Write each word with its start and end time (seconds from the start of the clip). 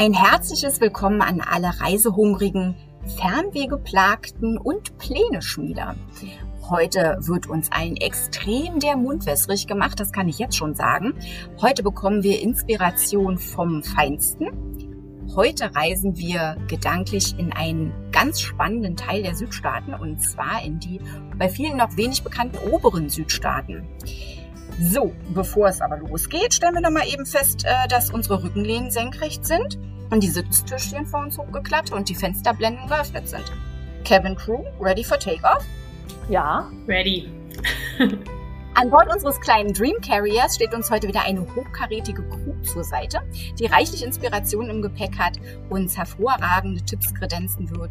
Ein 0.00 0.12
herzliches 0.12 0.80
Willkommen 0.80 1.22
an 1.22 1.40
alle 1.40 1.80
Reisehungrigen, 1.80 2.76
Fernwegeplagten 3.16 4.56
und 4.56 4.96
Pläneschmieder. 4.96 5.96
Heute 6.70 7.18
wird 7.22 7.48
uns 7.48 7.72
ein 7.72 7.96
extrem 7.96 8.78
der 8.78 8.96
Mund 8.96 9.26
wässrig 9.26 9.66
gemacht, 9.66 9.98
das 9.98 10.12
kann 10.12 10.28
ich 10.28 10.38
jetzt 10.38 10.54
schon 10.54 10.76
sagen. 10.76 11.14
Heute 11.60 11.82
bekommen 11.82 12.22
wir 12.22 12.40
Inspiration 12.40 13.38
vom 13.38 13.82
Feinsten. 13.82 15.26
Heute 15.34 15.74
reisen 15.74 16.16
wir 16.16 16.58
gedanklich 16.68 17.36
in 17.36 17.52
einen 17.52 17.92
ganz 18.12 18.40
spannenden 18.40 18.94
Teil 18.96 19.24
der 19.24 19.34
Südstaaten 19.34 19.94
und 19.94 20.22
zwar 20.22 20.62
in 20.64 20.78
die 20.78 21.00
bei 21.36 21.48
vielen 21.48 21.76
noch 21.76 21.96
wenig 21.96 22.22
bekannten 22.22 22.58
oberen 22.70 23.08
Südstaaten. 23.08 23.82
So, 24.80 25.12
bevor 25.34 25.68
es 25.68 25.80
aber 25.80 25.98
losgeht, 25.98 26.54
stellen 26.54 26.74
wir 26.74 26.80
noch 26.80 26.90
mal 26.90 27.06
eben 27.08 27.26
fest, 27.26 27.64
äh, 27.64 27.88
dass 27.88 28.10
unsere 28.10 28.42
Rückenlehnen 28.44 28.92
senkrecht 28.92 29.44
sind 29.44 29.76
und 30.10 30.22
die 30.22 30.28
Sitztischchen 30.28 31.04
vor 31.04 31.20
uns 31.20 31.36
hochgeklappt 31.36 31.90
und 31.90 32.08
die 32.08 32.14
Fensterblenden 32.14 32.86
geöffnet 32.86 33.28
sind. 33.28 33.44
Kevin 34.04 34.36
Crew, 34.36 34.62
ready 34.80 35.02
for 35.02 35.18
takeoff? 35.18 35.64
Ja. 36.28 36.70
Ready. 36.86 37.28
An 38.74 38.90
Bord 38.90 39.12
unseres 39.12 39.40
kleinen 39.40 39.72
Dream 39.72 39.96
Carriers 40.00 40.54
steht 40.54 40.72
uns 40.72 40.88
heute 40.88 41.08
wieder 41.08 41.24
eine 41.24 41.40
hochkarätige 41.40 42.22
Crew 42.22 42.54
zur 42.62 42.84
Seite, 42.84 43.20
die 43.58 43.66
reichlich 43.66 44.04
Inspiration 44.04 44.70
im 44.70 44.80
Gepäck 44.80 45.18
hat, 45.18 45.40
uns 45.68 45.96
hervorragende 45.96 46.80
Tipps 46.82 47.12
kredenzen 47.12 47.68
wird 47.70 47.90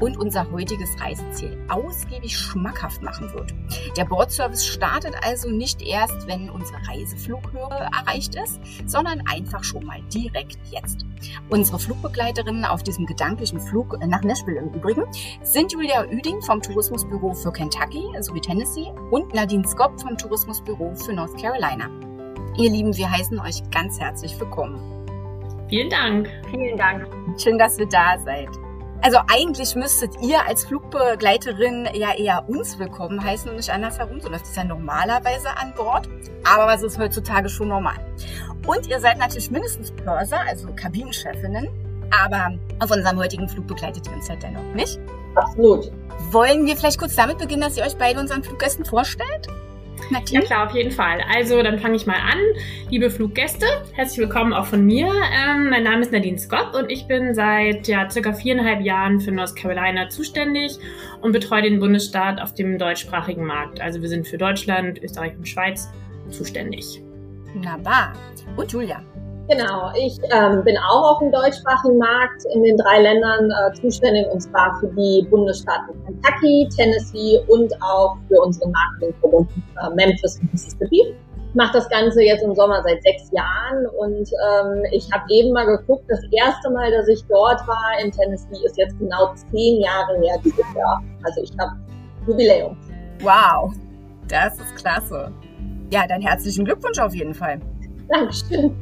und 0.00 0.16
unser 0.16 0.50
heutiges 0.50 1.00
Reiseziel 1.00 1.58
ausgiebig 1.68 2.36
schmackhaft 2.36 3.02
machen 3.02 3.32
wird. 3.32 3.54
Der 3.96 4.04
Bordservice 4.04 4.66
startet 4.66 5.14
also 5.22 5.50
nicht 5.50 5.82
erst, 5.82 6.26
wenn 6.26 6.50
unsere 6.50 6.78
Reiseflughöhe 6.88 7.68
erreicht 7.68 8.34
ist, 8.34 8.60
sondern 8.86 9.22
einfach 9.26 9.62
schon 9.64 9.84
mal 9.84 10.00
direkt 10.12 10.58
jetzt. 10.70 11.04
Unsere 11.50 11.78
Flugbegleiterinnen 11.78 12.64
auf 12.64 12.82
diesem 12.82 13.06
gedanklichen 13.06 13.60
Flug 13.60 13.98
nach 14.06 14.22
Nashville 14.22 14.58
im 14.58 14.68
Übrigen 14.72 15.04
sind 15.42 15.72
Julia 15.72 16.04
Üding 16.10 16.40
vom 16.42 16.60
Tourismusbüro 16.60 17.34
für 17.34 17.52
Kentucky 17.52 18.04
sowie 18.20 18.40
Tennessee 18.40 18.92
und 19.10 19.34
Nadine 19.34 19.66
Skopp 19.66 20.00
vom 20.00 20.16
Tourismusbüro 20.16 20.94
für 20.94 21.12
North 21.12 21.40
Carolina. 21.40 21.88
Ihr 22.56 22.70
Lieben, 22.70 22.96
wir 22.96 23.10
heißen 23.10 23.38
euch 23.40 23.68
ganz 23.70 23.98
herzlich 23.98 24.38
willkommen. 24.38 24.78
Vielen 25.68 25.90
Dank. 25.90 26.30
Vielen 26.50 26.76
Dank. 26.76 27.08
Schön, 27.36 27.58
dass 27.58 27.78
ihr 27.78 27.86
da 27.86 28.16
seid. 28.18 28.48
Also 29.04 29.18
eigentlich 29.26 29.74
müsstet 29.74 30.12
ihr 30.22 30.46
als 30.46 30.64
Flugbegleiterin 30.64 31.90
ja 31.92 32.14
eher 32.14 32.48
uns 32.48 32.78
willkommen 32.78 33.22
heißen 33.22 33.50
und 33.50 33.56
nicht 33.56 33.68
andersherum. 33.68 34.18
So 34.18 34.30
läuft 34.30 34.46
es 34.46 34.56
ja 34.56 34.64
normalerweise 34.64 35.50
an 35.58 35.74
Bord. 35.74 36.08
Aber 36.42 36.66
was 36.66 36.82
ist 36.82 36.98
heutzutage 36.98 37.50
schon 37.50 37.68
normal? 37.68 37.96
Und 38.66 38.86
ihr 38.86 38.98
seid 38.98 39.18
natürlich 39.18 39.50
mindestens 39.50 39.90
Purser, 39.90 40.40
also 40.48 40.68
Kabinenchefinnen. 40.74 41.68
Aber 42.18 42.54
auf 42.80 42.90
unserem 42.90 43.18
heutigen 43.18 43.46
Flug 43.46 43.66
begleitet 43.66 44.06
ihr 44.06 44.14
uns 44.14 44.30
halt 44.30 44.42
dennoch 44.42 44.74
nicht. 44.74 44.98
Absolut. 45.34 45.92
Wollen 46.30 46.64
wir 46.64 46.74
vielleicht 46.74 46.98
kurz 46.98 47.14
damit 47.14 47.36
beginnen, 47.36 47.60
dass 47.60 47.76
ihr 47.76 47.84
euch 47.84 47.98
beide 47.98 48.18
unseren 48.18 48.42
Fluggästen 48.42 48.86
vorstellt? 48.86 49.48
Ja 50.10 50.40
klar, 50.40 50.66
auf 50.66 50.74
jeden 50.74 50.90
Fall. 50.90 51.20
Also 51.34 51.62
dann 51.62 51.78
fange 51.78 51.96
ich 51.96 52.06
mal 52.06 52.16
an. 52.16 52.38
Liebe 52.90 53.10
Fluggäste, 53.10 53.66
herzlich 53.92 54.18
willkommen 54.18 54.52
auch 54.52 54.66
von 54.66 54.84
mir. 54.84 55.06
Ähm, 55.06 55.70
mein 55.70 55.82
Name 55.82 56.02
ist 56.02 56.12
Nadine 56.12 56.38
Scott 56.38 56.74
und 56.74 56.90
ich 56.90 57.06
bin 57.06 57.34
seit 57.34 57.88
ja, 57.88 58.08
circa 58.08 58.32
viereinhalb 58.32 58.82
Jahren 58.82 59.20
für 59.20 59.32
North 59.32 59.56
Carolina 59.56 60.08
zuständig 60.08 60.78
und 61.20 61.32
betreue 61.32 61.62
den 61.62 61.80
Bundesstaat 61.80 62.40
auf 62.40 62.54
dem 62.54 62.78
deutschsprachigen 62.78 63.44
Markt. 63.44 63.80
Also 63.80 64.02
wir 64.02 64.08
sind 64.08 64.26
für 64.26 64.38
Deutschland, 64.38 65.02
Österreich 65.02 65.36
und 65.36 65.48
Schweiz 65.48 65.88
zuständig. 66.30 67.02
Wunderbar. 67.54 68.12
Und 68.56 68.72
Julia? 68.72 69.02
Genau, 69.48 69.92
ich 69.94 70.18
ähm, 70.32 70.64
bin 70.64 70.76
auch 70.78 71.12
auf 71.12 71.18
dem 71.18 71.30
deutschsprachigen 71.30 71.98
Markt 71.98 72.44
in 72.54 72.62
den 72.62 72.78
drei 72.78 73.02
Ländern 73.02 73.50
äh, 73.50 73.74
zuständig 73.74 74.26
und 74.32 74.40
zwar 74.40 74.78
für 74.80 74.88
die 74.88 75.26
Bundesstaaten 75.28 76.02
Kentucky, 76.06 76.66
Tennessee 76.74 77.38
und 77.48 77.70
auch 77.82 78.16
für 78.28 78.40
unseren 78.40 78.72
Marketingverbund 78.72 79.50
äh, 79.52 79.94
Memphis 79.94 80.38
und 80.40 80.50
Mississippi. 80.50 81.14
Ich 81.36 81.54
mache 81.54 81.74
das 81.74 81.88
Ganze 81.90 82.22
jetzt 82.22 82.42
im 82.42 82.54
Sommer 82.54 82.82
seit 82.82 83.02
sechs 83.02 83.30
Jahren 83.32 83.86
und 83.98 84.30
ähm, 84.48 84.82
ich 84.92 85.06
habe 85.12 85.24
eben 85.28 85.52
mal 85.52 85.66
geguckt, 85.66 86.04
das 86.08 86.20
erste 86.32 86.70
Mal, 86.70 86.90
dass 86.90 87.06
ich 87.08 87.22
dort 87.28 87.60
war 87.68 87.92
in 88.02 88.10
Tennessee, 88.10 88.64
ist 88.64 88.78
jetzt 88.78 88.98
genau 88.98 89.34
zehn 89.52 89.80
Jahre 89.82 90.18
her 90.22 90.38
dieses 90.42 90.64
Jahr. 90.74 91.02
Also 91.22 91.42
ich 91.42 91.52
habe 91.60 91.72
Jubiläum. 92.26 92.76
Wow, 93.20 93.74
das 94.26 94.58
ist 94.58 94.74
klasse. 94.76 95.30
Ja, 95.90 96.06
dann 96.08 96.22
herzlichen 96.22 96.64
Glückwunsch 96.64 96.98
auf 96.98 97.14
jeden 97.14 97.34
Fall. 97.34 97.60
Dankeschön. 98.08 98.74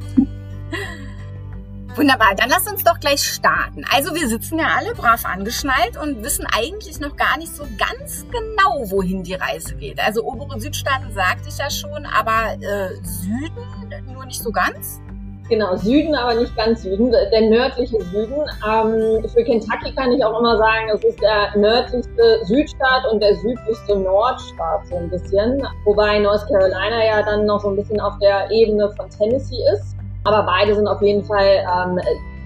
Wunderbar, 1.95 2.33
dann 2.35 2.49
lass 2.49 2.67
uns 2.67 2.83
doch 2.83 2.99
gleich 2.99 3.21
starten. 3.21 3.85
Also 3.93 4.15
wir 4.15 4.27
sitzen 4.27 4.57
ja 4.57 4.65
alle 4.77 4.95
brav 4.95 5.25
angeschnallt 5.25 5.95
und 6.01 6.23
wissen 6.23 6.45
eigentlich 6.51 6.99
noch 6.99 7.15
gar 7.15 7.37
nicht 7.37 7.55
so 7.55 7.65
ganz 7.77 8.25
genau, 8.31 8.89
wohin 8.89 9.23
die 9.23 9.35
Reise 9.35 9.75
geht. 9.75 9.99
Also 9.99 10.23
obere 10.23 10.59
Südstaaten 10.59 11.13
sagte 11.13 11.49
ich 11.49 11.57
ja 11.57 11.69
schon, 11.69 12.05
aber 12.07 12.53
äh, 12.59 12.95
Süden 13.03 14.11
nur 14.11 14.25
nicht 14.25 14.41
so 14.41 14.51
ganz. 14.51 14.99
Genau, 15.49 15.75
Süden, 15.75 16.15
aber 16.15 16.35
nicht 16.35 16.55
ganz 16.55 16.83
Süden, 16.83 17.11
der 17.11 17.41
nördliche 17.41 18.01
Süden. 18.05 18.41
Ähm, 18.65 19.27
für 19.29 19.43
Kentucky 19.43 19.93
kann 19.93 20.11
ich 20.13 20.23
auch 20.23 20.39
immer 20.39 20.57
sagen, 20.57 20.89
es 20.89 21.03
ist 21.03 21.21
der 21.21 21.55
nördlichste 21.57 22.39
Südstaat 22.45 23.05
und 23.11 23.21
der 23.21 23.35
südlichste 23.35 23.97
Nordstaat 23.97 24.87
so 24.87 24.95
ein 24.95 25.09
bisschen. 25.09 25.61
Wobei 25.83 26.19
North 26.19 26.47
Carolina 26.47 27.05
ja 27.05 27.21
dann 27.23 27.45
noch 27.45 27.61
so 27.61 27.69
ein 27.69 27.75
bisschen 27.75 27.99
auf 27.99 28.17
der 28.19 28.49
Ebene 28.51 28.89
von 28.95 29.09
Tennessee 29.09 29.61
ist. 29.73 29.92
Aber 30.25 30.43
beide 30.43 30.75
sind 30.75 30.87
auf 30.87 31.01
jeden 31.01 31.23
Fall 31.23 31.65
ähm, 31.75 31.99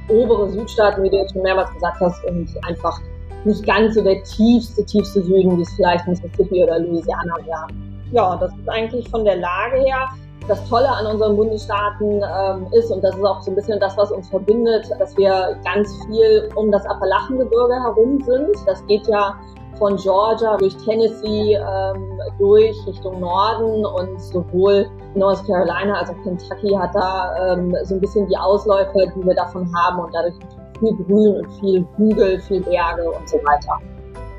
obere 0.09 0.49
Südstaaten, 0.49 1.03
wie 1.03 1.09
du 1.09 1.17
jetzt 1.17 1.33
schon 1.33 1.43
mehrmals 1.43 1.71
gesagt 1.73 1.99
hast, 1.99 2.23
und 2.25 2.49
einfach 2.67 2.99
nicht 3.45 3.65
ganz 3.65 3.95
so 3.95 4.03
der 4.03 4.23
tiefste, 4.23 4.83
tiefste 4.85 5.23
Süden, 5.23 5.57
wie 5.57 5.61
es 5.61 5.73
vielleicht 5.75 6.07
Mississippi 6.07 6.63
oder 6.63 6.79
Louisiana 6.79 7.35
wäre. 7.45 7.67
Ja, 8.11 8.35
das 8.37 8.51
ist 8.51 8.69
eigentlich 8.69 9.07
von 9.09 9.25
der 9.25 9.37
Lage 9.37 9.77
her 9.77 10.07
das 10.47 10.63
Tolle 10.69 10.87
an 10.87 11.05
unseren 11.05 11.35
Bundesstaaten 11.35 12.23
ähm, 12.23 12.67
ist, 12.71 12.89
und 12.89 13.03
das 13.03 13.15
ist 13.15 13.23
auch 13.23 13.41
so 13.41 13.51
ein 13.51 13.55
bisschen 13.55 13.79
das, 13.79 13.97
was 13.97 14.11
uns 14.11 14.29
verbindet, 14.29 14.89
dass 14.97 15.15
wir 15.17 15.57
ganz 15.65 15.93
viel 16.05 16.49
um 16.55 16.71
das 16.71 16.85
Appalachengebirge 16.85 17.73
herum 17.73 18.21
sind. 18.21 18.55
Das 18.65 18.85
geht 18.87 19.05
ja 19.07 19.35
von 19.77 19.95
Georgia 19.97 20.57
durch 20.57 20.75
Tennessee 20.77 21.55
ähm, 21.55 22.19
durch 22.39 22.75
Richtung 22.87 23.19
Norden 23.19 23.85
und 23.85 24.21
sowohl 24.21 24.89
North 25.15 25.45
Carolina 25.45 25.99
als 25.99 26.09
auch 26.09 26.23
Kentucky 26.23 26.73
hat 26.73 26.93
da 26.93 27.53
ähm, 27.53 27.75
so 27.83 27.95
ein 27.95 28.01
bisschen 28.01 28.27
die 28.27 28.37
Ausläufer, 28.37 29.07
die 29.15 29.25
wir 29.25 29.35
davon 29.35 29.69
haben 29.75 29.99
und 29.99 30.13
dadurch 30.13 30.35
viel 30.79 30.95
Grün 31.05 31.37
und 31.37 31.51
viel 31.59 31.85
Hügel, 31.97 32.39
viel 32.41 32.61
Berge 32.61 33.09
und 33.09 33.27
so 33.27 33.37
weiter. 33.37 33.79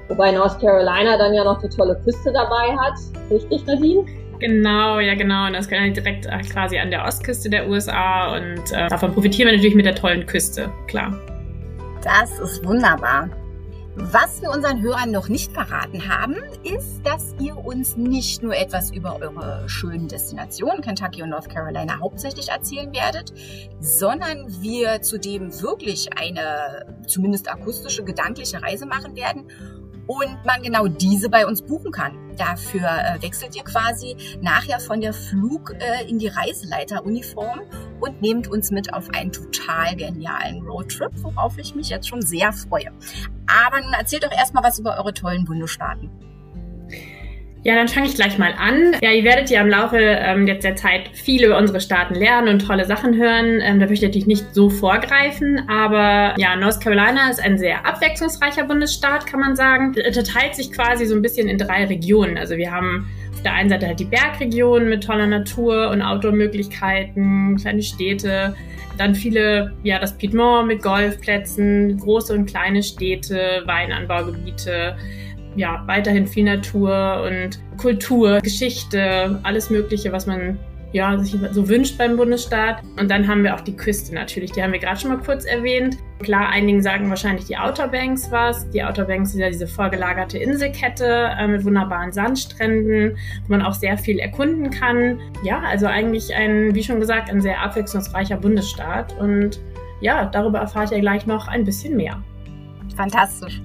Wobei 0.08 0.32
North 0.32 0.58
Carolina 0.60 1.18
dann 1.18 1.34
ja 1.34 1.44
noch 1.44 1.60
die 1.60 1.68
tolle 1.68 2.00
Küste 2.04 2.32
dabei 2.32 2.76
hat. 2.76 2.94
Richtig, 3.30 3.66
Nadine? 3.66 4.04
Genau, 4.38 5.00
ja 5.00 5.14
genau. 5.14 5.46
Und 5.46 5.54
das 5.54 5.68
kann 5.68 5.92
direkt 5.92 6.26
äh, 6.26 6.38
quasi 6.50 6.78
an 6.78 6.90
der 6.90 7.04
Ostküste 7.04 7.50
der 7.50 7.68
USA 7.68 8.36
und 8.36 8.72
äh, 8.72 8.88
davon 8.88 9.12
profitieren 9.12 9.48
wir 9.48 9.56
natürlich 9.56 9.74
mit 9.74 9.84
der 9.84 9.96
tollen 9.96 10.24
Küste, 10.26 10.70
klar. 10.86 11.12
Das 12.02 12.38
ist 12.38 12.64
wunderbar. 12.64 13.28
Was 14.00 14.40
wir 14.40 14.50
unseren 14.50 14.80
Hörern 14.80 15.10
noch 15.10 15.28
nicht 15.28 15.52
verraten 15.52 16.08
haben, 16.08 16.36
ist, 16.62 17.04
dass 17.04 17.34
ihr 17.40 17.56
uns 17.56 17.96
nicht 17.96 18.44
nur 18.44 18.54
etwas 18.56 18.92
über 18.92 19.16
eure 19.20 19.68
schönen 19.68 20.06
Destinationen 20.06 20.82
Kentucky 20.82 21.20
und 21.20 21.30
North 21.30 21.48
Carolina 21.50 21.98
hauptsächlich 21.98 22.48
erzählen 22.48 22.92
werdet, 22.92 23.34
sondern 23.80 24.46
wir 24.62 25.02
zudem 25.02 25.50
wirklich 25.60 26.16
eine 26.16 27.02
zumindest 27.08 27.50
akustische, 27.50 28.04
gedankliche 28.04 28.62
Reise 28.62 28.86
machen 28.86 29.16
werden 29.16 29.48
und 30.08 30.44
man 30.44 30.62
genau 30.62 30.88
diese 30.88 31.28
bei 31.28 31.46
uns 31.46 31.62
buchen 31.62 31.92
kann. 31.92 32.34
Dafür 32.36 32.88
äh, 32.88 33.22
wechselt 33.22 33.54
ihr 33.54 33.62
quasi 33.62 34.16
nachher 34.40 34.80
von 34.80 35.00
der 35.00 35.12
Flug 35.12 35.74
äh, 35.78 36.08
in 36.08 36.18
die 36.18 36.28
Reiseleiteruniform 36.28 37.60
und 38.00 38.20
nehmt 38.20 38.48
uns 38.48 38.70
mit 38.70 38.92
auf 38.94 39.08
einen 39.14 39.30
total 39.30 39.94
genialen 39.94 40.66
Roadtrip, 40.66 41.12
worauf 41.22 41.58
ich 41.58 41.74
mich 41.74 41.90
jetzt 41.90 42.08
schon 42.08 42.22
sehr 42.22 42.52
freue. 42.52 42.90
Aber 43.46 43.80
nun 43.80 43.92
erzählt 43.92 44.24
doch 44.24 44.32
erstmal 44.32 44.64
was 44.64 44.78
über 44.78 44.96
eure 44.98 45.12
tollen 45.12 45.44
Bundesstaaten. 45.44 46.10
Ja, 47.68 47.74
dann 47.74 47.88
fange 47.88 48.06
ich 48.06 48.14
gleich 48.14 48.38
mal 48.38 48.54
an. 48.58 48.96
Ja, 49.02 49.12
ihr 49.12 49.24
werdet 49.24 49.50
ja 49.50 49.60
im 49.60 49.68
Laufe 49.68 49.98
ähm, 49.98 50.46
jetzt 50.46 50.64
der 50.64 50.74
Zeit 50.74 51.10
viel 51.12 51.44
über 51.44 51.58
unsere 51.58 51.82
Staaten 51.82 52.14
lernen 52.14 52.48
und 52.48 52.66
tolle 52.66 52.86
Sachen 52.86 53.14
hören. 53.14 53.60
Ähm, 53.60 53.78
da 53.78 53.84
möchte 53.84 54.06
ich 54.06 54.08
natürlich 54.08 54.26
nicht 54.26 54.54
so 54.54 54.70
vorgreifen, 54.70 55.68
aber 55.68 56.32
ja, 56.38 56.56
North 56.56 56.80
Carolina 56.80 57.28
ist 57.28 57.44
ein 57.44 57.58
sehr 57.58 57.84
abwechslungsreicher 57.84 58.64
Bundesstaat, 58.64 59.26
kann 59.26 59.40
man 59.40 59.54
sagen. 59.54 59.94
Er 59.96 60.10
teilt 60.12 60.54
sich 60.54 60.72
quasi 60.72 61.04
so 61.04 61.14
ein 61.14 61.20
bisschen 61.20 61.46
in 61.46 61.58
drei 61.58 61.84
Regionen. 61.84 62.38
Also 62.38 62.56
wir 62.56 62.72
haben 62.72 63.06
auf 63.34 63.42
der 63.42 63.52
einen 63.52 63.68
Seite 63.68 63.86
halt 63.86 64.00
die 64.00 64.06
Bergregion 64.06 64.88
mit 64.88 65.04
toller 65.04 65.26
Natur 65.26 65.90
und 65.90 66.00
Outdoor-Möglichkeiten, 66.00 67.58
kleine 67.60 67.82
Städte, 67.82 68.56
dann 68.96 69.14
viele, 69.14 69.74
ja, 69.82 69.98
das 69.98 70.16
Piedmont 70.16 70.68
mit 70.68 70.82
Golfplätzen, 70.82 71.98
große 71.98 72.32
und 72.32 72.46
kleine 72.46 72.82
Städte, 72.82 73.62
Weinanbaugebiete 73.66 74.96
ja, 75.58 75.82
weiterhin 75.86 76.26
viel 76.26 76.44
Natur 76.44 77.26
und 77.26 77.60
Kultur, 77.78 78.40
Geschichte, 78.40 79.40
alles 79.42 79.70
Mögliche, 79.70 80.12
was 80.12 80.26
man 80.26 80.56
ja, 80.92 81.18
sich 81.18 81.36
so 81.50 81.68
wünscht 81.68 81.98
beim 81.98 82.16
Bundesstaat. 82.16 82.82
Und 82.98 83.10
dann 83.10 83.28
haben 83.28 83.42
wir 83.42 83.54
auch 83.54 83.60
die 83.60 83.76
Küste 83.76 84.14
natürlich, 84.14 84.52
die 84.52 84.62
haben 84.62 84.72
wir 84.72 84.78
gerade 84.78 84.98
schon 84.98 85.10
mal 85.10 85.18
kurz 85.18 85.44
erwähnt. 85.44 85.98
Klar, 86.20 86.48
einigen 86.48 86.80
sagen 86.80 87.10
wahrscheinlich 87.10 87.44
die 87.44 87.56
Outer 87.58 87.88
Banks 87.88 88.30
was. 88.30 88.70
Die 88.70 88.82
Outer 88.82 89.04
Banks 89.04 89.32
sind 89.32 89.40
ja 89.40 89.50
diese 89.50 89.66
vorgelagerte 89.66 90.38
Inselkette 90.38 91.30
äh, 91.38 91.46
mit 91.46 91.64
wunderbaren 91.64 92.12
Sandstränden, 92.12 93.18
wo 93.46 93.52
man 93.52 93.62
auch 93.62 93.74
sehr 93.74 93.98
viel 93.98 94.18
erkunden 94.18 94.70
kann. 94.70 95.18
Ja, 95.42 95.60
also 95.60 95.86
eigentlich 95.86 96.34
ein, 96.34 96.74
wie 96.74 96.82
schon 96.82 97.00
gesagt, 97.00 97.30
ein 97.30 97.40
sehr 97.40 97.60
abwechslungsreicher 97.60 98.36
Bundesstaat. 98.36 99.18
Und 99.18 99.60
ja, 100.00 100.24
darüber 100.24 100.60
erfahrt 100.60 100.92
ihr 100.92 101.00
gleich 101.00 101.26
noch 101.26 101.48
ein 101.48 101.64
bisschen 101.64 101.96
mehr. 101.96 102.22
Fantastisch. 102.96 103.60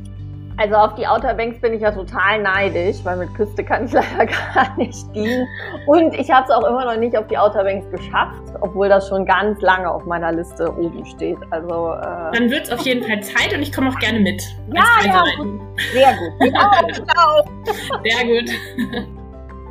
Also 0.58 0.76
auf 0.76 0.94
die 0.96 1.08
Outer 1.08 1.34
Banks 1.34 1.60
bin 1.60 1.74
ich 1.74 1.82
ja 1.82 1.92
total 1.92 2.42
neidisch, 2.42 2.98
weil 3.04 3.18
mit 3.18 3.34
Küste 3.34 3.64
kann 3.64 3.86
ich 3.86 3.92
leider 3.94 4.26
gar 4.26 4.78
nicht 4.78 5.04
dienen. 5.16 5.48
Und 5.88 6.14
ich 6.14 6.30
habe 6.30 6.46
es 6.46 6.52
auch 6.52 6.68
immer 6.68 6.86
noch 6.86 6.98
nicht 6.98 7.18
auf 7.18 7.28
die 7.28 7.38
Outer 7.38 7.64
Banks 7.64 7.90
geschafft, 7.90 8.42
obwohl 8.62 8.88
das 8.88 9.08
schon 9.08 9.26
ganz 9.26 9.62
lange 9.62 9.90
auf 9.90 10.06
meiner 10.06 10.32
Liste 10.32 10.72
oben 10.78 11.06
steht. 11.06 11.38
Also 11.50 11.94
äh 11.94 12.38
dann 12.38 12.52
wird 12.52 12.66
es 12.66 12.72
auf 12.72 12.82
jeden 12.82 13.04
Fall 13.04 13.22
Zeit 13.22 13.54
und 13.54 13.62
ich 13.62 13.74
komme 13.74 13.90
auch 13.90 14.00
gerne 14.00 14.20
mit. 14.20 14.44
Ja, 14.74 14.84
ja, 15.06 15.24
gut. 15.38 15.60
sehr 15.92 16.14
gut. 16.14 16.34
Genau. 17.04 18.04
Sehr 18.04 18.26
gut. 18.26 18.50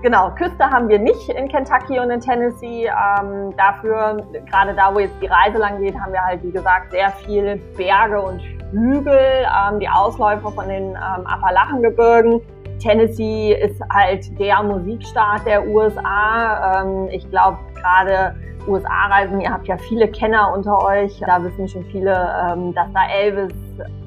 Genau, 0.03 0.31
Küste 0.35 0.65
haben 0.69 0.89
wir 0.89 0.99
nicht 0.99 1.29
in 1.29 1.49
Kentucky 1.49 2.01
und 2.01 2.11
in 2.11 2.21
Tennessee. 2.21 2.87
Ähm, 2.87 3.55
dafür, 3.57 4.27
gerade 4.51 4.75
da, 4.75 4.93
wo 4.93 4.99
jetzt 4.99 5.15
die 5.23 5.27
Reise 5.27 5.59
lang 5.59 5.81
geht, 5.81 5.95
haben 5.95 6.13
wir 6.13 6.21
halt, 6.21 6.43
wie 6.43 6.51
gesagt, 6.51 6.91
sehr 6.91 7.11
viel 7.25 7.57
Berge 7.77 8.21
und 8.21 8.43
Hügel, 8.73 9.47
ähm, 9.47 9.79
die 9.79 9.89
Ausläufer 9.89 10.51
von 10.51 10.69
den 10.69 10.91
ähm, 10.91 11.27
Appalachengebirgen. 11.27 12.41
Tennessee 12.79 13.53
ist 13.55 13.81
halt 13.93 14.39
der 14.39 14.63
Musikstaat 14.63 15.47
der 15.47 15.67
USA. 15.69 16.83
Ähm, 16.83 17.09
ich 17.11 17.29
glaube, 17.31 17.59
gerade 17.75 18.35
USA-Reisen, 18.67 19.41
ihr 19.41 19.51
habt 19.51 19.67
ja 19.67 19.77
viele 19.77 20.09
Kenner 20.09 20.53
unter 20.55 20.85
euch. 20.85 21.21
Da 21.21 21.43
wissen 21.43 21.69
schon 21.69 21.85
viele, 21.87 22.13
ähm, 22.13 22.75
dass 22.75 22.93
da 22.93 23.09
Elvis 23.09 23.53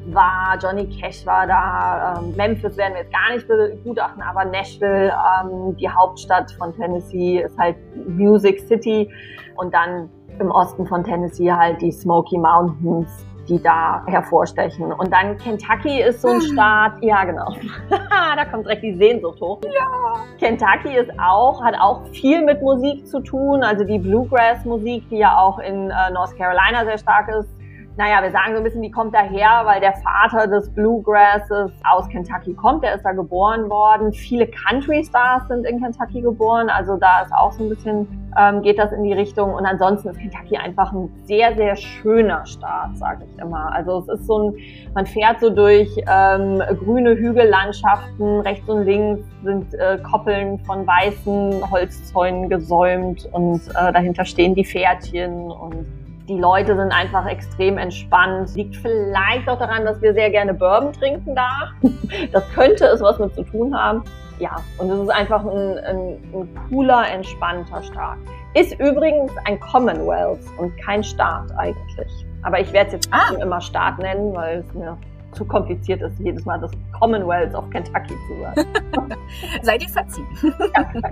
war, 0.07 0.57
Johnny 0.61 0.87
Cash 0.87 1.25
war 1.25 1.47
da, 1.47 2.15
ähm, 2.17 2.35
Memphis 2.35 2.77
werden 2.77 2.93
wir 2.93 3.01
jetzt 3.01 3.13
gar 3.13 3.33
nicht 3.33 3.47
begutachten, 3.47 4.21
aber 4.21 4.45
Nashville, 4.45 5.11
ähm, 5.11 5.75
die 5.77 5.89
Hauptstadt 5.89 6.51
von 6.53 6.75
Tennessee, 6.75 7.41
ist 7.41 7.57
halt 7.57 7.75
Music 8.07 8.59
City 8.59 9.09
und 9.55 9.73
dann 9.73 10.09
im 10.39 10.51
Osten 10.51 10.85
von 10.85 11.03
Tennessee 11.03 11.51
halt 11.51 11.81
die 11.81 11.91
Smoky 11.91 12.37
Mountains, 12.37 13.25
die 13.47 13.61
da 13.61 14.03
hervorstechen. 14.07 14.91
Und 14.91 15.11
dann 15.11 15.37
Kentucky 15.37 16.01
ist 16.01 16.21
so 16.21 16.29
ein 16.29 16.39
hm. 16.39 16.53
Staat, 16.53 16.93
ja 17.01 17.23
genau, 17.23 17.53
da 17.89 18.45
kommt 18.45 18.65
direkt 18.65 18.83
die 18.83 18.95
Sehnsucht 18.95 19.39
hoch. 19.41 19.61
Ja. 19.65 20.15
Kentucky 20.39 20.95
ist 20.97 21.11
auch, 21.19 21.63
hat 21.63 21.75
auch 21.79 22.07
viel 22.09 22.43
mit 22.43 22.61
Musik 22.61 23.07
zu 23.07 23.19
tun, 23.21 23.63
also 23.63 23.83
die 23.83 23.99
Bluegrass-Musik, 23.99 25.09
die 25.09 25.17
ja 25.17 25.37
auch 25.37 25.59
in 25.59 25.89
äh, 25.89 26.11
North 26.11 26.37
Carolina 26.37 26.85
sehr 26.85 26.97
stark 26.97 27.29
ist, 27.29 27.49
naja, 27.97 28.21
wir 28.21 28.31
sagen 28.31 28.51
so 28.51 28.57
ein 28.57 28.63
bisschen, 28.63 28.81
wie 28.81 28.91
kommt 28.91 29.13
er 29.13 29.23
her, 29.23 29.61
weil 29.63 29.79
der 29.79 29.93
Vater 29.93 30.47
des 30.47 30.69
Bluegrasses 30.71 31.71
aus 31.89 32.09
Kentucky 32.09 32.53
kommt, 32.53 32.83
der 32.83 32.95
ist 32.95 33.05
da 33.05 33.13
geboren 33.13 33.69
worden. 33.69 34.11
Viele 34.11 34.47
Country 34.47 35.03
Stars 35.05 35.47
sind 35.47 35.65
in 35.65 35.81
Kentucky 35.81 36.21
geboren, 36.21 36.69
also 36.69 36.97
da 36.97 37.21
ist 37.21 37.31
auch 37.33 37.53
so 37.53 37.63
ein 37.63 37.69
bisschen, 37.69 38.29
ähm, 38.37 38.61
geht 38.61 38.79
das 38.79 38.91
in 38.91 39.03
die 39.03 39.13
Richtung. 39.13 39.53
Und 39.53 39.65
ansonsten 39.65 40.09
ist 40.09 40.19
Kentucky 40.19 40.57
einfach 40.57 40.91
ein 40.91 41.09
sehr, 41.23 41.55
sehr 41.55 41.77
schöner 41.77 42.45
Staat, 42.45 42.97
sage 42.97 43.23
ich 43.31 43.41
immer. 43.41 43.71
Also 43.71 43.99
es 43.99 44.19
ist 44.19 44.27
so 44.27 44.49
ein, 44.49 44.57
man 44.93 45.05
fährt 45.05 45.39
so 45.39 45.49
durch 45.49 45.89
ähm, 46.05 46.61
grüne 46.77 47.15
Hügellandschaften, 47.15 48.41
rechts 48.41 48.67
und 48.67 48.83
links 48.83 49.25
sind 49.41 49.73
äh, 49.75 49.99
Koppeln 49.99 50.59
von 50.65 50.85
weißen 50.85 51.71
Holzzäunen 51.71 52.49
gesäumt 52.49 53.29
und 53.31 53.61
äh, 53.69 53.93
dahinter 53.93 54.25
stehen 54.25 54.53
die 54.53 54.65
Pferdchen 54.65 55.49
und 55.49 55.85
die 56.27 56.37
Leute 56.37 56.75
sind 56.75 56.91
einfach 56.91 57.25
extrem 57.27 57.77
entspannt. 57.77 58.55
Liegt 58.55 58.75
vielleicht 58.77 59.47
auch 59.47 59.59
daran, 59.59 59.85
dass 59.85 60.01
wir 60.01 60.13
sehr 60.13 60.29
gerne 60.29 60.53
Bourbon 60.53 60.93
trinken 60.93 61.35
da. 61.35 61.71
Das 62.31 62.47
könnte 62.53 62.85
es 62.85 63.01
was 63.01 63.19
mit 63.19 63.33
zu 63.35 63.43
tun 63.43 63.75
haben. 63.75 64.03
Ja, 64.39 64.55
und 64.77 64.89
es 64.89 64.99
ist 64.99 65.09
einfach 65.09 65.45
ein, 65.45 65.77
ein, 65.79 66.17
ein 66.33 66.49
cooler, 66.69 67.09
entspannter 67.09 67.81
Staat. 67.83 68.17
Ist 68.53 68.73
übrigens 68.79 69.31
ein 69.45 69.59
Commonwealth 69.59 70.41
und 70.57 70.75
kein 70.77 71.03
Staat 71.03 71.51
eigentlich. 71.57 72.25
Aber 72.41 72.59
ich 72.59 72.71
werde 72.73 72.87
es 72.87 72.93
jetzt 72.93 73.09
ah. 73.11 73.33
immer 73.41 73.61
Staat 73.61 73.99
nennen, 73.99 74.33
weil 74.35 74.59
es 74.59 74.73
mir 74.73 74.97
zu 75.31 75.45
kompliziert 75.45 76.01
ist, 76.01 76.19
jedes 76.19 76.45
Mal 76.45 76.59
das 76.59 76.71
Commonwealth 76.97 77.53
of 77.55 77.69
Kentucky 77.69 78.13
zu 78.27 78.41
sagen. 78.41 78.67
Seid 79.61 79.83
ihr 79.83 79.89
verziehen. 79.89 80.27
Ja, 80.75 81.11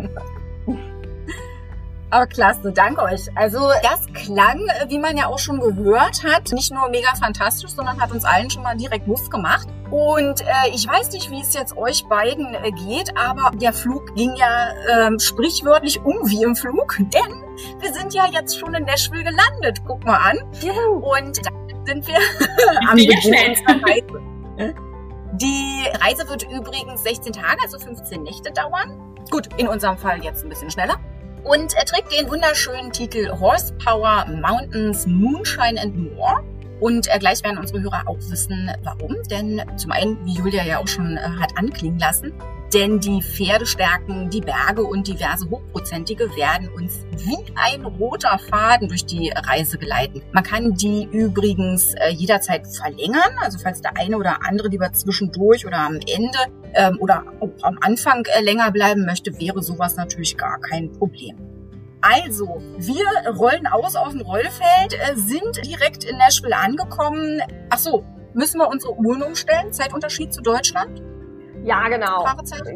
aber 2.13 2.27
klasse, 2.27 2.71
danke 2.71 3.01
euch. 3.01 3.27
Also 3.35 3.71
das 3.81 4.05
klang, 4.13 4.59
wie 4.87 4.99
man 4.99 5.17
ja 5.17 5.27
auch 5.27 5.39
schon 5.39 5.59
gehört 5.59 6.23
hat, 6.23 6.51
nicht 6.51 6.71
nur 6.71 6.87
mega 6.89 7.09
fantastisch, 7.15 7.71
sondern 7.71 7.99
hat 7.99 8.11
uns 8.11 8.23
allen 8.23 8.51
schon 8.51 8.61
mal 8.61 8.77
direkt 8.77 9.07
Lust 9.07 9.31
gemacht. 9.31 9.67
Und 9.89 10.41
äh, 10.41 10.69
ich 10.73 10.87
weiß 10.87 11.11
nicht, 11.11 11.31
wie 11.31 11.41
es 11.41 11.55
jetzt 11.55 11.75
euch 11.75 12.05
beiden 12.05 12.53
äh, 12.53 12.71
geht, 12.71 13.17
aber 13.17 13.51
der 13.57 13.73
Flug 13.73 14.13
ging 14.15 14.31
ja 14.35 14.69
äh, 14.87 15.19
sprichwörtlich 15.19 15.99
um 16.01 16.29
wie 16.29 16.43
im 16.43 16.55
Flug, 16.55 16.97
denn 16.99 17.43
wir 17.79 17.93
sind 17.93 18.13
ja 18.13 18.27
jetzt 18.31 18.59
schon 18.59 18.75
in 18.75 18.83
Nashville 18.83 19.23
gelandet. 19.23 19.81
Guck 19.87 20.05
mal 20.05 20.17
an. 20.17 20.37
Juhu. 20.61 21.15
Und 21.17 21.43
da 21.43 21.51
sind 21.85 22.07
wir 22.07 22.17
am 22.89 22.97
Reise. 22.97 24.75
Die 25.33 25.83
Reise 25.99 26.29
wird 26.29 26.43
übrigens 26.43 27.01
16 27.01 27.33
Tage, 27.33 27.57
also 27.63 27.79
15 27.79 28.21
Nächte 28.21 28.51
dauern. 28.51 28.99
Gut, 29.31 29.49
in 29.57 29.67
unserem 29.67 29.97
Fall 29.97 30.23
jetzt 30.23 30.43
ein 30.43 30.49
bisschen 30.49 30.69
schneller 30.69 30.99
und 31.43 31.73
er 31.75 31.85
trägt 31.85 32.11
den 32.11 32.29
wunderschönen 32.29 32.91
Titel 32.91 33.29
Horsepower 33.39 34.25
Mountains 34.27 35.05
Moonshine 35.05 35.79
and 35.81 35.95
More. 35.95 36.43
Und 36.79 37.13
äh, 37.13 37.19
gleich 37.19 37.43
werden 37.43 37.57
unsere 37.57 37.81
Hörer 37.81 38.03
auch 38.07 38.17
wissen, 38.29 38.71
warum. 38.83 39.15
Denn 39.29 39.61
zum 39.77 39.91
einen, 39.91 40.25
wie 40.25 40.33
Julia 40.33 40.63
ja 40.63 40.79
auch 40.79 40.87
schon 40.87 41.17
äh, 41.17 41.21
hat 41.21 41.57
anklingen 41.57 41.99
lassen, 41.99 42.33
denn 42.73 42.99
die 42.99 43.21
Pferdestärken, 43.21 44.31
die 44.31 44.41
Berge 44.41 44.83
und 44.83 45.07
diverse 45.07 45.47
Hochprozentige 45.47 46.35
werden 46.35 46.69
uns 46.69 47.05
wie 47.11 47.37
ein 47.55 47.85
roter 47.85 48.39
Faden 48.49 48.87
durch 48.87 49.05
die 49.05 49.29
Reise 49.29 49.77
geleiten. 49.77 50.23
Man 50.31 50.43
kann 50.43 50.73
die 50.73 51.07
übrigens 51.11 51.93
äh, 51.93 52.09
jederzeit 52.09 52.65
verlängern, 52.65 53.31
also 53.41 53.59
falls 53.59 53.81
der 53.81 53.95
eine 53.95 54.17
oder 54.17 54.39
andere 54.47 54.69
lieber 54.69 54.91
zwischendurch 54.91 55.67
oder 55.67 55.77
am 55.77 55.99
Ende 56.07 56.39
ähm, 56.73 56.97
oder 56.99 57.23
am 57.61 57.77
Anfang 57.81 58.25
äh, 58.25 58.41
länger 58.41 58.71
bleiben 58.71 59.05
möchte, 59.05 59.39
wäre 59.39 59.61
sowas 59.61 59.95
natürlich 59.95 60.35
gar 60.35 60.59
kein 60.59 60.91
Problem. 60.93 61.52
Also, 62.03 62.61
wir 62.77 63.05
rollen 63.37 63.65
aus 63.65 63.95
auf 63.95 64.09
dem 64.09 64.21
Rollfeld, 64.21 64.93
äh, 64.93 65.15
sind 65.15 65.65
direkt 65.65 66.03
in 66.03 66.17
Nashville 66.17 66.55
angekommen. 66.55 67.41
Ach 67.69 67.77
so, 67.77 68.03
müssen 68.33 68.59
wir 68.59 68.67
unsere 68.67 68.93
Uhren 68.97 69.23
umstellen? 69.23 69.71
Zeitunterschied 69.71 70.33
zu 70.33 70.41
Deutschland? 70.41 71.01
Ja, 71.63 71.87
genau. 71.87 72.25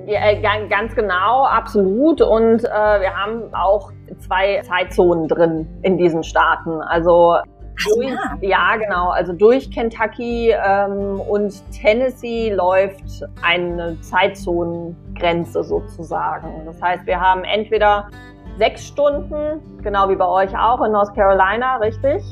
Ja, 0.06 0.30
äh, 0.30 0.68
ganz 0.70 0.96
genau, 0.96 1.44
absolut. 1.44 2.22
Und 2.22 2.63
äh, 2.63 2.68
wir 2.68 3.13
haben 3.13 3.54
auch 3.54 3.92
zwei 4.20 4.62
Zeitzonen 4.62 5.28
drin 5.28 5.68
in 5.82 5.98
diesen 5.98 6.24
Staaten. 6.24 6.82
Also 6.82 7.36
durch, 7.86 8.08
ja. 8.08 8.38
ja. 8.40 8.75
genau. 8.78 9.10
Also 9.10 9.34
durch 9.34 9.70
Kentucky 9.72 10.51
ähm, 10.51 11.20
und 11.20 11.54
Tennessee 11.74 12.54
läuft 12.54 13.25
eine 13.42 14.00
Zeitzonengrenze 14.00 15.66
sozusagen. 15.66 16.66
Das 16.66 16.82
heißt, 16.82 17.06
wir 17.06 17.20
haben 17.20 17.44
entweder 17.44 18.10
sechs 18.58 18.88
Stunden, 18.88 19.62
genau 19.82 20.10
wie 20.10 20.16
bei 20.16 20.28
euch 20.28 20.58
auch 20.58 20.84
in 20.84 20.92
North 20.92 21.14
Carolina, 21.16 21.78
richtig? 21.78 22.24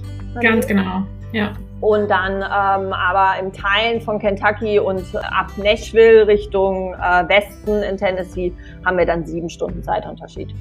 Ganz 0.42 0.68
genau, 0.68 1.04
ja. 1.32 1.54
Und 1.82 2.10
dann 2.10 2.38
ähm, 2.38 2.94
aber 2.94 3.40
im 3.40 3.52
Teilen 3.52 4.02
von 4.02 4.18
Kentucky 4.18 4.80
und 4.80 5.04
ab 5.16 5.52
Nashville 5.58 6.26
Richtung 6.26 6.94
äh, 6.94 7.28
Westen 7.28 7.84
in 7.84 7.98
Tennessee 7.98 8.54
haben 8.86 8.98
wir 8.98 9.06
dann 9.06 9.26
sieben 9.26 9.50
Stunden 9.50 9.84
Zeitunterschied. 9.84 10.56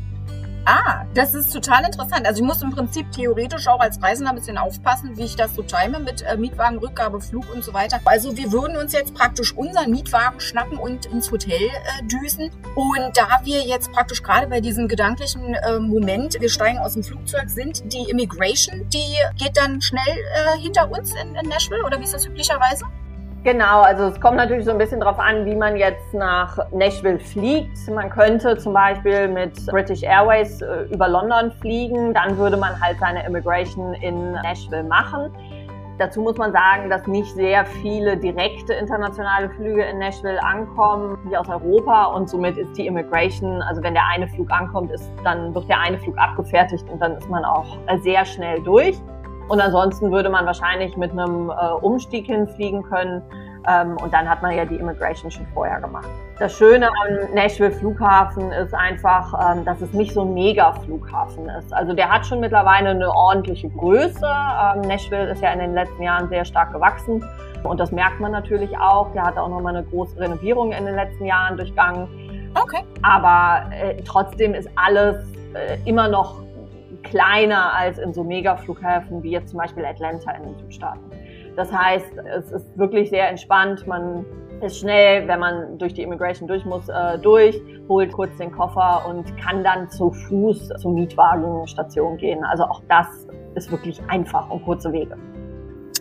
Ah, 0.67 1.05
das 1.13 1.35
ist 1.35 1.53
total 1.53 1.85
interessant. 1.85 2.27
Also 2.27 2.43
ich 2.43 2.47
muss 2.47 2.63
im 2.63 2.71
Prinzip 2.71 3.13
theoretisch 3.13 3.69
auch 3.69 3.81
als 3.81 4.03
Reisender 4.03 4.31
ein 4.31 4.37
bisschen 4.37 4.57
aufpassen, 4.57 5.15
wie 5.17 5.25
ich 5.25 5.37
das 5.37 5.55
so 5.55 5.63
time 5.63 5.99
mit 5.99 6.23
äh, 6.23 6.39
Mietwagen, 6.39 6.79
Rückgabe, 6.79 7.21
Flug 7.21 7.53
und 7.53 7.63
so 7.63 7.75
weiter. 7.75 8.01
Also 8.07 8.35
wir 8.35 8.51
würden 8.51 8.79
uns 8.79 8.95
jetzt 8.95 9.15
praktisch 9.15 9.53
unseren 9.53 9.91
Mietwagen 9.91 10.41
schnappen 10.41 10.79
und 10.79 11.05
ins 11.07 11.31
Hotel 11.31 11.61
äh, 11.61 12.05
düsen. 12.05 12.51
Und 12.75 13.11
da 13.15 13.41
wir 13.45 13.61
jetzt 13.61 13.93
praktisch 13.93 14.23
gerade 14.23 14.47
bei 14.47 14.63
diesem 14.63 14.89
gedanklichen 14.89 15.53
äh, 15.53 15.79
Moment, 15.79 16.41
wir 16.41 16.49
steigen 16.49 16.79
aus 16.79 16.95
dem 16.95 17.05
Flugzeug 17.05 17.51
sind, 17.51 17.93
die 17.93 18.09
Immigration, 18.11 18.89
die 18.89 19.17
geht 19.37 19.59
dann 19.59 19.83
schnell 19.83 20.03
äh, 20.09 20.59
hinter 20.59 20.91
uns 20.91 21.13
in, 21.15 21.35
in 21.35 21.47
Nashville 21.47 21.85
oder 21.85 21.99
wie 22.01 22.05
ist 22.05 22.15
das 22.15 22.25
üblicherweise? 22.25 22.87
Genau, 23.45 23.83
also 23.83 24.05
es 24.05 24.19
kommt 24.23 24.39
natürlich 24.39 24.65
so 24.65 24.71
ein 24.71 24.79
bisschen 24.79 25.01
darauf 25.01 25.19
an, 25.19 25.45
wie 25.45 25.55
man 25.55 25.77
jetzt 25.77 26.15
nach 26.15 26.57
Nashville 26.73 27.19
fliegt. 27.19 27.77
Man 27.91 28.09
könnte 28.09 28.57
zum 28.57 28.73
Beispiel 28.73 29.29
mit 29.29 29.67
British 29.67 30.03
Airways 30.03 30.63
äh, 30.63 30.85
über 30.91 31.09
London 31.09 31.53
fliegen, 31.61 32.15
dann 32.15 32.39
würde 32.39 32.57
man 32.57 32.81
halt 32.81 32.99
seine 33.01 33.27
Immigration 33.27 33.93
in 33.93 34.33
Nashville 34.33 34.85
machen. 34.85 35.31
Dazu 35.99 36.23
muss 36.23 36.39
man 36.39 36.53
sagen, 36.53 36.89
dass 36.89 37.07
nicht 37.07 37.35
sehr 37.35 37.67
viele 37.67 38.17
direkte 38.17 38.73
internationale 38.73 39.51
Flüge 39.51 39.85
in 39.85 39.99
Nashville 39.99 40.43
ankommen, 40.43 41.19
wie 41.25 41.37
aus 41.37 41.49
Europa. 41.51 42.07
Und 42.07 42.31
somit 42.31 42.57
ist 42.57 42.73
die 42.79 42.87
Immigration, 42.87 43.61
also 43.61 43.83
wenn 43.83 43.93
der 43.93 44.07
eine 44.07 44.27
Flug 44.27 44.51
ankommt, 44.51 44.91
ist, 44.91 45.13
dann 45.23 45.55
wird 45.55 45.69
der 45.69 45.81
eine 45.81 45.99
Flug 45.99 46.17
abgefertigt 46.17 46.89
und 46.91 46.99
dann 46.99 47.19
ist 47.19 47.29
man 47.29 47.45
auch 47.45 47.77
sehr 48.03 48.25
schnell 48.25 48.63
durch. 48.63 48.97
Und 49.49 49.61
ansonsten 49.61 50.11
würde 50.11 50.31
man 50.31 50.47
wahrscheinlich 50.47 50.97
mit 50.97 51.13
einem 51.13 51.51
äh, 51.51 51.73
Umstieg 51.81 52.27
hinfliegen 52.27 52.83
können. 52.83 53.23
Ähm, 53.67 53.97
und 54.03 54.13
dann 54.13 54.29
hat 54.29 54.43
man 54.43 54.55
ja 54.57 54.65
die 54.65 54.77
Immigration 54.77 55.31
schon 55.31 55.47
vorher 55.55 55.81
gemacht. 55.81 56.07
Das 56.39 56.53
Schöne 56.53 56.89
am 56.89 57.35
Nashville 57.35 57.71
Flughafen 57.71 58.53
ist 58.53 58.75
einfach, 58.75 59.33
ähm, 59.53 59.65
dass 59.65 59.81
es 59.81 59.93
nicht 59.93 60.13
so 60.13 60.23
ein 60.23 60.35
Mega-Flughafen 60.35 61.49
ist. 61.49 61.73
Also 61.73 61.95
der 61.95 62.11
hat 62.11 62.27
schon 62.27 62.41
mittlerweile 62.41 62.91
eine 62.91 63.11
ordentliche 63.11 63.71
Größe. 63.71 64.27
Ähm, 64.27 64.83
Nashville 64.83 65.31
ist 65.31 65.43
ja 65.43 65.53
in 65.53 65.61
den 65.61 65.75
letzten 65.75 66.03
Jahren 66.03 66.29
sehr 66.29 66.45
stark 66.45 66.73
gewachsen. 66.73 67.25
Und 67.63 67.81
das 67.81 67.93
merkt 67.93 68.21
man 68.21 68.33
natürlich 68.33 68.77
auch. 68.77 69.13
Der 69.13 69.23
hat 69.23 69.39
auch 69.39 69.49
nochmal 69.49 69.77
eine 69.77 69.87
große 69.87 70.19
Renovierung 70.19 70.73
in 70.73 70.85
den 70.85 70.95
letzten 70.95 71.25
Jahren 71.25 71.57
durchgangen. 71.57 72.51
Okay. 72.55 72.85
Aber 73.03 73.71
äh, 73.73 74.03
trotzdem 74.03 74.55
ist 74.55 74.69
alles 74.77 75.17
äh, 75.55 75.79
immer 75.85 76.09
noch 76.09 76.43
kleiner 77.05 77.75
als 77.75 77.99
in 77.99 78.13
so 78.13 78.25
Megaflughäfen 78.25 79.23
wie 79.23 79.31
jetzt 79.31 79.51
zum 79.51 79.59
Beispiel 79.59 79.85
Atlanta 79.85 80.33
in 80.33 80.45
den 80.45 80.59
Südstaaten. 80.59 81.11
Das 81.57 81.73
heißt, 81.73 82.19
es 82.37 82.51
ist 82.51 82.77
wirklich 82.77 83.11
sehr 83.11 83.29
entspannt. 83.29 83.87
Man 83.87 84.25
ist 84.61 84.79
schnell, 84.79 85.29
wenn 85.29 85.39
man 85.39 85.79
durch 85.79 85.95
die 85.95 86.03
Immigration 86.03 86.49
durch 86.49 86.65
muss, 86.65 86.89
äh, 86.89 87.19
durch, 87.19 87.61
holt 87.89 88.13
kurz 88.13 88.37
den 88.39 88.51
Koffer 88.51 89.05
und 89.09 89.37
kann 89.37 89.63
dann 89.63 89.89
zu 89.91 90.11
Fuß 90.11 90.69
zur 90.79 90.93
Mietwagenstation 90.93 92.17
gehen. 92.17 92.43
Also 92.45 92.65
auch 92.65 92.83
das 92.89 93.07
ist 93.55 93.71
wirklich 93.71 94.01
einfach 94.09 94.51
und 94.51 94.65
kurze 94.65 94.93
Wege. 94.93 95.17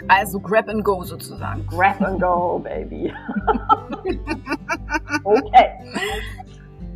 Also 0.08 0.40
Grab 0.40 0.68
and 0.68 0.84
Go 0.84 1.04
sozusagen. 1.04 1.66
Grab 1.68 2.02
and 2.02 2.22
Go, 2.22 2.60
Baby. 2.60 3.14
okay. 5.24 5.70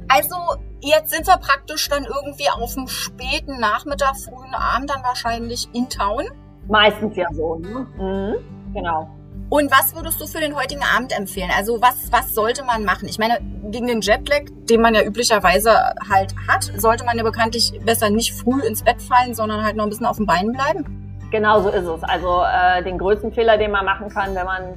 Also 0.08 0.36
jetzt 0.80 1.14
sind 1.14 1.28
wir 1.28 1.38
praktisch 1.38 1.90
dann 1.90 2.06
irgendwie 2.06 2.50
auf 2.50 2.74
dem 2.74 2.88
späten 2.88 3.60
Nachmittag, 3.60 4.16
frühen 4.18 4.54
Abend 4.54 4.90
dann 4.90 5.04
wahrscheinlich 5.04 5.68
in 5.74 5.90
Town. 5.90 6.26
Meistens 6.68 7.16
ja 7.16 7.28
so, 7.34 7.56
ne? 7.56 7.88
Mhm, 7.98 8.74
genau. 8.74 9.10
Und 9.50 9.72
was 9.72 9.96
würdest 9.96 10.20
du 10.20 10.28
für 10.28 10.40
den 10.40 10.56
heutigen 10.56 10.82
Abend 10.84 11.18
empfehlen? 11.18 11.50
Also 11.56 11.82
was, 11.82 12.12
was 12.12 12.36
sollte 12.36 12.66
man 12.66 12.84
machen? 12.84 13.08
Ich 13.08 13.18
meine, 13.18 13.40
gegen 13.72 13.88
den 13.88 14.02
Jetlag, 14.02 14.42
den 14.70 14.82
man 14.82 14.94
ja 14.94 15.04
üblicherweise 15.04 15.72
halt 16.10 16.36
hat, 16.50 16.70
sollte 16.76 17.06
man 17.06 17.18
ja 17.18 17.24
bekanntlich 17.24 17.80
besser 17.86 18.10
nicht 18.10 18.34
früh 18.34 18.60
ins 18.62 18.84
Bett 18.84 19.02
fallen, 19.02 19.34
sondern 19.34 19.64
halt 19.64 19.78
noch 19.78 19.86
ein 19.86 19.90
bisschen 19.90 20.06
auf 20.06 20.18
den 20.18 20.26
Beinen 20.26 20.52
bleiben. 20.52 21.20
Genau 21.32 21.62
so 21.62 21.70
ist 21.70 21.86
es. 21.86 22.04
Also 22.04 22.44
äh, 22.44 22.84
den 22.84 22.98
größten 22.98 23.32
Fehler, 23.32 23.58
den 23.58 23.72
man 23.72 23.86
machen 23.86 24.10
kann, 24.10 24.36
wenn 24.36 24.46
man 24.46 24.74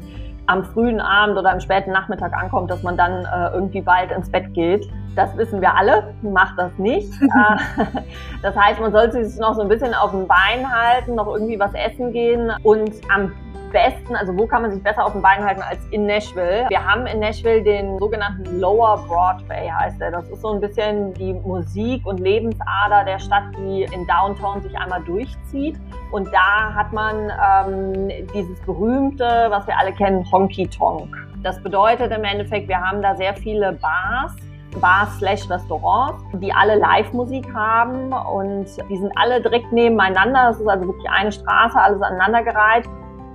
am 0.50 0.64
frühen 0.64 1.00
Abend 1.00 1.38
oder 1.38 1.52
am 1.52 1.61
späten 1.61 1.92
Nachmittag 1.92 2.35
ankommt, 2.35 2.71
dass 2.71 2.83
man 2.83 2.97
dann 2.97 3.25
äh, 3.25 3.54
irgendwie 3.54 3.80
bald 3.80 4.11
ins 4.11 4.28
Bett 4.30 4.52
geht. 4.52 4.88
Das 5.14 5.37
wissen 5.37 5.61
wir 5.61 5.76
alle, 5.76 6.12
macht 6.23 6.59
das 6.59 6.73
nicht. 6.78 7.11
Äh, 7.30 7.85
das 8.42 8.57
heißt, 8.57 8.80
man 8.80 8.90
sollte 8.90 9.25
sich 9.25 9.38
noch 9.38 9.54
so 9.54 9.62
ein 9.62 9.69
bisschen 9.69 9.95
auf 9.95 10.11
dem 10.11 10.26
Bein 10.26 10.69
halten, 10.69 11.14
noch 11.14 11.28
irgendwie 11.28 11.59
was 11.61 11.73
essen 11.75 12.12
gehen 12.12 12.50
und 12.64 12.92
am 13.09 13.33
besten, 13.70 14.14
also 14.14 14.36
wo 14.36 14.46
kann 14.46 14.62
man 14.62 14.72
sich 14.72 14.82
besser 14.82 15.04
auf 15.04 15.12
den 15.12 15.22
Beinen 15.22 15.44
halten 15.44 15.62
als 15.62 15.80
in 15.90 16.06
Nashville? 16.06 16.66
Wir 16.68 16.84
haben 16.84 17.06
in 17.06 17.20
Nashville 17.20 17.62
den 17.62 17.98
sogenannten 17.98 18.60
Lower 18.60 19.02
Broadway, 19.08 19.68
heißt 19.68 20.00
er. 20.00 20.10
Das 20.10 20.28
ist 20.28 20.42
so 20.42 20.52
ein 20.52 20.60
bisschen 20.60 21.14
die 21.14 21.32
Musik- 21.32 22.06
und 22.06 22.20
Lebensader 22.20 23.04
der 23.04 23.18
Stadt, 23.18 23.44
die 23.58 23.84
in 23.84 24.06
Downtown 24.06 24.60
sich 24.62 24.76
einmal 24.76 25.02
durchzieht. 25.02 25.78
Und 26.10 26.28
da 26.32 26.74
hat 26.74 26.92
man 26.92 27.30
ähm, 27.30 28.26
dieses 28.34 28.60
berühmte, 28.62 29.46
was 29.48 29.66
wir 29.66 29.78
alle 29.78 29.92
kennen, 29.92 30.24
Honky 30.30 30.66
Tonk. 30.66 31.08
Das 31.42 31.62
bedeutet 31.62 32.12
im 32.12 32.24
Endeffekt, 32.24 32.68
wir 32.68 32.80
haben 32.80 33.00
da 33.00 33.14
sehr 33.16 33.34
viele 33.34 33.72
Bars, 33.72 34.36
Bars 34.80 35.18
slash 35.18 35.48
Restaurants, 35.50 36.22
die 36.34 36.52
alle 36.52 36.76
Live-Musik 36.76 37.52
haben 37.54 38.12
und 38.12 38.66
die 38.88 38.96
sind 38.96 39.12
alle 39.16 39.40
direkt 39.40 39.72
nebeneinander. 39.72 40.48
Das 40.48 40.60
ist 40.60 40.68
also 40.68 40.86
wirklich 40.86 41.10
eine 41.10 41.32
Straße, 41.32 41.80
alles 41.80 42.02
aneinandergereiht. 42.02 42.84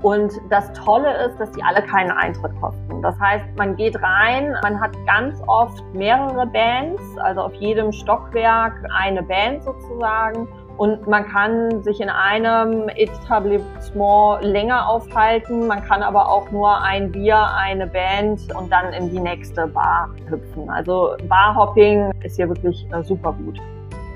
Und 0.02 0.34
das 0.50 0.72
Tolle 0.74 1.26
ist, 1.26 1.40
dass 1.40 1.52
die 1.52 1.64
alle 1.64 1.82
keinen 1.82 2.12
Eintritt 2.12 2.52
kosten. 2.60 3.02
Das 3.02 3.20
heißt, 3.20 3.46
man 3.58 3.76
geht 3.76 4.02
rein, 4.02 4.56
man 4.62 4.80
hat 4.80 4.92
ganz 5.08 5.42
oft 5.48 5.84
mehrere 5.94 6.46
Bands, 6.46 7.02
also 7.18 7.42
auf 7.42 7.54
jedem 7.56 7.92
Stockwerk 7.92 8.74
eine 8.94 9.24
Band 9.24 9.64
sozusagen. 9.64 10.48
Und 10.78 11.08
man 11.08 11.26
kann 11.26 11.82
sich 11.84 12.02
in 12.02 12.10
einem 12.10 12.90
Etablissement 12.90 14.44
länger 14.44 14.90
aufhalten. 14.90 15.68
Man 15.68 15.82
kann 15.82 16.04
aber 16.04 16.30
auch 16.30 16.52
nur 16.52 16.82
ein 16.82 17.12
Bier, 17.12 17.42
eine 17.56 17.88
Band 17.88 18.54
und 18.54 18.70
dann 18.72 18.92
in 18.92 19.10
die 19.10 19.22
nächste 19.22 19.68
Bar 19.68 20.10
hüpfen. 20.28 20.70
Also 20.70 21.16
Barhopping 21.30 22.12
ist 22.24 22.36
hier 22.36 22.50
wirklich 22.50 22.86
äh, 22.92 23.02
super 23.04 23.32
gut. 23.32 23.58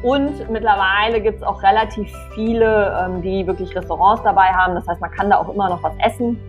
Und 0.01 0.49
mittlerweile 0.49 1.19
gibt 1.21 1.37
es 1.37 1.43
auch 1.43 1.61
relativ 1.61 2.09
viele, 2.33 2.97
ähm, 3.03 3.21
die 3.21 3.45
wirklich 3.45 3.75
Restaurants 3.75 4.23
dabei 4.23 4.47
haben. 4.47 4.75
Das 4.75 4.87
heißt, 4.87 5.01
man 5.01 5.11
kann 5.11 5.29
da 5.29 5.37
auch 5.37 5.53
immer 5.53 5.69
noch 5.69 5.83
was 5.83 5.93
essen. 5.99 6.39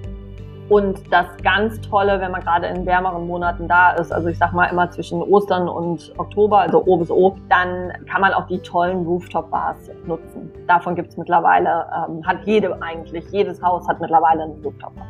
Und 0.68 1.12
das 1.12 1.26
ganz 1.42 1.80
Tolle, 1.80 2.20
wenn 2.20 2.30
man 2.30 2.42
gerade 2.42 2.68
in 2.68 2.86
wärmeren 2.86 3.26
Monaten 3.26 3.66
da 3.66 3.90
ist, 3.90 4.12
also 4.12 4.28
ich 4.28 4.38
sag 4.38 4.52
mal 4.52 4.66
immer 4.66 4.88
zwischen 4.92 5.20
Ostern 5.20 5.68
und 5.68 6.12
Oktober, 6.16 6.60
also 6.60 6.84
O 6.86 6.96
bis 6.96 7.10
O, 7.10 7.36
dann 7.48 7.92
kann 8.08 8.20
man 8.20 8.32
auch 8.32 8.46
die 8.46 8.60
tollen 8.60 9.04
Rooftop-Bars 9.04 9.90
nutzen. 10.06 10.52
Davon 10.68 10.94
gibt 10.94 11.08
es 11.08 11.16
mittlerweile, 11.16 11.86
ähm, 12.08 12.24
hat 12.24 12.36
jede 12.44 12.80
eigentlich, 12.80 13.28
jedes 13.32 13.60
Haus 13.60 13.88
hat 13.88 14.00
mittlerweile 14.00 14.44
einen 14.44 14.62
Rooftop-Bar. 14.62 15.08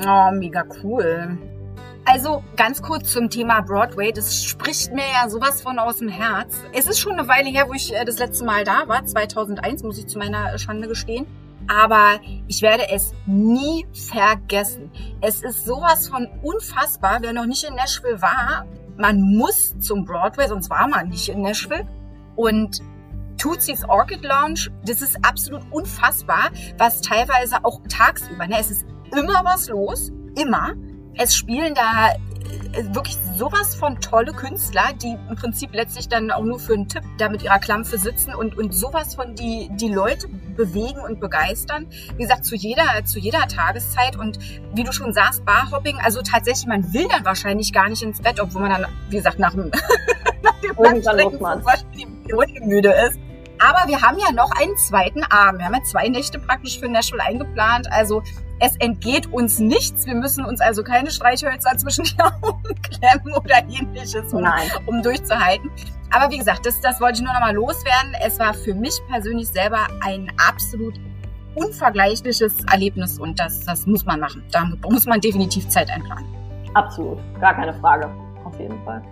Oh, 0.00 0.34
mega 0.34 0.64
cool. 0.82 1.36
Also 2.04 2.42
ganz 2.56 2.82
kurz 2.82 3.12
zum 3.12 3.30
Thema 3.30 3.60
Broadway. 3.60 4.12
Das 4.12 4.44
spricht 4.44 4.92
mir 4.92 5.04
ja 5.04 5.28
sowas 5.28 5.62
von 5.62 5.78
aus 5.78 5.98
dem 5.98 6.08
Herz. 6.08 6.60
Es 6.72 6.88
ist 6.88 6.98
schon 6.98 7.12
eine 7.12 7.28
Weile 7.28 7.48
her, 7.48 7.68
wo 7.68 7.74
ich 7.74 7.94
äh, 7.94 8.04
das 8.04 8.18
letzte 8.18 8.44
Mal 8.44 8.64
da 8.64 8.88
war. 8.88 9.04
2001, 9.04 9.84
muss 9.84 9.98
ich 9.98 10.08
zu 10.08 10.18
meiner 10.18 10.58
Schande 10.58 10.88
gestehen. 10.88 11.26
Aber 11.68 12.20
ich 12.48 12.60
werde 12.60 12.88
es 12.90 13.12
nie 13.26 13.86
vergessen. 13.92 14.90
Es 15.20 15.42
ist 15.42 15.64
sowas 15.64 16.08
von 16.08 16.26
unfassbar. 16.42 17.18
Wer 17.20 17.32
noch 17.32 17.46
nicht 17.46 17.62
in 17.62 17.76
Nashville 17.76 18.20
war, 18.20 18.66
man 18.96 19.20
muss 19.20 19.74
zum 19.78 20.04
Broadway, 20.04 20.48
sonst 20.48 20.70
war 20.70 20.88
man 20.88 21.08
nicht 21.08 21.28
in 21.28 21.42
Nashville. 21.42 21.86
Und 22.34 22.80
Tootsie's 23.38 23.84
Orchid 23.88 24.22
Lounge, 24.24 24.70
das 24.84 25.02
ist 25.02 25.16
absolut 25.24 25.62
unfassbar, 25.70 26.50
was 26.78 27.00
teilweise 27.00 27.64
auch 27.64 27.80
tagsüber, 27.88 28.46
ne, 28.46 28.56
es 28.60 28.70
ist 28.70 28.86
immer 29.10 29.40
was 29.42 29.68
los, 29.68 30.12
immer. 30.36 30.74
Es 31.18 31.36
spielen 31.36 31.74
da 31.74 32.14
äh, 32.72 32.94
wirklich 32.94 33.16
sowas 33.36 33.74
von 33.74 34.00
tolle 34.00 34.32
Künstler, 34.32 34.92
die 35.02 35.16
im 35.28 35.36
Prinzip 35.36 35.74
letztlich 35.74 36.08
dann 36.08 36.30
auch 36.30 36.42
nur 36.42 36.58
für 36.58 36.74
einen 36.74 36.88
Tipp 36.88 37.02
da 37.18 37.28
mit 37.28 37.42
ihrer 37.42 37.58
Klampfe 37.58 37.98
sitzen 37.98 38.34
und, 38.34 38.56
und 38.56 38.72
sowas 38.72 39.14
von 39.14 39.34
die, 39.34 39.68
die 39.72 39.88
Leute 39.88 40.28
bewegen 40.56 41.00
und 41.00 41.20
begeistern. 41.20 41.86
Wie 42.16 42.22
gesagt, 42.22 42.44
zu 42.44 42.54
jeder, 42.54 42.84
zu 43.04 43.18
jeder 43.18 43.46
Tageszeit 43.46 44.16
und 44.16 44.38
wie 44.74 44.84
du 44.84 44.92
schon 44.92 45.12
sagst, 45.12 45.44
Barhopping, 45.44 45.98
also 45.98 46.22
tatsächlich, 46.22 46.66
man 46.66 46.92
will 46.92 47.08
dann 47.08 47.24
wahrscheinlich 47.24 47.72
gar 47.72 47.88
nicht 47.88 48.02
ins 48.02 48.20
Bett, 48.20 48.40
obwohl 48.40 48.62
man 48.62 48.70
dann, 48.70 48.86
wie 49.08 49.16
gesagt, 49.16 49.38
nach 49.38 49.52
dem, 49.52 49.70
nach 50.42 50.60
dem 50.60 50.76
Irgendwann 50.78 51.62
müde 52.66 52.92
ist. 53.08 53.18
Aber 53.62 53.86
wir 53.86 54.02
haben 54.02 54.18
ja 54.18 54.32
noch 54.32 54.50
einen 54.60 54.76
zweiten 54.76 55.22
Abend. 55.24 55.60
Wir 55.60 55.66
haben 55.66 55.74
ja 55.74 55.82
zwei 55.84 56.08
Nächte 56.08 56.38
praktisch 56.40 56.80
für 56.80 56.88
Nashville 56.88 57.22
eingeplant. 57.22 57.90
Also 57.92 58.22
es 58.58 58.76
entgeht 58.76 59.32
uns 59.32 59.60
nichts. 59.60 60.04
Wir 60.04 60.16
müssen 60.16 60.44
uns 60.44 60.60
also 60.60 60.82
keine 60.82 61.10
Streichhölzer 61.10 61.70
zwischen 61.76 62.04
die 62.04 62.18
Augen 62.20 62.74
klemmen 62.82 63.34
oder 63.34 63.58
ähnliches, 63.68 64.32
um, 64.32 64.44
um 64.86 65.02
durchzuhalten. 65.02 65.70
Aber 66.10 66.30
wie 66.30 66.38
gesagt, 66.38 66.66
das, 66.66 66.80
das 66.80 67.00
wollte 67.00 67.20
ich 67.20 67.24
nur 67.24 67.32
noch 67.32 67.40
mal 67.40 67.54
loswerden. 67.54 68.14
Es 68.24 68.38
war 68.38 68.52
für 68.52 68.74
mich 68.74 69.00
persönlich 69.08 69.48
selber 69.48 69.86
ein 70.04 70.30
absolut 70.48 70.94
unvergleichliches 71.54 72.64
Erlebnis 72.70 73.18
und 73.18 73.38
das, 73.38 73.60
das 73.60 73.86
muss 73.86 74.04
man 74.04 74.20
machen. 74.20 74.42
Da 74.50 74.64
muss 74.88 75.06
man 75.06 75.20
definitiv 75.20 75.68
Zeit 75.68 75.90
einplanen. 75.90 76.26
Absolut, 76.74 77.18
gar 77.40 77.54
keine 77.54 77.74
Frage. 77.74 78.10
Auf 78.44 78.58
jeden 78.58 78.82
Fall. 78.84 79.02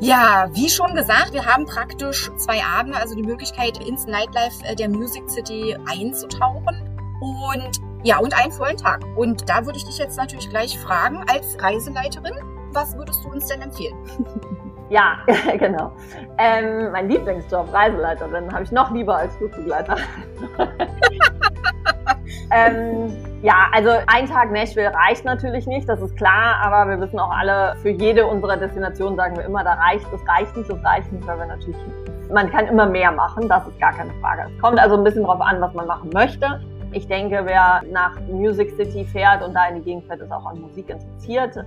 Ja, 0.00 0.48
wie 0.52 0.68
schon 0.68 0.94
gesagt, 0.94 1.32
wir 1.32 1.46
haben 1.46 1.64
praktisch 1.64 2.30
zwei 2.36 2.62
Abende, 2.62 2.98
also 2.98 3.14
die 3.14 3.22
Möglichkeit, 3.22 3.82
ins 3.86 4.06
Nightlife 4.06 4.62
äh, 4.64 4.76
der 4.76 4.90
Music 4.90 5.28
City 5.28 5.74
einzutauchen. 5.90 6.98
Und 7.20 7.80
ja, 8.02 8.18
und 8.18 8.38
einen 8.38 8.52
vollen 8.52 8.76
Tag. 8.76 9.00
Und 9.16 9.48
da 9.48 9.64
würde 9.64 9.78
ich 9.78 9.84
dich 9.84 9.98
jetzt 9.98 10.18
natürlich 10.18 10.50
gleich 10.50 10.78
fragen, 10.78 11.24
als 11.32 11.56
Reiseleiterin, 11.62 12.34
was 12.72 12.94
würdest 12.96 13.24
du 13.24 13.30
uns 13.30 13.46
denn 13.46 13.62
empfehlen? 13.62 13.96
Ja, 14.88 15.18
genau. 15.58 15.96
Ähm, 16.38 16.92
mein 16.92 17.08
Lieblingsjob, 17.08 17.72
Reiseleiterin, 17.72 18.52
habe 18.52 18.62
ich 18.62 18.70
noch 18.70 18.92
lieber 18.92 19.16
als 19.16 19.34
Flugbegleiter. 19.36 19.96
ähm, 22.52 23.12
ja, 23.42 23.68
also 23.72 23.90
ein 24.06 24.26
Tag 24.26 24.50
Nashville 24.50 24.92
reicht 24.92 25.24
natürlich 25.24 25.66
nicht, 25.66 25.88
das 25.88 26.00
ist 26.00 26.16
klar, 26.16 26.56
aber 26.62 26.90
wir 26.90 27.00
wissen 27.00 27.18
auch 27.18 27.30
alle, 27.30 27.76
für 27.82 27.90
jede 27.90 28.26
unserer 28.26 28.56
Destinationen 28.56 29.16
sagen 29.16 29.36
wir 29.36 29.44
immer, 29.44 29.62
da 29.62 29.74
reicht, 29.74 30.06
das 30.12 30.20
reicht 30.26 30.56
nicht, 30.56 30.70
das 30.70 30.82
reicht 30.84 31.12
nicht, 31.12 31.26
weil 31.26 31.38
wir 31.38 31.46
natürlich, 31.46 31.76
man 32.32 32.50
kann 32.50 32.66
immer 32.66 32.86
mehr 32.86 33.12
machen, 33.12 33.48
das 33.48 33.66
ist 33.66 33.78
gar 33.78 33.92
keine 33.92 34.12
Frage. 34.20 34.50
Es 34.54 34.62
kommt 34.62 34.78
also 34.78 34.96
ein 34.96 35.04
bisschen 35.04 35.24
drauf 35.24 35.40
an, 35.40 35.60
was 35.60 35.72
man 35.74 35.86
machen 35.86 36.10
möchte. 36.12 36.60
Ich 36.92 37.06
denke, 37.06 37.42
wer 37.44 37.82
nach 37.90 38.18
Music 38.28 38.70
City 38.76 39.04
fährt 39.04 39.42
und 39.42 39.54
da 39.54 39.68
in 39.68 39.76
die 39.76 39.82
Gegend 39.82 40.06
fährt, 40.06 40.20
ist 40.20 40.32
auch 40.32 40.46
an 40.46 40.60
Musik 40.60 40.88
interessiert. 40.88 41.64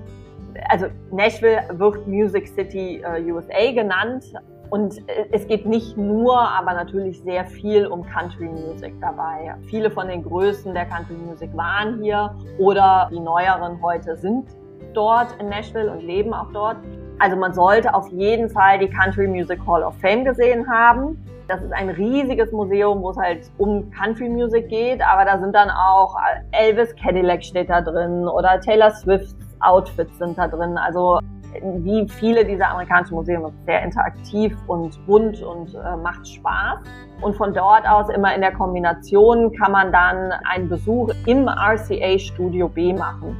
Also 0.69 0.87
Nashville 1.11 1.63
wird 1.73 2.07
Music 2.07 2.47
City 2.47 3.03
äh, 3.03 3.31
USA 3.31 3.71
genannt. 3.71 4.23
Und 4.69 4.97
äh, 5.09 5.25
es 5.31 5.47
geht 5.47 5.65
nicht 5.65 5.97
nur, 5.97 6.37
aber 6.37 6.73
natürlich 6.73 7.21
sehr 7.23 7.45
viel 7.45 7.87
um 7.87 8.03
Country 8.03 8.47
Music 8.47 8.93
dabei. 9.01 9.55
Viele 9.63 9.89
von 9.89 10.07
den 10.07 10.23
Größen 10.23 10.73
der 10.73 10.85
Country 10.85 11.15
Music 11.15 11.49
waren 11.55 12.01
hier 12.01 12.35
oder 12.57 13.09
die 13.11 13.19
neueren 13.19 13.81
heute 13.81 14.15
sind 14.15 14.45
dort 14.93 15.35
in 15.39 15.49
Nashville 15.49 15.91
und 15.91 16.01
leben 16.01 16.33
auch 16.33 16.51
dort. 16.51 16.77
Also 17.19 17.35
man 17.35 17.53
sollte 17.53 17.93
auf 17.93 18.07
jeden 18.09 18.49
Fall 18.49 18.79
die 18.79 18.89
Country 18.89 19.27
Music 19.27 19.59
Hall 19.67 19.83
of 19.83 19.95
Fame 19.99 20.23
gesehen 20.23 20.69
haben. 20.69 21.23
Das 21.47 21.61
ist 21.63 21.73
ein 21.73 21.89
riesiges 21.89 22.51
Museum, 22.51 23.01
wo 23.01 23.09
es 23.09 23.17
halt 23.17 23.51
um 23.57 23.89
Country 23.91 24.29
Music 24.29 24.69
geht, 24.69 25.01
aber 25.01 25.25
da 25.25 25.39
sind 25.39 25.53
dann 25.53 25.69
auch 25.69 26.15
Elvis 26.51 26.95
Cadillac 26.95 27.43
steht 27.43 27.69
da 27.69 27.81
drin 27.81 28.27
oder 28.27 28.59
Taylor 28.61 28.91
Swift's 28.91 29.35
Outfits 29.59 30.17
sind 30.19 30.37
da 30.37 30.47
drin. 30.47 30.77
Also 30.77 31.19
wie 31.61 32.07
viele 32.07 32.45
dieser 32.45 32.69
amerikanischen 32.69 33.15
Museen 33.15 33.43
sehr 33.65 33.83
interaktiv 33.83 34.55
und 34.67 35.05
bunt 35.05 35.41
und 35.41 35.73
äh, 35.75 35.97
macht 35.97 36.27
Spaß. 36.27 36.79
Und 37.21 37.35
von 37.35 37.53
dort 37.53 37.87
aus 37.87 38.09
immer 38.09 38.33
in 38.33 38.41
der 38.41 38.53
Kombination 38.53 39.51
kann 39.57 39.71
man 39.71 39.91
dann 39.91 40.31
einen 40.49 40.69
Besuch 40.69 41.09
im 41.25 41.47
RCA 41.47 42.17
Studio 42.17 42.69
B 42.69 42.93
machen. 42.93 43.37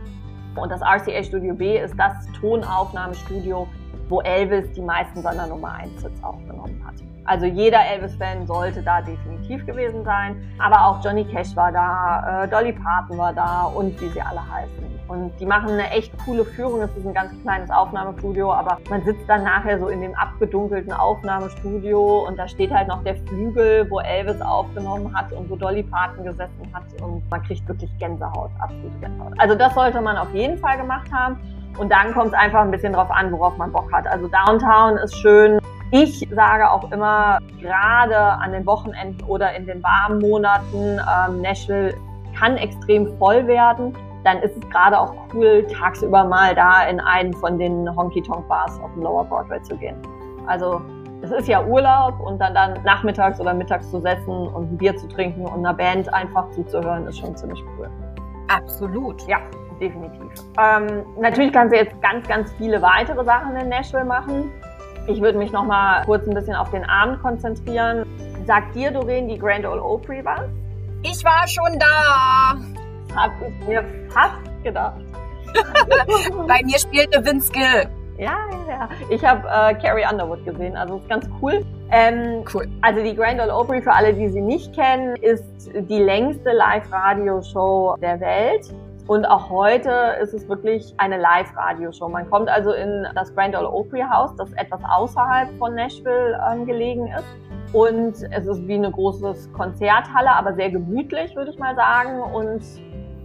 Und 0.56 0.72
das 0.72 0.82
RCA 0.82 1.24
Studio 1.24 1.54
B 1.54 1.78
ist 1.78 1.96
das 1.98 2.14
Tonaufnahmestudio, 2.40 3.68
wo 4.10 4.22
Elvis 4.22 4.72
die 4.74 4.82
meisten 4.82 5.22
seiner 5.22 5.48
Nummer 5.48 5.74
1 5.74 6.02
Hits 6.02 6.24
aufgenommen 6.24 6.82
hat. 6.86 6.96
Also 7.26 7.46
jeder 7.46 7.86
Elvis-Fan 7.86 8.48
sollte 8.48 8.82
da 8.82 9.02
definitiv 9.02 9.64
gewesen 9.66 10.04
sein. 10.04 10.36
Aber 10.58 10.84
auch 10.84 11.04
Johnny 11.04 11.24
Cash 11.26 11.56
war 11.56 11.72
da, 11.72 12.44
äh, 12.44 12.48
Dolly 12.48 12.74
Parton 12.74 13.20
war 13.20 13.34
da 13.34 13.66
und 13.66 14.02
wie 14.02 14.08
sie 14.10 14.22
alle 14.22 14.42
heißen. 14.52 15.00
Und 15.08 15.32
die 15.40 15.46
machen 15.46 15.70
eine 15.70 15.90
echt 15.90 16.12
coole 16.24 16.46
Führung. 16.46 16.82
Es 16.82 16.96
ist 16.96 17.06
ein 17.06 17.14
ganz 17.14 17.32
kleines 17.42 17.70
Aufnahmestudio, 17.72 18.52
aber 18.54 18.78
man 18.90 19.04
sitzt 19.04 19.28
dann 19.28 19.44
nachher 19.44 19.80
so 19.80 19.88
in 19.88 20.02
dem 20.02 20.14
abgedunkelten 20.14 20.92
Aufnahmestudio 20.92 22.28
und 22.28 22.38
da 22.38 22.48
steht 22.48 22.72
halt 22.72 22.88
noch 22.88 23.04
der 23.04 23.16
Flügel, 23.16 23.90
wo 23.90 24.00
Elvis 24.00 24.40
aufgenommen 24.42 25.16
hat 25.16 25.32
und 25.32 25.50
wo 25.50 25.56
Dolly 25.56 25.84
Parton 25.84 26.26
gesessen 26.26 26.72
hat 26.74 26.84
und 27.02 27.28
man 27.30 27.42
kriegt 27.42 27.68
wirklich 27.68 27.90
Gänsehaut, 27.98 28.52
absolute 28.60 28.98
Gänsehaut. 29.02 29.34
Also 29.38 29.56
das 29.56 29.74
sollte 29.74 30.00
man 30.00 30.16
auf 30.16 30.32
jeden 30.34 30.58
Fall 30.60 30.78
gemacht 30.78 31.12
haben. 31.12 31.40
Und 31.80 31.92
dann 31.92 32.14
kommt 32.14 32.28
es 32.28 32.34
einfach 32.34 32.62
ein 32.62 32.72
bisschen 32.72 32.94
drauf 32.94 33.10
an, 33.10 33.32
worauf 33.32 33.58
man 33.58 33.72
Bock 33.72 33.92
hat. 33.92 34.06
Also 34.08 34.28
Downtown 34.28 34.98
ist 34.98 35.16
schön. 35.18 35.60
Ich 35.92 36.28
sage 36.32 36.70
auch 36.70 36.92
immer, 36.92 37.40
gerade 37.60 38.18
an 38.18 38.52
den 38.52 38.66
Wochenenden 38.66 39.24
oder 39.26 39.56
in 39.56 39.66
den 39.66 39.82
warmen 39.82 40.20
Monaten, 40.20 41.00
ähm, 41.00 41.42
Nashville 41.42 41.96
kann 42.38 42.58
extrem 42.58 43.18
voll 43.18 43.48
werden 43.48 43.96
dann 44.24 44.40
ist 44.40 44.56
es 44.58 44.70
gerade 44.70 45.00
auch 45.00 45.14
cool, 45.34 45.66
tagsüber 45.68 46.26
mal 46.26 46.54
da 46.56 46.84
in 46.84 47.00
einen 47.00 47.34
von 47.34 47.58
den 47.58 47.94
Honky-Tonk-Bars 47.96 48.80
auf 48.82 48.92
dem 48.94 49.04
Lower 49.04 49.24
Broadway 49.26 49.62
zu 49.62 49.78
gehen. 49.78 49.96
Also 50.46 50.82
es 51.22 51.32
ist 51.32 51.48
ja 51.48 51.64
Urlaub 51.64 52.20
und 52.20 52.40
dann, 52.40 52.54
dann 52.54 52.82
nachmittags 52.84 53.40
oder 53.40 53.54
mittags 53.54 53.90
zu 53.92 54.00
setzen 54.00 54.48
und 54.48 54.74
ein 54.74 54.78
Bier 54.78 54.96
zu 54.96 55.08
trinken 55.08 55.46
und 55.46 55.60
einer 55.60 55.74
Band 55.74 56.14
einfach 56.14 56.50
zuzuhören, 56.52 57.08
ist 57.08 57.20
schon 57.20 57.36
ziemlich 57.36 57.64
cool. 57.78 57.90
Absolut. 58.48 59.26
Ja, 59.28 59.40
definitiv. 59.80 60.22
Ähm, 60.60 61.06
natürlich 61.20 61.54
kannst 61.54 61.74
du 61.74 61.80
jetzt 61.80 62.00
ganz, 62.02 62.28
ganz 62.28 62.52
viele 62.58 62.82
weitere 62.82 63.24
Sachen 63.24 63.56
in 63.56 63.70
Nashville 63.70 64.06
machen. 64.06 64.52
Ich 65.08 65.22
würde 65.22 65.38
mich 65.38 65.52
noch 65.52 65.66
mal 65.66 66.04
kurz 66.06 66.28
ein 66.28 66.34
bisschen 66.34 66.56
auf 66.56 66.70
den 66.72 66.84
Abend 66.86 67.22
konzentrieren. 67.22 68.06
Sagt 68.46 68.76
dir, 68.76 68.92
Doreen, 68.92 69.28
die 69.28 69.40
Grand 69.40 69.66
Ole 69.66 69.82
Opry 69.82 70.24
was? 70.24 70.42
Ich 71.04 71.24
war 71.24 71.48
schon 71.48 71.80
da. 71.80 72.56
Hab 73.16 73.32
ich 73.42 73.68
mir 73.68 73.84
fast 74.10 74.64
gedacht. 74.64 75.02
Bei 76.48 76.62
mir 76.64 76.78
spielte 76.78 77.26
Vince 77.26 77.52
Gill. 77.52 77.90
Ja, 78.20 78.38
ja, 78.52 78.70
ja. 78.70 78.90
Ich 79.10 79.24
habe 79.24 79.48
äh, 79.48 79.74
Carrie 79.76 80.04
Underwood 80.12 80.46
gesehen, 80.46 80.76
also 80.76 80.98
ist 80.98 81.08
ganz 81.10 81.28
cool. 81.42 81.66
Ähm, 81.90 82.44
cool. 82.54 82.68
Also 82.82 83.02
die 83.02 83.16
Grand 83.16 83.40
Ole 83.40 83.56
Opry, 83.56 83.82
für 83.82 83.94
alle, 83.94 84.14
die 84.14 84.28
sie 84.28 84.42
nicht 84.42 84.76
kennen, 84.76 85.16
ist 85.16 85.72
die 85.74 86.00
längste 86.00 86.52
Live-Radio-Show 86.52 87.96
der 88.02 88.20
Welt. 88.20 88.70
Und 89.10 89.26
auch 89.26 89.50
heute 89.50 89.90
ist 90.22 90.36
es 90.36 90.48
wirklich 90.48 90.94
eine 90.98 91.18
Live-Radio-Show. 91.18 92.10
Man 92.10 92.30
kommt 92.30 92.48
also 92.48 92.74
in 92.74 93.08
das 93.16 93.34
Grand 93.34 93.58
Ole 93.58 93.68
Opry 93.68 94.02
House, 94.02 94.36
das 94.36 94.54
etwas 94.54 94.82
außerhalb 94.88 95.50
von 95.58 95.74
Nashville 95.74 96.40
ähm, 96.48 96.68
gelegen 96.68 97.08
ist. 97.08 97.74
Und 97.74 98.14
es 98.32 98.46
ist 98.46 98.68
wie 98.68 98.76
eine 98.76 98.92
große 98.92 99.34
Konzerthalle, 99.54 100.30
aber 100.30 100.54
sehr 100.54 100.70
gemütlich, 100.70 101.36
würde 101.36 101.50
ich 101.50 101.58
mal 101.58 101.76
sagen. 101.76 102.22
Und 102.22 102.62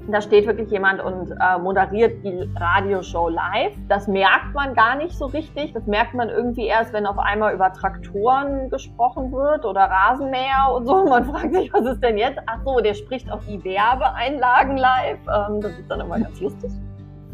da 0.09 0.21
steht 0.21 0.47
wirklich 0.47 0.71
jemand 0.71 1.03
und 1.03 1.31
äh, 1.31 1.59
moderiert 1.59 2.25
die 2.25 2.49
Radioshow 2.57 3.29
live. 3.29 3.73
Das 3.89 4.07
merkt 4.07 4.55
man 4.55 4.75
gar 4.75 4.97
nicht 4.97 5.17
so 5.17 5.27
richtig. 5.27 5.73
Das 5.73 5.87
merkt 5.87 6.15
man 6.15 6.29
irgendwie 6.29 6.67
erst, 6.67 6.93
wenn 6.93 7.07
auf 7.07 7.19
einmal 7.19 7.55
über 7.55 7.73
Traktoren 7.73 8.69
gesprochen 8.71 9.33
wird 9.33 9.65
oder 9.65 9.83
Rasenmäher 9.83 10.73
und 10.75 10.87
so. 10.87 11.05
Man 11.09 11.25
fragt 11.25 11.55
sich, 11.55 11.73
was 11.73 11.87
ist 11.87 12.03
denn 12.03 12.19
jetzt? 12.19 12.39
Ach 12.47 12.59
so, 12.65 12.81
der 12.81 12.95
spricht 12.95 13.31
auch 13.31 13.41
die 13.49 13.63
Werbeeinlagen 13.65 14.77
live. 14.77 15.19
Ähm, 15.27 15.61
das 15.61 15.73
ist 15.79 15.91
dann 15.91 16.01
immer 16.01 16.19
ganz 16.19 16.41
lustig. 16.41 16.71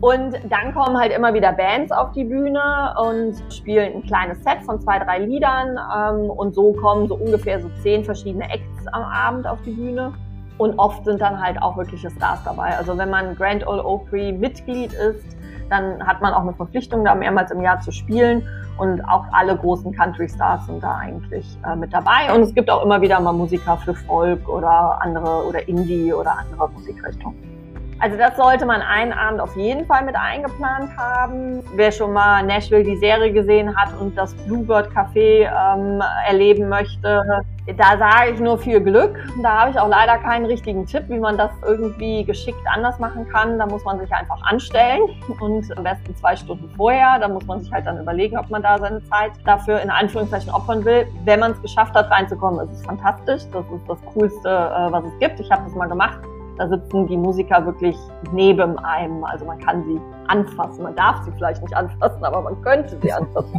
Und 0.01 0.35
dann 0.49 0.73
kommen 0.73 0.99
halt 0.99 1.13
immer 1.13 1.35
wieder 1.35 1.53
Bands 1.53 1.93
auf 1.93 2.13
die 2.13 2.25
Bühne 2.25 2.95
und 3.03 3.35
spielen 3.53 3.97
ein 3.97 4.03
kleines 4.03 4.43
Set 4.43 4.63
von 4.65 4.81
zwei, 4.81 4.99
drei 4.99 5.19
Liedern. 5.19 5.79
Ähm, 5.95 6.31
und 6.31 6.55
so 6.55 6.73
kommen 6.73 7.07
so 7.07 7.17
ungefähr 7.17 7.61
so 7.61 7.69
zehn 7.83 8.05
verschiedene 8.05 8.45
Acts 8.45 8.87
am 8.93 9.03
Abend 9.03 9.47
auf 9.47 9.61
die 9.63 9.73
Bühne. 9.73 10.15
Und 10.61 10.79
oft 10.79 11.07
sind 11.07 11.23
dann 11.23 11.41
halt 11.41 11.63
auch 11.63 11.79
wirkliche 11.79 12.11
Stars 12.11 12.45
dabei. 12.45 12.77
Also 12.77 12.99
wenn 12.99 13.09
man 13.09 13.35
Grand 13.35 13.67
Ole 13.67 13.83
Opry 13.83 14.31
Mitglied 14.31 14.93
ist, 14.93 15.25
dann 15.71 16.07
hat 16.07 16.21
man 16.21 16.35
auch 16.35 16.43
eine 16.43 16.53
Verpflichtung, 16.53 17.03
da 17.03 17.15
mehrmals 17.15 17.51
im 17.51 17.63
Jahr 17.63 17.81
zu 17.81 17.91
spielen. 17.91 18.47
Und 18.77 19.01
auch 19.09 19.25
alle 19.33 19.57
großen 19.57 19.91
Country 19.97 20.29
Stars 20.29 20.67
sind 20.67 20.83
da 20.83 20.97
eigentlich 20.97 21.47
äh, 21.67 21.75
mit 21.77 21.95
dabei. 21.95 22.31
Und 22.35 22.43
es 22.43 22.55
gibt 22.55 22.69
auch 22.69 22.85
immer 22.85 23.01
wieder 23.01 23.19
mal 23.21 23.33
Musiker 23.33 23.79
für 23.79 23.95
Folk 23.95 24.47
oder 24.51 25.01
andere 25.01 25.47
oder 25.49 25.67
Indie 25.67 26.13
oder 26.13 26.37
andere 26.39 26.69
Musikrichtungen. 26.69 27.60
Also 28.01 28.17
das 28.17 28.35
sollte 28.35 28.65
man 28.65 28.81
einen 28.81 29.13
Abend 29.13 29.41
auf 29.41 29.55
jeden 29.57 29.85
Fall 29.85 30.05
mit 30.05 30.17
eingeplant 30.17 30.97
haben. 30.97 31.63
Wer 31.75 31.93
schon 31.93 32.15
mal 32.15 32.43
Nashville 32.43 32.83
die 32.83 32.97
Serie 32.97 33.31
gesehen 33.31 33.77
hat 33.77 33.91
und 34.01 34.17
das 34.17 34.35
Bluebird 34.47 34.89
Café 34.89 35.47
ähm, 35.47 36.03
erleben 36.27 36.71
möchte, 36.71 37.45
da 37.77 37.99
sage 37.99 38.31
ich 38.33 38.41
nur 38.41 38.57
viel 38.57 38.81
Glück. 38.81 39.19
Da 39.43 39.61
habe 39.61 39.71
ich 39.73 39.79
auch 39.79 39.89
leider 39.89 40.17
keinen 40.17 40.47
richtigen 40.47 40.87
Tipp, 40.87 41.05
wie 41.09 41.19
man 41.19 41.37
das 41.37 41.51
irgendwie 41.63 42.25
geschickt 42.25 42.59
anders 42.75 42.99
machen 42.99 43.29
kann. 43.29 43.59
Da 43.59 43.67
muss 43.67 43.85
man 43.85 44.01
sich 44.01 44.11
einfach 44.13 44.41
anstellen 44.45 45.03
und 45.39 45.77
am 45.77 45.85
besten 45.85 46.17
zwei 46.17 46.35
Stunden 46.37 46.71
vorher. 46.77 47.19
Da 47.21 47.29
muss 47.29 47.45
man 47.45 47.61
sich 47.61 47.71
halt 47.71 47.87
dann 47.87 48.01
überlegen, 48.01 48.39
ob 48.39 48.49
man 48.49 48.63
da 48.63 48.79
seine 48.79 49.05
Zeit 49.05 49.33
dafür 49.45 49.79
in 49.83 49.91
Anführungszeichen 49.91 50.51
opfern 50.51 50.87
will. 50.87 51.07
Wenn 51.27 51.41
man 51.41 51.53
es 51.53 51.61
geschafft 51.61 51.95
hat, 51.95 52.11
reinzukommen, 52.11 52.67
ist 52.67 52.79
es 52.79 52.87
fantastisch. 52.87 53.43
Das 53.53 53.65
ist 53.67 53.87
das 53.87 53.99
Coolste, 54.15 54.49
äh, 54.49 54.91
was 54.91 55.05
es 55.05 55.19
gibt. 55.19 55.39
Ich 55.39 55.51
habe 55.51 55.65
das 55.65 55.75
mal 55.75 55.87
gemacht. 55.87 56.19
Da 56.61 56.69
sitzen 56.69 57.07
die 57.07 57.17
Musiker 57.17 57.65
wirklich 57.65 57.97
neben 58.33 58.79
einem. 58.81 59.25
Also 59.25 59.47
man 59.47 59.59
kann 59.61 59.83
sie 59.85 59.99
anfassen. 60.29 60.83
Man 60.83 60.95
darf 60.95 61.25
sie 61.25 61.33
vielleicht 61.33 61.63
nicht 61.63 61.75
anfassen, 61.75 62.23
aber 62.23 62.43
man 62.43 62.61
könnte 62.61 62.99
sie 63.01 63.11
anfassen. 63.11 63.59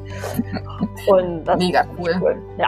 Und 1.08 1.44
das 1.46 1.58
Mega 1.58 1.84
cool. 1.98 2.12
cool. 2.22 2.36
Ja. 2.60 2.68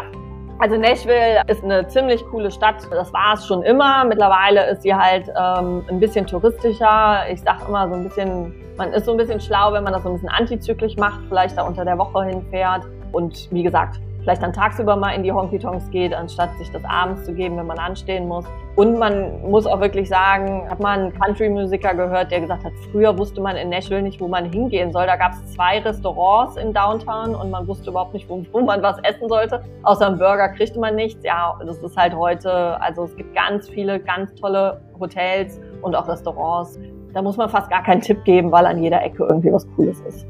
Also 0.57 0.75
Nashville 0.75 1.43
ist 1.45 1.63
eine 1.63 1.87
ziemlich 1.87 2.25
coole 2.31 2.49
Stadt. 2.49 2.77
Das 2.89 3.13
war 3.13 3.35
es 3.35 3.45
schon 3.45 3.61
immer. 3.61 4.05
Mittlerweile 4.05 4.71
ist 4.71 4.81
sie 4.81 4.95
halt 4.95 5.27
ähm, 5.39 5.83
ein 5.87 5.99
bisschen 5.99 6.25
touristischer. 6.25 7.29
Ich 7.29 7.39
sag 7.41 7.67
immer 7.67 7.87
so 7.87 7.93
ein 7.93 8.03
bisschen, 8.03 8.55
man 8.75 8.91
ist 8.91 9.05
so 9.05 9.11
ein 9.11 9.17
bisschen 9.17 9.39
schlau, 9.39 9.71
wenn 9.71 9.83
man 9.83 9.93
das 9.93 10.01
so 10.01 10.09
ein 10.09 10.13
bisschen 10.15 10.29
antizyklisch 10.29 10.97
macht, 10.97 11.19
vielleicht 11.29 11.59
da 11.59 11.61
unter 11.61 11.85
der 11.85 11.99
Woche 11.99 12.23
hinfährt. 12.23 12.87
Und 13.11 13.51
wie 13.51 13.61
gesagt, 13.61 13.99
vielleicht 14.23 14.41
dann 14.41 14.53
tagsüber 14.53 14.95
mal 14.95 15.11
in 15.11 15.23
die 15.23 15.31
Honky-Tonks 15.31 15.89
geht, 15.91 16.13
anstatt 16.13 16.49
sich 16.57 16.71
das 16.71 16.83
abends 16.85 17.25
zu 17.25 17.33
geben, 17.33 17.57
wenn 17.57 17.67
man 17.67 17.77
anstehen 17.77 18.27
muss. 18.27 18.45
Und 18.75 18.97
man 18.97 19.41
muss 19.49 19.65
auch 19.67 19.79
wirklich 19.81 20.09
sagen, 20.09 20.67
hat 20.69 20.79
man 20.79 20.99
einen 20.99 21.13
Country-Musiker 21.13 21.93
gehört, 21.93 22.31
der 22.31 22.41
gesagt 22.41 22.63
hat, 22.63 22.71
früher 22.91 23.15
wusste 23.17 23.41
man 23.41 23.55
in 23.55 23.69
Nashville 23.69 24.01
nicht, 24.01 24.19
wo 24.19 24.27
man 24.27 24.51
hingehen 24.51 24.91
soll. 24.91 25.05
Da 25.05 25.15
gab 25.15 25.33
es 25.33 25.53
zwei 25.53 25.79
Restaurants 25.79 26.55
in 26.57 26.73
Downtown 26.73 27.35
und 27.35 27.51
man 27.51 27.67
wusste 27.67 27.91
überhaupt 27.91 28.13
nicht, 28.13 28.27
wo, 28.29 28.43
wo 28.51 28.61
man 28.61 28.81
was 28.81 28.97
essen 29.03 29.27
sollte. 29.27 29.61
Außer 29.83 30.07
einem 30.07 30.17
Burger 30.17 30.49
kriegte 30.49 30.79
man 30.79 30.95
nichts. 30.95 31.23
Ja, 31.23 31.59
das 31.65 31.77
ist 31.77 31.97
halt 31.97 32.15
heute, 32.15 32.81
also 32.81 33.03
es 33.03 33.15
gibt 33.15 33.35
ganz 33.35 33.69
viele, 33.69 33.99
ganz 33.99 34.33
tolle 34.35 34.81
Hotels 34.99 35.59
und 35.81 35.95
auch 35.95 36.07
Restaurants. 36.07 36.79
Da 37.13 37.21
muss 37.21 37.37
man 37.37 37.49
fast 37.49 37.69
gar 37.69 37.83
keinen 37.83 38.01
Tipp 38.01 38.23
geben, 38.23 38.51
weil 38.51 38.65
an 38.65 38.81
jeder 38.81 39.03
Ecke 39.03 39.25
irgendwie 39.29 39.51
was 39.51 39.67
Cooles 39.75 39.99
ist. 40.01 40.25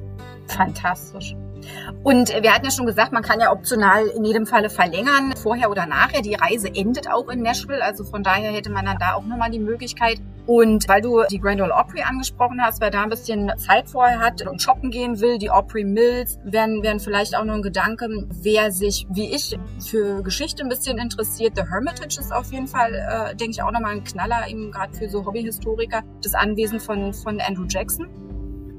Fantastisch. 0.48 1.36
Und 2.04 2.30
wir 2.30 2.54
hatten 2.54 2.66
ja 2.66 2.72
schon 2.72 2.86
gesagt, 2.86 3.12
man 3.14 3.24
kann 3.24 3.40
ja 3.40 3.52
optional 3.52 4.08
in 4.08 4.26
jedem 4.26 4.46
Falle 4.46 4.70
verlängern, 4.70 5.34
vorher 5.42 5.70
oder 5.70 5.86
nachher. 5.86 6.22
Die 6.22 6.36
Reise 6.36 6.68
endet 6.74 7.10
auch 7.10 7.30
in 7.30 7.42
Nashville, 7.42 7.84
also 7.84 8.04
von 8.04 8.24
daher 8.24 8.52
hätte 8.52 8.70
man 8.70 8.86
dann 8.86 8.98
da 9.00 9.14
auch 9.14 9.24
nochmal 9.26 9.52
die 9.52 9.60
Möglichkeit, 9.60 10.20
Und 10.46 10.90
weil 10.90 11.02
du 11.02 11.24
die 11.32 11.40
Grand 11.40 11.62
Ole 11.62 11.74
Opry 11.74 12.02
angesprochen 12.02 12.62
hast, 12.62 12.82
wer 12.82 12.90
da 12.90 13.04
ein 13.04 13.10
bisschen 13.10 13.52
Zeit 13.58 13.88
vorher 13.88 14.20
hat 14.20 14.46
und 14.46 14.62
shoppen 14.62 14.92
gehen 14.92 15.22
will, 15.22 15.38
die 15.38 15.50
Opry 15.50 15.86
Mills 15.86 16.38
wären, 16.44 16.84
wären 16.84 17.00
vielleicht 17.00 17.36
auch 17.38 17.46
noch 17.46 17.54
ein 17.54 17.62
Gedanke. 17.62 18.10
Wer 18.42 18.72
sich, 18.72 19.08
wie 19.10 19.34
ich, 19.34 19.58
für 19.80 20.22
Geschichte 20.22 20.64
ein 20.64 20.70
bisschen 20.70 20.98
interessiert, 20.98 21.54
The 21.56 21.64
Hermitage 21.70 22.20
ist 22.20 22.34
auf 22.34 22.52
jeden 22.52 22.68
Fall, 22.68 22.94
äh, 22.94 23.36
denke 23.36 23.52
ich, 23.52 23.62
auch 23.62 23.72
nochmal 23.72 23.94
ein 23.94 24.04
Knaller, 24.04 24.48
eben 24.50 24.72
gerade 24.72 24.94
für 24.94 25.08
so 25.08 25.26
Hobbyhistoriker, 25.26 26.02
das 26.22 26.34
Anwesen 26.34 26.82
von, 26.82 27.14
von 27.14 27.40
Andrew 27.40 27.66
Jackson. 27.70 28.08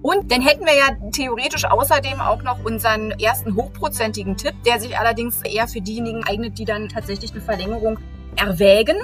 Und 0.04 0.30
dann 0.30 0.42
hätten 0.42 0.66
wir 0.66 0.74
ja 0.74 1.10
theoretisch 1.12 1.64
außerdem 1.64 2.20
auch 2.20 2.42
noch 2.42 2.62
unseren 2.62 3.12
ersten 3.12 3.56
hochprozentigen 3.56 4.36
Tipp, 4.36 4.52
der 4.66 4.78
sich 4.78 4.98
allerdings 4.98 5.40
eher 5.40 5.66
für 5.66 5.80
diejenigen 5.80 6.22
eignet, 6.24 6.58
die 6.58 6.66
dann 6.66 6.90
tatsächlich 6.90 7.32
eine 7.32 7.40
Verlängerung 7.40 7.98
erwägen. 8.36 8.96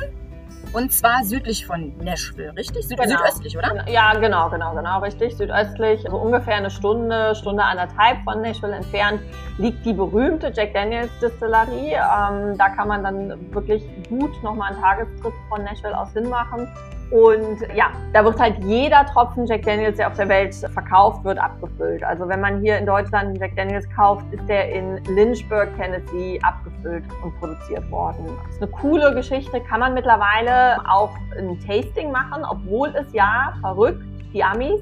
Und 0.75 0.93
zwar 0.93 1.25
südlich 1.25 1.65
von 1.65 1.97
Nashville, 2.05 2.55
richtig? 2.55 2.87
Süd 2.87 2.99
Genau. 2.99 3.17
Südöstlich, 3.17 3.57
oder? 3.57 3.89
Ja, 3.89 4.13
genau, 4.13 4.51
genau, 4.51 4.75
genau, 4.75 5.01
richtig. 5.01 5.35
Südöstlich, 5.39 6.03
so 6.07 6.19
ungefähr 6.19 6.57
eine 6.57 6.71
Stunde, 6.71 7.35
Stunde 7.35 7.65
anderthalb 7.65 8.23
von 8.25 8.43
Nashville 8.43 8.77
entfernt, 8.77 9.23
liegt 9.57 9.87
die 9.87 9.95
berühmte 9.95 10.53
Jack 10.55 10.75
Daniels 10.75 11.11
Distillerie. 11.23 11.95
Ähm, 11.95 12.59
da 12.59 12.69
kann 12.69 12.89
man 12.89 13.03
dann 13.03 13.55
wirklich 13.55 13.83
gut 14.11 14.31
nochmal 14.43 14.75
einen 14.75 14.83
Tagestrip 14.83 15.33
von 15.49 15.65
Nashville 15.65 15.99
aus 15.99 16.13
hinmachen. 16.13 16.69
Und 17.11 17.59
ja, 17.75 17.87
da 18.12 18.25
wird 18.25 18.38
halt 18.38 18.62
jeder 18.62 19.05
Tropfen 19.07 19.44
Jack 19.46 19.62
Daniels, 19.62 19.96
der 19.96 20.07
auf 20.07 20.14
der 20.14 20.29
Welt 20.29 20.55
verkauft 20.55 21.25
wird, 21.25 21.38
abgefüllt. 21.38 22.05
Also 22.05 22.29
wenn 22.29 22.40
man 22.40 22.61
hier 22.61 22.79
in 22.79 22.87
Deutschland 22.87 23.25
einen 23.25 23.37
Jack 23.37 23.57
Daniels 23.57 23.87
kauft, 23.96 24.25
ist 24.33 24.49
der 24.49 24.73
in 24.73 25.03
Lynchburg, 25.05 25.68
Tennessee 25.77 26.38
abgefüllt 26.42 27.05
und 27.25 27.37
produziert 27.40 27.90
worden. 27.90 28.27
Das 28.46 28.55
ist 28.55 28.62
eine 28.62 28.70
coole 28.70 29.12
Geschichte, 29.14 29.61
kann 29.61 29.81
man 29.81 29.94
mittlerweile 29.94 30.79
auch 30.88 31.11
ein 31.37 31.59
Tasting 31.66 32.12
machen, 32.12 32.44
obwohl 32.49 32.94
es 32.94 33.12
ja 33.12 33.55
verrückt, 33.61 34.03
die 34.33 34.44
Amis, 34.44 34.81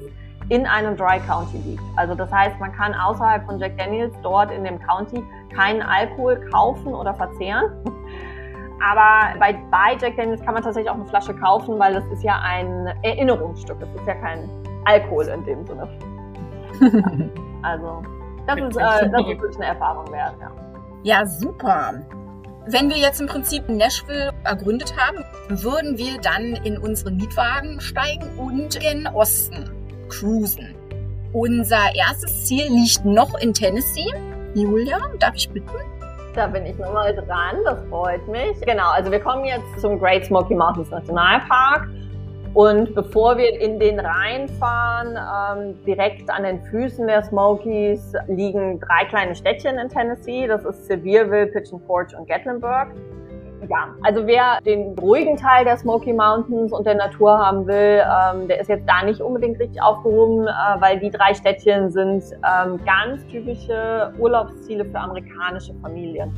in 0.49 0.65
einem 0.65 0.97
Dry 0.97 1.19
County 1.27 1.57
liegt. 1.65 1.83
Also 1.95 2.15
das 2.15 2.31
heißt, 2.31 2.59
man 2.59 2.71
kann 2.73 2.93
außerhalb 2.93 3.45
von 3.45 3.59
Jack 3.59 3.77
Daniels 3.77 4.13
dort 4.23 4.51
in 4.51 4.63
dem 4.63 4.79
County 4.79 5.23
keinen 5.55 5.81
Alkohol 5.81 6.37
kaufen 6.51 6.93
oder 6.93 7.13
verzehren. 7.13 7.71
Aber 8.81 9.37
bei, 9.39 9.53
bei 9.71 9.97
Jack 9.99 10.15
Daniels 10.15 10.41
kann 10.41 10.53
man 10.53 10.63
tatsächlich 10.63 10.89
auch 10.89 10.95
eine 10.95 11.05
Flasche 11.05 11.33
kaufen, 11.33 11.77
weil 11.79 11.93
das 11.93 12.05
ist 12.07 12.23
ja 12.23 12.39
ein 12.41 12.87
Erinnerungsstück. 13.03 13.79
Das 13.79 13.89
ist 13.89 14.07
ja 14.07 14.15
kein 14.15 14.49
Alkohol 14.85 15.25
in 15.25 15.43
dem 15.45 15.65
Sinne. 15.65 15.87
Also, 17.61 18.01
das 18.47 18.57
ist, 18.57 18.77
äh, 18.77 19.09
das 19.09 19.21
ist 19.21 19.27
wirklich 19.27 19.55
eine 19.57 19.65
Erfahrung 19.65 20.09
wert, 20.13 20.33
ja. 20.39 20.49
Ja, 21.03 21.25
super. 21.25 21.93
Wenn 22.67 22.89
wir 22.89 22.97
jetzt 22.97 23.19
im 23.19 23.27
Prinzip 23.27 23.67
Nashville 23.67 24.31
ergründet 24.45 24.93
haben, 24.97 25.25
würden 25.49 25.97
wir 25.97 26.19
dann 26.21 26.55
in 26.63 26.77
unsere 26.77 27.11
Mietwagen 27.11 27.81
steigen 27.81 28.29
und 28.37 28.79
gen 28.79 29.07
Osten 29.07 29.69
cruisen. 30.07 30.73
Unser 31.33 31.95
erstes 31.95 32.45
Ziel 32.45 32.67
liegt 32.69 33.05
noch 33.05 33.37
in 33.39 33.53
Tennessee. 33.53 34.11
Julia, 34.55 34.99
darf 35.19 35.35
ich 35.35 35.49
bitten? 35.49 35.69
Da 36.35 36.47
bin 36.47 36.65
ich 36.65 36.77
nochmal 36.77 37.15
dran, 37.15 37.57
das 37.65 37.83
freut 37.89 38.25
mich. 38.27 38.59
Genau, 38.61 38.91
also 38.91 39.11
wir 39.11 39.19
kommen 39.19 39.45
jetzt 39.45 39.79
zum 39.79 39.99
Great 39.99 40.25
Smoky 40.25 40.53
Mountains 40.53 40.89
Nationalpark. 40.91 41.89
Und 42.53 42.95
bevor 42.95 43.37
wir 43.37 43.59
in 43.59 43.79
den 43.79 43.99
reinfahren, 43.99 45.17
ähm, 45.17 45.83
direkt 45.85 46.29
an 46.29 46.43
den 46.43 46.61
Füßen 46.63 47.05
der 47.05 47.23
Smokies 47.23 48.13
liegen 48.27 48.79
drei 48.79 49.05
kleine 49.05 49.35
Städtchen 49.35 49.77
in 49.77 49.89
Tennessee. 49.89 50.47
Das 50.47 50.65
ist 50.65 50.87
Sevierville, 50.87 51.47
Pigeon 51.47 51.79
Forge 51.85 52.17
und 52.17 52.27
Gatlinburg. 52.27 52.89
Ja, 53.67 53.89
also 54.03 54.25
wer 54.25 54.59
den 54.65 54.97
ruhigen 54.97 55.35
Teil 55.35 55.65
der 55.65 55.77
Smoky 55.77 56.13
Mountains 56.13 56.71
und 56.71 56.85
der 56.85 56.95
Natur 56.95 57.37
haben 57.37 57.67
will, 57.67 58.01
ähm, 58.03 58.47
der 58.47 58.61
ist 58.61 58.69
jetzt 58.69 58.87
da 58.87 59.03
nicht 59.03 59.21
unbedingt 59.21 59.59
richtig 59.59 59.81
aufgehoben, 59.81 60.47
äh, 60.47 60.51
weil 60.79 60.99
die 60.99 61.11
drei 61.11 61.33
Städtchen 61.33 61.91
sind 61.91 62.23
ähm, 62.33 62.79
ganz 62.85 63.25
typische 63.27 64.13
Urlaubsziele 64.17 64.85
für 64.85 64.99
amerikanische 64.99 65.73
Familien. 65.81 66.33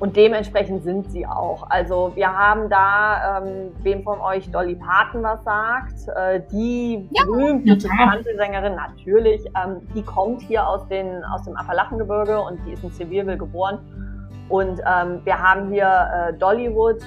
Und 0.00 0.16
dementsprechend 0.16 0.82
sind 0.82 1.10
sie 1.12 1.24
auch. 1.26 1.70
Also 1.70 2.12
wir 2.14 2.30
haben 2.30 2.68
da, 2.68 3.38
ähm, 3.38 3.70
wem 3.82 4.02
von 4.02 4.20
euch 4.20 4.50
Dolly 4.50 4.74
Parton 4.74 5.22
was 5.22 5.42
sagt, 5.44 5.94
äh, 6.16 6.42
die 6.52 7.08
Ja. 7.12 7.24
berühmte. 7.24 7.88
Country-Sängerin, 7.88 8.74
natürlich, 8.74 9.46
ähm, 9.46 9.80
die 9.94 10.02
kommt 10.02 10.42
hier 10.42 10.68
aus, 10.68 10.86
den, 10.88 11.24
aus 11.24 11.44
dem 11.44 11.56
Appalachengebirge 11.56 12.38
und 12.40 12.58
die 12.66 12.72
ist 12.72 12.82
in 12.84 12.90
Sevierville 12.90 13.38
geboren. 13.38 13.78
Und 14.48 14.80
ähm, 14.80 15.20
wir 15.24 15.38
haben 15.38 15.70
hier 15.70 16.28
äh, 16.28 16.32
Dollywood 16.34 17.02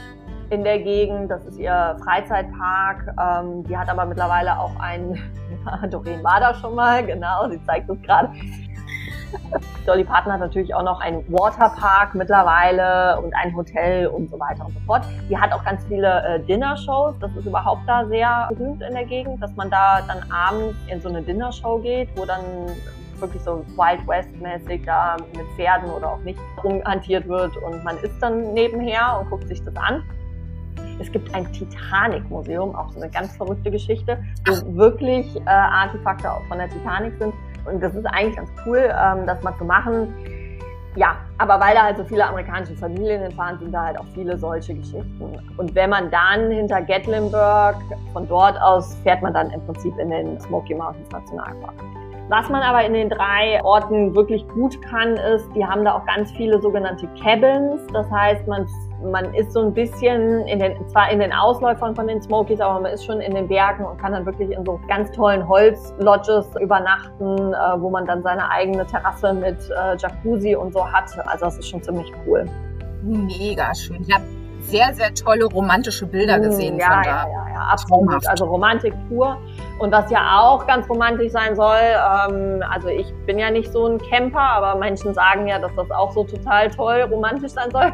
in 0.50 0.64
der 0.64 0.80
Gegend, 0.80 1.30
das 1.30 1.46
ist 1.46 1.58
ihr 1.58 1.98
Freizeitpark. 2.04 3.16
Ähm, 3.20 3.64
die 3.66 3.78
hat 3.78 3.90
aber 3.90 4.06
mittlerweile 4.06 4.58
auch 4.60 4.72
einen, 4.80 5.20
Doreen 5.92 6.24
war 6.24 6.40
da 6.40 6.54
schon 6.54 6.76
mal, 6.76 7.06
genau, 7.06 7.50
sie 7.50 7.64
zeigt 7.66 7.90
es 7.90 8.02
gerade. 8.02 8.30
Dolly 9.86 10.04
Parton 10.04 10.32
hat 10.32 10.40
natürlich 10.40 10.74
auch 10.74 10.84
noch 10.84 11.00
einen 11.00 11.24
Waterpark 11.32 12.16
mittlerweile 12.16 13.20
und 13.22 13.34
ein 13.36 13.56
Hotel 13.56 14.08
und 14.08 14.30
so 14.30 14.40
weiter 14.40 14.66
und 14.66 14.74
so 14.74 14.80
fort. 14.86 15.04
Die 15.30 15.38
hat 15.38 15.52
auch 15.54 15.64
ganz 15.64 15.84
viele 15.86 16.24
äh, 16.26 16.40
Dinnershows. 16.42 17.16
Das 17.20 17.32
ist 17.36 17.46
überhaupt 17.46 17.82
da 17.88 18.06
sehr 18.06 18.50
berühmt 18.50 18.82
in 18.82 18.94
der 18.94 19.06
Gegend, 19.06 19.42
dass 19.42 19.56
man 19.56 19.70
da 19.70 20.02
dann 20.02 20.30
abends 20.32 20.78
in 20.88 21.02
so 21.02 21.10
eine 21.10 21.22
Dinnershow 21.22 21.80
geht, 21.80 22.10
wo 22.16 22.26
dann 22.26 22.42
wirklich 23.22 23.42
so 23.44 23.66
Wild 23.76 24.08
West-mäßig 24.08 24.84
da 24.86 25.18
mit 25.36 25.46
Pferden 25.56 25.90
oder 25.92 26.14
auch 26.14 26.20
nicht 26.20 26.40
rumhantiert 26.64 27.28
wird 27.28 27.56
und 27.58 27.84
man 27.84 27.98
isst 27.98 28.22
dann 28.22 28.54
nebenher 28.54 29.20
und 29.20 29.30
guckt 29.30 29.48
sich 29.48 29.64
das 29.64 29.76
an. 29.76 30.04
Es 31.00 31.12
gibt 31.12 31.34
ein 31.36 31.52
Titanic-Museum, 31.54 32.76
auch 32.76 32.92
so 32.92 33.00
eine 33.00 33.10
ganz 33.10 33.36
verrückte 33.38 33.70
Geschichte, 33.70 34.24
wo 34.48 34.78
wirklich 34.78 35.36
äh, 35.36 35.50
Artefakte 35.50 36.32
auch 36.32 36.44
von 36.46 36.58
der 36.58 36.70
Titanic 36.70 37.14
sind. 37.20 37.34
Und 37.66 37.82
das 37.82 37.94
ist 37.94 38.06
eigentlich 38.06 38.38
ganz 38.38 38.50
cool, 38.66 38.80
ähm, 38.80 39.26
das 39.28 39.42
mal 39.44 39.56
zu 39.58 39.66
machen. 39.66 40.14
Ja, 40.96 41.18
aber 41.38 41.60
weil 41.60 41.76
da 41.76 41.84
halt 41.84 41.98
so 41.98 42.04
viele 42.06 42.26
amerikanische 42.26 42.76
Familien 42.76 43.22
hinfahren, 43.22 43.60
sind 43.60 43.72
da 43.72 43.86
halt 43.86 44.00
auch 44.00 44.06
viele 44.16 44.36
solche 44.36 44.74
Geschichten. 44.74 45.38
Und 45.56 45.76
wenn 45.76 45.92
man 45.92 46.10
dann 46.10 46.50
hinter 46.50 46.82
Gatlinburg, 46.82 47.76
von 48.14 48.28
dort 48.28 48.60
aus 48.60 48.96
fährt 49.04 49.22
man 49.22 49.32
dann 49.32 49.52
im 49.52 49.64
Prinzip 49.68 49.96
in 50.00 50.10
den 50.10 50.40
Smoky 50.42 50.74
Mountains 50.74 51.10
Nationalpark. 51.12 51.76
Was 52.30 52.50
man 52.50 52.62
aber 52.62 52.84
in 52.84 52.94
den 52.94 53.10
drei 53.10 53.64
Orten 53.64 54.14
wirklich 54.14 54.46
gut 54.50 54.82
kann, 54.82 55.16
ist, 55.16 55.50
die 55.56 55.66
haben 55.66 55.86
da 55.86 55.94
auch 55.94 56.06
ganz 56.06 56.30
viele 56.32 56.62
sogenannte 56.62 57.08
Cabins. 57.24 57.88
Das 57.94 58.12
heißt, 58.12 58.46
man, 58.48 58.68
man 59.02 59.34
ist 59.34 59.54
so 59.54 59.62
ein 59.62 59.74
bisschen 59.74 60.46
in 60.46 60.60
den, 60.60 60.76
zwar 60.90 61.10
in 61.10 61.22
den 61.22 61.32
Ausläufern 61.32 61.96
von 61.96 62.06
den 62.06 62.22
Smokies, 62.22 62.60
aber 62.60 62.82
man 62.82 62.92
ist 62.92 63.06
schon 63.06 63.22
in 63.22 63.34
den 63.34 63.48
Bergen 63.48 63.86
und 63.86 63.98
kann 63.98 64.12
dann 64.12 64.26
wirklich 64.26 64.52
in 64.52 64.66
so 64.66 64.78
ganz 64.90 65.10
tollen 65.14 65.48
Holzlodges 65.48 66.54
übernachten, 66.60 67.54
äh, 67.54 67.82
wo 67.82 67.90
man 67.90 68.06
dann 68.06 68.22
seine 68.24 68.52
eigene 68.52 68.86
Terrasse 68.86 69.34
mit 69.34 69.58
äh, 69.70 69.96
Jacuzzi 69.96 70.54
und 70.54 70.74
so 70.74 70.86
hat. 70.86 71.10
Also 71.28 71.46
das 71.46 71.58
ist 71.60 71.70
schon 71.70 71.82
ziemlich 71.82 72.12
cool. 72.26 72.46
Mega 73.04 73.74
schön. 73.74 74.02
Ich 74.02 74.14
sehr, 74.70 74.94
sehr 74.94 75.14
tolle 75.14 75.46
romantische 75.46 76.06
Bilder 76.06 76.40
gesehen 76.40 76.76
Mm, 76.76 76.80
ja, 76.80 76.88
von 76.88 77.04
da. 77.04 77.10
ja, 77.10 77.28
ja, 77.28 77.54
ja, 77.54 77.60
absolut. 77.72 78.06
Traumhaft. 78.06 78.30
Also 78.30 78.46
Romantik 78.46 78.94
pur. 79.10 79.38
Und 79.80 79.92
was 79.92 80.10
ja 80.10 80.40
auch 80.40 80.66
ganz 80.66 80.90
romantisch 80.90 81.32
sein 81.32 81.56
soll, 81.56 81.78
ähm, 81.78 82.64
also 82.70 82.88
ich 82.88 83.06
bin 83.26 83.38
ja 83.38 83.52
nicht 83.52 83.72
so 83.72 83.86
ein 83.86 84.00
Camper, 84.00 84.40
aber 84.40 84.80
Menschen 84.80 85.14
sagen 85.14 85.48
ja, 85.48 85.60
dass 85.60 85.72
das 85.76 85.90
auch 85.92 86.12
so 86.12 86.24
total 86.24 86.70
toll 86.72 87.02
romantisch 87.12 87.52
sein 87.52 87.70
soll. 87.72 87.92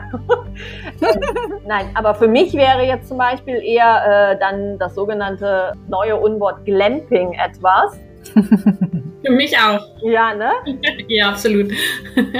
Nein, 1.67 1.89
aber 1.95 2.15
für 2.15 2.27
mich 2.27 2.53
wäre 2.53 2.83
jetzt 2.83 3.07
zum 3.09 3.17
Beispiel 3.17 3.55
eher 3.61 4.31
äh, 4.31 4.39
dann 4.39 4.77
das 4.79 4.95
sogenannte 4.95 5.73
neue 5.87 6.15
Unwort 6.15 6.63
Glamping 6.65 7.33
etwas. 7.33 7.99
Für 9.25 9.31
mich 9.31 9.57
auch. 9.57 9.79
Ja, 10.01 10.33
ne? 10.33 10.51
ja, 11.07 11.29
absolut. 11.29 11.71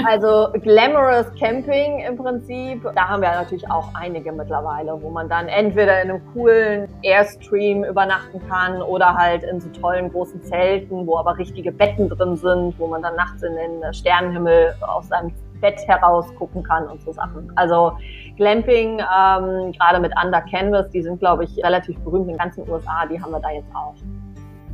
Also 0.06 0.48
Glamorous 0.60 1.26
Camping 1.38 2.00
im 2.00 2.16
Prinzip. 2.16 2.82
Da 2.94 3.08
haben 3.08 3.22
wir 3.22 3.30
natürlich 3.30 3.68
auch 3.70 3.88
einige 3.94 4.32
mittlerweile, 4.32 5.00
wo 5.00 5.10
man 5.10 5.28
dann 5.28 5.48
entweder 5.48 6.02
in 6.02 6.10
einem 6.10 6.22
coolen 6.32 6.88
Airstream 7.02 7.84
übernachten 7.84 8.40
kann 8.48 8.82
oder 8.82 9.14
halt 9.14 9.42
in 9.44 9.60
so 9.60 9.68
tollen 9.70 10.10
großen 10.12 10.42
Zelten, 10.42 11.06
wo 11.06 11.16
aber 11.16 11.38
richtige 11.38 11.72
Betten 11.72 12.08
drin 12.08 12.36
sind, 12.36 12.78
wo 12.78 12.86
man 12.86 13.02
dann 13.02 13.16
nachts 13.16 13.42
in 13.42 13.54
den 13.54 13.94
Sternenhimmel 13.94 14.74
aus 14.80 15.08
seinem 15.08 15.32
Bett 15.60 15.80
heraus 15.86 16.26
gucken 16.36 16.62
kann 16.62 16.86
und 16.86 17.02
so 17.02 17.12
Sachen. 17.12 17.50
Also 17.56 17.96
Glamping, 18.36 18.98
ähm, 18.98 19.72
gerade 19.72 20.00
mit 20.00 20.12
Under 20.22 20.42
Canvas, 20.42 20.90
die 20.90 21.02
sind, 21.02 21.18
glaube 21.18 21.44
ich, 21.44 21.64
relativ 21.64 21.98
berühmt 22.00 22.24
in 22.24 22.34
den 22.34 22.38
ganzen 22.38 22.68
USA, 22.68 23.06
die 23.06 23.20
haben 23.20 23.32
wir 23.32 23.40
da 23.40 23.50
jetzt 23.50 23.74
auch. 23.74 23.94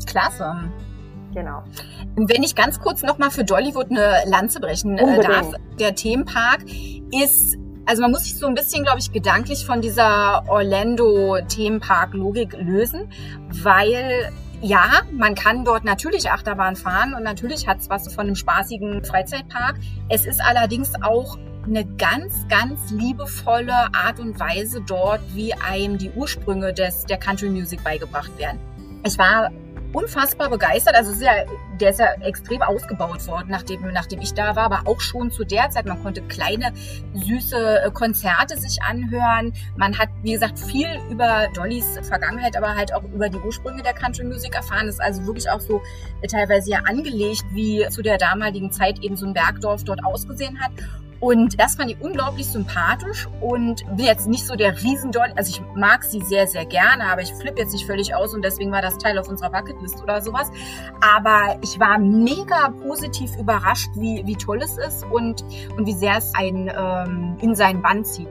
Klasse. 0.06 0.56
Genau. 1.34 1.62
Wenn 2.16 2.42
ich 2.42 2.54
ganz 2.54 2.80
kurz 2.80 3.02
nochmal 3.02 3.30
für 3.30 3.44
Dollywood 3.44 3.90
eine 3.90 4.22
Lanze 4.26 4.60
brechen 4.60 4.98
äh, 4.98 5.02
Unbedingt. 5.02 5.28
darf, 5.28 5.52
der 5.78 5.94
Themenpark 5.94 6.64
ist, 7.12 7.56
also 7.86 8.02
man 8.02 8.10
muss 8.10 8.24
sich 8.24 8.36
so 8.36 8.46
ein 8.46 8.54
bisschen, 8.54 8.82
glaube 8.82 8.98
ich, 8.98 9.10
gedanklich 9.12 9.64
von 9.64 9.80
dieser 9.80 10.44
Orlando-Themenpark-Logik 10.48 12.58
lösen, 12.58 13.08
weil 13.48 14.30
ja, 14.62 15.00
man 15.12 15.34
kann 15.34 15.64
dort 15.64 15.84
natürlich 15.84 16.30
Achterbahn 16.30 16.76
fahren 16.76 17.14
und 17.14 17.22
natürlich 17.22 17.66
hat 17.66 17.78
es 17.78 17.88
was 17.88 18.12
von 18.12 18.26
einem 18.26 18.36
spaßigen 18.36 19.02
Freizeitpark. 19.04 19.76
Es 20.10 20.26
ist 20.26 20.42
allerdings 20.42 20.92
auch 21.02 21.38
eine 21.66 21.86
ganz, 21.96 22.46
ganz 22.48 22.90
liebevolle 22.90 23.72
Art 23.72 24.18
und 24.18 24.38
Weise 24.38 24.82
dort, 24.86 25.20
wie 25.34 25.54
einem 25.54 25.96
die 25.98 26.10
Ursprünge 26.10 26.74
des, 26.74 27.06
der 27.06 27.18
Country 27.18 27.48
Music 27.48 27.82
beigebracht 27.82 28.36
werden. 28.38 28.58
Ich 29.04 29.18
war 29.18 29.50
unfassbar 29.92 30.50
begeistert. 30.50 30.94
Also 30.94 31.12
ist 31.12 31.22
ja, 31.22 31.32
der 31.80 31.90
ist 31.90 31.98
ja 31.98 32.12
extrem 32.20 32.62
ausgebaut 32.62 33.26
worden, 33.26 33.48
nachdem, 33.50 33.82
nachdem 33.92 34.20
ich 34.20 34.34
da 34.34 34.56
war, 34.56 34.64
aber 34.64 34.82
auch 34.86 35.00
schon 35.00 35.30
zu 35.30 35.44
der 35.44 35.70
Zeit. 35.70 35.86
Man 35.86 36.02
konnte 36.02 36.22
kleine, 36.22 36.72
süße 37.14 37.82
äh, 37.84 37.90
Konzerte 37.90 38.56
sich 38.56 38.82
anhören. 38.82 39.52
Man 39.76 39.98
hat, 39.98 40.08
wie 40.22 40.32
gesagt, 40.32 40.58
viel 40.58 40.88
über 41.10 41.48
Dollys 41.54 41.98
Vergangenheit, 42.02 42.56
aber 42.56 42.74
halt 42.74 42.94
auch 42.94 43.02
über 43.02 43.28
die 43.28 43.38
Ursprünge 43.38 43.82
der 43.82 43.94
Country 43.94 44.24
Music 44.24 44.54
erfahren. 44.54 44.86
Das 44.86 44.96
ist 44.96 45.00
also 45.00 45.26
wirklich 45.26 45.50
auch 45.50 45.60
so 45.60 45.82
äh, 46.22 46.26
teilweise 46.26 46.70
ja 46.70 46.80
angelegt, 46.80 47.44
wie 47.52 47.86
zu 47.88 48.02
der 48.02 48.18
damaligen 48.18 48.70
Zeit 48.70 49.00
eben 49.00 49.16
so 49.16 49.26
ein 49.26 49.34
Bergdorf 49.34 49.84
dort 49.84 50.04
ausgesehen 50.04 50.60
hat. 50.60 50.72
Und 51.20 51.60
das 51.60 51.74
fand 51.76 51.90
ich 51.90 52.00
unglaublich 52.00 52.46
sympathisch 52.46 53.28
und 53.40 53.84
bin 53.96 54.06
jetzt 54.06 54.26
nicht 54.26 54.46
so 54.46 54.56
der 54.56 54.82
Riesendoll. 54.82 55.32
Also 55.36 55.50
ich 55.50 55.62
mag 55.76 56.02
sie 56.02 56.20
sehr, 56.22 56.46
sehr 56.46 56.64
gerne, 56.64 57.04
aber 57.04 57.20
ich 57.20 57.32
flippe 57.34 57.60
jetzt 57.60 57.72
nicht 57.72 57.86
völlig 57.86 58.14
aus 58.14 58.32
und 58.32 58.42
deswegen 58.42 58.72
war 58.72 58.80
das 58.80 58.96
Teil 58.96 59.18
auf 59.18 59.28
unserer 59.28 59.50
Bucketlist 59.50 60.02
oder 60.02 60.22
sowas. 60.22 60.50
Aber 61.02 61.58
ich 61.62 61.78
war 61.78 61.98
mega 61.98 62.70
positiv 62.82 63.36
überrascht, 63.36 63.90
wie, 63.96 64.22
wie 64.24 64.36
toll 64.36 64.60
es 64.62 64.78
ist 64.78 65.04
und, 65.04 65.44
und 65.76 65.86
wie 65.86 65.92
sehr 65.92 66.16
es 66.16 66.34
einen 66.34 66.70
ähm, 66.74 67.36
in 67.40 67.54
seinen 67.54 67.82
Bann 67.82 68.02
zieht. 68.02 68.28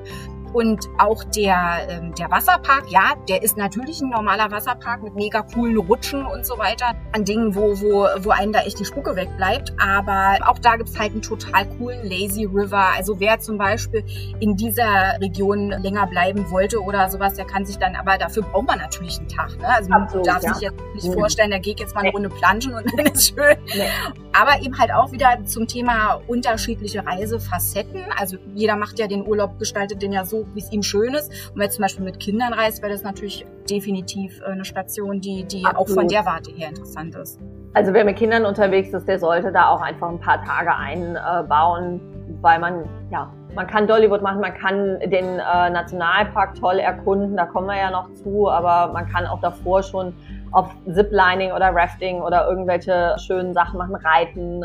Und 0.53 0.87
auch 0.97 1.23
der, 1.23 1.87
ähm, 1.89 2.13
der 2.15 2.31
Wasserpark, 2.31 2.89
ja, 2.89 3.13
der 3.27 3.43
ist 3.43 3.57
natürlich 3.57 4.01
ein 4.01 4.09
normaler 4.09 4.51
Wasserpark 4.51 5.03
mit 5.03 5.15
mega 5.15 5.41
coolen 5.41 5.77
Rutschen 5.77 6.25
und 6.25 6.45
so 6.45 6.57
weiter. 6.57 6.95
An 7.13 7.25
Dingen, 7.25 7.55
wo, 7.55 7.79
wo, 7.79 8.07
wo 8.23 8.29
einem 8.31 8.53
da 8.53 8.61
echt 8.61 8.79
die 8.79 8.85
Spucke 8.85 9.15
wegbleibt. 9.15 9.73
Aber 9.79 10.37
auch 10.47 10.59
da 10.59 10.75
gibt's 10.75 10.97
halt 10.97 11.11
einen 11.11 11.21
total 11.21 11.67
coolen 11.77 12.03
Lazy 12.03 12.45
River. 12.45 12.93
Also 12.95 13.19
wer 13.19 13.39
zum 13.39 13.57
Beispiel 13.57 14.03
in 14.39 14.55
dieser 14.55 15.19
Region 15.21 15.69
länger 15.69 16.07
bleiben 16.07 16.49
wollte 16.49 16.81
oder 16.81 17.09
sowas, 17.09 17.35
der 17.35 17.45
kann 17.45 17.65
sich 17.65 17.77
dann, 17.77 17.95
aber 17.95 18.17
dafür 18.17 18.43
braucht 18.43 18.67
man 18.67 18.79
natürlich 18.79 19.19
einen 19.19 19.27
Tag. 19.27 19.57
Ne? 19.59 19.67
Also 19.67 19.89
man 19.89 20.03
Absolut, 20.03 20.27
darf 20.27 20.43
ja. 20.43 20.53
sich 20.53 20.63
jetzt 20.63 20.81
nicht 20.95 21.07
mhm. 21.07 21.13
vorstellen, 21.13 21.51
da 21.51 21.59
geht 21.59 21.79
jetzt 21.79 21.95
mal 21.95 22.01
eine 22.01 22.11
Runde 22.11 22.29
planschen 22.29 22.73
und 22.73 22.85
dann 22.91 23.05
ist 23.05 23.33
schön. 23.33 23.57
Nee. 23.75 23.87
Aber 24.33 24.61
eben 24.61 24.77
halt 24.77 24.91
auch 24.91 25.11
wieder 25.11 25.37
zum 25.45 25.67
Thema 25.67 26.21
unterschiedliche 26.27 27.05
Reisefacetten. 27.05 28.05
Also 28.17 28.37
jeder 28.55 28.75
macht 28.75 28.99
ja 28.99 29.07
den 29.07 29.27
Urlaub, 29.27 29.59
gestaltet 29.59 30.01
den 30.01 30.13
ja 30.13 30.25
so, 30.25 30.38
wie 30.53 30.59
es 30.59 30.71
ihm 30.71 30.83
schön 30.83 31.13
ist. 31.13 31.29
Und 31.51 31.55
wenn 31.55 31.67
er 31.67 31.69
zum 31.69 31.81
Beispiel 31.83 32.05
mit 32.05 32.19
Kindern 32.19 32.53
reist, 32.53 32.81
wäre 32.81 32.91
das 32.91 33.03
natürlich 33.03 33.45
definitiv 33.69 34.41
äh, 34.41 34.51
eine 34.51 34.65
Station, 34.65 35.21
die, 35.21 35.43
die 35.43 35.65
auch 35.65 35.87
von 35.87 36.07
der 36.07 36.25
Warte 36.25 36.51
her 36.51 36.69
interessant 36.69 37.15
ist. 37.15 37.39
Also 37.73 37.93
wer 37.93 38.03
mit 38.03 38.17
Kindern 38.17 38.45
unterwegs 38.45 38.93
ist, 38.93 39.07
der 39.07 39.19
sollte 39.19 39.51
da 39.51 39.69
auch 39.69 39.81
einfach 39.81 40.09
ein 40.09 40.19
paar 40.19 40.43
Tage 40.43 40.75
einbauen, 40.75 42.01
weil 42.41 42.59
man, 42.59 42.85
ja, 43.11 43.31
man 43.55 43.67
kann 43.67 43.87
Dollywood 43.87 44.21
machen, 44.21 44.41
man 44.41 44.53
kann 44.53 44.99
den 44.99 45.39
äh, 45.39 45.69
Nationalpark 45.69 46.55
toll 46.55 46.79
erkunden, 46.79 47.35
da 47.35 47.45
kommen 47.45 47.67
wir 47.67 47.77
ja 47.77 47.91
noch 47.91 48.13
zu, 48.13 48.49
aber 48.49 48.91
man 48.93 49.07
kann 49.07 49.25
auch 49.25 49.41
davor 49.41 49.83
schon 49.83 50.13
auf 50.51 50.69
Ziplining 50.91 51.51
oder 51.51 51.73
Rafting 51.73 52.21
oder 52.21 52.47
irgendwelche 52.47 53.15
schönen 53.19 53.53
Sachen 53.53 53.77
machen, 53.77 53.95
reiten. 53.95 54.63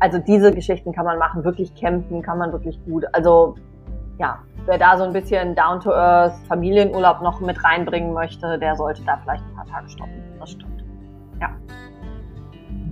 Also 0.00 0.18
diese 0.18 0.52
Geschichten 0.52 0.92
kann 0.92 1.04
man 1.04 1.18
machen, 1.18 1.44
wirklich 1.44 1.74
campen 1.74 2.22
kann 2.22 2.38
man 2.38 2.52
wirklich 2.52 2.78
gut. 2.84 3.04
Also 3.12 3.56
ja, 4.18 4.38
wer 4.66 4.78
da 4.78 4.96
so 4.96 5.04
ein 5.04 5.12
bisschen 5.12 5.54
Down-to-Earth 5.54 6.34
Familienurlaub 6.48 7.22
noch 7.22 7.40
mit 7.40 7.62
reinbringen 7.62 8.12
möchte, 8.12 8.58
der 8.58 8.76
sollte 8.76 9.02
da 9.04 9.18
vielleicht 9.22 9.44
ein 9.44 9.54
paar 9.54 9.66
Tage 9.66 9.88
stoppen. 9.88 10.22
Das 10.38 10.50
stimmt. 10.50 10.84
Ja. 11.40 11.50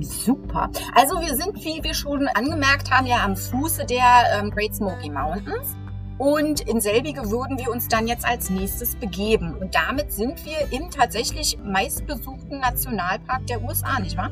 Super. 0.01 0.71
Also 0.95 1.21
wir 1.21 1.35
sind, 1.35 1.57
wie 1.57 1.83
wir 1.83 1.95
schon 1.95 2.29
angemerkt 2.29 2.91
haben, 2.91 3.07
ja 3.07 3.25
am 3.25 3.37
Fuße 3.37 3.87
der 3.87 4.39
ähm, 4.39 4.51
Great 4.51 4.75
Smoky 4.75 5.11
Mountains. 5.11 5.77
Und 6.19 6.63
in 6.63 6.81
selbige 6.81 7.31
würden 7.31 7.59
wir 7.59 7.71
uns 7.71 7.89
dann 7.89 8.07
jetzt 8.07 8.27
als 8.27 8.49
nächstes 8.49 8.97
begeben. 8.97 9.55
Und 9.61 9.75
damit 9.75 10.13
sind 10.13 10.43
wir 10.47 10.73
im 10.73 10.91
tatsächlich 10.91 11.59
meistbesuchten 11.63 12.61
Nationalpark 12.61 13.47
der 13.49 13.63
USA, 13.63 14.01
nicht 14.01 14.17
wahr? 14.17 14.31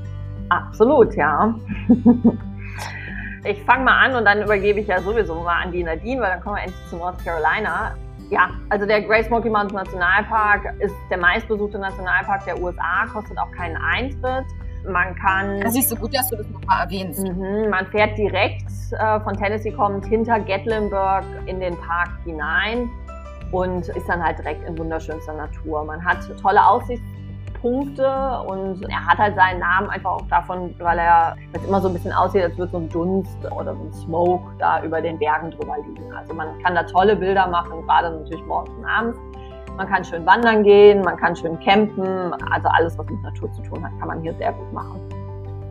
Absolut, 0.49 1.15
ja. 1.15 1.55
Ich 3.45 3.63
fange 3.63 3.85
mal 3.85 4.07
an 4.07 4.17
und 4.17 4.25
dann 4.25 4.43
übergebe 4.43 4.81
ich 4.81 4.87
ja 4.87 5.01
sowieso 5.03 5.35
mal 5.35 5.65
an 5.65 5.73
die 5.73 5.85
Nadine, 5.85 6.21
weil 6.21 6.31
dann 6.31 6.41
kommen 6.41 6.57
wir 6.57 6.63
endlich 6.63 6.89
zu 6.89 6.97
North 6.97 7.23
Carolina. 7.23 7.95
Ja, 8.31 8.49
also 8.71 8.87
der 8.87 9.03
Great 9.03 9.27
Smoky 9.27 9.51
Mountains 9.51 9.75
Nationalpark 9.75 10.75
ist 10.81 10.95
der 11.11 11.19
meistbesuchte 11.19 11.79
Nationalpark 11.79 12.45
der 12.47 12.59
USA, 12.59 13.07
kostet 13.13 13.39
auch 13.39 13.51
keinen 13.53 13.77
Eintritt. 13.77 14.47
Man 14.87 15.15
kann. 15.17 15.61
Das 15.61 15.77
ist 15.77 15.91
so 15.91 15.97
gut, 15.97 16.15
dass 16.15 16.29
du 16.31 16.37
das 16.37 16.49
nochmal 16.49 16.85
erwähnst. 16.85 17.23
Mhm, 17.23 17.69
man 17.71 17.87
fährt 17.87 18.17
direkt 18.17 18.71
äh, 18.93 19.21
von 19.21 19.37
Tennessee 19.37 19.73
kommend 19.73 20.07
hinter 20.07 20.41
Gatlinburg 20.41 21.25
in 21.47 21.61
den 21.61 21.77
Park 21.77 22.11
hinein 22.25 22.91
und 23.53 23.89
ist 23.89 24.09
dann 24.09 24.23
halt 24.23 24.39
direkt 24.39 24.67
in 24.67 24.77
wunderschönster 24.79 25.35
Natur. 25.35 25.85
Man 25.85 26.03
hat 26.05 26.19
tolle 26.41 26.67
Aussichts 26.67 27.05
Punkte 27.65 28.07
und 28.47 28.83
er 28.91 29.07
hat 29.07 29.17
halt 29.17 29.37
seinen 29.37 29.61
Namen 29.61 29.89
einfach 29.89 30.11
auch 30.11 30.29
davon, 30.29 30.75
weil 30.81 30.99
er 30.99 31.35
es 31.55 31.65
immer 31.65 31.81
so 31.81 31.89
ein 31.89 31.95
bisschen 31.95 32.13
aussieht, 32.13 32.43
als 32.43 32.59
würde 32.59 32.71
so 32.73 32.77
ein 32.77 32.91
Dunst 32.91 33.39
oder 33.51 33.75
so 33.75 33.85
ein 33.85 33.93
Smoke 33.95 34.45
da 34.59 34.83
über 34.83 35.01
den 35.01 35.19
Bergen 35.19 35.51
drüber 35.51 35.77
liegen. 35.79 36.13
Also 36.13 36.35
man 36.35 36.63
kann 36.63 36.75
da 36.75 36.83
tolle 36.83 37.17
Bilder 37.17 37.47
machen, 37.47 37.81
gerade 37.87 38.11
natürlich 38.11 38.45
morgens 38.45 38.69
und 38.77 38.85
abends. 38.85 39.19
Man 39.79 39.89
kann 39.89 40.05
schön 40.05 40.27
wandern 40.27 40.63
gehen, 40.63 41.01
man 41.01 41.17
kann 41.17 41.35
schön 41.35 41.59
campen, 41.61 42.35
also 42.53 42.69
alles, 42.69 42.99
was 42.99 43.07
mit 43.07 43.23
Natur 43.23 43.51
zu 43.53 43.63
tun 43.63 43.83
hat, 43.83 43.99
kann 43.99 44.09
man 44.09 44.21
hier 44.21 44.35
sehr 44.35 44.53
gut 44.53 44.71
machen. 44.75 45.01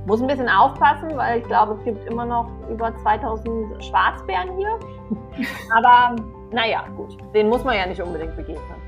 Muss 0.08 0.19
ein 0.19 0.27
bisschen 0.27 0.49
aufpassen, 0.49 1.15
weil 1.15 1.41
ich 1.41 1.45
glaube, 1.45 1.75
es 1.77 1.84
gibt 1.86 2.10
immer 2.10 2.25
noch 2.25 2.49
über 2.71 2.91
2000 3.03 3.86
Schwarzbären 3.86 4.49
hier. 4.58 4.79
Aber 5.77 6.15
naja, 6.51 6.86
gut, 6.97 7.17
denen 7.36 7.51
muss 7.51 7.63
man 7.63 7.77
ja 7.77 7.86
nicht 7.86 8.01
unbedingt 8.01 8.36
begegnen. 8.36 8.82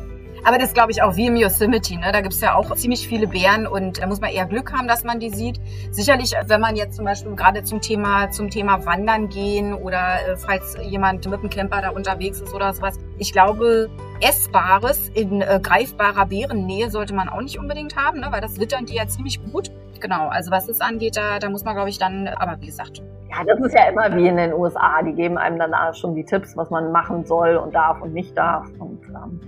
Aber 0.44 0.58
das 0.58 0.72
glaube 0.72 0.90
ich 0.90 1.02
auch 1.02 1.16
wie 1.16 1.26
im 1.26 1.36
Yosemite. 1.36 1.94
Ne? 1.98 2.12
Da 2.12 2.20
gibt 2.20 2.34
es 2.34 2.40
ja 2.40 2.54
auch 2.54 2.74
ziemlich 2.74 3.06
viele 3.06 3.26
Bären 3.26 3.66
und 3.66 4.00
da 4.00 4.06
muss 4.06 4.20
man 4.20 4.30
eher 4.30 4.46
Glück 4.46 4.72
haben, 4.72 4.88
dass 4.88 5.04
man 5.04 5.20
die 5.20 5.30
sieht. 5.30 5.60
Sicherlich, 5.90 6.32
wenn 6.46 6.60
man 6.60 6.76
jetzt 6.76 6.96
zum 6.96 7.04
Beispiel 7.04 7.34
gerade 7.34 7.62
zum 7.62 7.80
Thema, 7.80 8.30
zum 8.30 8.50
Thema 8.50 8.84
Wandern 8.86 9.28
gehen 9.28 9.74
oder 9.74 10.16
äh, 10.26 10.36
falls 10.36 10.76
jemand 10.82 11.28
mit 11.28 11.42
dem 11.42 11.50
Camper 11.50 11.82
da 11.82 11.90
unterwegs 11.90 12.40
ist 12.40 12.54
oder 12.54 12.72
sowas. 12.72 12.98
Ich 13.18 13.32
glaube, 13.32 13.90
Essbares 14.20 15.10
in 15.10 15.42
äh, 15.42 15.60
greifbarer 15.62 16.26
Bärennähe 16.26 16.90
sollte 16.90 17.14
man 17.14 17.28
auch 17.28 17.42
nicht 17.42 17.58
unbedingt 17.58 17.96
haben, 17.96 18.20
ne? 18.20 18.28
weil 18.30 18.40
das 18.40 18.58
wittern 18.58 18.86
die 18.86 18.94
ja 18.94 19.06
ziemlich 19.06 19.40
gut. 19.52 19.70
Genau, 20.00 20.28
also 20.28 20.50
was 20.50 20.66
das 20.66 20.80
angeht, 20.80 21.16
da, 21.16 21.38
da 21.38 21.50
muss 21.50 21.64
man, 21.64 21.74
glaube 21.74 21.90
ich, 21.90 21.98
dann, 21.98 22.26
aber 22.28 22.60
wie 22.60 22.66
gesagt. 22.66 23.02
Ja, 23.30 23.44
das 23.44 23.60
ist 23.60 23.74
ja 23.74 23.84
immer 23.84 24.14
wie 24.16 24.26
in 24.26 24.36
den 24.36 24.52
USA. 24.52 25.02
Die 25.02 25.12
geben 25.12 25.38
einem 25.38 25.58
dann 25.58 25.74
schon 25.94 26.14
die 26.14 26.24
Tipps, 26.24 26.56
was 26.56 26.70
man 26.70 26.90
machen 26.90 27.24
soll 27.24 27.56
und 27.56 27.74
darf 27.74 28.00
und 28.00 28.12
nicht 28.12 28.36
darf. 28.36 28.66
Und 28.78 29.00
ähm, 29.08 29.40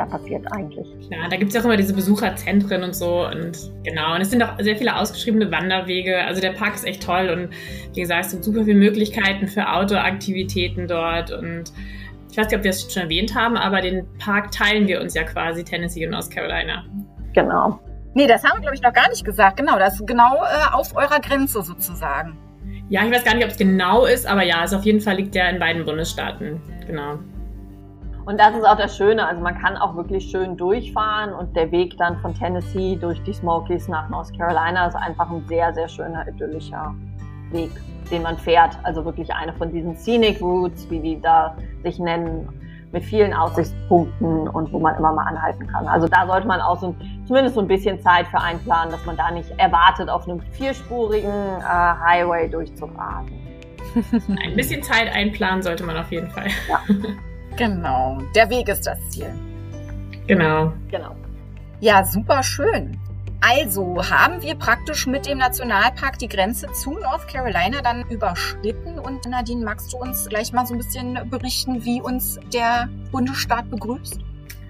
da 0.00 0.06
passiert 0.06 0.50
eigentlich. 0.52 0.86
Ja, 1.10 1.28
da 1.28 1.36
gibt 1.36 1.50
es 1.50 1.54
ja 1.54 1.60
auch 1.60 1.66
immer 1.66 1.76
diese 1.76 1.92
Besucherzentren 1.92 2.82
und 2.82 2.96
so 2.96 3.26
und 3.26 3.70
genau. 3.84 4.14
Und 4.14 4.22
es 4.22 4.30
sind 4.30 4.42
auch 4.42 4.58
sehr 4.58 4.76
viele 4.76 4.96
ausgeschriebene 4.96 5.50
Wanderwege. 5.52 6.24
Also 6.24 6.40
der 6.40 6.52
Park 6.52 6.74
ist 6.74 6.86
echt 6.86 7.02
toll 7.02 7.28
und 7.28 7.50
wie 7.94 8.00
gesagt, 8.00 8.26
es 8.26 8.32
gibt 8.32 8.44
super 8.44 8.64
viele 8.64 8.78
Möglichkeiten 8.78 9.46
für 9.46 9.70
Outdoor-Aktivitäten 9.70 10.88
dort 10.88 11.30
und 11.32 11.64
ich 12.30 12.38
weiß 12.38 12.46
nicht, 12.46 12.56
ob 12.56 12.64
wir 12.64 12.70
es 12.70 12.90
schon 12.90 13.02
erwähnt 13.02 13.34
haben, 13.34 13.56
aber 13.56 13.80
den 13.82 14.06
Park 14.18 14.52
teilen 14.52 14.86
wir 14.86 15.00
uns 15.00 15.14
ja 15.14 15.24
quasi, 15.24 15.64
Tennessee 15.64 16.06
und 16.06 16.12
North 16.12 16.30
Carolina. 16.30 16.84
Genau. 17.34 17.78
Nee, 18.14 18.26
das 18.26 18.42
haben 18.42 18.56
wir, 18.56 18.62
glaube 18.62 18.76
ich, 18.76 18.82
noch 18.82 18.92
gar 18.92 19.08
nicht 19.10 19.24
gesagt. 19.24 19.58
Genau, 19.58 19.78
das 19.78 19.94
ist 19.94 20.06
genau 20.06 20.36
äh, 20.36 20.72
auf 20.72 20.96
eurer 20.96 21.20
Grenze 21.20 21.62
sozusagen. 21.62 22.38
Ja, 22.88 23.04
ich 23.04 23.12
weiß 23.12 23.24
gar 23.24 23.34
nicht, 23.34 23.44
ob 23.44 23.50
es 23.50 23.58
genau 23.58 24.06
ist, 24.06 24.26
aber 24.26 24.42
ja, 24.42 24.64
es 24.64 24.72
auf 24.72 24.84
jeden 24.84 25.00
Fall 25.00 25.16
liegt 25.16 25.34
ja 25.34 25.48
in 25.48 25.58
beiden 25.58 25.84
Bundesstaaten. 25.84 26.60
Genau. 26.86 27.18
Und 28.24 28.38
das 28.38 28.54
ist 28.56 28.64
auch 28.64 28.76
das 28.76 28.96
Schöne. 28.96 29.26
Also 29.26 29.42
man 29.42 29.58
kann 29.58 29.76
auch 29.76 29.96
wirklich 29.96 30.30
schön 30.30 30.56
durchfahren 30.56 31.32
und 31.32 31.56
der 31.56 31.70
Weg 31.72 31.96
dann 31.98 32.18
von 32.18 32.34
Tennessee 32.34 32.96
durch 32.96 33.22
die 33.22 33.32
Smokies 33.32 33.88
nach 33.88 34.08
North 34.08 34.36
Carolina 34.36 34.86
ist 34.86 34.96
einfach 34.96 35.30
ein 35.30 35.44
sehr, 35.48 35.72
sehr 35.74 35.88
schöner, 35.88 36.26
idyllischer 36.28 36.94
Weg, 37.50 37.70
den 38.10 38.22
man 38.22 38.36
fährt. 38.36 38.78
Also 38.82 39.04
wirklich 39.04 39.32
eine 39.32 39.52
von 39.54 39.72
diesen 39.72 39.96
Scenic 39.96 40.40
Routes, 40.40 40.88
wie 40.90 41.00
die 41.00 41.20
da 41.20 41.56
sich 41.82 41.98
nennen, 41.98 42.48
mit 42.92 43.04
vielen 43.04 43.32
Aussichtspunkten 43.32 44.48
und 44.48 44.72
wo 44.72 44.80
man 44.80 44.96
immer 44.96 45.12
mal 45.12 45.22
anhalten 45.22 45.66
kann. 45.66 45.86
Also 45.86 46.08
da 46.08 46.26
sollte 46.26 46.46
man 46.46 46.60
auch 46.60 46.78
so, 46.80 46.94
zumindest 47.24 47.54
so 47.54 47.60
ein 47.60 47.68
bisschen 47.68 48.00
Zeit 48.00 48.26
für 48.26 48.40
einplanen, 48.40 48.90
dass 48.90 49.04
man 49.06 49.16
da 49.16 49.30
nicht 49.30 49.48
erwartet, 49.58 50.08
auf 50.08 50.28
einem 50.28 50.40
vierspurigen 50.52 51.30
äh, 51.30 51.62
Highway 51.62 52.48
durchzufahren. 52.48 53.30
Ein 54.44 54.56
bisschen 54.56 54.82
Zeit 54.82 55.12
einplanen 55.12 55.62
sollte 55.62 55.84
man 55.84 55.96
auf 55.96 56.10
jeden 56.10 56.30
Fall. 56.30 56.48
Ja. 56.68 56.80
Genau, 57.56 58.18
der 58.34 58.48
Weg 58.50 58.68
ist 58.68 58.86
das 58.86 58.98
Ziel. 59.10 59.32
Genau. 60.26 60.72
Genau. 60.90 61.16
Ja, 61.80 62.04
super 62.04 62.42
schön. 62.42 62.98
Also 63.40 63.96
haben 64.10 64.42
wir 64.42 64.54
praktisch 64.54 65.06
mit 65.06 65.26
dem 65.26 65.38
Nationalpark 65.38 66.18
die 66.18 66.28
Grenze 66.28 66.70
zu 66.72 66.92
North 66.92 67.26
Carolina 67.26 67.80
dann 67.82 68.04
überschritten. 68.10 68.98
Und 68.98 69.26
Nadine, 69.26 69.64
magst 69.64 69.92
du 69.92 69.96
uns 69.96 70.28
gleich 70.28 70.52
mal 70.52 70.66
so 70.66 70.74
ein 70.74 70.78
bisschen 70.78 71.18
berichten, 71.30 71.82
wie 71.84 72.02
uns 72.02 72.38
der 72.52 72.90
Bundesstaat 73.10 73.70
begrüßt? 73.70 74.20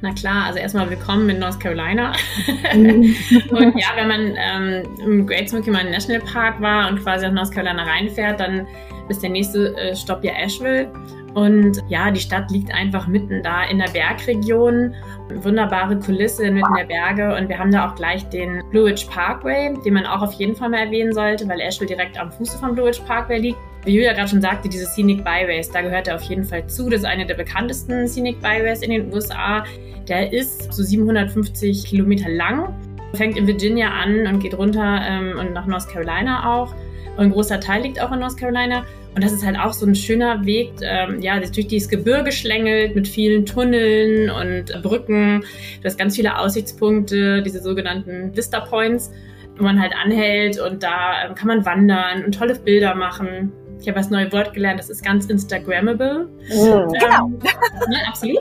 Na 0.03 0.15
klar, 0.15 0.47
also 0.47 0.61
erstmal 0.61 0.89
willkommen 0.89 1.29
in 1.29 1.41
North 1.41 1.61
Carolina. 1.61 2.13
und 2.73 3.77
ja, 3.77 3.89
wenn 3.97 4.09
man 4.09 4.35
ähm, 4.39 4.97
im 5.05 5.27
Great 5.27 5.51
Smoky 5.51 5.71
Mountain 5.71 5.91
National 5.91 6.21
Park 6.21 6.61
war 6.61 6.89
und 6.89 7.03
quasi 7.03 7.27
nach 7.27 7.35
North 7.35 7.53
Carolina 7.53 7.83
reinfährt, 7.83 8.41
dann 8.41 8.67
ist 9.11 9.23
der 9.23 9.31
nächste 9.31 9.77
äh, 9.77 9.95
Stopp 9.95 10.25
ja 10.25 10.33
Asheville. 10.33 10.91
Und 11.35 11.83
ja, 11.89 12.11
die 12.11 12.21
Stadt 12.21 12.51
liegt 12.51 12.73
einfach 12.75 13.07
mitten 13.07 13.43
da 13.43 13.65
in 13.65 13.79
der 13.79 13.91
Bergregion. 13.91 14.95
Wunderbare 15.43 15.99
Kulisse 15.99 16.51
mitten 16.51 16.75
der 16.77 16.85
Berge. 16.85 17.37
Und 17.37 17.49
wir 17.49 17.59
haben 17.59 17.71
da 17.71 17.89
auch 17.89 17.95
gleich 17.95 18.29
den 18.31 18.63
Blue 18.71 18.85
Ridge 18.85 19.07
Parkway, 19.09 19.75
den 19.85 19.95
man 19.95 20.07
auch 20.07 20.23
auf 20.23 20.33
jeden 20.33 20.57
Fall 20.57 20.71
mal 20.71 20.81
erwähnen 20.81 21.13
sollte, 21.13 21.49
weil 21.49 21.61
Asheville 21.61 21.89
direkt 21.89 22.19
am 22.19 22.33
Fuße 22.33 22.59
vom 22.59 22.75
Blue 22.75 22.87
Ridge 22.87 23.01
Parkway 23.07 23.39
liegt. 23.39 23.59
Wie 23.85 23.95
Julia 23.95 24.13
gerade 24.13 24.29
schon 24.29 24.43
sagte, 24.43 24.69
diese 24.69 24.87
Scenic 24.87 25.25
Byways, 25.25 25.71
da 25.71 25.81
gehört 25.81 26.09
er 26.09 26.17
auf 26.17 26.23
jeden 26.23 26.45
Fall 26.45 26.67
zu. 26.67 26.91
Das 26.91 27.01
ist 27.01 27.07
eine 27.07 27.25
der 27.25 27.35
bekanntesten 27.35 28.09
Scenic 28.09 28.41
Byways 28.41 28.83
in 28.83 28.91
den 28.91 29.13
USA. 29.13 29.65
Der 30.09 30.33
ist 30.33 30.73
so 30.73 30.83
750 30.83 31.85
Kilometer 31.85 32.29
lang, 32.29 32.75
fängt 33.15 33.39
in 33.39 33.47
Virginia 33.47 33.89
an 33.89 34.27
und 34.27 34.41
geht 34.41 34.59
runter 34.59 35.01
ähm, 35.07 35.39
und 35.39 35.53
nach 35.53 35.67
North 35.67 35.89
Carolina 35.89 36.61
auch. 36.61 36.75
Und 37.21 37.27
ein 37.27 37.33
großer 37.33 37.61
Teil 37.61 37.83
liegt 37.83 38.01
auch 38.01 38.11
in 38.13 38.21
North 38.21 38.39
Carolina. 38.39 38.87
Und 39.15 39.23
das 39.23 39.31
ist 39.31 39.45
halt 39.45 39.59
auch 39.59 39.75
so 39.75 39.85
ein 39.85 39.95
schöner 39.95 40.47
Weg, 40.47 40.73
ähm, 40.81 41.21
ja, 41.21 41.39
durch 41.39 41.69
dieses 41.69 41.91
Gebirge 41.91 42.33
schlängelt 42.33 42.95
mit 42.95 43.07
vielen 43.07 43.45
Tunneln 43.45 44.31
und 44.31 44.83
Brücken. 44.83 45.45
Du 45.83 45.85
hast 45.85 45.99
ganz 45.99 46.17
viele 46.17 46.39
Aussichtspunkte, 46.39 47.43
diese 47.43 47.61
sogenannten 47.61 48.35
Vista 48.35 48.61
Points, 48.61 49.13
wo 49.59 49.65
man 49.65 49.79
halt 49.79 49.93
anhält 50.03 50.59
und 50.59 50.83
da 50.83 51.27
ähm, 51.27 51.35
kann 51.35 51.49
man 51.49 51.67
wandern 51.67 52.25
und 52.25 52.35
tolle 52.35 52.55
Bilder 52.55 52.95
machen. 52.95 53.53
Ich 53.79 53.87
habe 53.87 53.99
das 53.99 54.09
neue 54.09 54.33
Wort 54.33 54.55
gelernt, 54.55 54.81
das 54.81 54.89
ist 54.89 55.05
ganz 55.05 55.27
Instagrammable. 55.27 56.27
Mhm. 56.49 56.93
Genau. 56.99 57.27
Ähm, 57.27 57.39
ne, 57.91 57.97
absolut. 58.09 58.39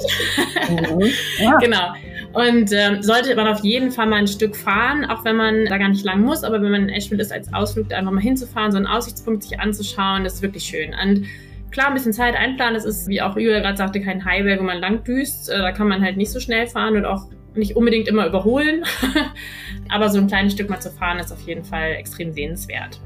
Mhm. 0.69 1.11
Ja. 1.39 1.57
genau. 1.57 1.93
Und 2.33 2.71
ähm, 2.71 3.01
sollte 3.01 3.35
man 3.35 3.47
auf 3.47 3.63
jeden 3.63 3.91
Fall 3.91 4.07
mal 4.07 4.17
ein 4.17 4.27
Stück 4.27 4.55
fahren, 4.55 5.05
auch 5.05 5.25
wenn 5.25 5.35
man 5.35 5.65
da 5.65 5.77
gar 5.77 5.89
nicht 5.89 6.05
lang 6.05 6.21
muss, 6.21 6.43
aber 6.43 6.61
wenn 6.61 6.71
man 6.71 6.83
in 6.83 6.89
Asheville 6.89 7.21
ist, 7.21 7.31
als 7.31 7.51
Ausflug 7.53 7.89
da 7.89 7.97
einfach 7.97 8.11
mal 8.11 8.21
hinzufahren, 8.21 8.71
so 8.71 8.77
einen 8.77 8.85
Aussichtspunkt 8.85 9.43
sich 9.43 9.59
anzuschauen, 9.59 10.23
das 10.23 10.35
ist 10.35 10.41
wirklich 10.43 10.63
schön. 10.63 10.93
Und 10.93 11.25
klar, 11.71 11.87
ein 11.87 11.95
bisschen 11.95 12.13
Zeit 12.13 12.35
einplanen, 12.35 12.75
das 12.75 12.85
ist, 12.85 13.07
wie 13.07 13.21
auch 13.21 13.35
Julia 13.35 13.59
gerade 13.59 13.77
sagte, 13.77 13.99
kein 13.99 14.23
Highway, 14.25 14.59
wo 14.59 14.63
man 14.63 14.79
lang 14.79 15.03
düst. 15.03 15.49
Äh, 15.49 15.57
da 15.57 15.71
kann 15.71 15.87
man 15.87 16.01
halt 16.01 16.17
nicht 16.17 16.31
so 16.31 16.39
schnell 16.39 16.67
fahren 16.67 16.95
und 16.95 17.05
auch 17.05 17.25
nicht 17.55 17.75
unbedingt 17.75 18.07
immer 18.07 18.27
überholen. 18.27 18.83
aber 19.89 20.09
so 20.09 20.19
ein 20.19 20.27
kleines 20.27 20.53
Stück 20.53 20.69
mal 20.69 20.79
zu 20.79 20.91
fahren, 20.91 21.17
ist 21.17 21.31
auf 21.31 21.41
jeden 21.41 21.63
Fall 21.63 21.93
extrem 21.93 22.31
sehenswert. 22.31 22.99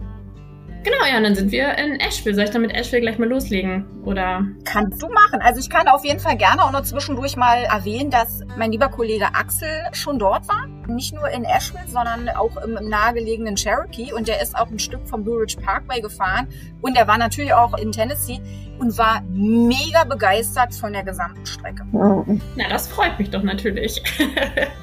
Genau, 0.83 1.05
ja, 1.09 1.17
und 1.17 1.23
dann 1.23 1.35
sind 1.35 1.51
wir 1.51 1.77
in 1.77 1.99
Asheville. 1.99 2.35
Soll 2.35 2.43
ich 2.43 2.49
dann 2.49 2.61
mit 2.61 2.73
Asheville 2.73 3.01
gleich 3.01 3.17
mal 3.17 3.27
loslegen? 3.27 3.85
Oder? 4.03 4.45
Kannst 4.65 5.01
du 5.01 5.07
machen. 5.07 5.39
Also 5.41 5.61
ich 5.61 5.69
kann 5.69 5.87
auf 5.87 6.03
jeden 6.03 6.19
Fall 6.19 6.35
gerne 6.35 6.61
auch 6.61 6.71
noch 6.71 6.83
zwischendurch 6.83 7.37
mal 7.37 7.63
erwähnen, 7.63 8.09
dass 8.09 8.41
mein 8.57 8.71
lieber 8.71 8.89
Kollege 8.89 9.27
Axel 9.33 9.69
schon 9.93 10.19
dort 10.19 10.47
war. 10.49 10.67
Nicht 10.87 11.13
nur 11.13 11.29
in 11.29 11.45
Asheville, 11.45 11.87
sondern 11.87 12.27
auch 12.29 12.57
im, 12.57 12.75
im 12.75 12.89
nahegelegenen 12.89 13.55
Cherokee. 13.55 14.11
Und 14.11 14.27
der 14.27 14.41
ist 14.41 14.57
auch 14.57 14.69
ein 14.69 14.79
Stück 14.79 15.07
vom 15.07 15.23
Blue 15.23 15.39
Ridge 15.39 15.55
Parkway 15.61 16.01
gefahren. 16.01 16.47
Und 16.81 16.97
er 16.97 17.07
war 17.07 17.17
natürlich 17.17 17.53
auch 17.53 17.77
in 17.77 17.93
Tennessee 17.93 18.41
und 18.79 18.97
war 18.97 19.21
mega 19.29 20.03
begeistert 20.03 20.75
von 20.75 20.91
der 20.91 21.03
gesamten 21.03 21.45
Strecke. 21.45 21.85
Na, 21.91 22.67
das 22.69 22.89
freut 22.89 23.17
mich 23.17 23.29
doch 23.29 23.43
natürlich. 23.43 24.03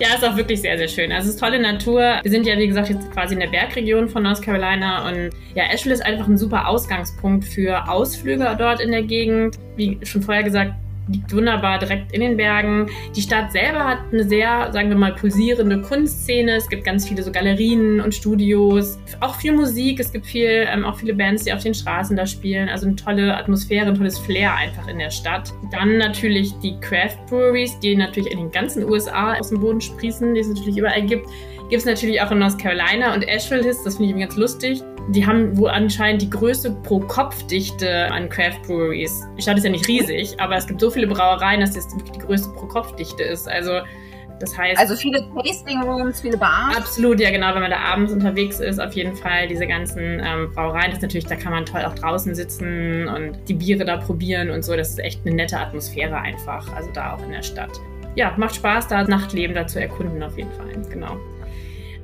Ja, 0.00 0.14
ist 0.14 0.24
auch 0.24 0.36
wirklich 0.36 0.60
sehr, 0.60 0.78
sehr 0.78 0.86
schön. 0.86 1.10
Also 1.10 1.28
es 1.28 1.34
ist 1.34 1.40
tolle 1.40 1.60
Natur. 1.60 2.20
Wir 2.22 2.30
sind 2.30 2.46
ja, 2.46 2.56
wie 2.56 2.68
gesagt, 2.68 2.88
jetzt 2.88 3.10
quasi 3.10 3.34
in 3.34 3.40
der 3.40 3.48
Bergregion 3.48 4.08
von 4.08 4.22
North 4.22 4.42
Carolina 4.42 5.08
und 5.08 5.30
ja, 5.56 5.64
Asheville 5.72 5.94
ist 5.94 6.06
einfach 6.06 6.28
ein 6.28 6.38
super 6.38 6.68
Ausgangspunkt 6.68 7.44
für 7.44 7.88
Ausflüge 7.88 8.54
dort 8.56 8.80
in 8.80 8.92
der 8.92 9.02
Gegend. 9.02 9.58
Wie 9.74 9.98
schon 10.04 10.22
vorher 10.22 10.44
gesagt, 10.44 10.74
liegt 11.08 11.34
wunderbar 11.34 11.78
direkt 11.78 12.12
in 12.12 12.20
den 12.20 12.36
Bergen. 12.36 12.88
Die 13.16 13.22
Stadt 13.22 13.52
selber 13.52 13.84
hat 13.84 13.98
eine 14.12 14.24
sehr, 14.24 14.70
sagen 14.72 14.88
wir 14.90 14.96
mal, 14.96 15.14
pulsierende 15.14 15.80
Kunstszene. 15.82 16.56
Es 16.56 16.68
gibt 16.68 16.84
ganz 16.84 17.08
viele 17.08 17.22
so 17.22 17.32
Galerien 17.32 18.00
und 18.00 18.14
Studios, 18.14 18.98
auch 19.20 19.34
viel 19.36 19.52
Musik. 19.52 20.00
Es 20.00 20.12
gibt 20.12 20.26
viel, 20.26 20.66
ähm, 20.70 20.84
auch 20.84 20.96
viele 20.96 21.14
Bands, 21.14 21.44
die 21.44 21.52
auf 21.52 21.62
den 21.62 21.74
Straßen 21.74 22.16
da 22.16 22.26
spielen. 22.26 22.68
Also 22.68 22.86
eine 22.86 22.96
tolle 22.96 23.36
Atmosphäre, 23.36 23.86
ein 23.86 23.94
tolles 23.94 24.18
Flair 24.18 24.54
einfach 24.54 24.88
in 24.88 24.98
der 24.98 25.10
Stadt. 25.10 25.52
Dann 25.72 25.98
natürlich 25.98 26.52
die 26.60 26.78
Craft 26.80 27.18
Breweries, 27.28 27.78
die 27.80 27.96
natürlich 27.96 28.32
in 28.32 28.38
den 28.38 28.50
ganzen 28.50 28.84
USA 28.84 29.34
aus 29.34 29.48
dem 29.48 29.60
Boden 29.60 29.80
sprießen, 29.80 30.34
die 30.34 30.40
es 30.40 30.48
natürlich 30.48 30.76
überall 30.76 31.02
gibt. 31.02 31.26
Gibt 31.68 31.80
es 31.80 31.84
natürlich 31.84 32.20
auch 32.20 32.30
in 32.30 32.38
North 32.38 32.58
Carolina 32.58 33.14
und 33.14 33.28
Asheville 33.28 33.68
ist, 33.68 33.84
das 33.84 33.96
finde 33.96 34.14
ich 34.14 34.20
ganz 34.20 34.36
lustig 34.36 34.82
die 35.08 35.26
haben 35.26 35.56
wohl 35.56 35.70
anscheinend 35.70 36.22
die 36.22 36.30
größte 36.30 36.70
Pro-Kopf-Dichte 36.82 38.10
an 38.10 38.28
Craft 38.28 38.60
Breweries. 38.66 39.26
Die 39.36 39.42
Stadt 39.42 39.56
ist 39.56 39.64
ja 39.64 39.70
nicht 39.70 39.88
riesig, 39.88 40.38
aber 40.38 40.56
es 40.56 40.66
gibt 40.66 40.80
so 40.80 40.90
viele 40.90 41.06
Brauereien, 41.06 41.60
dass 41.60 41.72
das 41.72 41.90
wirklich 41.96 42.12
die 42.12 42.18
größte 42.18 42.50
Pro-Kopf-Dichte 42.50 43.22
ist. 43.22 43.48
Also 43.48 43.80
das 44.38 44.56
heißt. 44.56 44.78
Also 44.78 44.94
viele 44.96 45.26
Tasting 45.34 45.82
Rooms, 45.82 46.20
viele 46.20 46.36
Bars. 46.36 46.76
Absolut, 46.76 47.18
ja 47.20 47.30
genau, 47.30 47.54
wenn 47.54 47.62
man 47.62 47.70
da 47.70 47.78
abends 47.78 48.12
unterwegs 48.12 48.60
ist, 48.60 48.78
auf 48.78 48.92
jeden 48.92 49.16
Fall 49.16 49.48
diese 49.48 49.66
ganzen 49.66 50.20
ähm, 50.22 50.52
Brauereien. 50.54 50.86
Das 50.88 50.96
ist 50.96 51.02
natürlich, 51.02 51.26
da 51.26 51.36
kann 51.36 51.52
man 51.52 51.64
toll 51.64 51.84
auch 51.84 51.94
draußen 51.94 52.34
sitzen 52.34 53.08
und 53.08 53.38
die 53.48 53.54
Biere 53.54 53.84
da 53.84 53.96
probieren 53.96 54.50
und 54.50 54.62
so. 54.62 54.76
Das 54.76 54.90
ist 54.90 54.98
echt 54.98 55.26
eine 55.26 55.34
nette 55.34 55.58
Atmosphäre 55.58 56.16
einfach. 56.16 56.70
Also 56.74 56.90
da 56.92 57.14
auch 57.14 57.22
in 57.22 57.32
der 57.32 57.42
Stadt. 57.42 57.80
Ja, 58.14 58.34
macht 58.36 58.56
Spaß, 58.56 58.88
da 58.88 59.04
Nachtleben 59.04 59.54
da 59.54 59.66
zu 59.66 59.80
erkunden 59.80 60.22
auf 60.22 60.36
jeden 60.36 60.52
Fall. 60.52 60.68
Genau. 60.90 61.16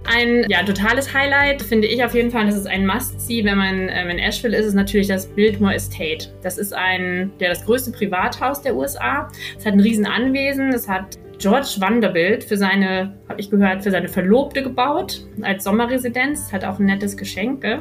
Ein 0.06 0.44
ja, 0.48 0.62
totales 0.62 1.12
Highlight 1.14 1.62
finde 1.62 1.86
ich 1.86 2.04
auf 2.04 2.14
jeden 2.14 2.30
Fall, 2.30 2.46
das 2.46 2.56
ist 2.56 2.66
ein 2.66 2.86
Must-See, 2.86 3.44
wenn 3.44 3.56
man 3.56 3.88
ähm, 3.88 4.10
in 4.10 4.18
Asheville 4.18 4.56
ist, 4.56 4.66
ist 4.66 4.74
natürlich 4.74 5.08
das 5.08 5.26
Biltmore 5.26 5.74
Estate. 5.74 6.28
Das 6.42 6.58
ist 6.58 6.74
ein, 6.74 7.32
ja, 7.38 7.48
das 7.48 7.64
größte 7.64 7.90
Privathaus 7.90 8.60
der 8.60 8.76
USA. 8.76 9.30
Es 9.56 9.64
hat 9.64 9.72
ein 9.72 9.80
riesen 9.80 10.06
Anwesen, 10.06 10.68
es 10.74 10.88
hat 10.88 11.18
George 11.38 11.76
Vanderbilt 11.78 12.44
für 12.44 12.56
seine, 12.56 13.18
habe 13.28 13.40
ich 13.40 13.50
gehört, 13.50 13.82
für 13.82 13.90
seine 13.90 14.08
Verlobte 14.08 14.62
gebaut 14.62 15.26
als 15.42 15.64
Sommerresidenz. 15.64 16.52
Hat 16.52 16.64
auch 16.64 16.78
ein 16.78 16.86
nettes 16.86 17.16
Geschenk. 17.16 17.64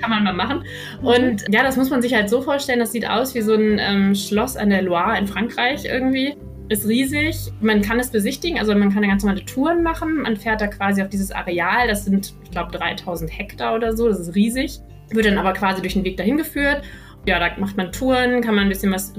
kann 0.00 0.10
man 0.10 0.24
mal 0.24 0.32
machen. 0.32 0.64
Und 1.02 1.44
ja, 1.50 1.62
das 1.62 1.76
muss 1.76 1.90
man 1.90 2.02
sich 2.02 2.14
halt 2.14 2.28
so 2.28 2.42
vorstellen, 2.42 2.78
das 2.78 2.92
sieht 2.92 3.08
aus 3.08 3.34
wie 3.34 3.42
so 3.42 3.54
ein 3.54 3.78
ähm, 3.78 4.14
Schloss 4.14 4.56
an 4.56 4.70
der 4.70 4.82
Loire 4.82 5.16
in 5.18 5.26
Frankreich 5.26 5.84
irgendwie 5.84 6.34
ist 6.68 6.88
riesig. 6.88 7.52
Man 7.60 7.82
kann 7.82 7.98
es 8.00 8.10
besichtigen, 8.10 8.58
also 8.58 8.74
man 8.74 8.88
kann 8.88 8.98
eine 8.98 9.08
ganz 9.08 9.22
normale 9.22 9.44
Touren 9.44 9.82
machen. 9.82 10.22
Man 10.22 10.36
fährt 10.36 10.60
da 10.60 10.66
quasi 10.66 11.02
auf 11.02 11.08
dieses 11.08 11.30
Areal. 11.30 11.88
Das 11.88 12.04
sind, 12.04 12.34
ich 12.42 12.50
glaube, 12.50 12.72
3000 12.72 13.30
Hektar 13.30 13.74
oder 13.74 13.96
so. 13.96 14.08
Das 14.08 14.18
ist 14.18 14.34
riesig. 14.34 14.80
Wird 15.10 15.26
dann 15.26 15.38
aber 15.38 15.52
quasi 15.52 15.82
durch 15.82 15.94
den 15.94 16.04
Weg 16.04 16.16
dahin 16.16 16.38
geführt. 16.38 16.82
Ja, 17.26 17.38
da 17.38 17.58
macht 17.58 17.76
man 17.76 17.90
Touren, 17.90 18.42
kann 18.42 18.54
man 18.54 18.64
ein 18.64 18.68
bisschen 18.68 18.92
was 18.92 19.14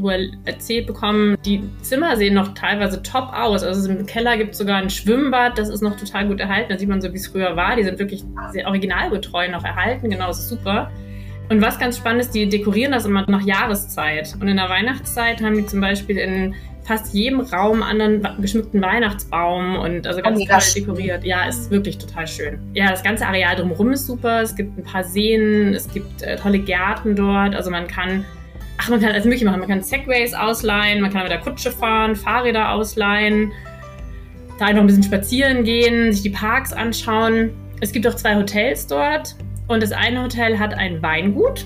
erzählt 0.45 0.85
bekommen. 0.85 1.37
Die 1.43 1.63
Zimmer 1.81 2.15
sehen 2.17 2.35
noch 2.35 2.53
teilweise 2.53 3.01
top 3.01 3.33
aus. 3.33 3.63
Also 3.63 3.89
im 3.89 4.05
Keller 4.05 4.37
gibt 4.37 4.51
es 4.51 4.59
sogar 4.59 4.77
ein 4.77 4.91
Schwimmbad, 4.91 5.57
das 5.57 5.69
ist 5.69 5.81
noch 5.81 5.97
total 5.97 6.27
gut 6.27 6.39
erhalten. 6.39 6.71
Da 6.71 6.77
sieht 6.77 6.87
man 6.87 7.01
so, 7.01 7.11
wie 7.11 7.17
es 7.17 7.27
früher 7.27 7.55
war. 7.55 7.75
Die 7.75 7.83
sind 7.83 7.97
wirklich 7.97 8.23
sehr 8.51 8.67
originalgetreu 8.67 9.49
noch 9.49 9.63
erhalten. 9.63 10.11
Genau, 10.11 10.27
das 10.27 10.39
ist 10.39 10.49
super. 10.49 10.91
Und 11.49 11.61
was 11.61 11.79
ganz 11.79 11.97
spannend 11.97 12.21
ist, 12.21 12.35
die 12.35 12.47
dekorieren 12.47 12.91
das 12.91 13.05
immer 13.05 13.25
nach 13.27 13.41
Jahreszeit. 13.41 14.35
Und 14.39 14.47
in 14.47 14.57
der 14.57 14.69
Weihnachtszeit 14.69 15.41
haben 15.41 15.55
die 15.55 15.65
zum 15.65 15.81
Beispiel 15.81 16.17
in 16.17 16.55
fast 16.85 17.13
jedem 17.13 17.39
Raum 17.41 17.81
anderen 17.81 18.27
geschmückten 18.39 18.81
Weihnachtsbaum 18.81 19.75
und 19.77 20.05
also 20.05 20.21
ganz 20.21 20.39
oh, 20.39 20.45
toll 20.45 20.61
dekoriert. 20.75 21.23
Ja, 21.23 21.45
ist 21.45 21.71
wirklich 21.71 21.97
total 21.97 22.27
schön. 22.27 22.59
Ja, 22.73 22.91
das 22.91 23.01
ganze 23.01 23.25
Areal 23.25 23.55
drumherum 23.55 23.91
ist 23.91 24.05
super. 24.05 24.41
Es 24.41 24.55
gibt 24.55 24.77
ein 24.77 24.83
paar 24.83 25.03
Seen, 25.03 25.73
es 25.73 25.91
gibt 25.91 26.21
äh, 26.21 26.35
tolle 26.35 26.59
Gärten 26.59 27.15
dort. 27.15 27.55
Also 27.55 27.71
man 27.71 27.87
kann, 27.87 28.23
ach, 28.77 28.89
man 28.89 29.01
kann 29.01 29.11
alles 29.11 29.25
mögliche 29.25 29.45
machen. 29.45 29.59
Man 29.59 29.69
kann 29.69 29.81
Segways 29.81 30.33
ausleihen, 30.35 31.01
man 31.01 31.11
kann 31.11 31.23
mit 31.23 31.31
der 31.31 31.39
Kutsche 31.39 31.71
fahren, 31.71 32.15
Fahrräder 32.15 32.71
ausleihen, 32.71 33.51
da 34.59 34.65
einfach 34.65 34.81
ein 34.81 34.87
bisschen 34.87 35.03
spazieren 35.03 35.63
gehen, 35.63 36.13
sich 36.13 36.21
die 36.21 36.29
Parks 36.29 36.71
anschauen. 36.71 37.49
Es 37.81 37.91
gibt 37.91 38.07
auch 38.07 38.15
zwei 38.15 38.35
Hotels 38.35 38.85
dort 38.85 39.35
und 39.67 39.81
das 39.81 39.91
eine 39.91 40.21
Hotel 40.21 40.59
hat 40.59 40.75
ein 40.75 41.01
Weingut 41.01 41.65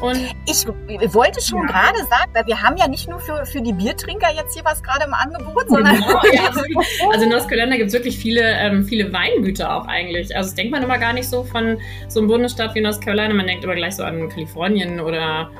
und 0.00 0.34
ich 0.46 0.66
wollte 1.14 1.40
schon 1.42 1.62
ja. 1.62 1.66
gerade 1.66 1.98
sagen, 1.98 2.30
weil 2.32 2.46
wir 2.46 2.62
haben 2.62 2.76
ja 2.76 2.88
nicht 2.88 3.08
nur 3.08 3.20
für, 3.20 3.44
für 3.44 3.60
die 3.60 3.72
Biertrinker 3.72 4.28
jetzt 4.34 4.54
hier 4.54 4.64
was 4.64 4.82
gerade 4.82 5.04
im 5.04 5.14
Angebot, 5.14 5.68
sondern. 5.68 5.96
Genau, 5.96 6.20
ja, 6.32 6.46
also, 6.48 6.62
also 7.10 7.24
in 7.24 7.30
North 7.30 7.48
Carolina 7.48 7.76
gibt 7.76 7.88
es 7.88 7.92
wirklich 7.92 8.18
viele, 8.18 8.42
ähm, 8.42 8.84
viele 8.84 9.12
Weingüter 9.12 9.74
auch 9.74 9.86
eigentlich. 9.86 10.34
Also 10.34 10.48
das 10.48 10.54
denkt 10.54 10.72
man 10.72 10.82
immer 10.82 10.98
gar 10.98 11.12
nicht 11.12 11.28
so 11.28 11.44
von 11.44 11.78
so 12.08 12.20
einem 12.20 12.28
Bundesstaat 12.28 12.74
wie 12.74 12.80
North 12.80 13.00
Carolina. 13.00 13.34
Man 13.34 13.46
denkt 13.46 13.64
immer 13.64 13.74
gleich 13.74 13.96
so 13.96 14.04
an 14.04 14.28
Kalifornien 14.28 15.00
oder 15.00 15.50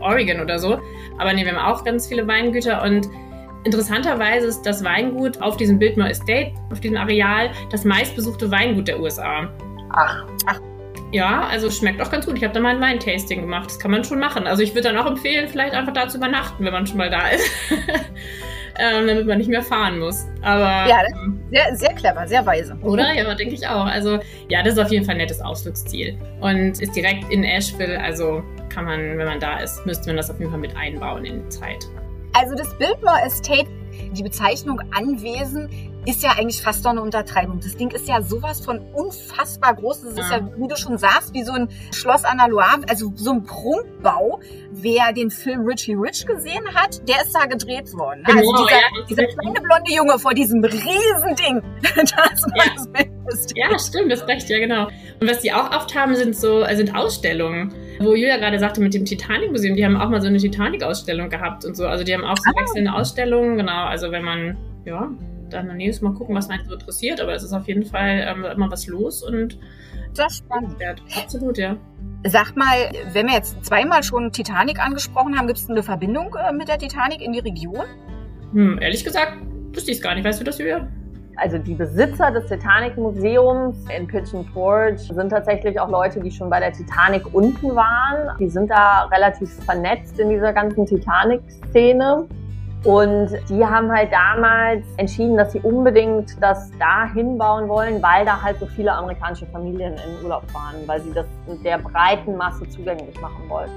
Oregon 0.00 0.40
oder 0.40 0.58
so. 0.58 0.80
Aber 1.18 1.32
nee, 1.32 1.44
wir 1.44 1.54
haben 1.54 1.72
auch 1.72 1.84
ganz 1.84 2.08
viele 2.08 2.26
Weingüter 2.26 2.82
und 2.82 3.08
Interessanterweise 3.66 4.46
ist 4.46 4.62
das 4.62 4.84
Weingut 4.84 5.42
auf 5.42 5.56
diesem 5.56 5.80
Biltmore 5.80 6.10
Estate, 6.10 6.52
auf 6.70 6.78
diesem 6.78 6.96
Areal, 6.96 7.50
das 7.72 7.84
meistbesuchte 7.84 8.48
Weingut 8.48 8.86
der 8.86 9.00
USA. 9.00 9.50
Ach, 9.90 10.24
ach 10.46 10.60
ja, 11.12 11.46
also 11.46 11.70
schmeckt 11.70 12.00
auch 12.00 12.10
ganz 12.10 12.26
gut. 12.26 12.36
Ich 12.36 12.44
habe 12.44 12.52
da 12.52 12.60
mal 12.60 12.74
ein 12.74 12.80
Weintasting 12.80 13.40
gemacht. 13.42 13.66
Das 13.66 13.78
kann 13.78 13.90
man 13.90 14.04
schon 14.04 14.18
machen. 14.18 14.46
Also 14.46 14.62
ich 14.62 14.74
würde 14.74 14.88
dann 14.88 14.98
auch 14.98 15.06
empfehlen, 15.06 15.48
vielleicht 15.48 15.74
einfach 15.74 15.92
da 15.92 16.08
zu 16.08 16.18
übernachten, 16.18 16.64
wenn 16.64 16.72
man 16.72 16.86
schon 16.86 16.96
mal 16.98 17.10
da 17.10 17.28
ist. 17.28 17.48
ähm, 18.78 19.06
damit 19.06 19.26
man 19.26 19.38
nicht 19.38 19.48
mehr 19.48 19.62
fahren 19.62 19.98
muss. 19.98 20.26
Aber 20.42 20.88
ja, 20.88 21.02
sehr, 21.50 21.76
sehr 21.76 21.94
clever, 21.94 22.26
sehr 22.26 22.44
weise. 22.44 22.76
Oder? 22.82 23.12
Ja, 23.14 23.34
denke 23.34 23.54
ich 23.54 23.66
auch. 23.66 23.86
Also 23.86 24.18
ja, 24.48 24.62
das 24.62 24.74
ist 24.74 24.78
auf 24.78 24.90
jeden 24.90 25.04
Fall 25.04 25.14
ein 25.14 25.18
nettes 25.18 25.40
Ausflugsziel 25.40 26.18
und 26.40 26.80
ist 26.80 26.94
direkt 26.94 27.30
in 27.30 27.44
Asheville. 27.44 28.00
Also 28.00 28.42
kann 28.68 28.84
man, 28.84 29.18
wenn 29.18 29.26
man 29.26 29.40
da 29.40 29.58
ist, 29.58 29.84
müsste 29.86 30.08
man 30.08 30.16
das 30.16 30.30
auf 30.30 30.38
jeden 30.38 30.50
Fall 30.50 30.60
mit 30.60 30.76
einbauen 30.76 31.24
in 31.24 31.42
die 31.42 31.48
Zeit. 31.48 31.86
Also 32.32 32.54
das 32.54 32.76
Biltmore 32.78 33.22
Estate, 33.24 33.68
die 34.12 34.22
Bezeichnung 34.22 34.80
Anwesen 34.94 35.70
ist 36.06 36.22
ja 36.22 36.30
eigentlich 36.38 36.62
fast 36.62 36.84
noch 36.84 36.92
eine 36.92 37.02
Untertreibung. 37.02 37.60
Das 37.60 37.76
Ding 37.76 37.90
ist 37.90 38.08
ja 38.08 38.22
sowas 38.22 38.60
von 38.64 38.78
unfassbar 38.94 39.74
groß. 39.74 40.02
Das 40.02 40.12
ist 40.12 40.30
ja, 40.30 40.40
wie 40.56 40.68
du 40.68 40.76
schon 40.76 40.96
sagst, 40.98 41.34
wie 41.34 41.42
so 41.42 41.52
ein 41.52 41.68
Schloss 41.92 42.24
an 42.24 42.38
der 42.38 42.48
Loire, 42.48 42.80
also 42.88 43.12
so 43.16 43.32
ein 43.32 43.44
Prunkbau. 43.44 44.40
Wer 44.72 45.12
den 45.12 45.30
Film 45.30 45.66
Richie 45.66 45.94
Rich 45.94 46.26
gesehen 46.26 46.64
hat, 46.74 47.06
der 47.08 47.22
ist 47.22 47.32
da 47.34 47.46
gedreht 47.46 47.92
worden. 47.94 48.22
Genau, 48.24 48.38
also 48.52 48.64
dieser, 48.64 48.76
ja, 48.76 49.04
dieser 49.08 49.24
kleine 49.24 49.60
blonde 49.60 49.92
Junge 49.92 50.18
vor 50.18 50.32
diesem 50.34 50.62
Riesending. 50.64 51.62
Das 51.96 53.50
Ja. 53.56 53.70
Ja, 53.70 53.78
stimmt, 53.78 54.12
das 54.12 54.20
ist 54.20 54.28
recht, 54.28 54.48
ja 54.48 54.58
genau. 54.58 54.86
Und 55.20 55.28
was 55.28 55.40
die 55.40 55.52
auch 55.52 55.70
oft 55.76 55.94
haben, 55.96 56.14
sind 56.14 56.36
so 56.36 56.62
äh, 56.62 56.76
sind 56.76 56.94
Ausstellungen. 56.94 57.74
Wo 57.98 58.14
Julia 58.14 58.36
gerade 58.36 58.58
sagte 58.58 58.80
mit 58.80 58.94
dem 58.94 59.04
Titanic-Museum, 59.04 59.74
die 59.74 59.84
haben 59.84 59.96
auch 59.96 60.08
mal 60.08 60.20
so 60.20 60.28
eine 60.28 60.38
Titanic-Ausstellung 60.38 61.28
gehabt 61.30 61.64
und 61.64 61.76
so. 61.76 61.86
Also 61.86 62.04
die 62.04 62.14
haben 62.14 62.24
auch 62.24 62.36
so 62.36 62.50
Ah. 62.54 62.60
wechselnde 62.60 62.92
Ausstellungen, 62.92 63.56
genau. 63.56 63.86
Also 63.86 64.12
wenn 64.12 64.22
man, 64.22 64.56
ja, 64.84 65.08
dann 65.50 65.76
nächstes 65.76 66.02
Mal 66.02 66.14
gucken, 66.14 66.34
was 66.34 66.48
man 66.48 66.60
so 66.66 66.74
interessiert. 66.74 67.20
Aber 67.20 67.34
es 67.34 67.42
ist 67.42 67.52
auf 67.52 67.66
jeden 67.68 67.84
Fall 67.84 68.24
ähm, 68.28 68.44
immer 68.44 68.70
was 68.70 68.86
los 68.86 69.22
und 69.22 69.58
Das 70.14 70.32
ist 70.32 70.38
spannend. 70.38 70.78
wert. 70.78 71.02
Absolut, 71.16 71.58
ja. 71.58 71.76
Sag 72.26 72.56
mal, 72.56 72.90
wenn 73.12 73.26
wir 73.26 73.34
jetzt 73.34 73.64
zweimal 73.64 74.02
schon 74.02 74.32
Titanic 74.32 74.78
angesprochen 74.84 75.38
haben, 75.38 75.46
gibt 75.46 75.58
es 75.58 75.70
eine 75.70 75.82
Verbindung 75.82 76.34
äh, 76.34 76.52
mit 76.52 76.68
der 76.68 76.78
Titanic 76.78 77.20
in 77.20 77.32
die 77.32 77.40
Region? 77.40 77.84
Hm, 78.52 78.78
ehrlich 78.80 79.04
gesagt, 79.04 79.34
wusste 79.74 79.90
ich 79.90 79.98
es 79.98 80.02
gar 80.02 80.14
nicht. 80.14 80.24
Weißt 80.24 80.40
du 80.40 80.44
das, 80.44 80.58
Julia? 80.58 80.88
Also 81.38 81.58
die 81.58 81.74
Besitzer 81.74 82.30
des 82.30 82.46
Titanic-Museums 82.46 83.76
in 83.94 84.06
Pigeon 84.06 84.44
Forge 84.54 84.96
sind 84.98 85.28
tatsächlich 85.28 85.78
auch 85.78 85.90
Leute, 85.90 86.18
die 86.20 86.30
schon 86.30 86.48
bei 86.48 86.60
der 86.60 86.72
Titanic 86.72 87.22
unten 87.34 87.76
waren. 87.76 88.36
Die 88.38 88.48
sind 88.48 88.70
da 88.70 89.04
relativ 89.12 89.52
vernetzt 89.64 90.18
in 90.18 90.30
dieser 90.30 90.54
ganzen 90.54 90.86
Titanic-Szene. 90.86 92.26
Und 92.84 93.30
die 93.48 93.64
haben 93.64 93.90
halt 93.90 94.12
damals 94.12 94.84
entschieden, 94.96 95.36
dass 95.36 95.52
sie 95.52 95.60
unbedingt 95.60 96.40
das 96.40 96.70
da 96.78 97.10
hinbauen 97.12 97.68
wollen, 97.68 98.00
weil 98.02 98.24
da 98.24 98.40
halt 98.40 98.60
so 98.60 98.66
viele 98.66 98.92
amerikanische 98.92 99.46
Familien 99.46 99.94
in 99.94 100.24
Urlaub 100.24 100.44
waren, 100.54 100.86
weil 100.86 101.00
sie 101.00 101.12
das 101.12 101.26
der 101.64 101.78
breiten 101.78 102.36
Masse 102.36 102.68
zugänglich 102.68 103.20
machen 103.20 103.48
wollten. 103.48 103.72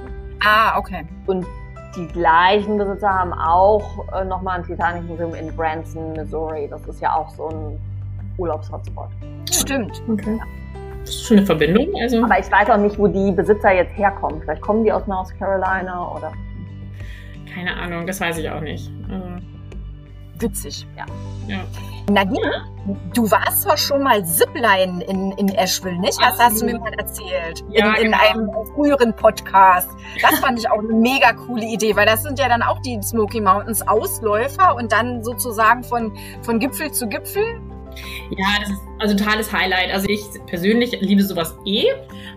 Ah, 0.45 0.77
okay. 0.77 1.05
Und 1.25 1.45
die 1.95 2.07
gleichen 2.07 2.77
Besitzer 2.77 3.09
haben 3.09 3.33
auch 3.33 4.05
äh, 4.13 4.23
nochmal 4.23 4.59
ein 4.59 4.65
Titanic-Museum 4.65 5.33
in 5.33 5.55
Branson, 5.55 6.13
Missouri. 6.13 6.67
Das 6.69 6.85
ist 6.85 7.01
ja 7.01 7.15
auch 7.15 7.29
so 7.29 7.49
ein 7.49 7.79
Urlaubshotspot. 8.37 9.09
Stimmt. 9.51 10.01
Okay. 10.07 10.39
Das 11.01 11.09
ist 11.09 11.25
schon 11.25 11.37
eine 11.37 11.45
Verbindung, 11.45 11.87
also. 11.99 12.23
Aber 12.23 12.37
ich 12.37 12.51
weiß 12.51 12.69
auch 12.69 12.77
nicht, 12.77 12.99
wo 12.99 13.07
die 13.07 13.31
Besitzer 13.31 13.71
jetzt 13.71 13.97
herkommen. 13.97 14.41
Vielleicht 14.41 14.61
kommen 14.61 14.83
die 14.83 14.91
aus 14.91 15.07
North 15.07 15.37
Carolina 15.39 16.11
oder. 16.15 16.31
Keine 17.59 17.75
Ahnung, 17.75 18.07
das 18.07 18.21
weiß 18.21 18.37
ich 18.37 18.49
auch 18.49 18.61
nicht. 18.61 18.89
Also, 19.11 19.27
Witzig. 20.39 20.87
Ja. 20.95 21.05
Ja. 21.47 21.59
Nadine, 22.09 22.63
du 23.13 23.29
warst 23.29 23.63
zwar 23.63 23.75
schon 23.75 24.01
mal 24.01 24.25
Zipline 24.25 25.03
in, 25.03 25.33
in 25.33 25.49
Asheville, 25.49 25.99
nicht? 25.99 26.17
Das 26.21 26.39
hast 26.39 26.61
du 26.61 26.65
mir 26.65 26.79
mal 26.79 26.93
erzählt. 26.93 27.65
Ja, 27.69 27.95
in, 27.95 28.05
in 28.05 28.11
genau. 28.11 28.17
einem 28.23 28.49
früheren 28.73 29.13
Podcast. 29.13 29.89
Das 30.21 30.39
fand 30.39 30.57
ich 30.57 30.69
auch 30.69 30.79
eine 30.79 30.93
mega 30.93 31.33
coole 31.33 31.65
Idee, 31.65 31.97
weil 31.97 32.05
das 32.05 32.23
sind 32.23 32.39
ja 32.39 32.47
dann 32.47 32.61
auch 32.61 32.79
die 32.79 32.97
Smoky 33.01 33.41
Mountains 33.41 33.85
Ausläufer 33.85 34.75
und 34.75 34.93
dann 34.93 35.21
sozusagen 35.21 35.83
von, 35.83 36.17
von 36.41 36.59
Gipfel 36.59 36.93
zu 36.93 37.07
Gipfel. 37.07 37.59
Ja, 38.31 38.59
das 38.59 38.69
ist 38.69 38.81
also 38.99 39.15
totales 39.15 39.51
Highlight. 39.51 39.91
Also 39.91 40.07
ich 40.07 40.21
persönlich 40.47 40.97
liebe 41.01 41.23
sowas 41.23 41.55
eh, 41.65 41.85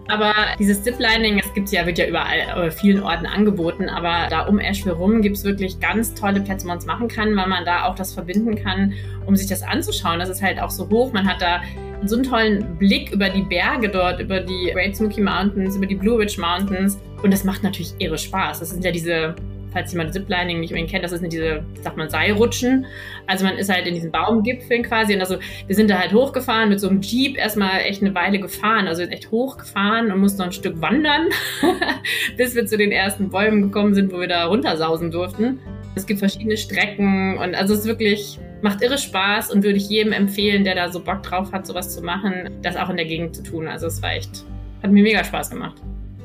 aber 0.08 0.32
dieses 0.58 0.82
Ziplining, 0.82 1.38
es 1.38 1.52
gibt 1.54 1.70
ja, 1.70 1.86
wird 1.86 1.98
ja 1.98 2.06
überall, 2.06 2.38
äh, 2.38 2.70
vielen 2.70 3.02
Orten 3.02 3.26
angeboten, 3.26 3.88
aber 3.88 4.28
da 4.30 4.46
um 4.46 4.58
Asheville 4.58 4.94
rum 4.94 5.22
gibt's 5.22 5.44
wirklich 5.44 5.78
ganz 5.80 6.14
tolle 6.14 6.40
Plätze, 6.40 6.64
wo 6.64 6.68
man 6.68 6.78
es 6.78 6.86
machen 6.86 7.08
kann, 7.08 7.36
weil 7.36 7.46
man 7.46 7.64
da 7.64 7.84
auch 7.84 7.94
das 7.94 8.14
verbinden 8.14 8.56
kann, 8.56 8.94
um 9.26 9.36
sich 9.36 9.46
das 9.46 9.62
anzuschauen. 9.62 10.18
Das 10.18 10.28
ist 10.28 10.42
halt 10.42 10.60
auch 10.60 10.70
so 10.70 10.88
hoch, 10.88 11.12
man 11.12 11.26
hat 11.26 11.40
da 11.40 11.62
so 12.04 12.16
einen 12.16 12.24
tollen 12.24 12.76
Blick 12.78 13.12
über 13.12 13.28
die 13.28 13.42
Berge 13.42 13.88
dort, 13.88 14.20
über 14.20 14.40
die 14.40 14.70
Great 14.72 14.96
Smoky 14.96 15.20
Mountains, 15.20 15.76
über 15.76 15.86
die 15.86 15.94
Blue 15.94 16.18
Ridge 16.18 16.40
Mountains 16.40 16.98
und 17.22 17.32
das 17.32 17.44
macht 17.44 17.62
natürlich 17.62 17.94
irre 17.98 18.18
Spaß. 18.18 18.58
Das 18.58 18.70
sind 18.70 18.84
ja 18.84 18.90
diese 18.90 19.36
falls 19.72 19.92
jemand 19.92 20.12
Ziplining 20.12 20.60
nicht 20.60 20.70
unbedingt 20.70 20.90
kennt, 20.90 21.04
das 21.04 21.12
sind 21.12 21.32
diese, 21.32 21.64
sagt 21.82 21.96
man, 21.96 22.08
Seilrutschen. 22.08 22.86
Also 23.26 23.44
man 23.44 23.56
ist 23.56 23.72
halt 23.72 23.86
in 23.86 23.94
diesen 23.94 24.10
Baumgipfeln 24.10 24.82
quasi 24.82 25.14
und 25.14 25.20
also 25.20 25.36
wir 25.66 25.74
sind 25.74 25.90
da 25.90 25.98
halt 25.98 26.12
hochgefahren 26.12 26.68
mit 26.68 26.80
so 26.80 26.88
einem 26.88 27.00
Jeep 27.00 27.36
erstmal 27.36 27.80
echt 27.80 28.02
eine 28.02 28.14
Weile 28.14 28.38
gefahren, 28.38 28.86
also 28.86 29.02
echt 29.02 29.30
hochgefahren 29.30 30.12
und 30.12 30.20
mussten 30.20 30.38
noch 30.38 30.46
ein 30.46 30.52
Stück 30.52 30.80
wandern, 30.80 31.28
bis 32.36 32.54
wir 32.54 32.66
zu 32.66 32.76
den 32.76 32.92
ersten 32.92 33.30
Bäumen 33.30 33.62
gekommen 33.62 33.94
sind, 33.94 34.12
wo 34.12 34.20
wir 34.20 34.28
da 34.28 34.46
runtersausen 34.46 35.10
durften. 35.10 35.58
Es 35.94 36.06
gibt 36.06 36.20
verschiedene 36.20 36.56
Strecken 36.56 37.38
und 37.38 37.54
also 37.54 37.74
es 37.74 37.80
ist 37.80 37.86
wirklich, 37.86 38.38
macht 38.62 38.82
irre 38.82 38.98
Spaß 38.98 39.52
und 39.52 39.62
würde 39.62 39.76
ich 39.76 39.88
jedem 39.88 40.12
empfehlen, 40.12 40.64
der 40.64 40.74
da 40.74 40.90
so 40.90 41.00
Bock 41.00 41.22
drauf 41.22 41.52
hat, 41.52 41.66
sowas 41.66 41.94
zu 41.94 42.02
machen, 42.02 42.48
das 42.62 42.76
auch 42.76 42.88
in 42.88 42.96
der 42.96 43.06
Gegend 43.06 43.36
zu 43.36 43.42
tun. 43.42 43.68
Also 43.68 43.88
es 43.88 44.00
war 44.02 44.12
echt, 44.12 44.44
hat 44.82 44.90
mir 44.90 45.02
mega 45.02 45.22
Spaß 45.22 45.50
gemacht. 45.50 45.76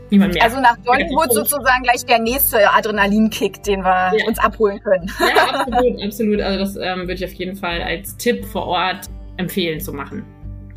Wie 0.10 0.18
man 0.18 0.30
merkt. 0.30 0.44
Also 0.44 0.60
nach 0.62 0.78
Dollywood 0.86 1.34
sozusagen 1.34 1.84
gleich 1.84 2.06
der 2.06 2.20
nächste 2.20 2.72
Adrenalinkick, 2.74 3.62
den 3.64 3.82
wir 3.84 4.12
Ja. 4.18 4.26
uns 4.28 4.40
abholen 4.40 4.80
können. 4.82 5.12
Ja, 5.20 5.60
absolut, 5.60 6.04
absolut. 6.06 6.42
Also 6.42 6.60
das 6.60 6.76
ähm, 6.78 7.02
würde 7.02 7.14
ich 7.16 7.26
auf 7.26 7.34
jeden 7.34 7.56
Fall 7.56 7.82
als 7.82 8.16
Tipp 8.18 8.46
vor 8.46 8.66
Ort 8.68 9.08
empfehlen 9.38 9.80
zu 9.80 9.92
machen. 9.94 10.24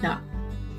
Ja. 0.02 0.20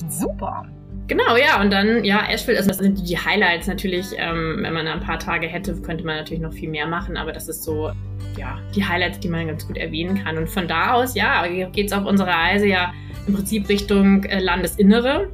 Super. 0.10 0.66
Genau, 1.08 1.36
ja, 1.36 1.60
und 1.62 1.72
dann, 1.74 2.04
ja, 2.06 2.22
Asheville, 2.30 2.58
also 2.58 2.70
das 2.70 2.78
sind 2.78 3.08
die 3.08 3.18
Highlights 3.18 3.68
natürlich. 3.68 4.06
Ähm, 4.18 4.60
wenn 4.62 4.74
man 4.74 4.88
ein 4.88 5.00
paar 5.02 5.20
Tage 5.20 5.48
hätte, 5.48 5.74
könnte 5.82 6.06
man 6.06 6.16
natürlich 6.18 6.42
noch 6.42 6.54
viel 6.54 6.70
mehr 6.70 6.88
machen, 6.88 7.18
aber 7.18 7.34
das 7.34 7.50
ist 7.50 7.64
so, 7.64 7.92
ja, 8.38 8.58
die 8.76 8.86
Highlights, 8.86 9.20
die 9.20 9.28
man 9.28 9.48
ganz 9.48 9.68
gut 9.68 9.78
erwähnen 9.78 10.24
kann. 10.24 10.38
Und 10.38 10.50
von 10.50 10.68
da 10.68 10.94
aus, 10.94 11.16
ja, 11.16 11.46
geht's 11.74 11.92
auf 11.92 12.06
unserer 12.06 12.30
Reise 12.32 12.68
ja 12.68 12.94
im 13.28 13.34
Prinzip 13.34 13.68
Richtung 13.68 14.24
äh, 14.26 14.40
Landesinnere. 14.40 15.30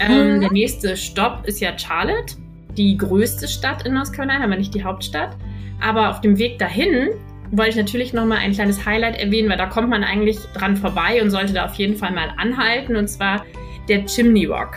Ähm, 0.00 0.36
Mhm. 0.36 0.40
Der 0.40 0.52
nächste 0.52 0.96
Stopp 0.96 1.44
ist 1.46 1.60
ja 1.60 1.76
Charlotte, 1.76 2.36
die 2.78 2.96
größte 2.96 3.48
Stadt 3.48 3.84
in 3.84 3.94
North 3.94 4.12
Carolina, 4.12 4.44
aber 4.44 4.56
nicht 4.56 4.74
die 4.74 4.84
Hauptstadt. 4.84 5.36
Aber 5.80 6.10
auf 6.10 6.20
dem 6.20 6.38
Weg 6.38 6.58
dahin 6.58 7.10
wollte 7.50 7.70
ich 7.70 7.76
natürlich 7.76 8.12
nochmal 8.12 8.38
ein 8.38 8.52
kleines 8.52 8.84
Highlight 8.84 9.18
erwähnen, 9.18 9.48
weil 9.48 9.56
da 9.56 9.66
kommt 9.66 9.90
man 9.90 10.04
eigentlich 10.04 10.38
dran 10.54 10.76
vorbei 10.76 11.20
und 11.22 11.30
sollte 11.30 11.52
da 11.52 11.66
auf 11.66 11.74
jeden 11.74 11.96
Fall 11.96 12.12
mal 12.12 12.32
anhalten, 12.36 12.96
und 12.96 13.08
zwar 13.08 13.44
der 13.88 14.04
Chimney 14.06 14.46
Rock. 14.46 14.76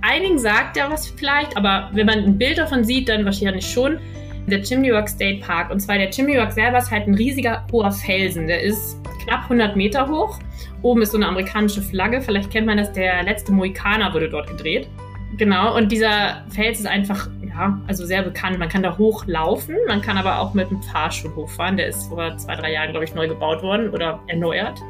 Einigen 0.00 0.38
sagt 0.38 0.76
er 0.76 0.90
was 0.90 1.08
vielleicht, 1.08 1.56
aber 1.56 1.90
wenn 1.92 2.06
man 2.06 2.18
ein 2.18 2.38
Bild 2.38 2.58
davon 2.58 2.84
sieht, 2.84 3.08
dann 3.08 3.24
wahrscheinlich 3.24 3.66
schon. 3.66 3.98
Der 4.46 4.60
Chimney 4.60 4.90
Rock 4.90 5.08
State 5.08 5.40
Park. 5.40 5.70
Und 5.70 5.80
zwar 5.80 5.96
der 5.96 6.10
Chimney 6.10 6.36
Rock 6.36 6.52
selber 6.52 6.76
ist 6.76 6.90
halt 6.90 7.06
ein 7.06 7.14
riesiger 7.14 7.66
hoher 7.72 7.90
Felsen. 7.90 8.46
Der 8.46 8.60
ist 8.60 8.98
knapp 9.24 9.44
100 9.44 9.74
Meter 9.74 10.06
hoch. 10.06 10.38
Oben 10.82 11.00
ist 11.00 11.12
so 11.12 11.16
eine 11.16 11.26
amerikanische 11.26 11.80
Flagge. 11.80 12.20
Vielleicht 12.20 12.50
kennt 12.50 12.66
man 12.66 12.76
das. 12.76 12.92
Der 12.92 13.22
letzte 13.22 13.52
Mohikaner 13.52 14.12
wurde 14.12 14.28
dort 14.28 14.48
gedreht. 14.48 14.88
Genau. 15.36 15.76
Und 15.76 15.90
dieser 15.90 16.44
Fels 16.50 16.80
ist 16.80 16.86
einfach, 16.86 17.28
ja, 17.46 17.80
also 17.86 18.06
sehr 18.06 18.22
bekannt. 18.22 18.58
Man 18.58 18.68
kann 18.68 18.82
da 18.82 18.96
hochlaufen. 18.96 19.76
Man 19.88 20.00
kann 20.00 20.16
aber 20.16 20.38
auch 20.40 20.54
mit 20.54 20.68
einem 20.68 20.82
Fahrstuhl 20.82 21.34
hochfahren. 21.34 21.76
Der 21.76 21.88
ist 21.88 22.08
vor 22.08 22.36
zwei, 22.36 22.56
drei 22.56 22.72
Jahren, 22.72 22.90
glaube 22.90 23.04
ich, 23.04 23.14
neu 23.14 23.28
gebaut 23.28 23.62
worden 23.62 23.90
oder 23.90 24.20
erneuert. 24.28 24.80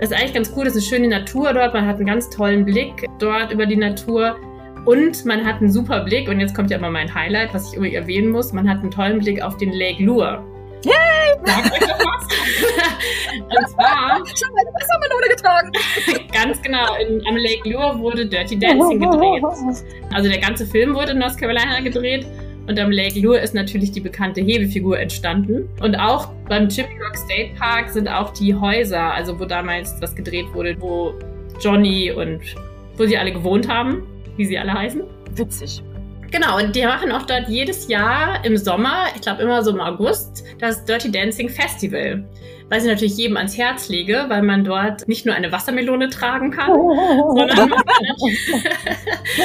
Das 0.00 0.10
ist 0.10 0.16
eigentlich 0.16 0.34
ganz 0.34 0.52
cool. 0.56 0.64
Das 0.64 0.76
ist 0.76 0.92
eine 0.92 1.02
schöne 1.02 1.08
Natur 1.08 1.52
dort. 1.52 1.72
Man 1.72 1.86
hat 1.86 1.96
einen 1.96 2.06
ganz 2.06 2.28
tollen 2.28 2.64
Blick 2.64 3.06
dort 3.18 3.52
über 3.52 3.66
die 3.66 3.76
Natur. 3.76 4.36
Und 4.84 5.24
man 5.24 5.44
hat 5.46 5.60
einen 5.60 5.72
super 5.72 6.04
Blick, 6.04 6.28
und 6.28 6.40
jetzt 6.40 6.54
kommt 6.54 6.70
ja 6.70 6.78
mal 6.78 6.90
mein 6.90 7.12
Highlight, 7.14 7.54
was 7.54 7.68
ich 7.68 7.74
irgendwie 7.74 7.94
erwähnen 7.94 8.28
muss. 8.28 8.52
Man 8.52 8.68
hat 8.68 8.80
einen 8.80 8.90
tollen 8.90 9.18
Blick 9.18 9.42
auf 9.42 9.56
den 9.56 9.72
Lake 9.72 10.02
Lure. 10.02 10.42
Yay! 10.84 11.34
Sagt 11.44 11.72
euch 11.72 11.78
das 11.80 11.98
was? 11.98 12.24
und 13.40 13.68
zwar, 13.70 14.16
Schon 14.36 14.52
mal 14.52 14.60
eine 14.60 14.72
Wassermelone 14.74 15.28
getragen. 15.30 15.72
ganz 16.32 16.62
genau, 16.62 16.94
in, 16.96 17.26
am 17.26 17.36
Lake 17.36 17.68
Lure 17.68 17.98
wurde 17.98 18.26
Dirty 18.26 18.58
Dancing 18.58 19.00
gedreht. 19.00 19.42
Also 20.12 20.28
der 20.28 20.38
ganze 20.38 20.66
Film 20.66 20.94
wurde 20.94 21.12
in 21.12 21.18
North 21.18 21.38
Carolina 21.38 21.80
gedreht. 21.80 22.26
Und 22.66 22.78
am 22.78 22.90
Lake 22.90 23.20
Lure 23.20 23.40
ist 23.40 23.54
natürlich 23.54 23.92
die 23.92 24.00
bekannte 24.00 24.40
Hebefigur 24.40 24.98
entstanden. 24.98 25.68
Und 25.82 25.96
auch 25.96 26.28
beim 26.48 26.68
Chimney 26.68 26.98
Rock 27.02 27.16
State 27.16 27.50
Park 27.58 27.90
sind 27.90 28.08
auch 28.08 28.32
die 28.32 28.54
Häuser, 28.54 29.12
also 29.12 29.38
wo 29.38 29.44
damals 29.44 30.00
was 30.00 30.14
gedreht 30.14 30.46
wurde, 30.54 30.74
wo 30.80 31.12
Johnny 31.60 32.10
und 32.10 32.40
wo 32.96 33.04
sie 33.04 33.18
alle 33.18 33.32
gewohnt 33.32 33.68
haben, 33.68 34.06
wie 34.36 34.46
sie 34.46 34.58
alle 34.58 34.72
heißen. 34.72 35.02
Witzig. 35.34 35.82
Genau, 36.34 36.56
und 36.58 36.74
die 36.74 36.84
machen 36.84 37.12
auch 37.12 37.22
dort 37.26 37.48
jedes 37.48 37.86
Jahr 37.86 38.44
im 38.44 38.56
Sommer, 38.56 39.04
ich 39.14 39.20
glaube 39.22 39.42
immer 39.42 39.62
so 39.62 39.70
im 39.70 39.80
August, 39.80 40.42
das 40.58 40.84
Dirty 40.84 41.12
Dancing 41.12 41.48
Festival. 41.48 42.24
Was 42.70 42.82
ich 42.82 42.90
natürlich 42.90 43.16
jedem 43.16 43.36
ans 43.36 43.56
Herz 43.56 43.88
lege, 43.88 44.24
weil 44.28 44.42
man 44.42 44.64
dort 44.64 45.06
nicht 45.06 45.26
nur 45.26 45.34
eine 45.36 45.52
Wassermelone 45.52 46.08
tragen 46.08 46.50
kann, 46.50 46.66
sondern 47.36 47.68
man 47.68 47.84
kann, 47.84 48.04
natürlich- 48.08 48.54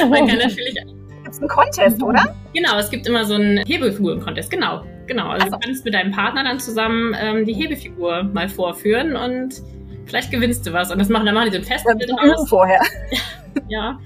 man 0.10 0.28
kann 0.28 0.38
natürlich 0.40 0.76
Gibt's 1.24 1.40
einen 1.40 1.48
Contest, 1.50 2.02
oder? 2.02 2.36
Genau, 2.56 2.80
es 2.80 2.90
gibt 2.90 3.06
immer 3.06 3.24
so 3.26 3.36
einen 3.36 3.60
Hebelfiguren-Contest. 3.68 4.50
Genau, 4.50 4.84
genau. 5.06 5.28
Also 5.28 5.46
Ach 5.46 5.52
so. 5.52 5.58
du 5.58 5.66
kannst 5.68 5.86
mit 5.86 5.94
deinem 5.94 6.12
Partner 6.12 6.44
dann 6.44 6.60
zusammen 6.60 7.16
ähm, 7.22 7.46
die 7.46 7.54
Hebefigur 7.54 8.24
mal 8.24 8.50
vorführen 8.50 9.16
und 9.16 9.54
vielleicht 10.08 10.32
gewinnst 10.32 10.66
du 10.66 10.74
was. 10.74 10.90
Und 10.92 10.98
das 10.98 11.10
machen 11.10 11.28
dann 11.28 11.36
machen 11.36 11.52
die 11.52 11.58
so 11.58 11.62
ein 11.62 11.66
Festival 11.68 11.98
bisschen 11.98 12.18
draus. 12.18 12.50
vorher. 12.50 12.82
Ja. 13.68 14.00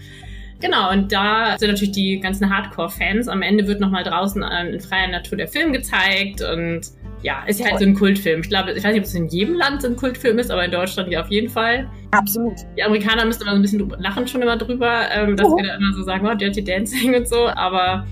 Genau, 0.63 0.91
und 0.91 1.11
da 1.11 1.57
sind 1.59 1.71
natürlich 1.71 1.91
die 1.91 2.21
ganzen 2.21 2.49
Hardcore-Fans. 2.49 3.27
Am 3.27 3.41
Ende 3.41 3.67
wird 3.67 3.81
nochmal 3.81 4.05
draußen 4.05 4.41
ähm, 4.49 4.73
in 4.75 4.79
freier 4.79 5.09
Natur 5.09 5.37
der 5.37 5.49
Film 5.49 5.73
gezeigt 5.73 6.41
und 6.41 6.83
ja, 7.21 7.43
ist 7.47 7.59
ja 7.59 7.65
halt 7.65 7.79
so 7.79 7.85
ein 7.85 7.93
Kultfilm. 7.93 8.39
Ich 8.39 8.47
glaube, 8.47 8.71
ich 8.71 8.81
weiß 8.81 8.93
nicht, 8.93 9.01
ob 9.01 9.05
es 9.05 9.13
in 9.13 9.27
jedem 9.27 9.55
Land 9.55 9.81
so 9.81 9.89
ein 9.89 9.97
Kultfilm 9.97 10.39
ist, 10.39 10.49
aber 10.49 10.63
in 10.63 10.71
Deutschland 10.71 11.11
ja 11.11 11.19
auf 11.19 11.29
jeden 11.29 11.49
Fall. 11.49 11.89
Absolut. 12.11 12.53
Die 12.77 12.83
Amerikaner 12.83 13.25
müssten 13.25 13.43
immer 13.43 13.51
so 13.51 13.57
ein 13.57 13.61
bisschen 13.61 13.93
lachen 13.99 14.25
schon 14.25 14.41
immer 14.41 14.55
drüber, 14.55 15.11
ähm, 15.13 15.35
dass 15.35 15.47
oh. 15.47 15.57
wir 15.57 15.65
da 15.65 15.75
immer 15.75 15.93
so 15.93 16.03
sagen, 16.03 16.25
oh, 16.25 16.33
Dirty 16.33 16.63
Dancing 16.63 17.13
und 17.13 17.27
so, 17.27 17.45
aber 17.47 18.07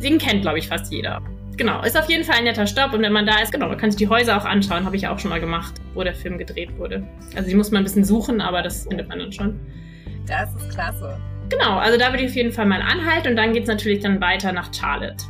den 0.00 0.18
kennt, 0.18 0.42
glaube 0.42 0.60
ich, 0.60 0.68
fast 0.68 0.92
jeder. 0.92 1.20
Genau, 1.56 1.82
ist 1.82 1.98
auf 1.98 2.08
jeden 2.08 2.22
Fall 2.22 2.36
ein 2.36 2.44
netter 2.44 2.68
Stopp 2.68 2.92
und 2.92 3.02
wenn 3.02 3.12
man 3.12 3.26
da 3.26 3.40
ist, 3.42 3.50
genau, 3.50 3.66
man 3.66 3.76
kann 3.76 3.90
sich 3.90 3.98
die 3.98 4.08
Häuser 4.08 4.36
auch 4.36 4.44
anschauen, 4.44 4.84
habe 4.84 4.94
ich 4.94 5.08
auch 5.08 5.18
schon 5.18 5.30
mal 5.30 5.40
gemacht, 5.40 5.74
wo 5.94 6.04
der 6.04 6.14
Film 6.14 6.38
gedreht 6.38 6.78
wurde. 6.78 7.02
Also 7.34 7.50
die 7.50 7.56
muss 7.56 7.72
man 7.72 7.82
ein 7.82 7.84
bisschen 7.84 8.04
suchen, 8.04 8.40
aber 8.40 8.62
das 8.62 8.86
findet 8.86 9.08
man 9.08 9.18
dann 9.18 9.32
schon. 9.32 9.58
Das 10.28 10.54
ist 10.54 10.70
klasse. 10.70 11.18
Genau, 11.48 11.78
also 11.78 11.98
da 11.98 12.10
würde 12.10 12.24
ich 12.24 12.30
auf 12.30 12.36
jeden 12.36 12.52
Fall 12.52 12.66
mal 12.66 12.82
anhalten 12.82 13.28
und 13.28 13.36
dann 13.36 13.52
geht 13.52 13.62
es 13.62 13.68
natürlich 13.68 14.00
dann 14.00 14.20
weiter 14.20 14.52
nach 14.52 14.72
Charlotte. 14.72 15.24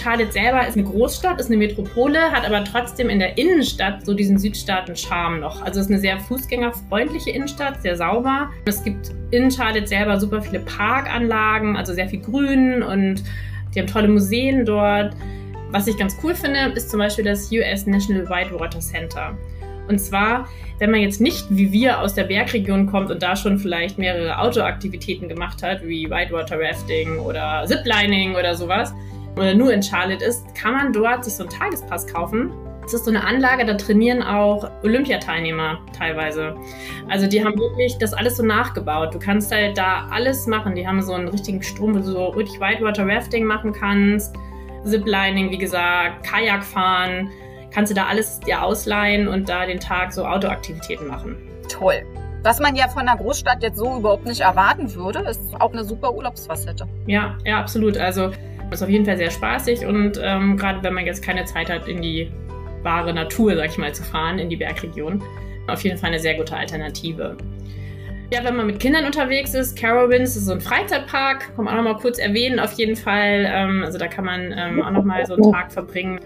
Charlotte 0.00 0.32
selber 0.32 0.66
ist 0.66 0.78
eine 0.78 0.86
Großstadt, 0.86 1.38
ist 1.38 1.48
eine 1.48 1.58
Metropole, 1.58 2.18
hat 2.32 2.46
aber 2.46 2.64
trotzdem 2.64 3.10
in 3.10 3.18
der 3.18 3.36
Innenstadt 3.36 4.06
so 4.06 4.14
diesen 4.14 4.38
Südstaaten-Charme 4.38 5.40
noch. 5.40 5.62
Also 5.62 5.80
es 5.80 5.86
ist 5.86 5.92
eine 5.92 6.00
sehr 6.00 6.18
fußgängerfreundliche 6.18 7.30
Innenstadt, 7.30 7.82
sehr 7.82 7.96
sauber. 7.96 8.48
Es 8.64 8.82
gibt 8.82 9.10
in 9.30 9.50
Charlotte 9.50 9.86
selber 9.86 10.18
super 10.18 10.40
viele 10.40 10.60
Parkanlagen, 10.60 11.76
also 11.76 11.92
sehr 11.92 12.08
viel 12.08 12.20
Grün 12.20 12.82
und 12.82 13.22
die 13.74 13.80
haben 13.80 13.86
tolle 13.86 14.08
Museen 14.08 14.64
dort. 14.64 15.14
Was 15.70 15.86
ich 15.86 15.96
ganz 15.98 16.16
cool 16.24 16.34
finde, 16.34 16.72
ist 16.74 16.90
zum 16.90 16.98
Beispiel 16.98 17.24
das 17.24 17.52
US 17.52 17.86
National 17.86 18.28
Whitewater 18.28 18.80
Center. 18.80 19.36
Und 19.86 19.98
zwar, 19.98 20.48
wenn 20.80 20.90
man 20.90 21.00
jetzt 21.00 21.20
nicht 21.20 21.46
wie 21.50 21.70
wir 21.72 22.00
aus 22.00 22.14
der 22.14 22.24
Bergregion 22.24 22.86
kommt 22.86 23.10
und 23.10 23.22
da 23.22 23.36
schon 23.36 23.58
vielleicht 23.58 23.98
mehrere 23.98 24.38
Outdoor-Aktivitäten 24.38 25.28
gemacht 25.28 25.62
hat, 25.62 25.86
wie 25.86 26.10
Whitewater 26.10 26.58
Rafting 26.58 27.18
oder 27.20 27.64
Ziplining 27.66 28.34
oder 28.34 28.54
sowas, 28.54 28.92
oder 29.36 29.54
nur 29.54 29.72
in 29.72 29.82
Charlotte 29.82 30.24
ist, 30.24 30.42
kann 30.54 30.72
man 30.72 30.92
dort 30.92 31.24
sich 31.24 31.34
so 31.34 31.44
einen 31.44 31.52
Tagespass 31.52 32.06
kaufen. 32.06 32.50
Das 32.82 32.94
ist 32.94 33.04
so 33.04 33.10
eine 33.10 33.22
Anlage, 33.22 33.64
da 33.64 33.74
trainieren 33.74 34.22
auch 34.22 34.68
Olympiateilnehmer 34.82 35.78
teilweise. 35.96 36.56
Also 37.08 37.28
die 37.28 37.44
haben 37.44 37.56
wirklich 37.56 37.96
das 37.98 38.14
alles 38.14 38.38
so 38.38 38.44
nachgebaut. 38.44 39.14
Du 39.14 39.18
kannst 39.18 39.52
halt 39.52 39.78
da 39.78 40.08
alles 40.10 40.46
machen. 40.46 40.74
Die 40.74 40.86
haben 40.86 41.00
so 41.02 41.12
einen 41.12 41.28
richtigen 41.28 41.62
Strom, 41.62 41.94
wo 41.94 41.98
du 41.98 42.04
so 42.04 42.28
richtig 42.30 42.58
Whitewater 42.58 43.06
Rafting 43.06 43.44
machen 43.44 43.72
kannst, 43.72 44.34
Ziplining, 44.84 45.50
wie 45.50 45.58
gesagt, 45.58 46.26
Kajak 46.26 46.64
fahren. 46.64 47.30
Kannst 47.72 47.90
du 47.90 47.94
da 47.94 48.06
alles 48.06 48.40
dir 48.40 48.62
ausleihen 48.62 49.28
und 49.28 49.48
da 49.48 49.66
den 49.66 49.80
Tag 49.80 50.12
so 50.12 50.24
Outdoor-Aktivitäten 50.24 51.06
machen. 51.06 51.36
Toll. 51.68 52.02
Was 52.42 52.58
man 52.58 52.74
ja 52.74 52.88
von 52.88 53.02
einer 53.06 53.16
Großstadt 53.16 53.62
jetzt 53.62 53.76
so 53.76 53.98
überhaupt 53.98 54.24
nicht 54.26 54.40
erwarten 54.40 54.94
würde, 54.94 55.20
ist 55.20 55.40
auch 55.60 55.72
eine 55.72 55.84
super 55.84 56.14
Urlaubsfacette. 56.14 56.88
Ja, 57.06 57.36
ja, 57.44 57.58
absolut. 57.60 57.98
Also 57.98 58.30
ist 58.70 58.82
auf 58.82 58.88
jeden 58.88 59.04
Fall 59.04 59.16
sehr 59.16 59.30
spaßig 59.30 59.84
und 59.84 60.18
ähm, 60.22 60.56
gerade 60.56 60.82
wenn 60.82 60.94
man 60.94 61.04
jetzt 61.04 61.22
keine 61.22 61.44
Zeit 61.44 61.68
hat, 61.68 61.88
in 61.88 62.00
die 62.00 62.30
wahre 62.82 63.12
Natur, 63.12 63.56
sag 63.56 63.66
ich 63.66 63.78
mal, 63.78 63.92
zu 63.92 64.02
fahren, 64.02 64.38
in 64.38 64.48
die 64.48 64.56
Bergregion, 64.56 65.22
auf 65.68 65.82
jeden 65.82 65.98
Fall 65.98 66.10
eine 66.10 66.20
sehr 66.20 66.34
gute 66.34 66.56
Alternative. 66.56 67.36
Ja, 68.32 68.44
wenn 68.44 68.56
man 68.56 68.66
mit 68.66 68.78
Kindern 68.78 69.04
unterwegs 69.06 69.54
ist, 69.54 69.76
Carowinds 69.76 70.36
ist 70.36 70.46
so 70.46 70.52
ein 70.52 70.60
Freizeitpark, 70.60 71.56
kann 71.56 71.64
man 71.64 71.74
auch 71.74 71.82
noch 71.82 71.94
mal 71.94 72.00
kurz 72.00 72.18
erwähnen, 72.18 72.60
auf 72.60 72.72
jeden 72.74 72.94
Fall. 72.94 73.44
Ähm, 73.46 73.82
also 73.84 73.98
da 73.98 74.06
kann 74.06 74.24
man 74.24 74.54
ähm, 74.56 74.82
auch 74.82 74.90
noch 74.92 75.04
mal 75.04 75.26
so 75.26 75.34
einen 75.34 75.52
Tag 75.52 75.72
verbringen. 75.72 76.20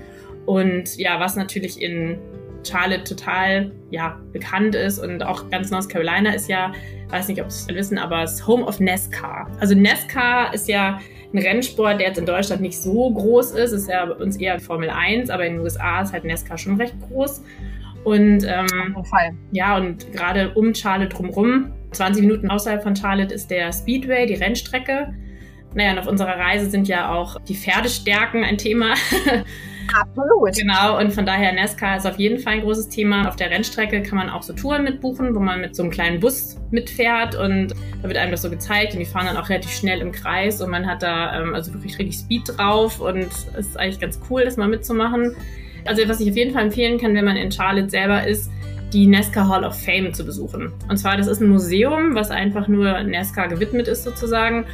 Und 0.46 0.96
ja, 0.96 1.20
was 1.20 1.36
natürlich 1.36 1.80
in 1.80 2.18
Charlotte 2.66 3.04
total 3.04 3.72
ja, 3.90 4.18
bekannt 4.32 4.74
ist 4.74 4.98
und 4.98 5.22
auch 5.22 5.48
ganz 5.50 5.70
North 5.70 5.88
Carolina 5.88 6.32
ist 6.32 6.48
ja, 6.48 6.72
weiß 7.08 7.28
nicht, 7.28 7.42
ob 7.42 7.50
Sie 7.50 7.70
es 7.70 7.76
wissen, 7.76 7.98
aber 7.98 8.22
das 8.22 8.46
Home 8.46 8.64
of 8.64 8.80
NASCAR. 8.80 9.50
Also 9.60 9.74
NASCAR 9.74 10.52
ist 10.54 10.68
ja 10.68 11.00
ein 11.32 11.38
Rennsport, 11.38 12.00
der 12.00 12.08
jetzt 12.08 12.18
in 12.18 12.26
Deutschland 12.26 12.62
nicht 12.62 12.80
so 12.80 13.10
groß 13.10 13.52
ist, 13.52 13.72
ist 13.72 13.88
ja 13.88 14.06
bei 14.06 14.14
uns 14.14 14.36
eher 14.36 14.58
Formel 14.60 14.90
1, 14.90 15.30
aber 15.30 15.46
in 15.46 15.54
den 15.54 15.62
USA 15.62 16.02
ist 16.02 16.12
halt 16.12 16.24
NASCAR 16.24 16.58
schon 16.58 16.76
recht 16.76 16.94
groß. 17.08 17.42
Und 18.04 18.44
ähm, 18.44 18.96
ja, 19.52 19.76
und 19.78 20.12
gerade 20.12 20.52
um 20.54 20.74
Charlotte 20.74 21.14
drumherum, 21.14 21.72
20 21.92 22.22
Minuten 22.22 22.50
außerhalb 22.50 22.82
von 22.82 22.94
Charlotte 22.94 23.34
ist 23.34 23.50
der 23.50 23.72
Speedway, 23.72 24.26
die 24.26 24.34
Rennstrecke. 24.34 25.14
Naja, 25.74 25.92
und 25.92 25.98
auf 25.98 26.06
unserer 26.06 26.38
Reise 26.38 26.70
sind 26.70 26.86
ja 26.86 27.10
auch 27.12 27.40
die 27.42 27.54
Pferdestärken 27.54 28.44
ein 28.44 28.58
Thema. 28.58 28.94
Absolut. 29.92 30.54
Genau, 30.56 30.98
und 30.98 31.12
von 31.12 31.26
daher 31.26 31.52
NASCAR 31.52 31.96
ist 31.96 32.06
auf 32.06 32.18
jeden 32.18 32.38
Fall 32.38 32.54
ein 32.54 32.60
großes 32.62 32.88
Thema. 32.88 33.28
Auf 33.28 33.36
der 33.36 33.50
Rennstrecke 33.50 34.02
kann 34.02 34.18
man 34.18 34.30
auch 34.30 34.42
so 34.42 34.52
Touren 34.52 34.84
mitbuchen, 34.84 35.34
wo 35.34 35.40
man 35.40 35.60
mit 35.60 35.76
so 35.76 35.82
einem 35.82 35.90
kleinen 35.90 36.20
Bus 36.20 36.56
mitfährt 36.70 37.34
und 37.34 37.74
da 38.02 38.08
wird 38.08 38.16
einem 38.16 38.30
das 38.30 38.42
so 38.42 38.50
gezeigt 38.50 38.92
und 38.92 39.00
die 39.00 39.04
fahren 39.04 39.26
dann 39.26 39.36
auch 39.36 39.48
relativ 39.48 39.70
schnell 39.70 40.00
im 40.00 40.12
Kreis 40.12 40.60
und 40.60 40.70
man 40.70 40.86
hat 40.86 41.02
da 41.02 41.40
ähm, 41.40 41.54
also 41.54 41.72
wirklich 41.74 41.98
richtig 41.98 42.18
Speed 42.18 42.42
drauf 42.56 43.00
und 43.00 43.26
es 43.26 43.66
ist 43.66 43.78
eigentlich 43.78 44.00
ganz 44.00 44.20
cool, 44.30 44.44
das 44.44 44.56
mal 44.56 44.68
mitzumachen. 44.68 45.36
Also 45.84 46.06
was 46.08 46.20
ich 46.20 46.30
auf 46.30 46.36
jeden 46.36 46.52
Fall 46.52 46.64
empfehlen 46.64 46.98
kann, 46.98 47.14
wenn 47.14 47.24
man 47.24 47.36
in 47.36 47.52
Charlotte 47.52 47.90
selber 47.90 48.26
ist, 48.26 48.50
die 48.92 49.06
NASCAR 49.06 49.48
Hall 49.48 49.64
of 49.64 49.78
Fame 49.84 50.14
zu 50.14 50.24
besuchen. 50.24 50.72
Und 50.88 50.96
zwar, 50.96 51.16
das 51.16 51.26
ist 51.26 51.40
ein 51.40 51.48
Museum, 51.48 52.14
was 52.14 52.30
einfach 52.30 52.68
nur 52.68 53.02
NASCAR 53.02 53.48
gewidmet 53.48 53.88
ist 53.88 54.04
sozusagen. 54.04 54.66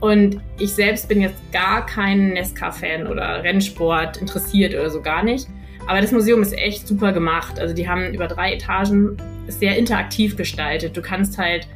Und 0.00 0.40
ich 0.58 0.72
selbst 0.72 1.08
bin 1.08 1.20
jetzt 1.20 1.40
gar 1.52 1.86
kein 1.86 2.30
Nesca-Fan 2.30 3.06
oder 3.06 3.42
Rennsport 3.42 4.18
interessiert 4.18 4.74
oder 4.74 4.90
so 4.90 5.00
gar 5.00 5.22
nicht. 5.22 5.48
Aber 5.86 6.00
das 6.00 6.12
Museum 6.12 6.42
ist 6.42 6.56
echt 6.56 6.86
super 6.86 7.12
gemacht. 7.12 7.58
Also 7.58 7.74
die 7.74 7.88
haben 7.88 8.12
über 8.12 8.26
drei 8.26 8.54
Etagen 8.54 9.16
sehr 9.48 9.76
interaktiv 9.76 10.36
gestaltet. 10.36 10.96
Du 10.96 11.02
kannst 11.02 11.38
halt 11.38 11.68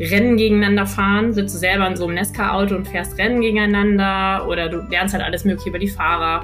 Rennen 0.00 0.38
gegeneinander 0.38 0.86
fahren, 0.86 1.34
sitzt 1.34 1.54
du 1.54 1.58
selber 1.58 1.86
in 1.86 1.94
so 1.94 2.06
einem 2.06 2.14
Nesca-Auto 2.14 2.74
und 2.74 2.88
fährst 2.88 3.18
Rennen 3.18 3.42
gegeneinander 3.42 4.48
oder 4.48 4.70
du 4.70 4.78
lernst 4.90 5.12
halt 5.12 5.22
alles 5.22 5.44
Mögliche 5.44 5.68
über 5.68 5.78
die 5.78 5.88
Fahrer. 5.88 6.42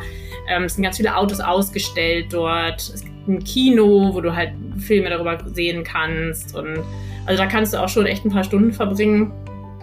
Ähm, 0.48 0.64
es 0.64 0.74
sind 0.74 0.84
ganz 0.84 0.98
viele 0.98 1.16
Autos 1.16 1.40
ausgestellt 1.40 2.26
dort. 2.30 2.80
Es 2.80 3.02
gibt 3.02 3.28
ein 3.28 3.42
Kino, 3.42 4.10
wo 4.12 4.20
du 4.20 4.36
halt 4.36 4.52
Filme 4.78 5.08
darüber 5.08 5.38
sehen 5.46 5.84
kannst. 5.84 6.54
Und 6.54 6.80
also 7.24 7.42
da 7.42 7.48
kannst 7.48 7.72
du 7.72 7.78
auch 7.78 7.88
schon 7.88 8.04
echt 8.04 8.26
ein 8.26 8.30
paar 8.30 8.44
Stunden 8.44 8.72
verbringen. 8.72 9.32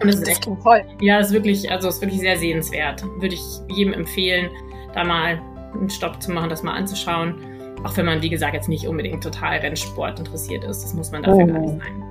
Und 0.02 0.10
es 0.10 0.16
ist 0.16 0.28
echt 0.28 0.44
toll. 0.44 0.84
Ja, 1.02 1.20
es 1.20 1.28
ist 1.28 1.34
wirklich, 1.34 1.72
also 1.72 1.88
es 1.88 1.96
ist 1.96 2.02
wirklich 2.02 2.20
sehr 2.20 2.38
sehenswert. 2.38 3.04
Würde 3.20 3.36
ich 3.36 3.44
jedem 3.70 3.94
empfehlen, 3.94 4.50
da 4.94 5.04
mal 5.04 5.42
einen 5.74 5.90
Stopp 5.90 6.22
zu 6.22 6.32
machen, 6.32 6.50
das 6.50 6.64
mal 6.64 6.74
anzuschauen. 6.74 7.36
Auch 7.84 7.96
wenn 7.98 8.06
man, 8.06 8.22
wie 8.22 8.30
gesagt, 8.30 8.54
jetzt 8.54 8.70
nicht 8.70 8.88
unbedingt 8.88 9.24
total 9.24 9.60
Rennsport 9.60 10.20
interessiert 10.20 10.64
ist. 10.64 10.84
Das 10.84 10.94
muss 10.94 11.12
man 11.12 11.24
dafür 11.24 11.44
oh. 11.44 11.48
gar 11.48 11.60
nicht 11.60 11.80
sein. 11.80 12.04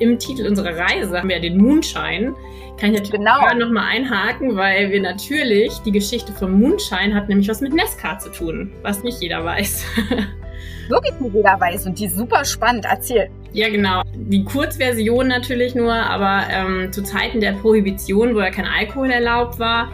Im 0.00 0.18
Titel 0.18 0.46
unserer 0.46 0.76
Reise 0.76 1.18
haben 1.18 1.28
wir 1.28 1.36
ja 1.36 1.42
den 1.42 1.58
Moonshine. 1.58 2.34
Kann 2.78 2.92
ich 2.92 3.00
natürlich 3.00 3.10
genau. 3.10 3.54
nochmal 3.58 3.88
einhaken, 3.90 4.54
weil 4.56 4.92
wir 4.92 5.00
natürlich, 5.00 5.76
die 5.80 5.90
Geschichte 5.90 6.32
vom 6.32 6.60
Moonshine 6.60 7.14
hat 7.14 7.28
nämlich 7.28 7.48
was 7.48 7.60
mit 7.60 7.74
Nesca 7.74 8.18
zu 8.18 8.30
tun, 8.30 8.72
was 8.82 9.02
nicht 9.02 9.20
jeder 9.20 9.44
weiß. 9.44 9.84
Wirklich 10.88 11.18
nicht 11.20 11.34
jeder 11.34 11.58
weiß 11.58 11.86
und 11.86 11.98
die 11.98 12.06
ist 12.06 12.16
super 12.16 12.44
spannend. 12.44 12.86
Erzähl. 12.88 13.28
Ja, 13.52 13.68
genau. 13.70 14.02
Die 14.14 14.44
Kurzversion 14.44 15.28
natürlich 15.28 15.74
nur, 15.74 15.94
aber 15.94 16.44
ähm, 16.50 16.92
zu 16.92 17.02
Zeiten 17.02 17.40
der 17.40 17.52
Prohibition, 17.52 18.34
wo 18.34 18.40
ja 18.40 18.50
kein 18.50 18.66
Alkohol 18.66 19.10
erlaubt 19.10 19.58
war, 19.58 19.90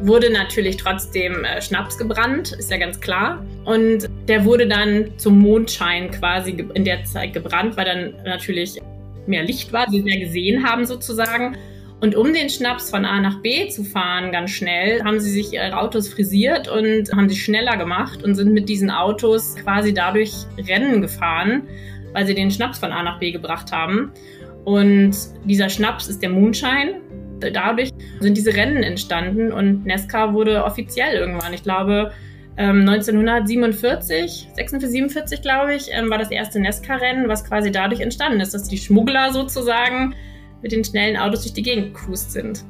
wurde 0.00 0.32
natürlich 0.32 0.76
trotzdem 0.76 1.44
äh, 1.44 1.60
Schnaps 1.60 1.98
gebrannt, 1.98 2.52
ist 2.52 2.70
ja 2.70 2.78
ganz 2.78 3.00
klar. 3.00 3.44
Und 3.64 4.08
der 4.28 4.44
wurde 4.44 4.66
dann 4.66 5.12
zum 5.18 5.38
Mondschein 5.38 6.10
quasi 6.10 6.52
in 6.74 6.84
der 6.84 7.04
Zeit 7.04 7.34
gebrannt, 7.34 7.76
weil 7.76 7.84
dann 7.84 8.14
natürlich 8.24 8.80
mehr 9.26 9.42
Licht 9.42 9.72
war, 9.72 9.86
die 9.86 10.02
mehr 10.02 10.18
gesehen 10.18 10.64
haben 10.64 10.86
sozusagen. 10.86 11.56
Und 12.00 12.14
um 12.14 12.32
den 12.32 12.48
Schnaps 12.48 12.90
von 12.90 13.04
A 13.04 13.20
nach 13.20 13.42
B 13.42 13.68
zu 13.68 13.82
fahren, 13.82 14.30
ganz 14.30 14.52
schnell, 14.52 15.02
haben 15.02 15.18
sie 15.18 15.30
sich 15.30 15.52
ihre 15.52 15.76
Autos 15.76 16.08
frisiert 16.08 16.68
und 16.68 17.10
haben 17.12 17.28
sie 17.28 17.36
schneller 17.36 17.76
gemacht 17.76 18.22
und 18.22 18.36
sind 18.36 18.54
mit 18.54 18.68
diesen 18.68 18.90
Autos 18.90 19.56
quasi 19.56 19.92
dadurch 19.92 20.32
Rennen 20.68 21.02
gefahren 21.02 21.62
weil 22.18 22.26
sie 22.26 22.34
den 22.34 22.50
Schnaps 22.50 22.80
von 22.80 22.90
A 22.90 23.04
nach 23.04 23.20
B 23.20 23.30
gebracht 23.30 23.70
haben. 23.70 24.10
Und 24.64 25.14
dieser 25.44 25.68
Schnaps 25.68 26.08
ist 26.08 26.20
der 26.20 26.30
Moonshine. 26.30 27.00
Dadurch 27.38 27.90
sind 28.18 28.36
diese 28.36 28.52
Rennen 28.52 28.82
entstanden 28.82 29.52
und 29.52 29.86
Nesca 29.86 30.32
wurde 30.34 30.64
offiziell 30.64 31.14
irgendwann, 31.14 31.54
ich 31.54 31.62
glaube, 31.62 32.10
1947, 32.56 34.48
46, 34.52 34.90
47 34.90 35.42
glaube 35.42 35.76
ich, 35.76 35.90
ähm, 35.92 36.10
war 36.10 36.18
das 36.18 36.32
erste 36.32 36.58
Nesca-Rennen, 36.58 37.28
was 37.28 37.44
quasi 37.44 37.70
dadurch 37.70 38.00
entstanden 38.00 38.40
ist, 38.40 38.52
dass 38.52 38.64
die 38.64 38.78
Schmuggler 38.78 39.32
sozusagen 39.32 40.16
mit 40.60 40.72
den 40.72 40.82
schnellen 40.82 41.16
Autos 41.16 41.42
durch 41.42 41.54
die 41.54 41.62
Gegend 41.62 41.94
gecruised 41.94 42.32
sind. 42.32 42.64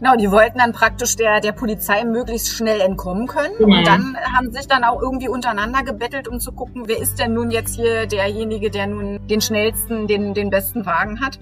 Genau, 0.00 0.16
die 0.16 0.30
wollten 0.30 0.58
dann 0.58 0.72
praktisch 0.72 1.16
der, 1.16 1.40
der 1.40 1.52
Polizei 1.52 2.04
möglichst 2.04 2.48
schnell 2.48 2.80
entkommen 2.80 3.26
können. 3.26 3.52
Mhm. 3.58 3.64
Und 3.64 3.86
dann 3.86 4.16
haben 4.34 4.50
sich 4.50 4.66
dann 4.66 4.82
auch 4.82 5.02
irgendwie 5.02 5.28
untereinander 5.28 5.82
gebettelt, 5.82 6.26
um 6.26 6.40
zu 6.40 6.52
gucken, 6.52 6.84
wer 6.86 6.98
ist 6.98 7.18
denn 7.18 7.34
nun 7.34 7.50
jetzt 7.50 7.76
hier 7.76 8.06
derjenige, 8.06 8.70
der 8.70 8.86
nun 8.86 9.20
den 9.28 9.42
schnellsten, 9.42 10.06
den, 10.06 10.32
den 10.32 10.48
besten 10.48 10.86
Wagen 10.86 11.20
hat. 11.20 11.38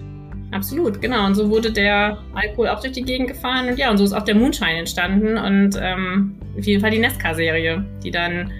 Absolut, 0.51 1.01
genau. 1.01 1.25
Und 1.25 1.35
so 1.35 1.49
wurde 1.49 1.71
der 1.71 2.17
Alkohol 2.33 2.67
auch 2.67 2.81
durch 2.81 2.91
die 2.91 3.03
Gegend 3.03 3.29
gefahren. 3.29 3.69
Und 3.69 3.79
ja, 3.79 3.91
und 3.91 3.97
so 3.97 4.03
ist 4.03 4.13
auch 4.13 4.23
der 4.23 4.35
Moonshine 4.35 4.79
entstanden. 4.79 5.37
Und 5.37 5.79
ähm, 5.81 6.35
auf 6.57 6.65
jeden 6.65 6.81
Fall 6.81 6.91
die 6.91 6.99
Nesca-Serie, 6.99 7.85
die 8.03 8.11
dann 8.11 8.51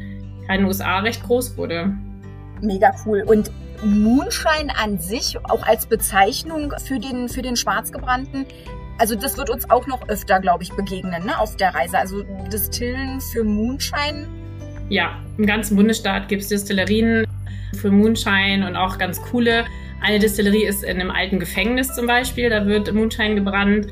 in 0.47 0.47
den 0.47 0.65
USA 0.65 0.99
recht 0.99 1.23
groß 1.23 1.57
wurde. 1.57 1.93
Mega 2.61 2.93
cool. 3.05 3.23
Und 3.25 3.51
Moonshine 3.83 4.77
an 4.81 4.99
sich, 4.99 5.37
auch 5.43 5.63
als 5.63 5.87
Bezeichnung 5.87 6.73
für 6.85 6.99
den, 6.99 7.27
für 7.27 7.41
den 7.41 7.55
Schwarzgebrannten, 7.55 8.45
also 8.99 9.15
das 9.15 9.37
wird 9.37 9.49
uns 9.49 9.69
auch 9.69 9.87
noch 9.87 10.07
öfter, 10.09 10.39
glaube 10.39 10.63
ich, 10.63 10.71
begegnen 10.73 11.25
ne, 11.25 11.39
auf 11.39 11.55
der 11.55 11.73
Reise. 11.73 11.97
Also 11.97 12.23
Distillen 12.51 13.21
für 13.21 13.43
Moonshine 13.43 14.27
Ja, 14.89 15.17
im 15.37 15.45
ganzen 15.45 15.75
Bundesstaat 15.77 16.27
gibt 16.27 16.43
es 16.43 16.49
Distillerien 16.49 17.25
für 17.79 17.89
Moonshine 17.89 18.67
und 18.67 18.75
auch 18.75 18.97
ganz 18.97 19.21
coole. 19.21 19.65
Eine 20.01 20.19
Distillerie 20.19 20.65
ist 20.65 20.83
in 20.83 20.99
einem 20.99 21.11
alten 21.11 21.39
Gefängnis 21.39 21.93
zum 21.93 22.07
Beispiel, 22.07 22.49
da 22.49 22.65
wird 22.65 22.93
Moonshine 22.93 23.35
gebrannt. 23.35 23.87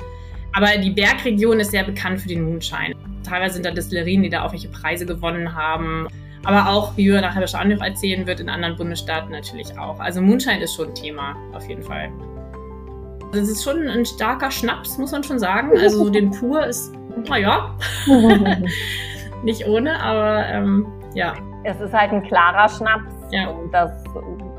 Aber 0.54 0.78
die 0.78 0.92
Bergregion 0.92 1.60
ist 1.60 1.72
sehr 1.72 1.84
bekannt 1.84 2.20
für 2.20 2.28
den 2.28 2.44
Moonshine. 2.44 2.96
Teilweise 3.24 3.56
sind 3.56 3.66
da 3.66 3.72
Distillerien, 3.72 4.24
die 4.24 4.30
da 4.30 4.44
auch 4.44 4.52
welche 4.52 4.70
Preise 4.70 5.06
gewonnen 5.06 5.54
haben. 5.54 6.08
Aber 6.44 6.70
auch, 6.70 6.96
wie 6.98 7.08
wir 7.12 7.22
nachher 7.22 7.42
noch 7.42 7.82
erzählen 7.84 8.26
wird, 8.26 8.40
in 8.40 8.50
anderen 8.50 8.76
Bundesstaaten 8.78 9.32
natürlich 9.32 9.78
auch. 9.78 10.00
Also 10.00 10.22
Moonshine 10.22 10.64
ist 10.64 10.76
schon 10.76 10.90
ein 10.90 10.96
Thema, 10.96 11.36
auf 11.54 11.68
jeden 11.68 11.84
Fall. 11.84 12.10
Das 13.32 13.50
ist 13.50 13.64
schon 13.64 13.88
ein 13.88 14.06
starker 14.06 14.52
Schnaps, 14.52 14.98
muss 14.98 15.12
man 15.12 15.24
schon 15.24 15.40
sagen. 15.40 15.72
Also 15.78 16.06
so 16.06 16.10
den 16.12 16.32
pur 16.32 16.66
ist, 16.66 16.94
naja, 17.28 17.76
nicht 19.44 19.68
ohne, 19.68 20.00
aber 20.00 20.46
ähm, 20.48 20.88
ja. 21.14 21.34
Es 21.64 21.80
ist 21.82 21.94
halt 21.94 22.12
ein 22.14 22.24
klarer 22.24 22.70
Schnaps 22.70 23.14
ja. 23.32 23.50
und 23.50 23.72
das, 23.74 23.92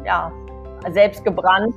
ja, 0.05 0.31
selbst 0.91 1.25
gebrannt 1.25 1.75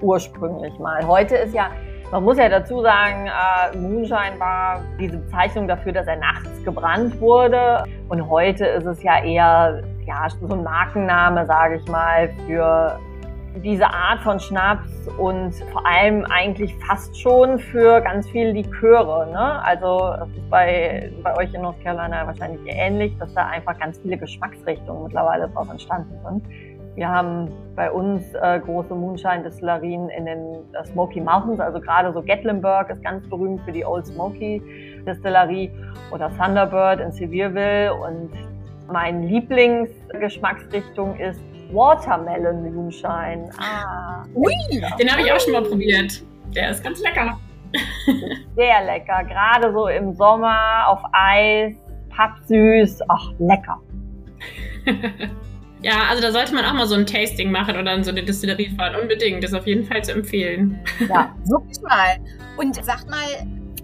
ursprünglich 0.00 0.78
mal. 0.78 1.06
Heute 1.06 1.36
ist 1.36 1.54
ja, 1.54 1.70
man 2.10 2.24
muss 2.24 2.38
ja 2.38 2.48
dazu 2.48 2.80
sagen, 2.82 3.26
äh, 3.26 3.76
Moonshine 3.76 4.38
war 4.38 4.82
diese 4.98 5.18
Bezeichnung 5.18 5.68
dafür, 5.68 5.92
dass 5.92 6.06
er 6.06 6.16
nachts 6.16 6.64
gebrannt 6.64 7.20
wurde. 7.20 7.84
Und 8.08 8.28
heute 8.28 8.64
ist 8.64 8.86
es 8.86 9.02
ja 9.02 9.22
eher 9.22 9.82
ja, 10.06 10.28
so 10.28 10.54
ein 10.54 10.62
Markenname, 10.62 11.46
sage 11.46 11.76
ich 11.76 11.88
mal, 11.88 12.30
für 12.46 12.98
diese 13.62 13.86
Art 13.86 14.20
von 14.20 14.38
Schnaps 14.38 15.08
und 15.18 15.54
vor 15.72 15.86
allem 15.86 16.24
eigentlich 16.26 16.74
fast 16.86 17.18
schon 17.18 17.58
für 17.58 18.00
ganz 18.00 18.28
viele 18.28 18.52
Liköre. 18.52 19.30
Ne? 19.30 19.62
Also 19.64 20.14
das 20.18 20.28
ist 20.28 20.50
bei, 20.50 21.10
bei 21.22 21.36
euch 21.36 21.52
in 21.54 21.62
North 21.62 21.82
Carolina 21.82 22.26
wahrscheinlich 22.26 22.60
ähnlich, 22.66 23.16
dass 23.18 23.32
da 23.34 23.46
einfach 23.46 23.78
ganz 23.78 23.98
viele 23.98 24.18
Geschmacksrichtungen 24.18 25.04
mittlerweile 25.04 25.48
draus 25.48 25.68
entstanden 25.70 26.18
sind. 26.24 26.44
Wir 26.96 27.08
haben 27.08 27.50
bei 27.74 27.90
uns 27.90 28.22
äh, 28.34 28.58
große 28.58 28.94
Moonshine-Distillerien 28.94 30.08
in 30.08 30.24
den 30.24 30.38
äh, 30.72 30.84
Smoky 30.86 31.20
Mountains, 31.20 31.60
also 31.60 31.78
gerade 31.78 32.10
so 32.12 32.22
Gatlinburg 32.22 32.88
ist 32.88 33.02
ganz 33.02 33.28
berühmt 33.28 33.60
für 33.66 33.72
die 33.72 33.84
Old 33.84 34.06
Smoky 34.06 34.62
Distillerie 35.06 35.70
oder 36.10 36.30
Thunderbird 36.36 37.00
in 37.00 37.12
Sevierville 37.12 37.94
und 37.94 38.30
meine 38.90 39.26
Lieblingsgeschmacksrichtung 39.26 41.18
ist 41.18 41.40
Watermelon 41.72 42.74
Moonshine. 42.74 43.50
Ah. 43.58 44.24
Ui, 44.34 44.54
den 44.98 45.10
habe 45.10 45.22
ich 45.22 45.32
auch 45.32 45.40
schon 45.40 45.52
mal 45.52 45.62
probiert. 45.62 46.22
Der 46.54 46.70
ist 46.70 46.82
ganz 46.82 47.00
lecker. 47.00 47.38
Sehr 48.54 48.84
lecker, 48.84 49.24
gerade 49.24 49.72
so 49.72 49.88
im 49.88 50.14
Sommer 50.14 50.86
auf 50.88 51.00
Eis, 51.12 51.74
pappsüß, 52.10 53.00
ach 53.08 53.32
lecker. 53.38 53.80
Ja, 55.82 56.04
also 56.10 56.22
da 56.22 56.32
sollte 56.32 56.54
man 56.54 56.64
auch 56.64 56.72
mal 56.72 56.86
so 56.86 56.94
ein 56.94 57.06
Tasting 57.06 57.50
machen 57.50 57.76
oder 57.76 57.94
in 57.94 58.02
so 58.02 58.10
eine 58.10 58.22
Distillerie 58.22 58.70
fahren. 58.76 58.96
Unbedingt, 59.00 59.44
das 59.44 59.52
ist 59.52 59.58
auf 59.58 59.66
jeden 59.66 59.84
Fall 59.84 60.02
zu 60.02 60.12
empfehlen. 60.12 60.80
Ja, 61.08 61.34
wirklich 61.44 61.80
mal. 61.82 62.16
Und 62.56 62.82
sagt 62.82 63.08
mal, 63.10 63.24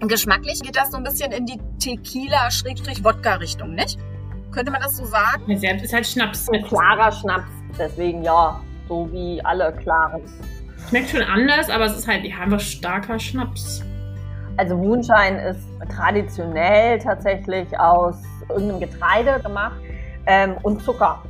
geschmacklich 0.07 0.61
geht 0.61 0.75
das 0.75 0.91
so 0.91 0.97
ein 0.97 1.03
bisschen 1.03 1.31
in 1.31 1.45
die 1.45 1.59
Tequila-Wodka-Richtung, 1.79 3.75
nicht? 3.75 3.99
Könnte 4.53 4.71
man 4.71 4.81
das 4.81 4.97
so 4.97 5.05
sagen? 5.05 5.43
Ja, 5.47 5.57
selbst 5.57 5.85
ist 5.85 5.93
halt 5.93 6.05
Schnaps. 6.05 6.47
Ein 6.49 6.63
klarer 6.63 7.11
Schnaps, 7.11 7.49
deswegen 7.77 8.21
ja, 8.21 8.59
so 8.87 9.11
wie 9.11 9.43
alle 9.43 9.73
klaren. 9.73 10.21
Schmeckt 10.89 11.09
schon 11.09 11.23
anders, 11.23 11.69
aber 11.69 11.85
es 11.85 11.97
ist 11.97 12.07
halt 12.07 12.23
ja, 12.23 12.37
einfach 12.37 12.59
starker 12.59 13.17
Schnaps. 13.17 13.83
Also 14.57 14.77
Moonshine 14.77 15.49
ist 15.49 15.67
traditionell 15.95 16.99
tatsächlich 16.99 17.67
aus 17.79 18.21
irgendeinem 18.49 18.81
Getreide 18.81 19.39
gemacht 19.41 19.79
ähm, 20.27 20.55
und 20.61 20.83
Zucker. 20.83 21.23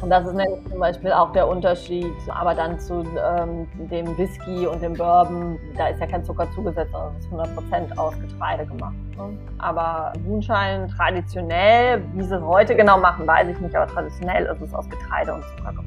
Und 0.00 0.10
das 0.10 0.26
ist 0.26 0.34
nämlich 0.34 0.60
zum 0.70 0.78
Beispiel 0.78 1.12
auch 1.12 1.32
der 1.32 1.48
Unterschied, 1.48 2.12
aber 2.28 2.54
dann 2.54 2.78
zu 2.78 3.02
ähm, 3.02 3.66
dem 3.90 4.16
Whisky 4.16 4.66
und 4.66 4.80
dem 4.80 4.94
Bourbon, 4.94 5.58
da 5.76 5.88
ist 5.88 6.00
ja 6.00 6.06
kein 6.06 6.24
Zucker 6.24 6.48
zugesetzt, 6.54 6.92
sondern 6.92 7.16
es 7.16 7.24
ist 7.24 7.32
100% 7.32 7.98
aus 7.98 8.14
Getreide 8.20 8.64
gemacht. 8.66 8.94
Ne? 9.16 9.36
Aber 9.58 10.12
Moonshine 10.24 10.88
traditionell, 10.96 12.02
wie 12.14 12.22
sie 12.22 12.34
es 12.34 12.42
heute 12.42 12.76
genau 12.76 12.98
machen, 12.98 13.26
weiß 13.26 13.48
ich 13.48 13.58
nicht, 13.58 13.74
aber 13.74 13.90
traditionell 13.92 14.46
ist 14.46 14.62
es 14.62 14.72
aus 14.72 14.88
Getreide 14.88 15.34
und 15.34 15.42
Zucker 15.42 15.72
gemacht. 15.72 15.86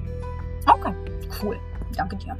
Okay, 0.67 0.93
cool. 1.41 1.57
Danke 1.95 2.17
dir. 2.17 2.35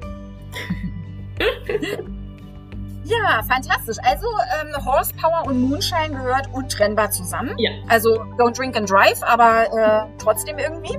Ja, 3.03 3.41
fantastisch. 3.47 3.97
Also 4.03 4.27
ähm, 4.61 4.85
Horsepower 4.85 5.45
und 5.47 5.59
Moonshine 5.59 6.11
gehört 6.11 6.47
untrennbar 6.53 7.09
zusammen. 7.09 7.55
Ja. 7.57 7.71
Also 7.89 8.21
don't 8.37 8.55
drink 8.55 8.77
and 8.77 8.89
drive, 8.89 9.21
aber 9.23 9.65
äh, 9.65 10.07
trotzdem 10.17 10.57
irgendwie. 10.59 10.97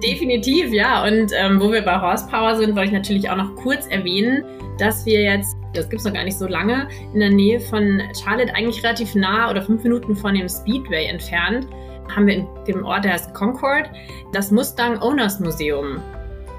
Definitiv, 0.00 0.72
ja. 0.72 1.04
Und 1.04 1.32
ähm, 1.34 1.60
wo 1.60 1.72
wir 1.72 1.82
bei 1.82 2.00
Horsepower 2.00 2.56
sind, 2.56 2.76
wollte 2.76 2.88
ich 2.88 2.92
natürlich 2.92 3.28
auch 3.28 3.36
noch 3.36 3.54
kurz 3.56 3.86
erwähnen, 3.88 4.44
dass 4.78 5.04
wir 5.04 5.20
jetzt, 5.20 5.56
das 5.74 5.88
gibt 5.88 6.00
es 6.00 6.06
noch 6.06 6.14
gar 6.14 6.24
nicht 6.24 6.38
so 6.38 6.46
lange, 6.46 6.88
in 7.12 7.20
der 7.20 7.30
Nähe 7.30 7.60
von 7.60 8.00
Charlotte, 8.18 8.54
eigentlich 8.54 8.82
relativ 8.82 9.14
nah 9.14 9.50
oder 9.50 9.62
fünf 9.62 9.82
Minuten 9.82 10.16
von 10.16 10.34
dem 10.34 10.48
Speedway 10.48 11.06
entfernt, 11.06 11.66
haben 12.14 12.26
wir 12.26 12.34
in 12.34 12.46
dem 12.66 12.84
Ort, 12.84 13.04
der 13.04 13.12
heißt 13.14 13.34
Concord, 13.34 13.90
das 14.32 14.50
Mustang 14.50 15.00
Owners 15.00 15.40
Museum. 15.40 16.00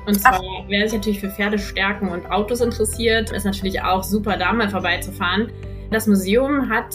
Und 0.06 0.20
zwar, 0.20 0.34
Ach. 0.34 0.66
wer 0.68 0.88
sich 0.88 0.98
natürlich 0.98 1.20
für 1.20 1.30
Pferdestärken 1.30 2.10
und 2.10 2.30
Autos 2.30 2.62
interessiert, 2.62 3.32
ist 3.32 3.46
natürlich 3.46 3.82
auch 3.82 4.04
super, 4.04 4.38
da 4.38 4.52
mal 4.52 4.70
vorbeizufahren. 4.70 5.50
Das 5.92 6.08
Museum 6.08 6.70
hat 6.70 6.94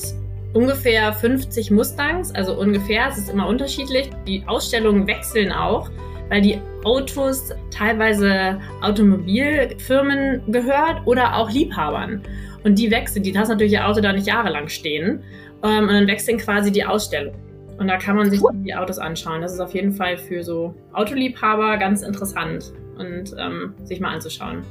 ungefähr 0.53 1.13
50 1.13 1.71
Mustangs, 1.71 2.35
also 2.35 2.59
ungefähr, 2.59 3.09
es 3.09 3.19
ist 3.19 3.31
immer 3.31 3.47
unterschiedlich. 3.47 4.11
Die 4.27 4.43
Ausstellungen 4.47 5.07
wechseln 5.07 5.53
auch 5.53 5.91
weil 6.29 6.43
die 6.43 6.61
Autos 6.85 7.53
teilweise 7.71 8.59
Automobilfirmen 8.83 10.43
gehört 10.49 11.07
oder 11.07 11.37
auch 11.37 11.51
Liebhabern. 11.51 12.23
Und 12.65 12.79
die 12.79 12.91
wechseln, 12.91 13.23
die 13.23 13.33
lassen 13.33 13.53
natürlich 13.53 13.73
ihr 13.73 13.87
Auto 13.87 14.01
da 14.01 14.13
nicht 14.13 14.27
jahrelang 14.27 14.69
stehen. 14.69 15.23
Ähm, 15.63 15.89
und 15.89 15.95
dann 15.95 16.07
wechseln 16.07 16.39
quasi 16.39 16.71
die 16.71 16.85
Ausstellung. 16.85 17.35
Und 17.79 17.89
da 17.89 17.97
kann 17.97 18.17
man 18.17 18.31
sich 18.31 18.41
die 18.65 18.75
Autos 18.75 18.99
anschauen. 18.99 19.41
Das 19.41 19.53
ist 19.53 19.61
auf 19.61 19.75
jeden 19.75 19.93
Fall 19.93 20.19
für 20.19 20.43
so 20.43 20.75
Autoliebhaber 20.93 21.77
ganz 21.77 22.03
interessant 22.03 22.73
und 22.99 23.35
ähm, 23.39 23.75
sich 23.85 24.01
mal 24.01 24.15
anzuschauen. 24.15 24.65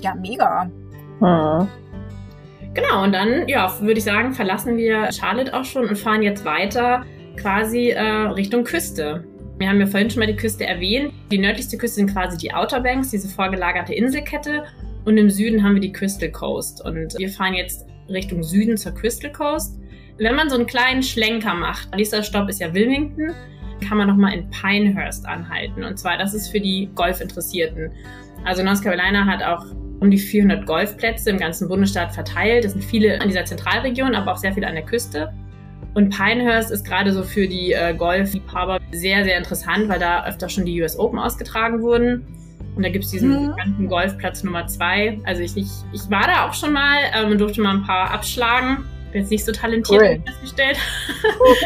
Ja, 0.00 0.14
mega. 0.14 0.70
Hm. 1.20 1.68
Genau, 2.74 3.04
und 3.04 3.12
dann, 3.12 3.48
ja, 3.48 3.72
würde 3.80 3.98
ich 3.98 4.04
sagen, 4.04 4.32
verlassen 4.32 4.76
wir 4.76 5.10
Charlotte 5.12 5.54
auch 5.54 5.64
schon 5.64 5.88
und 5.88 5.96
fahren 5.96 6.22
jetzt 6.22 6.44
weiter 6.44 7.04
quasi 7.36 7.90
äh, 7.90 8.02
Richtung 8.02 8.64
Küste. 8.64 9.24
Wir 9.58 9.68
haben 9.68 9.78
ja 9.78 9.86
vorhin 9.86 10.10
schon 10.10 10.20
mal 10.20 10.26
die 10.26 10.36
Küste 10.36 10.66
erwähnt. 10.66 11.12
Die 11.30 11.38
nördlichste 11.38 11.78
Küste 11.78 11.96
sind 11.96 12.12
quasi 12.12 12.36
die 12.36 12.52
Outer 12.52 12.80
Banks, 12.80 13.10
diese 13.10 13.28
vorgelagerte 13.28 13.94
Inselkette. 13.94 14.64
Und 15.04 15.16
im 15.16 15.30
Süden 15.30 15.62
haben 15.62 15.74
wir 15.74 15.80
die 15.80 15.92
Crystal 15.92 16.30
Coast. 16.30 16.84
Und 16.84 17.16
wir 17.18 17.28
fahren 17.28 17.54
jetzt 17.54 17.86
Richtung 18.08 18.42
Süden 18.42 18.76
zur 18.76 18.92
Crystal 18.92 19.30
Coast. 19.30 19.78
Wenn 20.18 20.34
man 20.34 20.48
so 20.48 20.56
einen 20.56 20.66
kleinen 20.66 21.02
Schlenker 21.02 21.54
macht, 21.54 21.94
nächster 21.94 22.22
Stopp 22.22 22.48
ist 22.48 22.60
ja 22.60 22.72
Wilmington, 22.74 23.32
kann 23.86 23.98
man 23.98 24.08
nochmal 24.08 24.34
in 24.34 24.48
Pinehurst 24.50 25.26
anhalten. 25.26 25.84
Und 25.84 25.98
zwar, 25.98 26.18
das 26.18 26.34
ist 26.34 26.48
für 26.48 26.60
die 26.60 26.90
Golfinteressierten. 26.94 27.90
Also 28.44 28.62
North 28.62 28.82
Carolina 28.82 29.24
hat 29.26 29.42
auch 29.42 29.64
um 30.00 30.10
die 30.10 30.18
400 30.18 30.66
Golfplätze 30.66 31.30
im 31.30 31.38
ganzen 31.38 31.68
Bundesstaat 31.68 32.12
verteilt. 32.12 32.64
Das 32.64 32.72
sind 32.72 32.84
viele 32.84 33.14
in 33.22 33.28
dieser 33.28 33.44
Zentralregion, 33.44 34.14
aber 34.14 34.32
auch 34.32 34.36
sehr 34.36 34.52
viele 34.52 34.66
an 34.66 34.74
der 34.74 34.84
Küste. 34.84 35.32
Und 35.94 36.10
Pinehurst 36.10 36.70
ist 36.70 36.84
gerade 36.84 37.12
so 37.12 37.22
für 37.22 37.46
die 37.46 37.72
äh, 37.72 37.94
Golfliebhaber 37.94 38.80
sehr, 38.92 39.24
sehr 39.24 39.38
interessant, 39.38 39.88
weil 39.88 40.00
da 40.00 40.26
öfter 40.26 40.48
schon 40.48 40.64
die 40.64 40.82
US 40.82 40.98
Open 40.98 41.18
ausgetragen 41.18 41.82
wurden. 41.82 42.26
Und 42.74 42.82
da 42.82 42.88
gibt 42.88 43.04
es 43.04 43.12
diesen 43.12 43.30
mhm. 43.30 43.50
bekannten 43.50 43.88
Golfplatz 43.88 44.42
Nummer 44.42 44.66
zwei. 44.66 45.20
Also 45.24 45.42
ich, 45.42 45.56
ich, 45.56 45.68
ich 45.92 46.10
war 46.10 46.26
da 46.26 46.48
auch 46.48 46.54
schon 46.54 46.72
mal 46.72 46.96
ähm, 47.14 47.30
und 47.30 47.38
durfte 47.38 47.60
mal 47.60 47.76
ein 47.76 47.84
paar 47.84 48.10
abschlagen 48.10 48.84
bin 49.14 49.22
jetzt 49.22 49.30
nicht 49.30 49.44
so 49.44 49.52
talentiert, 49.52 50.02
cool. 50.02 50.22
festgestellt. 50.26 50.76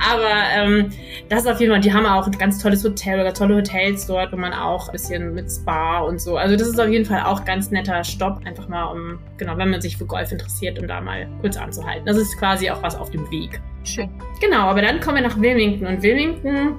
Aber 0.12 0.34
ähm, 0.54 0.90
das 1.30 1.42
ist 1.42 1.46
auf 1.46 1.60
jeden 1.60 1.72
Fall, 1.72 1.80
die 1.80 1.92
haben 1.92 2.06
auch 2.06 2.26
ein 2.26 2.32
ganz 2.32 2.58
tolles 2.58 2.82
Hotel 2.82 3.20
oder 3.20 3.32
tolle 3.32 3.54
Hotels 3.54 4.04
dort, 4.04 4.32
wo 4.32 4.36
man 4.36 4.52
auch 4.52 4.88
ein 4.88 4.92
bisschen 4.92 5.32
mit 5.32 5.48
Spa 5.48 6.00
und 6.00 6.20
so. 6.20 6.36
Also 6.36 6.56
das 6.56 6.66
ist 6.66 6.80
auf 6.80 6.88
jeden 6.88 7.04
Fall 7.04 7.22
auch 7.22 7.44
ganz 7.44 7.70
netter 7.70 8.02
Stopp, 8.02 8.40
einfach 8.44 8.66
mal 8.66 8.86
um, 8.86 9.20
genau, 9.36 9.56
wenn 9.56 9.70
man 9.70 9.80
sich 9.80 9.96
für 9.96 10.06
Golf 10.06 10.32
interessiert, 10.32 10.80
um 10.80 10.88
da 10.88 11.00
mal 11.00 11.28
kurz 11.40 11.56
anzuhalten. 11.56 12.04
Das 12.04 12.16
ist 12.16 12.36
quasi 12.36 12.68
auch 12.68 12.82
was 12.82 12.96
auf 12.96 13.10
dem 13.10 13.30
Weg. 13.30 13.60
Schön. 13.84 14.10
Genau, 14.40 14.66
aber 14.66 14.82
dann 14.82 14.98
kommen 14.98 15.18
wir 15.18 15.22
nach 15.22 15.40
Wilmington 15.40 15.86
und 15.86 16.02
Wilmington 16.02 16.74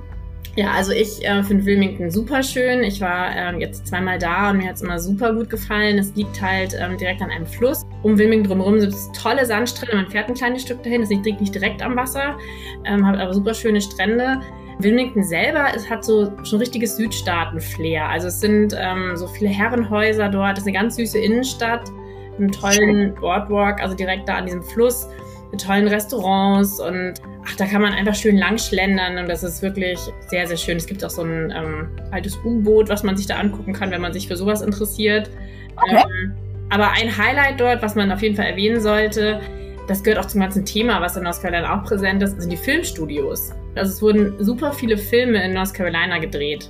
ja, 0.56 0.72
also 0.72 0.91
ich 0.91 1.26
äh, 1.26 1.43
finde 1.43 1.66
Wilmington 1.66 2.12
super 2.12 2.43
schön. 2.43 2.84
Ich 2.84 2.99
war 2.99 3.36
äh, 3.36 3.58
jetzt 3.60 3.88
zweimal 3.88 4.20
da 4.20 4.49
und 4.49 4.58
mir 4.58 4.68
hat 4.68 4.76
es 4.76 4.82
immer 4.82 4.99
super 4.99 5.34
gut 5.34 5.49
gefallen. 5.49 5.97
Es 5.97 6.14
liegt 6.16 6.41
halt 6.41 6.76
ähm, 6.78 6.97
direkt 6.97 7.22
an 7.22 7.32
einem 7.32 7.45
Fluss. 7.45 7.86
Um 8.04 8.18
Wilmington 8.18 8.49
drumherum 8.49 8.80
sind 8.80 8.93
es 8.93 9.10
tolle 9.14 9.45
Sandstrände. 9.45 9.95
Man 9.95 10.12
fährt 10.12 10.28
ein 10.28 10.36
kleines 10.36 10.64
Stück 10.64 10.84
dahin. 10.84 11.04
Es 11.04 11.10
liegt 11.10 11.39
nicht 11.39 11.56
direkt 11.56 11.82
am 11.82 11.95
Wasser, 11.95 12.38
ähm, 12.86 13.06
hat 13.06 13.18
aber 13.18 13.34
super 13.34 13.54
schöne 13.54 13.80
Strände. 13.80 14.41
Wilmington 14.80 15.24
selber, 15.24 15.68
es 15.76 15.89
hat 15.89 16.04
so 16.04 16.32
schon 16.43 16.60
richtiges 16.60 16.97
Südstaaten-Flair. 16.97 18.10
Also 18.10 18.28
es 18.28 18.39
sind 18.39 18.76
ähm, 18.78 19.16
so 19.16 19.28
viele 19.28 19.49
Herrenhäuser 19.49 20.30
dort. 20.30 20.54
Es 20.54 20.64
ist 20.64 20.68
eine 20.68 20.78
ganz 20.78 20.95
süße 20.95 21.20
Innenstadt, 21.20 21.89
einen 22.38 22.52
tollen 22.52 23.16
Boardwalk, 23.16 23.82
also 23.82 23.95
direkt 23.95 24.28
da 24.28 24.36
an 24.36 24.45
diesem 24.45 24.64
Fluss, 24.64 25.08
mit 25.52 25.62
tollen 25.62 25.88
Restaurants 25.88 26.80
und 26.80 27.14
ach, 27.45 27.56
da 27.58 27.66
kann 27.66 27.82
man 27.82 27.93
einfach 27.93 28.16
schön 28.16 28.38
lang 28.38 28.58
schlendern 28.58 29.18
und 29.18 29.28
das 29.28 29.43
ist 29.43 29.62
wirklich 29.62 29.99
sehr, 30.28 30.47
sehr 30.47 30.58
schön. 30.58 30.78
Es 30.78 30.86
gibt 30.86 31.04
auch 31.04 31.10
so 31.10 31.24
ein 31.24 31.54
ähm, 31.56 31.89
altes 32.12 32.38
U-Boot, 32.45 32.89
was 32.89 33.04
man 33.04 33.18
sich 33.18 33.28
da 33.28 33.36
angucken 33.36 33.74
kann, 33.74 33.91
wenn 33.91 34.02
man 34.02 34.14
sich 34.14 34.28
für 34.28 34.38
sowas 34.38 34.62
interessiert. 34.62 35.30
Okay. 35.76 36.04
Ähm, 36.04 36.34
aber 36.70 36.91
ein 36.91 37.16
Highlight 37.18 37.60
dort, 37.60 37.82
was 37.82 37.95
man 37.95 38.12
auf 38.12 38.22
jeden 38.22 38.36
Fall 38.36 38.45
erwähnen 38.45 38.80
sollte, 38.80 39.41
das 39.88 40.04
gehört 40.04 40.24
auch 40.24 40.28
zum 40.28 40.39
ganzen 40.39 40.64
Thema, 40.64 41.02
was 41.02 41.18
in 41.18 41.24
North 41.24 41.41
Carolina 41.41 41.78
auch 41.78 41.84
präsent 41.84 42.24
ist, 42.24 42.39
sind 42.39 42.49
die 42.49 42.58
Filmstudios. 42.58 43.52
Also 43.76 43.91
es 43.91 44.02
wurden 44.02 44.41
super 44.43 44.72
viele 44.72 44.97
Filme 44.97 45.43
in 45.43 45.54
North 45.54 45.74
Carolina 45.74 46.18
gedreht. 46.20 46.70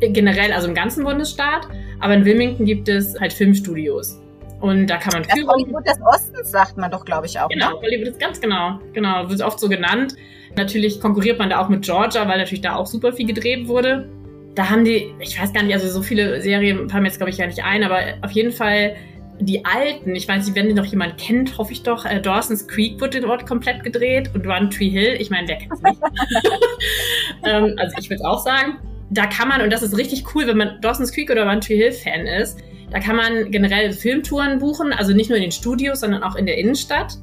Generell, 0.00 0.52
also 0.52 0.68
im 0.68 0.74
ganzen 0.74 1.02
Bundesstaat, 1.02 1.66
aber 2.00 2.14
in 2.14 2.24
Wilmington 2.26 2.66
gibt 2.66 2.88
es 2.88 3.18
halt 3.18 3.32
Filmstudios. 3.32 4.20
Und 4.60 4.88
da 4.88 4.96
kann 4.96 5.12
man 5.12 5.22
das 5.22 5.32
Führung. 5.32 5.54
Hollywood 5.54 5.86
des 5.86 6.00
Ostens 6.02 6.50
sagt 6.50 6.76
man 6.76 6.90
doch, 6.90 7.04
glaube 7.04 7.26
ich, 7.26 7.38
auch. 7.38 7.48
Genau, 7.48 7.70
ne? 7.70 7.76
Hollywood 7.82 8.08
ist 8.08 8.20
ganz 8.20 8.40
genau. 8.40 8.80
Genau, 8.92 9.28
wird 9.28 9.40
oft 9.40 9.60
so 9.60 9.68
genannt. 9.68 10.14
Natürlich 10.56 11.00
konkurriert 11.00 11.38
man 11.38 11.50
da 11.50 11.60
auch 11.60 11.68
mit 11.68 11.82
Georgia, 11.82 12.26
weil 12.26 12.38
natürlich 12.38 12.62
da 12.62 12.74
auch 12.74 12.86
super 12.86 13.12
viel 13.12 13.26
gedreht 13.26 13.68
wurde. 13.68 14.08
Da 14.54 14.68
haben 14.68 14.84
die, 14.84 15.14
ich 15.20 15.40
weiß 15.40 15.52
gar 15.52 15.62
nicht, 15.62 15.74
also 15.74 15.88
so 15.88 16.02
viele 16.02 16.40
Serien 16.42 16.88
fallen 16.88 17.02
mir 17.02 17.08
jetzt, 17.08 17.18
glaube 17.18 17.30
ich, 17.30 17.38
ja 17.38 17.46
nicht 17.46 17.62
ein, 17.62 17.84
aber 17.84 18.00
auf 18.22 18.32
jeden 18.32 18.50
Fall 18.50 18.96
die 19.40 19.64
alten, 19.64 20.16
ich 20.16 20.26
weiß 20.26 20.46
nicht, 20.46 20.56
wenn 20.56 20.66
die 20.66 20.74
noch 20.74 20.86
jemand 20.86 21.16
kennt, 21.18 21.58
hoffe 21.58 21.72
ich 21.72 21.82
doch, 21.82 22.04
äh, 22.04 22.20
Dawson's 22.20 22.66
Creek 22.66 23.00
wurde 23.00 23.20
dort 23.20 23.46
komplett 23.46 23.84
gedreht 23.84 24.30
und 24.34 24.46
One 24.46 24.68
Tree 24.68 24.88
Hill, 24.88 25.16
ich 25.20 25.30
meine, 25.30 25.46
wer 25.46 25.56
kennt's 25.56 25.80
nicht? 25.80 26.00
ähm, 27.44 27.74
also 27.76 27.96
ich 28.00 28.10
würde 28.10 28.24
auch 28.24 28.42
sagen, 28.42 28.78
da 29.10 29.26
kann 29.26 29.48
man, 29.48 29.62
und 29.62 29.72
das 29.72 29.82
ist 29.82 29.96
richtig 29.96 30.34
cool, 30.34 30.46
wenn 30.46 30.56
man 30.56 30.80
Dawson's 30.80 31.12
Creek 31.12 31.30
oder 31.30 31.46
One 31.46 31.60
Tree 31.60 31.76
Hill 31.76 31.92
Fan 31.92 32.26
ist, 32.26 32.58
da 32.90 33.00
kann 33.00 33.16
man 33.16 33.50
generell 33.50 33.92
Filmtouren 33.92 34.58
buchen, 34.58 34.92
also 34.92 35.12
nicht 35.12 35.28
nur 35.28 35.36
in 35.36 35.42
den 35.42 35.52
Studios, 35.52 36.00
sondern 36.00 36.22
auch 36.22 36.36
in 36.36 36.46
der 36.46 36.56
Innenstadt. 36.58 37.18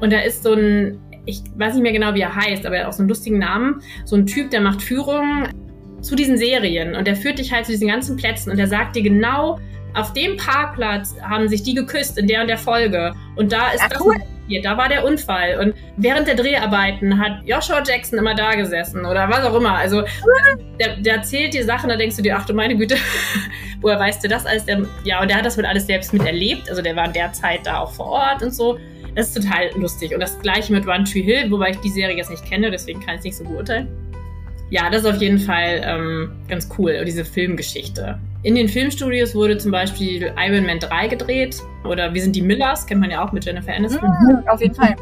Und 0.00 0.12
da 0.12 0.20
ist 0.20 0.42
so 0.42 0.54
ein, 0.54 0.98
ich 1.24 1.42
weiß 1.56 1.74
nicht 1.74 1.82
mehr 1.82 1.92
genau, 1.92 2.14
wie 2.14 2.20
er 2.20 2.34
heißt, 2.34 2.66
aber 2.66 2.76
er 2.76 2.82
hat 2.82 2.88
auch 2.88 2.96
so 2.96 3.02
einen 3.02 3.08
lustigen 3.08 3.38
Namen, 3.38 3.80
so 4.04 4.16
ein 4.16 4.26
Typ, 4.26 4.50
der 4.50 4.60
macht 4.60 4.82
Führungen 4.82 5.48
zu 6.00 6.16
diesen 6.16 6.36
Serien 6.36 6.94
und 6.94 7.06
der 7.06 7.16
führt 7.16 7.38
dich 7.38 7.52
halt 7.52 7.64
zu 7.66 7.72
diesen 7.72 7.88
ganzen 7.88 8.16
Plätzen 8.16 8.50
und 8.50 8.58
der 8.58 8.66
sagt 8.66 8.96
dir 8.96 9.02
genau, 9.02 9.58
auf 9.94 10.12
dem 10.12 10.36
Parkplatz 10.36 11.14
haben 11.22 11.48
sich 11.48 11.62
die 11.62 11.74
geküsst 11.74 12.18
in 12.18 12.26
der 12.26 12.42
und 12.42 12.48
der 12.48 12.58
Folge 12.58 13.14
und 13.36 13.52
da 13.52 13.70
ist 13.70 13.82
Ach, 13.84 13.88
das 13.90 14.00
cool. 14.00 14.16
Passiert, 14.44 14.64
da 14.64 14.76
war 14.76 14.88
der 14.88 15.04
Unfall 15.04 15.58
und 15.60 15.74
während 15.96 16.28
der 16.28 16.34
Dreharbeiten 16.34 17.18
hat 17.18 17.42
Joshua 17.44 17.82
Jackson 17.84 18.18
immer 18.18 18.34
da 18.34 18.54
gesessen 18.54 19.04
oder 19.04 19.28
was 19.28 19.44
auch 19.44 19.54
immer. 19.54 19.74
Also 19.74 20.02
der, 20.78 20.96
der 20.96 21.16
erzählt 21.16 21.54
dir 21.54 21.64
Sachen, 21.64 21.88
da 21.88 21.96
denkst 21.96 22.16
du 22.16 22.22
dir, 22.22 22.36
ach 22.36 22.46
du 22.46 22.54
meine 22.54 22.76
Güte, 22.76 22.96
woher 23.80 23.98
weißt 23.98 24.22
du 24.24 24.28
das 24.28 24.46
alles? 24.46 24.66
Ja, 25.04 25.20
und 25.20 25.28
der 25.28 25.38
hat 25.38 25.46
das 25.46 25.56
wohl 25.56 25.66
alles 25.66 25.86
selbst 25.86 26.12
miterlebt. 26.12 26.68
Also 26.68 26.82
der 26.82 26.96
war 26.96 27.06
in 27.06 27.12
der 27.12 27.32
Zeit 27.32 27.60
da 27.64 27.78
auch 27.80 27.92
vor 27.92 28.06
Ort 28.06 28.42
und 28.42 28.52
so. 28.52 28.78
Das 29.14 29.28
ist 29.28 29.42
total 29.42 29.70
lustig. 29.76 30.12
Und 30.12 30.20
das 30.20 30.38
gleiche 30.40 30.72
mit 30.72 30.86
One 30.86 31.04
Tree 31.04 31.22
Hill, 31.22 31.50
wobei 31.50 31.70
ich 31.70 31.76
die 31.78 31.90
Serie 31.90 32.16
jetzt 32.16 32.30
nicht 32.30 32.44
kenne, 32.44 32.70
deswegen 32.70 33.00
kann 33.00 33.14
ich 33.14 33.18
es 33.20 33.24
nicht 33.24 33.36
so 33.36 33.44
beurteilen. 33.44 33.88
Ja, 34.70 34.90
das 34.90 35.02
ist 35.02 35.06
auf 35.06 35.20
jeden 35.20 35.38
Fall 35.38 35.82
ähm, 35.84 36.32
ganz 36.48 36.68
cool, 36.78 37.04
diese 37.04 37.24
Filmgeschichte. 37.24 38.18
In 38.44 38.54
den 38.54 38.68
Filmstudios 38.68 39.34
wurde 39.34 39.56
zum 39.56 39.72
Beispiel 39.72 40.30
Iron 40.36 40.66
Man 40.66 40.78
3 40.78 41.08
gedreht 41.08 41.56
oder 41.84 42.12
Wir 42.12 42.20
sind 42.20 42.36
die 42.36 42.42
Millers, 42.42 42.86
kennt 42.86 43.00
man 43.00 43.10
ja 43.10 43.24
auch 43.24 43.32
mit 43.32 43.46
Jennifer 43.46 43.72
Aniston. 43.72 44.06
Mhm, 44.06 44.46
auf 44.46 44.60
jeden 44.60 44.74
Fall. 44.74 44.94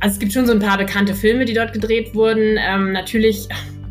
Also 0.00 0.14
es 0.14 0.18
gibt 0.18 0.32
schon 0.32 0.44
so 0.44 0.52
ein 0.52 0.58
paar 0.58 0.76
bekannte 0.76 1.14
Filme, 1.14 1.44
die 1.44 1.54
dort 1.54 1.72
gedreht 1.72 2.12
wurden. 2.16 2.58
Ähm, 2.58 2.90
natürlich 2.90 3.48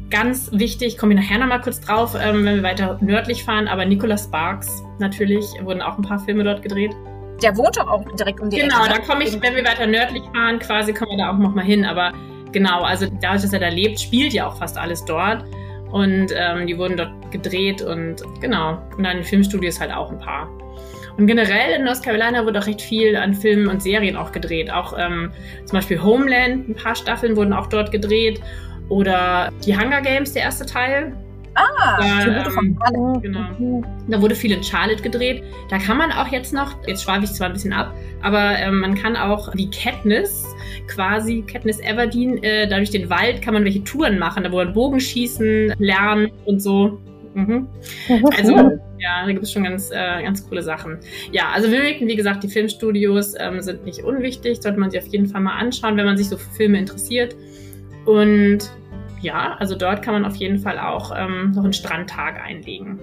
ganz 0.10 0.50
wichtig, 0.52 0.98
komme 0.98 1.14
ich 1.14 1.22
nachher 1.22 1.38
nochmal 1.40 1.62
kurz 1.62 1.80
drauf, 1.80 2.14
ähm, 2.22 2.44
wenn 2.44 2.58
wir 2.58 2.64
weiter 2.64 2.98
nördlich 3.02 3.46
fahren, 3.46 3.70
aber 3.70 3.86
Nicholas 3.86 4.26
Sparks 4.26 4.84
natürlich, 5.00 5.46
wurden 5.64 5.82
auch 5.82 5.98
ein 5.98 6.04
paar 6.04 6.20
Filme 6.20 6.44
dort 6.44 6.62
gedreht. 6.62 6.92
Der 7.42 7.56
wohnt 7.56 7.78
doch 7.78 7.88
auch 7.88 8.04
direkt 8.18 8.42
um 8.42 8.50
die 8.50 8.58
Genau, 8.58 8.84
Ecke. 8.84 8.96
da 8.96 9.00
komme 9.00 9.24
ich, 9.24 9.34
wenn 9.42 9.56
wir 9.56 9.64
weiter 9.64 9.88
nördlich 9.88 10.24
fahren, 10.34 10.60
quasi 10.60 10.92
kommen 10.92 11.12
wir 11.12 11.20
da 11.20 11.32
auch 11.32 11.38
nochmal 11.38 11.64
hin. 11.64 11.86
Aber 11.86 12.12
genau, 12.52 12.82
also 12.82 13.06
dadurch, 13.22 13.44
dass 13.44 13.54
er 13.54 13.60
da 13.62 13.70
lebt, 13.70 13.98
spielt 14.02 14.34
ja 14.34 14.46
auch 14.48 14.58
fast 14.58 14.78
alles 14.78 15.06
dort. 15.06 15.46
Und 15.92 16.32
ähm, 16.36 16.68
die 16.68 16.78
wurden 16.78 16.98
dort 16.98 17.32
gedreht 17.32 17.82
und 17.82 18.22
genau. 18.42 18.78
Und 18.96 19.04
dann 19.04 19.24
Filmstudios 19.24 19.80
halt 19.80 19.92
auch 19.92 20.12
ein 20.12 20.20
paar. 20.20 20.48
Und 21.18 21.28
generell 21.28 21.74
in 21.74 21.84
North 21.84 22.04
Carolina 22.04 22.46
wurde 22.46 22.60
auch 22.60 22.68
recht 22.68 22.82
viel 22.82 23.16
an 23.16 23.34
Filmen 23.34 23.68
und 23.68 23.82
Serien 23.82 24.16
auch 24.16 24.32
gedreht. 24.32 24.72
Auch 24.72 24.94
ähm, 24.98 25.32
zum 25.66 25.78
Beispiel 25.78 26.02
Homeland, 26.02 26.70
ein 26.70 26.76
paar 26.76 26.96
Staffeln 26.96 27.36
wurden 27.36 27.54
auch 27.54 27.68
dort 27.68 27.92
gedreht. 27.92 28.40
Oder 28.88 29.52
die 29.66 29.78
Hunger 29.78 30.02
Games, 30.02 30.34
der 30.34 30.44
erste 30.44 30.66
Teil. 30.66 31.14
Ah, 31.56 31.98
da, 31.98 32.46
ähm, 32.46 32.52
von 32.52 32.78
Charlotte. 32.80 33.22
Genau. 33.22 33.84
Da 34.08 34.22
wurde 34.22 34.36
viel 34.36 34.52
in 34.52 34.64
Charlotte 34.64 35.02
gedreht. 35.02 35.44
Da 35.70 35.78
kann 35.78 35.98
man 35.98 36.12
auch 36.12 36.28
jetzt 36.28 36.54
noch, 36.54 36.76
jetzt 36.88 37.04
schweife 37.04 37.26
ich 37.26 37.34
zwar 37.34 37.48
ein 37.48 37.54
bisschen 37.54 37.74
ab, 37.74 37.94
aber 38.22 38.58
ähm, 38.58 38.80
man 38.80 38.96
kann 38.96 39.16
auch 39.16 39.54
wie 39.56 39.70
Katniss, 39.70 40.46
quasi 40.88 41.44
Katniss 41.46 41.80
Everdeen, 41.80 42.42
äh, 42.44 42.68
dadurch 42.68 42.92
den 42.92 43.10
Wald 43.10 43.42
kann 43.42 43.54
man 43.54 43.64
welche 43.66 43.84
Touren 43.84 44.20
machen, 44.20 44.44
da 44.44 44.52
wo 44.52 44.58
man 44.58 44.74
Bogenschießen 44.74 45.76
lernen 45.80 46.32
und 46.46 46.62
so. 46.62 47.00
Mhm. 47.34 47.68
Also, 48.38 48.56
ja, 48.98 49.26
da 49.26 49.32
gibt 49.32 49.44
es 49.44 49.52
schon 49.52 49.64
ganz, 49.64 49.92
äh, 49.92 50.24
ganz 50.24 50.48
coole 50.48 50.64
Sachen. 50.64 50.98
Ja, 51.32 51.50
also 51.54 51.72
Wilmington, 51.72 52.08
wie 52.08 52.16
gesagt, 52.16 52.44
die 52.44 52.50
Filmstudios 52.50 53.36
ähm, 53.40 53.62
sind 53.62 53.86
nicht 53.86 54.04
unwichtig, 54.04 54.62
sollte 54.62 54.80
man 54.80 54.90
sich 54.90 55.00
auf 55.00 55.08
jeden 55.08 55.28
Fall 55.28 55.42
mal 55.42 55.58
anschauen, 55.58 55.96
wenn 55.98 56.06
man 56.06 56.18
sich 56.18 56.28
so 56.28 56.38
für 56.38 56.50
Filme 56.52 56.80
interessiert. 56.80 57.36
Und 58.06 58.72
ja, 59.22 59.56
also 59.60 59.76
dort 59.76 60.02
kann 60.02 60.14
man 60.14 60.26
auf 60.26 60.36
jeden 60.36 60.60
Fall 60.60 60.80
auch 60.80 61.12
ähm, 61.16 61.52
noch 61.52 61.64
einen 61.64 61.74
Strandtag 61.74 62.42
einlegen. 62.42 63.00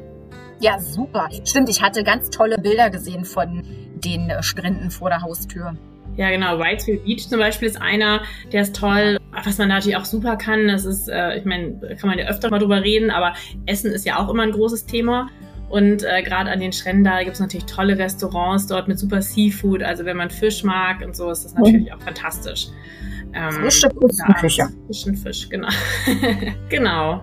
Ja, 0.60 0.78
super. 0.78 1.28
Stimmt, 1.44 1.68
ich 1.68 1.82
hatte 1.82 2.02
ganz 2.02 2.30
tolle 2.30 2.56
Bilder 2.56 2.90
gesehen 2.90 3.24
von 3.24 3.62
den 3.96 4.30
äh, 4.30 4.42
Stränden 4.42 4.90
vor 4.90 5.10
der 5.10 5.22
Haustür. 5.22 5.74
Ja, 6.16 6.30
genau. 6.30 6.58
Whitesville 6.58 6.98
Beach 7.00 7.28
zum 7.28 7.38
Beispiel 7.38 7.68
ist 7.68 7.80
einer, 7.80 8.22
der 8.52 8.62
ist 8.62 8.74
toll. 8.74 9.18
Was 9.44 9.58
man 9.58 9.68
natürlich 9.68 9.98
auch 9.98 10.06
super 10.06 10.36
kann, 10.36 10.68
das 10.68 10.86
ist, 10.86 11.08
äh, 11.08 11.36
ich 11.36 11.44
meine, 11.44 11.78
kann 12.00 12.08
man 12.08 12.18
ja 12.18 12.26
öfter 12.26 12.48
mal 12.48 12.58
drüber 12.58 12.82
reden, 12.82 13.10
aber 13.10 13.34
Essen 13.66 13.92
ist 13.92 14.06
ja 14.06 14.18
auch 14.18 14.30
immer 14.30 14.42
ein 14.42 14.52
großes 14.52 14.86
Thema. 14.86 15.28
Und 15.68 16.04
äh, 16.04 16.22
gerade 16.22 16.50
an 16.50 16.60
den 16.60 16.72
Stränden 16.72 17.04
da 17.04 17.22
gibt 17.22 17.34
es 17.34 17.40
natürlich 17.40 17.66
tolle 17.66 17.98
Restaurants 17.98 18.66
dort 18.66 18.88
mit 18.88 18.98
super 18.98 19.20
Seafood. 19.20 19.82
Also 19.82 20.04
wenn 20.04 20.16
man 20.16 20.30
Fisch 20.30 20.62
mag 20.62 21.04
und 21.04 21.16
so, 21.16 21.30
ist 21.30 21.44
das 21.44 21.54
natürlich 21.54 21.92
auch 21.92 22.00
fantastisch. 22.00 22.68
Ähm, 23.37 23.53
Frische 23.53 23.89
Küstenküche. 23.91 24.68
Frischen 24.87 25.16
Fisch, 25.16 25.49
genau. 25.49 25.68
genau. 26.70 27.22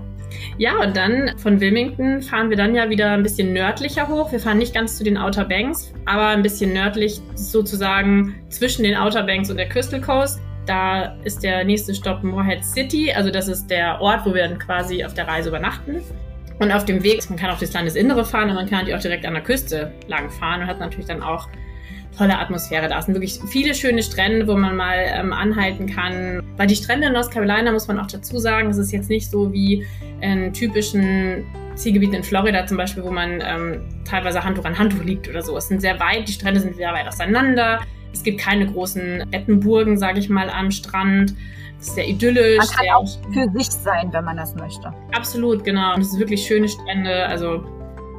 Ja, 0.58 0.78
und 0.80 0.96
dann 0.96 1.38
von 1.38 1.60
Wilmington 1.60 2.22
fahren 2.22 2.50
wir 2.50 2.58
dann 2.58 2.76
ja 2.76 2.90
wieder 2.90 3.12
ein 3.12 3.24
bisschen 3.24 3.54
nördlicher 3.54 4.08
hoch. 4.08 4.32
Wir 4.32 4.40
fahren 4.40 4.60
nicht 4.60 4.74
ganz 4.74 4.98
zu 4.98 5.04
den 5.04 5.18
Outer 5.18 5.46
Banks, 5.46 5.92
aber 6.06 6.28
ein 6.28 6.44
bisschen 6.44 6.74
nördlich 6.74 7.22
sozusagen 7.36 8.36
zwischen 8.50 8.84
den 8.84 8.96
Outer 8.96 9.24
Banks 9.24 9.50
und 9.50 9.58
der 9.58 9.70
Crystal 9.70 10.02
Coast. 10.02 10.40
Da 10.66 11.16
ist 11.24 11.44
der 11.44 11.64
nächste 11.64 11.94
Stopp 11.94 12.24
Morehead 12.24 12.64
City, 12.64 13.12
also 13.12 13.30
das 13.30 13.48
ist 13.48 13.68
der 13.68 14.00
Ort, 14.00 14.26
wo 14.26 14.34
wir 14.34 14.48
dann 14.48 14.60
quasi 14.60 15.04
auf 15.04 15.14
der 15.14 15.28
Reise 15.28 15.50
übernachten. 15.50 16.02
Und 16.60 16.72
auf 16.72 16.86
dem 16.86 17.04
Weg, 17.04 17.28
man 17.30 17.38
kann 17.38 17.50
auch 17.50 17.60
das 17.60 17.74
Landesinnere 17.74 18.24
fahren, 18.24 18.50
aber 18.50 18.60
man 18.60 18.70
kann 18.70 18.80
natürlich 18.80 18.96
auch 18.96 19.02
direkt 19.02 19.26
an 19.26 19.34
der 19.34 19.44
Küste 19.44 19.92
lang 20.08 20.30
fahren 20.30 20.62
und 20.62 20.68
hat 20.68 20.80
natürlich 20.80 21.08
dann 21.08 21.22
auch 21.22 21.50
tolle 22.18 22.38
Atmosphäre 22.38 22.88
da. 22.88 23.00
Es 23.00 23.06
sind 23.06 23.16
wirklich 23.16 23.40
viele 23.50 23.74
schöne 23.74 24.04
Strände, 24.04 24.48
wo 24.48 24.56
man 24.56 24.76
mal 24.76 24.98
ähm, 24.98 25.34
anhalten 25.34 25.88
kann. 25.88 26.42
Weil 26.58 26.68
die 26.68 26.76
Strände 26.76 27.08
in 27.08 27.14
North 27.14 27.32
Carolina, 27.32 27.72
muss 27.72 27.88
man 27.88 28.00
auch 28.00 28.08
dazu 28.08 28.38
sagen, 28.38 28.70
es 28.70 28.78
ist 28.78 28.92
jetzt 28.92 29.10
nicht 29.10 29.30
so 29.30 29.52
wie 29.52 29.86
in 30.22 30.54
typischen 30.54 31.46
Zielgebieten 31.76 32.16
in 32.16 32.24
Florida 32.24 32.66
zum 32.66 32.78
Beispiel, 32.78 33.04
wo 33.04 33.12
man 33.12 33.42
ähm, 33.42 33.82
teilweise 34.06 34.44
Handtuch 34.44 34.66
an 34.66 34.78
Handtuch 34.78 35.04
liegt 35.04 35.28
oder 35.28 35.42
so. 35.42 35.58
Es 35.58 35.68
sind 35.68 35.82
sehr 35.82 36.00
weit, 36.00 36.28
die 36.28 36.34
Strände 36.34 36.60
sind 36.60 36.76
sehr 36.76 36.94
weit 36.94 37.08
auseinander. 37.08 37.82
Es 38.14 38.22
gibt 38.22 38.40
keine 38.40 38.68
großen 38.68 39.28
Bettenburgen, 39.32 39.98
sage 39.98 40.20
ich 40.20 40.30
mal, 40.30 40.50
am 40.50 40.70
Strand. 40.70 41.34
Es 41.80 41.88
ist 41.88 41.96
sehr 41.96 42.08
idyllisch. 42.08 42.60
Man 42.60 42.68
kann 42.68 42.90
auch 42.96 43.08
für 43.34 43.50
sich 43.58 43.72
sein, 43.72 44.10
wenn 44.14 44.24
man 44.24 44.38
das 44.38 44.56
möchte. 44.56 44.94
Absolut, 45.14 45.64
genau. 45.64 45.96
Und 45.96 46.02
es 46.02 46.12
sind 46.12 46.20
wirklich 46.20 46.46
schöne 46.46 46.70
Strände. 46.70 47.26
Also 47.26 47.66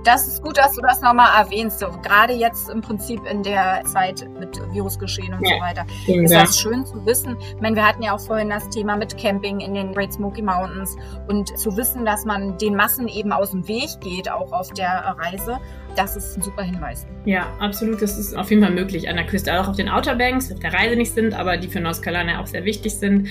das 0.04 0.28
ist 0.28 0.42
gut, 0.42 0.58
dass 0.58 0.74
du 0.74 0.82
das 0.82 1.00
nochmal 1.00 1.28
erwähnst. 1.42 1.80
So, 1.80 1.88
gerade 2.02 2.34
jetzt 2.34 2.68
im 2.68 2.80
Prinzip 2.80 3.24
in 3.26 3.42
der 3.42 3.82
Zeit 3.84 4.28
mit 4.38 4.60
Virusgeschehen 4.72 5.34
und 5.34 5.46
ja. 5.46 5.56
so 5.56 5.62
weiter. 5.62 5.86
Ja. 6.06 6.22
Ist 6.22 6.34
das 6.34 6.60
schön 6.60 6.84
zu 6.84 7.04
wissen. 7.06 7.36
Ich 7.40 7.60
meine, 7.60 7.76
wir 7.76 7.86
hatten 7.86 8.02
ja 8.02 8.14
auch 8.14 8.20
vorhin 8.20 8.50
das 8.50 8.68
Thema 8.68 8.96
mit 8.96 9.16
Camping 9.16 9.60
in 9.60 9.74
den 9.74 9.92
Great 9.92 10.12
Smoky 10.12 10.42
Mountains 10.42 10.96
und 11.28 11.56
zu 11.58 11.76
wissen, 11.76 12.04
dass 12.04 12.24
man 12.24 12.56
den 12.58 12.76
Massen 12.76 13.08
eben 13.08 13.32
aus 13.32 13.50
dem 13.50 13.66
Weg 13.66 13.88
geht, 14.00 14.30
auch 14.30 14.52
auf 14.52 14.72
der 14.72 15.16
Reise. 15.18 15.58
Das 15.96 16.16
ist 16.16 16.36
ein 16.36 16.42
super 16.42 16.62
Hinweis. 16.62 17.06
Ja, 17.24 17.46
absolut. 17.60 18.02
Das 18.02 18.18
ist 18.18 18.36
auf 18.36 18.50
jeden 18.50 18.62
Fall 18.62 18.72
möglich 18.72 19.08
an 19.08 19.16
der 19.16 19.26
Küste, 19.26 19.58
auch 19.60 19.68
auf 19.68 19.76
den 19.76 19.88
Outer 19.88 20.16
Banks, 20.16 20.48
die 20.48 20.54
auf 20.54 20.60
der 20.60 20.72
Reise 20.72 20.96
nicht 20.96 21.14
sind, 21.14 21.34
aber 21.34 21.56
die 21.56 21.68
für 21.68 21.80
North 21.80 22.02
Carolina 22.02 22.40
auch 22.40 22.46
sehr 22.46 22.64
wichtig 22.64 22.94
sind. 22.94 23.28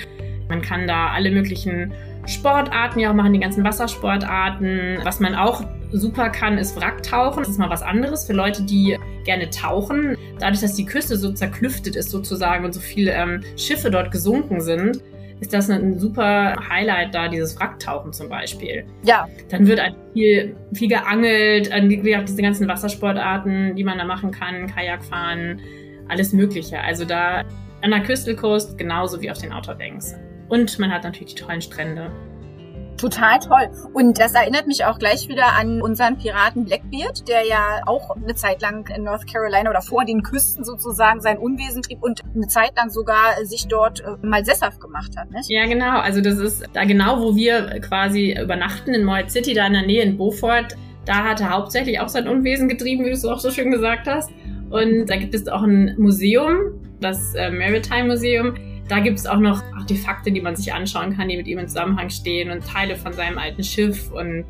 Man 0.50 0.62
kann 0.62 0.88
da 0.88 1.08
alle 1.08 1.32
möglichen 1.32 1.94
Sportarten 2.26 3.00
ja 3.00 3.12
auch 3.12 3.16
machen, 3.16 3.34
die 3.34 3.40
ganzen 3.40 3.64
Wassersportarten. 3.64 5.00
Was 5.04 5.20
man 5.20 5.36
auch 5.36 5.64
super 5.92 6.30
kann, 6.30 6.58
ist 6.58 6.76
Wracktauchen. 6.80 7.44
Das 7.44 7.50
ist 7.50 7.60
mal 7.60 7.70
was 7.70 7.82
anderes 7.82 8.26
für 8.26 8.34
Leute, 8.34 8.64
die 8.64 8.98
gerne 9.26 9.50
tauchen. 9.50 10.18
Dadurch, 10.40 10.62
dass 10.62 10.76
die 10.76 10.86
Küste 10.86 11.18
so 11.18 11.32
zerklüftet 11.32 11.96
ist 11.96 12.10
sozusagen 12.10 12.66
und 12.66 12.74
so 12.74 12.80
viele 12.80 13.12
ähm, 13.12 13.42
Schiffe 13.58 13.92
dort 13.92 14.12
gesunken 14.12 14.62
sind, 14.62 15.02
ist 15.40 15.54
das 15.54 15.70
ein 15.70 16.00
super 16.00 16.56
Highlight 16.70 17.14
da, 17.14 17.28
dieses 17.28 17.60
Wracktauchen 17.60 18.14
zum 18.14 18.30
Beispiel. 18.30 18.86
Ja. 19.04 19.28
Dann 19.50 19.68
wird 19.68 19.80
ein 19.80 19.96
viel, 20.14 20.56
viel 20.74 20.88
geangelt, 20.88 21.70
wie 21.72 21.98
gesagt, 21.98 22.30
diese 22.30 22.42
ganzen 22.42 22.68
Wassersportarten, 22.68 23.76
die 23.76 23.84
man 23.84 23.98
da 23.98 24.06
machen 24.06 24.32
kann, 24.32 24.68
Kajakfahren, 24.68 25.60
alles 26.08 26.32
Mögliche. 26.32 26.80
Also 26.80 27.04
da 27.04 27.44
an 27.82 27.92
der 27.92 28.04
Coast 28.36 28.78
genauso 28.78 29.22
wie 29.22 29.30
auf 29.30 29.38
den 29.38 29.52
Outer 29.52 29.76
Banks. 29.76 30.16
Und 30.50 30.78
man 30.80 30.92
hat 30.92 31.04
natürlich 31.04 31.36
die 31.36 31.42
tollen 31.42 31.62
Strände. 31.62 32.12
Total 32.98 33.40
toll. 33.40 33.70
Und 33.94 34.20
das 34.20 34.34
erinnert 34.34 34.68
mich 34.68 34.86
auch 34.86 35.00
gleich 35.00 35.28
wieder 35.28 35.54
an 35.60 35.82
unseren 35.82 36.18
Piraten 36.18 36.66
Blackbeard, 36.66 37.28
der 37.28 37.46
ja 37.46 37.82
auch 37.86 38.16
eine 38.16 38.36
Zeit 38.36 38.62
lang 38.62 38.88
in 38.96 39.04
North 39.04 39.32
Carolina 39.32 39.70
oder 39.70 39.82
vor 39.82 40.06
den 40.06 40.22
Küsten 40.24 40.64
sozusagen 40.64 41.20
sein 41.20 41.38
Unwesen 41.38 41.82
trieb 41.82 42.02
und 42.02 42.22
eine 42.34 42.48
Zeit 42.48 42.72
lang 42.78 42.90
sogar 42.90 43.44
sich 43.44 43.68
dort 43.68 44.02
äh, 44.02 44.26
mal 44.26 44.46
sesshaft 44.46 44.80
gemacht 44.80 45.18
hat, 45.18 45.32
nicht? 45.32 45.50
Ja, 45.50 45.66
genau. 45.66 46.00
Also 46.00 46.22
das 46.22 46.38
ist 46.38 46.64
da 46.74 46.86
genau, 46.86 47.20
wo 47.20 47.36
wir 47.36 47.82
quasi 47.82 48.38
übernachten 48.42 48.94
in 48.94 49.04
Moed 49.04 49.32
City, 49.32 49.54
da 49.54 49.68
in 49.68 49.74
der 49.74 49.86
Nähe 49.86 50.04
in 50.04 50.18
Beaufort. 50.18 50.78
Da 51.06 51.26
hat 51.26 51.42
er 51.42 51.50
hauptsächlich 51.50 52.00
auch 52.00 52.10
sein 52.10 52.28
Unwesen 52.28 52.70
getrieben, 52.70 53.04
wie 53.04 53.10
du 53.10 53.16
es 53.16 53.26
auch 53.26 53.40
so 53.40 53.52
schön 53.52 53.72
gesagt 53.72 54.08
hast. 54.08 54.32
Und 54.70 55.08
da 55.08 55.18
gibt 55.18 55.36
es 55.36 55.48
auch 55.48 55.64
ein 55.64 55.96
Museum, 55.98 56.80
das 57.02 57.36
äh, 57.36 57.52
Maritime 57.52 58.06
Museum 58.06 58.56
da 58.90 59.00
gibt 59.00 59.20
es 59.20 59.26
auch 59.26 59.40
noch 59.40 59.62
Artefakte, 59.78 60.32
die 60.32 60.42
man 60.42 60.56
sich 60.56 60.74
anschauen 60.74 61.16
kann, 61.16 61.30
die 61.30 61.38
mit 61.38 61.48
ihm 61.48 61.60
in 61.60 61.68
Zusammenhang 61.68 62.10
stehen 62.10 62.52
und 62.52 62.66
Teile 62.66 62.96
von 62.96 63.14
seinem 63.14 63.38
alten 63.38 63.64
Schiff 63.64 64.12
und 64.12 64.46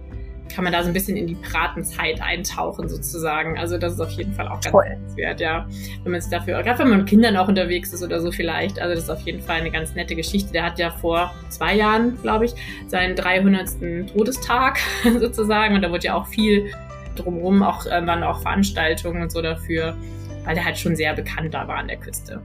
kann 0.54 0.64
man 0.64 0.74
da 0.74 0.82
so 0.84 0.88
ein 0.88 0.94
bisschen 0.94 1.18
in 1.18 1.28
die 1.28 1.36
Piratenzeit 1.36 2.22
eintauchen 2.22 2.88
sozusagen. 2.88 3.58
Also 3.58 3.78
das 3.78 3.94
ist 3.94 4.00
auf 4.00 4.12
jeden 4.12 4.34
Fall 4.34 4.48
auch 4.48 4.62
ganz 4.62 4.72
Toll. 4.72 4.98
wert, 5.16 5.40
ja. 5.40 5.66
Wenn 6.04 6.12
man 6.12 6.20
es 6.20 6.30
dafür, 6.30 6.62
gerade 6.62 6.80
wenn 6.80 6.90
man 6.90 7.00
mit 7.00 7.08
Kindern 7.08 7.38
auch 7.38 7.48
unterwegs 7.48 7.94
ist 7.94 8.04
oder 8.04 8.20
so 8.20 8.32
vielleicht. 8.32 8.80
Also 8.80 8.96
das 8.96 9.06
ist 9.06 9.10
auf 9.10 9.22
jeden 9.22 9.42
Fall 9.42 9.62
eine 9.62 9.72
ganz 9.72 9.96
nette 9.96 10.16
Geschichte. 10.16 10.52
Der 10.52 10.66
hat 10.66 10.78
ja 10.78 10.92
vor 10.92 11.34
zwei 11.50 11.76
Jahren, 11.76 12.22
glaube 12.22 12.46
ich, 12.46 12.54
seinen 12.88 13.16
300. 13.16 14.14
Todestag 14.14 14.80
sozusagen 15.20 15.76
und 15.76 15.82
da 15.82 15.90
wurde 15.90 16.06
ja 16.06 16.16
auch 16.16 16.28
viel 16.28 16.72
drumherum, 17.16 17.64
auch 17.64 17.86
äh, 17.86 18.06
waren 18.06 18.24
auch 18.24 18.42
Veranstaltungen 18.42 19.24
und 19.24 19.32
so 19.32 19.42
dafür, 19.42 19.96
weil 20.46 20.56
der 20.56 20.66
halt 20.66 20.78
schon 20.78 20.96
sehr 20.96 21.14
bekannt 21.14 21.54
da 21.54 21.68
war 21.68 21.78
an 21.78 21.88
der 21.88 21.98
Küste. 21.98 22.42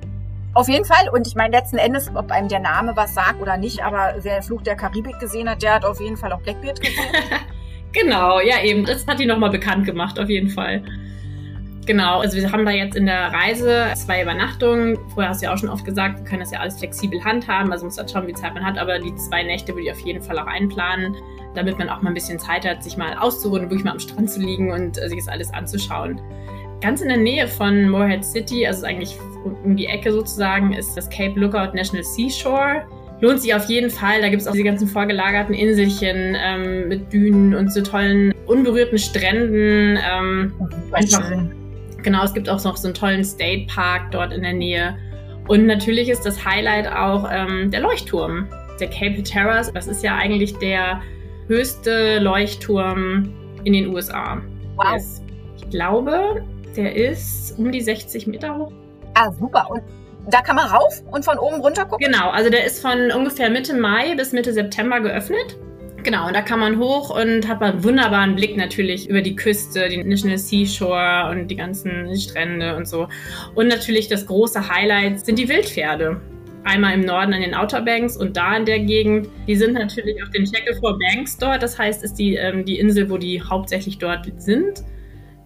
Auf 0.54 0.68
jeden 0.68 0.84
Fall. 0.84 1.08
Und 1.12 1.26
ich 1.26 1.34
meine, 1.34 1.56
letzten 1.56 1.78
Endes, 1.78 2.10
ob 2.14 2.30
einem 2.30 2.48
der 2.48 2.60
Name 2.60 2.96
was 2.96 3.14
sagt 3.14 3.40
oder 3.40 3.56
nicht, 3.56 3.82
aber 3.82 4.14
wer 4.22 4.42
Fluch 4.42 4.62
der 4.62 4.76
Karibik 4.76 5.18
gesehen 5.18 5.48
hat, 5.48 5.62
der 5.62 5.74
hat 5.74 5.84
auf 5.84 6.00
jeden 6.00 6.16
Fall 6.16 6.32
auch 6.32 6.40
Blackbeard 6.40 6.80
gesehen. 6.80 7.04
genau, 7.92 8.40
ja 8.40 8.62
eben. 8.62 8.84
Das 8.84 9.06
hat 9.06 9.20
ihn 9.20 9.28
nochmal 9.28 9.50
bekannt 9.50 9.84
gemacht, 9.84 10.18
auf 10.18 10.28
jeden 10.28 10.48
Fall. 10.48 10.82
Genau, 11.88 12.20
also 12.20 12.36
wir 12.36 12.52
haben 12.52 12.66
da 12.66 12.70
jetzt 12.70 12.96
in 12.96 13.06
der 13.06 13.32
Reise 13.32 13.86
zwei 13.94 14.22
Übernachtungen. 14.22 14.98
Vorher 15.14 15.30
hast 15.30 15.40
du 15.40 15.46
ja 15.46 15.54
auch 15.54 15.56
schon 15.56 15.70
oft 15.70 15.86
gesagt, 15.86 16.18
wir 16.18 16.24
können 16.26 16.40
das 16.40 16.50
ja 16.50 16.60
alles 16.60 16.78
flexibel 16.78 17.24
handhaben, 17.24 17.72
also 17.72 17.86
muss 17.86 17.96
halt 17.96 18.10
schauen, 18.10 18.26
wie 18.26 18.34
Zeit 18.34 18.52
man 18.52 18.62
hat, 18.62 18.76
aber 18.76 18.98
die 18.98 19.14
zwei 19.16 19.42
Nächte 19.42 19.72
würde 19.72 19.84
ich 19.84 19.92
auf 19.92 20.00
jeden 20.00 20.22
Fall 20.22 20.38
auch 20.38 20.46
einplanen, 20.46 21.16
damit 21.54 21.78
man 21.78 21.88
auch 21.88 22.02
mal 22.02 22.10
ein 22.10 22.14
bisschen 22.14 22.38
Zeit 22.38 22.66
hat, 22.66 22.84
sich 22.84 22.98
mal 22.98 23.16
auszuruhen, 23.16 23.62
wirklich 23.62 23.84
mal 23.84 23.92
am 23.92 24.00
Strand 24.00 24.30
zu 24.30 24.38
liegen 24.38 24.70
und 24.70 24.98
äh, 24.98 25.08
sich 25.08 25.18
das 25.18 25.28
alles 25.28 25.50
anzuschauen. 25.54 26.20
Ganz 26.80 27.00
in 27.00 27.08
der 27.08 27.16
Nähe 27.16 27.48
von 27.48 27.88
Morehead 27.88 28.24
City, 28.24 28.66
also 28.66 28.86
eigentlich 28.86 29.16
um 29.64 29.76
die 29.76 29.86
Ecke 29.86 30.12
sozusagen, 30.12 30.72
ist 30.72 30.96
das 30.96 31.10
Cape 31.10 31.38
Lookout 31.38 31.74
National 31.74 32.04
Seashore. 32.04 32.82
Lohnt 33.20 33.40
sich 33.40 33.52
auf 33.52 33.64
jeden 33.64 33.90
Fall. 33.90 34.20
Da 34.20 34.28
gibt 34.28 34.42
es 34.42 34.48
auch 34.48 34.52
diese 34.52 34.64
ganzen 34.64 34.86
vorgelagerten 34.86 35.54
Inselchen 35.54 36.36
ähm, 36.38 36.88
mit 36.88 37.12
Dünen 37.12 37.54
und 37.54 37.72
so 37.72 37.82
tollen 37.82 38.32
unberührten 38.46 38.96
Stränden. 38.96 39.98
Ähm, 39.98 40.52
einfach, 40.92 41.32
genau, 42.02 42.22
es 42.22 42.32
gibt 42.32 42.48
auch 42.48 42.62
noch 42.62 42.76
so 42.76 42.86
einen 42.86 42.94
tollen 42.94 43.24
State 43.24 43.66
Park 43.66 44.12
dort 44.12 44.32
in 44.32 44.42
der 44.42 44.52
Nähe. 44.52 44.96
Und 45.48 45.66
natürlich 45.66 46.08
ist 46.08 46.24
das 46.24 46.44
Highlight 46.44 46.86
auch 46.86 47.28
ähm, 47.32 47.72
der 47.72 47.80
Leuchtturm, 47.80 48.46
der 48.78 48.88
Cape 48.88 49.18
Hatteras. 49.18 49.72
Das 49.72 49.88
ist 49.88 50.04
ja 50.04 50.14
eigentlich 50.14 50.54
der 50.58 51.00
höchste 51.48 52.20
Leuchtturm 52.20 53.32
in 53.64 53.72
den 53.72 53.88
USA. 53.88 54.40
Wow. 54.76 55.02
Ich 55.56 55.70
glaube, 55.70 56.44
der 56.78 56.94
ist 56.94 57.58
um 57.58 57.72
die 57.72 57.80
60 57.80 58.26
Meter 58.26 58.56
hoch. 58.56 58.72
Ah, 59.14 59.32
super. 59.32 59.66
Und 59.70 59.82
da 60.30 60.42
kann 60.42 60.56
man 60.56 60.68
rauf 60.68 61.02
und 61.10 61.24
von 61.24 61.38
oben 61.38 61.60
runter 61.60 61.84
gucken? 61.84 62.06
Genau, 62.06 62.30
also 62.30 62.50
der 62.50 62.64
ist 62.64 62.80
von 62.80 63.10
ungefähr 63.10 63.50
Mitte 63.50 63.74
Mai 63.74 64.14
bis 64.14 64.32
Mitte 64.32 64.52
September 64.52 65.00
geöffnet. 65.00 65.56
Genau, 66.04 66.28
und 66.28 66.36
da 66.36 66.42
kann 66.42 66.60
man 66.60 66.78
hoch 66.78 67.10
und 67.10 67.48
hat 67.48 67.60
einen 67.60 67.82
wunderbaren 67.82 68.36
Blick 68.36 68.56
natürlich 68.56 69.08
über 69.08 69.20
die 69.20 69.34
Küste, 69.34 69.88
die 69.88 70.02
National 70.02 70.38
Seashore 70.38 71.30
und 71.30 71.48
die 71.48 71.56
ganzen 71.56 72.14
Strände 72.16 72.76
und 72.76 72.86
so. 72.86 73.08
Und 73.54 73.68
natürlich 73.68 74.08
das 74.08 74.26
große 74.26 74.68
Highlight 74.68 75.24
sind 75.26 75.38
die 75.38 75.48
Wildpferde. 75.48 76.20
Einmal 76.64 76.94
im 76.94 77.00
Norden 77.00 77.32
an 77.32 77.40
den 77.40 77.54
Outer 77.54 77.82
Banks 77.82 78.16
und 78.16 78.36
da 78.36 78.56
in 78.56 78.64
der 78.64 78.80
Gegend. 78.80 79.28
Die 79.46 79.56
sind 79.56 79.72
natürlich 79.72 80.22
auf 80.22 80.30
den 80.30 80.46
Shackleford 80.46 80.98
Banks 81.00 81.36
dort. 81.36 81.62
Das 81.62 81.78
heißt, 81.78 82.04
ist 82.04 82.14
die, 82.14 82.36
ähm, 82.36 82.64
die 82.64 82.78
Insel, 82.78 83.10
wo 83.10 83.16
die 83.16 83.42
hauptsächlich 83.42 83.98
dort 83.98 84.30
sind. 84.36 84.84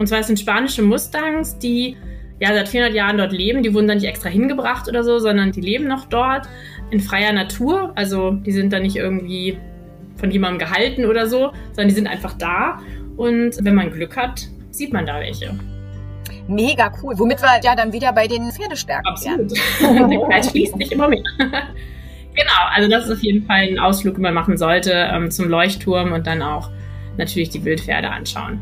Und 0.03 0.09
zwar 0.09 0.21
sind 0.25 0.41
spanische 0.41 0.83
Mustangs, 0.83 1.59
die 1.59 1.97
ja 2.41 2.53
seit 2.53 2.69
400 2.69 2.93
Jahren 2.93 3.19
dort 3.19 3.31
leben. 3.31 3.63
Die 3.63 3.73
wurden 3.73 3.87
dann 3.87 3.99
nicht 3.99 4.09
extra 4.09 4.29
hingebracht 4.29 4.89
oder 4.89 5.05
so, 5.05 5.21
sondern 5.21 5.53
die 5.53 5.61
leben 5.61 5.87
noch 5.87 6.07
dort 6.07 6.49
in 6.91 6.99
freier 6.99 7.33
Natur. 7.33 7.93
Also 7.95 8.33
die 8.33 8.51
sind 8.51 8.73
dann 8.73 8.83
nicht 8.83 8.97
irgendwie 8.97 9.59
von 10.17 10.33
jemandem 10.33 10.59
gehalten 10.59 11.05
oder 11.07 11.29
so, 11.29 11.53
sondern 11.69 11.87
die 11.87 11.95
sind 11.95 12.09
einfach 12.09 12.33
da. 12.33 12.81
Und 13.17 13.65
wenn 13.65 13.77
man 13.77 13.93
Glück 13.93 14.17
hat, 14.17 14.49
sieht 14.73 14.93
man 14.93 15.07
da 15.07 15.21
welche. 15.21 15.57
Mega 16.49 16.91
cool. 17.01 17.17
Womit 17.17 17.41
wir 17.41 17.61
ja 17.63 17.77
dann 17.77 17.93
wieder 17.93 18.13
bei 18.13 18.27
den 18.27 18.51
Pferdestärken 18.51 19.07
Absolut. 19.07 19.53
Der 19.81 20.21
Kreis 20.27 20.51
schließt 20.51 20.77
sich 20.79 20.91
immer 20.91 21.07
mehr. 21.07 21.23
genau, 21.39 22.63
also 22.75 22.91
das 22.91 23.05
ist 23.05 23.13
auf 23.13 23.23
jeden 23.23 23.47
Fall 23.47 23.69
ein 23.69 23.79
Ausflug, 23.79 24.17
den 24.17 24.23
man 24.23 24.35
machen 24.35 24.57
sollte 24.57 24.91
ähm, 25.13 25.31
zum 25.31 25.49
Leuchtturm 25.49 26.11
und 26.11 26.27
dann 26.27 26.43
auch 26.43 26.71
natürlich 27.19 27.51
die 27.51 27.65
Wildpferde 27.65 28.11
anschauen. 28.11 28.61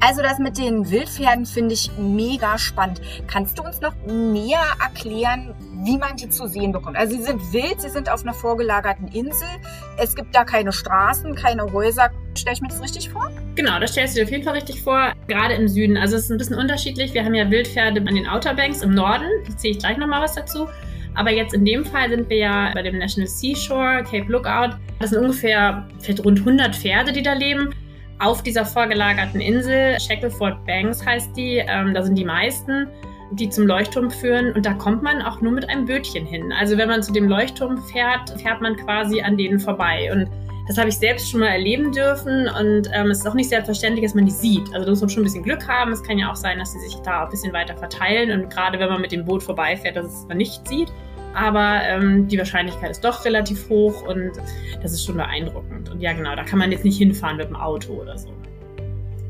Also 0.00 0.22
das 0.22 0.38
mit 0.38 0.56
den 0.58 0.88
Wildpferden 0.90 1.44
finde 1.44 1.74
ich 1.74 1.90
mega 1.98 2.56
spannend. 2.56 3.00
Kannst 3.26 3.58
du 3.58 3.64
uns 3.64 3.80
noch 3.80 3.94
näher 4.06 4.62
erklären, 4.80 5.54
wie 5.82 5.98
man 5.98 6.16
die 6.16 6.28
zu 6.28 6.46
sehen 6.46 6.70
bekommt? 6.70 6.96
Also 6.96 7.16
sie 7.16 7.22
sind 7.22 7.52
wild, 7.52 7.80
sie 7.80 7.88
sind 7.88 8.08
auf 8.08 8.22
einer 8.22 8.32
vorgelagerten 8.32 9.08
Insel. 9.08 9.48
Es 9.96 10.14
gibt 10.14 10.34
da 10.34 10.44
keine 10.44 10.72
Straßen, 10.72 11.34
keine 11.34 11.72
Häuser. 11.72 12.10
Stelle 12.36 12.54
ich 12.54 12.60
mir 12.60 12.68
das 12.68 12.80
richtig 12.80 13.10
vor? 13.10 13.30
Genau, 13.56 13.80
das 13.80 13.90
stellst 13.90 14.14
du 14.14 14.20
dir 14.20 14.26
auf 14.26 14.30
jeden 14.30 14.44
Fall 14.44 14.54
richtig 14.54 14.82
vor. 14.82 15.12
Gerade 15.26 15.54
im 15.54 15.66
Süden. 15.66 15.96
Also 15.96 16.14
es 16.14 16.24
ist 16.24 16.30
ein 16.30 16.38
bisschen 16.38 16.56
unterschiedlich. 16.56 17.12
Wir 17.12 17.24
haben 17.24 17.34
ja 17.34 17.50
Wildpferde 17.50 18.00
an 18.00 18.14
den 18.14 18.28
Outer 18.28 18.54
Banks 18.54 18.82
im 18.82 18.94
Norden. 18.94 19.26
Da 19.48 19.56
zähle 19.56 19.72
ich 19.72 19.78
gleich 19.80 19.96
nochmal 19.96 20.22
was 20.22 20.34
dazu. 20.34 20.68
Aber 21.16 21.32
jetzt 21.32 21.54
in 21.54 21.64
dem 21.64 21.84
Fall 21.84 22.08
sind 22.10 22.30
wir 22.30 22.36
ja 22.36 22.70
bei 22.72 22.82
dem 22.82 22.98
National 22.98 23.26
Seashore, 23.26 24.04
Cape 24.04 24.30
Lookout. 24.30 24.76
Das 25.00 25.10
sind 25.10 25.18
ungefähr 25.18 25.88
vielleicht 25.98 26.24
rund 26.24 26.38
100 26.38 26.76
Pferde, 26.76 27.12
die 27.12 27.22
da 27.24 27.32
leben 27.32 27.74
auf 28.18 28.42
dieser 28.42 28.64
vorgelagerten 28.64 29.40
Insel. 29.40 29.98
Shackleford 30.00 30.64
Banks 30.66 31.04
heißt 31.04 31.36
die. 31.36 31.56
Ähm, 31.56 31.94
da 31.94 32.02
sind 32.02 32.16
die 32.16 32.24
meisten, 32.24 32.88
die 33.32 33.48
zum 33.48 33.66
Leuchtturm 33.66 34.10
führen. 34.10 34.52
Und 34.52 34.66
da 34.66 34.74
kommt 34.74 35.02
man 35.02 35.22
auch 35.22 35.40
nur 35.40 35.52
mit 35.52 35.68
einem 35.68 35.86
Bötchen 35.86 36.26
hin. 36.26 36.52
Also 36.52 36.76
wenn 36.76 36.88
man 36.88 37.02
zu 37.02 37.12
dem 37.12 37.28
Leuchtturm 37.28 37.78
fährt, 37.92 38.30
fährt 38.40 38.60
man 38.60 38.76
quasi 38.76 39.20
an 39.20 39.36
denen 39.36 39.60
vorbei. 39.60 40.10
Und 40.12 40.28
das 40.66 40.76
habe 40.76 40.88
ich 40.88 40.98
selbst 40.98 41.30
schon 41.30 41.40
mal 41.40 41.48
erleben 41.48 41.92
dürfen. 41.92 42.48
Und 42.48 42.88
ähm, 42.92 43.10
es 43.10 43.20
ist 43.20 43.26
auch 43.26 43.34
nicht 43.34 43.48
selbstverständlich, 43.48 44.04
dass 44.04 44.14
man 44.14 44.26
die 44.26 44.32
sieht. 44.32 44.66
Also 44.74 44.84
da 44.84 44.90
muss 44.90 45.00
man 45.00 45.10
schon 45.10 45.22
ein 45.22 45.24
bisschen 45.24 45.44
Glück 45.44 45.66
haben. 45.68 45.92
Es 45.92 46.02
kann 46.02 46.18
ja 46.18 46.30
auch 46.30 46.36
sein, 46.36 46.58
dass 46.58 46.72
sie 46.72 46.80
sich 46.80 46.96
da 46.96 47.24
ein 47.24 47.30
bisschen 47.30 47.52
weiter 47.52 47.76
verteilen. 47.76 48.32
Und 48.32 48.50
gerade 48.50 48.78
wenn 48.78 48.88
man 48.88 49.00
mit 49.00 49.12
dem 49.12 49.24
Boot 49.24 49.42
vorbeifährt, 49.42 49.96
dass 49.96 50.06
es 50.06 50.26
man 50.26 50.38
nicht 50.38 50.66
sieht 50.66 50.92
aber 51.34 51.80
ähm, 51.84 52.28
die 52.28 52.38
Wahrscheinlichkeit 52.38 52.90
ist 52.90 53.04
doch 53.04 53.24
relativ 53.24 53.68
hoch 53.68 54.02
und 54.02 54.32
das 54.82 54.92
ist 54.92 55.04
schon 55.04 55.16
beeindruckend. 55.16 55.90
Und 55.90 56.00
ja, 56.00 56.12
genau, 56.12 56.34
da 56.34 56.44
kann 56.44 56.58
man 56.58 56.72
jetzt 56.72 56.84
nicht 56.84 56.98
hinfahren 56.98 57.36
mit 57.36 57.48
dem 57.48 57.56
Auto 57.56 57.92
oder 57.94 58.16
so. 58.18 58.28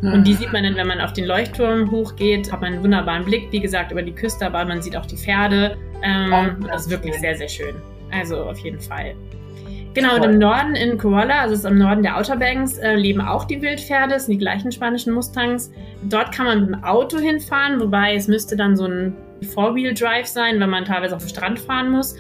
Mhm. 0.00 0.12
Und 0.12 0.26
die 0.26 0.34
sieht 0.34 0.52
man 0.52 0.64
dann, 0.64 0.76
wenn 0.76 0.86
man 0.86 1.00
auf 1.00 1.12
den 1.12 1.24
Leuchtturm 1.24 1.90
hochgeht, 1.90 2.52
hat 2.52 2.60
man 2.60 2.74
einen 2.74 2.82
wunderbaren 2.82 3.24
Blick, 3.24 3.48
wie 3.50 3.60
gesagt, 3.60 3.92
über 3.92 4.02
die 4.02 4.12
Küste, 4.12 4.46
aber 4.46 4.64
man 4.64 4.80
sieht 4.82 4.96
auch 4.96 5.06
die 5.06 5.16
Pferde. 5.16 5.76
Ähm, 6.02 6.56
oh, 6.62 6.66
das 6.66 6.82
ist 6.82 6.90
wirklich 6.90 7.14
sehr, 7.16 7.36
sehr 7.36 7.48
schön. 7.48 7.74
Also 8.10 8.44
auf 8.44 8.58
jeden 8.58 8.80
Fall. 8.80 9.14
Genau, 9.94 10.16
und 10.16 10.22
im 10.22 10.38
Norden 10.38 10.76
in 10.76 10.96
Koala, 10.96 11.40
also 11.40 11.54
ist 11.54 11.64
im 11.64 11.78
Norden 11.78 12.02
der 12.02 12.16
Outer 12.16 12.36
Banks, 12.36 12.78
äh, 12.78 12.94
leben 12.94 13.20
auch 13.20 13.44
die 13.44 13.60
Wildpferde, 13.60 14.14
das 14.14 14.26
sind 14.26 14.34
die 14.34 14.38
gleichen 14.38 14.70
spanischen 14.70 15.12
Mustangs. 15.12 15.72
Dort 16.04 16.32
kann 16.32 16.46
man 16.46 16.60
mit 16.60 16.68
dem 16.68 16.84
Auto 16.84 17.18
hinfahren, 17.18 17.80
wobei 17.80 18.14
es 18.14 18.28
müsste 18.28 18.56
dann 18.56 18.76
so 18.76 18.84
ein 18.84 19.16
Four-Wheel-Drive 19.42 20.26
sein, 20.26 20.60
wenn 20.60 20.70
man 20.70 20.84
teilweise 20.84 21.16
auf 21.16 21.22
den 21.22 21.30
Strand 21.30 21.58
fahren 21.58 21.90
muss. 21.90 22.16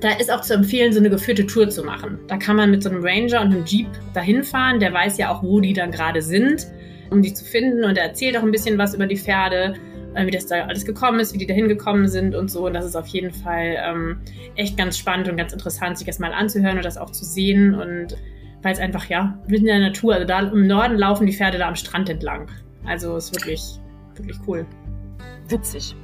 Da 0.00 0.12
ist 0.12 0.30
auch 0.30 0.40
zu 0.40 0.54
empfehlen, 0.54 0.92
so 0.92 0.98
eine 0.98 1.10
geführte 1.10 1.46
Tour 1.46 1.68
zu 1.68 1.84
machen. 1.84 2.18
Da 2.26 2.38
kann 2.38 2.56
man 2.56 2.70
mit 2.70 2.82
so 2.82 2.88
einem 2.88 3.02
Ranger 3.02 3.42
und 3.42 3.52
einem 3.52 3.64
Jeep 3.64 3.88
dahin 4.14 4.42
fahren. 4.42 4.80
Der 4.80 4.92
weiß 4.92 5.18
ja 5.18 5.30
auch, 5.30 5.42
wo 5.42 5.60
die 5.60 5.74
dann 5.74 5.90
gerade 5.90 6.22
sind, 6.22 6.66
um 7.10 7.20
die 7.20 7.34
zu 7.34 7.44
finden. 7.44 7.84
Und 7.84 7.98
er 7.98 8.04
erzählt 8.04 8.36
auch 8.36 8.42
ein 8.42 8.50
bisschen 8.50 8.78
was 8.78 8.94
über 8.94 9.06
die 9.06 9.16
Pferde, 9.16 9.74
äh, 10.14 10.26
wie 10.26 10.30
das 10.30 10.46
da 10.46 10.64
alles 10.64 10.86
gekommen 10.86 11.20
ist, 11.20 11.34
wie 11.34 11.38
die 11.38 11.46
da 11.46 11.52
hingekommen 11.52 12.08
sind 12.08 12.34
und 12.34 12.50
so. 12.50 12.66
Und 12.66 12.72
das 12.72 12.86
ist 12.86 12.96
auf 12.96 13.08
jeden 13.08 13.30
Fall 13.30 13.76
ähm, 13.84 14.20
echt 14.56 14.78
ganz 14.78 14.96
spannend 14.96 15.28
und 15.28 15.36
ganz 15.36 15.52
interessant, 15.52 15.98
sich 15.98 16.06
das 16.06 16.18
mal 16.18 16.32
anzuhören 16.32 16.78
und 16.78 16.84
das 16.84 16.96
auch 16.96 17.10
zu 17.10 17.26
sehen. 17.26 17.74
Und 17.74 18.16
weil 18.62 18.72
es 18.72 18.78
einfach, 18.78 19.04
ja, 19.06 19.38
mitten 19.48 19.66
in 19.66 19.80
der 19.80 19.88
Natur, 19.88 20.14
also 20.14 20.26
da 20.26 20.40
im 20.40 20.66
Norden 20.66 20.96
laufen 20.96 21.26
die 21.26 21.34
Pferde 21.34 21.58
da 21.58 21.68
am 21.68 21.76
Strand 21.76 22.08
entlang. 22.08 22.48
Also 22.86 23.16
ist 23.16 23.34
wirklich, 23.34 23.62
wirklich 24.14 24.38
cool. 24.46 24.64
Witzig 25.48 25.94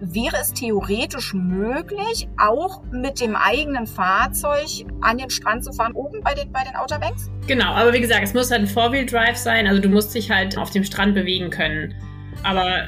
wäre 0.00 0.36
es 0.40 0.52
theoretisch 0.52 1.34
möglich, 1.34 2.28
auch 2.38 2.82
mit 2.90 3.20
dem 3.20 3.36
eigenen 3.36 3.86
Fahrzeug 3.86 4.86
an 5.00 5.18
den 5.18 5.30
Strand 5.30 5.64
zu 5.64 5.72
fahren, 5.72 5.92
oben 5.92 6.20
bei 6.22 6.34
den, 6.34 6.50
bei 6.52 6.62
den 6.64 6.76
Outer 6.76 6.98
Banks? 6.98 7.30
Genau, 7.46 7.72
aber 7.72 7.92
wie 7.92 8.00
gesagt, 8.00 8.22
es 8.22 8.34
muss 8.34 8.50
halt 8.50 8.62
ein 8.62 8.66
Four-Wheel-Drive 8.66 9.36
sein, 9.36 9.66
also 9.66 9.80
du 9.80 9.88
musst 9.88 10.14
dich 10.14 10.30
halt 10.30 10.58
auf 10.58 10.70
dem 10.70 10.84
Strand 10.84 11.14
bewegen 11.14 11.50
können. 11.50 11.94
Aber 12.42 12.86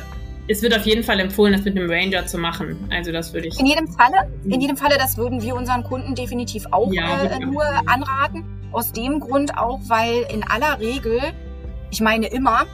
es 0.49 0.63
wird 0.63 0.77
auf 0.77 0.85
jeden 0.87 1.03
Fall 1.03 1.21
empfohlen, 1.21 1.53
das 1.53 1.65
mit 1.65 1.77
einem 1.77 1.91
Ranger 1.91 2.27
zu 2.27 2.39
machen. 2.39 2.77
Also 2.91 3.13
das 3.13 3.33
würde 3.33 3.49
ich. 3.49 3.59
In 3.59 3.67
jedem 3.67 3.89
Falle, 3.89 4.31
in 4.45 4.61
jedem 4.61 4.77
Falle, 4.77 4.97
das 4.97 5.17
würden 5.17 5.43
wir 5.43 5.55
unseren 5.55 5.83
Kunden 5.83 6.15
definitiv 6.15 6.67
auch 6.71 6.93
Ja, 6.93 7.23
äh, 7.23 7.41
wir 7.41 7.47
nur 7.47 7.65
anraten. 7.87 8.45
Aus 8.73 8.93
dem 8.93 9.21
Grund 9.21 9.57
auch, 9.57 9.81
weil 9.87 10.27
in 10.33 10.43
aller 10.45 10.79
Regel, 10.81 11.21
ich 11.91 12.01
meine 12.01 12.27
immer, 12.27 12.67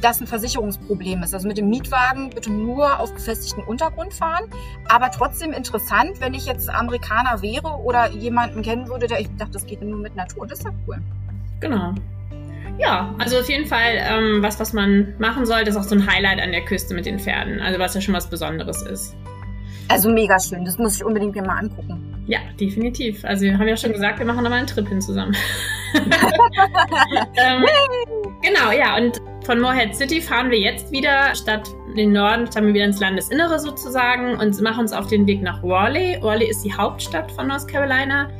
das 0.00 0.20
ein 0.20 0.26
Versicherungsproblem 0.26 1.22
ist. 1.22 1.34
Also 1.34 1.48
mit 1.48 1.58
dem 1.58 1.68
Mietwagen 1.68 2.30
bitte 2.30 2.50
nur 2.50 2.98
auf 2.98 3.12
befestigten 3.12 3.62
Untergrund 3.64 4.12
fahren. 4.14 4.44
Aber 4.88 5.10
trotzdem 5.10 5.52
interessant, 5.52 6.20
wenn 6.20 6.34
ich 6.34 6.46
jetzt 6.46 6.68
Amerikaner 6.68 7.42
wäre 7.42 7.68
oder 7.82 8.10
jemanden 8.10 8.62
kennen 8.62 8.88
würde, 8.88 9.06
der 9.06 9.20
ich 9.20 9.28
dachte, 9.36 9.52
das 9.52 9.66
geht 9.66 9.82
nur 9.82 9.98
mit 9.98 10.16
Natur. 10.16 10.46
Das 10.46 10.60
ist 10.60 10.64
ja 10.64 10.72
cool. 10.86 10.98
Genau. 11.60 11.94
Ja, 12.78 13.14
also 13.18 13.38
auf 13.38 13.48
jeden 13.48 13.66
Fall 13.66 13.96
ähm, 13.98 14.42
was, 14.42 14.58
was 14.58 14.72
man 14.72 15.14
machen 15.18 15.44
sollte, 15.46 15.70
ist 15.70 15.76
auch 15.76 15.82
so 15.82 15.94
ein 15.94 16.06
Highlight 16.06 16.40
an 16.40 16.52
der 16.52 16.64
Küste 16.64 16.94
mit 16.94 17.06
den 17.06 17.18
Pferden. 17.18 17.60
Also 17.60 17.78
was 17.78 17.94
ja 17.94 18.00
schon 18.00 18.14
was 18.14 18.28
Besonderes 18.28 18.82
ist. 18.82 19.14
Also 19.92 20.08
mega 20.08 20.40
schön. 20.40 20.64
Das 20.64 20.78
muss 20.78 20.96
ich 20.96 21.04
unbedingt 21.04 21.34
mir 21.34 21.42
mal 21.42 21.58
angucken. 21.58 22.12
Ja, 22.26 22.38
definitiv. 22.58 23.24
Also 23.24 23.42
wir 23.42 23.58
haben 23.58 23.68
ja 23.68 23.76
schon 23.76 23.92
gesagt, 23.92 24.18
wir 24.18 24.24
machen 24.24 24.42
nochmal 24.42 24.60
einen 24.60 24.66
Trip 24.66 24.88
hin 24.88 25.02
zusammen. 25.02 25.36
ähm, 27.36 27.64
genau, 28.40 28.70
ja. 28.70 28.96
Und 28.96 29.20
von 29.44 29.60
Morehead 29.60 29.94
City 29.94 30.20
fahren 30.20 30.50
wir 30.50 30.58
jetzt 30.58 30.90
wieder 30.92 31.34
statt 31.34 31.68
in 31.90 31.96
den 31.96 32.12
Norden, 32.12 32.50
fahren 32.50 32.68
wir 32.68 32.74
wieder 32.74 32.86
ins 32.86 33.00
Landesinnere 33.00 33.58
sozusagen 33.58 34.36
und 34.38 34.58
machen 34.62 34.80
uns 34.80 34.92
auf 34.94 35.08
den 35.08 35.26
Weg 35.26 35.42
nach 35.42 35.62
Raleigh. 35.62 36.18
Raleigh 36.22 36.48
ist 36.48 36.64
die 36.64 36.72
Hauptstadt 36.72 37.30
von 37.32 37.48
North 37.48 37.68
Carolina. 37.68 38.30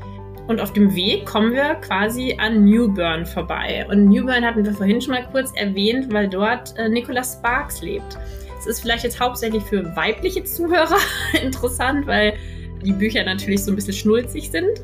Und 0.49 0.61
auf 0.61 0.73
dem 0.73 0.95
Weg 0.95 1.27
kommen 1.27 1.53
wir 1.53 1.75
quasi 1.77 2.37
an 2.41 2.65
New 2.65 2.93
Bern 2.93 3.27
vorbei. 3.27 3.87
Und 3.91 4.07
New 4.07 4.25
Bern 4.25 4.45
hatten 4.45 4.65
wir 4.65 4.73
vorhin 4.73 5.01
schon 5.01 5.15
mal 5.15 5.27
kurz 5.31 5.53
erwähnt, 5.55 6.13
weil 6.13 6.29
dort 6.29 6.77
äh, 6.79 6.89
Nicholas 6.89 7.35
Sparks 7.35 7.83
lebt. 7.83 8.19
Es 8.63 8.67
ist 8.67 8.81
vielleicht 8.81 9.03
jetzt 9.03 9.19
hauptsächlich 9.19 9.65
für 9.65 9.85
weibliche 9.97 10.45
Zuhörer 10.45 10.99
interessant, 11.43 12.07
weil 12.07 12.35
die 12.85 12.93
Bücher 12.93 13.25
natürlich 13.25 13.65
so 13.65 13.73
ein 13.73 13.75
bisschen 13.75 13.93
schnulzig 13.93 14.51
sind. 14.51 14.81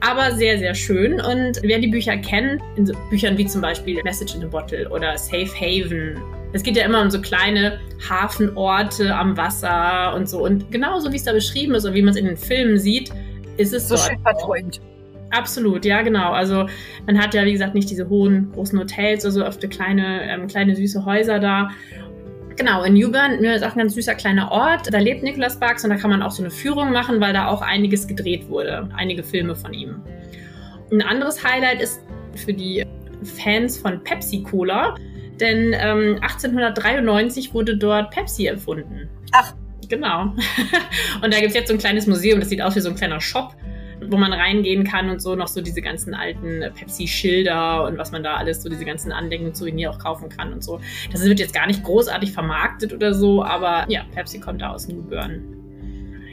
Aber 0.00 0.32
sehr, 0.32 0.58
sehr 0.58 0.74
schön. 0.74 1.14
Und 1.22 1.62
wer 1.62 1.78
die 1.78 1.86
Bücher 1.88 2.18
kennt, 2.18 2.60
in 2.76 2.84
so 2.84 2.92
Büchern 3.08 3.38
wie 3.38 3.46
zum 3.46 3.62
Beispiel 3.62 4.02
Message 4.02 4.34
in 4.34 4.44
a 4.44 4.46
Bottle 4.46 4.86
oder 4.90 5.16
Safe 5.16 5.48
Haven, 5.58 6.20
es 6.52 6.62
geht 6.62 6.76
ja 6.76 6.84
immer 6.84 7.00
um 7.00 7.10
so 7.10 7.18
kleine 7.18 7.80
Hafenorte 8.06 9.14
am 9.14 9.34
Wasser 9.38 10.14
und 10.14 10.28
so. 10.28 10.44
Und 10.44 10.70
genauso 10.70 11.10
wie 11.10 11.16
es 11.16 11.24
da 11.24 11.32
beschrieben 11.32 11.74
ist 11.74 11.86
und 11.86 11.94
wie 11.94 12.02
man 12.02 12.10
es 12.10 12.16
in 12.16 12.26
den 12.26 12.36
Filmen 12.36 12.78
sieht, 12.78 13.10
ist 13.56 13.72
es 13.72 13.88
So 13.88 13.96
schön 13.96 14.20
verträumt. 14.20 14.82
Absolut, 15.30 15.86
ja, 15.86 16.02
genau. 16.02 16.32
Also 16.32 16.66
man 17.06 17.18
hat 17.18 17.32
ja, 17.32 17.44
wie 17.46 17.52
gesagt, 17.52 17.74
nicht 17.74 17.88
diese 17.88 18.08
hohen, 18.08 18.52
großen 18.52 18.78
Hotels, 18.78 19.24
also 19.24 19.44
oft 19.44 19.68
kleine, 19.70 20.30
ähm, 20.30 20.46
kleine 20.46 20.76
süße 20.76 21.06
Häuser 21.06 21.40
da. 21.40 21.70
Genau, 22.56 22.84
in 22.84 22.94
New 22.94 23.10
Bern 23.10 23.40
ne, 23.40 23.56
ist 23.56 23.64
auch 23.64 23.72
ein 23.72 23.78
ganz 23.78 23.94
süßer 23.94 24.14
kleiner 24.14 24.52
Ort. 24.52 24.92
Da 24.92 24.98
lebt 24.98 25.22
Nicholas 25.22 25.54
Sparks 25.54 25.84
und 25.84 25.90
da 25.90 25.96
kann 25.96 26.10
man 26.10 26.22
auch 26.22 26.30
so 26.30 26.42
eine 26.42 26.50
Führung 26.50 26.92
machen, 26.92 27.20
weil 27.20 27.32
da 27.32 27.48
auch 27.48 27.62
einiges 27.62 28.06
gedreht 28.06 28.48
wurde. 28.48 28.88
Einige 28.96 29.24
Filme 29.24 29.56
von 29.56 29.72
ihm. 29.72 30.02
Ein 30.92 31.02
anderes 31.02 31.42
Highlight 31.42 31.80
ist 31.80 32.00
für 32.36 32.52
die 32.52 32.84
Fans 33.22 33.78
von 33.78 34.02
Pepsi 34.04 34.42
Cola, 34.42 34.94
denn 35.40 35.72
ähm, 35.72 36.18
1893 36.20 37.54
wurde 37.54 37.76
dort 37.76 38.10
Pepsi 38.10 38.46
erfunden. 38.46 39.08
Ach. 39.32 39.54
Genau. 39.88 40.32
und 41.22 41.34
da 41.34 41.38
gibt 41.38 41.48
es 41.48 41.54
jetzt 41.54 41.68
so 41.68 41.74
ein 41.74 41.78
kleines 41.78 42.06
Museum, 42.06 42.40
das 42.40 42.48
sieht 42.48 42.62
aus 42.62 42.74
wie 42.74 42.80
so 42.80 42.88
ein 42.88 42.94
kleiner 42.94 43.20
Shop 43.20 43.54
wo 44.10 44.16
man 44.16 44.32
reingehen 44.32 44.84
kann 44.84 45.10
und 45.10 45.20
so 45.20 45.34
noch 45.34 45.48
so 45.48 45.60
diese 45.60 45.82
ganzen 45.82 46.14
alten 46.14 46.64
Pepsi-Schilder 46.74 47.84
und 47.84 47.98
was 47.98 48.12
man 48.12 48.22
da 48.22 48.34
alles, 48.36 48.62
so 48.62 48.68
diese 48.68 48.84
ganzen 48.84 49.12
Andenken 49.12 49.48
und 49.48 49.56
Souvenir 49.56 49.90
auch 49.90 49.98
kaufen 49.98 50.28
kann 50.28 50.52
und 50.52 50.62
so. 50.62 50.80
Das 51.12 51.24
wird 51.24 51.40
jetzt 51.40 51.54
gar 51.54 51.66
nicht 51.66 51.82
großartig 51.82 52.32
vermarktet 52.32 52.92
oder 52.92 53.14
so, 53.14 53.44
aber 53.44 53.84
ja, 53.88 54.02
Pepsi 54.14 54.40
kommt 54.40 54.62
da 54.62 54.70
aus 54.70 54.88
New 54.88 55.02
Bern. 55.02 55.42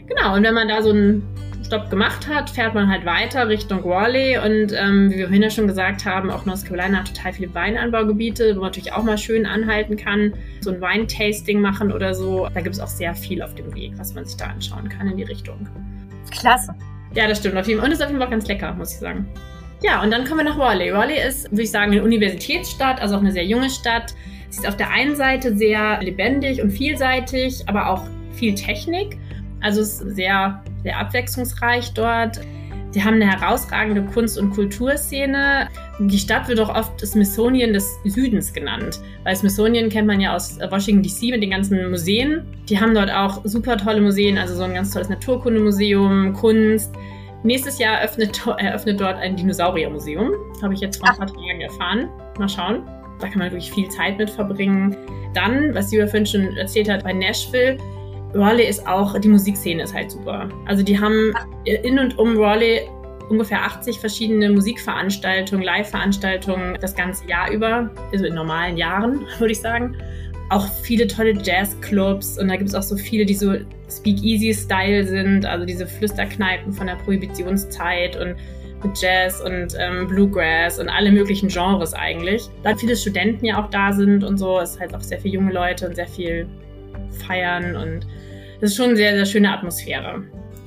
Genau, 0.07 0.35
und 0.35 0.43
wenn 0.43 0.53
man 0.53 0.67
da 0.67 0.81
so 0.81 0.89
einen 0.89 1.23
Stopp 1.71 1.89
gemacht 1.89 2.27
hat, 2.27 2.49
fährt 2.49 2.73
man 2.73 2.89
halt 2.89 3.05
weiter 3.05 3.47
Richtung 3.47 3.81
Raleigh 3.89 4.37
und 4.39 4.73
ähm, 4.73 5.09
wie 5.09 5.19
wir 5.19 5.27
vorhin 5.27 5.41
ja 5.41 5.49
schon 5.49 5.67
gesagt 5.67 6.05
haben, 6.05 6.29
auch 6.29 6.45
North 6.45 6.65
Carolina 6.65 6.99
hat 6.99 7.15
total 7.15 7.31
viele 7.31 7.53
Weinanbaugebiete, 7.53 8.55
wo 8.55 8.59
man 8.59 8.71
natürlich 8.71 8.91
auch 8.91 9.03
mal 9.03 9.17
schön 9.17 9.45
anhalten 9.45 9.95
kann, 9.95 10.33
so 10.59 10.71
ein 10.71 10.81
Weintasting 10.81 11.61
machen 11.61 11.93
oder 11.93 12.13
so. 12.13 12.49
Da 12.53 12.59
gibt 12.59 12.75
es 12.75 12.81
auch 12.81 12.87
sehr 12.87 13.15
viel 13.15 13.41
auf 13.41 13.55
dem 13.55 13.73
Weg, 13.73 13.93
was 13.95 14.13
man 14.13 14.25
sich 14.25 14.35
da 14.35 14.47
anschauen 14.47 14.89
kann 14.89 15.07
in 15.07 15.15
die 15.15 15.23
Richtung. 15.23 15.65
Klasse. 16.29 16.75
Ja, 17.13 17.27
das 17.27 17.39
stimmt 17.39 17.57
auf 17.57 17.67
jeden 17.67 17.79
Fall. 17.79 17.89
Und 17.89 17.93
ist 17.93 18.01
auf 18.01 18.09
jeden 18.09 18.21
Fall 18.21 18.29
ganz 18.29 18.47
lecker, 18.47 18.73
muss 18.73 18.93
ich 18.93 18.99
sagen. 18.99 19.27
Ja, 19.83 20.01
und 20.03 20.11
dann 20.11 20.25
kommen 20.25 20.39
wir 20.39 20.43
nach 20.45 20.59
Raleigh. 20.59 20.93
Raleigh 20.93 21.27
ist, 21.27 21.49
würde 21.51 21.63
ich 21.63 21.71
sagen, 21.71 21.91
eine 21.91 22.03
Universitätsstadt, 22.03 23.01
also 23.01 23.15
auch 23.15 23.19
eine 23.19 23.31
sehr 23.31 23.45
junge 23.45 23.69
Stadt. 23.69 24.13
Sie 24.49 24.59
ist 24.59 24.67
auf 24.67 24.77
der 24.77 24.91
einen 24.91 25.15
Seite 25.15 25.55
sehr 25.55 26.01
lebendig 26.01 26.61
und 26.61 26.71
vielseitig, 26.71 27.63
aber 27.67 27.89
auch 27.89 28.03
viel 28.33 28.53
Technik. 28.53 29.17
Also 29.61 29.81
es 29.81 30.01
ist 30.01 30.15
sehr, 30.15 30.63
sehr 30.83 30.97
abwechslungsreich 30.99 31.93
dort. 31.93 32.39
Sie 32.91 33.03
haben 33.03 33.15
eine 33.15 33.31
herausragende 33.31 34.03
Kunst- 34.03 34.37
und 34.37 34.51
Kulturszene. 34.51 35.69
Die 35.99 36.17
Stadt 36.17 36.47
wird 36.47 36.59
auch 36.59 36.75
oft 36.75 36.99
Smithsonian 36.99 37.73
des 37.73 37.87
Südens 38.03 38.53
genannt, 38.53 38.99
weil 39.23 39.35
Smithsonian 39.35 39.89
kennt 39.89 40.07
man 40.07 40.19
ja 40.19 40.35
aus 40.35 40.59
Washington 40.69 41.03
DC 41.03 41.31
mit 41.31 41.43
den 41.43 41.51
ganzen 41.51 41.89
Museen. 41.89 42.43
Die 42.69 42.79
haben 42.79 42.93
dort 42.93 43.11
auch 43.11 43.41
super 43.43 43.77
tolle 43.77 44.01
Museen, 44.01 44.37
also 44.37 44.55
so 44.55 44.63
ein 44.63 44.73
ganz 44.73 44.91
tolles 44.91 45.09
Naturkundemuseum, 45.09 46.33
Kunst. 46.33 46.93
Nächstes 47.43 47.79
Jahr 47.79 47.99
eröffnet, 47.99 48.41
eröffnet 48.57 48.99
dort 48.99 49.17
ein 49.17 49.35
Dinosauriermuseum. 49.35 50.31
Habe 50.61 50.73
ich 50.73 50.79
jetzt 50.79 50.97
vor 50.97 51.09
ein 51.09 51.17
paar 51.17 51.27
Tagen 51.27 51.61
erfahren. 51.61 52.09
Mal 52.37 52.49
schauen. 52.49 52.83
Da 53.19 53.27
kann 53.27 53.39
man 53.39 53.51
wirklich 53.51 53.71
viel 53.71 53.87
Zeit 53.89 54.17
mit 54.17 54.29
verbringen. 54.29 54.95
Dann, 55.33 55.73
was 55.75 55.91
Julia 55.91 56.07
vorhin 56.07 56.25
schon 56.25 56.57
erzählt 56.57 56.89
hat, 56.89 57.03
bei 57.03 57.13
Nashville, 57.13 57.77
Raleigh 58.33 58.69
ist 58.69 58.85
auch, 58.87 59.17
die 59.19 59.27
Musikszene 59.27 59.83
ist 59.83 59.93
halt 59.93 60.11
super. 60.11 60.49
Also 60.65 60.83
die 60.83 60.99
haben 60.99 61.33
in 61.65 61.99
und 61.99 62.17
um 62.17 62.37
Raleigh 62.37 62.89
ungefähr 63.31 63.63
80 63.63 63.99
verschiedene 63.99 64.49
Musikveranstaltungen, 64.51 65.63
Live-Veranstaltungen 65.63 66.77
das 66.81 66.93
ganze 66.95 67.27
Jahr 67.27 67.49
über, 67.51 67.89
also 68.11 68.25
in 68.25 68.35
normalen 68.35 68.77
Jahren, 68.77 69.21
würde 69.39 69.53
ich 69.53 69.59
sagen. 69.61 69.95
Auch 70.49 70.67
viele 70.83 71.07
tolle 71.07 71.31
Jazzclubs 71.41 72.37
und 72.37 72.49
da 72.49 72.57
gibt 72.57 72.69
es 72.69 72.75
auch 72.75 72.83
so 72.83 72.97
viele, 72.97 73.25
die 73.25 73.33
so 73.35 73.53
Speakeasy-Style 73.89 75.05
sind, 75.05 75.45
also 75.45 75.65
diese 75.65 75.87
Flüsterkneipen 75.87 76.73
von 76.73 76.87
der 76.87 76.95
Prohibitionszeit 76.95 78.17
und 78.17 78.35
mit 78.83 78.99
Jazz 79.01 79.39
und 79.41 79.75
ähm, 79.79 80.07
Bluegrass 80.07 80.79
und 80.79 80.89
alle 80.89 81.11
möglichen 81.11 81.47
Genres 81.47 81.93
eigentlich. 81.93 82.49
Da 82.63 82.75
viele 82.75 82.95
Studenten 82.97 83.45
ja 83.45 83.63
auch 83.63 83.69
da 83.69 83.93
sind 83.93 84.23
und 84.23 84.37
so, 84.37 84.59
es 84.59 84.71
ist 84.71 84.79
halt 84.81 84.93
auch 84.93 85.01
sehr 85.01 85.19
viele 85.19 85.35
junge 85.35 85.53
Leute 85.53 85.87
und 85.87 85.95
sehr 85.95 86.07
viel 86.07 86.47
feiern 87.25 87.75
und 87.77 88.05
das 88.59 88.71
ist 88.71 88.75
schon 88.77 88.87
eine 88.89 88.95
sehr, 88.97 89.13
sehr 89.15 89.25
schöne 89.25 89.53
Atmosphäre. 89.53 90.23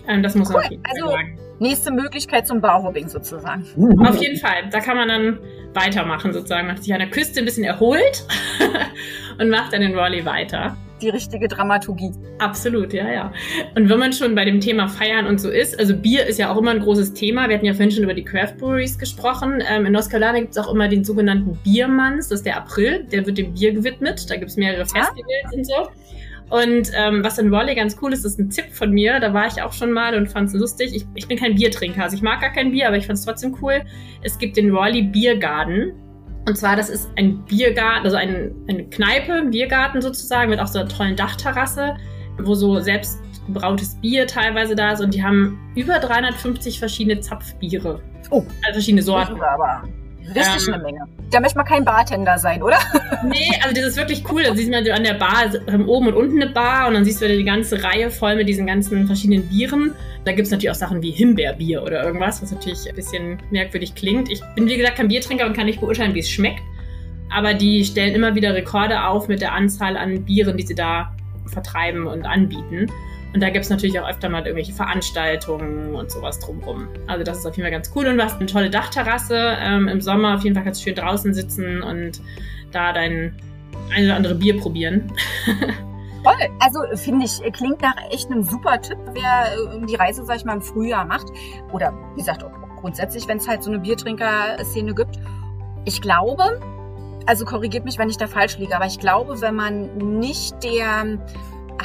Ähm, 0.09 0.23
das 0.23 0.35
muss 0.35 0.49
man 0.49 0.59
Cool. 0.59 0.65
auf 0.65 0.71
jeden 0.71 0.83
Fall 0.85 0.93
Also- 0.97 1.11
sagen. 1.11 1.39
Nächste 1.61 1.93
Möglichkeit 1.93 2.47
zum 2.47 2.61
Bauhopping 2.61 3.09
sozusagen. 3.09 3.65
Auf 4.05 4.21
jeden 4.21 4.39
Fall. 4.39 4.69
Da 4.71 4.81
kann 4.81 4.97
man 4.97 5.09
dann 5.09 5.39
weitermachen 5.73 6.33
sozusagen. 6.33 6.67
Man 6.67 6.77
hat 6.77 6.85
sich 6.85 6.93
an 6.93 7.01
der 7.01 7.11
Küste 7.11 7.41
ein 7.41 7.45
bisschen 7.45 7.65
erholt 7.65 8.25
und 9.39 9.51
macht 9.51 9.73
dann 9.73 9.83
in 9.83 9.95
Raleigh 9.95 10.25
weiter. 10.25 10.77
Die 11.01 11.09
richtige 11.09 11.49
Dramaturgie. 11.49 12.13
Absolut, 12.39 12.93
ja, 12.93 13.11
ja. 13.11 13.33
Und 13.75 13.89
wenn 13.89 13.99
man 13.99 14.13
schon 14.13 14.35
bei 14.35 14.45
dem 14.45 14.61
Thema 14.61 14.89
Feiern 14.89 15.27
und 15.27 15.41
so 15.41 15.51
ist, 15.51 15.79
also 15.79 15.95
Bier 15.95 16.25
ist 16.27 16.39
ja 16.39 16.53
auch 16.53 16.57
immer 16.57 16.71
ein 16.71 16.81
großes 16.81 17.15
Thema. 17.15 17.49
Wir 17.49 17.57
hatten 17.57 17.67
ja 17.67 17.75
vorhin 17.75 17.91
schon 17.91 18.05
über 18.05 18.15
die 18.15 18.25
Craft 18.25 18.55
Breweries 18.59 18.99
gesprochen. 18.99 19.63
Ähm, 19.69 19.87
in 19.87 19.93
North 19.93 20.09
Carolina 20.09 20.41
gibt 20.41 20.53
es 20.53 20.59
auch 20.59 20.73
immer 20.73 20.89
den 20.89 21.05
sogenannten 21.05 21.57
Biermanns, 21.65 22.29
das 22.29 22.41
ist 22.41 22.47
der 22.47 22.57
April, 22.57 23.05
der 23.11 23.27
wird 23.27 23.39
dem 23.39 23.55
Bier 23.55 23.73
gewidmet. 23.73 24.31
Da 24.31 24.37
gibt 24.37 24.51
es 24.51 24.57
mehrere 24.57 24.87
Festivals 24.87 25.53
und 25.53 25.67
so. 25.67 25.89
Und 26.55 26.93
ähm, 26.95 27.25
was 27.25 27.39
in 27.39 27.53
Raleigh 27.53 27.75
ganz 27.75 27.97
cool 28.01 28.13
ist, 28.13 28.25
ist 28.25 28.39
ein 28.39 28.49
Tipp 28.49 28.67
von 28.71 28.93
mir. 28.93 29.19
Da 29.19 29.35
war 29.35 29.49
ich 29.49 29.61
auch 29.61 29.73
schon 29.73 29.91
mal 29.91 30.15
und 30.15 30.29
fand 30.29 30.51
es 30.51 30.55
lustig. 30.55 30.95
Ich, 30.95 31.05
ich 31.17 31.27
bin 31.27 31.37
kein 31.37 31.57
Biertrinker, 31.57 32.05
also 32.05 32.15
ich 32.15 32.23
mag 32.23 32.41
gar 32.43 32.53
kein 32.53 32.71
Bier, 32.71 32.87
aber 32.87 32.97
ich 32.97 33.07
fand 33.07 33.19
es 33.19 33.25
trotzdem 33.25 33.57
cool. 33.61 33.83
Es 34.23 34.39
gibt 34.39 34.57
den 34.57 34.73
Raleigh 34.73 35.03
Biergarten. 35.03 35.95
Und 36.47 36.57
zwar, 36.57 36.77
das 36.77 36.91
ist 36.91 37.11
ein 37.17 37.45
Biergarten, 37.47 38.05
also 38.05 38.17
ein, 38.17 38.55
eine 38.69 38.85
Kneipe, 38.85 39.33
ein 39.33 39.51
Biergarten 39.51 40.01
sozusagen, 40.01 40.51
mit 40.51 40.61
auch 40.61 40.69
so 40.69 40.79
einer 40.79 40.89
tollen 40.89 41.17
Dachterrasse, 41.17 41.97
wo 42.39 42.55
so 42.55 42.79
selbst 42.79 43.19
gebrautes 43.49 43.97
Bier 44.01 44.29
teilweise 44.29 44.77
da 44.77 44.93
ist. 44.93 45.01
Und 45.01 45.13
die 45.13 45.25
haben 45.25 45.59
über 45.75 45.99
350 45.99 46.79
verschiedene 46.79 47.19
Zapfbiere. 47.19 48.01
Oh. 48.31 48.45
Also 48.63 48.75
verschiedene 48.75 49.03
Sorten. 49.03 49.43
Aber 49.43 49.89
richtig 50.29 50.69
Ähm, 50.69 50.75
eine 50.75 50.83
Menge. 50.83 51.01
Da 51.31 51.41
möchte 51.41 51.57
man 51.57 51.67
kein 51.67 51.85
Bartender 51.85 52.39
sein, 52.39 52.63
oder? 52.63 52.79
Nee, 53.25 53.51
also 53.63 53.75
das 53.75 53.91
ist 53.91 53.97
wirklich 53.97 54.23
cool. 54.31 54.43
Da 54.43 54.55
siehst 54.55 54.71
man 54.71 54.87
an 54.87 55.03
der 55.03 55.15
Bar 55.15 55.47
ähm, 55.67 55.89
oben 55.89 56.09
und 56.09 56.15
unten 56.15 56.43
eine 56.43 56.53
Bar 56.53 56.89
und 56.89 56.95
dann 56.95 57.07
siehst 57.07 57.23
du 57.23 57.29
die 57.29 57.43
ganze 57.43 57.83
Reihe 57.83 58.11
voll 58.11 58.37
mit 58.37 58.49
diesen 58.49 58.67
ganzen 58.67 59.07
verschiedenen 59.07 59.49
Bieren. 59.49 59.95
Da 60.27 60.33
gibt 60.33 60.45
es 60.47 60.51
natürlich 60.51 60.71
auch 60.71 60.75
Sachen 60.75 61.01
wie 61.01 61.11
Himbeerbier 61.11 61.83
oder 61.83 62.05
irgendwas, 62.05 62.43
was 62.43 62.53
natürlich 62.53 62.87
ein 62.87 62.95
bisschen 62.95 63.39
merkwürdig 63.51 63.95
klingt. 63.95 64.31
Ich 64.31 64.43
bin, 64.55 64.67
wie 64.69 64.77
gesagt, 64.77 64.97
kein 64.97 65.09
Biertrinker 65.09 65.47
und 65.47 65.57
kann 65.57 65.67
nicht 65.67 65.81
beurteilen, 65.81 66.15
wie 66.15 66.21
es 66.21 66.29
schmeckt. 66.29 66.61
Aber 67.31 67.55
die 67.55 67.85
stellen 67.85 68.15
immer 68.15 68.35
wieder 68.35 68.55
Rekorde 68.55 69.05
auf 69.05 69.27
mit 69.29 69.41
der 69.41 69.53
Anzahl 69.53 69.97
an 69.97 70.25
Bieren, 70.25 70.57
die 70.59 70.67
sie 70.67 70.75
da 70.75 71.15
vertreiben 71.47 72.07
und 72.07 72.27
anbieten. 72.27 72.91
Und 73.35 73.41
da 73.41 73.51
gibt 73.51 73.65
es 73.65 73.71
natürlich 73.71 73.99
auch 73.99 74.09
öfter 74.09 74.29
mal 74.29 74.43
irgendwelche 74.43 74.73
Veranstaltungen 74.73 75.97
und 75.97 76.09
sowas 76.09 76.39
drumrum. 76.39 76.89
Also 77.09 77.25
das 77.25 77.39
ist 77.39 77.47
auf 77.47 77.57
jeden 77.57 77.65
Fall 77.65 77.73
ganz 77.73 77.91
cool. 77.95 78.07
Und 78.07 78.23
hast 78.23 78.37
eine 78.37 78.47
tolle 78.47 78.71
Dachterrasse. 78.71 79.57
Ähm, 79.59 79.89
Im 79.89 80.01
Sommer 80.01 80.37
auf 80.37 80.45
jeden 80.45 80.55
Fall 80.55 80.63
kannst 80.63 80.81
du 80.81 80.85
schön 80.85 80.95
draußen 80.95 81.35
sitzen 81.35 81.83
und 81.83 82.21
da 82.71 82.93
dein 82.93 83.35
ein 83.93 84.05
oder 84.05 84.15
andere 84.15 84.37
Bier 84.37 84.59
probieren. 84.61 85.13
Toll. 86.25 86.49
Also 86.61 86.79
finde 86.95 87.27
ich, 87.27 87.43
klingt 87.53 87.83
nach 87.83 87.97
echt 88.11 88.31
einem 88.31 88.45
super 88.45 88.81
Tipp, 88.81 88.99
wer 89.13 89.75
äh, 89.75 89.85
die 89.85 89.97
Reise, 89.97 90.25
sag 90.25 90.37
ich 90.37 90.45
mal, 90.45 90.55
im 90.55 90.63
Frühjahr 90.63 91.05
macht. 91.05 91.27
Oder 91.73 91.93
wie 92.15 92.21
gesagt, 92.21 92.45
grundsätzlich, 92.81 93.27
wenn 93.27 93.39
es 93.39 93.49
halt 93.49 93.65
so 93.65 93.71
eine 93.71 93.81
Biertrinker-Szene 93.81 94.95
gibt. 94.95 95.19
Ich 95.85 96.01
glaube, 96.01 96.61
also 97.27 97.45
korrigiert 97.45 97.85
mich, 97.85 97.99
wenn 97.99 98.09
ich 98.09 98.17
da 98.17 98.27
falsch 98.27 98.59
liege, 98.59 98.77
aber 98.77 98.87
ich 98.87 99.01
glaube, 99.01 99.41
wenn 99.41 99.55
man 99.55 100.21
nicht 100.21 100.63
der 100.63 101.19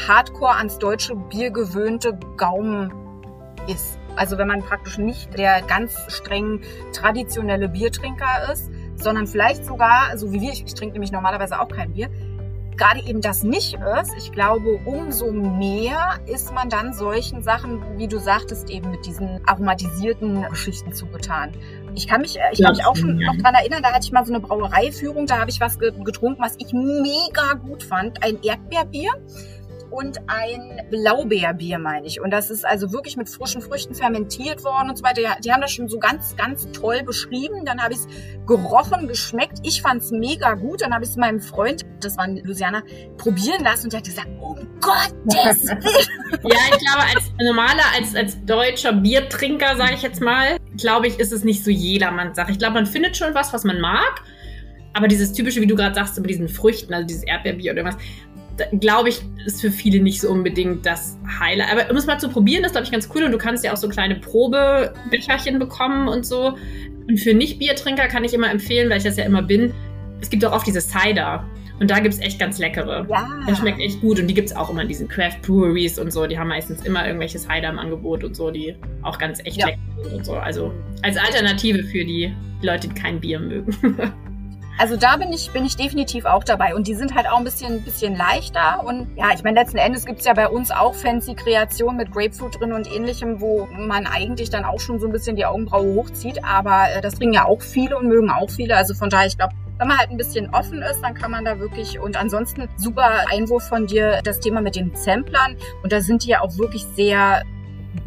Hardcore 0.08 0.56
ans 0.56 0.78
deutsche 0.80 1.16
Bier 1.16 1.52
gewöhnte 1.52 2.18
Gaumen 2.38 2.94
ist, 3.68 4.00
also 4.16 4.38
wenn 4.38 4.48
man 4.48 4.62
praktisch 4.62 4.98
nicht 4.98 5.38
der 5.38 5.62
ganz 5.62 5.96
streng 6.08 6.62
traditionelle 6.94 7.70
Biertrinker 7.70 8.52
ist, 8.52 8.70
sondern 8.96 9.28
vielleicht 9.28 9.66
sogar, 9.66 10.18
so 10.18 10.32
wie 10.34 10.42
wir, 10.42 10.52
ich, 10.52 10.66
ich 10.66 10.74
trinke 10.74 10.94
nämlich 10.94 11.12
normalerweise 11.12 11.60
auch 11.60 11.70
kein 11.70 11.94
Bier, 11.94 12.10
gerade 12.80 13.02
eben 13.06 13.20
das 13.20 13.44
nicht 13.44 13.78
ist, 14.02 14.14
ich 14.18 14.32
glaube, 14.32 14.80
umso 14.86 15.32
mehr 15.32 16.20
ist 16.28 16.54
man 16.54 16.70
dann 16.70 16.94
solchen 16.94 17.44
Sachen, 17.44 17.82
wie 17.98 18.08
du 18.08 18.20
sagtest, 18.20 18.70
eben 18.70 18.90
mit 18.90 19.06
diesen 19.06 19.42
aromatisierten 19.46 20.44
Geschichten 20.50 20.94
zugetan. 20.94 21.52
Ich 21.94 22.08
kann 22.08 22.22
mich, 22.22 22.38
ich 22.54 22.62
kann 22.62 22.72
mich 22.72 22.86
auch 22.86 22.96
schon 22.96 23.18
noch 23.18 23.36
dran 23.36 23.54
erinnern, 23.54 23.84
da 23.84 23.90
hatte 23.90 24.06
ich 24.06 24.14
mal 24.14 24.26
so 24.26 24.34
eine 24.34 24.40
Brauereiführung, 24.40 25.26
da 25.26 25.40
habe 25.40 25.50
ich 25.50 25.60
was 25.60 25.78
getrunken, 25.78 26.42
was 26.42 26.56
ich 26.58 26.72
mega 26.72 27.54
gut 27.54 27.84
fand, 27.84 28.24
ein 28.24 28.42
Erdbeerbier 28.42 29.12
und 29.92 30.20
ein 30.28 30.82
Blaubeerbier, 30.90 31.80
meine 31.80 32.08
ich. 32.08 32.22
Und 32.22 32.32
das 32.32 32.50
ist 32.50 32.66
also 32.66 32.92
wirklich 32.92 33.18
mit 33.18 33.30
frischen 33.30 33.62
Früchten 33.62 33.94
fermentiert 33.96 34.64
worden 34.64 34.90
und 34.90 34.98
so 34.98 35.04
weiter. 35.04 35.22
Die 35.44 35.52
haben 35.52 35.62
das 35.62 35.72
schon 35.72 35.88
so 35.90 36.00
ganz, 36.00 36.36
ganz 36.36 36.72
toll 36.72 37.04
beschrieben. 37.04 37.66
Dann 37.66 37.82
habe 37.82 37.94
ich 37.94 38.00
es 38.00 38.08
gerochen, 38.46 39.08
geschmeckt. 39.08 39.60
Ich 39.64 39.82
fand 39.82 40.02
es 40.02 40.12
mega 40.12 40.54
gut. 40.54 40.82
Dann 40.82 40.94
habe 40.94 41.04
ich 41.04 41.12
es 41.12 41.16
meinem 41.18 41.40
Freund, 41.40 41.86
das 42.02 42.18
war 42.18 42.26
in 42.26 42.38
Louisiana, 42.38 42.84
probieren 43.18 43.64
lassen 43.64 43.86
und 43.86 43.94
der 43.94 44.00
hat 44.00 44.06
gesagt, 44.06 44.28
oh 44.42 44.56
Gottes 44.80 45.68
Willen. 45.68 46.40
ja, 46.44 46.58
ich 46.72 46.78
glaube, 46.78 47.06
als 47.16 47.32
normaler, 47.42 47.84
als, 47.96 48.16
als 48.16 48.46
deutscher 48.46 48.94
Biertrinker, 48.94 49.76
sage 49.76 49.94
ich 49.96 50.02
jetzt 50.02 50.22
mal, 50.22 50.58
glaube 50.78 51.08
ich, 51.08 51.20
ist 51.20 51.32
es 51.32 51.44
nicht 51.44 51.64
so 51.64 51.72
jedermanns 51.72 52.36
Sache. 52.36 52.52
Ich 52.52 52.60
glaube, 52.60 52.76
man 52.76 52.86
findet 52.86 53.18
schon 53.18 53.34
was, 53.34 53.54
was 53.54 53.64
man 53.64 53.80
mag. 53.80 54.24
Aber 54.94 55.08
dieses 55.08 55.34
typische, 55.34 55.62
wie 55.62 55.68
du 55.68 55.76
gerade 55.76 55.94
sagst, 55.94 56.18
über 56.18 56.28
diesen 56.28 56.50
Früchten, 56.50 56.94
also 56.94 57.06
dieses 57.06 57.24
Erdbeerbier 57.24 57.72
oder 57.72 57.82
irgendwas, 57.82 58.04
glaube 58.80 59.10
ich, 59.10 59.22
ist 59.46 59.62
für 59.62 59.72
viele 59.72 60.02
nicht 60.02 60.22
so 60.22 60.30
unbedingt 60.30 60.86
das 60.86 61.18
Highlight. 61.40 61.72
Aber 61.72 61.92
um 61.92 61.98
es 61.98 62.06
mal 62.06 62.20
zu 62.20 62.30
probieren, 62.30 62.64
ist, 62.64 62.72
glaube 62.72 62.86
ich, 62.86 62.92
ganz 62.92 63.10
cool. 63.14 63.24
Und 63.24 63.32
du 63.32 63.38
kannst 63.38 63.64
ja 63.64 63.74
auch 63.74 63.78
so 63.78 63.90
kleine 63.90 64.16
Probebecherchen 64.16 65.60
bekommen 65.60 66.08
und 66.08 66.26
so. 66.26 66.58
Und 67.08 67.20
für 67.20 67.34
Nicht-Biertrinker 67.34 68.08
kann 68.08 68.24
ich 68.24 68.34
immer 68.34 68.50
empfehlen, 68.52 68.90
weil 68.90 68.98
ich 68.98 69.04
das 69.04 69.18
ja 69.18 69.26
immer 69.26 69.42
bin, 69.42 69.74
es 70.22 70.30
gibt 70.30 70.44
auch 70.46 70.52
oft 70.52 70.68
diese 70.68 70.82
Cider. 70.82 71.46
Und 71.80 71.90
da 71.90 72.00
gibt 72.00 72.14
es 72.14 72.20
echt 72.20 72.40
ganz 72.40 72.60
leckere. 72.60 73.08
Ja. 73.10 73.28
Das 73.48 73.60
schmeckt 73.60 73.80
echt 73.80 74.02
gut. 74.02 74.20
Und 74.20 74.28
die 74.28 74.34
gibt 74.34 74.50
es 74.50 74.56
auch 74.56 74.70
immer 74.70 74.82
in 74.82 74.90
diesen 74.90 75.08
Craft 75.08 75.38
Breweries 75.42 75.98
und 75.98 76.12
so. 76.12 76.28
Die 76.28 76.38
haben 76.38 76.50
meistens 76.50 76.84
immer 76.84 77.06
irgendwelche 77.06 77.40
Cider 77.40 77.70
im 77.70 77.80
Angebot 77.80 78.24
und 78.24 78.36
so, 78.36 78.52
die 78.52 78.76
auch 79.02 79.18
ganz 79.18 79.40
echt 79.46 79.58
ja. 79.58 79.68
lecker 79.68 79.80
sind 80.04 80.14
und 80.14 80.26
so. 80.26 80.34
Also 80.34 80.74
als 81.04 81.18
Alternative 81.18 81.84
für 81.84 82.04
die 82.04 82.34
Leute, 82.62 82.90
die 82.90 82.96
kein 82.96 83.22
Bier 83.22 83.40
mögen. 83.40 83.74
Also 84.80 84.96
da 84.96 85.18
bin 85.18 85.34
ich, 85.34 85.52
bin 85.52 85.66
ich 85.66 85.76
definitiv 85.76 86.24
auch 86.24 86.46
dabei. 86.46 86.74
Und 86.74 86.88
die 86.88 86.96
sind 86.96 87.14
halt 87.14 87.28
auch 87.28 87.38
ein 87.38 87.44
bisschen, 87.44 87.84
bisschen 87.84 88.16
leichter. 88.16 88.82
Und 88.86 89.10
ja, 89.18 89.32
ich 89.36 89.44
meine, 89.44 89.60
letzten 89.60 89.78
Endes 89.78 90.06
gibt's 90.06 90.24
ja 90.24 90.34
bei 90.34 90.48
uns 90.48 90.72
auch 90.72 90.96
fancy 90.96 91.36
Kreationen 91.36 91.98
mit 91.98 92.14
Grapefruit 92.14 92.62
drin 92.62 92.72
und 92.72 92.90
ähnlichem, 92.90 93.42
wo 93.42 93.68
man 93.78 94.08
eigentlich 94.08 94.50
dann 94.50 94.64
auch 94.64 94.80
schon 94.80 94.98
so 94.98 95.08
ein 95.08 95.12
bisschen 95.12 95.36
die 95.36 95.46
Augenbraue 95.46 95.96
hochzieht. 95.96 96.46
Aber 96.46 96.86
äh, 96.96 97.02
das 97.02 97.18
bringen 97.18 97.34
ja 97.34 97.44
auch 97.44 97.62
viele 97.62 97.98
und 97.98 98.08
mögen 98.08 98.32
auch 98.32 98.50
viele. 98.50 98.78
Also 98.78 98.94
von 98.94 99.10
daher, 99.10 99.28
ich 99.28 99.38
glaube, 99.38 99.54
wenn 99.80 99.90
man 99.90 99.98
halt 99.98 100.12
ein 100.12 100.18
bisschen 100.18 100.50
offen 100.54 100.82
ist, 100.82 101.02
dann 101.02 101.14
kann 101.14 101.32
man 101.32 101.44
da 101.44 101.60
wirklich 101.60 102.00
und 102.00 102.16
ansonsten 102.16 102.70
super 102.78 103.26
Einwurf 103.30 103.68
von 103.68 103.86
dir, 103.86 104.22
das 104.24 104.40
Thema 104.40 104.62
mit 104.62 104.78
den 104.78 104.96
Samplern. 104.96 105.58
Und 105.84 105.92
da 105.92 106.00
sind 106.00 106.24
die 106.24 106.30
ja 106.30 106.40
auch 106.40 106.58
wirklich 106.58 106.86
sehr 106.96 107.44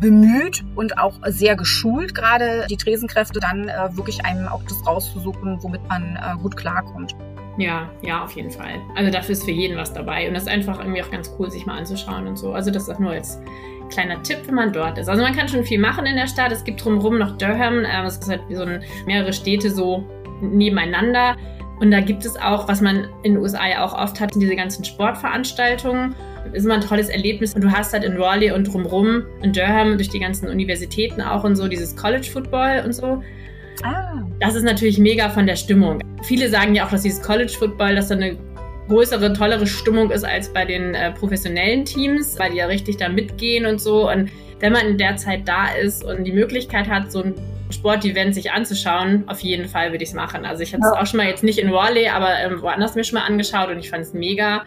bemüht 0.01 0.65
und 0.75 0.99
auch 0.99 1.15
sehr 1.27 1.57
geschult, 1.57 2.15
gerade 2.15 2.67
die 2.69 2.77
Tresenkräfte 2.77 3.41
dann 3.41 3.69
äh, 3.69 3.97
wirklich 3.97 4.25
einem 4.25 4.49
auch 4.49 4.63
das 4.65 4.87
rauszusuchen, 4.87 5.63
womit 5.63 5.87
man 5.89 6.17
äh, 6.17 6.37
gut 6.41 6.57
klarkommt. 6.57 7.15
Ja, 7.59 7.91
ja, 8.01 8.25
auf 8.25 8.33
jeden 8.33 8.51
Fall. 8.51 8.81
Also 8.97 9.11
dafür 9.11 9.33
ist 9.33 9.45
für 9.45 9.51
jeden 9.51 9.77
was 9.77 9.93
dabei 9.93 10.27
und 10.27 10.35
das 10.35 10.45
ist 10.45 10.49
einfach 10.49 10.79
irgendwie 10.79 11.03
auch 11.03 11.11
ganz 11.11 11.31
cool, 11.39 11.51
sich 11.51 11.67
mal 11.67 11.79
anzuschauen 11.79 12.27
und 12.27 12.37
so. 12.37 12.53
Also 12.53 12.71
das 12.71 12.85
ist 12.85 12.91
auch 12.91 12.99
nur 12.99 13.11
als 13.11 13.41
kleiner 13.91 14.23
Tipp, 14.23 14.39
wenn 14.47 14.55
man 14.55 14.73
dort 14.73 14.99
ist. 14.99 15.09
Also 15.09 15.23
man 15.23 15.37
kann 15.37 15.49
schon 15.49 15.65
viel 15.65 15.79
machen 15.79 16.07
in 16.07 16.17
der 16.17 16.27
Stadt. 16.27 16.51
Es 16.51 16.65
gibt 16.65 16.83
drumherum 16.83 17.19
noch 17.19 17.37
Durham. 17.37 17.85
Äh, 17.85 18.05
es 18.07 18.17
ist 18.17 18.29
halt 18.29 18.43
wie 18.49 18.55
so 18.55 18.63
ein, 18.63 18.83
mehrere 19.07 19.33
Städte 19.33 19.71
so 19.71 20.05
nebeneinander. 20.41 21.37
Und 21.79 21.91
da 21.91 22.01
gibt 22.01 22.25
es 22.25 22.37
auch, 22.37 22.69
was 22.69 22.81
man 22.81 23.09
in 23.23 23.35
den 23.35 23.39
USA 23.39 23.67
ja 23.69 23.85
auch 23.85 23.93
oft 23.93 24.21
hat, 24.21 24.35
diese 24.35 24.57
ganzen 24.57 24.85
Sportveranstaltungen 24.85 26.15
ist 26.53 26.65
immer 26.65 26.75
ein 26.75 26.81
tolles 26.81 27.09
Erlebnis. 27.09 27.55
Und 27.55 27.63
du 27.63 27.71
hast 27.71 27.93
halt 27.93 28.05
in 28.05 28.17
Raleigh 28.17 28.53
und 28.53 28.65
drumherum, 28.65 29.23
in 29.43 29.53
Durham, 29.53 29.97
durch 29.97 30.09
die 30.09 30.21
ganzen 30.21 30.49
Universitäten 30.49 31.21
auch 31.21 31.45
und 31.45 31.57
so, 31.57 31.69
dieses 31.69 31.97
College 31.97 32.29
Football 32.31 32.83
und 32.85 32.93
so. 32.93 33.23
Ah. 33.83 34.23
Das 34.41 34.55
ist 34.55 34.65
natürlich 34.65 34.99
mega 34.99 35.31
von 35.31 35.47
der 35.47 35.57
Stimmung. 35.57 36.01
Viele 36.25 36.49
sagen 36.49 36.75
ja 36.75 36.87
auch, 36.87 36.91
dass 36.91 37.03
dieses 37.03 37.23
College 37.23 37.53
Football, 37.59 37.97
dass 37.97 38.09
da 38.09 38.17
eine 38.17 38.37
größere, 38.89 39.33
tollere 39.33 39.67
Stimmung 39.67 40.11
ist 40.11 40.25
als 40.25 40.53
bei 40.53 40.65
den 40.65 40.95
äh, 40.95 41.13
professionellen 41.13 41.85
Teams, 41.85 42.39
weil 42.39 42.51
die 42.51 42.59
ja 42.59 42.67
richtig 42.67 42.97
da 42.97 43.09
mitgehen 43.09 43.67
und 43.67 43.81
so. 43.81 44.11
Und 44.11 44.31
wenn 44.61 44.73
man 44.73 44.87
in 44.87 44.99
der 44.99 45.17
Zeit 45.17 45.47
da 45.47 45.73
ist 45.75 46.05
und 46.05 46.25
die 46.25 46.33
Möglichkeit 46.33 46.89
hat, 46.89 47.11
so 47.11 47.23
ein 47.23 47.35
Sportevent 47.71 48.35
sich 48.35 48.53
anzuschauen, 48.53 49.25
auf 49.29 49.41
jeden 49.41 49.69
Fall 49.69 49.93
würde 49.93 50.05
ich 50.05 50.11
es 50.11 50.15
machen. 50.15 50.45
Also 50.45 50.63
ich 50.63 50.75
habe 50.75 50.83
es 50.85 50.93
ja. 50.95 51.01
auch 51.01 51.07
schon 51.07 51.19
mal 51.19 51.27
jetzt 51.27 51.43
nicht 51.43 51.59
in 51.59 51.73
Raleigh, 51.73 52.11
aber 52.11 52.39
ähm, 52.39 52.61
woanders 52.61 52.95
mir 52.95 53.05
schon 53.05 53.19
mal 53.19 53.27
angeschaut 53.27 53.71
und 53.71 53.79
ich 53.79 53.89
fand 53.89 54.03
es 54.03 54.13
mega 54.13 54.65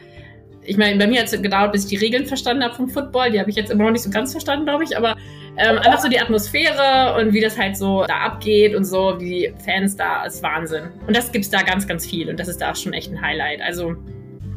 ich 0.65 0.77
meine, 0.77 0.97
bei 0.97 1.07
mir 1.07 1.19
hat 1.19 1.31
es 1.31 1.41
gedauert, 1.41 1.71
bis 1.71 1.83
ich 1.83 1.89
die 1.89 1.97
Regeln 1.97 2.25
verstanden 2.25 2.63
habe 2.63 2.75
vom 2.75 2.89
Football. 2.89 3.31
Die 3.31 3.39
habe 3.39 3.49
ich 3.49 3.55
jetzt 3.55 3.71
immer 3.71 3.85
noch 3.85 3.91
nicht 3.91 4.03
so 4.03 4.09
ganz 4.09 4.31
verstanden, 4.31 4.65
glaube 4.65 4.83
ich. 4.83 4.97
Aber 4.97 5.15
ähm, 5.57 5.77
einfach 5.77 5.99
so 5.99 6.09
die 6.09 6.19
Atmosphäre 6.19 7.15
und 7.19 7.33
wie 7.33 7.41
das 7.41 7.57
halt 7.57 7.77
so 7.77 8.03
da 8.07 8.17
abgeht 8.19 8.75
und 8.75 8.83
so, 8.83 9.15
wie 9.19 9.29
die 9.29 9.53
Fans 9.63 9.95
da, 9.95 10.25
ist 10.25 10.43
Wahnsinn. 10.43 10.89
Und 11.07 11.15
das 11.15 11.31
gibt 11.31 11.45
es 11.45 11.51
da 11.51 11.61
ganz, 11.61 11.87
ganz 11.87 12.05
viel. 12.05 12.29
Und 12.29 12.39
das 12.39 12.47
ist 12.47 12.61
da 12.61 12.75
schon 12.75 12.93
echt 12.93 13.11
ein 13.11 13.21
Highlight. 13.21 13.61
Also 13.61 13.95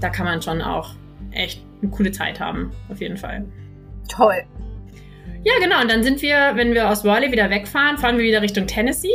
da 0.00 0.08
kann 0.08 0.26
man 0.26 0.42
schon 0.42 0.62
auch 0.62 0.90
echt 1.32 1.62
eine 1.82 1.90
coole 1.90 2.10
Zeit 2.10 2.40
haben, 2.40 2.72
auf 2.88 3.00
jeden 3.00 3.16
Fall. 3.16 3.44
Toll. 4.08 4.42
Ja, 5.44 5.52
genau. 5.60 5.80
Und 5.80 5.90
dann 5.90 6.02
sind 6.02 6.20
wir, 6.22 6.52
wenn 6.54 6.74
wir 6.74 6.90
aus 6.90 7.04
Raleigh 7.04 7.30
wieder 7.30 7.48
wegfahren, 7.50 7.98
fahren 7.98 8.18
wir 8.18 8.24
wieder 8.24 8.42
Richtung 8.42 8.66
Tennessee. 8.66 9.08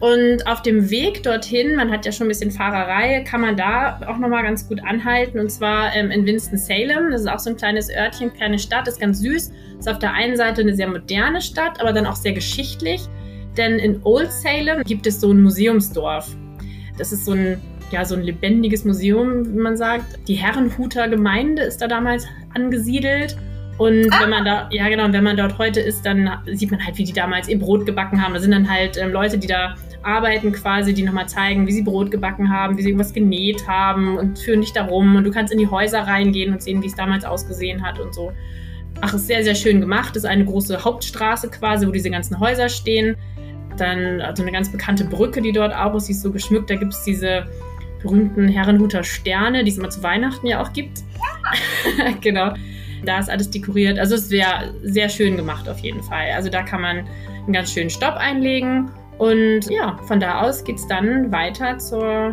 Und 0.00 0.46
auf 0.46 0.62
dem 0.62 0.88
Weg 0.88 1.22
dorthin, 1.22 1.76
man 1.76 1.90
hat 1.90 2.06
ja 2.06 2.12
schon 2.12 2.26
ein 2.26 2.30
bisschen 2.30 2.50
Fahrerei, 2.50 3.22
kann 3.28 3.42
man 3.42 3.54
da 3.54 4.00
auch 4.08 4.16
nochmal 4.16 4.42
ganz 4.42 4.66
gut 4.66 4.82
anhalten. 4.82 5.38
Und 5.38 5.50
zwar 5.50 5.94
ähm, 5.94 6.10
in 6.10 6.24
Winston-Salem. 6.24 7.10
Das 7.10 7.20
ist 7.20 7.26
auch 7.26 7.38
so 7.38 7.50
ein 7.50 7.56
kleines 7.56 7.90
Örtchen, 7.94 8.32
kleine 8.32 8.58
Stadt, 8.58 8.88
ist 8.88 8.98
ganz 8.98 9.20
süß. 9.20 9.52
Ist 9.78 9.88
auf 9.88 9.98
der 9.98 10.14
einen 10.14 10.38
Seite 10.38 10.62
eine 10.62 10.74
sehr 10.74 10.88
moderne 10.88 11.42
Stadt, 11.42 11.80
aber 11.80 11.92
dann 11.92 12.06
auch 12.06 12.16
sehr 12.16 12.32
geschichtlich. 12.32 13.02
Denn 13.58 13.78
in 13.78 14.00
Old 14.04 14.32
Salem 14.32 14.82
gibt 14.84 15.06
es 15.06 15.20
so 15.20 15.32
ein 15.32 15.42
Museumsdorf. 15.42 16.34
Das 16.96 17.12
ist 17.12 17.26
so 17.26 17.32
ein, 17.32 17.60
ja, 17.90 18.02
so 18.06 18.14
ein 18.14 18.22
lebendiges 18.22 18.86
Museum, 18.86 19.52
wie 19.52 19.58
man 19.58 19.76
sagt. 19.76 20.26
Die 20.28 20.34
Herrenhuter 20.34 21.08
Gemeinde 21.08 21.62
ist 21.62 21.82
da 21.82 21.88
damals 21.88 22.26
angesiedelt. 22.54 23.36
Und 23.76 24.10
ah. 24.12 24.22
wenn 24.22 24.30
man 24.30 24.44
da, 24.46 24.68
ja 24.70 24.88
genau, 24.88 25.12
wenn 25.12 25.24
man 25.24 25.36
dort 25.36 25.58
heute 25.58 25.80
ist, 25.80 26.06
dann 26.06 26.30
sieht 26.52 26.70
man 26.70 26.84
halt, 26.84 26.96
wie 26.96 27.04
die 27.04 27.12
damals 27.12 27.48
ihr 27.48 27.58
Brot 27.58 27.84
gebacken 27.84 28.22
haben. 28.22 28.32
Da 28.32 28.40
sind 28.40 28.52
dann 28.52 28.70
halt 28.70 28.96
ähm, 28.96 29.12
Leute, 29.12 29.36
die 29.36 29.46
da 29.46 29.74
arbeiten 30.02 30.52
quasi, 30.52 30.94
die 30.94 31.02
nochmal 31.02 31.28
zeigen, 31.28 31.66
wie 31.66 31.72
sie 31.72 31.82
Brot 31.82 32.10
gebacken 32.10 32.50
haben, 32.50 32.76
wie 32.76 32.82
sie 32.82 32.88
irgendwas 32.88 33.12
genäht 33.12 33.66
haben 33.66 34.16
und 34.16 34.38
führen 34.38 34.60
dich 34.60 34.72
da 34.72 34.84
rum. 34.84 35.16
Und 35.16 35.24
du 35.24 35.30
kannst 35.30 35.52
in 35.52 35.58
die 35.58 35.68
Häuser 35.68 36.00
reingehen 36.00 36.52
und 36.52 36.62
sehen, 36.62 36.82
wie 36.82 36.86
es 36.86 36.94
damals 36.94 37.24
ausgesehen 37.24 37.84
hat 37.84 37.98
und 37.98 38.14
so. 38.14 38.32
Ach, 39.02 39.14
ist 39.14 39.26
sehr, 39.26 39.44
sehr 39.44 39.54
schön 39.54 39.80
gemacht. 39.80 40.16
Ist 40.16 40.26
eine 40.26 40.44
große 40.44 40.84
Hauptstraße 40.84 41.48
quasi, 41.50 41.86
wo 41.86 41.90
diese 41.90 42.10
ganzen 42.10 42.38
Häuser 42.40 42.68
stehen. 42.68 43.16
Dann 43.76 44.20
also 44.20 44.42
eine 44.42 44.52
ganz 44.52 44.70
bekannte 44.70 45.04
Brücke, 45.04 45.40
die 45.40 45.52
dort 45.52 45.74
auch 45.74 45.94
ist, 45.94 46.08
die 46.08 46.12
ist 46.12 46.22
so 46.22 46.30
geschmückt. 46.30 46.70
Da 46.70 46.76
gibt 46.76 46.92
es 46.92 47.04
diese 47.04 47.46
berühmten 48.02 48.48
Herrenhuter 48.48 49.04
Sterne, 49.04 49.64
die 49.64 49.70
es 49.70 49.78
immer 49.78 49.90
zu 49.90 50.02
Weihnachten 50.02 50.46
ja 50.46 50.62
auch 50.62 50.72
gibt. 50.72 51.00
Ja. 51.98 52.10
genau. 52.20 52.54
Da 53.04 53.18
ist 53.18 53.30
alles 53.30 53.50
dekoriert. 53.50 53.98
Also 53.98 54.14
es 54.14 54.30
wäre 54.30 54.74
sehr 54.82 55.08
schön 55.08 55.36
gemacht 55.36 55.68
auf 55.68 55.78
jeden 55.78 56.02
Fall. 56.02 56.30
Also 56.34 56.50
da 56.50 56.62
kann 56.62 56.82
man 56.82 57.06
einen 57.44 57.52
ganz 57.52 57.72
schönen 57.72 57.90
Stopp 57.90 58.16
einlegen. 58.16 58.90
Und 59.20 59.70
ja, 59.70 59.98
von 60.06 60.18
da 60.18 60.40
aus 60.40 60.64
geht 60.64 60.76
es 60.76 60.86
dann 60.86 61.30
weiter 61.30 61.76
zur 61.76 62.32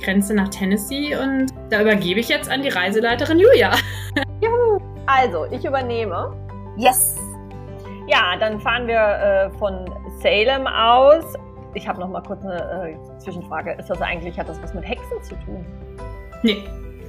Grenze 0.00 0.34
nach 0.34 0.48
Tennessee. 0.50 1.16
Und 1.16 1.46
da 1.68 1.82
übergebe 1.82 2.20
ich 2.20 2.28
jetzt 2.28 2.48
an 2.48 2.62
die 2.62 2.68
Reiseleiterin 2.68 3.40
Julia. 3.40 3.72
Juhu. 4.40 4.78
Also, 5.06 5.46
ich 5.50 5.64
übernehme. 5.64 6.32
Yes. 6.76 7.16
Ja, 8.06 8.36
dann 8.38 8.60
fahren 8.60 8.86
wir 8.86 9.00
äh, 9.00 9.50
von 9.58 9.84
Salem 10.22 10.68
aus. 10.68 11.24
Ich 11.74 11.88
habe 11.88 11.98
noch 11.98 12.08
mal 12.08 12.22
kurz 12.22 12.44
eine 12.44 12.94
äh, 12.94 13.18
Zwischenfrage. 13.18 13.72
Ist 13.72 13.90
das 13.90 14.00
eigentlich, 14.00 14.38
hat 14.38 14.48
das 14.48 14.62
was 14.62 14.72
mit 14.74 14.88
Hexen 14.88 15.20
zu 15.24 15.34
tun? 15.44 15.66
Nee 16.44 16.62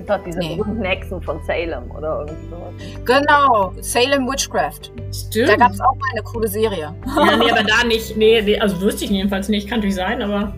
doch 0.10 0.24
diese 0.24 0.40
nee. 0.40 0.56
berühmten 0.56 0.84
Hexen 0.84 1.22
von 1.22 1.42
Salem 1.44 1.90
oder 1.92 2.20
irgendwie 2.22 2.50
sowas. 2.50 2.74
Genau, 3.06 3.74
Salem 3.82 4.28
Witchcraft. 4.28 4.92
Stimmt. 5.12 5.50
Da 5.50 5.56
gab 5.56 5.72
es 5.72 5.82
auch 5.82 5.96
mal 5.96 6.10
eine 6.12 6.24
coole 6.24 6.48
Serie. 6.48 6.94
Ja, 7.06 7.36
nee, 7.38 7.52
aber 7.52 7.64
da 7.64 7.86
nicht. 7.86 8.18
Nee, 8.18 8.42
nee, 8.42 8.60
also 8.60 8.80
wüsste 8.82 9.06
ich 9.06 9.12
jedenfalls 9.12 9.50
nicht. 9.50 9.68
Kann 9.68 9.80
natürlich 9.80 9.96
sein, 9.96 10.22
aber. 10.22 10.54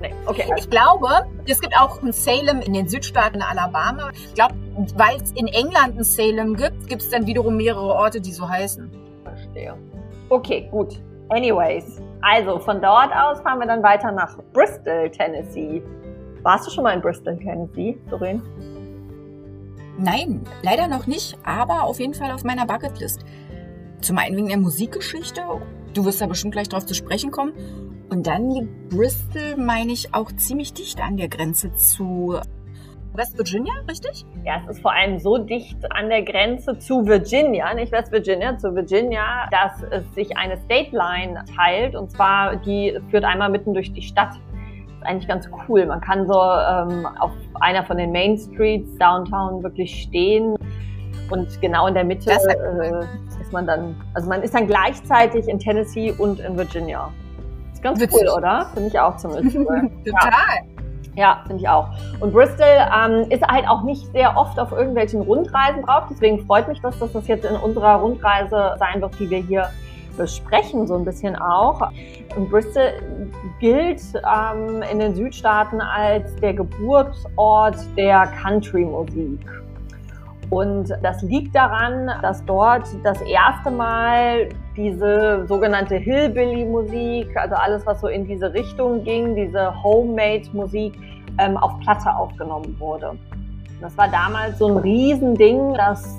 Nee, 0.00 0.12
okay. 0.26 0.50
Ich 0.56 0.68
glaube, 0.70 1.08
es 1.46 1.60
gibt 1.60 1.76
auch 1.78 2.02
ein 2.02 2.12
Salem 2.12 2.60
in 2.62 2.72
den 2.72 2.88
Südstaaten 2.88 3.42
Alabama. 3.42 4.10
Ich 4.14 4.34
glaube, 4.34 4.54
weil 4.96 5.16
es 5.16 5.32
in 5.32 5.46
England 5.46 5.98
ein 5.98 6.04
Salem 6.04 6.56
gibt, 6.56 6.88
gibt 6.88 7.02
es 7.02 7.10
dann 7.10 7.26
wiederum 7.26 7.56
mehrere 7.56 7.94
Orte, 7.94 8.20
die 8.20 8.32
so 8.32 8.48
heißen. 8.48 8.90
Verstehe. 9.24 9.74
Okay, 10.30 10.68
gut. 10.70 11.00
Anyways, 11.28 12.00
also 12.22 12.58
von 12.58 12.80
dort 12.80 13.12
aus 13.14 13.40
fahren 13.40 13.60
wir 13.60 13.66
dann 13.66 13.82
weiter 13.82 14.10
nach 14.10 14.36
Bristol, 14.52 15.10
Tennessee. 15.10 15.82
Warst 16.42 16.66
du 16.66 16.70
schon 16.70 16.84
mal 16.84 16.94
in 16.94 17.02
Bristol, 17.02 17.36
Tennessee, 17.38 17.98
Doreen? 18.08 18.42
Nein, 19.98 20.42
leider 20.62 20.88
noch 20.88 21.06
nicht, 21.06 21.36
aber 21.44 21.84
auf 21.84 22.00
jeden 22.00 22.14
Fall 22.14 22.30
auf 22.32 22.44
meiner 22.44 22.64
Bucketlist. 22.64 23.24
Zum 24.00 24.16
einen 24.16 24.36
wegen 24.36 24.48
der 24.48 24.56
Musikgeschichte. 24.56 25.42
Du 25.92 26.04
wirst 26.04 26.20
da 26.22 26.26
bestimmt 26.26 26.52
gleich 26.52 26.68
drauf 26.68 26.86
zu 26.86 26.94
sprechen 26.94 27.30
kommen. 27.30 27.52
Und 28.08 28.26
dann 28.26 28.50
liegt 28.50 28.88
Bristol, 28.88 29.56
meine 29.56 29.92
ich, 29.92 30.14
auch 30.14 30.32
ziemlich 30.32 30.72
dicht 30.72 31.00
an 31.00 31.16
der 31.16 31.28
Grenze 31.28 31.74
zu 31.74 32.40
West 33.12 33.36
Virginia, 33.36 33.74
richtig? 33.88 34.24
Ja, 34.44 34.62
es 34.64 34.76
ist 34.76 34.82
vor 34.82 34.92
allem 34.92 35.18
so 35.18 35.36
dicht 35.36 35.78
an 35.92 36.08
der 36.08 36.22
Grenze 36.22 36.78
zu 36.78 37.04
Virginia, 37.06 37.74
nicht 37.74 37.92
West 37.92 38.12
Virginia, 38.12 38.56
zu 38.56 38.74
Virginia, 38.74 39.48
dass 39.50 39.82
es 39.90 40.14
sich 40.14 40.36
eine 40.36 40.56
State 40.58 40.96
Line 40.96 41.44
teilt. 41.56 41.94
Und 41.94 42.10
zwar, 42.10 42.56
die 42.56 42.98
führt 43.10 43.24
einmal 43.24 43.50
mitten 43.50 43.74
durch 43.74 43.92
die 43.92 44.02
Stadt. 44.02 44.34
Ist 45.00 45.06
eigentlich 45.06 45.28
ganz 45.28 45.48
cool. 45.66 45.86
Man 45.86 46.00
kann 46.02 46.26
so 46.26 46.34
ähm, 46.34 47.06
auf 47.18 47.30
einer 47.60 47.84
von 47.84 47.96
den 47.96 48.12
Main 48.12 48.36
Streets 48.36 48.98
downtown 48.98 49.62
wirklich 49.62 50.02
stehen. 50.02 50.56
Und 51.30 51.60
genau 51.62 51.86
in 51.86 51.94
der 51.94 52.04
Mitte 52.04 52.30
äh, 52.30 53.40
ist 53.40 53.50
man 53.50 53.66
dann, 53.66 53.94
also 54.12 54.28
man 54.28 54.42
ist 54.42 54.54
dann 54.54 54.66
gleichzeitig 54.66 55.48
in 55.48 55.58
Tennessee 55.58 56.12
und 56.12 56.40
in 56.40 56.56
Virginia. 56.58 57.10
Ist 57.72 57.82
ganz 57.82 57.98
Witzig. 57.98 58.20
cool, 58.20 58.36
oder? 58.36 58.66
Finde 58.74 58.88
ich 58.88 59.00
auch 59.00 59.16
zumindest. 59.16 59.56
Total. 60.04 60.30
Ja. 60.30 60.70
Ja, 61.16 61.42
finde 61.46 61.62
ich 61.62 61.68
auch. 61.68 61.88
Und 62.20 62.32
Bristol 62.32 62.66
ähm, 62.66 63.30
ist 63.30 63.42
halt 63.42 63.66
auch 63.68 63.82
nicht 63.82 64.06
sehr 64.12 64.36
oft 64.36 64.58
auf 64.60 64.70
irgendwelchen 64.70 65.22
Rundreisen 65.22 65.82
drauf. 65.82 66.04
Deswegen 66.08 66.46
freut 66.46 66.68
mich 66.68 66.80
das, 66.82 66.98
dass 66.98 67.12
das 67.12 67.26
jetzt 67.26 67.44
in 67.44 67.56
unserer 67.56 67.96
Rundreise 67.96 68.76
sein 68.78 69.00
wird, 69.00 69.18
die 69.18 69.28
wir 69.28 69.38
hier 69.38 69.68
besprechen, 70.20 70.86
so 70.86 70.94
ein 70.96 71.04
bisschen 71.04 71.34
auch. 71.36 71.80
Und 72.36 72.50
Bristol 72.50 72.92
gilt 73.58 74.02
ähm, 74.14 74.82
in 74.90 74.98
den 74.98 75.14
Südstaaten 75.14 75.80
als 75.80 76.34
der 76.36 76.54
Geburtsort 76.54 77.76
der 77.96 78.26
Country-Musik. 78.42 79.40
Und 80.50 80.90
das 81.02 81.22
liegt 81.22 81.54
daran, 81.54 82.10
dass 82.22 82.44
dort 82.44 82.84
das 83.04 83.20
erste 83.22 83.70
Mal 83.70 84.48
diese 84.76 85.46
sogenannte 85.46 85.96
Hillbilly-Musik, 85.96 87.36
also 87.36 87.54
alles, 87.54 87.86
was 87.86 88.00
so 88.00 88.08
in 88.08 88.26
diese 88.26 88.52
Richtung 88.52 89.04
ging, 89.04 89.36
diese 89.36 89.72
Homemade-Musik, 89.82 90.94
ähm, 91.38 91.56
auf 91.56 91.78
Platte 91.80 92.14
aufgenommen 92.14 92.74
wurde. 92.78 93.16
Das 93.80 93.96
war 93.96 94.08
damals 94.08 94.58
so 94.58 94.66
ein 94.66 94.76
Riesending, 94.78 95.74
das 95.74 96.18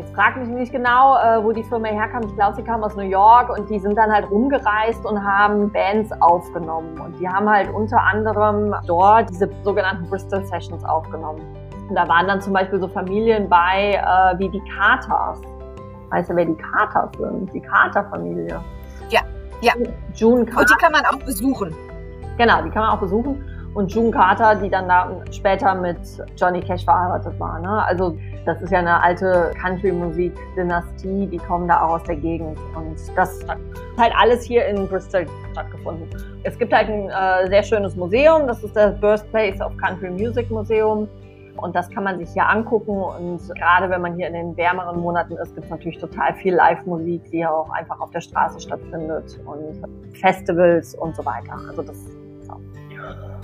Jetzt 0.00 0.14
frag 0.14 0.34
mich 0.38 0.48
nicht 0.48 0.72
genau, 0.72 1.18
äh, 1.18 1.44
wo 1.44 1.52
die 1.52 1.62
Firma 1.62 1.88
herkam. 1.88 2.22
Ich 2.24 2.34
glaube, 2.34 2.56
sie 2.56 2.62
kam 2.62 2.82
aus 2.82 2.96
New 2.96 3.02
York 3.02 3.50
und 3.50 3.68
die 3.68 3.78
sind 3.78 3.98
dann 3.98 4.10
halt 4.10 4.30
rumgereist 4.30 5.04
und 5.04 5.22
haben 5.22 5.70
Bands 5.70 6.10
aufgenommen. 6.22 6.98
Und 6.98 7.20
die 7.20 7.28
haben 7.28 7.46
halt 7.46 7.68
unter 7.68 8.00
anderem 8.00 8.74
dort 8.86 9.28
diese 9.28 9.50
sogenannten 9.62 10.08
Bristol 10.08 10.42
Sessions 10.46 10.82
aufgenommen. 10.86 11.42
Und 11.86 11.94
da 11.94 12.08
waren 12.08 12.26
dann 12.26 12.40
zum 12.40 12.54
Beispiel 12.54 12.80
so 12.80 12.88
Familien 12.88 13.46
bei, 13.46 13.92
äh, 13.92 14.38
wie 14.38 14.48
die 14.48 14.62
Carters. 14.74 15.38
Weißt 16.08 16.30
du, 16.30 16.36
wer 16.36 16.46
die 16.46 16.56
Carters 16.56 17.10
sind? 17.18 17.52
Die 17.52 17.60
Carter-Familie. 17.60 18.58
Ja, 19.10 19.20
ja. 19.60 19.74
June 20.14 20.46
Carter. 20.46 20.60
Und 20.60 20.70
die 20.70 20.82
kann 20.82 20.92
man 20.92 21.04
auch 21.04 21.22
besuchen. 21.26 21.76
Genau, 22.38 22.62
die 22.62 22.70
kann 22.70 22.84
man 22.84 22.92
auch 22.92 23.00
besuchen. 23.00 23.44
Und 23.74 23.92
June 23.92 24.10
Carter, 24.10 24.54
die 24.54 24.70
dann 24.70 24.88
da 24.88 25.10
später 25.30 25.74
mit 25.74 25.98
Johnny 26.38 26.60
Cash 26.60 26.86
verheiratet 26.86 27.38
war. 27.38 27.58
Ne? 27.60 27.84
Also 27.84 28.16
das 28.46 28.60
ist 28.62 28.70
ja 28.70 28.78
eine 28.78 29.02
alte 29.02 29.52
Country-Musik-Dynastie, 29.60 31.26
die 31.26 31.36
kommen 31.36 31.68
da 31.68 31.82
auch 31.82 31.94
aus 31.94 32.04
der 32.04 32.16
Gegend. 32.16 32.58
Und 32.74 32.96
das 33.16 33.46
hat 33.46 33.58
halt 33.98 34.12
alles 34.16 34.44
hier 34.44 34.66
in 34.66 34.88
Bristol 34.88 35.26
stattgefunden. 35.52 36.08
Es 36.42 36.58
gibt 36.58 36.72
halt 36.72 36.88
ein 36.88 37.10
äh, 37.10 37.48
sehr 37.48 37.62
schönes 37.62 37.96
Museum, 37.96 38.46
das 38.46 38.62
ist 38.64 38.74
das 38.74 38.98
Birthplace 38.98 39.60
of 39.60 39.76
Country 39.76 40.10
Music 40.10 40.50
Museum. 40.50 41.08
Und 41.56 41.76
das 41.76 41.90
kann 41.90 42.04
man 42.04 42.18
sich 42.18 42.30
hier 42.32 42.48
angucken. 42.48 43.02
Und 43.02 43.54
gerade 43.56 43.90
wenn 43.90 44.00
man 44.00 44.16
hier 44.16 44.28
in 44.28 44.32
den 44.32 44.56
wärmeren 44.56 45.00
Monaten 45.00 45.36
ist, 45.36 45.54
gibt 45.54 45.66
es 45.66 45.70
natürlich 45.70 45.98
total 45.98 46.34
viel 46.34 46.54
Live-Musik, 46.54 47.22
die 47.30 47.44
auch 47.44 47.68
einfach 47.70 48.00
auf 48.00 48.10
der 48.10 48.20
Straße 48.20 48.60
stattfindet 48.60 49.38
und 49.44 49.82
Festivals 50.16 50.94
und 50.94 51.14
so 51.14 51.24
weiter. 51.24 51.58
Also 51.68 51.82
das. 51.82 51.98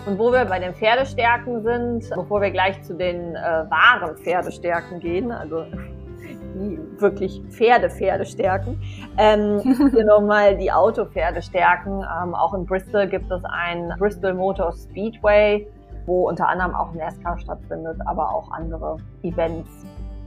Und 0.06 0.18
wo 0.18 0.32
wir 0.32 0.44
bei 0.44 0.58
den 0.58 0.74
Pferdestärken 0.74 1.62
sind, 1.62 2.08
bevor 2.14 2.40
wir 2.40 2.50
gleich 2.50 2.80
zu 2.82 2.94
den 2.94 3.34
äh, 3.34 3.64
wahren 3.68 4.16
Pferdestärken 4.16 5.00
gehen, 5.00 5.32
also 5.32 5.64
die 6.54 6.78
wirklich 6.98 7.42
Pferde-Pferdestärken, 7.50 8.80
ähm, 9.18 9.60
hier 9.92 10.04
nochmal 10.04 10.56
die 10.56 10.72
Auto-Pferdestärken. 10.72 12.02
Ähm, 12.02 12.34
auch 12.34 12.54
in 12.54 12.64
Bristol 12.64 13.06
gibt 13.08 13.30
es 13.30 13.42
ein 13.44 13.92
Bristol 13.98 14.34
Motor 14.34 14.72
Speedway 14.72 15.66
wo 16.06 16.28
unter 16.28 16.48
anderem 16.48 16.74
auch 16.74 16.92
NASCAR 16.94 17.38
stattfindet, 17.38 17.98
aber 18.06 18.32
auch 18.32 18.50
andere 18.52 18.96
Events, 19.22 19.68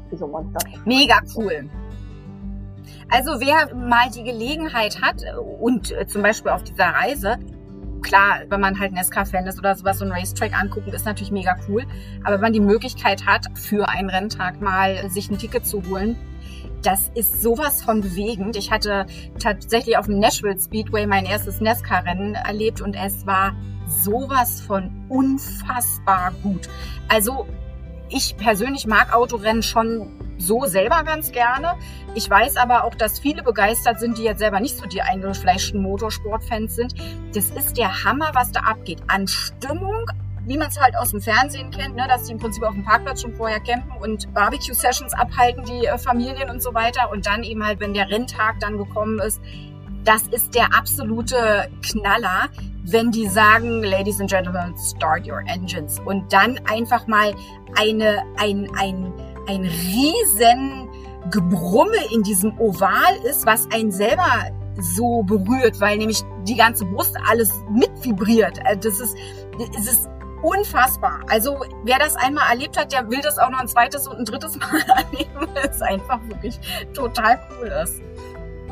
wie 0.09 0.17
so 0.17 0.27
Monster. 0.27 0.59
Mega 0.85 1.19
cool. 1.35 1.69
Also 3.09 3.39
wer 3.39 3.73
mal 3.75 4.09
die 4.09 4.23
Gelegenheit 4.23 5.01
hat 5.01 5.23
und 5.59 5.91
äh, 5.91 6.05
zum 6.05 6.21
Beispiel 6.21 6.51
auf 6.51 6.63
dieser 6.63 6.87
Reise, 6.87 7.37
klar, 8.01 8.41
wenn 8.49 8.61
man 8.61 8.79
halt 8.79 8.93
NASCAR-Fan 8.93 9.47
ist 9.47 9.59
oder 9.59 9.75
sowas, 9.75 9.99
so 9.99 10.05
ein 10.05 10.11
Racetrack 10.11 10.53
angucken, 10.53 10.91
ist 10.91 11.05
natürlich 11.05 11.31
mega 11.31 11.55
cool. 11.67 11.85
Aber 12.23 12.35
wenn 12.35 12.41
man 12.41 12.53
die 12.53 12.59
Möglichkeit 12.59 13.25
hat, 13.25 13.45
für 13.55 13.89
einen 13.89 14.09
Renntag 14.09 14.61
mal 14.61 15.09
sich 15.09 15.29
ein 15.29 15.37
Ticket 15.37 15.65
zu 15.65 15.83
holen, 15.89 16.17
das 16.81 17.11
ist 17.13 17.41
sowas 17.41 17.81
von 17.81 18.01
bewegend. 18.01 18.55
Ich 18.55 18.71
hatte 18.71 19.05
tatsächlich 19.39 19.97
auf 19.97 20.05
dem 20.05 20.19
Nashville 20.19 20.59
Speedway 20.59 21.05
mein 21.05 21.25
erstes 21.25 21.59
NASCAR-Rennen 21.61 22.35
erlebt 22.35 22.81
und 22.81 22.95
es 22.95 23.25
war 23.25 23.53
sowas 23.87 24.61
von 24.61 25.05
unfassbar 25.09 26.31
gut. 26.43 26.69
Also 27.07 27.47
ich 28.09 28.37
persönlich 28.37 28.87
mag 28.87 29.13
Autorennen 29.13 29.63
schon 29.63 30.19
so 30.37 30.65
selber 30.65 31.03
ganz 31.03 31.31
gerne. 31.31 31.75
Ich 32.15 32.29
weiß 32.29 32.57
aber 32.57 32.85
auch, 32.85 32.95
dass 32.95 33.19
viele 33.19 33.43
begeistert 33.43 33.99
sind, 33.99 34.17
die 34.17 34.23
jetzt 34.23 34.39
selber 34.39 34.59
nicht 34.59 34.77
so 34.77 34.85
die 34.85 35.01
eingefleischten 35.01 35.81
Motorsportfans 35.81 36.75
sind. 36.75 36.95
Das 37.33 37.49
ist 37.51 37.77
der 37.77 38.03
Hammer, 38.03 38.31
was 38.33 38.51
da 38.51 38.61
abgeht. 38.61 39.01
An 39.07 39.27
Stimmung, 39.27 40.05
wie 40.45 40.57
man 40.57 40.69
es 40.69 40.79
halt 40.79 40.95
aus 40.97 41.11
dem 41.11 41.21
Fernsehen 41.21 41.71
kennt, 41.71 41.95
ne, 41.95 42.05
dass 42.07 42.23
die 42.23 42.31
im 42.31 42.39
Prinzip 42.39 42.63
auf 42.63 42.73
dem 42.73 42.85
Parkplatz 42.85 43.21
schon 43.21 43.35
vorher 43.35 43.59
campen 43.59 43.91
und 44.01 44.33
Barbecue-Sessions 44.33 45.13
abhalten, 45.13 45.65
die 45.65 45.85
äh, 45.85 45.97
Familien 45.97 46.49
und 46.49 46.63
so 46.63 46.73
weiter. 46.73 47.11
Und 47.11 47.27
dann 47.27 47.43
eben 47.43 47.63
halt, 47.65 47.79
wenn 47.79 47.93
der 47.93 48.09
Renntag 48.09 48.59
dann 48.59 48.77
gekommen 48.77 49.19
ist, 49.19 49.41
das 50.05 50.23
ist 50.23 50.55
der 50.55 50.73
absolute 50.73 51.69
Knaller, 51.83 52.47
wenn 52.91 53.11
die 53.11 53.27
sagen, 53.27 53.83
Ladies 53.83 54.19
and 54.19 54.29
Gentlemen, 54.29 54.75
start 54.77 55.27
your 55.27 55.41
engines. 55.47 55.99
Und 56.05 56.31
dann 56.31 56.59
einfach 56.65 57.07
mal 57.07 57.33
eine, 57.75 58.23
ein, 58.37 58.69
ein, 58.77 59.13
ein 59.47 59.63
riesen 59.63 60.89
Gebrumme 61.31 61.97
in 62.13 62.23
diesem 62.23 62.57
Oval 62.59 63.15
ist, 63.23 63.45
was 63.45 63.67
einen 63.71 63.91
selber 63.91 64.49
so 64.79 65.23
berührt, 65.23 65.79
weil 65.79 65.97
nämlich 65.97 66.23
die 66.47 66.55
ganze 66.55 66.85
Brust 66.85 67.15
alles 67.29 67.51
mit 67.71 67.91
vibriert. 68.03 68.59
Äh, 68.65 68.77
das 68.77 68.99
ist, 68.99 69.15
es 69.77 69.91
ist 69.91 70.09
unfassbar. 70.41 71.19
Also 71.27 71.57
wer 71.83 71.99
das 71.99 72.15
einmal 72.15 72.49
erlebt 72.49 72.77
hat, 72.77 72.93
der 72.93 73.09
will 73.09 73.19
das 73.21 73.37
auch 73.37 73.49
noch 73.49 73.59
ein 73.59 73.67
zweites 73.67 74.07
und 74.07 74.19
ein 74.19 74.25
drittes 74.25 74.57
Mal 74.57 74.81
erleben, 74.95 75.47
weil 75.53 75.69
es 75.69 75.81
einfach 75.81 76.19
wirklich 76.27 76.59
total 76.93 77.39
cool 77.51 77.67
ist. 77.83 78.01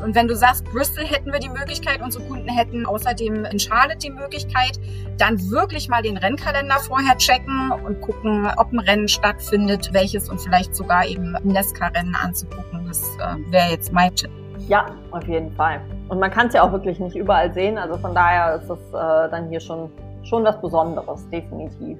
Und 0.02 0.14
wenn 0.14 0.28
du 0.28 0.36
sagst, 0.36 0.64
Bristol 0.64 1.04
hätten 1.04 1.32
wir 1.32 1.40
die 1.40 1.48
Möglichkeit, 1.48 2.00
unsere 2.02 2.24
Kunden 2.24 2.48
hätten 2.48 2.86
außerdem 2.86 3.44
in 3.44 3.58
Charlotte 3.58 3.98
die 3.98 4.10
Möglichkeit, 4.10 4.78
dann 5.18 5.38
wirklich 5.50 5.88
mal 5.88 6.02
den 6.02 6.16
Rennkalender 6.16 6.76
vorher 6.76 7.16
checken 7.18 7.72
und 7.84 8.00
gucken, 8.00 8.48
ob 8.56 8.72
ein 8.72 8.78
Rennen 8.78 9.08
stattfindet, 9.08 9.90
welches 9.92 10.28
und 10.28 10.40
vielleicht 10.40 10.74
sogar 10.74 11.06
eben 11.06 11.36
Nesca-Rennen 11.42 12.14
anzugucken. 12.14 12.86
Das 12.86 13.02
äh, 13.16 13.52
wäre 13.52 13.70
jetzt 13.70 13.92
mein 13.92 14.14
Tipp. 14.14 14.30
Ja, 14.68 14.86
auf 15.10 15.26
jeden 15.26 15.52
Fall. 15.52 15.80
Und 16.08 16.20
man 16.20 16.30
kann 16.30 16.48
es 16.48 16.54
ja 16.54 16.62
auch 16.62 16.72
wirklich 16.72 17.00
nicht 17.00 17.16
überall 17.16 17.52
sehen. 17.52 17.78
Also 17.78 17.96
von 17.98 18.14
daher 18.14 18.56
ist 18.56 18.68
es 18.68 18.78
äh, 18.90 19.30
dann 19.30 19.48
hier 19.48 19.60
schon, 19.60 19.90
schon 20.24 20.44
was 20.44 20.60
Besonderes, 20.60 21.28
definitiv. 21.30 21.98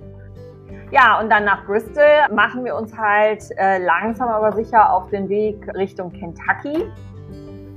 Ja, 0.91 1.20
und 1.20 1.29
dann 1.29 1.45
nach 1.45 1.66
Bristol 1.66 2.03
machen 2.33 2.65
wir 2.65 2.75
uns 2.75 2.97
halt 2.97 3.45
äh, 3.59 3.79
langsam 3.79 4.29
aber 4.29 4.53
sicher 4.53 4.93
auf 4.93 5.11
den 5.11 5.29
Weg 5.29 5.66
Richtung 5.75 6.11
Kentucky. 6.12 6.85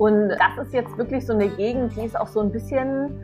Und 0.02 0.30
das 0.30 0.66
ist 0.66 0.74
jetzt 0.74 0.98
wirklich 0.98 1.28
so 1.28 1.34
eine 1.34 1.48
Gegend, 1.48 1.96
die 1.96 2.06
ist 2.06 2.20
auch 2.20 2.26
so 2.26 2.40
ein 2.40 2.52
bisschen 2.52 3.22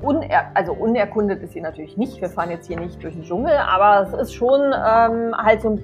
uner 0.00 0.26
also 0.54 0.72
unerkundet 0.72 1.42
ist 1.42 1.52
sie 1.52 1.60
natürlich 1.60 1.98
nicht. 1.98 2.18
Wir 2.18 2.30
fahren 2.30 2.48
jetzt 2.48 2.66
hier 2.66 2.80
nicht 2.80 3.02
durch 3.02 3.12
den 3.12 3.24
Dschungel, 3.24 3.52
aber 3.58 4.08
es 4.08 4.14
ist 4.14 4.32
schon 4.32 4.58
ähm, 4.72 5.34
halt 5.36 5.60
so 5.60 5.78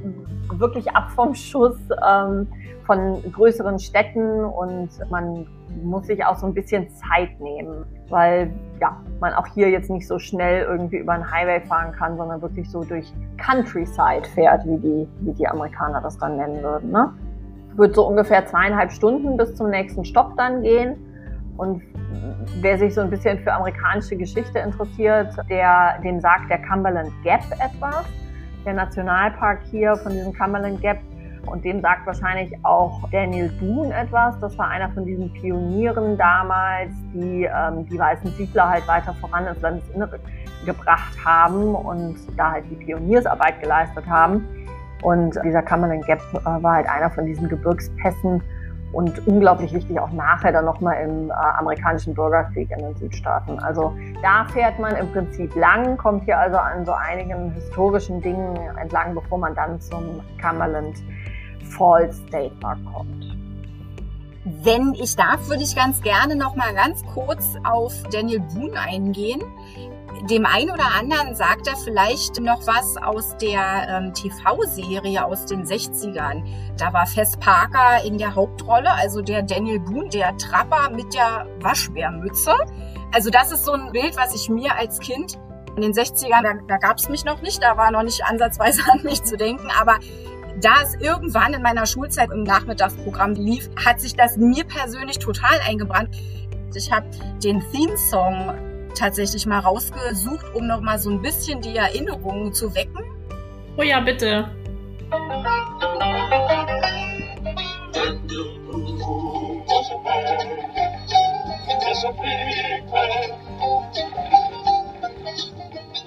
wirklich 0.54 0.90
ab 0.96 1.10
vom 1.10 1.34
Schuss 1.34 1.76
ähm, 2.10 2.46
von 2.86 3.22
größeren 3.30 3.78
Städten 3.78 4.42
und 4.42 4.88
man 5.10 5.46
muss 5.82 6.06
sich 6.06 6.24
auch 6.24 6.36
so 6.36 6.46
ein 6.46 6.54
bisschen 6.54 6.88
Zeit 6.88 7.38
nehmen, 7.38 7.84
weil 8.08 8.50
ja, 8.80 8.96
man 9.20 9.34
auch 9.34 9.46
hier 9.48 9.68
jetzt 9.68 9.90
nicht 9.90 10.08
so 10.08 10.18
schnell 10.18 10.62
irgendwie 10.62 10.96
über 10.96 11.12
einen 11.12 11.30
Highway 11.30 11.60
fahren 11.60 11.92
kann, 11.92 12.16
sondern 12.16 12.40
wirklich 12.40 12.70
so 12.70 12.82
durch 12.82 13.12
Countryside 13.36 14.24
fährt, 14.34 14.64
wie 14.64 14.78
die, 14.78 15.08
wie 15.20 15.34
die 15.34 15.46
Amerikaner 15.46 16.00
das 16.00 16.16
dann 16.16 16.38
nennen 16.38 16.62
würden. 16.62 16.90
Ne? 16.92 17.12
Wird 17.74 17.94
so 17.94 18.06
ungefähr 18.06 18.47
zweieinhalb 18.47 18.92
Stunden 18.92 19.36
bis 19.36 19.55
zum 19.55 19.70
nächsten 19.70 20.05
Stopp 20.05 20.36
dann 20.36 20.62
gehen. 20.62 20.97
Und 21.56 21.82
wer 22.60 22.78
sich 22.78 22.94
so 22.94 23.01
ein 23.01 23.10
bisschen 23.10 23.38
für 23.40 23.52
amerikanische 23.52 24.16
Geschichte 24.16 24.59
interessiert, 24.59 25.34
der, 25.48 25.98
dem 26.02 26.20
sagt 26.20 26.51
der 26.51 26.59
Cumberland 26.62 27.10
Gap 27.22 27.42
etwas. 27.52 28.05
Der 28.64 28.74
Nationalpark 28.74 29.60
hier 29.70 29.97
von 29.97 30.12
diesem 30.12 30.32
Cumberland 30.32 30.80
Gap 30.80 30.98
und 31.47 31.64
dem 31.64 31.80
sagt 31.80 32.06
wahrscheinlich 32.06 32.52
auch 32.64 33.09
Daniel 33.10 33.51
Boone 33.59 33.94
etwas. 33.94 34.38
Das 34.40 34.56
war 34.59 34.68
einer 34.68 34.90
von 34.90 35.06
diesen 35.06 35.32
Pionieren 35.32 36.16
damals, 36.16 36.92
die 37.14 37.44
ähm, 37.44 37.86
die 37.86 37.98
weißen 37.98 38.30
Siedler 38.32 38.68
halt 38.68 38.86
weiter 38.86 39.14
voran 39.14 39.47
ins 39.47 39.60
Landesinnere 39.60 40.20
gebracht 40.66 41.16
haben 41.24 41.74
und 41.74 42.16
da 42.36 42.52
halt 42.52 42.64
die 42.70 42.76
Pioniersarbeit 42.76 43.60
geleistet 43.60 44.06
haben. 44.06 44.47
Und 45.02 45.39
dieser 45.44 45.62
Cumberland 45.62 46.06
Gap 46.06 46.20
äh, 46.35 46.62
war 46.62 46.74
halt 46.74 46.89
einer 46.89 47.10
von 47.10 47.27
diesen 47.27 47.48
Gebirgspässen 47.48 48.43
und 48.93 49.27
unglaublich 49.27 49.72
wichtig 49.72 50.01
auch 50.01 50.10
nachher 50.10 50.52
dann 50.52 50.64
nochmal 50.64 51.02
im 51.05 51.31
äh, 51.31 51.32
amerikanischen 51.32 52.14
Bürgerkrieg 52.14 52.70
in 52.70 52.78
den 52.78 52.97
Südstaaten. 52.97 53.59
Also 53.60 53.94
da 54.22 54.44
fährt 54.47 54.78
man 54.78 54.97
im 54.97 55.10
Prinzip 55.12 55.55
lang, 55.55 55.97
kommt 55.97 56.24
hier 56.24 56.39
also 56.39 56.56
an 56.56 56.85
so 56.85 56.93
einigen 56.93 57.52
historischen 57.52 58.20
Dingen 58.20 58.56
entlang, 58.78 59.14
bevor 59.14 59.39
man 59.39 59.55
dann 59.55 59.81
zum 59.81 60.20
Cumberland 60.40 60.97
Falls 61.70 62.16
State 62.28 62.55
Park 62.60 62.78
kommt. 62.93 63.24
Wenn 64.44 64.94
ich 64.94 65.14
darf, 65.16 65.48
würde 65.48 65.62
ich 65.62 65.77
ganz 65.77 66.01
gerne 66.01 66.35
noch 66.35 66.56
mal 66.56 66.74
ganz 66.74 67.05
kurz 67.14 67.56
auf 67.62 67.93
Daniel 68.10 68.40
Boone 68.40 68.72
eingehen. 68.81 69.43
Dem 70.28 70.45
einen 70.45 70.70
oder 70.70 70.95
anderen 70.99 71.35
sagt 71.35 71.66
er 71.66 71.77
vielleicht 71.77 72.41
noch 72.41 72.66
was 72.66 72.97
aus 72.97 73.37
der 73.39 73.89
ähm, 73.89 74.12
TV-Serie 74.12 75.24
aus 75.24 75.47
den 75.47 75.65
60ern. 75.65 76.45
Da 76.77 76.93
war 76.93 77.07
Fess 77.07 77.37
Parker 77.37 78.05
in 78.05 78.19
der 78.19 78.35
Hauptrolle, 78.35 78.91
also 78.93 79.23
der 79.23 79.43
Daniel 79.43 79.81
Boone, 79.81 80.09
der 80.09 80.37
Trapper 80.37 80.91
mit 80.91 81.15
der 81.15 81.47
Waschbärmütze. 81.61 82.55
Also 83.12 83.31
das 83.31 83.53
ist 83.53 83.65
so 83.65 83.73
ein 83.73 83.93
Bild, 83.93 84.16
was 84.16 84.35
ich 84.35 84.49
mir 84.49 84.77
als 84.77 84.99
Kind 84.99 85.39
in 85.77 85.82
den 85.82 85.93
60ern, 85.93 86.43
da, 86.43 86.55
da 86.66 86.77
gab 86.77 86.99
es 86.99 87.09
mich 87.09 87.24
noch 87.24 87.41
nicht, 87.43 87.62
da 87.62 87.77
war 87.77 87.91
noch 87.91 88.03
nicht 88.03 88.24
ansatzweise 88.24 88.82
an 88.93 89.03
mich 89.03 89.23
zu 89.23 89.37
denken, 89.37 89.69
aber 89.81 89.99
da 90.61 90.82
es 90.82 90.95
irgendwann 90.97 91.55
in 91.55 91.62
meiner 91.62 91.87
Schulzeit 91.87 92.31
im 92.31 92.43
Nachmittagsprogramm 92.43 93.35
lief, 93.35 93.70
hat 93.85 94.01
sich 94.01 94.15
das 94.15 94.37
mir 94.37 94.65
persönlich 94.65 95.19
total 95.19 95.59
eingebrannt. 95.66 96.15
Ich 96.74 96.93
habe 96.93 97.07
den 97.43 97.61
Theme-Song 97.73 98.69
tatsächlich 98.94 99.46
mal 99.46 99.60
rausgesucht, 99.60 100.46
um 100.54 100.66
noch 100.66 100.80
mal 100.80 100.98
so 100.98 101.10
ein 101.10 101.22
bisschen 101.22 101.60
die 101.60 101.76
Erinnerungen 101.76 102.52
zu 102.52 102.74
wecken. 102.74 103.04
Oh 103.76 103.82
ja, 103.82 104.00
bitte. 104.00 104.50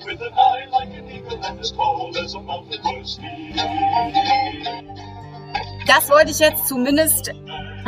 With 0.06 0.22
an 0.22 0.34
eye 0.34 0.66
like 0.70 0.90
an 0.90 1.10
eagle 1.10 1.40
and 1.44 1.60
as 1.60 1.72
tall 1.72 2.12
as 2.18 2.36
a 2.36 2.40
mountain 2.40 2.82
das 5.88 6.10
wollte 6.10 6.32
ich 6.32 6.40
jetzt 6.40 6.68
zumindest 6.68 7.32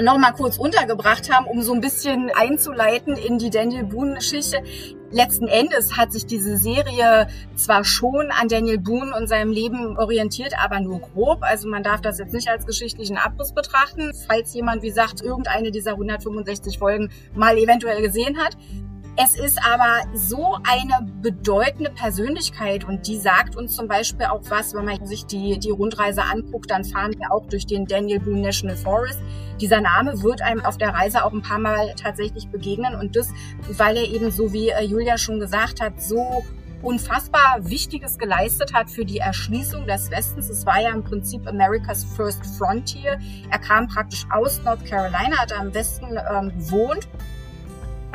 noch 0.01 0.17
mal 0.17 0.31
kurz 0.31 0.57
untergebracht 0.57 1.31
haben, 1.31 1.45
um 1.45 1.61
so 1.61 1.73
ein 1.73 1.81
bisschen 1.81 2.31
einzuleiten 2.35 3.15
in 3.15 3.37
die 3.37 3.49
Daniel 3.49 3.83
Boone-Geschichte. 3.83 4.61
Letzten 5.11 5.47
Endes 5.47 5.95
hat 5.95 6.11
sich 6.11 6.25
diese 6.25 6.57
Serie 6.57 7.27
zwar 7.55 7.85
schon 7.85 8.31
an 8.31 8.47
Daniel 8.47 8.79
Boone 8.79 9.15
und 9.15 9.27
seinem 9.27 9.51
Leben 9.51 9.97
orientiert, 9.97 10.53
aber 10.61 10.79
nur 10.79 10.99
grob. 10.99 11.39
Also 11.41 11.69
man 11.69 11.83
darf 11.83 12.01
das 12.01 12.19
jetzt 12.19 12.33
nicht 12.33 12.49
als 12.49 12.65
geschichtlichen 12.65 13.17
Abriss 13.17 13.53
betrachten. 13.53 14.11
Falls 14.27 14.53
jemand, 14.53 14.81
wie 14.81 14.89
gesagt, 14.89 15.21
irgendeine 15.21 15.71
dieser 15.71 15.91
165 15.91 16.79
Folgen 16.79 17.09
mal 17.33 17.57
eventuell 17.57 18.01
gesehen 18.01 18.37
hat. 18.37 18.57
Es 19.17 19.37
ist 19.37 19.57
aber 19.65 20.01
so 20.13 20.57
eine 20.69 21.09
bedeutende 21.21 21.89
Persönlichkeit 21.89 22.83
und 22.83 23.07
die 23.07 23.17
sagt 23.17 23.55
uns 23.55 23.73
zum 23.73 23.87
Beispiel 23.87 24.25
auch 24.25 24.41
was, 24.49 24.73
wenn 24.73 24.83
man 24.83 25.05
sich 25.05 25.25
die, 25.25 25.57
die 25.57 25.69
Rundreise 25.69 26.21
anguckt, 26.21 26.69
dann 26.69 26.83
fahren 26.83 27.13
wir 27.17 27.31
auch 27.31 27.47
durch 27.47 27.65
den 27.65 27.85
Daniel 27.85 28.19
Boone 28.19 28.41
National 28.41 28.75
Forest. 28.75 29.21
Dieser 29.61 29.79
Name 29.79 30.21
wird 30.21 30.41
einem 30.41 30.65
auf 30.65 30.77
der 30.77 30.89
Reise 30.89 31.23
auch 31.23 31.31
ein 31.31 31.41
paar 31.41 31.59
Mal 31.59 31.93
tatsächlich 31.95 32.49
begegnen 32.49 32.93
und 32.93 33.15
das, 33.15 33.29
weil 33.69 33.95
er 33.95 34.03
eben 34.03 34.31
so 34.31 34.51
wie 34.51 34.67
äh, 34.67 34.83
Julia 34.83 35.17
schon 35.17 35.39
gesagt 35.39 35.79
hat, 35.79 36.01
so 36.01 36.43
unfassbar 36.81 37.59
Wichtiges 37.61 38.17
geleistet 38.17 38.73
hat 38.73 38.89
für 38.89 39.05
die 39.05 39.19
Erschließung 39.19 39.87
des 39.87 40.11
Westens. 40.11 40.49
Es 40.49 40.65
war 40.65 40.81
ja 40.81 40.89
im 40.89 41.05
Prinzip 41.05 41.47
America's 41.47 42.03
First 42.03 42.45
Frontier. 42.57 43.17
Er 43.49 43.59
kam 43.59 43.87
praktisch 43.87 44.25
aus 44.29 44.61
North 44.65 44.83
Carolina, 44.85 45.37
hat 45.37 45.57
am 45.57 45.73
Westen 45.73 46.19
ähm, 46.29 46.51
gewohnt 46.59 47.07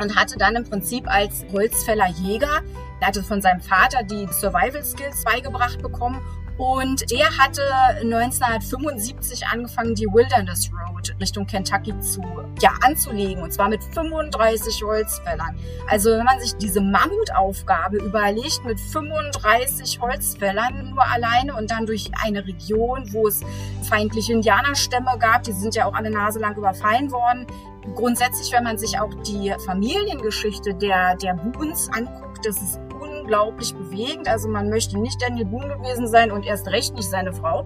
und 0.01 0.15
hatte 0.15 0.37
dann 0.37 0.55
im 0.55 0.63
Prinzip 0.63 1.07
als 1.07 1.45
Holzfäller 1.51 2.07
Jäger, 2.07 2.61
er 2.99 3.07
hatte 3.07 3.23
von 3.23 3.41
seinem 3.41 3.61
Vater 3.61 4.03
die 4.03 4.27
Survival 4.31 4.83
Skills 4.83 5.23
beigebracht 5.23 5.81
bekommen 5.81 6.21
und 6.57 7.09
der 7.09 7.25
hatte 7.39 7.63
1975 8.01 9.47
angefangen, 9.47 9.95
die 9.95 10.05
Wilderness 10.05 10.69
Road 10.71 11.15
Richtung 11.19 11.47
Kentucky 11.47 11.99
zu, 12.01 12.21
ja, 12.61 12.71
anzulegen. 12.81 13.41
Und 13.41 13.51
zwar 13.51 13.67
mit 13.67 13.83
35 13.83 14.83
Holzfällern. 14.83 15.57
Also 15.87 16.11
wenn 16.11 16.23
man 16.23 16.39
sich 16.39 16.55
diese 16.57 16.79
Mammutaufgabe 16.79 17.97
überlegt, 17.97 18.63
mit 18.63 18.79
35 18.79 19.99
Holzfällern 20.01 20.91
nur 20.91 21.03
alleine 21.03 21.55
und 21.55 21.71
dann 21.71 21.87
durch 21.87 22.11
eine 22.23 22.45
Region, 22.45 23.11
wo 23.11 23.27
es 23.27 23.41
feindliche 23.89 24.33
Indianerstämme 24.33 25.17
gab, 25.17 25.41
die 25.41 25.53
sind 25.53 25.73
ja 25.73 25.85
auch 25.85 25.95
alle 25.95 26.11
naselang 26.11 26.55
überfallen 26.55 27.11
worden. 27.11 27.47
Grundsätzlich, 27.95 28.51
wenn 28.51 28.63
man 28.63 28.77
sich 28.77 28.99
auch 28.99 29.13
die 29.25 29.53
Familiengeschichte 29.65 30.73
der, 30.75 31.15
der 31.15 31.33
Boons 31.33 31.89
anguckt, 31.89 32.45
das 32.45 32.61
ist 32.61 32.79
unglaublich 32.99 33.73
bewegend. 33.73 34.27
Also 34.27 34.47
man 34.49 34.69
möchte 34.69 34.99
nicht 34.99 35.21
Daniel 35.21 35.45
Boone 35.45 35.77
gewesen 35.77 36.07
sein 36.07 36.31
und 36.31 36.45
erst 36.45 36.67
recht 36.67 36.93
nicht 36.93 37.09
seine 37.09 37.33
Frau. 37.33 37.65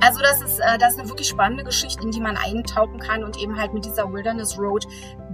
Also 0.00 0.20
das 0.20 0.42
ist, 0.42 0.58
äh, 0.58 0.78
das 0.78 0.94
ist 0.94 1.00
eine 1.00 1.08
wirklich 1.08 1.28
spannende 1.28 1.62
Geschichte, 1.62 2.02
in 2.02 2.10
die 2.10 2.20
man 2.20 2.36
eintauchen 2.36 2.98
kann 2.98 3.22
und 3.22 3.38
eben 3.38 3.56
halt 3.56 3.72
mit 3.72 3.84
dieser 3.84 4.12
Wilderness 4.12 4.58
Road 4.58 4.86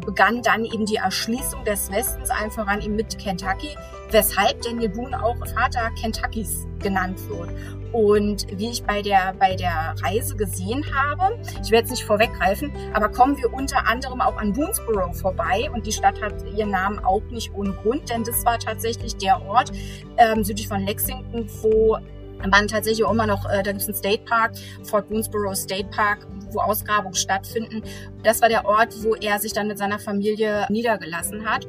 begann 0.05 0.43
dann 0.43 0.65
eben 0.65 0.85
die 0.85 0.97
Erschließung 0.97 1.65
des 1.65 1.91
Westens, 1.91 2.31
allen 2.31 2.51
voran 2.51 2.83
eben 2.83 2.95
mit 2.95 3.19
Kentucky, 3.19 3.77
weshalb 4.11 4.61
Daniel 4.63 4.89
Boone 4.89 5.23
auch 5.23 5.37
Vater 5.55 5.91
Kentuckys 6.01 6.67
genannt 6.81 7.21
wird. 7.29 7.51
Und 7.93 8.47
wie 8.59 8.71
ich 8.71 8.83
bei 8.83 9.01
der, 9.01 9.35
bei 9.39 9.57
der 9.57 9.95
Reise 10.03 10.37
gesehen 10.37 10.85
habe, 10.95 11.39
ich 11.63 11.71
werde 11.71 11.85
jetzt 11.85 11.91
nicht 11.91 12.05
vorweggreifen, 12.05 12.71
aber 12.93 13.09
kommen 13.09 13.37
wir 13.39 13.53
unter 13.53 13.87
anderem 13.87 14.21
auch 14.21 14.37
an 14.37 14.53
Boonesboro 14.53 15.13
vorbei 15.15 15.71
und 15.73 15.87
die 15.87 15.93
Stadt 15.93 16.21
hat 16.21 16.35
ihren 16.55 16.71
Namen 16.71 16.99
auch 16.99 17.23
nicht 17.31 17.53
ohne 17.55 17.73
Grund, 17.73 18.11
denn 18.11 18.25
das 18.25 18.45
war 18.45 18.59
tatsächlich 18.59 19.17
der 19.17 19.41
Ort 19.47 19.73
ähm, 20.19 20.45
südlich 20.45 20.69
von 20.69 20.85
Lexington, 20.85 21.49
wo 21.63 21.99
man 22.47 22.69
tatsächlich 22.69 23.05
auch 23.05 23.13
immer 23.13 23.27
noch, 23.27 23.45
äh, 23.47 23.63
da 23.63 23.73
gibt 23.73 23.83
es 23.83 23.89
einen 23.89 23.97
State 23.97 24.23
Park, 24.25 24.53
Fort 24.85 25.09
Boonesboro 25.09 25.55
State 25.55 25.89
Park, 25.91 26.27
wo 26.51 26.61
Ausgrabungen 26.61 27.15
stattfinden. 27.15 27.83
Das 28.23 28.41
war 28.43 28.49
der 28.49 28.65
Ort, 28.65 28.95
wo 29.03 29.15
er 29.15 29.39
sich 29.39 29.53
dann 29.53 29.69
mit 29.69 29.79
seiner 29.79 29.99
Familie 29.99 30.67
niedergelassen 30.69 31.49
hat. 31.49 31.67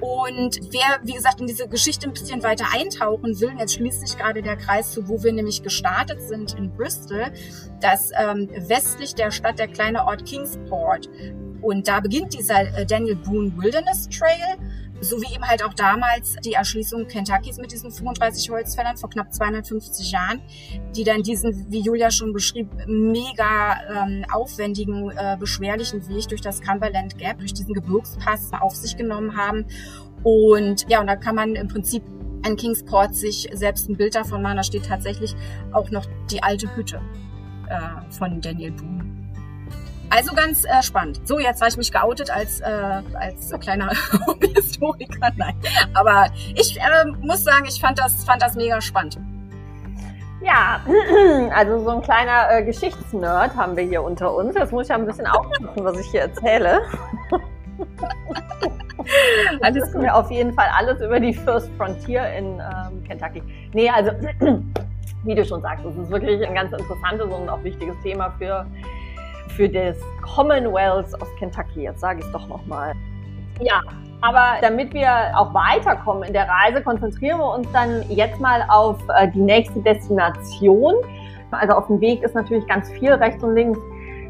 Und 0.00 0.60
wer, 0.72 1.00
wie 1.02 1.14
gesagt, 1.14 1.40
in 1.40 1.46
diese 1.46 1.68
Geschichte 1.68 2.06
ein 2.06 2.12
bisschen 2.12 2.42
weiter 2.42 2.66
eintauchen 2.72 3.40
will, 3.40 3.52
jetzt 3.58 3.74
schließt 3.74 4.06
sich 4.06 4.18
gerade 4.18 4.42
der 4.42 4.56
Kreis 4.56 4.92
zu, 4.92 5.08
wo 5.08 5.22
wir 5.22 5.32
nämlich 5.32 5.62
gestartet 5.62 6.20
sind 6.20 6.54
in 6.54 6.70
Bristol, 6.70 7.32
das 7.80 8.10
ähm, 8.18 8.48
westlich 8.68 9.14
der 9.14 9.30
Stadt 9.30 9.58
der 9.58 9.68
kleine 9.68 10.04
Ort 10.04 10.26
Kingsport. 10.26 11.08
Und 11.62 11.88
da 11.88 12.00
beginnt 12.00 12.34
dieser 12.34 12.76
äh, 12.76 12.84
Daniel 12.84 13.16
Boone 13.16 13.52
Wilderness 13.56 14.08
Trail 14.08 14.58
so 15.00 15.20
wie 15.20 15.34
eben 15.34 15.44
halt 15.44 15.62
auch 15.64 15.74
damals 15.74 16.36
die 16.44 16.52
Erschließung 16.52 17.06
Kentuckys 17.06 17.58
mit 17.58 17.72
diesen 17.72 17.90
35 17.90 18.50
Holzfällern 18.50 18.96
vor 18.96 19.10
knapp 19.10 19.32
250 19.32 20.10
Jahren, 20.10 20.42
die 20.94 21.04
dann 21.04 21.22
diesen, 21.22 21.70
wie 21.70 21.80
Julia 21.80 22.10
schon 22.10 22.32
beschrieb, 22.32 22.68
mega 22.86 23.76
ähm, 23.90 24.24
aufwendigen, 24.32 25.10
äh, 25.10 25.36
beschwerlichen 25.38 26.08
Weg 26.08 26.28
durch 26.28 26.40
das 26.40 26.60
Cumberland 26.60 27.18
Gap, 27.18 27.38
durch 27.38 27.52
diesen 27.52 27.74
Gebirgspass 27.74 28.50
auf 28.60 28.74
sich 28.74 28.96
genommen 28.96 29.36
haben. 29.36 29.66
Und 30.22 30.86
ja, 30.88 31.00
und 31.00 31.06
da 31.06 31.16
kann 31.16 31.34
man 31.34 31.54
im 31.54 31.68
Prinzip 31.68 32.02
an 32.44 32.56
Kingsport 32.56 33.14
sich 33.14 33.48
selbst 33.52 33.88
ein 33.88 33.96
Bild 33.96 34.14
davon 34.14 34.42
machen. 34.42 34.56
Da 34.56 34.62
steht 34.62 34.86
tatsächlich 34.86 35.34
auch 35.72 35.90
noch 35.90 36.06
die 36.30 36.42
alte 36.42 36.74
Hütte 36.74 37.00
äh, 37.68 38.10
von 38.12 38.40
Daniel 38.40 38.72
Boone. 38.72 39.15
Also 40.10 40.34
ganz 40.34 40.64
äh, 40.64 40.82
spannend. 40.82 41.26
So, 41.26 41.38
jetzt 41.38 41.60
habe 41.60 41.68
ich 41.68 41.76
mich 41.76 41.90
geoutet 41.90 42.30
als, 42.30 42.60
äh, 42.60 43.02
als 43.14 43.52
kleiner 43.60 43.90
Historiker. 44.54 45.30
Nein. 45.36 45.54
Aber 45.94 46.28
ich 46.54 46.78
äh, 46.78 47.04
muss 47.20 47.44
sagen, 47.44 47.64
ich 47.66 47.80
fand 47.80 47.98
das, 47.98 48.24
fand 48.24 48.42
das 48.42 48.54
mega 48.54 48.80
spannend. 48.80 49.18
Ja, 50.42 50.80
also 51.54 51.82
so 51.82 51.90
ein 51.90 52.02
kleiner 52.02 52.50
äh, 52.50 52.64
Geschichtsnerd 52.64 53.56
haben 53.56 53.76
wir 53.76 53.84
hier 53.84 54.02
unter 54.02 54.34
uns. 54.34 54.54
Jetzt 54.54 54.72
muss 54.72 54.84
ich 54.84 54.90
ja 54.90 54.96
ein 54.96 55.06
bisschen 55.06 55.26
aufpassen, 55.26 55.84
was 55.84 55.98
ich 55.98 56.06
hier 56.06 56.22
erzähle. 56.22 56.82
alles 59.60 59.92
gut. 59.92 60.08
Auf 60.08 60.30
jeden 60.30 60.52
Fall 60.54 60.68
alles 60.76 61.00
über 61.00 61.18
die 61.18 61.34
First 61.34 61.70
Frontier 61.76 62.28
in 62.30 62.60
ähm, 62.60 63.02
Kentucky. 63.06 63.42
Nee, 63.72 63.90
also 63.90 64.12
wie 65.24 65.34
du 65.34 65.44
schon 65.44 65.62
sagst, 65.62 65.84
es 65.84 65.96
ist 65.96 66.10
wirklich 66.10 66.46
ein 66.46 66.54
ganz 66.54 66.72
interessantes 66.72 67.26
und 67.26 67.48
auch 67.48 67.62
wichtiges 67.64 67.96
Thema 68.02 68.32
für, 68.38 68.66
für 69.56 69.68
das 69.68 69.96
Commonwealth 70.22 71.14
aus 71.20 71.28
Kentucky. 71.38 71.82
Jetzt 71.82 72.00
sage 72.00 72.20
ich 72.20 72.26
es 72.26 72.32
doch 72.32 72.46
nochmal. 72.46 72.92
Ja, 73.60 73.80
aber 74.20 74.60
damit 74.60 74.92
wir 74.92 75.08
auch 75.34 75.52
weiterkommen 75.54 76.24
in 76.24 76.32
der 76.32 76.46
Reise, 76.48 76.82
konzentrieren 76.82 77.38
wir 77.38 77.54
uns 77.54 77.70
dann 77.72 78.02
jetzt 78.10 78.40
mal 78.40 78.64
auf 78.68 78.98
äh, 79.16 79.28
die 79.28 79.40
nächste 79.40 79.80
Destination. 79.80 80.94
Also 81.50 81.74
auf 81.74 81.86
dem 81.86 82.00
Weg 82.00 82.22
ist 82.22 82.34
natürlich 82.34 82.66
ganz 82.66 82.90
viel 82.90 83.12
rechts 83.12 83.42
und 83.42 83.54
links, 83.54 83.78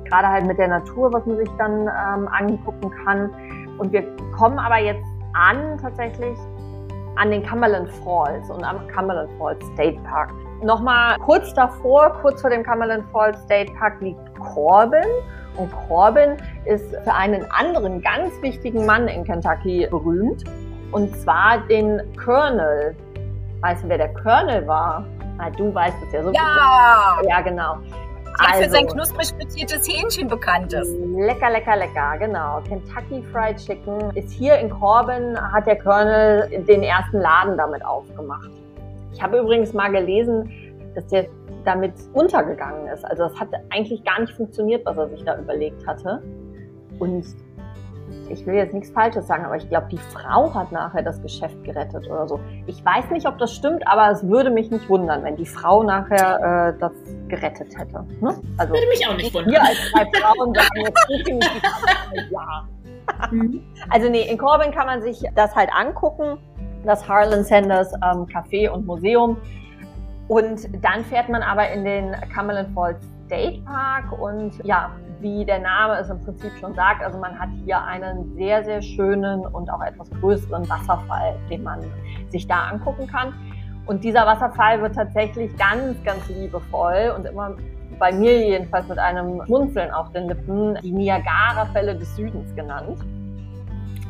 gerade 0.05 0.29
halt 0.29 0.47
mit 0.47 0.59
der 0.59 0.69
Natur, 0.69 1.13
was 1.13 1.27
man 1.27 1.39
sich 1.39 1.49
dann 1.59 1.83
ähm, 1.83 2.29
angucken 2.29 2.91
kann. 3.05 3.31
Und 3.79 3.93
wir 3.93 4.05
kommen 4.37 4.59
aber 4.59 4.79
jetzt 4.79 5.07
an 5.33 5.79
tatsächlich 5.79 6.39
an 7.17 7.31
den 7.31 7.45
Cumberland 7.45 7.91
Falls 8.05 8.49
und 8.51 8.63
am 8.63 8.87
Cumberland 8.89 9.31
Falls 9.39 9.65
State 9.75 9.99
Park. 10.05 10.31
Nochmal 10.63 11.19
kurz 11.19 11.53
davor, 11.55 12.13
kurz 12.21 12.41
vor 12.41 12.51
dem 12.51 12.63
Cumberland 12.63 13.05
Falls 13.13 13.43
State 13.45 13.73
Park 13.79 14.01
liegt 14.01 14.36
Corbin. 14.55 15.07
Und 15.57 15.73
Corbin 15.89 16.37
ist 16.65 16.91
für 16.91 17.13
einen 17.13 17.45
anderen 17.51 18.03
ganz 18.03 18.33
wichtigen 18.43 18.85
Mann 18.85 19.09
in 19.09 19.25
Kentucky 19.25 19.87
berühmt. 19.91 20.45
Und 20.93 21.17
zwar 21.17 21.59
den 21.69 22.03
Colonel. 22.17 22.95
Weißt 23.61 23.85
du, 23.85 23.89
wer 23.89 23.99
der 23.99 24.13
Colonel 24.15 24.67
war? 24.67 25.05
Na, 25.39 25.51
du 25.51 25.75
weißt 25.75 25.97
es 26.07 26.13
ja 26.13 26.23
so. 26.23 26.33
Ja! 26.33 27.19
Ja, 27.29 27.41
genau. 27.41 27.77
Der 28.39 28.49
also, 28.49 28.65
für 28.65 28.71
sein 28.71 28.87
knusprig 28.87 29.29
frittiertes 29.29 29.89
Hähnchen 29.89 30.29
bekannt 30.29 30.73
ist. 30.73 30.95
Lecker, 31.17 31.51
lecker, 31.51 31.77
lecker, 31.77 32.19
genau. 32.19 32.61
Kentucky 32.69 33.25
Fried 33.33 33.57
Chicken 33.57 34.15
ist 34.15 34.31
hier 34.31 34.59
in 34.59 34.69
Corbin, 34.69 35.39
hat 35.53 35.67
der 35.67 35.79
Colonel 35.79 36.49
den 36.69 36.83
ersten 36.83 37.19
Laden 37.19 37.57
damit 37.57 37.85
aufgemacht. 37.85 38.51
Ich 39.15 39.23
habe 39.23 39.39
übrigens 39.39 39.73
mal 39.73 39.91
gelesen, 39.91 40.53
dass 40.95 41.07
der 41.07 41.27
damit 41.67 41.95
untergegangen 42.15 42.87
ist. 42.89 43.05
Also 43.05 43.25
es 43.25 43.39
hat 43.39 43.49
eigentlich 43.71 44.05
gar 44.05 44.21
nicht 44.21 44.33
funktioniert, 44.33 44.87
was 44.87 44.97
er 44.97 45.09
sich 45.09 45.25
da 45.25 45.39
überlegt 45.39 45.87
hatte. 45.87 46.23
Und 46.99 47.27
ich 48.29 48.47
will 48.47 48.55
jetzt 48.55 48.73
nichts 48.73 48.91
Falsches 48.91 49.27
sagen, 49.27 49.45
aber 49.45 49.57
ich 49.57 49.69
glaube, 49.69 49.89
die 49.91 49.99
Frau 49.99 50.53
hat 50.55 50.73
nachher 50.73 51.03
das 51.03 51.21
Geschäft 51.23 51.63
gerettet 51.65 52.09
oder 52.09 52.27
so. 52.29 52.41
Ich 52.67 52.85
weiß 52.85 53.11
nicht, 53.11 53.27
ob 53.27 53.39
das 53.39 53.53
stimmt, 53.53 53.87
aber 53.87 54.11
es 54.11 54.27
würde 54.27 54.51
mich 54.51 54.71
nicht 54.71 54.89
wundern, 54.89 55.23
wenn 55.25 55.37
die 55.37 55.47
Frau 55.47 55.83
nachher 55.83 56.75
äh, 56.75 56.79
das 56.79 56.93
gerettet 57.29 57.77
hätte. 57.77 58.05
Ne? 58.21 58.41
Also, 58.59 58.75
würde 58.75 58.87
mich 58.89 59.07
auch 59.09 59.17
nicht 59.17 59.35
wundern. 59.35 59.53
Wir 59.53 59.63
als 59.63 59.93
drei 59.93 60.21
Frauen 60.21 60.55
sagen 60.55 60.81
jetzt 60.85 61.07
definitiv 61.09 61.63
ja. 62.31 62.69
Mhm. 63.31 63.63
Also 63.91 64.09
nee, 64.09 64.29
in 64.29 64.39
Corbin 64.39 64.73
kann 64.73 64.87
man 64.87 65.03
sich 65.03 65.23
das 65.35 65.55
halt 65.55 65.71
angucken, 65.73 66.39
das 66.85 67.09
Harlan 67.09 67.45
Sanders 67.45 67.93
ähm, 67.95 68.27
Café 68.27 68.69
und 68.69 68.87
Museum. 68.87 69.37
Und 70.29 70.85
dann 70.85 71.05
fährt 71.05 71.29
man 71.29 71.43
aber 71.43 71.71
in 71.71 71.85
den 71.85 72.17
Cumberland 72.35 72.71
Falls 72.75 72.99
State 73.27 73.63
Park 73.65 74.13
und 74.21 74.65
ja, 74.65 74.91
wie 75.21 75.45
der 75.45 75.61
Name 75.61 75.99
es 75.99 76.09
im 76.09 76.21
Prinzip 76.21 76.53
schon 76.61 76.75
sagt, 76.75 77.03
also 77.03 77.19
man 77.19 77.39
hat 77.39 77.49
hier 77.65 77.83
einen 77.83 78.35
sehr, 78.35 78.65
sehr 78.65 78.83
schönen 78.83 79.47
und 79.47 79.71
auch 79.71 79.83
etwas 79.83 80.11
größeren 80.21 80.69
Wasserfall, 80.69 81.37
den 81.51 81.63
man 81.63 81.81
sich 82.29 82.47
da 82.47 82.69
angucken 82.69 83.07
kann. 83.07 83.35
Und 83.87 84.03
dieser 84.05 84.27
Wasserfall 84.27 84.83
wird 84.83 84.95
tatsächlich 84.95 85.57
ganz, 85.57 86.03
ganz 86.05 86.29
liebevoll 86.29 87.15
und 87.17 87.25
immer 87.25 87.55
bei 87.99 88.13
mir 88.13 88.47
jedenfalls 88.47 88.89
mit 88.89 88.99
einem 88.99 89.43
Schmunzeln 89.47 89.91
auf 89.91 90.11
den 90.13 90.29
Lippen 90.29 90.77
die 90.83 90.93
Niagara-Fälle 90.93 91.97
des 91.97 92.15
Südens 92.17 92.55
genannt. 92.55 92.99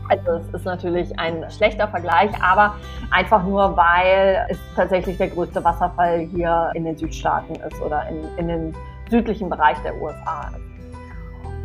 Also 0.09 0.43
es 0.43 0.55
ist 0.55 0.65
natürlich 0.65 1.19
ein 1.19 1.45
schlechter 1.51 1.89
Vergleich, 1.89 2.31
aber 2.43 2.77
einfach 3.11 3.45
nur, 3.45 3.77
weil 3.77 4.47
es 4.49 4.59
tatsächlich 4.75 5.19
der 5.19 5.29
größte 5.29 5.63
Wasserfall 5.65 6.21
hier 6.35 6.71
in 6.75 6.85
den 6.85 6.97
Südstaaten 6.97 7.55
ist 7.57 7.81
oder 7.83 8.09
in, 8.09 8.25
in 8.37 8.49
den 8.49 8.75
südlichen 9.11 9.49
Bereich 9.49 9.79
der 9.83 10.01
USA 10.01 10.51
ist. 10.51 10.67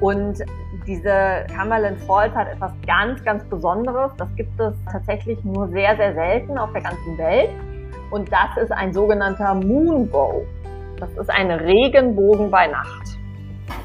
Und 0.01 0.39
diese 0.87 1.45
Cumberland 1.55 1.99
Falls 2.07 2.33
hat 2.33 2.47
etwas 2.47 2.71
ganz, 2.87 3.23
ganz 3.23 3.43
Besonderes. 3.45 4.11
Das 4.17 4.27
gibt 4.35 4.59
es 4.59 4.73
tatsächlich 4.91 5.43
nur 5.43 5.67
sehr, 5.69 5.95
sehr 5.95 6.13
selten 6.15 6.57
auf 6.57 6.71
der 6.73 6.81
ganzen 6.81 7.17
Welt. 7.19 7.49
Und 8.09 8.29
das 8.31 8.63
ist 8.63 8.71
ein 8.71 8.91
sogenannter 8.93 9.53
Moonbow. 9.53 10.43
Das 10.97 11.11
ist 11.11 11.29
ein 11.29 11.51
Regenbogen 11.51 12.49
bei 12.49 12.67
Nacht. 12.67 13.17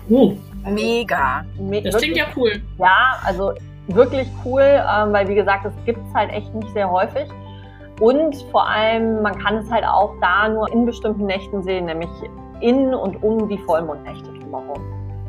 Uh, 0.09 0.37
mega. 0.65 1.45
Me 1.59 1.83
das 1.83 1.97
klingt 1.97 2.17
ja 2.17 2.27
cool. 2.35 2.63
Ja, 2.79 3.19
also 3.25 3.53
wirklich 3.89 4.29
cool, 4.45 4.63
ähm, 4.63 5.13
weil 5.13 5.29
wie 5.29 5.35
gesagt, 5.35 5.65
das 5.65 5.73
gibt 5.85 6.01
es 6.07 6.15
halt 6.15 6.33
echt 6.33 6.53
nicht 6.55 6.73
sehr 6.73 6.91
häufig. 6.91 7.29
Und 8.01 8.37
vor 8.51 8.69
allem, 8.69 9.23
man 9.23 9.39
kann 9.39 9.57
es 9.57 9.71
halt 9.71 9.85
auch 9.85 10.15
da 10.21 10.49
nur 10.49 10.71
in 10.71 10.85
bestimmten 10.85 11.27
Nächten 11.27 11.63
sehen, 11.63 11.87
nämlich 11.87 12.11
in 12.61 12.95
und 12.95 13.23
um 13.23 13.49
die 13.49 13.59
Vollmondnächte 13.59 14.31
drumherum. 14.33 14.83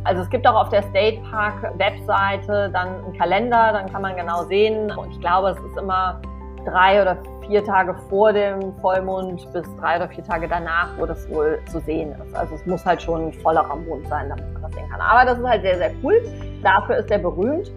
Also 0.04 0.22
es 0.22 0.30
gibt 0.30 0.48
auch 0.48 0.56
auf 0.56 0.70
der 0.70 0.84
State 0.84 1.22
Park 1.30 1.74
Webseite 1.78 2.70
dann 2.72 3.04
einen 3.04 3.18
Kalender, 3.18 3.72
dann 3.74 3.92
kann 3.92 4.02
man 4.02 4.16
genau 4.16 4.44
sehen. 4.44 4.92
Und 4.92 5.12
ich 5.12 5.20
glaube, 5.20 5.50
es 5.50 5.60
ist 5.60 5.78
immer 5.78 6.22
drei 6.66 7.02
oder 7.02 7.18
vier 7.46 7.64
Tage 7.64 7.94
vor 8.10 8.34
dem 8.34 8.74
Vollmond 8.82 9.52
bis 9.54 9.64
drei 9.78 9.98
oder 9.98 10.10
vier 10.10 10.24
Tage 10.24 10.48
danach, 10.48 10.90
wo 10.98 11.06
das 11.06 11.30
wohl 11.30 11.60
zu 11.70 11.80
sehen 11.80 12.14
ist. 12.26 12.36
Also 12.36 12.56
es 12.56 12.66
muss 12.66 12.86
halt 12.86 13.02
schon 13.02 13.28
ein 13.28 13.34
vollerer 13.34 13.76
Mond 13.76 14.08
sein, 14.08 14.30
damit 14.30 14.54
man 14.54 14.62
das 14.64 14.74
sehen 14.74 14.90
kann. 14.90 15.02
Aber 15.02 15.26
das 15.26 15.40
ist 15.40 15.48
halt 15.48 15.62
sehr, 15.62 15.78
sehr 15.78 15.92
cool. 16.04 16.22
Dafür 16.64 16.98
ist 16.98 17.12
er 17.12 17.20
berühmt. 17.20 17.72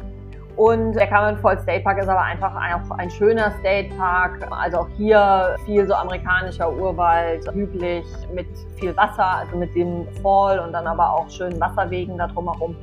Und 0.56 0.92
der 0.92 1.06
Cameron 1.06 1.38
Falls 1.38 1.62
State 1.62 1.82
Park 1.84 1.98
ist 1.98 2.08
aber 2.08 2.22
einfach 2.22 2.54
auch 2.54 2.90
ein 2.98 3.10
schöner 3.10 3.52
State 3.60 3.94
Park. 3.96 4.46
Also 4.50 4.78
auch 4.78 4.88
hier 4.96 5.56
viel 5.64 5.86
so 5.86 5.94
amerikanischer 5.94 6.70
Urwald, 6.72 7.50
hügelig 7.52 8.04
mit 8.34 8.46
viel 8.76 8.96
Wasser, 8.96 9.38
also 9.38 9.56
mit 9.56 9.74
dem 9.74 10.06
Fall 10.22 10.58
und 10.58 10.72
dann 10.72 10.86
aber 10.86 11.14
auch 11.14 11.30
schönen 11.30 11.60
Wasserwegen 11.60 12.18
da 12.18 12.26
drumherum. 12.26 12.76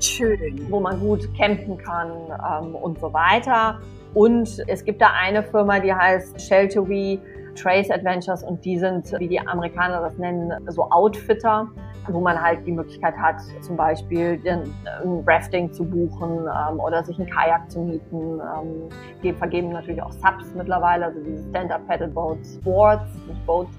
Schön. 0.00 0.66
Wo 0.70 0.80
man 0.80 1.00
gut 1.00 1.28
campen 1.36 1.76
kann 1.76 2.10
ähm, 2.30 2.74
und 2.74 2.98
so 3.00 3.12
weiter. 3.12 3.80
Und 4.14 4.62
es 4.66 4.84
gibt 4.84 5.02
da 5.02 5.08
eine 5.20 5.42
Firma, 5.42 5.80
die 5.80 5.92
heißt 5.92 6.40
Shelterwee 6.40 7.20
Trace 7.54 7.90
Adventures 7.90 8.42
und 8.42 8.64
die 8.64 8.78
sind, 8.78 9.12
wie 9.18 9.28
die 9.28 9.40
Amerikaner 9.40 10.00
das 10.00 10.16
nennen, 10.16 10.52
so 10.68 10.88
Outfitter 10.90 11.68
wo 12.12 12.20
man 12.20 12.40
halt 12.40 12.66
die 12.66 12.72
Möglichkeit 12.72 13.16
hat, 13.16 13.36
zum 13.60 13.76
Beispiel 13.76 14.40
ein 14.46 15.24
Rafting 15.26 15.72
zu 15.72 15.84
buchen 15.84 16.46
ähm, 16.46 16.80
oder 16.80 17.02
sich 17.04 17.18
einen 17.18 17.30
Kajak 17.30 17.70
zu 17.70 17.80
mieten. 17.80 18.40
Ähm, 18.40 18.88
wir 19.22 19.34
vergeben 19.34 19.70
natürlich 19.70 20.02
auch 20.02 20.12
Subs 20.12 20.54
mittlerweile, 20.56 21.06
also 21.06 21.20
diese 21.20 21.48
Stand-Up 21.50 21.86
Paddleboat 21.86 22.38
Sports, 22.46 23.04
nicht 23.26 23.46
Boats. 23.46 23.72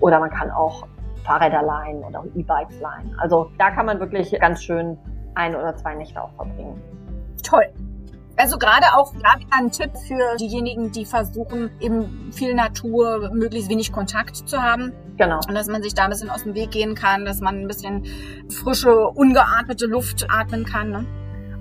Oder 0.00 0.18
man 0.20 0.30
kann 0.30 0.50
auch 0.50 0.86
Fahrräder 1.24 1.62
leihen 1.62 2.02
oder 2.04 2.24
E-Bikes 2.34 2.80
leihen. 2.80 3.14
Also 3.18 3.50
da 3.58 3.70
kann 3.70 3.86
man 3.86 3.98
wirklich 4.00 4.30
ganz 4.40 4.62
schön 4.62 4.98
ein 5.34 5.54
oder 5.54 5.74
zwei 5.76 5.94
Nächte 5.94 6.22
auch 6.22 6.32
verbringen. 6.36 6.80
Toll. 7.42 7.66
Also 8.36 8.58
gerade 8.58 8.86
auch 8.96 9.12
da 9.12 9.38
wieder 9.38 9.56
ein 9.56 9.70
Tipp 9.70 9.90
für 10.08 10.36
diejenigen, 10.40 10.90
die 10.90 11.04
versuchen, 11.04 11.70
eben 11.80 12.32
viel 12.32 12.54
Natur, 12.54 13.30
möglichst 13.32 13.70
wenig 13.70 13.92
Kontakt 13.92 14.36
zu 14.36 14.60
haben. 14.60 14.92
Genau. 15.16 15.38
Und 15.48 15.54
dass 15.54 15.68
man 15.68 15.82
sich 15.82 15.94
da 15.94 16.04
ein 16.04 16.10
bisschen 16.10 16.30
aus 16.30 16.42
dem 16.42 16.54
Weg 16.54 16.72
gehen 16.72 16.96
kann, 16.96 17.24
dass 17.24 17.40
man 17.40 17.60
ein 17.60 17.68
bisschen 17.68 18.04
frische, 18.50 19.08
ungeatmete 19.08 19.86
Luft 19.86 20.26
atmen 20.28 20.64
kann. 20.64 20.90
Ne? 20.90 21.06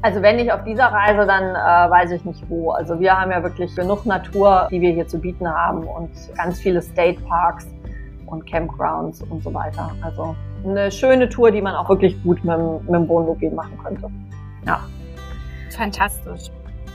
Also 0.01 0.23
wenn 0.23 0.37
nicht 0.37 0.51
auf 0.51 0.63
dieser 0.63 0.85
Reise, 0.85 1.27
dann 1.27 1.43
äh, 1.43 1.91
weiß 1.91 2.09
ich 2.11 2.25
nicht 2.25 2.43
wo. 2.49 2.71
Also 2.71 2.99
wir 2.99 3.19
haben 3.19 3.29
ja 3.29 3.43
wirklich 3.43 3.75
genug 3.75 4.07
Natur, 4.07 4.67
die 4.71 4.81
wir 4.81 4.91
hier 4.93 5.07
zu 5.07 5.19
bieten 5.19 5.47
haben 5.47 5.83
und 5.83 6.09
ganz 6.35 6.59
viele 6.59 6.81
State 6.81 7.21
Parks 7.21 7.67
und 8.25 8.49
Campgrounds 8.49 9.21
und 9.29 9.43
so 9.43 9.53
weiter. 9.53 9.91
Also 10.01 10.35
eine 10.65 10.91
schöne 10.91 11.29
Tour, 11.29 11.51
die 11.51 11.61
man 11.61 11.75
auch 11.75 11.87
wirklich 11.87 12.21
gut 12.23 12.43
mit, 12.43 12.57
mit 12.57 12.95
dem 12.95 13.07
Wohnmobil 13.07 13.51
machen 13.51 13.77
könnte. 13.83 14.09
Ja. 14.65 14.79
Fantastisch 15.69 16.49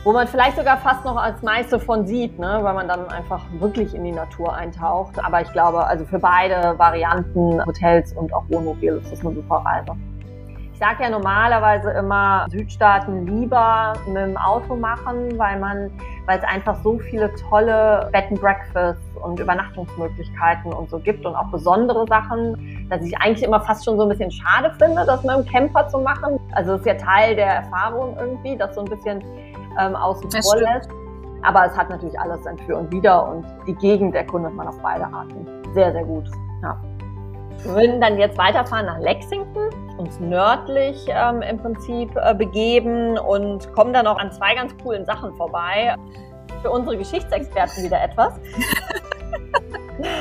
wo 0.08 0.12
man 0.12 0.26
vielleicht 0.26 0.56
sogar 0.56 0.78
fast 0.78 1.04
noch 1.04 1.18
als 1.18 1.42
meiste 1.42 1.78
von 1.78 2.06
sieht, 2.06 2.38
ne? 2.38 2.60
weil 2.62 2.72
man 2.72 2.88
dann 2.88 3.08
einfach 3.08 3.44
wirklich 3.58 3.94
in 3.94 4.04
die 4.04 4.12
Natur 4.12 4.54
eintaucht. 4.54 5.22
Aber 5.22 5.42
ich 5.42 5.52
glaube, 5.52 5.84
also 5.84 6.06
für 6.06 6.18
beide 6.18 6.78
Varianten, 6.78 7.62
Hotels 7.66 8.14
und 8.14 8.32
auch 8.32 8.44
Wohnmobil, 8.48 9.02
ist 9.04 9.12
das 9.12 9.20
eine 9.20 9.34
super 9.34 9.56
Reise. 9.56 9.92
Ich 10.72 10.78
sage 10.78 11.02
ja 11.02 11.10
normalerweise 11.10 11.90
immer, 11.90 12.46
Südstaaten 12.48 13.26
lieber 13.26 13.92
mit 14.06 14.16
dem 14.16 14.38
Auto 14.38 14.76
machen, 14.76 15.38
weil 15.38 15.58
man, 15.58 15.90
weil 16.24 16.38
es 16.38 16.44
einfach 16.44 16.82
so 16.82 16.98
viele 16.98 17.30
tolle 17.50 18.08
Bed 18.10 18.30
and 18.30 18.40
Breakfasts 18.40 19.02
und 19.22 19.38
Übernachtungsmöglichkeiten 19.38 20.72
und 20.72 20.88
so 20.88 21.00
gibt 21.00 21.26
und 21.26 21.34
auch 21.34 21.50
besondere 21.50 22.06
Sachen, 22.06 22.86
dass 22.88 23.02
ich 23.02 23.14
eigentlich 23.18 23.42
immer 23.42 23.60
fast 23.60 23.84
schon 23.84 23.98
so 23.98 24.04
ein 24.04 24.08
bisschen 24.08 24.30
schade 24.30 24.72
finde, 24.78 25.04
das 25.04 25.22
mit 25.22 25.36
dem 25.36 25.44
Camper 25.44 25.86
zu 25.88 25.98
machen. 25.98 26.40
Also 26.52 26.74
es 26.74 26.80
ist 26.80 26.86
ja 26.86 26.94
Teil 26.94 27.36
der 27.36 27.56
Erfahrung 27.56 28.16
irgendwie, 28.18 28.56
das 28.56 28.74
so 28.74 28.80
ein 28.80 28.88
bisschen 28.88 29.22
ähm, 29.78 29.96
außen 29.96 30.30
vor 30.30 30.56
lässt. 30.56 30.90
Aber 31.42 31.66
es 31.66 31.76
hat 31.76 31.88
natürlich 31.90 32.18
alles 32.18 32.46
ein 32.46 32.58
Für 32.58 32.76
und 32.76 32.90
Wider 32.90 33.28
und 33.28 33.44
die 33.66 33.74
Gegend 33.74 34.14
erkundet 34.14 34.54
man 34.54 34.66
auf 34.66 34.78
beide 34.82 35.04
Arten. 35.04 35.46
Sehr, 35.72 35.92
sehr 35.92 36.04
gut. 36.04 36.24
Ja. 36.62 36.76
Wir 37.62 37.74
würden 37.74 38.00
dann 38.00 38.18
jetzt 38.18 38.38
weiterfahren 38.38 38.86
nach 38.86 38.98
Lexington, 38.98 39.70
uns 39.98 40.18
nördlich 40.20 41.06
ähm, 41.08 41.42
im 41.42 41.58
Prinzip 41.58 42.10
äh, 42.16 42.34
begeben 42.34 43.18
und 43.18 43.72
kommen 43.72 43.92
dann 43.92 44.06
auch 44.06 44.18
an 44.18 44.30
zwei 44.32 44.54
ganz 44.54 44.76
coolen 44.82 45.04
Sachen 45.04 45.34
vorbei. 45.34 45.96
Für 46.62 46.70
unsere 46.70 46.96
Geschichtsexperten 46.96 47.84
wieder 47.84 48.02
etwas. 48.02 48.34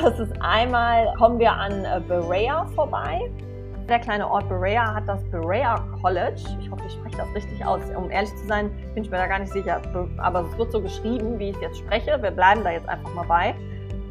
Das 0.02 0.20
ist 0.20 0.34
einmal, 0.42 1.14
kommen 1.20 1.38
wir 1.38 1.52
an 1.52 1.86
äh, 1.86 2.02
Berea 2.08 2.66
vorbei. 2.74 3.30
Der 3.90 4.00
kleine 4.00 4.30
Ort 4.30 4.50
Berea 4.50 4.96
hat 4.96 5.08
das 5.08 5.24
Berea 5.32 5.80
College. 6.02 6.42
Ich 6.60 6.70
hoffe, 6.70 6.84
ich 6.86 6.92
spreche 6.92 7.18
das 7.18 7.34
richtig 7.34 7.66
aus. 7.66 7.80
Um 7.96 8.12
ehrlich 8.12 8.36
zu 8.36 8.46
sein, 8.46 8.70
bin 8.94 9.06
ich 9.06 9.10
mir 9.10 9.16
da 9.16 9.28
gar 9.28 9.40
nicht 9.40 9.54
sicher. 9.54 9.82
Aber 10.18 10.42
es 10.42 10.58
wird 10.58 10.74
so 10.74 10.82
geschrieben, 10.82 11.40
wie 11.40 11.52
ich 11.52 11.58
jetzt 11.62 11.78
spreche. 11.78 12.22
Wir 12.22 12.32
bleiben 12.32 12.66
da 12.66 12.72
jetzt 12.72 12.90
einfach 12.90 13.14
mal 13.14 13.26
bei. 13.26 13.56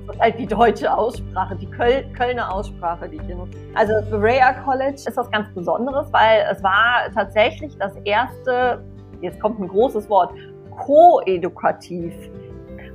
Das 0.07 0.17
ist 0.17 0.23
halt 0.23 0.39
die 0.39 0.47
deutsche 0.47 0.97
Aussprache, 0.97 1.57
die 1.57 1.67
Köl 1.67 2.07
Kölner 2.17 2.55
Aussprache, 2.55 3.07
die 3.07 3.17
ich 3.17 3.23
hier 3.23 3.37
nutze. 3.37 3.59
Also 3.75 3.93
das 3.93 4.09
Berea 4.09 4.55
College 4.65 5.03
ist 5.05 5.17
was 5.17 5.31
ganz 5.31 5.53
Besonderes, 5.55 6.11
weil 6.11 6.47
es 6.51 6.63
war 6.63 7.11
tatsächlich 7.13 7.77
das 7.77 7.95
erste, 8.05 8.83
jetzt 9.21 9.39
kommt 9.41 9.61
ein 9.61 9.69
großes 9.69 10.09
Wort, 10.09 10.33
koedukativ 10.71 12.15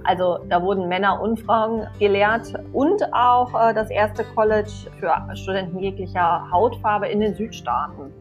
also 0.04 0.40
da 0.50 0.62
wurden 0.62 0.88
Männer 0.88 1.22
und 1.22 1.40
Frauen 1.40 1.88
gelehrt 2.00 2.54
und 2.74 3.02
auch 3.14 3.54
äh, 3.54 3.74
das 3.74 3.90
erste 3.90 4.24
College 4.24 4.72
für 5.00 5.14
Studenten 5.36 5.80
jeglicher 5.80 6.50
Hautfarbe 6.52 7.08
in 7.08 7.20
den 7.20 7.36
Südstaaten. 7.36 8.12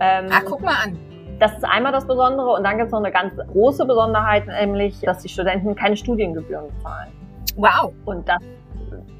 Ähm, 0.00 0.26
Ach, 0.30 0.42
guck 0.46 0.62
mal 0.62 0.74
an. 0.84 0.98
Das 1.38 1.52
ist 1.52 1.64
einmal 1.64 1.92
das 1.92 2.06
Besondere 2.06 2.48
und 2.48 2.64
dann 2.64 2.78
gibt 2.78 2.86
es 2.86 2.92
noch 2.92 2.98
eine 2.98 3.12
ganz 3.12 3.32
große 3.52 3.84
Besonderheit, 3.86 4.46
nämlich, 4.46 5.00
dass 5.02 5.18
die 5.20 5.28
Studenten 5.28 5.76
keine 5.76 5.96
Studiengebühren 5.96 6.66
zahlen. 6.82 7.12
Wow. 7.56 7.92
Und 8.04 8.28
das 8.28 8.42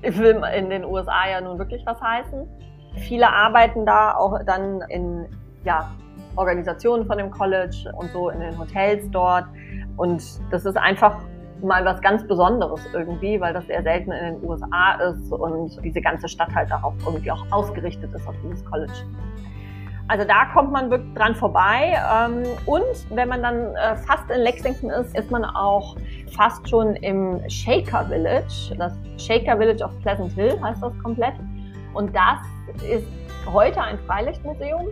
will 0.03 0.43
in 0.57 0.71
den 0.71 0.85
USA 0.85 1.29
ja 1.31 1.41
nun 1.41 1.59
wirklich 1.59 1.85
was 1.87 2.01
heißen. 2.01 2.49
Viele 2.97 3.33
arbeiten 3.33 3.87
da 3.87 4.15
auch 4.15 4.41
dann 4.45 4.81
in 4.89 5.27
ja, 5.65 5.91
Organisationen 6.35 7.07
von 7.07 7.19
dem 7.19 7.31
College 7.31 7.93
und 7.97 8.11
so 8.13 8.31
in 8.31 8.41
den 8.41 8.59
Hotels 8.59 9.09
dort. 9.11 9.45
Und 9.97 10.23
das 10.51 10.65
ist 10.65 10.77
einfach 10.77 11.21
mal 11.63 11.85
was 11.85 12.01
ganz 12.01 12.27
Besonderes 12.27 12.81
irgendwie, 12.93 13.41
weil 13.41 13.53
das 13.53 13.69
eher 13.69 13.83
selten 13.83 14.13
in 14.13 14.35
den 14.35 14.49
USA 14.49 14.93
ist 15.11 15.33
und 15.33 15.83
diese 15.85 16.01
ganze 16.01 16.29
Stadt 16.29 16.55
halt 16.55 16.71
darauf 16.71 16.95
irgendwie 17.05 17.31
auch 17.31 17.45
ausgerichtet 17.51 18.13
ist 18.15 18.27
auf 18.27 18.35
dieses 18.43 18.65
College. 18.65 18.93
Also 20.09 20.25
da 20.25 20.47
kommt 20.55 20.73
man 20.73 20.91
wirklich 20.91 21.13
dran 21.15 21.35
vorbei. 21.35 21.93
Ähm, 22.13 22.45
und 22.65 22.83
wenn 23.11 23.29
man 23.29 23.43
dann 23.43 23.75
äh, 23.77 23.95
fast 23.97 24.31
in 24.31 24.41
Lexington 24.41 24.89
ist, 24.89 25.17
ist 25.17 25.31
man 25.31 25.45
auch 25.45 25.97
fast 26.35 26.69
schon 26.69 26.97
im 26.97 27.41
Shaker 27.49 28.07
Village. 28.07 28.75
Das 28.79 28.95
Shaker 29.19 29.59
Village 29.59 29.85
of 29.85 29.91
Pleasant 30.01 30.33
Hill 30.33 30.59
heißt 30.63 30.83
das 30.83 30.99
komplett. 31.03 31.35
Und 31.93 32.17
das 32.17 32.39
ist 32.91 33.07
heute 33.53 33.83
ein 33.83 33.99
Freilichtmuseum, 34.07 34.89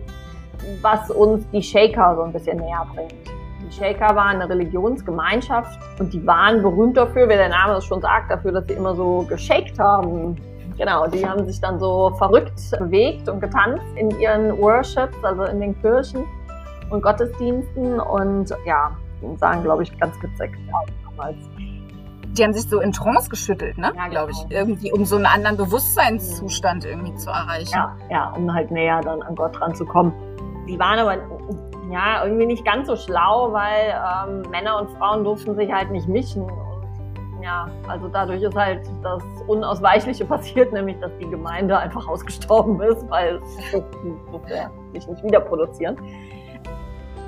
was 0.81 1.09
uns 1.09 1.49
die 1.49 1.63
Shaker 1.63 2.15
so 2.15 2.23
ein 2.23 2.33
bisschen 2.33 2.57
näher 2.57 2.85
bringt. 2.93 3.36
Die 3.67 3.73
Shaker 3.73 4.15
waren 4.15 4.41
eine 4.41 4.49
Religionsgemeinschaft 4.49 5.77
und 5.99 6.13
die 6.13 6.25
waren 6.25 6.61
berühmt 6.61 6.95
dafür, 6.95 7.27
wie 7.27 7.33
der 7.33 7.49
Name 7.49 7.73
es 7.73 7.85
schon 7.85 8.01
sagt, 8.01 8.31
dafür, 8.31 8.53
dass 8.53 8.65
sie 8.67 8.75
immer 8.75 8.95
so 8.95 9.25
geshakt 9.27 9.77
haben. 9.77 10.37
Genau, 10.77 11.07
die 11.07 11.27
haben 11.27 11.45
sich 11.45 11.59
dann 11.59 11.79
so 11.79 12.11
verrückt 12.17 12.59
bewegt 12.79 13.27
und 13.27 13.41
getanzt 13.41 13.83
in 13.95 14.11
ihren 14.19 14.57
Worships, 14.57 15.17
also 15.21 15.43
in 15.43 15.59
den 15.59 15.79
Kirchen 15.81 16.23
und 16.89 17.01
Gottesdiensten 17.01 17.99
und 17.99 18.53
ja, 18.65 18.95
sahen, 19.37 19.63
glaube 19.63 19.83
ich, 19.83 19.99
ganz 19.99 20.15
witzig 20.21 20.51
damals. 21.03 21.37
Die 22.37 22.43
haben 22.43 22.53
sich 22.53 22.69
so 22.69 22.79
in 22.79 22.91
Trance 22.93 23.29
geschüttelt, 23.29 23.77
ne? 23.77 23.91
Ja, 23.95 24.07
glaube 24.07 24.31
ich. 24.31 24.37
Genau. 24.47 24.61
Irgendwie, 24.61 24.91
um 24.93 25.03
so 25.03 25.15
einen 25.15 25.25
anderen 25.25 25.57
Bewusstseinszustand 25.57 26.85
irgendwie 26.85 27.15
zu 27.15 27.31
erreichen. 27.31 27.73
Ja, 27.73 27.97
ja, 28.11 28.29
um 28.37 28.53
halt 28.53 28.69
näher 28.69 29.01
dann 29.01 29.21
an 29.23 29.35
Gott 29.35 29.59
ranzukommen. 29.59 30.13
Die 30.69 30.77
waren 30.77 30.99
aber 30.99 31.17
ja, 31.91 32.23
irgendwie 32.23 32.45
nicht 32.45 32.65
ganz 32.65 32.87
so 32.87 32.95
schlau, 32.95 33.51
weil 33.53 33.93
ähm, 33.93 34.43
Männer 34.49 34.79
und 34.79 34.89
Frauen 34.97 35.23
durften 35.23 35.55
sich 35.55 35.71
halt 35.71 35.91
nicht 35.91 36.07
mischen. 36.07 36.43
Und 36.43 37.43
ja, 37.43 37.69
also 37.87 38.07
dadurch 38.07 38.41
ist 38.41 38.55
halt 38.55 38.81
das 39.03 39.23
Unausweichliche 39.47 40.25
passiert, 40.33 40.73
nämlich 40.73 40.99
dass 40.99 41.11
die 41.19 41.29
Gemeinde 41.29 41.77
einfach 41.77 42.07
ausgestorben 42.07 42.81
ist, 42.81 43.09
weil 43.09 43.37
es 43.37 43.71
durfte 44.31 44.69
sich 44.93 45.07
nicht 45.07 45.23
wieder 45.23 45.39
produzieren. 45.39 45.97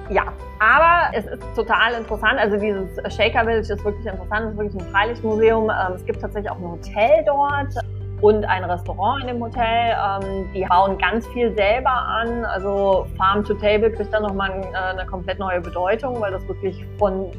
Ja, 0.10 0.24
aber 0.58 1.16
es 1.16 1.26
ist 1.28 1.56
total 1.56 1.94
interessant. 1.94 2.40
Also 2.40 2.58
dieses 2.58 2.90
Shaker 3.16 3.42
Village 3.42 3.72
ist 3.72 3.86
wirklich 3.86 4.08
interessant. 4.08 4.46
Es 4.46 4.52
ist 4.54 4.58
wirklich 4.58 4.82
ein 4.82 4.92
Freilichtmuseum. 4.92 5.70
Ähm, 5.70 5.94
es 5.94 6.04
gibt 6.04 6.20
tatsächlich 6.20 6.52
auch 6.52 6.58
ein 6.58 6.72
Hotel 6.72 7.24
dort 7.26 7.76
und 8.22 8.46
ein 8.46 8.64
Restaurant 8.64 9.22
in 9.22 9.28
dem 9.28 9.44
Hotel. 9.44 9.96
Ähm, 9.96 10.50
die 10.54 10.66
bauen 10.66 10.98
ganz 10.98 11.28
viel 11.28 11.56
selber 11.56 11.92
an. 11.92 12.46
Also 12.46 13.06
Farm 13.18 13.44
to 13.44 13.54
Table 13.54 13.92
kriegt 13.92 14.14
dann 14.14 14.24
nochmal 14.24 14.52
äh, 14.52 14.76
eine 14.76 15.06
komplett 15.06 15.40
neue 15.40 15.62
Bedeutung, 15.62 16.20
weil 16.20 16.32
das 16.32 16.48
wirklich 16.48 16.86
von, 16.98 17.32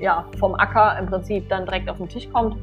ja, 0.00 0.24
vom 0.38 0.54
Acker 0.54 0.98
im 0.98 1.06
Prinzip 1.06 1.48
dann 1.48 1.64
direkt 1.64 1.88
auf 1.88 1.98
den 1.98 2.08
Tisch 2.08 2.28
kommt. 2.30 2.56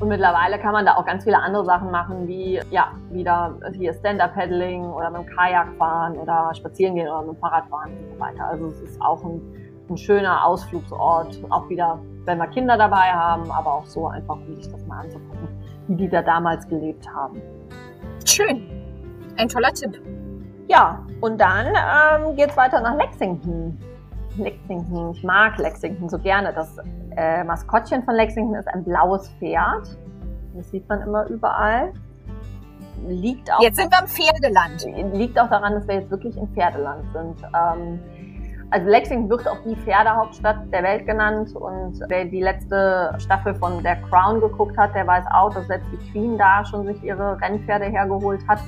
Und 0.00 0.08
mittlerweile 0.08 0.58
kann 0.58 0.72
man 0.72 0.84
da 0.84 0.96
auch 0.96 1.06
ganz 1.06 1.24
viele 1.24 1.38
andere 1.38 1.64
Sachen 1.64 1.90
machen, 1.90 2.26
wie 2.26 2.60
ja, 2.70 2.92
wieder 3.10 3.54
hier 3.74 3.94
Stand-Up-Paddling 3.94 4.84
oder 4.84 5.08
mit 5.10 5.22
dem 5.22 5.36
Kajak 5.36 5.68
fahren 5.78 6.16
oder 6.16 6.52
spazieren 6.54 6.96
gehen 6.96 7.08
oder 7.08 7.22
mit 7.22 7.36
dem 7.36 7.40
Fahrrad 7.40 7.66
fahren 7.68 7.92
und 7.96 8.14
so 8.14 8.20
weiter. 8.20 8.44
Also 8.44 8.66
es 8.66 8.80
ist 8.82 9.00
auch 9.00 9.22
ein, 9.24 9.40
ein 9.88 9.96
schöner 9.96 10.44
Ausflugsort, 10.44 11.38
auch 11.48 11.68
wieder, 11.68 12.00
wenn 12.24 12.38
wir 12.38 12.48
Kinder 12.48 12.76
dabei 12.76 13.12
haben, 13.12 13.50
aber 13.52 13.72
auch 13.72 13.86
so 13.86 14.08
einfach, 14.08 14.34
um 14.34 14.56
sich 14.56 14.68
das 14.68 14.84
mal 14.86 15.04
anzugucken 15.04 15.63
wie 15.88 15.96
die 15.96 16.08
da 16.08 16.22
damals 16.22 16.66
gelebt 16.68 17.08
haben. 17.08 17.40
Schön. 18.24 18.66
Ein 19.36 19.48
toller 19.48 19.72
Tipp. 19.72 20.00
Ja, 20.68 21.04
und 21.20 21.38
dann 21.40 21.66
ähm, 21.66 22.36
geht 22.36 22.50
es 22.50 22.56
weiter 22.56 22.80
nach 22.80 22.96
Lexington. 22.96 23.78
Lexington, 24.36 25.12
ich 25.12 25.22
mag 25.22 25.58
Lexington 25.58 26.08
so 26.08 26.18
gerne. 26.18 26.52
Das 26.52 26.76
äh, 27.16 27.44
Maskottchen 27.44 28.02
von 28.04 28.14
Lexington 28.14 28.54
ist 28.54 28.68
ein 28.68 28.82
blaues 28.84 29.28
Pferd. 29.38 29.96
Das 30.54 30.70
sieht 30.70 30.88
man 30.88 31.02
immer 31.02 31.26
überall. 31.26 31.92
Liegt 33.06 33.52
auch, 33.52 33.60
jetzt 33.60 33.76
sind 33.76 33.92
wir 33.92 34.00
im 34.00 34.06
Pferdeland. 34.06 35.14
Liegt 35.14 35.38
auch 35.38 35.50
daran, 35.50 35.74
dass 35.74 35.86
wir 35.86 35.96
jetzt 35.96 36.10
wirklich 36.10 36.36
im 36.36 36.48
Pferdeland 36.54 37.04
sind. 37.12 37.36
Ähm, 37.54 38.00
also 38.74 38.88
Lexington 38.88 39.30
wird 39.30 39.46
auch 39.46 39.58
die 39.64 39.76
Pferdehauptstadt 39.76 40.72
der 40.72 40.82
Welt 40.82 41.06
genannt 41.06 41.54
und 41.54 42.00
wer 42.08 42.24
die 42.24 42.42
letzte 42.42 43.14
Staffel 43.18 43.54
von 43.54 43.80
der 43.84 43.94
Crown 44.10 44.40
geguckt 44.40 44.76
hat, 44.76 44.96
der 44.96 45.06
weiß 45.06 45.26
auch, 45.32 45.54
dass 45.54 45.68
selbst 45.68 45.86
die 45.92 46.10
Queen 46.10 46.36
da 46.36 46.64
schon 46.64 46.84
sich 46.84 47.00
ihre 47.04 47.40
Rennpferde 47.40 47.84
hergeholt 47.84 48.40
hat. 48.48 48.58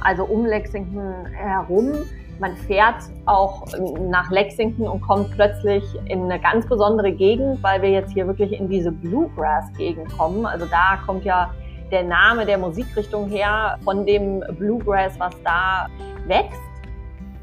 Also 0.00 0.24
um 0.24 0.46
Lexington 0.46 1.26
herum. 1.32 1.90
Man 2.38 2.56
fährt 2.56 3.02
auch 3.26 3.66
nach 4.00 4.30
Lexington 4.30 4.86
und 4.86 5.00
kommt 5.00 5.32
plötzlich 5.32 5.84
in 6.04 6.30
eine 6.30 6.40
ganz 6.40 6.64
besondere 6.66 7.10
Gegend, 7.10 7.60
weil 7.64 7.82
wir 7.82 7.90
jetzt 7.90 8.12
hier 8.12 8.28
wirklich 8.28 8.52
in 8.52 8.68
diese 8.68 8.92
Bluegrass-Gegend 8.92 10.16
kommen. 10.16 10.46
Also 10.46 10.66
da 10.66 10.98
kommt 11.04 11.24
ja 11.24 11.50
der 11.90 12.04
Name 12.04 12.46
der 12.46 12.58
Musikrichtung 12.58 13.28
her 13.28 13.76
von 13.82 14.06
dem 14.06 14.44
Bluegrass, 14.56 15.18
was 15.18 15.34
da 15.42 15.88
wächst 16.28 16.71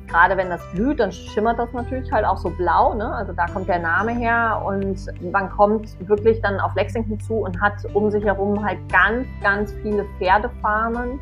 gerade 0.10 0.36
wenn 0.38 0.50
das 0.50 0.62
blüht, 0.74 1.00
dann 1.00 1.12
schimmert 1.12 1.60
das 1.60 1.72
natürlich 1.74 2.12
halt 2.12 2.26
auch 2.26 2.38
so 2.38 2.50
blau. 2.50 2.94
Ne? 2.94 3.14
Also 3.14 3.34
da 3.34 3.46
kommt 3.46 3.68
der 3.68 3.80
Name 3.80 4.12
her 4.12 4.62
und 4.66 4.98
man 5.32 5.50
kommt 5.50 5.96
wirklich 6.08 6.42
dann 6.42 6.60
auf 6.60 6.76
Lexington 6.76 7.20
zu 7.20 7.36
und 7.36 7.60
hat 7.62 7.74
um 7.94 8.12
sich 8.12 8.24
herum 8.24 8.64
halt 8.64 8.80
ganz, 8.92 9.28
ganz 9.42 9.74
viele 9.82 10.06
Pferdefarmen. 10.18 11.20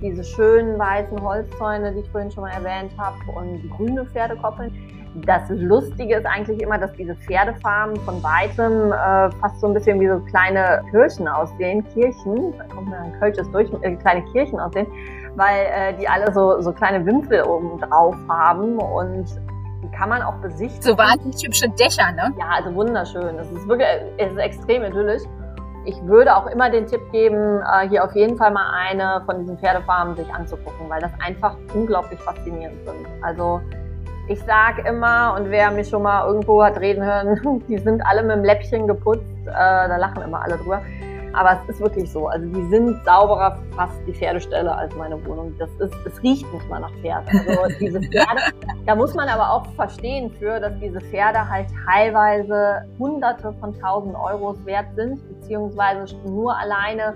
Diese 0.00 0.24
schönen 0.24 0.78
weißen 0.78 1.20
Holzzäune, 1.20 1.92
die 1.92 2.00
ich 2.00 2.10
vorhin 2.10 2.30
schon 2.30 2.44
mal 2.44 2.52
erwähnt 2.52 2.92
habe, 2.96 3.16
und 3.34 3.70
grüne 3.70 4.06
Pferdekoppeln. 4.06 4.72
Das 5.26 5.42
Lustige 5.50 6.16
ist 6.16 6.24
eigentlich 6.24 6.62
immer, 6.62 6.78
dass 6.78 6.92
diese 6.92 7.16
Pferdefarmen 7.16 7.96
von 7.96 8.22
weitem 8.22 8.92
äh, 8.92 9.30
fast 9.40 9.60
so 9.60 9.66
ein 9.66 9.74
bisschen 9.74 10.00
wie 10.00 10.08
so 10.08 10.20
kleine 10.20 10.82
Kirchen 10.90 11.28
aussehen. 11.28 11.84
Kirchen, 11.92 12.54
da 12.56 12.64
kommt 12.72 12.88
mir 12.88 12.98
ein 12.98 13.12
Kölsches 13.18 13.50
durch, 13.50 13.68
äh, 13.82 13.96
kleine 13.96 14.22
Kirchen 14.32 14.60
aussehen 14.60 14.86
weil 15.36 15.66
äh, 15.66 15.96
die 15.98 16.08
alle 16.08 16.32
so, 16.32 16.60
so 16.60 16.72
kleine 16.72 17.04
Wimpel 17.06 17.42
oben 17.44 17.78
drauf 17.80 18.16
haben 18.28 18.78
und 18.78 19.26
die 19.82 19.90
kann 19.90 20.08
man 20.08 20.22
auch 20.22 20.34
besichtigen. 20.36 20.82
So 20.82 20.98
wahnsinnig 20.98 21.42
hübsche 21.44 21.68
Dächer, 21.70 22.12
ne? 22.12 22.32
Ja, 22.38 22.46
also 22.56 22.74
wunderschön. 22.74 23.38
Es 23.38 23.50
ist 23.50 23.66
wirklich, 23.66 23.88
es 24.18 24.32
ist 24.32 24.38
extrem 24.38 24.84
idyllisch. 24.84 25.22
Ich 25.86 26.00
würde 26.04 26.36
auch 26.36 26.46
immer 26.46 26.68
den 26.68 26.86
Tipp 26.86 27.00
geben, 27.10 27.60
äh, 27.60 27.88
hier 27.88 28.04
auf 28.04 28.14
jeden 28.14 28.36
Fall 28.36 28.50
mal 28.50 28.70
eine 28.74 29.22
von 29.24 29.38
diesen 29.38 29.58
Pferdefarmen 29.58 30.14
sich 30.14 30.32
anzugucken, 30.32 30.88
weil 30.88 31.00
das 31.00 31.12
einfach 31.24 31.56
unglaublich 31.72 32.20
faszinierend 32.20 32.84
sind. 32.84 33.06
Also 33.22 33.60
ich 34.28 34.38
sage 34.44 34.82
immer, 34.86 35.34
und 35.36 35.50
wer 35.50 35.70
mich 35.70 35.88
schon 35.88 36.02
mal 36.02 36.26
irgendwo 36.26 36.62
hat 36.62 36.78
reden 36.78 37.02
hören, 37.02 37.62
die 37.68 37.78
sind 37.78 38.02
alle 38.06 38.22
mit 38.22 38.36
dem 38.36 38.44
Läppchen 38.44 38.86
geputzt, 38.86 39.24
äh, 39.46 39.52
da 39.52 39.96
lachen 39.96 40.22
immer 40.22 40.42
alle 40.42 40.56
drüber. 40.58 40.82
Aber 41.32 41.60
es 41.62 41.74
ist 41.74 41.80
wirklich 41.80 42.10
so. 42.10 42.26
Also 42.28 42.46
die 42.46 42.64
sind 42.68 43.04
sauberer 43.04 43.58
fast 43.76 44.00
die 44.06 44.12
Pferdeställe 44.12 44.74
als 44.74 44.94
meine 44.96 45.24
Wohnung. 45.26 45.54
Das 45.58 45.70
ist, 45.78 45.94
es 46.04 46.22
riecht 46.22 46.52
nicht 46.52 46.68
mal 46.68 46.80
nach 46.80 46.92
Pferd. 47.00 47.24
Also 47.28 47.78
diese 47.80 48.00
Pferde, 48.00 48.42
da 48.86 48.94
muss 48.94 49.14
man 49.14 49.28
aber 49.28 49.50
auch 49.50 49.66
verstehen 49.74 50.30
für, 50.38 50.60
dass 50.60 50.72
diese 50.80 51.00
Pferde 51.00 51.48
halt 51.48 51.66
teilweise 51.86 52.84
Hunderte 52.98 53.52
von 53.60 53.78
tausend 53.80 54.14
Euros 54.16 54.64
wert 54.64 54.86
sind, 54.96 55.20
beziehungsweise 55.28 56.16
nur 56.26 56.56
alleine 56.56 57.14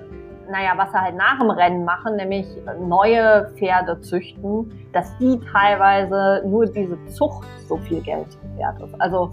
naja, 0.50 0.72
was 0.76 0.90
sie 0.90 1.00
halt 1.00 1.16
nach 1.16 1.38
dem 1.38 1.50
Rennen 1.50 1.84
machen, 1.84 2.16
nämlich 2.16 2.46
neue 2.80 3.50
Pferde 3.56 4.00
züchten, 4.00 4.72
dass 4.92 5.16
die 5.18 5.40
teilweise 5.52 6.42
nur 6.46 6.66
diese 6.66 7.02
Zucht 7.06 7.46
so 7.66 7.76
viel 7.78 8.00
Geld 8.02 8.26
wert 8.56 8.80
ist. 8.82 9.00
Also 9.00 9.30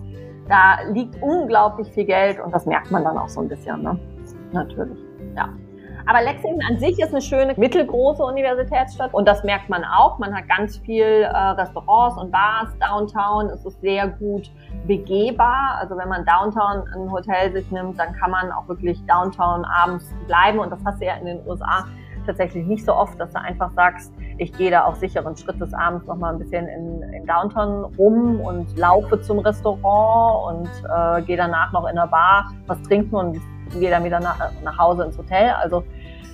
da 0.48 0.80
liegt 0.92 1.22
unglaublich 1.22 1.90
viel 1.92 2.06
Geld 2.06 2.40
und 2.40 2.54
das 2.54 2.66
merkt 2.66 2.92
man 2.92 3.04
dann 3.04 3.18
auch 3.18 3.30
so 3.30 3.42
ein 3.42 3.48
bisschen, 3.48 3.82
ne? 3.84 4.00
Natürlich, 4.52 5.00
ja. 5.36 5.50
Aber 6.06 6.22
Lexington 6.24 6.62
an 6.68 6.80
sich 6.80 7.00
ist 7.00 7.12
eine 7.12 7.22
schöne, 7.22 7.54
mittelgroße 7.58 8.24
Universitätsstadt 8.24 9.14
und 9.14 9.28
das 9.28 9.44
merkt 9.44 9.70
man 9.70 9.84
auch. 9.84 10.18
Man 10.18 10.36
hat 10.36 10.48
ganz 10.48 10.78
viel 10.78 11.04
äh, 11.04 11.38
Restaurants 11.38 12.18
und 12.18 12.32
Bars 12.32 12.70
downtown. 12.80 13.48
Es 13.50 13.64
ist 13.66 13.80
sehr 13.82 14.08
gut 14.08 14.50
begehbar. 14.88 15.78
Also 15.80 15.96
wenn 15.98 16.10
man 16.10 16.26
downtown 16.26 16.88
ein 16.96 17.12
Hotel 17.12 17.52
sich 17.52 17.70
nimmt, 17.72 18.00
dann 18.00 18.14
kann 18.14 18.32
man 18.32 18.52
auch 18.52 18.68
wirklich 18.68 19.00
downtown 19.06 19.64
abends 19.66 20.12
bleiben 20.28 20.60
und 20.60 20.72
das 20.72 20.80
hast 20.86 21.02
du 21.02 21.06
ja 21.06 21.16
in 21.16 21.26
den 21.26 21.48
USA 21.48 21.86
tatsächlich 22.26 22.66
nicht 22.66 22.86
so 22.86 22.94
oft, 22.94 23.20
dass 23.20 23.32
du 23.32 23.40
einfach 23.40 23.72
sagst, 23.72 24.14
ich 24.38 24.54
gehe 24.54 24.72
da 24.72 24.84
auf 24.86 24.96
sicheren 24.96 25.36
Schritt 25.36 25.60
des 25.60 25.74
Abends 25.74 26.06
noch 26.06 26.18
mal 26.18 26.34
ein 26.34 26.40
bisschen 26.40 26.68
in, 26.68 27.02
in 27.14 27.26
Downtown 27.26 27.86
rum 27.96 28.40
und 28.42 28.78
laufe 28.78 29.22
zum 29.22 29.40
Restaurant 29.40 30.56
und 30.56 30.70
äh, 30.90 31.22
gehe 31.24 31.38
danach 31.38 31.72
noch 31.72 31.88
in 31.88 31.96
der 31.96 32.08
Bar 32.08 32.52
was 32.68 32.82
trinken 32.84 33.16
und 33.16 33.42
gehe 33.80 33.90
dann 33.90 34.04
wieder 34.04 34.20
nach, 34.20 34.38
nach 34.64 34.78
Hause 34.78 35.04
ins 35.04 35.18
Hotel. 35.18 35.52
Also 35.52 35.84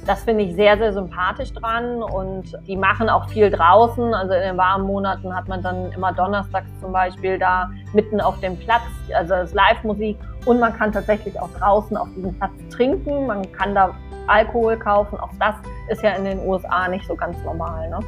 das 0.06 0.24
finde 0.24 0.46
ich 0.46 0.56
sehr, 0.56 0.78
sehr 0.78 0.94
sympathisch 0.94 1.52
dran 1.54 2.02
und 2.02 2.58
die 2.66 2.78
machen 2.78 3.10
auch 3.10 3.28
viel 3.30 3.50
draußen. 3.50 4.14
Also 4.14 4.34
in 4.34 4.42
den 4.42 4.58
warmen 4.58 4.86
Monaten 4.86 5.36
hat 5.36 5.48
man 5.50 5.62
dann 5.62 5.92
immer 5.92 6.14
donnerstags 6.14 6.70
zum 6.80 6.94
Beispiel 6.94 7.38
da 7.38 7.70
mitten 7.94 8.22
auf 8.22 8.40
dem 8.40 8.58
Platz, 8.58 8.84
also 9.14 9.34
das 9.34 9.54
Live-Musik 9.54 10.18
und 10.46 10.60
man 10.62 10.74
kann 10.78 10.94
tatsächlich 10.94 11.38
auch 11.40 11.50
draußen 11.60 11.98
auf 11.98 12.08
diesem 12.16 12.34
Platz 12.36 12.54
trinken. 12.70 13.28
Man 13.28 13.52
kann 13.52 13.76
da 13.76 13.94
Alkohol 14.28 14.78
kaufen. 14.78 15.20
Auch 15.20 15.32
das 15.40 15.56
ist 15.90 16.02
ja 16.04 16.12
in 16.12 16.24
den 16.24 16.40
USA 16.48 16.88
nicht 16.88 17.06
so 17.06 17.16
ganz 17.16 17.38
normal. 17.44 17.90
Ne? 17.90 18.00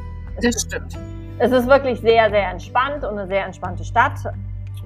Das 0.41 0.61
stimmt. 0.61 0.97
Es 1.37 1.51
ist 1.51 1.67
wirklich 1.67 1.99
sehr, 1.99 2.29
sehr 2.29 2.49
entspannt 2.49 3.03
und 3.03 3.17
eine 3.17 3.27
sehr 3.27 3.45
entspannte 3.45 3.83
Stadt. 3.83 4.19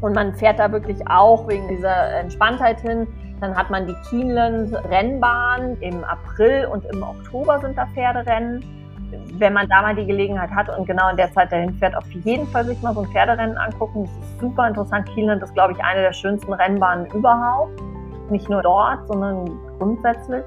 Und 0.02 0.14
man 0.16 0.34
fährt 0.34 0.60
da 0.60 0.72
wirklich 0.72 1.08
auch 1.08 1.48
wegen 1.48 1.68
dieser 1.68 2.20
Entspanntheit 2.20 2.82
hin. 2.82 3.08
Dann 3.44 3.58
hat 3.58 3.70
man 3.70 3.86
die 3.86 3.96
Keeneland 4.10 4.74
Rennbahn. 4.90 5.76
Im 5.82 6.02
April 6.06 6.66
und 6.72 6.86
im 6.86 7.04
Oktober 7.04 7.60
sind 7.60 7.78
da 7.78 7.86
Pferderennen. 7.88 8.64
Wenn 9.38 9.52
man 9.52 9.68
da 9.68 9.82
mal 9.82 9.94
die 9.94 10.06
Gelegenheit 10.06 10.50
hat 10.50 10.70
und 10.70 10.88
genau 10.88 11.10
in 11.10 11.18
der 11.18 11.30
Zeit 11.34 11.52
dahin 11.52 11.74
fährt, 11.74 11.94
auf 11.94 12.10
jeden 12.10 12.48
Fall 12.48 12.64
sich 12.64 12.82
mal 12.82 12.94
so 12.94 13.02
ein 13.02 13.08
Pferderennen 13.10 13.58
angucken. 13.58 14.06
Das 14.06 14.30
ist 14.30 14.40
super 14.40 14.70
interessant. 14.70 15.10
Keeneland 15.14 15.44
ist, 15.44 15.54
glaube 15.56 15.74
ich, 15.74 15.84
eine 15.84 16.04
der 16.04 16.14
schönsten 16.14 16.54
Rennbahnen 16.54 17.06
überhaupt. 17.08 17.82
Nicht 18.30 18.50
nur 18.50 18.62
dort, 18.62 19.06
sondern 19.10 19.52
grundsätzlich. 19.78 20.44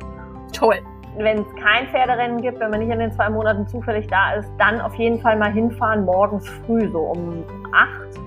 Toll 0.55 0.78
wenn 1.18 1.39
es 1.39 1.47
kein 1.62 1.86
Pferderennen 1.89 2.43
gibt, 2.43 2.60
wenn 2.60 2.70
man 2.70 2.81
nicht 2.81 2.90
in 2.90 2.98
den 2.98 3.10
zwei 3.10 3.31
Monaten 3.31 3.66
zufällig 3.66 4.06
da 4.09 4.35
ist, 4.35 4.51
dann 4.59 4.82
auf 4.82 4.94
jeden 4.97 5.18
Fall 5.18 5.39
mal 5.39 5.51
hinfahren 5.51 6.05
morgens 6.05 6.47
früh, 6.47 6.90
so 6.90 6.98
um 6.98 7.43
acht 7.73 8.25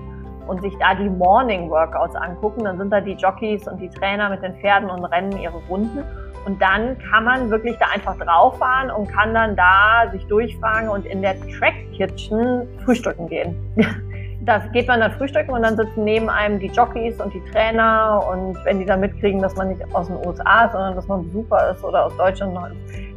und 0.50 0.60
sich 0.62 0.76
da 0.78 0.94
die 0.94 1.08
Morning 1.08 1.70
Workouts 1.70 2.16
angucken. 2.16 2.64
Dann 2.64 2.76
sind 2.76 2.90
da 2.90 3.00
die 3.00 3.12
Jockeys 3.12 3.68
und 3.68 3.80
die 3.80 3.88
Trainer 3.88 4.28
mit 4.30 4.42
den 4.42 4.56
Pferden 4.56 4.90
und 4.90 5.04
rennen 5.04 5.38
ihre 5.38 5.58
Runden. 5.68 6.02
Und 6.44 6.60
dann 6.60 6.98
kann 6.98 7.24
man 7.24 7.50
wirklich 7.50 7.76
da 7.78 7.86
einfach 7.94 8.16
drauf 8.18 8.58
fahren 8.58 8.90
und 8.90 9.08
kann 9.08 9.32
dann 9.32 9.54
da 9.54 10.10
sich 10.10 10.26
durchfragen 10.26 10.88
und 10.88 11.06
in 11.06 11.22
der 11.22 11.38
Track 11.40 11.74
Kitchen 11.92 12.66
frühstücken 12.84 13.28
gehen. 13.28 13.54
da 14.40 14.58
geht 14.72 14.88
man 14.88 14.98
dann 14.98 15.12
frühstücken 15.12 15.52
und 15.52 15.62
dann 15.62 15.76
sitzen 15.76 16.02
neben 16.02 16.28
einem 16.28 16.58
die 16.58 16.68
Jockeys 16.68 17.20
und 17.20 17.32
die 17.32 17.42
Trainer 17.52 18.26
und 18.32 18.56
wenn 18.64 18.80
die 18.80 18.86
dann 18.86 19.00
mitkriegen, 19.00 19.40
dass 19.40 19.54
man 19.54 19.68
nicht 19.68 19.82
aus 19.94 20.08
den 20.08 20.16
USA 20.26 20.64
ist, 20.64 20.72
sondern 20.72 20.96
dass 20.96 21.06
man 21.06 21.24
Besucher 21.26 21.70
ist 21.70 21.84
oder 21.84 22.06
aus 22.06 22.16
Deutschland, 22.16 22.58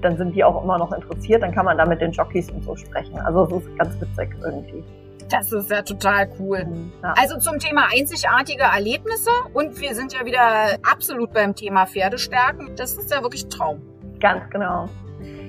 dann 0.02 0.18
sind 0.18 0.36
die 0.36 0.44
auch 0.44 0.62
immer 0.64 0.78
noch 0.78 0.92
interessiert, 0.92 1.42
dann 1.42 1.54
kann 1.54 1.66
man 1.66 1.78
da 1.78 1.86
mit 1.86 2.02
den 2.02 2.12
Jockeys 2.12 2.52
und 2.52 2.64
so 2.64 2.76
sprechen. 2.76 3.18
Also 3.22 3.46
es 3.46 3.66
ist 3.66 3.78
ganz 3.80 4.00
witzig 4.02 4.30
irgendwie. 4.44 4.84
Das 5.34 5.52
ist 5.52 5.72
ja 5.72 5.82
total 5.82 6.30
cool. 6.40 6.64
Ja. 7.02 7.16
Also 7.18 7.40
zum 7.40 7.58
Thema 7.58 7.88
einzigartige 7.92 8.66
Erlebnisse 8.66 9.32
und 9.56 9.82
wir 9.82 9.96
sind 9.96 10.14
ja 10.14 10.24
wieder 10.28 10.78
absolut 10.84 11.34
beim 11.34 11.56
Thema 11.56 11.88
Pferdestärken. 11.88 12.76
Das 12.76 12.96
ist 13.00 13.10
ja 13.10 13.24
wirklich 13.24 13.46
ein 13.46 13.50
Traum. 13.50 13.82
Ganz 14.20 14.48
genau. 14.52 14.88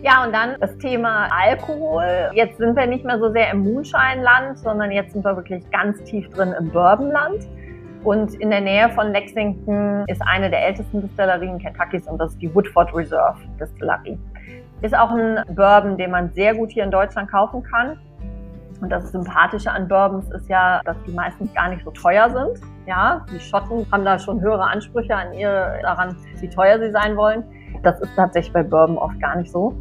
Ja, 0.02 0.24
und 0.24 0.32
dann 0.32 0.56
das 0.58 0.74
Thema 0.78 1.28
Alkohol. 1.30 2.30
Jetzt 2.32 2.56
sind 2.56 2.74
wir 2.76 2.86
nicht 2.86 3.04
mehr 3.04 3.18
so 3.18 3.30
sehr 3.30 3.50
im 3.50 3.58
Moonshine-Land, 3.58 4.58
sondern 4.58 4.90
jetzt 4.90 5.12
sind 5.12 5.22
wir 5.22 5.36
wirklich 5.36 5.62
ganz 5.70 6.02
tief 6.04 6.30
drin 6.30 6.54
im 6.58 6.70
Bourbon-Land. 6.70 7.46
Und 8.04 8.32
in 8.36 8.48
der 8.48 8.62
Nähe 8.62 8.88
von 8.88 9.12
Lexington 9.12 10.04
ist 10.06 10.22
eine 10.22 10.48
der 10.48 10.66
ältesten 10.66 11.02
Distillerien 11.02 11.58
Kentuckys 11.58 12.06
und 12.06 12.16
das 12.16 12.32
ist 12.32 12.40
die 12.40 12.54
Woodford 12.54 12.94
Reserve 12.94 13.38
Distillerie. 13.60 14.18
Ist 14.80 14.96
auch 14.96 15.10
ein 15.10 15.44
Bourbon, 15.54 15.98
den 15.98 16.10
man 16.10 16.32
sehr 16.32 16.54
gut 16.54 16.70
hier 16.70 16.84
in 16.84 16.90
Deutschland 16.90 17.30
kaufen 17.30 17.62
kann. 17.62 17.98
Und 18.80 18.90
das 18.90 19.12
Sympathische 19.12 19.70
an 19.70 19.88
Bourbons 19.88 20.30
ist 20.30 20.48
ja, 20.48 20.80
dass 20.84 20.96
die 21.06 21.12
meistens 21.12 21.52
gar 21.54 21.68
nicht 21.68 21.84
so 21.84 21.90
teuer 21.90 22.30
sind. 22.30 22.60
Ja, 22.86 23.24
die 23.32 23.40
Schotten 23.40 23.86
haben 23.90 24.04
da 24.04 24.18
schon 24.18 24.40
höhere 24.40 24.64
Ansprüche 24.64 25.14
an 25.14 25.32
ihre, 25.32 25.78
daran, 25.82 26.16
wie 26.40 26.48
teuer 26.48 26.78
sie 26.78 26.90
sein 26.90 27.16
wollen. 27.16 27.44
Das 27.82 28.00
ist 28.00 28.14
tatsächlich 28.16 28.52
bei 28.52 28.62
Bourbon 28.62 28.98
oft 28.98 29.18
gar 29.20 29.36
nicht 29.36 29.50
so. 29.50 29.74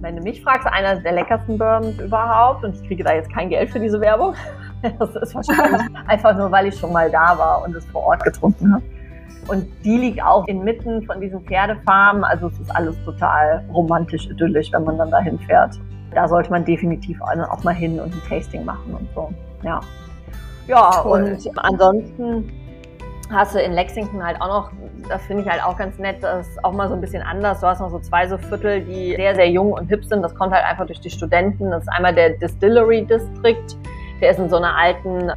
Wenn 0.00 0.16
du 0.16 0.22
mich 0.22 0.42
fragst, 0.42 0.66
einer 0.66 0.96
der 0.96 1.12
leckersten 1.12 1.58
Bourbons 1.58 1.98
überhaupt, 2.00 2.64
und 2.64 2.74
ich 2.74 2.86
kriege 2.86 3.04
da 3.04 3.12
jetzt 3.12 3.32
kein 3.32 3.50
Geld 3.50 3.70
für 3.70 3.80
diese 3.80 4.00
Werbung, 4.00 4.34
das 4.98 5.14
ist 5.16 5.34
wahrscheinlich 5.34 5.82
einfach 6.06 6.36
nur, 6.36 6.50
weil 6.50 6.68
ich 6.68 6.78
schon 6.78 6.92
mal 6.92 7.10
da 7.10 7.36
war 7.36 7.64
und 7.64 7.74
es 7.76 7.84
vor 7.86 8.04
Ort 8.04 8.24
getrunken 8.24 8.72
habe. 8.72 8.84
Und 9.48 9.66
die 9.84 9.96
liegt 9.96 10.22
auch 10.22 10.46
inmitten 10.46 11.02
von 11.02 11.20
diesen 11.20 11.40
Pferdefarmen. 11.40 12.24
Also 12.24 12.46
es 12.48 12.60
ist 12.60 12.74
alles 12.74 12.96
total 13.04 13.64
romantisch, 13.72 14.26
idyllisch, 14.26 14.72
wenn 14.72 14.84
man 14.84 14.96
dann 14.96 15.10
dahin 15.10 15.38
fährt 15.40 15.78
da 16.14 16.28
sollte 16.28 16.50
man 16.50 16.64
definitiv 16.64 17.20
auch 17.22 17.64
mal 17.64 17.74
hin 17.74 18.00
und 18.00 18.12
ein 18.12 18.22
Tasting 18.28 18.64
machen 18.64 18.94
und 18.98 19.08
so. 19.14 19.32
Ja. 19.62 19.80
Ja, 20.66 20.90
Toll. 21.02 21.22
und 21.22 21.58
ansonsten 21.58 22.52
hast 23.30 23.54
du 23.54 23.60
in 23.60 23.72
Lexington 23.72 24.24
halt 24.24 24.40
auch 24.40 24.48
noch, 24.48 24.72
das 25.08 25.22
finde 25.22 25.42
ich 25.42 25.48
halt 25.48 25.62
auch 25.64 25.76
ganz 25.76 25.98
nett, 25.98 26.22
das 26.22 26.48
ist 26.48 26.64
auch 26.64 26.72
mal 26.72 26.88
so 26.88 26.94
ein 26.94 27.00
bisschen 27.00 27.22
anders. 27.22 27.60
Du 27.60 27.66
hast 27.66 27.80
noch 27.80 27.90
so 27.90 27.98
zwei 27.98 28.28
so 28.28 28.38
Viertel, 28.38 28.82
die 28.82 29.14
sehr, 29.16 29.34
sehr 29.34 29.48
jung 29.48 29.72
und 29.72 29.88
hip 29.88 30.04
sind. 30.04 30.22
Das 30.22 30.34
kommt 30.34 30.52
halt 30.52 30.64
einfach 30.64 30.86
durch 30.86 31.00
die 31.00 31.10
Studenten. 31.10 31.70
Das 31.70 31.82
ist 31.82 31.88
einmal 31.88 32.14
der 32.14 32.30
Distillery 32.30 33.04
District. 33.04 33.76
Der 34.20 34.30
ist 34.30 34.38
in 34.38 34.48
so 34.48 34.56
einer 34.56 34.76
alten 34.76 35.32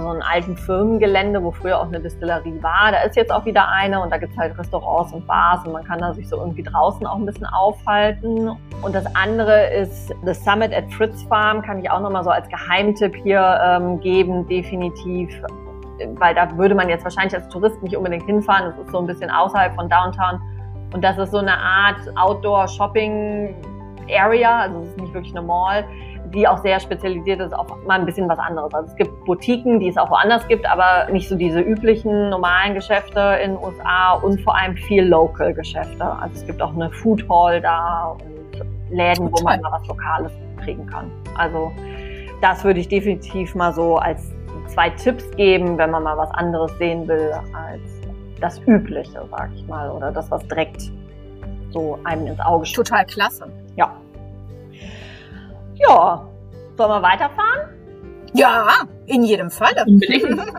so 0.00 0.08
einem 0.08 0.22
alten 0.22 0.56
Firmengelände, 0.56 1.42
wo 1.42 1.50
früher 1.50 1.80
auch 1.80 1.86
eine 1.86 2.00
Distillerie 2.00 2.62
war. 2.62 2.92
Da 2.92 3.02
ist 3.02 3.16
jetzt 3.16 3.32
auch 3.32 3.44
wieder 3.44 3.68
eine 3.68 4.00
und 4.00 4.10
da 4.10 4.16
gibt 4.18 4.32
es 4.32 4.38
halt 4.38 4.56
Restaurants 4.58 5.12
und 5.12 5.26
Bars 5.26 5.66
und 5.66 5.72
man 5.72 5.84
kann 5.84 5.98
da 5.98 6.14
sich 6.14 6.26
so 6.28 6.38
irgendwie 6.38 6.62
draußen 6.62 7.04
auch 7.06 7.16
ein 7.16 7.26
bisschen 7.26 7.46
aufhalten. 7.46 8.50
Und 8.82 8.94
das 8.94 9.04
andere 9.14 9.66
ist 9.74 10.14
The 10.24 10.34
Summit 10.34 10.72
at 10.74 10.90
Fritz 10.92 11.22
Farm, 11.24 11.62
kann 11.62 11.80
ich 11.80 11.90
auch 11.90 12.00
nochmal 12.00 12.24
so 12.24 12.30
als 12.30 12.48
Geheimtipp 12.48 13.14
hier 13.16 13.60
ähm, 13.62 14.00
geben, 14.00 14.46
definitiv. 14.46 15.30
Weil 16.14 16.34
da 16.34 16.56
würde 16.56 16.74
man 16.74 16.88
jetzt 16.88 17.04
wahrscheinlich 17.04 17.34
als 17.34 17.46
Tourist 17.48 17.82
nicht 17.82 17.94
unbedingt 17.96 18.24
hinfahren. 18.24 18.70
Das 18.70 18.78
ist 18.78 18.90
so 18.90 18.98
ein 18.98 19.06
bisschen 19.06 19.30
außerhalb 19.30 19.74
von 19.74 19.88
Downtown. 19.88 20.40
Und 20.92 21.02
das 21.02 21.16
ist 21.18 21.30
so 21.30 21.38
eine 21.38 21.56
Art 21.56 22.00
Outdoor-Shopping-Area, 22.16 24.58
also 24.58 24.80
es 24.80 24.88
ist 24.88 25.00
nicht 25.00 25.14
wirklich 25.14 25.34
eine 25.34 25.46
Mall 25.46 25.86
die 26.34 26.48
auch 26.48 26.58
sehr 26.62 26.80
spezialisiert 26.80 27.40
ist 27.40 27.52
auf 27.52 27.66
mal 27.86 28.00
ein 28.00 28.06
bisschen 28.06 28.28
was 28.28 28.38
anderes. 28.38 28.72
Also 28.74 28.88
es 28.90 28.96
gibt 28.96 29.24
Boutiquen, 29.24 29.80
die 29.80 29.88
es 29.88 29.96
auch 29.96 30.10
woanders 30.10 30.46
gibt, 30.48 30.68
aber 30.68 31.10
nicht 31.10 31.28
so 31.28 31.36
diese 31.36 31.60
üblichen 31.60 32.30
normalen 32.30 32.74
Geschäfte 32.74 33.38
in 33.42 33.52
den 33.52 33.62
USA 33.62 34.14
und 34.14 34.40
vor 34.40 34.56
allem 34.56 34.76
viel 34.76 35.04
Local-Geschäfte. 35.04 36.04
Also 36.04 36.34
es 36.34 36.46
gibt 36.46 36.62
auch 36.62 36.74
eine 36.74 36.90
Food 36.90 37.28
Hall 37.28 37.60
da 37.60 38.16
und 38.18 38.96
Läden, 38.96 39.30
wo 39.32 39.42
man 39.42 39.60
mal 39.60 39.72
was 39.72 39.86
Lokales 39.86 40.32
kriegen 40.62 40.86
kann. 40.86 41.10
Also 41.36 41.72
das 42.40 42.64
würde 42.64 42.80
ich 42.80 42.88
definitiv 42.88 43.54
mal 43.54 43.72
so 43.72 43.96
als 43.96 44.32
zwei 44.68 44.90
Tipps 44.90 45.30
geben, 45.36 45.78
wenn 45.78 45.90
man 45.90 46.02
mal 46.02 46.16
was 46.16 46.30
anderes 46.32 46.76
sehen 46.78 47.06
will 47.08 47.32
als 47.52 47.82
das 48.40 48.60
Übliche, 48.66 49.22
sag 49.30 49.50
ich 49.54 49.66
mal, 49.66 49.90
oder 49.90 50.10
das, 50.10 50.30
was 50.30 50.46
direkt 50.48 50.90
so 51.70 51.98
einem 52.04 52.26
ins 52.26 52.40
Auge 52.40 52.66
steht. 52.66 52.86
Total 52.86 53.06
klasse. 53.06 53.46
Ja. 53.76 53.92
Ja, 55.82 56.28
sollen 56.76 56.90
wir 56.90 57.02
weiterfahren? 57.02 57.72
Ja, 58.34 58.66
in 59.06 59.24
jedem 59.24 59.50
Falle. 59.50 59.84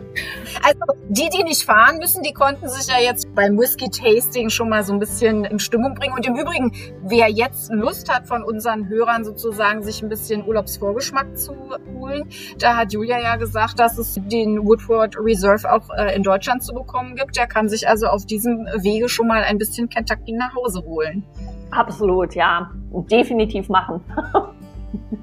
Also 0.62 0.94
die, 1.08 1.28
die 1.28 1.42
nicht 1.42 1.64
fahren 1.64 1.98
müssen, 1.98 2.22
die 2.22 2.32
konnten 2.32 2.68
sich 2.68 2.86
ja 2.86 2.98
jetzt 2.98 3.34
beim 3.34 3.58
Whisky 3.58 3.90
Tasting 3.90 4.48
schon 4.48 4.70
mal 4.70 4.82
so 4.84 4.92
ein 4.92 4.98
bisschen 4.98 5.44
in 5.44 5.58
Stimmung 5.58 5.94
bringen. 5.94 6.14
Und 6.14 6.24
im 6.26 6.36
Übrigen, 6.36 6.72
wer 7.02 7.28
jetzt 7.28 7.70
Lust 7.72 8.10
hat 8.10 8.26
von 8.26 8.42
unseren 8.44 8.88
Hörern 8.88 9.24
sozusagen 9.24 9.82
sich 9.82 10.00
ein 10.02 10.08
bisschen 10.08 10.46
Urlaubsvorgeschmack 10.46 11.36
zu 11.36 11.54
holen, 11.98 12.28
da 12.58 12.76
hat 12.76 12.92
Julia 12.92 13.20
ja 13.20 13.36
gesagt, 13.36 13.78
dass 13.78 13.98
es 13.98 14.14
den 14.14 14.64
Woodford 14.64 15.16
Reserve 15.18 15.70
auch 15.70 15.90
äh, 15.90 16.14
in 16.14 16.22
Deutschland 16.22 16.62
zu 16.62 16.72
bekommen 16.72 17.16
gibt. 17.16 17.36
Der 17.36 17.48
kann 17.48 17.68
sich 17.68 17.88
also 17.88 18.06
auf 18.06 18.24
diesem 18.24 18.66
Wege 18.76 19.08
schon 19.08 19.26
mal 19.26 19.42
ein 19.42 19.58
bisschen 19.58 19.88
Kentucky 19.88 20.32
nach 20.32 20.54
Hause 20.54 20.82
holen. 20.84 21.24
Absolut, 21.72 22.34
ja. 22.34 22.70
Definitiv 23.10 23.68
machen. 23.68 24.00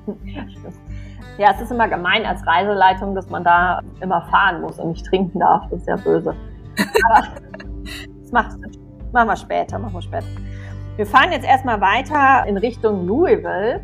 ja, 1.38 1.52
es 1.52 1.62
ist 1.62 1.72
immer 1.72 1.88
gemein 1.88 2.26
als 2.26 2.46
Reiseleitung, 2.46 3.16
dass 3.16 3.30
man 3.30 3.44
da 3.44 3.82
immer 4.02 4.22
fahren 4.24 4.62
muss 4.62 4.80
und 4.80 4.90
nicht 4.90 5.06
trinken 5.06 5.40
darf. 5.40 5.64
Das 5.70 5.82
ist 5.82 5.88
ja 5.88 5.96
böse. 5.96 6.36
Aber 7.10 7.28
das 8.22 8.32
macht, 8.32 8.58
machen 9.12 9.28
wir 9.28 9.36
später, 9.36 9.80
machen 9.80 9.94
wir 9.94 10.02
später. 10.02 10.28
Wir 10.98 11.06
fahren 11.06 11.32
jetzt 11.32 11.46
erstmal 11.46 11.80
weiter 11.82 12.46
in 12.48 12.58
Richtung 12.58 13.08
Louisville. 13.08 13.82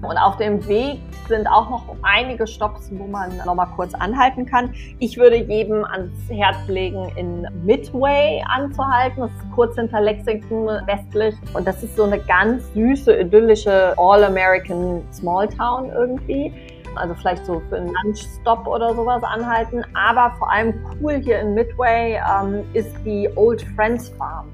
Und 0.00 0.16
auf 0.16 0.36
dem 0.36 0.66
Weg 0.68 1.00
sind 1.28 1.46
auch 1.46 1.70
noch 1.70 1.96
einige 2.02 2.46
Stops, 2.46 2.90
wo 2.92 3.06
man 3.06 3.36
noch 3.44 3.54
mal 3.54 3.66
kurz 3.76 3.94
anhalten 3.94 4.46
kann. 4.46 4.74
Ich 4.98 5.16
würde 5.16 5.36
jedem 5.36 5.84
ans 5.84 6.12
Herz 6.28 6.56
legen, 6.66 7.10
in 7.16 7.46
Midway 7.64 8.42
anzuhalten. 8.48 9.20
Das 9.20 9.30
ist 9.30 9.52
kurz 9.54 9.76
hinter 9.76 10.00
Lexington 10.00 10.66
westlich. 10.86 11.34
Und 11.54 11.66
das 11.66 11.82
ist 11.82 11.96
so 11.96 12.04
eine 12.04 12.18
ganz 12.18 12.72
süße, 12.74 13.20
idyllische 13.20 13.94
All-American 13.96 15.02
Small 15.12 15.48
Town 15.48 15.90
irgendwie. 15.90 16.52
Also 16.96 17.14
vielleicht 17.14 17.46
so 17.46 17.62
für 17.68 17.76
einen 17.76 17.92
Lunchstop 18.02 18.66
oder 18.66 18.94
sowas 18.94 19.22
anhalten. 19.22 19.84
Aber 19.94 20.34
vor 20.38 20.50
allem 20.50 20.74
cool 21.00 21.20
hier 21.22 21.40
in 21.40 21.54
Midway 21.54 22.16
ähm, 22.16 22.64
ist 22.72 22.94
die 23.04 23.28
Old 23.36 23.62
Friends 23.76 24.08
Farm. 24.10 24.48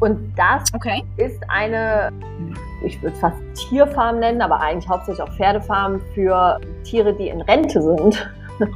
Und 0.00 0.34
das 0.36 0.62
okay. 0.74 1.02
ist 1.16 1.42
eine, 1.48 2.10
ich 2.84 3.02
würde 3.02 3.14
es 3.14 3.20
fast 3.20 3.38
Tierfarm 3.54 4.20
nennen, 4.20 4.42
aber 4.42 4.60
eigentlich 4.60 4.88
hauptsächlich 4.88 5.22
auch 5.22 5.32
Pferdefarm 5.34 6.00
für 6.14 6.60
Tiere, 6.84 7.12
die 7.14 7.28
in 7.28 7.40
Rente 7.40 7.80
sind. 7.80 8.30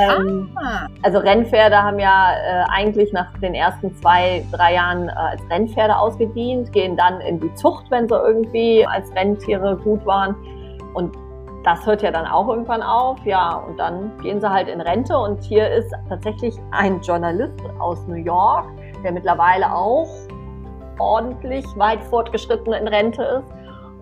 ähm, 0.00 0.50
ah. 0.56 0.86
Also 1.02 1.18
Rennpferde 1.18 1.76
haben 1.76 1.98
ja 1.98 2.32
äh, 2.32 2.64
eigentlich 2.70 3.12
nach 3.12 3.32
den 3.38 3.54
ersten 3.54 3.94
zwei, 3.96 4.44
drei 4.52 4.74
Jahren 4.74 5.08
äh, 5.08 5.12
als 5.12 5.42
Rennpferde 5.50 5.96
ausgedient, 5.96 6.72
gehen 6.72 6.96
dann 6.96 7.20
in 7.20 7.40
die 7.40 7.52
Zucht, 7.54 7.90
wenn 7.90 8.08
sie 8.08 8.14
irgendwie 8.14 8.86
als 8.86 9.12
Renntiere 9.14 9.76
gut 9.76 10.04
waren. 10.04 10.34
Und 10.94 11.16
das 11.64 11.84
hört 11.84 12.02
ja 12.02 12.12
dann 12.12 12.26
auch 12.26 12.48
irgendwann 12.48 12.82
auf, 12.82 13.18
ja, 13.24 13.56
und 13.56 13.76
dann 13.78 14.16
gehen 14.22 14.40
sie 14.40 14.48
halt 14.48 14.68
in 14.68 14.80
Rente. 14.80 15.18
Und 15.18 15.42
hier 15.42 15.68
ist 15.68 15.92
tatsächlich 16.08 16.54
ein 16.70 17.00
Journalist 17.00 17.60
aus 17.78 18.06
New 18.06 18.14
York, 18.14 18.66
der 19.02 19.12
mittlerweile 19.12 19.72
auch 19.72 20.08
ordentlich 20.98 21.64
weit 21.76 22.02
fortgeschritten 22.04 22.72
in 22.72 22.88
Rente 22.88 23.22
ist. 23.22 23.54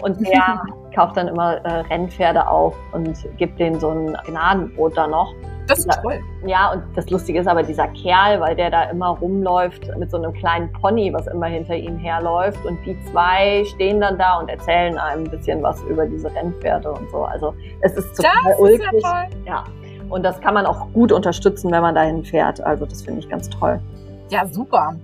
Und 0.02 0.20
der 0.20 0.62
kauft 0.94 1.16
dann 1.16 1.28
immer 1.28 1.56
äh, 1.64 1.80
Rennpferde 1.80 2.46
auf 2.46 2.74
und 2.92 3.16
gibt 3.36 3.58
denen 3.58 3.78
so 3.80 3.90
ein 3.90 4.16
Gnadenbrot 4.26 4.96
da 4.96 5.06
noch. 5.06 5.32
Das 5.66 5.78
ist 5.78 5.90
toll. 6.02 6.20
Ja, 6.44 6.72
und 6.72 6.82
das 6.94 7.08
Lustige 7.08 7.40
ist 7.40 7.46
aber 7.46 7.62
dieser 7.62 7.88
Kerl, 7.88 8.38
weil 8.38 8.54
der 8.54 8.70
da 8.70 8.84
immer 8.84 9.08
rumläuft 9.08 9.88
mit 9.96 10.10
so 10.10 10.18
einem 10.18 10.32
kleinen 10.34 10.70
Pony, 10.74 11.10
was 11.12 11.26
immer 11.26 11.46
hinter 11.46 11.74
ihm 11.74 11.96
herläuft. 11.96 12.64
Und 12.66 12.78
die 12.84 12.98
zwei 13.10 13.64
stehen 13.64 14.00
dann 14.00 14.18
da 14.18 14.40
und 14.40 14.50
erzählen 14.50 14.98
einem 14.98 15.24
ein 15.24 15.30
bisschen 15.30 15.62
was 15.62 15.82
über 15.84 16.06
diese 16.06 16.30
Rennpferde 16.34 16.92
und 16.92 17.10
so. 17.10 17.24
Also 17.24 17.54
es 17.80 17.94
ist 17.94 18.14
total 18.14 18.32
das 18.46 18.58
ulkig. 18.58 18.92
Ist 18.92 19.02
ja, 19.02 19.10
toll. 19.10 19.40
ja. 19.46 19.64
Und 20.10 20.22
das 20.22 20.38
kann 20.40 20.52
man 20.52 20.66
auch 20.66 20.92
gut 20.92 21.12
unterstützen, 21.12 21.70
wenn 21.72 21.80
man 21.80 21.94
dahin 21.94 22.24
fährt. 22.24 22.60
Also 22.60 22.84
das 22.84 23.02
finde 23.02 23.20
ich 23.20 23.28
ganz 23.28 23.48
toll. 23.48 23.80
Ja, 24.30 24.46
super. 24.46 24.94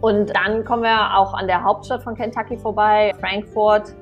Und 0.00 0.34
dann 0.34 0.64
kommen 0.64 0.82
wir 0.82 1.16
auch 1.16 1.34
an 1.34 1.46
der 1.46 1.62
Hauptstadt 1.62 2.02
von 2.02 2.14
Kentucky 2.14 2.56
vorbei, 2.56 3.12
Frankfurt. 3.20 3.94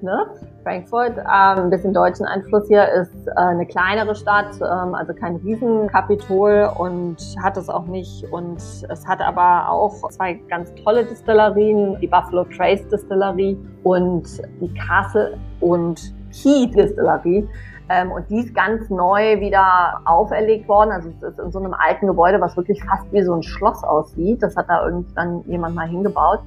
Ne? 0.00 0.26
Frankfurt, 0.62 1.16
ähm, 1.18 1.64
ein 1.64 1.70
bisschen 1.70 1.92
deutschen 1.92 2.26
Einfluss 2.26 2.68
hier, 2.68 2.86
ist 2.88 3.26
äh, 3.26 3.32
eine 3.36 3.66
kleinere 3.66 4.14
Stadt, 4.14 4.54
ähm, 4.56 4.94
also 4.94 5.14
kein 5.14 5.36
Riesenkapitol 5.36 6.70
und 6.78 7.16
hat 7.42 7.56
es 7.56 7.68
auch 7.68 7.86
nicht. 7.86 8.24
Und 8.30 8.58
es 8.58 9.06
hat 9.06 9.20
aber 9.20 9.70
auch 9.70 10.08
zwei 10.10 10.34
ganz 10.48 10.72
tolle 10.84 11.04
Distillerien, 11.04 11.98
die 12.00 12.06
Buffalo 12.06 12.44
Trace 12.44 12.86
Distillerie 12.88 13.58
und 13.84 14.24
die 14.60 14.72
Castle 14.74 15.38
und 15.60 16.14
Key 16.32 16.66
Distillerie. 16.66 17.48
Ähm, 17.90 18.12
und 18.12 18.30
die 18.30 18.38
ist 18.38 18.54
ganz 18.54 18.88
neu 18.88 19.40
wieder 19.40 20.00
auferlegt 20.04 20.68
worden. 20.68 20.92
Also 20.92 21.08
es 21.08 21.22
ist 21.22 21.40
in 21.40 21.50
so 21.50 21.58
einem 21.58 21.74
alten 21.74 22.06
Gebäude, 22.06 22.40
was 22.40 22.56
wirklich 22.56 22.82
fast 22.84 23.12
wie 23.12 23.22
so 23.22 23.34
ein 23.34 23.42
Schloss 23.42 23.82
aussieht. 23.82 24.40
Das 24.42 24.56
hat 24.56 24.68
da 24.68 24.86
irgendwann 24.86 25.42
jemand 25.46 25.74
mal 25.74 25.88
hingebaut. 25.88 26.38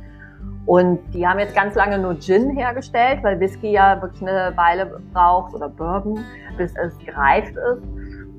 Und 0.66 1.00
die 1.14 1.28
haben 1.28 1.40
jetzt 1.40 1.54
ganz 1.54 1.76
lange 1.76 2.00
nur 2.00 2.18
Gin 2.18 2.52
hergestellt, 2.52 3.22
weil 3.24 3.38
Whisky 3.42 3.74
ja 3.74 4.02
wirklich 4.02 4.22
eine 4.22 4.56
Weile 4.56 5.02
braucht 5.12 5.54
oder 5.54 5.68
Bourbon, 5.68 6.24
bis 6.58 6.74
es 6.78 6.98
gereift 7.00 7.54
ist. 7.58 7.84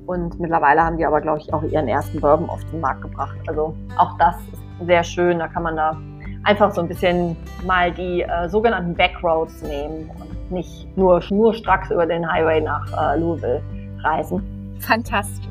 Und 0.07 0.39
mittlerweile 0.39 0.83
haben 0.83 0.97
die 0.97 1.05
aber, 1.05 1.21
glaube 1.21 1.39
ich, 1.39 1.53
auch 1.53 1.61
ihren 1.61 1.87
ersten 1.87 2.19
Bourbon 2.19 2.49
auf 2.49 2.63
den 2.71 2.81
Markt 2.81 3.03
gebracht. 3.03 3.37
Also 3.47 3.75
auch 3.97 4.17
das 4.17 4.35
ist 4.51 4.87
sehr 4.87 5.03
schön. 5.03 5.37
Da 5.37 5.47
kann 5.47 5.61
man 5.61 5.75
da 5.75 5.95
einfach 6.43 6.71
so 6.71 6.81
ein 6.81 6.87
bisschen 6.87 7.37
mal 7.67 7.91
die 7.91 8.23
äh, 8.23 8.49
sogenannten 8.49 8.95
Backroads 8.95 9.61
nehmen 9.61 10.09
und 10.19 10.34
nicht 10.51 10.87
nur 10.97 11.21
schnurstracks 11.21 11.91
über 11.91 12.05
den 12.05 12.29
Highway 12.29 12.61
nach 12.61 12.85
äh, 12.91 13.19
Louisville 13.19 13.61
reisen. 14.03 14.43
Fantastisch. 14.79 15.45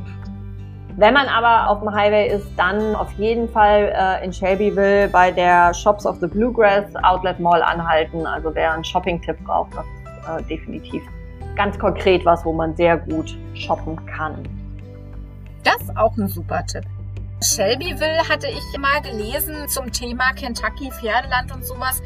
Wenn 0.97 1.13
man 1.15 1.27
aber 1.27 1.69
auf 1.71 1.81
dem 1.81 1.93
Highway 1.93 2.29
ist, 2.29 2.47
dann 2.57 2.95
auf 2.95 3.11
jeden 3.15 3.49
Fall 3.49 3.93
äh, 3.97 4.25
in 4.25 4.33
Shelbyville 4.33 5.09
bei 5.09 5.33
der 5.33 5.75
Shops 5.75 6.07
of 6.07 6.19
the 6.21 6.29
Bluegrass 6.29 6.85
Outlet 7.03 7.41
Mall 7.41 7.63
anhalten. 7.63 8.25
Also 8.27 8.55
wer 8.55 8.73
einen 8.73 8.85
Shopping-Tipp 8.85 9.37
braucht, 9.45 9.71
das 9.75 9.85
ist 9.85 10.49
äh, 10.51 10.57
definitiv 10.57 11.03
ganz 11.57 11.79
konkret 11.79 12.25
was, 12.25 12.45
wo 12.45 12.53
man 12.53 12.77
sehr 12.77 12.97
gut 12.97 13.37
shoppen 13.55 14.05
kann. 14.07 14.49
Das 15.65 15.81
ist 15.83 15.97
auch 15.97 16.17
ein 16.17 16.29
super 16.29 16.65
Tipp. 16.67 16.85
Shelbyville 17.43 18.29
hatte 18.29 18.47
ich 18.47 18.79
mal 18.79 19.01
gelesen 19.03 19.69
zum 19.69 19.91
Thema 19.93 20.33
Kentucky, 20.33 20.91
Pferdeland 20.91 21.53
und 21.53 21.67
sowas, 21.67 22.03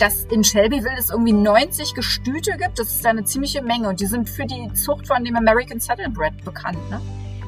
dass 0.00 0.24
in 0.26 0.42
Shelbyville 0.42 0.96
es 0.98 1.10
irgendwie 1.10 1.32
90 1.32 1.94
Gestüte 1.94 2.52
gibt. 2.56 2.78
Das 2.78 2.88
ist 2.88 3.06
eine 3.06 3.24
ziemliche 3.24 3.62
Menge 3.62 3.88
und 3.88 4.00
die 4.00 4.06
sind 4.06 4.28
für 4.28 4.46
die 4.46 4.72
Zucht 4.72 5.06
von 5.06 5.24
dem 5.24 5.36
American 5.36 5.78
Saddlebred 5.78 6.44
bekannt, 6.44 6.78
ne? 6.90 7.00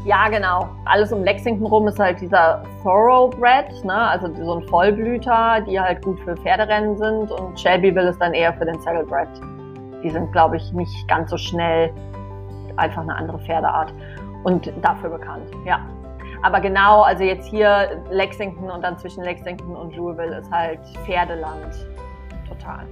Ja, 0.05 0.29
genau. 0.29 0.69
Alles 0.85 1.13
um 1.13 1.23
Lexington 1.23 1.65
rum 1.65 1.87
ist 1.87 1.99
halt 1.99 2.21
dieser 2.21 2.65
Thoroughbred, 2.83 3.85
ne? 3.85 3.95
also 3.95 4.35
so 4.35 4.59
ein 4.59 4.69
Vollblüter, 4.69 5.61
die 5.61 5.79
halt 5.79 6.03
gut 6.05 6.19
für 6.21 6.37
Pferderennen 6.37 6.97
sind. 6.97 7.31
Und 7.31 7.59
Shelbyville 7.59 8.11
ist 8.11 8.21
dann 8.21 8.35
eher 8.35 8.53
für 8.55 8.65
den 8.65 8.81
Saddlebred. 8.81 9.29
Die 10.03 10.11
sind, 10.11 10.33
glaube 10.33 10.57
ich, 10.57 10.73
nicht 10.73 11.07
ganz 11.07 11.31
so 11.31 11.37
schnell, 11.37 11.93
einfach 12.77 13.03
eine 13.03 13.15
andere 13.15 13.39
Pferdeart 13.39 13.95
und 14.43 14.73
dafür 14.83 15.11
bekannt. 15.11 15.49
Ja. 15.65 15.87
Aber 16.43 16.59
genau, 16.59 17.03
also 17.03 17.23
jetzt 17.23 17.49
hier 17.49 18.03
Lexington 18.11 18.69
und 18.73 18.83
dann 18.83 18.99
zwischen 18.99 19.23
Lexington 19.23 19.77
und 19.77 19.95
Louisville 19.95 20.39
ist 20.39 20.51
halt 20.51 20.81
Pferdeland. 21.07 21.87
Total. 22.63 22.87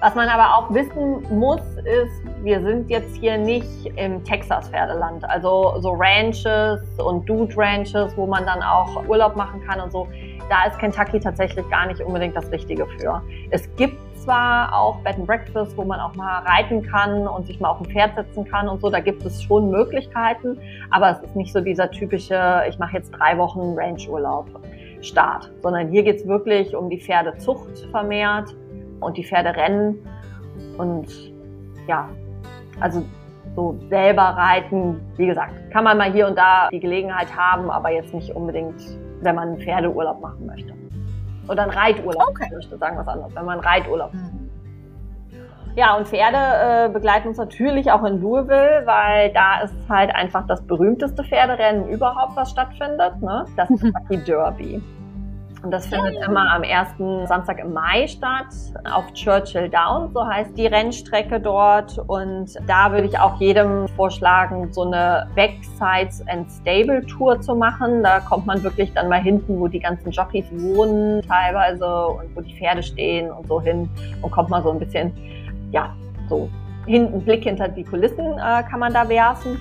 Was 0.00 0.14
man 0.14 0.28
aber 0.28 0.54
auch 0.54 0.72
wissen 0.72 1.26
muss, 1.36 1.60
ist, 1.78 2.22
wir 2.44 2.62
sind 2.62 2.88
jetzt 2.88 3.16
hier 3.16 3.36
nicht 3.36 3.86
im 3.96 4.22
Texas-Pferdeland. 4.22 5.28
Also 5.28 5.74
so 5.80 5.96
Ranches 5.98 6.80
und 6.98 7.28
Dude 7.28 7.52
Ranches, 7.56 8.16
wo 8.16 8.24
man 8.24 8.46
dann 8.46 8.62
auch 8.62 9.04
Urlaub 9.08 9.34
machen 9.34 9.60
kann 9.66 9.80
und 9.80 9.90
so. 9.90 10.06
Da 10.48 10.70
ist 10.70 10.78
Kentucky 10.78 11.18
tatsächlich 11.18 11.68
gar 11.68 11.86
nicht 11.86 12.00
unbedingt 12.00 12.36
das 12.36 12.50
Richtige 12.52 12.86
für. 12.86 13.20
Es 13.50 13.68
gibt 13.74 13.98
zwar 14.18 14.72
auch 14.72 14.98
Bed 14.98 15.16
and 15.16 15.26
Breakfast, 15.26 15.76
wo 15.76 15.84
man 15.84 15.98
auch 15.98 16.14
mal 16.14 16.44
reiten 16.44 16.82
kann 16.82 17.26
und 17.26 17.46
sich 17.46 17.58
mal 17.58 17.70
auf 17.70 17.80
ein 17.80 17.86
Pferd 17.86 18.14
setzen 18.14 18.44
kann 18.44 18.68
und 18.68 18.80
so. 18.80 18.90
Da 18.90 19.00
gibt 19.00 19.24
es 19.24 19.42
schon 19.42 19.68
Möglichkeiten, 19.68 20.60
aber 20.90 21.10
es 21.10 21.22
ist 21.22 21.34
nicht 21.34 21.52
so 21.52 21.60
dieser 21.60 21.90
typische, 21.90 22.62
ich 22.68 22.78
mache 22.78 22.96
jetzt 22.96 23.10
drei 23.10 23.36
Wochen 23.36 23.74
Ranch-Urlaub. 23.76 24.46
Start, 25.00 25.52
sondern 25.62 25.88
hier 25.90 26.02
geht's 26.02 26.26
wirklich 26.26 26.74
um 26.74 26.90
die 26.90 27.00
Pferdezucht 27.00 27.86
vermehrt 27.92 28.54
und 29.00 29.16
die 29.16 29.24
Pferde 29.24 29.54
rennen. 29.56 29.98
Und 30.76 31.06
ja, 31.86 32.08
also 32.80 33.04
so 33.54 33.76
selber 33.88 34.22
reiten, 34.22 35.00
wie 35.16 35.26
gesagt, 35.26 35.52
kann 35.70 35.84
man 35.84 35.98
mal 35.98 36.12
hier 36.12 36.26
und 36.26 36.36
da 36.36 36.68
die 36.70 36.80
Gelegenheit 36.80 37.34
haben, 37.36 37.70
aber 37.70 37.90
jetzt 37.90 38.14
nicht 38.14 38.34
unbedingt, 38.34 38.80
wenn 39.22 39.34
man 39.34 39.48
einen 39.48 39.60
Pferdeurlaub 39.60 40.20
machen 40.20 40.46
möchte. 40.46 40.72
Oder 41.48 41.62
einen 41.62 41.72
Reiturlaub, 41.72 42.28
okay. 42.28 42.48
möchte 42.54 42.76
sagen 42.76 42.98
was 42.98 43.08
anderes, 43.08 43.34
wenn 43.34 43.44
man 43.44 43.58
einen 43.58 43.66
Reiturlaub 43.66 44.12
mhm. 44.12 44.48
Ja, 45.78 45.94
und 45.94 46.08
Pferde 46.08 46.36
äh, 46.36 46.88
begleiten 46.92 47.28
uns 47.28 47.38
natürlich 47.38 47.92
auch 47.92 48.02
in 48.02 48.20
Louisville, 48.20 48.82
weil 48.84 49.32
da 49.32 49.60
ist 49.60 49.74
halt 49.88 50.12
einfach 50.12 50.44
das 50.48 50.60
berühmteste 50.66 51.22
Pferderennen 51.22 51.88
überhaupt, 51.88 52.34
was 52.34 52.50
stattfindet, 52.50 53.22
ne? 53.22 53.44
das 53.56 53.68
Kentucky 53.80 54.16
Derby. 54.24 54.82
Und 55.62 55.72
das 55.72 55.86
findet 55.86 56.14
immer 56.24 56.52
am 56.52 56.62
ersten 56.62 57.26
Samstag 57.26 57.58
im 57.58 57.72
Mai 57.72 58.06
statt, 58.06 58.46
auf 58.92 59.12
Churchill 59.12 59.68
Down, 59.68 60.12
so 60.12 60.24
heißt 60.24 60.56
die 60.56 60.66
Rennstrecke 60.66 61.40
dort. 61.40 61.98
Und 62.06 62.54
da 62.68 62.92
würde 62.92 63.08
ich 63.08 63.18
auch 63.18 63.40
jedem 63.40 63.88
vorschlagen, 63.88 64.72
so 64.72 64.82
eine 64.82 65.26
Backsides 65.34 66.24
and 66.28 66.48
Stable 66.50 67.04
Tour 67.06 67.40
zu 67.40 67.56
machen. 67.56 68.04
Da 68.04 68.20
kommt 68.20 68.46
man 68.46 68.62
wirklich 68.62 68.92
dann 68.94 69.08
mal 69.08 69.20
hinten, 69.20 69.58
wo 69.58 69.66
die 69.66 69.80
ganzen 69.80 70.12
Jockeys 70.12 70.46
wohnen 70.52 71.22
teilweise 71.22 72.06
und 72.06 72.36
wo 72.36 72.40
die 72.40 72.54
Pferde 72.56 72.82
stehen 72.82 73.30
und 73.32 73.48
so 73.48 73.60
hin 73.60 73.88
und 74.22 74.30
kommt 74.30 74.50
mal 74.50 74.62
so 74.62 74.70
ein 74.70 74.78
bisschen, 74.78 75.12
ja, 75.72 75.92
so 76.28 76.48
hinten 76.86 77.20
Blick 77.22 77.42
hinter 77.42 77.68
die 77.68 77.84
Kulissen 77.84 78.38
äh, 78.38 78.62
kann 78.62 78.78
man 78.78 78.92
da 78.92 79.08
werfen. 79.08 79.58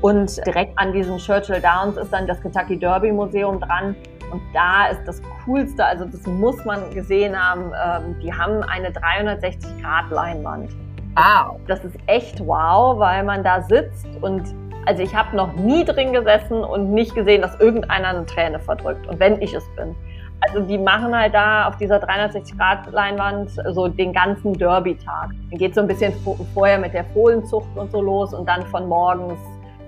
Und 0.00 0.44
direkt 0.46 0.78
an 0.78 0.92
diesem 0.92 1.18
Churchill 1.18 1.60
Downs 1.60 1.96
ist 1.96 2.12
dann 2.12 2.26
das 2.26 2.40
Kentucky 2.40 2.78
Derby 2.78 3.12
Museum 3.12 3.60
dran. 3.60 3.94
Und 4.30 4.42
da 4.54 4.86
ist 4.86 5.02
das 5.06 5.20
Coolste, 5.44 5.84
also 5.84 6.04
das 6.04 6.26
muss 6.26 6.64
man 6.64 6.90
gesehen 6.94 7.36
haben, 7.36 7.72
ähm, 7.84 8.16
die 8.22 8.32
haben 8.32 8.62
eine 8.62 8.90
360-Grad-Leinwand. 8.90 10.70
Wow. 11.16 11.60
Das 11.66 11.84
ist 11.84 11.96
echt 12.06 12.40
wow, 12.46 12.98
weil 12.98 13.24
man 13.24 13.42
da 13.42 13.62
sitzt 13.62 14.06
und 14.20 14.54
also 14.86 15.02
ich 15.02 15.14
habe 15.14 15.36
noch 15.36 15.52
nie 15.54 15.84
drin 15.84 16.12
gesessen 16.12 16.64
und 16.64 16.92
nicht 16.92 17.14
gesehen, 17.14 17.42
dass 17.42 17.58
irgendeiner 17.60 18.08
eine 18.08 18.26
Träne 18.26 18.58
verdrückt. 18.58 19.06
Und 19.06 19.20
wenn 19.20 19.40
ich 19.42 19.52
es 19.52 19.64
bin. 19.76 19.94
Also 20.40 20.60
die 20.60 20.78
machen 20.78 21.14
halt 21.14 21.34
da 21.34 21.68
auf 21.68 21.76
dieser 21.76 21.98
360-Grad-Leinwand 22.02 23.50
so 23.74 23.88
den 23.88 24.12
ganzen 24.14 24.54
Derby-Tag. 24.54 25.30
Dann 25.50 25.58
geht 25.58 25.74
so 25.74 25.82
ein 25.82 25.86
bisschen 25.86 26.14
vorher 26.54 26.78
mit 26.78 26.94
der 26.94 27.04
Fohlenzucht 27.04 27.68
und 27.76 27.92
so 27.92 28.00
los 28.00 28.32
und 28.32 28.48
dann 28.48 28.66
von 28.68 28.88
morgens 28.88 29.38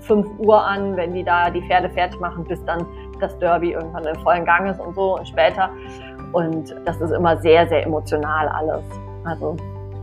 5 0.02 0.26
Uhr 0.38 0.62
an, 0.62 0.96
wenn 0.96 1.14
die 1.14 1.24
da 1.24 1.50
die 1.50 1.62
Pferde 1.62 1.90
fertig 1.90 2.20
machen, 2.20 2.44
bis 2.44 2.64
dann 2.64 2.86
das 3.20 3.38
Derby 3.38 3.72
irgendwann 3.72 4.04
im 4.04 4.16
vollen 4.16 4.44
Gang 4.44 4.68
ist 4.68 4.80
und 4.80 4.94
so 4.94 5.16
und 5.18 5.26
später. 5.28 5.70
Und 6.32 6.74
das 6.84 7.00
ist 7.00 7.10
immer 7.10 7.36
sehr, 7.38 7.66
sehr 7.68 7.86
emotional 7.86 8.48
alles. 8.48 8.84
Also 9.24 9.56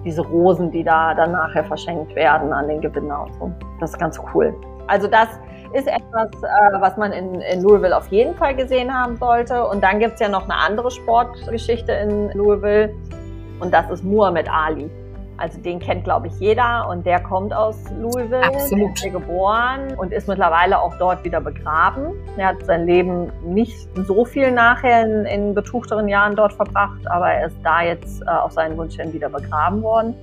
diese 0.05 0.21
Rosen, 0.21 0.71
die 0.71 0.83
da 0.83 1.13
dann 1.13 1.31
nachher 1.33 1.63
verschenkt 1.63 2.15
werden 2.15 2.53
an 2.53 2.67
den 2.67 2.81
Gewinner 2.81 3.23
und 3.23 3.33
so. 3.35 3.51
Das 3.79 3.91
ist 3.91 3.99
ganz 3.99 4.19
cool. 4.33 4.55
Also 4.87 5.07
das 5.07 5.27
ist 5.73 5.87
etwas, 5.87 6.29
äh, 6.41 6.81
was 6.81 6.97
man 6.97 7.11
in, 7.11 7.41
in 7.41 7.61
Louisville 7.61 7.95
auf 7.95 8.07
jeden 8.07 8.35
Fall 8.35 8.55
gesehen 8.55 8.93
haben 8.93 9.17
sollte. 9.17 9.67
Und 9.67 9.83
dann 9.83 9.99
gibt's 9.99 10.19
ja 10.19 10.29
noch 10.29 10.43
eine 10.43 10.55
andere 10.55 10.89
Sportgeschichte 10.89 11.91
in 11.91 12.31
Louisville 12.31 12.95
und 13.59 13.73
das 13.73 13.89
ist 13.89 14.03
Muhammad 14.03 14.49
Ali. 14.49 14.89
Also 15.39 15.59
den 15.61 15.79
kennt, 15.79 16.03
glaube 16.03 16.27
ich, 16.27 16.39
jeder 16.39 16.87
und 16.89 17.05
der 17.05 17.21
kommt 17.21 17.53
aus 17.53 17.75
Louisville, 17.97 18.43
Absolut. 18.43 18.95
ist 18.95 19.03
hier 19.03 19.11
geboren 19.11 19.93
und 19.97 20.11
ist 20.11 20.27
mittlerweile 20.27 20.79
auch 20.79 20.93
dort 20.97 21.23
wieder 21.23 21.39
begraben. 21.39 22.13
Er 22.37 22.47
hat 22.47 22.65
sein 22.65 22.85
Leben 22.85 23.31
nicht 23.43 23.87
so 24.05 24.25
viel 24.25 24.51
nachher 24.51 25.05
in, 25.05 25.25
in 25.25 25.53
betuchteren 25.53 26.07
Jahren 26.07 26.35
dort 26.35 26.53
verbracht, 26.53 27.09
aber 27.09 27.31
er 27.31 27.47
ist 27.47 27.57
da 27.63 27.81
jetzt 27.81 28.21
äh, 28.21 28.25
auf 28.29 28.51
seinen 28.51 28.77
Wunsch 28.77 28.95
hin 28.95 29.13
wieder 29.13 29.29
begraben 29.29 29.81
worden. 29.81 30.13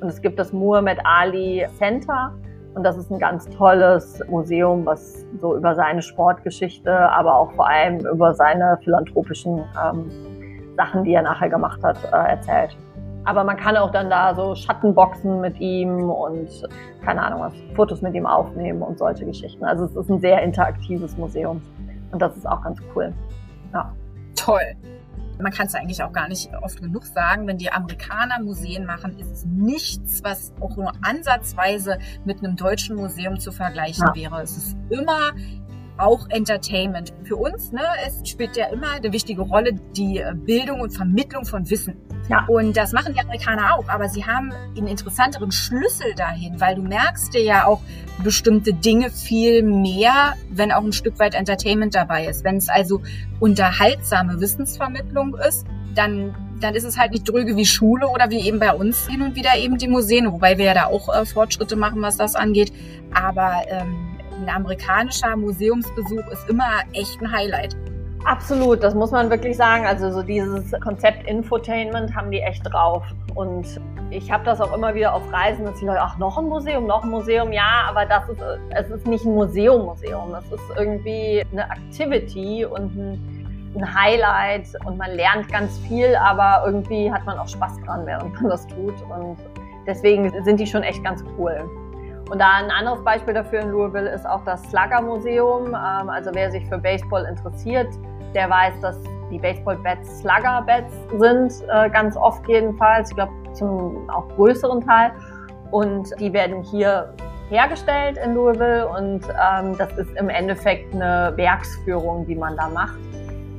Und 0.00 0.08
es 0.08 0.20
gibt 0.20 0.38
das 0.38 0.52
Muhammad 0.52 0.98
Ali 1.04 1.66
Center 1.78 2.32
und 2.74 2.84
das 2.84 2.96
ist 2.96 3.10
ein 3.10 3.18
ganz 3.18 3.48
tolles 3.50 4.22
Museum, 4.28 4.86
was 4.86 5.26
so 5.40 5.56
über 5.56 5.74
seine 5.74 6.00
Sportgeschichte, 6.00 6.90
aber 6.90 7.34
auch 7.34 7.52
vor 7.52 7.68
allem 7.68 8.00
über 8.06 8.34
seine 8.34 8.78
philanthropischen 8.82 9.62
ähm, 9.84 10.10
Sachen, 10.76 11.04
die 11.04 11.12
er 11.12 11.22
nachher 11.22 11.50
gemacht 11.50 11.82
hat, 11.82 11.98
äh, 12.12 12.30
erzählt. 12.30 12.76
Aber 13.24 13.44
man 13.44 13.56
kann 13.56 13.76
auch 13.76 13.90
dann 13.90 14.10
da 14.10 14.34
so 14.34 14.54
Schattenboxen 14.54 15.40
mit 15.40 15.60
ihm 15.60 16.10
und 16.10 16.48
keine 17.04 17.22
Ahnung 17.22 17.40
was, 17.40 17.54
Fotos 17.74 18.02
mit 18.02 18.14
ihm 18.14 18.26
aufnehmen 18.26 18.82
und 18.82 18.98
solche 18.98 19.24
Geschichten. 19.24 19.64
Also 19.64 19.84
es 19.84 19.94
ist 19.94 20.10
ein 20.10 20.20
sehr 20.20 20.42
interaktives 20.42 21.16
Museum 21.16 21.62
und 22.10 22.20
das 22.20 22.36
ist 22.36 22.46
auch 22.46 22.62
ganz 22.62 22.78
cool. 22.94 23.12
Ja. 23.72 23.94
Toll. 24.34 24.76
Man 25.40 25.52
kann 25.52 25.66
es 25.66 25.74
eigentlich 25.74 26.02
auch 26.02 26.12
gar 26.12 26.28
nicht 26.28 26.50
oft 26.62 26.80
genug 26.80 27.04
sagen, 27.04 27.46
wenn 27.46 27.58
die 27.58 27.72
Amerikaner 27.72 28.40
Museen 28.40 28.86
machen, 28.86 29.18
ist 29.18 29.30
es 29.30 29.44
nichts, 29.46 30.22
was 30.22 30.52
auch 30.60 30.76
nur 30.76 30.92
ansatzweise 31.02 31.98
mit 32.24 32.38
einem 32.38 32.56
deutschen 32.56 32.96
Museum 32.96 33.40
zu 33.40 33.50
vergleichen 33.50 34.06
ja. 34.08 34.14
wäre. 34.14 34.42
Es 34.42 34.56
ist 34.56 34.76
immer 34.90 35.32
auch 35.98 36.28
Entertainment. 36.30 37.12
Für 37.24 37.36
uns 37.36 37.72
ne, 37.72 37.82
es 38.06 38.28
spielt 38.28 38.56
ja 38.56 38.66
immer 38.66 38.90
eine 38.92 39.12
wichtige 39.12 39.42
Rolle 39.42 39.72
die 39.96 40.22
Bildung 40.34 40.80
und 40.80 40.90
Vermittlung 40.90 41.44
von 41.44 41.68
Wissen. 41.70 41.96
Ja. 42.28 42.46
Und 42.46 42.76
das 42.76 42.92
machen 42.92 43.14
die 43.14 43.20
Amerikaner 43.20 43.74
auch, 43.74 43.88
aber 43.88 44.08
sie 44.08 44.24
haben 44.24 44.52
einen 44.76 44.86
interessanteren 44.86 45.52
Schlüssel 45.52 46.14
dahin, 46.14 46.60
weil 46.60 46.76
du 46.76 46.82
merkst 46.82 47.34
dir 47.34 47.42
ja 47.42 47.66
auch 47.66 47.80
bestimmte 48.22 48.72
Dinge 48.72 49.10
viel 49.10 49.62
mehr, 49.62 50.34
wenn 50.50 50.72
auch 50.72 50.84
ein 50.84 50.92
Stück 50.92 51.18
weit 51.18 51.34
Entertainment 51.34 51.94
dabei 51.94 52.26
ist. 52.26 52.44
Wenn 52.44 52.56
es 52.56 52.68
also 52.68 53.02
unterhaltsame 53.40 54.40
Wissensvermittlung 54.40 55.36
ist, 55.36 55.66
dann 55.94 56.34
dann 56.62 56.74
ist 56.74 56.84
es 56.84 56.96
halt 56.96 57.10
nicht 57.10 57.28
dröge 57.28 57.56
wie 57.56 57.66
Schule 57.66 58.06
oder 58.06 58.30
wie 58.30 58.40
eben 58.46 58.60
bei 58.60 58.72
uns 58.72 59.08
hin 59.08 59.22
und 59.22 59.34
wieder 59.34 59.56
eben 59.58 59.78
die 59.78 59.88
Museen, 59.88 60.32
wobei 60.32 60.58
wir 60.58 60.66
ja 60.66 60.74
da 60.74 60.86
auch 60.86 61.12
äh, 61.12 61.26
Fortschritte 61.26 61.76
machen, 61.76 62.00
was 62.02 62.16
das 62.16 62.36
angeht. 62.36 62.72
Aber 63.12 63.62
ähm, 63.68 64.11
ein 64.40 64.48
amerikanischer 64.48 65.36
Museumsbesuch 65.36 66.26
ist 66.30 66.48
immer 66.48 66.80
echt 66.92 67.20
ein 67.20 67.30
Highlight. 67.30 67.76
Absolut, 68.24 68.82
das 68.82 68.94
muss 68.94 69.10
man 69.10 69.30
wirklich 69.30 69.56
sagen. 69.56 69.84
Also 69.84 70.10
so 70.12 70.22
dieses 70.22 70.72
Konzept 70.80 71.26
Infotainment 71.28 72.14
haben 72.14 72.30
die 72.30 72.40
echt 72.40 72.62
drauf. 72.64 73.04
Und 73.34 73.66
ich 74.10 74.30
habe 74.30 74.44
das 74.44 74.60
auch 74.60 74.72
immer 74.74 74.94
wieder 74.94 75.14
auf 75.14 75.22
Reisen, 75.32 75.64
dass 75.64 75.78
die 75.80 75.86
Leute, 75.86 76.00
ach, 76.00 76.18
noch 76.18 76.38
ein 76.38 76.44
Museum, 76.44 76.86
noch 76.86 77.02
ein 77.02 77.10
Museum, 77.10 77.52
ja, 77.52 77.84
aber 77.88 78.04
das 78.04 78.28
ist, 78.28 78.40
es 78.70 78.90
ist 78.90 79.06
nicht 79.06 79.24
ein 79.24 79.34
Museum-Museum. 79.34 80.34
Es 80.34 80.52
ist 80.52 80.62
irgendwie 80.76 81.44
eine 81.50 81.64
Activity 81.64 82.64
und 82.64 82.94
ein, 82.94 83.74
ein 83.74 83.94
Highlight 83.94 84.68
und 84.84 84.98
man 84.98 85.10
lernt 85.12 85.50
ganz 85.50 85.78
viel, 85.78 86.14
aber 86.14 86.62
irgendwie 86.66 87.10
hat 87.10 87.24
man 87.26 87.38
auch 87.38 87.48
Spaß 87.48 87.80
dran, 87.84 88.06
während 88.06 88.34
man 88.34 88.50
das 88.50 88.66
tut. 88.68 88.94
Und 89.10 89.38
deswegen 89.86 90.32
sind 90.44 90.60
die 90.60 90.66
schon 90.66 90.84
echt 90.84 91.02
ganz 91.02 91.24
cool. 91.36 91.68
Und 92.30 92.38
da 92.38 92.50
ein 92.58 92.70
anderes 92.70 93.02
Beispiel 93.04 93.34
dafür 93.34 93.60
in 93.60 93.70
Louisville 93.70 94.10
ist 94.10 94.26
auch 94.26 94.44
das 94.44 94.62
Slugger 94.70 95.02
Museum. 95.02 95.68
Ähm, 95.68 96.08
also 96.08 96.30
wer 96.32 96.50
sich 96.50 96.66
für 96.66 96.78
Baseball 96.78 97.24
interessiert, 97.24 97.88
der 98.34 98.48
weiß, 98.48 98.80
dass 98.80 98.98
die 99.30 99.38
Baseball-Bats 99.38 100.20
Slugger-Bats 100.20 100.92
sind, 101.18 101.52
äh, 101.68 101.90
ganz 101.90 102.16
oft 102.16 102.46
jedenfalls. 102.48 103.10
Ich 103.10 103.16
glaube, 103.16 103.32
zum 103.52 104.08
auch 104.10 104.28
größeren 104.36 104.80
Teil. 104.80 105.12
Und 105.70 106.08
die 106.20 106.32
werden 106.32 106.62
hier 106.62 107.14
hergestellt 107.48 108.18
in 108.24 108.34
Louisville 108.34 108.88
und 108.88 109.22
ähm, 109.28 109.76
das 109.76 109.92
ist 109.98 110.10
im 110.16 110.30
Endeffekt 110.30 110.94
eine 110.94 111.32
Werksführung, 111.36 112.26
die 112.26 112.34
man 112.34 112.56
da 112.56 112.68
macht. 112.68 112.98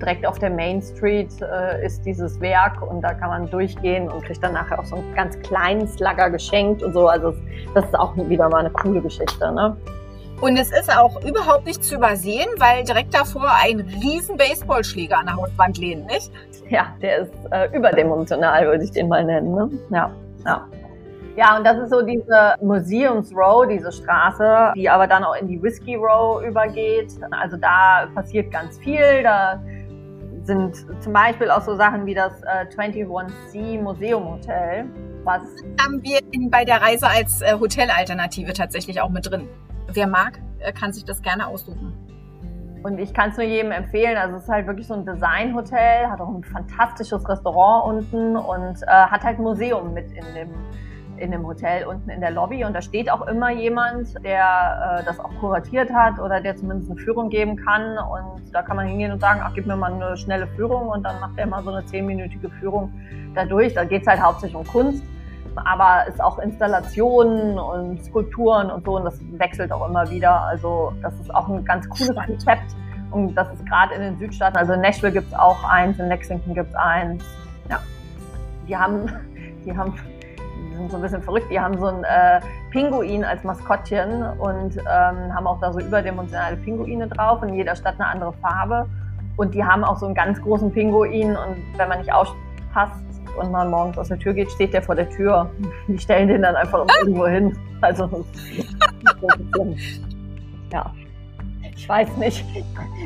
Direkt 0.03 0.25
auf 0.25 0.37
der 0.37 0.49
Main 0.49 0.81
Street 0.81 1.29
äh, 1.41 1.85
ist 1.85 2.05
dieses 2.05 2.37
Werk 2.41 2.81
und 2.81 3.01
da 3.01 3.13
kann 3.13 3.29
man 3.29 3.49
durchgehen 3.49 4.09
und 4.09 4.25
kriegt 4.25 4.43
dann 4.43 4.51
nachher 4.51 4.77
auch 4.77 4.83
so 4.83 4.97
einen 4.97 5.15
ganz 5.15 5.39
kleinen 5.39 5.87
Slugger 5.87 6.29
geschenkt 6.29 6.83
und 6.83 6.91
so. 6.93 7.07
Also 7.07 7.33
das 7.73 7.85
ist 7.85 7.97
auch 7.97 8.13
wieder 8.17 8.49
mal 8.49 8.59
eine 8.59 8.69
coole 8.71 8.99
Geschichte. 8.99 9.49
Ne? 9.53 9.77
Und 10.41 10.57
es 10.57 10.71
ist 10.71 10.93
auch 10.93 11.23
überhaupt 11.23 11.65
nicht 11.65 11.81
zu 11.85 11.95
übersehen, 11.95 12.49
weil 12.57 12.83
direkt 12.83 13.13
davor 13.13 13.49
ein 13.63 13.79
riesen 13.79 14.35
Baseballschläger 14.35 15.19
an 15.19 15.27
der 15.27 15.37
Hauswand 15.37 15.77
lehnt, 15.77 16.05
nicht? 16.07 16.29
Ja, 16.67 16.87
der 17.01 17.19
ist 17.19 17.33
äh, 17.51 17.73
überdimensional, 17.73 18.65
würde 18.65 18.83
ich 18.83 18.91
den 18.91 19.07
mal 19.07 19.23
nennen. 19.23 19.55
Ne? 19.55 19.69
Ja, 19.89 20.11
ja. 20.45 20.67
Ja, 21.35 21.57
und 21.57 21.65
das 21.65 21.77
ist 21.77 21.89
so 21.89 22.01
diese 22.03 22.55
Museums 22.61 23.33
Row, 23.35 23.65
diese 23.67 23.91
Straße, 23.91 24.73
die 24.75 24.87
aber 24.87 25.07
dann 25.07 25.23
auch 25.23 25.35
in 25.35 25.47
die 25.47 25.61
Whiskey 25.63 25.95
Row 25.95 26.43
übergeht. 26.43 27.11
Also 27.31 27.57
da 27.57 28.07
passiert 28.13 28.51
ganz 28.51 28.77
viel. 28.77 29.23
Da 29.23 29.59
sind 30.43 30.85
zum 31.01 31.13
Beispiel 31.13 31.49
auch 31.49 31.61
so 31.61 31.75
Sachen 31.75 32.05
wie 32.05 32.13
das 32.13 32.41
äh, 32.43 32.65
21C 32.75 33.81
Museum 33.81 34.25
Hotel. 34.25 34.85
Was 35.23 35.41
haben 35.81 36.03
wir 36.03 36.19
in, 36.31 36.49
bei 36.49 36.65
der 36.65 36.81
Reise 36.81 37.07
als 37.07 37.41
äh, 37.41 37.53
Hotelalternative 37.59 38.53
tatsächlich 38.53 39.01
auch 39.01 39.09
mit 39.09 39.29
drin 39.29 39.47
wer 39.95 40.07
mag, 40.07 40.39
kann 40.79 40.93
sich 40.93 41.05
das 41.05 41.21
gerne 41.21 41.47
aussuchen. 41.47 41.93
Und 42.83 42.99
ich 42.99 43.13
kann 43.13 43.29
es 43.29 43.37
nur 43.37 43.45
jedem 43.45 43.71
empfehlen. 43.71 44.17
Also 44.17 44.35
es 44.35 44.43
ist 44.43 44.49
halt 44.49 44.67
wirklich 44.67 44.87
so 44.87 44.93
ein 44.93 45.05
Designhotel, 45.05 46.09
hat 46.09 46.19
auch 46.19 46.27
ein 46.27 46.43
fantastisches 46.43 47.27
Restaurant 47.27 47.85
unten 47.85 48.35
und 48.35 48.81
äh, 48.83 48.87
hat 48.87 49.23
halt 49.23 49.39
Museum 49.39 49.93
mit 49.93 50.11
in 50.11 50.25
dem, 50.35 50.49
in 51.23 51.31
dem 51.31 51.47
Hotel 51.47 51.85
unten 51.85 52.09
in 52.09 52.21
der 52.21 52.31
Lobby. 52.31 52.65
Und 52.65 52.73
da 52.73 52.81
steht 52.81 53.11
auch 53.11 53.25
immer 53.27 53.51
jemand, 53.51 54.13
der 54.23 54.99
äh, 54.99 55.05
das 55.05 55.19
auch 55.19 55.31
kuratiert 55.39 55.91
hat 55.91 56.19
oder 56.19 56.41
der 56.41 56.55
zumindest 56.55 56.91
eine 56.91 56.99
Führung 56.99 57.29
geben 57.29 57.55
kann. 57.55 57.97
Und 57.97 58.53
da 58.53 58.61
kann 58.61 58.75
man 58.75 58.87
hingehen 58.87 59.11
und 59.11 59.21
sagen, 59.21 59.39
ach, 59.43 59.53
gib 59.55 59.65
mir 59.65 59.75
mal 59.75 59.93
eine 59.93 60.17
schnelle 60.17 60.47
Führung 60.47 60.89
und 60.89 61.03
dann 61.03 61.19
macht 61.19 61.37
er 61.37 61.47
mal 61.47 61.63
so 61.63 61.71
eine 61.71 61.85
zehnminütige 61.85 62.49
Führung 62.49 62.93
dadurch. 63.33 63.73
Da 63.73 63.85
geht 63.85 64.01
es 64.01 64.07
halt 64.07 64.21
hauptsächlich 64.21 64.55
um 64.55 64.67
Kunst 64.67 65.03
aber 65.55 66.05
es 66.07 66.19
auch 66.19 66.39
Installationen 66.39 67.59
und 67.59 68.03
Skulpturen 68.03 68.71
und 68.71 68.85
so 68.85 68.97
und 68.97 69.05
das 69.05 69.19
wechselt 69.37 69.71
auch 69.71 69.87
immer 69.87 70.09
wieder. 70.09 70.41
Also 70.41 70.93
das 71.01 71.13
ist 71.19 71.33
auch 71.33 71.47
ein 71.47 71.63
ganz 71.63 71.87
cooles 71.89 72.15
Konzept 72.25 72.75
und 73.11 73.35
das 73.35 73.51
ist 73.53 73.65
gerade 73.67 73.93
in 73.93 74.01
den 74.01 74.17
Südstaaten, 74.17 74.57
also 74.57 74.73
in 74.73 74.81
Nashville 74.81 75.13
gibt 75.13 75.27
es 75.27 75.33
auch 75.33 75.63
eins, 75.63 75.99
in 75.99 76.07
Lexington 76.07 76.53
gibt 76.53 76.69
es 76.69 76.75
eins. 76.75 77.23
Ja, 77.69 77.79
die 78.67 78.75
haben, 78.75 79.05
die 79.65 79.75
haben, 79.75 79.93
die 80.73 80.77
sind 80.77 80.91
so 80.91 80.97
ein 80.97 81.03
bisschen 81.03 81.21
verrückt, 81.21 81.47
die 81.51 81.59
haben 81.59 81.77
so 81.77 81.85
ein 81.85 82.03
äh, 82.03 82.41
Pinguin 82.71 83.23
als 83.23 83.43
Maskottchen 83.43 84.23
und 84.39 84.77
ähm, 84.77 85.33
haben 85.33 85.47
auch 85.47 85.59
da 85.59 85.71
so 85.71 85.79
überdimensionale 85.79 86.57
Pinguine 86.57 87.07
drauf 87.07 87.41
und 87.41 87.49
in 87.49 87.55
jeder 87.55 87.75
Stadt 87.75 87.95
eine 87.99 88.07
andere 88.07 88.33
Farbe. 88.33 88.87
Und 89.37 89.53
die 89.55 89.63
haben 89.63 89.83
auch 89.83 89.97
so 89.97 90.05
einen 90.05 90.15
ganz 90.15 90.41
großen 90.41 90.71
Pinguin 90.71 91.35
und 91.35 91.57
wenn 91.77 91.89
man 91.89 91.99
nicht 91.99 92.13
aufpasst, 92.13 93.03
und 93.37 93.51
man 93.51 93.69
morgens 93.69 93.97
aus 93.97 94.09
der 94.09 94.19
Tür 94.19 94.33
geht, 94.33 94.51
steht 94.51 94.73
der 94.73 94.81
vor 94.81 94.95
der 94.95 95.09
Tür. 95.09 95.49
Die 95.87 95.97
stellen 95.97 96.27
den 96.27 96.41
dann 96.41 96.55
einfach 96.55 96.85
irgendwo 97.01 97.27
hin. 97.27 97.57
Also, 97.81 98.09
ja. 100.71 100.93
Ich 101.75 101.89
weiß 101.89 102.15
nicht. 102.17 102.45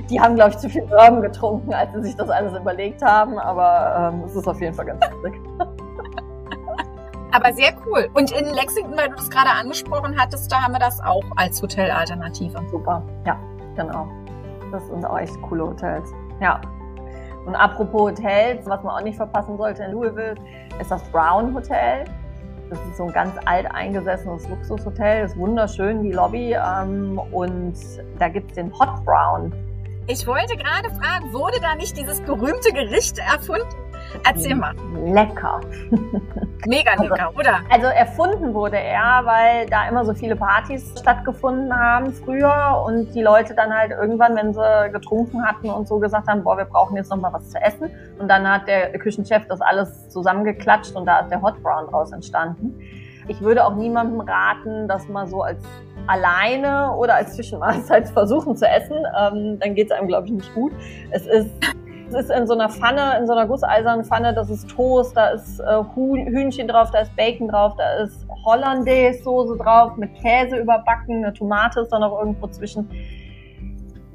Die 0.09 0.19
haben, 0.19 0.35
glaube 0.35 0.51
ich, 0.51 0.57
zu 0.57 0.69
viel 0.69 0.83
Bourbon 0.83 1.21
getrunken, 1.21 1.73
als 1.73 1.93
sie 1.93 2.03
sich 2.03 2.15
das 2.15 2.29
alles 2.29 2.55
überlegt 2.55 3.01
haben, 3.01 3.39
aber 3.39 4.11
ähm, 4.13 4.23
es 4.25 4.35
ist 4.35 4.47
auf 4.47 4.59
jeden 4.61 4.73
Fall 4.73 4.85
ganz 4.85 5.03
lustig. 5.09 5.33
Aber 7.37 7.53
sehr 7.53 7.71
cool. 7.85 8.09
Und 8.15 8.31
in 8.31 8.45
Lexington, 8.45 8.97
weil 8.97 9.09
du 9.09 9.15
das 9.15 9.29
gerade 9.29 9.51
angesprochen 9.51 10.19
hattest, 10.19 10.51
da 10.51 10.63
haben 10.63 10.73
wir 10.73 10.79
das 10.79 10.99
auch 11.01 11.23
als 11.35 11.61
Hotelalternative. 11.61 12.59
Super, 12.71 13.03
ja, 13.27 13.39
genau. 13.75 14.07
Das 14.71 14.87
sind 14.87 15.05
auch 15.05 15.19
echt 15.19 15.39
coole 15.43 15.67
Hotels. 15.67 16.11
Ja. 16.41 16.59
Und 17.45 17.55
apropos 17.55 18.09
Hotels, 18.09 18.65
was 18.65 18.81
man 18.81 18.95
auch 18.95 19.03
nicht 19.03 19.17
verpassen 19.17 19.55
sollte 19.55 19.83
in 19.83 19.91
Louisville, 19.91 20.33
ist 20.81 20.89
das 20.89 21.03
Brown 21.11 21.53
Hotel. 21.53 22.05
Das 22.71 22.79
ist 22.79 22.97
so 22.97 23.05
ein 23.05 23.13
ganz 23.13 23.35
alteingesessenes 23.45 24.49
Luxushotel, 24.49 25.23
ist 25.23 25.37
wunderschön, 25.37 26.01
die 26.01 26.13
Lobby. 26.13 26.53
Ähm, 26.53 27.21
und 27.31 27.75
da 28.17 28.29
gibt 28.29 28.49
es 28.49 28.55
den 28.55 28.73
Hot 28.79 29.05
Brown. 29.05 29.53
Ich 30.07 30.25
wollte 30.25 30.57
gerade 30.57 30.89
fragen, 30.89 31.31
wurde 31.33 31.59
da 31.61 31.75
nicht 31.75 31.95
dieses 31.95 32.19
berühmte 32.21 32.73
Gericht 32.73 33.19
erfunden? 33.19 33.67
Erzähl 34.25 34.55
mal. 34.55 34.73
Lecker. 35.05 35.61
Mega 36.65 36.91
Also- 36.91 37.03
lecker, 37.03 37.31
oder? 37.35 37.59
Also 37.71 37.87
erfunden 37.87 38.53
wurde 38.53 38.77
er, 38.77 39.21
weil 39.25 39.67
da 39.69 39.87
immer 39.87 40.05
so 40.05 40.13
viele 40.13 40.35
Partys 40.35 40.93
stattgefunden 40.99 41.73
haben 41.75 42.13
früher 42.13 42.83
und 42.85 43.13
die 43.13 43.21
Leute 43.21 43.53
dann 43.53 43.73
halt 43.73 43.91
irgendwann, 43.91 44.35
wenn 44.35 44.53
sie 44.53 44.89
getrunken 44.91 45.45
hatten 45.45 45.69
und 45.69 45.87
so 45.87 45.99
gesagt 45.99 46.27
haben, 46.27 46.43
boah, 46.43 46.57
wir 46.57 46.65
brauchen 46.65 46.95
jetzt 46.97 47.09
noch 47.09 47.17
mal 47.17 47.31
was 47.33 47.49
zu 47.49 47.61
essen. 47.61 47.89
Und 48.19 48.27
dann 48.29 48.47
hat 48.49 48.67
der 48.67 48.91
Küchenchef 48.99 49.45
das 49.47 49.61
alles 49.61 50.09
zusammengeklatscht 50.09 50.95
und 50.95 51.05
da 51.05 51.19
ist 51.19 51.29
der 51.29 51.41
Hot 51.41 51.61
Brown 51.61 51.87
draus 51.87 52.11
entstanden. 52.11 52.79
Ich 53.29 53.41
würde 53.41 53.65
auch 53.65 53.75
niemandem 53.75 54.21
raten, 54.21 54.87
das 54.87 55.07
mal 55.09 55.27
so 55.27 55.43
als 55.43 55.61
alleine 56.07 56.93
oder 56.95 57.15
als 57.15 57.35
Zwischenmahlzeit 57.35 58.07
versuchen 58.13 58.55
zu 58.55 58.65
essen. 58.67 58.95
Ähm, 59.19 59.59
dann 59.59 59.75
geht 59.75 59.91
es 59.91 59.97
einem, 59.97 60.07
glaube 60.07 60.27
ich, 60.27 60.33
nicht 60.33 60.53
gut. 60.53 60.71
Es 61.11 61.27
ist 61.27 61.49
es 62.09 62.13
ist 62.13 62.31
in 62.31 62.47
so 62.47 62.53
einer 62.53 62.69
Pfanne, 62.69 63.17
in 63.19 63.27
so 63.27 63.33
einer 63.33 63.45
gusseisernen 63.45 64.05
Pfanne, 64.05 64.33
das 64.33 64.49
ist 64.49 64.69
Toast, 64.69 65.15
da 65.15 65.29
ist 65.29 65.59
äh, 65.59 65.83
Huhn, 65.95 66.25
Hühnchen 66.27 66.67
drauf, 66.67 66.89
da 66.91 66.99
ist 66.99 67.15
Bacon 67.15 67.49
drauf, 67.49 67.73
da 67.77 68.03
ist 68.03 68.25
Hollandaise-Soße 68.45 69.57
drauf, 69.57 69.97
mit 69.97 70.13
Käse 70.15 70.57
überbacken, 70.57 71.23
eine 71.23 71.33
Tomate 71.33 71.81
ist 71.81 71.89
da 71.89 71.99
noch 71.99 72.17
irgendwo 72.17 72.47
zwischen. 72.47 72.89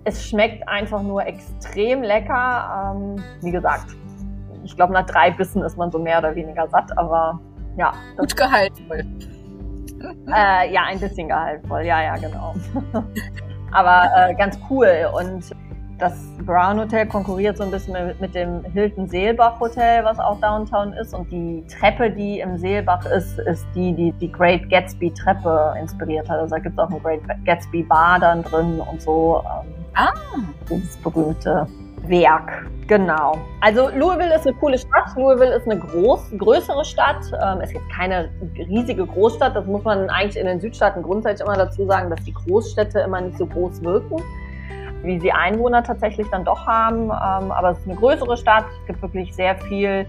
Es 0.05 0.27
schmeckt 0.27 0.67
einfach 0.69 1.03
nur 1.03 1.25
extrem 1.25 2.03
lecker. 2.03 2.95
Ähm, 2.97 3.23
wie 3.43 3.53
gesagt, 3.53 3.95
ich 4.65 4.75
glaube, 4.75 4.93
nach 4.93 5.07
drei 5.07 5.31
Bissen 5.31 5.63
ist 5.63 5.77
man 5.77 5.93
so 5.93 5.99
mehr 5.99 6.19
oder 6.19 6.35
weniger 6.35 6.67
satt, 6.69 6.97
aber 6.97 7.39
ja, 7.77 7.93
Gut 8.17 8.37
gehaltvoll. 8.37 9.05
äh, 10.35 10.73
ja, 10.73 10.85
ein 10.89 10.99
bisschen 10.99 11.29
gehaltvoll, 11.29 11.83
ja, 11.83 12.03
ja, 12.03 12.17
genau. 12.17 12.55
aber 13.73 14.11
äh, 14.17 14.35
ganz 14.35 14.59
cool 14.71 15.09
und 15.15 15.53
das 15.99 16.15
Brown 16.45 16.81
Hotel 16.81 17.07
konkurriert 17.07 17.57
so 17.57 17.65
ein 17.65 17.71
bisschen 17.71 18.15
mit, 18.19 18.35
dem 18.35 18.65
Hilton 18.73 19.09
Seelbach 19.09 19.61
Hotel, 19.61 20.05
was 20.05 20.19
auch 20.19 20.41
Downtown 20.41 20.93
ist. 20.95 21.15
Und 21.15 21.31
die 21.31 21.65
Treppe, 21.69 22.11
die 22.11 22.41
im 22.41 22.59
Seelbach 22.59 23.05
ist, 23.07 23.39
ist 23.39 23.65
die, 23.75 23.93
die 23.93 24.13
die 24.13 24.31
Great 24.31 24.69
Gatsby 24.71 25.13
Treppe 25.13 25.75
inspiriert 25.81 26.29
hat. 26.29 26.41
Also 26.41 26.57
da 26.57 26.61
gibt 26.61 26.79
es 26.79 26.79
auch 26.79 26.91
ein 26.91 27.03
Great 27.03 27.21
Gatsby 27.45 27.83
Bar 27.85 28.19
dann 28.19 28.43
drin 28.43 28.81
und 28.81 29.01
so. 29.01 29.43
Ähm, 29.45 29.83
Ah. 29.95 30.13
Dieses 30.71 30.97
berühmte 30.99 31.67
Werk. 32.07 32.67
Genau. 32.89 33.37
Also 33.61 33.91
Louisville 33.91 34.35
ist 34.35 34.47
eine 34.47 34.57
coole 34.57 34.79
Stadt. 34.79 35.15
Louisville 35.17 35.55
ist 35.55 35.67
eine 35.67 35.79
groß, 35.79 36.33
größere 36.39 36.85
Stadt. 36.85 37.21
Ähm, 37.43 37.61
ist 37.61 37.73
jetzt 37.73 37.89
keine 37.91 38.31
riesige 38.57 39.07
Großstadt. 39.07 39.55
Das 39.55 39.67
muss 39.67 39.85
man 39.85 40.11
eigentlich 40.11 40.37
in 40.37 40.47
den 40.47 40.61
Südstaaten 40.61 41.03
grundsätzlich 41.03 41.47
immer 41.47 41.57
dazu 41.57 41.87
sagen, 41.87 42.11
dass 42.11 42.23
die 42.25 42.33
Großstädte 42.33 43.01
immer 43.01 43.21
nicht 43.21 43.39
so 43.39 43.47
groß 43.47 43.83
wirken 43.83 44.17
wie 45.03 45.19
sie 45.21 45.33
Einwohner 45.33 45.83
tatsächlich 45.83 46.29
dann 46.31 46.45
doch 46.45 46.67
haben. 46.67 47.05
Ähm, 47.05 47.51
aber 47.51 47.71
es 47.71 47.79
ist 47.79 47.89
eine 47.89 47.97
größere 47.97 48.37
Stadt, 48.37 48.65
es 48.81 48.87
gibt 48.87 49.03
wirklich 49.03 49.35
sehr 49.35 49.57
viel, 49.57 50.07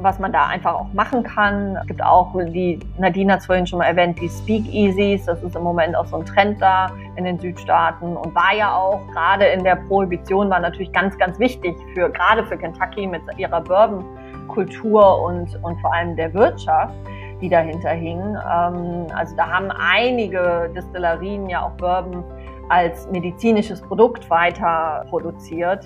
was 0.00 0.18
man 0.18 0.32
da 0.32 0.46
einfach 0.46 0.74
auch 0.74 0.92
machen 0.92 1.22
kann. 1.22 1.76
Es 1.76 1.86
gibt 1.86 2.02
auch, 2.02 2.34
die 2.34 2.78
Nadine 2.98 3.34
hat 3.34 3.40
es 3.40 3.46
vorhin 3.46 3.66
schon 3.66 3.78
mal 3.78 3.86
erwähnt, 3.86 4.20
die 4.20 4.28
Speakeasies. 4.28 5.24
Das 5.24 5.42
ist 5.42 5.56
im 5.56 5.62
Moment 5.62 5.96
auch 5.96 6.06
so 6.06 6.16
ein 6.16 6.26
Trend 6.26 6.60
da 6.60 6.88
in 7.16 7.24
den 7.24 7.38
Südstaaten 7.38 8.16
und 8.16 8.34
war 8.34 8.54
ja 8.54 8.74
auch 8.76 9.00
gerade 9.12 9.46
in 9.46 9.64
der 9.64 9.76
Prohibition 9.76 10.50
war 10.50 10.60
natürlich 10.60 10.92
ganz, 10.92 11.16
ganz 11.16 11.38
wichtig 11.38 11.74
für 11.94 12.10
gerade 12.10 12.44
für 12.44 12.58
Kentucky 12.58 13.06
mit 13.06 13.22
ihrer 13.38 13.60
Bourbon-Kultur 13.62 15.22
und, 15.22 15.62
und 15.62 15.80
vor 15.80 15.94
allem 15.94 16.14
der 16.16 16.32
Wirtschaft 16.34 16.94
die 17.40 17.48
dahinter 17.48 17.90
hing. 17.90 18.20
Ähm, 18.20 19.06
also 19.14 19.36
da 19.36 19.48
haben 19.48 19.70
einige 19.70 20.70
Destillerien 20.74 21.48
ja 21.48 21.66
auch 21.66 21.72
Bourbon 21.72 22.24
als 22.68 23.08
medizinisches 23.10 23.80
Produkt 23.80 24.28
weiter 24.30 25.04
produziert. 25.08 25.84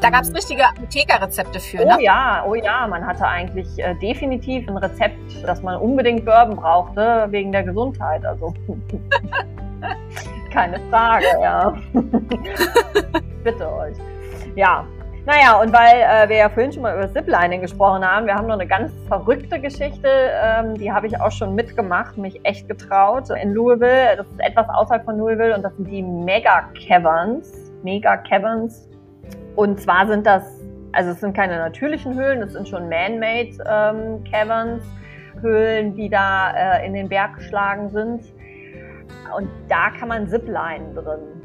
Da 0.00 0.08
gab 0.08 0.22
es 0.22 0.34
richtige 0.34 0.66
Apothekerrezepte 0.66 1.60
für, 1.60 1.82
Oh 1.82 1.96
ne? 1.96 2.02
ja, 2.02 2.44
oh 2.48 2.54
ja, 2.54 2.86
man 2.88 3.06
hatte 3.06 3.26
eigentlich 3.26 3.78
äh, 3.78 3.94
definitiv 3.96 4.66
ein 4.66 4.78
Rezept, 4.78 5.46
dass 5.46 5.62
man 5.62 5.76
unbedingt 5.76 6.24
Bourbon 6.24 6.56
brauchte 6.56 7.26
wegen 7.30 7.52
der 7.52 7.64
Gesundheit. 7.64 8.24
Also 8.24 8.54
keine 10.52 10.80
Frage, 10.88 11.26
ja. 11.40 11.74
Bitte 13.44 13.72
euch. 13.72 13.96
Ja. 14.54 14.86
Naja, 15.30 15.60
und 15.60 15.72
weil 15.72 16.00
äh, 16.00 16.28
wir 16.28 16.36
ja 16.38 16.48
vorhin 16.48 16.72
schon 16.72 16.82
mal 16.82 16.96
über 16.96 17.08
Ziplining 17.12 17.60
gesprochen 17.60 18.04
haben, 18.04 18.26
wir 18.26 18.34
haben 18.34 18.48
noch 18.48 18.54
eine 18.54 18.66
ganz 18.66 18.90
verrückte 19.06 19.60
Geschichte, 19.60 20.08
ähm, 20.08 20.74
die 20.74 20.90
habe 20.90 21.06
ich 21.06 21.20
auch 21.20 21.30
schon 21.30 21.54
mitgemacht, 21.54 22.18
mich 22.18 22.40
echt 22.42 22.66
getraut. 22.66 23.30
In 23.40 23.54
Louisville, 23.54 24.16
das 24.16 24.26
ist 24.26 24.40
etwas 24.40 24.68
außerhalb 24.68 25.04
von 25.04 25.18
Louisville 25.18 25.54
und 25.54 25.62
das 25.62 25.72
sind 25.76 25.88
die 25.88 26.02
Mega 26.02 26.68
Caverns. 26.84 27.70
Mega 27.84 28.16
Caverns. 28.16 28.88
Und 29.54 29.80
zwar 29.80 30.08
sind 30.08 30.26
das, 30.26 30.42
also 30.90 31.12
es 31.12 31.20
sind 31.20 31.36
keine 31.36 31.58
natürlichen 31.58 32.18
Höhlen, 32.18 32.40
das 32.40 32.54
sind 32.54 32.68
schon 32.68 32.88
man-made 32.88 33.56
ähm, 33.70 34.24
Caverns, 34.24 34.82
Höhlen, 35.40 35.94
die 35.94 36.10
da 36.10 36.50
äh, 36.56 36.84
in 36.84 36.92
den 36.92 37.08
Berg 37.08 37.36
geschlagen 37.36 37.88
sind. 37.90 38.24
Und 39.36 39.48
da 39.68 39.90
kann 39.96 40.08
man 40.08 40.26
Zipline 40.26 40.92
drin. 40.92 41.39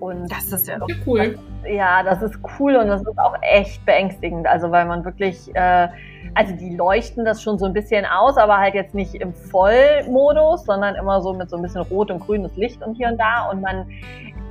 Und 0.00 0.30
Das 0.30 0.50
ist 0.50 0.66
ja 0.66 0.78
Ja, 0.78 0.96
cool. 1.06 1.38
ja, 1.64 2.02
das 2.02 2.22
ist 2.22 2.38
cool 2.58 2.76
und 2.76 2.88
das 2.88 3.02
ist 3.02 3.18
auch 3.18 3.34
echt 3.42 3.84
beängstigend. 3.84 4.46
Also 4.46 4.70
weil 4.70 4.86
man 4.86 5.04
wirklich, 5.04 5.54
äh, 5.54 5.88
also 6.34 6.54
die 6.56 6.74
leuchten 6.74 7.24
das 7.24 7.42
schon 7.42 7.58
so 7.58 7.66
ein 7.66 7.72
bisschen 7.72 8.06
aus, 8.06 8.36
aber 8.36 8.58
halt 8.58 8.74
jetzt 8.74 8.94
nicht 8.94 9.14
im 9.14 9.34
Vollmodus, 9.34 10.64
sondern 10.64 10.94
immer 10.94 11.20
so 11.20 11.34
mit 11.34 11.50
so 11.50 11.56
ein 11.56 11.62
bisschen 11.62 11.82
rot 11.82 12.10
und 12.10 12.20
grünes 12.20 12.56
Licht 12.56 12.82
und 12.82 12.94
hier 12.94 13.08
und 13.08 13.18
da. 13.18 13.50
Und 13.50 13.60
man 13.60 13.86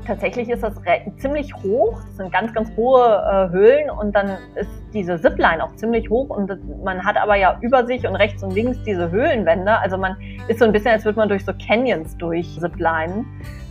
tatsächlich 0.05 0.49
ist 0.49 0.63
das 0.63 0.73
ziemlich 1.17 1.53
hoch. 1.55 1.99
Das 2.07 2.17
sind 2.17 2.31
ganz, 2.31 2.53
ganz 2.53 2.75
hohe 2.75 3.05
äh, 3.05 3.49
Höhlen 3.51 3.89
und 3.89 4.15
dann 4.15 4.37
ist 4.55 4.69
diese 4.93 5.21
Zipline 5.21 5.63
auch 5.63 5.75
ziemlich 5.75 6.09
hoch 6.09 6.29
und 6.29 6.49
das, 6.49 6.59
man 6.83 7.05
hat 7.05 7.15
aber 7.17 7.35
ja 7.35 7.57
über 7.61 7.85
sich 7.85 8.07
und 8.07 8.15
rechts 8.15 8.43
und 8.43 8.53
links 8.53 8.81
diese 8.83 9.11
Höhlenwände. 9.11 9.77
Also 9.79 9.97
man 9.97 10.17
ist 10.47 10.59
so 10.59 10.65
ein 10.65 10.71
bisschen, 10.71 10.91
als 10.91 11.05
würde 11.05 11.19
man 11.19 11.29
durch 11.29 11.45
so 11.45 11.53
Canyons 11.65 12.17
durch 12.17 12.59
Ziplinen. 12.59 13.25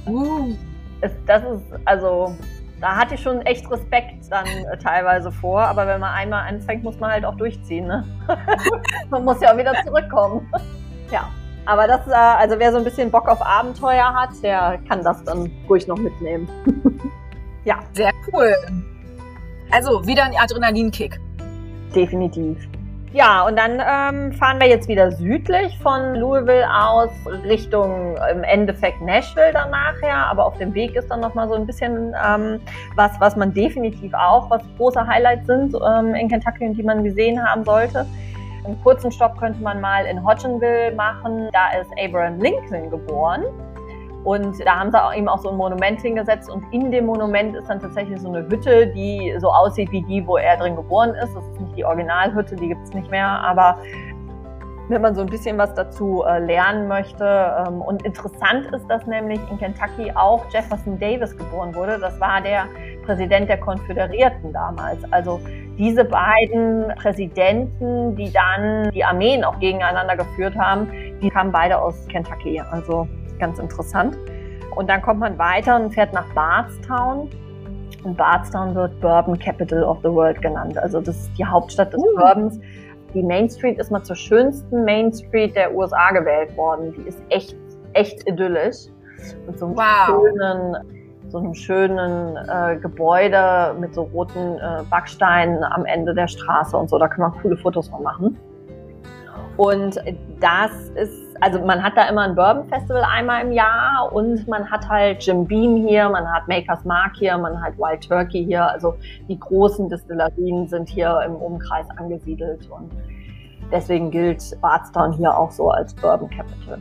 Uh, 0.06 0.55
Es, 1.00 1.12
das 1.26 1.42
ist, 1.42 1.62
also, 1.84 2.34
da 2.80 2.96
hatte 2.96 3.14
ich 3.14 3.22
schon 3.22 3.40
echt 3.42 3.70
Respekt 3.70 4.30
dann 4.30 4.46
äh, 4.46 4.78
teilweise 4.78 5.30
vor, 5.30 5.60
aber 5.60 5.86
wenn 5.86 6.00
man 6.00 6.12
einmal 6.12 6.48
anfängt, 6.48 6.82
muss 6.82 6.98
man 6.98 7.10
halt 7.10 7.24
auch 7.24 7.36
durchziehen, 7.36 7.86
ne? 7.86 8.04
man 9.10 9.24
muss 9.24 9.40
ja 9.40 9.52
auch 9.52 9.58
wieder 9.58 9.74
zurückkommen. 9.84 10.50
ja. 11.10 11.28
Aber 11.66 11.86
das, 11.86 12.06
äh, 12.06 12.12
also 12.12 12.58
wer 12.58 12.72
so 12.72 12.78
ein 12.78 12.84
bisschen 12.84 13.10
Bock 13.10 13.28
auf 13.28 13.44
Abenteuer 13.44 14.14
hat, 14.14 14.30
der 14.42 14.78
kann 14.88 15.02
das 15.02 15.22
dann 15.24 15.50
ruhig 15.68 15.86
noch 15.86 15.98
mitnehmen. 15.98 16.48
ja, 17.64 17.80
sehr 17.92 18.10
cool. 18.32 18.54
Also 19.70 20.06
wieder 20.06 20.24
ein 20.24 20.32
Adrenalinkick. 20.34 21.20
definitiv. 21.94 22.56
Ja, 23.12 23.47
und 23.47 23.56
dann 23.56 23.80
ähm, 23.80 24.32
fahren 24.35 24.60
wir 24.60 24.68
jetzt 24.68 24.86
wieder 24.86 25.10
südlich 25.10 25.78
von 25.78 26.14
Louisville 26.14 26.66
aus 26.70 27.10
Richtung 27.44 28.18
im 28.30 28.44
Endeffekt 28.44 29.01
Nashville 29.01 29.52
dann 29.52 29.70
nachher. 29.70 30.26
Aber 30.26 30.44
auf 30.44 30.59
dem 30.59 30.74
Weg 30.74 30.94
ist 30.94 31.09
dann 31.09 31.20
nochmal 31.20 31.48
so 31.48 31.55
ein 31.55 31.66
bisschen 31.66 32.14
ähm, 32.22 32.60
was, 32.97 33.12
was 33.18 33.35
man 33.35 33.55
definitiv 33.55 34.12
auch, 34.12 34.51
was 34.51 34.62
große 34.76 35.06
Highlights 35.06 35.47
sind 35.47 35.74
ähm, 35.74 36.14
in 36.14 36.28
Kentucky 36.28 36.66
und 36.66 36.74
die 36.74 36.82
man 36.82 37.02
gesehen 37.02 37.43
haben 37.43 37.64
sollte. 37.64 38.06
Einen 38.64 38.78
kurzen 38.82 39.10
Stopp 39.10 39.39
könnte 39.39 39.62
man 39.62 39.80
mal 39.80 40.05
in 40.05 40.22
Hodgenville 40.22 40.93
machen. 40.94 41.48
Da 41.52 41.80
ist 41.80 41.90
Abraham 41.98 42.39
Lincoln 42.40 42.90
geboren. 42.90 43.44
Und 44.28 44.62
da 44.62 44.78
haben 44.78 44.90
sie 44.90 45.02
auch 45.02 45.14
ihm 45.14 45.26
auch 45.26 45.38
so 45.38 45.48
ein 45.48 45.56
Monument 45.56 46.02
hingesetzt 46.02 46.50
und 46.50 46.62
in 46.70 46.90
dem 46.90 47.06
Monument 47.06 47.56
ist 47.56 47.66
dann 47.70 47.80
tatsächlich 47.80 48.20
so 48.20 48.28
eine 48.28 48.46
Hütte, 48.46 48.88
die 48.88 49.34
so 49.38 49.50
aussieht 49.50 49.90
wie 49.90 50.02
die, 50.02 50.26
wo 50.26 50.36
er 50.36 50.59
drin 50.59 50.76
geboren 50.76 51.14
ist. 51.14 51.34
Das 51.34 51.42
ist 51.42 51.60
nicht 51.62 51.78
die 51.78 51.84
Originalhütte, 51.86 52.55
die 52.55 52.68
gibt's 52.68 52.92
nicht 52.92 53.10
mehr, 53.10 53.26
aber 53.26 53.78
wenn 54.90 55.00
man 55.00 55.14
so 55.14 55.22
ein 55.22 55.28
bisschen 55.28 55.56
was 55.56 55.72
dazu 55.72 56.24
äh, 56.28 56.40
lernen 56.40 56.88
möchte. 56.88 57.24
Ähm, 57.24 57.80
und 57.80 58.02
interessant 58.02 58.66
ist, 58.74 58.86
dass 58.88 59.06
nämlich 59.06 59.40
in 59.50 59.59
Kentucky 59.59 60.12
auch 60.14 60.44
Jefferson 60.52 60.98
Davis 60.98 61.34
geboren 61.34 61.74
wurde. 61.74 61.98
Das 61.98 62.20
war 62.20 62.42
der 62.42 62.66
Präsident 63.06 63.48
der 63.48 63.59
Konföderierten 63.59 64.52
damals. 64.52 65.10
Also 65.10 65.40
diese 65.78 66.05
beiden 66.05 66.92
Präsidenten, 66.96 68.14
die 68.14 68.30
dann 68.30 68.90
die 68.90 69.02
Armeen 69.02 69.42
auch 69.42 69.59
gegeneinander 69.59 70.16
geführt 70.16 70.55
haben, 70.55 70.86
die 71.22 71.30
kamen 71.30 71.50
beide 71.50 71.80
aus 71.80 72.06
Kentucky. 72.09 72.60
Also 72.70 73.09
ganz 73.39 73.59
interessant. 73.59 74.16
Und 74.77 74.89
dann 74.89 75.02
kommt 75.02 75.20
man 75.20 75.39
weiter 75.39 75.77
und 75.77 75.93
fährt 75.93 76.12
nach 76.12 76.27
Bardstown. 76.35 77.28
Und 78.05 78.16
Bardstown 78.16 78.74
wird 78.74 79.01
Bourbon 79.01 79.39
Capital 79.39 79.82
of 79.82 79.98
the 80.02 80.09
World 80.10 80.40
genannt. 80.40 80.78
Also 80.78 81.01
das 81.01 81.16
ist 81.16 81.31
die 81.39 81.44
Hauptstadt 81.44 81.93
des 81.93 82.01
Uh. 82.01 82.16
Bourbons. 82.16 82.60
Die 83.15 83.23
Main 83.23 83.48
Street 83.48 83.78
ist 83.78 83.90
mal 83.90 84.02
zur 84.02 84.16
schönsten 84.16 84.85
Main 84.85 85.12
Street 85.12 85.56
der 85.56 85.74
USA 85.74 86.10
gewählt 86.12 86.56
worden. 86.56 86.93
Die 86.97 87.09
ist 87.09 87.20
echt, 87.31 87.56
echt 87.94 88.28
idyllisch. 88.28 88.86
Mit 89.47 89.59
so 89.59 89.66
einem 89.66 89.77
Wow. 89.77 90.06
schönen, 90.06 90.77
so 91.28 91.39
einem 91.39 91.55
schönen 91.55 92.36
äh, 92.36 92.77
Gebäude 92.77 93.74
mit 93.81 93.94
so 93.94 94.02
roten 94.02 94.59
äh, 94.59 94.82
Backsteinen 94.90 95.65
am 95.65 95.86
Ende 95.86 96.15
der 96.15 96.28
Straße 96.28 96.77
und 96.77 96.89
so. 96.90 96.98
Da 96.98 97.09
kann 97.09 97.23
man 97.23 97.32
coole 97.43 97.56
Fotos 97.56 97.89
von 97.89 98.02
machen. 98.02 98.36
Und 99.56 100.01
das 100.39 100.70
ist 100.94 101.27
also 101.40 101.60
man 101.60 101.82
hat 101.82 101.97
da 101.97 102.09
immer 102.09 102.23
ein 102.23 102.35
Bourbon 102.35 102.69
Festival 102.69 103.05
einmal 103.05 103.43
im 103.44 103.52
Jahr 103.52 104.10
und 104.12 104.47
man 104.48 104.70
hat 104.70 104.89
halt 104.89 105.23
Jim 105.24 105.47
Beam 105.47 105.86
hier, 105.86 106.09
man 106.09 106.27
hat 106.31 106.48
Maker's 106.48 106.85
Mark 106.85 107.16
hier, 107.16 107.36
man 107.39 107.60
hat 107.62 107.78
Wild 107.78 108.09
Turkey 108.09 108.44
hier. 108.44 108.69
Also 108.69 108.97
die 109.28 109.39
großen 109.39 109.89
Distillerien 109.89 110.66
sind 110.69 110.89
hier 110.89 111.20
im 111.24 111.36
Umkreis 111.36 111.86
angesiedelt 111.97 112.69
und 112.70 112.90
deswegen 113.70 114.10
gilt 114.10 114.43
Bardstown 114.60 115.12
hier 115.12 115.36
auch 115.36 115.51
so 115.51 115.70
als 115.70 115.94
Bourbon 115.94 116.28
Capital. 116.31 116.81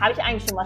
Habe 0.00 0.12
ich 0.12 0.22
eigentlich 0.22 0.44
schon 0.48 0.56
mal 0.56 0.64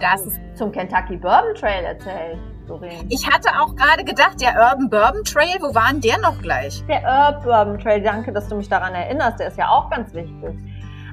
zum 0.55 0.71
Kentucky 0.71 1.17
Bourbon 1.17 1.53
Trail 1.55 1.83
erzählt? 1.83 2.37
Doreen? 2.67 3.05
Ich 3.09 3.27
hatte 3.29 3.49
auch 3.59 3.75
gerade 3.75 4.03
gedacht, 4.03 4.41
der 4.41 4.55
Urban 4.55 4.89
Bourbon 4.89 5.23
Trail, 5.23 5.57
wo 5.61 5.75
war 5.75 5.89
denn 5.91 6.01
der 6.01 6.17
noch 6.19 6.41
gleich? 6.41 6.83
Der 6.87 7.01
Urban 7.03 7.43
Bourbon 7.43 7.79
Trail, 7.79 8.01
danke, 8.01 8.31
dass 8.31 8.47
du 8.47 8.55
mich 8.55 8.69
daran 8.69 8.95
erinnerst, 8.95 9.39
der 9.39 9.47
ist 9.47 9.57
ja 9.57 9.69
auch 9.69 9.89
ganz 9.89 10.13
wichtig. 10.13 10.55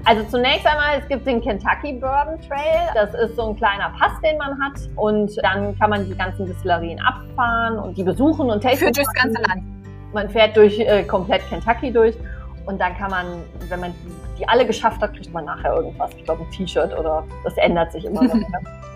Also 0.04 0.24
zunächst 0.24 0.66
einmal, 0.66 0.98
es 0.98 1.08
gibt 1.08 1.26
den 1.26 1.40
Kentucky 1.40 1.92
Bourbon 1.92 2.40
Trail. 2.48 2.88
Das 2.94 3.14
ist 3.14 3.36
so 3.36 3.50
ein 3.50 3.56
kleiner 3.56 3.92
Pass, 3.98 4.12
den 4.20 4.36
man 4.36 4.60
hat. 4.60 4.72
Und 4.96 5.36
dann 5.42 5.78
kann 5.78 5.90
man 5.90 6.08
die 6.08 6.16
ganzen 6.16 6.46
Distillerien 6.46 7.00
abfahren 7.00 7.78
und 7.78 7.96
die 7.96 8.02
besuchen 8.02 8.50
und 8.50 8.60
testen. 8.60 8.86
Führt 8.86 8.96
durchs 8.96 9.12
ganze 9.14 9.40
Land. 9.42 9.62
Man 10.12 10.28
fährt 10.28 10.56
durch 10.56 10.78
äh, 10.80 11.04
komplett 11.04 11.48
Kentucky 11.48 11.92
durch. 11.92 12.16
Und 12.66 12.80
dann 12.80 12.96
kann 12.96 13.10
man, 13.10 13.26
wenn 13.68 13.80
man 13.80 13.94
die 14.38 14.48
alle 14.48 14.66
geschafft 14.66 15.00
hat, 15.00 15.12
kriegt 15.14 15.32
man 15.32 15.44
nachher 15.44 15.74
irgendwas. 15.74 16.10
Ich 16.16 16.24
glaube, 16.24 16.42
ein 16.42 16.50
T-Shirt 16.50 16.96
oder 16.98 17.24
das 17.44 17.56
ändert 17.56 17.92
sich 17.92 18.04
immer. 18.04 18.22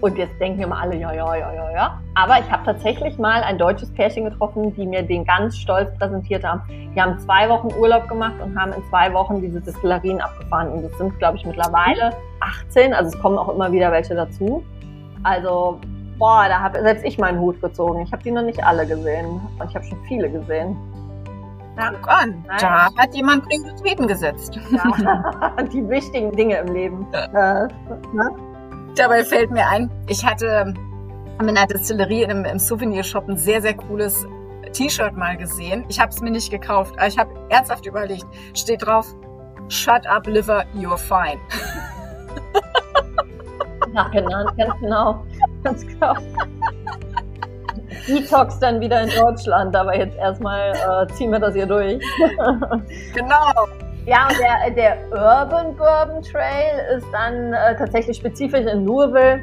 Und 0.00 0.16
jetzt 0.16 0.40
denken 0.40 0.62
immer 0.62 0.80
alle, 0.80 0.96
ja, 0.96 1.12
ja, 1.12 1.34
ja, 1.34 1.52
ja, 1.52 1.70
ja. 1.72 2.00
Aber 2.14 2.38
ich 2.38 2.50
habe 2.50 2.64
tatsächlich 2.64 3.18
mal 3.18 3.42
ein 3.42 3.58
deutsches 3.58 3.92
Pärchen 3.92 4.24
getroffen, 4.24 4.74
die 4.74 4.86
mir 4.86 5.02
den 5.02 5.24
ganz 5.24 5.56
stolz 5.56 5.90
präsentiert 5.98 6.42
haben. 6.42 6.62
Die 6.94 7.00
haben 7.00 7.18
zwei 7.18 7.48
Wochen 7.50 7.68
Urlaub 7.78 8.08
gemacht 8.08 8.34
und 8.42 8.58
haben 8.58 8.72
in 8.72 8.82
zwei 8.88 9.12
Wochen 9.12 9.42
diese 9.42 9.60
Distillerien 9.60 10.20
abgefahren. 10.20 10.68
Und 10.68 10.84
es 10.84 10.96
sind, 10.96 11.18
glaube 11.18 11.36
ich, 11.36 11.44
mittlerweile 11.44 12.12
18. 12.40 12.94
Also 12.94 13.14
es 13.14 13.22
kommen 13.22 13.36
auch 13.36 13.50
immer 13.50 13.70
wieder 13.72 13.92
welche 13.92 14.14
dazu. 14.14 14.64
Also, 15.22 15.78
boah, 16.18 16.46
da 16.48 16.60
habe 16.60 16.80
selbst 16.80 17.04
ich 17.04 17.18
meinen 17.18 17.38
Hut 17.38 17.60
gezogen. 17.60 18.00
Ich 18.00 18.12
habe 18.12 18.22
die 18.22 18.30
noch 18.30 18.42
nicht 18.42 18.64
alle 18.64 18.86
gesehen. 18.86 19.26
Und 19.58 19.68
ich 19.68 19.74
habe 19.74 19.84
schon 19.84 19.98
viele 20.08 20.30
gesehen. 20.30 20.76
Ja, 21.76 21.92
an, 22.06 22.44
da 22.58 22.88
hat 22.96 23.14
jemand 23.14 23.44
Prioritäten 23.46 24.06
gesetzt. 24.06 24.58
Ja, 24.70 25.62
die 25.72 25.88
wichtigen 25.88 26.32
Dinge 26.32 26.58
im 26.58 26.74
Leben. 26.74 27.06
Ja. 27.12 27.68
Ne? 28.12 28.30
Dabei 28.96 29.24
fällt 29.24 29.50
mir 29.50 29.66
ein, 29.68 29.90
ich 30.08 30.24
hatte 30.24 30.74
in 31.40 31.48
einer 31.48 31.66
Distillerie 31.66 32.24
im, 32.24 32.44
im 32.44 32.58
Souvenirshop 32.58 33.28
ein 33.28 33.36
sehr, 33.36 33.62
sehr 33.62 33.74
cooles 33.74 34.26
T-Shirt 34.72 35.16
mal 35.16 35.36
gesehen. 35.36 35.84
Ich 35.88 35.98
habe 35.98 36.10
es 36.10 36.20
mir 36.20 36.30
nicht 36.30 36.50
gekauft, 36.50 36.94
aber 36.98 37.06
ich 37.06 37.18
habe 37.18 37.30
ernsthaft 37.48 37.86
überlegt. 37.86 38.26
Steht 38.54 38.84
drauf, 38.84 39.14
Shut 39.68 40.06
up, 40.06 40.26
liver, 40.26 40.64
you're 40.74 40.98
fine. 40.98 41.38
Genau, 44.12 44.44
ganz 44.56 44.80
genau. 44.80 45.24
Ganz 45.64 45.86
genau. 45.86 46.14
Detox 48.06 48.58
dann 48.60 48.80
wieder 48.80 49.02
in 49.02 49.10
Deutschland, 49.10 49.74
aber 49.74 49.96
jetzt 49.96 50.16
erstmal 50.16 50.72
äh, 50.72 51.12
ziehen 51.14 51.32
wir 51.32 51.38
das 51.38 51.54
hier 51.54 51.66
durch. 51.66 52.00
genau. 53.14 53.66
Ja, 54.10 54.26
und 54.26 54.34
der, 54.40 54.70
der 54.72 54.96
Urban 55.12 55.76
Bourbon 55.76 56.20
Trail 56.20 56.96
ist 56.96 57.06
dann 57.12 57.52
äh, 57.52 57.76
tatsächlich 57.76 58.16
spezifisch 58.16 58.66
in 58.66 58.84
Louisville. 58.84 59.40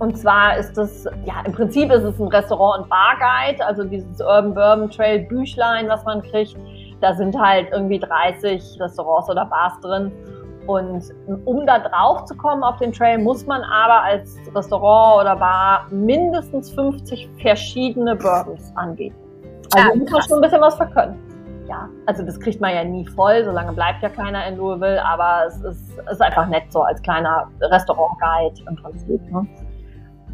Und 0.00 0.18
zwar 0.18 0.58
ist 0.58 0.76
das, 0.76 1.06
ja, 1.24 1.36
im 1.46 1.52
Prinzip 1.52 1.90
ist 1.90 2.02
es 2.02 2.20
ein 2.20 2.28
Restaurant- 2.28 2.82
und 2.82 2.90
Barguide, 2.90 3.64
also 3.64 3.84
dieses 3.84 4.20
Urban 4.20 4.52
Bourbon 4.52 4.90
Trail 4.90 5.20
Büchlein, 5.20 5.88
was 5.88 6.04
man 6.04 6.20
kriegt. 6.20 6.58
Da 7.00 7.14
sind 7.14 7.40
halt 7.40 7.68
irgendwie 7.72 7.98
30 7.98 8.78
Restaurants 8.78 9.30
oder 9.30 9.46
Bars 9.46 9.80
drin. 9.80 10.12
Und 10.66 11.02
um 11.46 11.64
da 11.64 11.78
drauf 11.78 12.26
zu 12.26 12.36
kommen 12.36 12.62
auf 12.64 12.76
den 12.76 12.92
Trail, 12.92 13.16
muss 13.16 13.46
man 13.46 13.62
aber 13.62 14.02
als 14.02 14.36
Restaurant 14.54 15.22
oder 15.22 15.36
Bar 15.36 15.86
mindestens 15.90 16.70
50 16.72 17.30
verschiedene 17.40 18.14
Bourbons 18.14 18.70
anbieten. 18.74 19.16
Also 19.74 19.88
ja, 19.88 19.94
muss 19.96 20.10
man 20.10 20.20
schon 20.20 20.36
ein 20.36 20.42
bisschen 20.42 20.60
was 20.60 20.74
verkönnen 20.74 21.25
ja, 21.68 21.88
also 22.06 22.22
das 22.22 22.38
kriegt 22.38 22.60
man 22.60 22.74
ja 22.74 22.84
nie 22.84 23.06
voll, 23.06 23.44
solange 23.44 23.72
bleibt 23.72 24.02
ja 24.02 24.08
keiner 24.08 24.46
in 24.46 24.56
Louisville, 24.56 25.04
aber 25.04 25.46
es 25.46 25.56
ist, 25.62 25.98
ist 26.10 26.22
einfach 26.22 26.46
nett 26.46 26.64
so 26.70 26.82
als 26.82 27.02
kleiner 27.02 27.50
Restaurant-Guide 27.60 28.62
im 28.68 28.76
Prinzip. 28.76 29.20
Ne? 29.30 29.46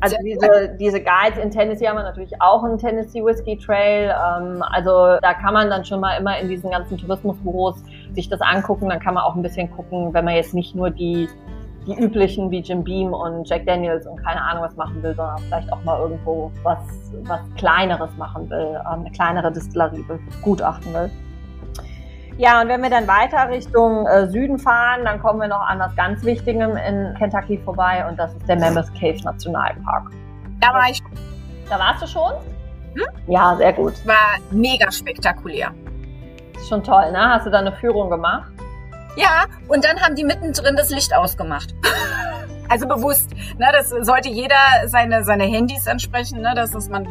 Also 0.02 0.16
diese, 0.24 0.76
diese 0.80 1.00
Guides 1.00 1.38
in 1.40 1.52
Tennessee 1.52 1.86
haben 1.86 1.96
wir 1.96 2.02
natürlich 2.02 2.32
auch 2.40 2.64
einen 2.64 2.76
Tennessee 2.76 3.24
Whiskey 3.24 3.56
Trail. 3.56 4.10
Ähm, 4.10 4.60
also 4.62 5.16
da 5.22 5.32
kann 5.32 5.54
man 5.54 5.70
dann 5.70 5.84
schon 5.84 6.00
mal 6.00 6.16
immer 6.18 6.36
in 6.40 6.48
diesen 6.48 6.72
ganzen 6.72 6.98
Tourismusbüros 6.98 7.84
sich 8.12 8.28
das 8.28 8.40
angucken. 8.40 8.88
Dann 8.88 8.98
kann 8.98 9.14
man 9.14 9.22
auch 9.22 9.36
ein 9.36 9.42
bisschen 9.42 9.70
gucken, 9.70 10.12
wenn 10.12 10.24
man 10.24 10.34
jetzt 10.34 10.54
nicht 10.54 10.74
nur 10.74 10.90
die 10.90 11.28
die 11.86 11.98
üblichen 11.98 12.50
wie 12.50 12.60
Jim 12.60 12.84
Beam 12.84 13.12
und 13.12 13.48
Jack 13.48 13.66
Daniels 13.66 14.06
und 14.06 14.22
keine 14.22 14.40
Ahnung 14.40 14.64
was 14.64 14.76
machen 14.76 15.02
will, 15.02 15.14
sondern 15.14 15.38
vielleicht 15.38 15.72
auch 15.72 15.82
mal 15.84 15.98
irgendwo 15.98 16.52
was, 16.62 16.78
was 17.24 17.40
Kleineres 17.56 18.10
machen 18.16 18.48
will, 18.50 18.80
ähm, 18.80 19.00
eine 19.00 19.10
kleinere 19.10 19.50
Distillerie 19.52 20.04
begutachten 20.04 20.94
will. 20.94 21.10
Ja, 22.38 22.62
und 22.62 22.68
wenn 22.68 22.82
wir 22.82 22.90
dann 22.90 23.06
weiter 23.06 23.48
Richtung 23.48 24.06
äh, 24.06 24.26
Süden 24.28 24.58
fahren, 24.58 25.04
dann 25.04 25.20
kommen 25.20 25.40
wir 25.40 25.48
noch 25.48 25.60
an 25.60 25.78
was 25.78 25.94
ganz 25.96 26.24
Wichtigem 26.24 26.76
in 26.76 27.14
Kentucky 27.18 27.58
vorbei 27.58 28.06
und 28.08 28.18
das 28.18 28.32
ist 28.34 28.48
der 28.48 28.58
Mammoth 28.58 28.92
Cave 28.94 29.18
Nationalpark. 29.22 30.10
Da 30.60 30.72
war 30.72 30.88
ich. 30.90 31.02
Da 31.68 31.78
warst 31.78 32.02
du 32.02 32.06
schon? 32.06 32.32
Hm? 32.94 33.06
Ja, 33.26 33.54
sehr 33.56 33.72
gut. 33.72 33.94
War 34.06 34.38
mega 34.50 34.90
spektakulär. 34.90 35.72
Ist 36.56 36.68
schon 36.68 36.82
toll, 36.82 37.10
ne? 37.12 37.18
Hast 37.18 37.46
du 37.46 37.50
da 37.50 37.58
eine 37.58 37.72
Führung 37.72 38.08
gemacht? 38.08 38.52
Ja, 39.16 39.46
und 39.68 39.84
dann 39.84 40.00
haben 40.00 40.16
die 40.16 40.24
mittendrin 40.24 40.76
das 40.76 40.90
Licht 40.90 41.14
ausgemacht. 41.14 41.74
Also 42.68 42.88
bewusst, 42.88 43.28
ne, 43.58 43.68
das 43.70 43.90
sollte 43.90 44.30
jeder 44.30 44.56
seine, 44.86 45.24
seine 45.24 45.44
Handys 45.44 45.86
ansprechen, 45.86 46.40
ne, 46.40 46.54
dass, 46.54 46.70
dass 46.70 46.88
man 46.88 47.06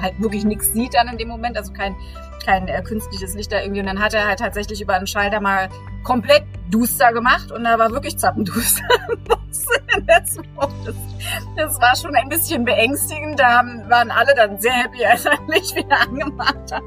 halt 0.00 0.14
wirklich 0.20 0.44
nichts 0.44 0.72
sieht 0.72 0.94
dann 0.94 1.08
in 1.08 1.18
dem 1.18 1.26
Moment, 1.26 1.56
also 1.56 1.72
kein, 1.72 1.96
kein 2.44 2.68
äh, 2.68 2.80
künstliches 2.80 3.34
Licht 3.34 3.50
da 3.50 3.60
irgendwie. 3.60 3.80
Und 3.80 3.86
dann 3.86 3.98
hat 3.98 4.14
er 4.14 4.28
halt 4.28 4.38
tatsächlich 4.38 4.80
über 4.80 4.94
einen 4.94 5.08
Schalter 5.08 5.40
mal 5.40 5.68
komplett 6.04 6.44
duster 6.70 7.12
gemacht 7.12 7.50
und 7.50 7.64
da 7.64 7.76
war 7.76 7.90
wirklich 7.90 8.18
zappenduster. 8.18 8.84
das, 10.06 10.38
das 11.56 11.80
war 11.80 11.96
schon 11.96 12.14
ein 12.14 12.28
bisschen 12.28 12.64
beängstigend. 12.64 13.38
Da 13.38 13.62
waren 13.88 14.10
alle 14.10 14.34
dann 14.34 14.58
sehr 14.58 14.72
happy, 14.72 15.04
als 15.10 15.24
er 15.24 15.38
Licht 15.48 15.74
wieder 15.76 16.00
angemacht 16.00 16.72
hat. 16.72 16.82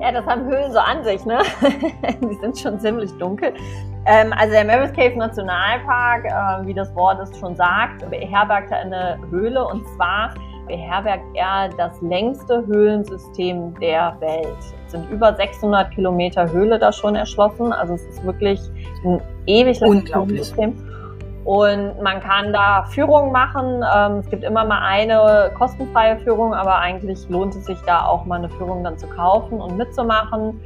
Ja, 0.00 0.10
das 0.10 0.26
haben 0.26 0.44
Höhlen 0.44 0.72
so 0.72 0.78
an 0.78 1.04
sich, 1.04 1.24
ne? 1.24 1.38
Die 2.20 2.34
sind 2.34 2.58
schon 2.58 2.80
ziemlich 2.80 3.10
dunkel. 3.18 3.54
Ähm, 4.04 4.32
also 4.32 4.52
der 4.52 4.64
Maris 4.64 4.92
Cave 4.92 5.16
Nationalpark, 5.16 6.24
äh, 6.24 6.66
wie 6.66 6.74
das 6.74 6.92
Wort 6.96 7.20
es 7.20 7.38
schon 7.38 7.54
sagt, 7.54 8.08
beherbergt 8.10 8.72
eine 8.72 9.18
Höhle 9.30 9.64
und 9.64 9.86
zwar 9.94 10.34
beherbergt 10.66 11.24
er 11.34 11.68
das 11.76 12.00
längste 12.00 12.66
Höhlensystem 12.66 13.78
der 13.78 14.16
Welt. 14.20 14.58
Es 14.86 14.92
sind 14.92 15.08
über 15.10 15.34
600 15.34 15.92
Kilometer 15.92 16.50
Höhle 16.50 16.78
da 16.78 16.92
schon 16.92 17.14
erschlossen, 17.14 17.72
also 17.72 17.94
es 17.94 18.04
ist 18.06 18.24
wirklich 18.24 18.60
ein 19.04 19.20
ewig 19.46 19.78
langes 19.80 20.12
Höhlensystem. 20.12 20.91
Und 21.44 22.00
man 22.00 22.20
kann 22.20 22.52
da 22.52 22.84
Führungen 22.84 23.32
machen. 23.32 23.82
Ähm, 23.94 24.18
es 24.18 24.30
gibt 24.30 24.44
immer 24.44 24.64
mal 24.64 24.80
eine 24.80 25.50
kostenfreie 25.54 26.18
Führung, 26.18 26.54
aber 26.54 26.76
eigentlich 26.76 27.28
lohnt 27.28 27.54
es 27.54 27.66
sich 27.66 27.78
da 27.84 28.06
auch 28.06 28.24
mal 28.24 28.36
eine 28.36 28.48
Führung 28.48 28.84
dann 28.84 28.96
zu 28.96 29.08
kaufen 29.08 29.60
und 29.60 29.76
mitzumachen. 29.76 30.60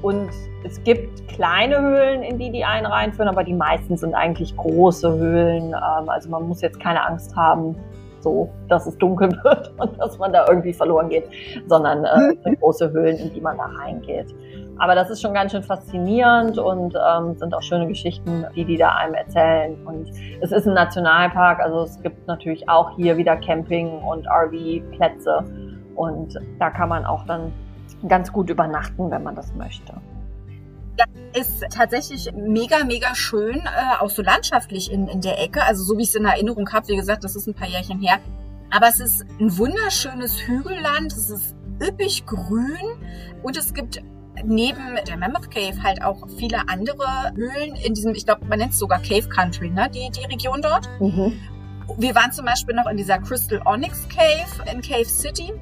Und 0.00 0.30
es 0.64 0.82
gibt 0.82 1.28
kleine 1.28 1.80
Höhlen, 1.80 2.22
in 2.22 2.38
die 2.38 2.50
die 2.50 2.64
einen 2.64 2.86
reinführen, 2.86 3.28
aber 3.28 3.44
die 3.44 3.54
meisten 3.54 3.96
sind 3.96 4.14
eigentlich 4.14 4.56
große 4.56 5.12
Höhlen. 5.12 5.68
Ähm, 5.68 6.08
also 6.08 6.30
man 6.30 6.48
muss 6.48 6.62
jetzt 6.62 6.80
keine 6.80 7.04
Angst 7.06 7.36
haben, 7.36 7.76
so, 8.20 8.48
dass 8.68 8.86
es 8.86 8.96
dunkel 8.98 9.30
wird 9.44 9.72
und 9.78 9.98
dass 9.98 10.18
man 10.18 10.32
da 10.32 10.46
irgendwie 10.48 10.72
verloren 10.72 11.08
geht, 11.08 11.24
sondern 11.66 12.04
äh, 12.04 12.56
große 12.60 12.90
Höhlen, 12.90 13.18
in 13.18 13.34
die 13.34 13.40
man 13.40 13.58
da 13.58 13.64
reingeht. 13.64 14.34
Aber 14.78 14.94
das 14.94 15.10
ist 15.10 15.20
schon 15.20 15.34
ganz 15.34 15.52
schön 15.52 15.62
faszinierend 15.62 16.58
und 16.58 16.94
ähm, 16.94 17.36
sind 17.36 17.54
auch 17.54 17.62
schöne 17.62 17.86
Geschichten, 17.86 18.46
die 18.56 18.64
die 18.64 18.76
da 18.76 18.96
einem 18.96 19.14
erzählen. 19.14 19.76
Und 19.86 20.10
es 20.40 20.50
ist 20.50 20.66
ein 20.66 20.74
Nationalpark, 20.74 21.60
also 21.60 21.82
es 21.82 22.00
gibt 22.02 22.26
natürlich 22.26 22.68
auch 22.68 22.96
hier 22.96 23.16
wieder 23.16 23.36
Camping 23.36 24.00
und 24.02 24.26
RV-Plätze. 24.26 25.44
Und 25.94 26.38
da 26.58 26.70
kann 26.70 26.88
man 26.88 27.04
auch 27.04 27.24
dann 27.26 27.52
ganz 28.08 28.32
gut 28.32 28.50
übernachten, 28.50 29.10
wenn 29.10 29.22
man 29.22 29.36
das 29.36 29.52
möchte. 29.54 29.94
Das 30.96 31.06
ist 31.40 31.64
tatsächlich 31.70 32.30
mega, 32.34 32.84
mega 32.84 33.14
schön, 33.14 33.56
äh, 33.56 34.00
auch 34.00 34.10
so 34.10 34.22
landschaftlich 34.22 34.92
in, 34.92 35.08
in 35.08 35.20
der 35.20 35.42
Ecke. 35.42 35.62
Also 35.62 35.84
so 35.84 35.96
wie 35.96 36.02
ich 36.02 36.08
es 36.08 36.14
in 36.14 36.24
Erinnerung 36.24 36.70
habe, 36.70 36.88
wie 36.88 36.96
gesagt, 36.96 37.24
das 37.24 37.36
ist 37.36 37.46
ein 37.46 37.54
paar 37.54 37.68
Jährchen 37.68 38.00
her. 38.00 38.18
Aber 38.70 38.88
es 38.88 39.00
ist 39.00 39.24
ein 39.38 39.56
wunderschönes 39.58 40.46
Hügelland, 40.46 41.12
es 41.12 41.30
ist 41.30 41.54
üppig 41.82 42.24
grün 42.26 42.96
und 43.42 43.56
es 43.56 43.74
gibt 43.74 44.02
neben 44.44 44.96
der 45.06 45.16
Mammoth 45.16 45.50
Cave 45.50 45.82
halt 45.82 46.02
auch 46.02 46.26
viele 46.38 46.68
andere 46.68 47.32
Höhlen 47.34 47.74
in 47.76 47.94
diesem, 47.94 48.14
ich 48.14 48.24
glaube, 48.24 48.44
man 48.46 48.58
nennt 48.58 48.72
es 48.72 48.78
sogar 48.78 49.00
Cave 49.00 49.28
Country, 49.28 49.70
ne? 49.70 49.90
Die, 49.94 50.10
die 50.10 50.24
Region 50.26 50.62
dort. 50.62 50.88
Mhm. 51.00 51.38
Wir 51.98 52.14
waren 52.14 52.32
zum 52.32 52.46
Beispiel 52.46 52.74
noch 52.74 52.86
in 52.86 52.96
dieser 52.96 53.18
Crystal 53.18 53.60
Onyx 53.64 54.08
Cave 54.08 54.70
in 54.70 54.80
Cave 54.80 55.04
City. 55.04 55.52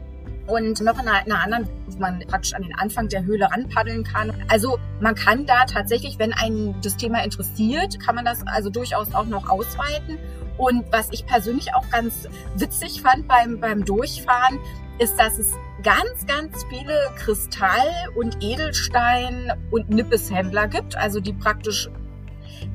und 0.51 0.81
noch 0.81 1.01
in 1.01 1.09
einer, 1.09 1.27
in 1.27 1.33
einer 1.33 1.43
anderen, 1.45 1.69
wo 1.87 1.99
man 1.99 2.21
praktisch 2.27 2.55
an 2.55 2.63
den 2.63 2.75
Anfang 2.75 3.09
der 3.09 3.25
Höhle 3.25 3.51
ranpaddeln 3.51 4.05
kann. 4.05 4.33
Also 4.49 4.79
man 5.01 5.15
kann 5.15 5.47
da 5.47 5.65
tatsächlich, 5.65 6.19
wenn 6.19 6.33
einen 6.33 6.81
das 6.83 6.97
Thema 6.97 7.23
interessiert, 7.23 8.01
kann 8.01 8.15
man 8.15 8.25
das 8.25 8.47
also 8.47 8.71
durchaus 8.71 9.15
auch 9.15 9.27
noch 9.27 9.49
ausweiten. 9.49 10.19
Und 10.59 10.85
was 10.93 11.09
ich 11.11 11.25
persönlich 11.27 11.75
auch 11.75 11.89
ganz 11.91 12.29
witzig 12.57 13.01
fand 13.03 13.27
beim, 13.29 13.61
beim 13.61 13.85
Durchfahren, 13.85 14.59
ist, 14.99 15.19
dass 15.19 15.39
es 15.39 15.55
ganz, 15.83 16.27
ganz 16.27 16.65
viele 16.69 16.95
Kristall- 17.17 18.11
und 18.15 18.43
Edelstein- 18.43 19.53
und 19.71 19.89
Nippeshändler 19.91 20.69
gibt, 20.69 20.97
also 20.97 21.21
die 21.21 21.33
praktisch 21.33 21.89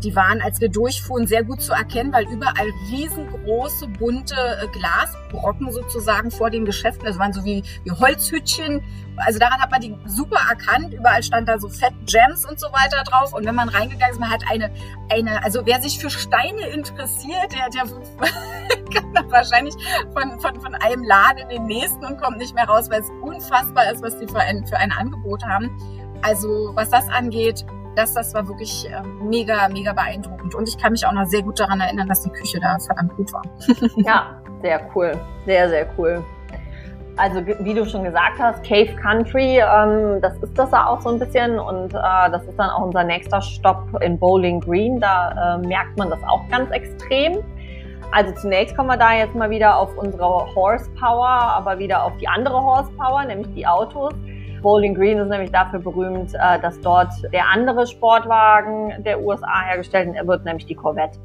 die 0.03 0.15
waren, 0.15 0.41
als 0.41 0.61
wir 0.61 0.69
durchfuhren, 0.69 1.27
sehr 1.27 1.43
gut 1.43 1.61
zu 1.61 1.73
erkennen, 1.73 2.13
weil 2.13 2.25
überall 2.25 2.67
riesengroße, 2.91 3.87
bunte 3.87 4.35
äh, 4.35 4.67
Glasbrocken 4.67 5.71
sozusagen 5.71 6.31
vor 6.31 6.49
den 6.49 6.65
Geschäften, 6.65 7.05
das 7.05 7.17
waren 7.17 7.33
so 7.33 7.43
wie, 7.43 7.63
wie 7.83 7.91
Holzhütchen. 7.91 8.83
Also 9.17 9.39
daran 9.39 9.61
hat 9.61 9.71
man 9.71 9.79
die 9.79 9.95
super 10.05 10.39
erkannt. 10.49 10.93
Überall 10.93 11.23
stand 11.23 11.47
da 11.47 11.57
so 11.57 11.69
Fett 11.69 11.93
Gems 12.05 12.45
und 12.45 12.59
so 12.59 12.67
weiter 12.67 13.01
drauf. 13.05 13.33
Und 13.33 13.45
wenn 13.45 13.55
man 13.55 13.69
reingegangen 13.69 14.13
ist, 14.13 14.19
man 14.19 14.29
hat 14.29 14.43
eine, 14.51 14.69
eine, 15.09 15.41
also 15.41 15.65
wer 15.65 15.81
sich 15.81 15.97
für 15.99 16.09
Steine 16.09 16.67
interessiert, 16.67 17.53
der, 17.53 17.69
kann 18.93 19.13
dann 19.13 19.31
wahrscheinlich 19.31 19.73
von, 20.13 20.39
von, 20.41 20.59
von 20.59 20.75
einem 20.75 21.03
Laden 21.03 21.39
in 21.43 21.49
den 21.49 21.65
nächsten 21.65 22.03
und 22.05 22.21
kommt 22.21 22.37
nicht 22.37 22.53
mehr 22.55 22.65
raus, 22.65 22.89
weil 22.89 23.01
es 23.01 23.09
unfassbar 23.21 23.91
ist, 23.91 24.03
was 24.03 24.19
die 24.19 24.27
für 24.27 24.39
ein, 24.39 24.65
für 24.67 24.77
ein 24.77 24.91
Angebot 24.91 25.45
haben. 25.45 25.71
Also 26.21 26.71
was 26.73 26.89
das 26.89 27.07
angeht, 27.07 27.65
das, 27.95 28.13
das 28.13 28.33
war 28.33 28.47
wirklich 28.47 28.87
ähm, 28.89 29.29
mega, 29.29 29.67
mega 29.69 29.93
beeindruckend. 29.93 30.55
Und 30.55 30.67
ich 30.67 30.77
kann 30.77 30.91
mich 30.91 31.05
auch 31.05 31.11
noch 31.11 31.25
sehr 31.25 31.41
gut 31.41 31.59
daran 31.59 31.79
erinnern, 31.79 32.07
dass 32.07 32.21
die 32.21 32.29
Küche 32.29 32.59
da 32.59 32.77
verdammt 32.79 33.15
gut 33.15 33.31
war. 33.33 33.43
ja, 33.97 34.41
sehr 34.61 34.81
cool. 34.95 35.13
Sehr, 35.45 35.69
sehr 35.69 35.87
cool. 35.97 36.23
Also 37.17 37.45
wie 37.45 37.73
du 37.73 37.85
schon 37.85 38.03
gesagt 38.03 38.39
hast, 38.39 38.61
Cave 38.65 38.93
Country, 39.01 39.59
ähm, 39.59 40.19
das 40.21 40.37
ist 40.39 40.57
das 40.57 40.73
auch 40.73 40.99
so 40.99 41.09
ein 41.09 41.19
bisschen 41.19 41.57
und 41.59 41.93
äh, 41.93 42.29
das 42.29 42.43
ist 42.43 42.59
dann 42.59 42.69
auch 42.69 42.81
unser 42.81 43.05
nächster 43.05 43.41
Stopp 43.41 44.01
in 44.01 44.19
Bowling 44.19 44.59
Green. 44.59 44.99
Da 44.99 45.55
äh, 45.55 45.65
merkt 45.65 45.97
man 45.97 46.09
das 46.09 46.21
auch 46.23 46.41
ganz 46.49 46.69
extrem. 46.71 47.37
Also 48.11 48.33
zunächst 48.33 48.75
kommen 48.75 48.89
wir 48.89 48.97
da 48.97 49.13
jetzt 49.13 49.33
mal 49.33 49.49
wieder 49.49 49.77
auf 49.77 49.95
unsere 49.97 50.53
Horsepower, 50.55 51.27
aber 51.27 51.79
wieder 51.79 52.03
auf 52.03 52.15
die 52.17 52.27
andere 52.27 52.61
Horsepower, 52.61 53.23
nämlich 53.25 53.53
die 53.53 53.65
Autos. 53.65 54.13
Bowling 54.65 54.95
Green 54.95 55.19
ist 55.19 55.29
nämlich 55.29 55.51
dafür 55.51 55.79
berühmt, 55.79 56.33
äh, 56.33 56.59
dass 56.59 56.81
dort 56.81 57.11
der 57.31 57.51
andere 57.53 57.85
Sportwagen 57.85 59.03
der 59.03 59.21
USA 59.21 59.61
hergestellt 59.61 60.15
wird, 60.25 60.43
nämlich 60.43 60.65
die 60.65 60.73
Corvette. 60.73 61.19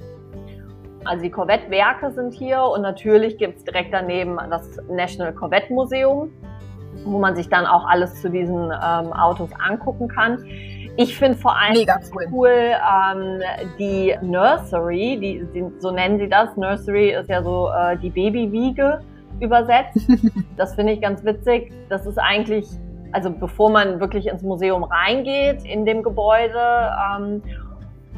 Also 1.06 1.22
die 1.22 1.30
Corvette-Werke 1.30 2.10
sind 2.10 2.34
hier 2.34 2.62
und 2.62 2.82
natürlich 2.82 3.38
gibt 3.38 3.56
es 3.56 3.64
direkt 3.64 3.94
daneben 3.94 4.36
das 4.50 4.78
National 4.90 5.32
Corvette 5.32 5.72
Museum, 5.72 6.30
wo 7.06 7.18
man 7.18 7.34
sich 7.34 7.48
dann 7.48 7.64
auch 7.64 7.88
alles 7.88 8.20
zu 8.20 8.28
diesen 8.28 8.64
ähm, 8.64 9.10
Autos 9.14 9.48
angucken 9.66 10.08
kann. 10.08 10.44
Ich 10.98 11.16
finde 11.16 11.38
vor 11.38 11.56
allem 11.56 11.78
Mega 11.78 11.98
cool, 12.14 12.26
cool 12.30 12.50
ähm, 12.50 13.40
die 13.78 14.14
Nursery, 14.20 15.18
die, 15.18 15.46
die, 15.54 15.64
so 15.78 15.90
nennen 15.90 16.18
sie 16.18 16.28
das. 16.28 16.54
Nursery 16.58 17.14
ist 17.14 17.30
ja 17.30 17.42
so 17.42 17.70
äh, 17.70 17.96
die 17.96 18.10
Babywiege 18.10 19.00
übersetzt. 19.40 19.98
das 20.58 20.74
finde 20.74 20.92
ich 20.92 21.00
ganz 21.00 21.24
witzig. 21.24 21.72
Das 21.88 22.04
ist 22.04 22.18
eigentlich 22.18 22.68
also 23.12 23.30
bevor 23.30 23.70
man 23.70 24.00
wirklich 24.00 24.26
ins 24.26 24.42
Museum 24.42 24.84
reingeht 24.84 25.64
in 25.64 25.84
dem 25.84 26.02
Gebäude. 26.02 26.92
Ähm, 27.16 27.42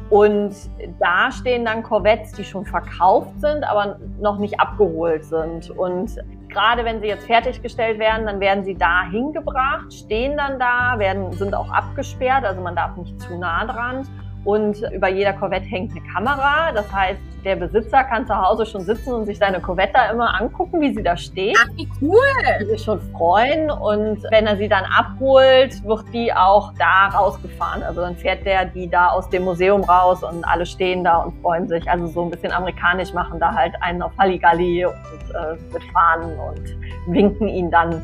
und 0.09 0.53
da 0.99 1.31
stehen 1.31 1.65
dann 1.65 1.81
Corvettes, 1.81 2.33
die 2.33 2.43
schon 2.43 2.65
verkauft 2.65 3.39
sind, 3.39 3.63
aber 3.63 3.97
noch 4.19 4.37
nicht 4.37 4.59
abgeholt 4.59 5.25
sind. 5.25 5.71
Und 5.71 6.19
gerade 6.49 6.85
wenn 6.85 7.01
sie 7.01 7.07
jetzt 7.07 7.25
fertiggestellt 7.25 7.97
werden, 7.97 8.27
dann 8.27 8.39
werden 8.39 8.63
sie 8.63 8.75
da 8.75 9.09
hingebracht, 9.09 9.91
stehen 9.91 10.37
dann 10.37 10.59
da, 10.59 10.99
werden, 10.99 11.31
sind 11.33 11.55
auch 11.55 11.71
abgesperrt, 11.71 12.45
also 12.45 12.61
man 12.61 12.75
darf 12.75 12.95
nicht 12.95 13.19
zu 13.21 13.37
nah 13.37 13.65
dran. 13.65 14.07
Und 14.45 14.81
über 14.93 15.07
jeder 15.07 15.33
Corvette 15.33 15.65
hängt 15.65 15.91
eine 15.91 16.01
Kamera. 16.13 16.71
Das 16.73 16.91
heißt, 16.91 17.19
der 17.45 17.55
Besitzer 17.57 18.03
kann 18.03 18.25
zu 18.25 18.35
Hause 18.35 18.65
schon 18.65 18.81
sitzen 18.81 19.13
und 19.13 19.25
sich 19.25 19.37
seine 19.37 19.59
Corvette 19.59 19.93
da 19.93 20.11
immer 20.11 20.39
angucken, 20.39 20.79
wie 20.81 20.93
sie 20.93 21.03
da 21.03 21.17
steht. 21.17 21.57
Ach, 21.59 21.67
wie 21.75 21.87
cool! 22.01 22.17
Und 22.59 22.67
sich 22.67 22.81
schon 22.83 23.01
freuen. 23.11 23.69
Und 23.69 24.23
wenn 24.31 24.47
er 24.47 24.57
sie 24.57 24.67
dann 24.67 24.85
abholt, 24.85 25.83
wird 25.83 26.05
die 26.13 26.33
auch 26.33 26.73
da 26.77 27.07
rausgefahren. 27.07 27.83
Also 27.83 28.01
dann 28.01 28.15
fährt 28.15 28.45
der 28.45 28.65
die 28.65 28.89
da 28.89 29.09
aus 29.09 29.29
dem 29.29 29.43
Museum 29.43 29.83
raus 29.83 30.23
und 30.23 30.43
alle 30.45 30.65
stehen 30.65 31.03
da 31.03 31.17
und 31.17 31.39
freuen 31.41 31.67
sich. 31.67 31.89
Also 31.89 32.07
so 32.07 32.23
ein 32.23 32.29
bisschen 32.29 32.51
amerikanisch 32.51 33.13
machen 33.13 33.39
da 33.39 33.53
halt 33.53 33.73
einen 33.81 34.01
auf 34.01 34.11
Halligalli 34.17 34.85
und 34.85 34.93
äh, 34.93 35.55
mit 35.73 35.83
Fahnen 35.91 36.37
und 36.39 37.13
winken 37.13 37.47
ihn 37.47 37.69
dann 37.69 38.01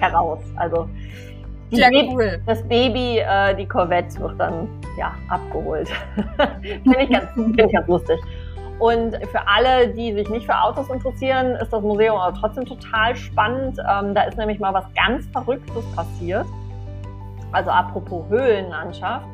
heraus. 0.00 0.40
Also 0.56 0.88
ja, 1.78 1.88
cool. 2.12 2.40
das 2.46 2.62
Baby, 2.68 3.18
äh, 3.18 3.54
die 3.54 3.66
Corvette 3.66 4.20
wird 4.20 4.38
dann 4.38 4.68
ja, 4.98 5.14
abgeholt. 5.28 5.88
Finde 6.62 7.02
ich, 7.02 7.10
ganz, 7.10 7.30
find 7.32 7.60
ich 7.60 7.72
ganz 7.72 7.88
lustig. 7.88 8.20
Und 8.78 9.14
für 9.28 9.46
alle, 9.46 9.88
die 9.88 10.12
sich 10.12 10.28
nicht 10.28 10.46
für 10.46 10.60
Autos 10.60 10.88
interessieren, 10.90 11.54
ist 11.56 11.72
das 11.72 11.82
Museum 11.82 12.16
aber 12.16 12.36
trotzdem 12.36 12.66
total 12.66 13.14
spannend. 13.14 13.78
Ähm, 13.78 14.14
da 14.14 14.22
ist 14.24 14.36
nämlich 14.36 14.58
mal 14.58 14.74
was 14.74 14.84
ganz 14.94 15.26
Verrücktes 15.26 15.84
passiert. 15.94 16.46
Also 17.52 17.70
apropos 17.70 18.28
Höhlenlandschaft. 18.28 19.26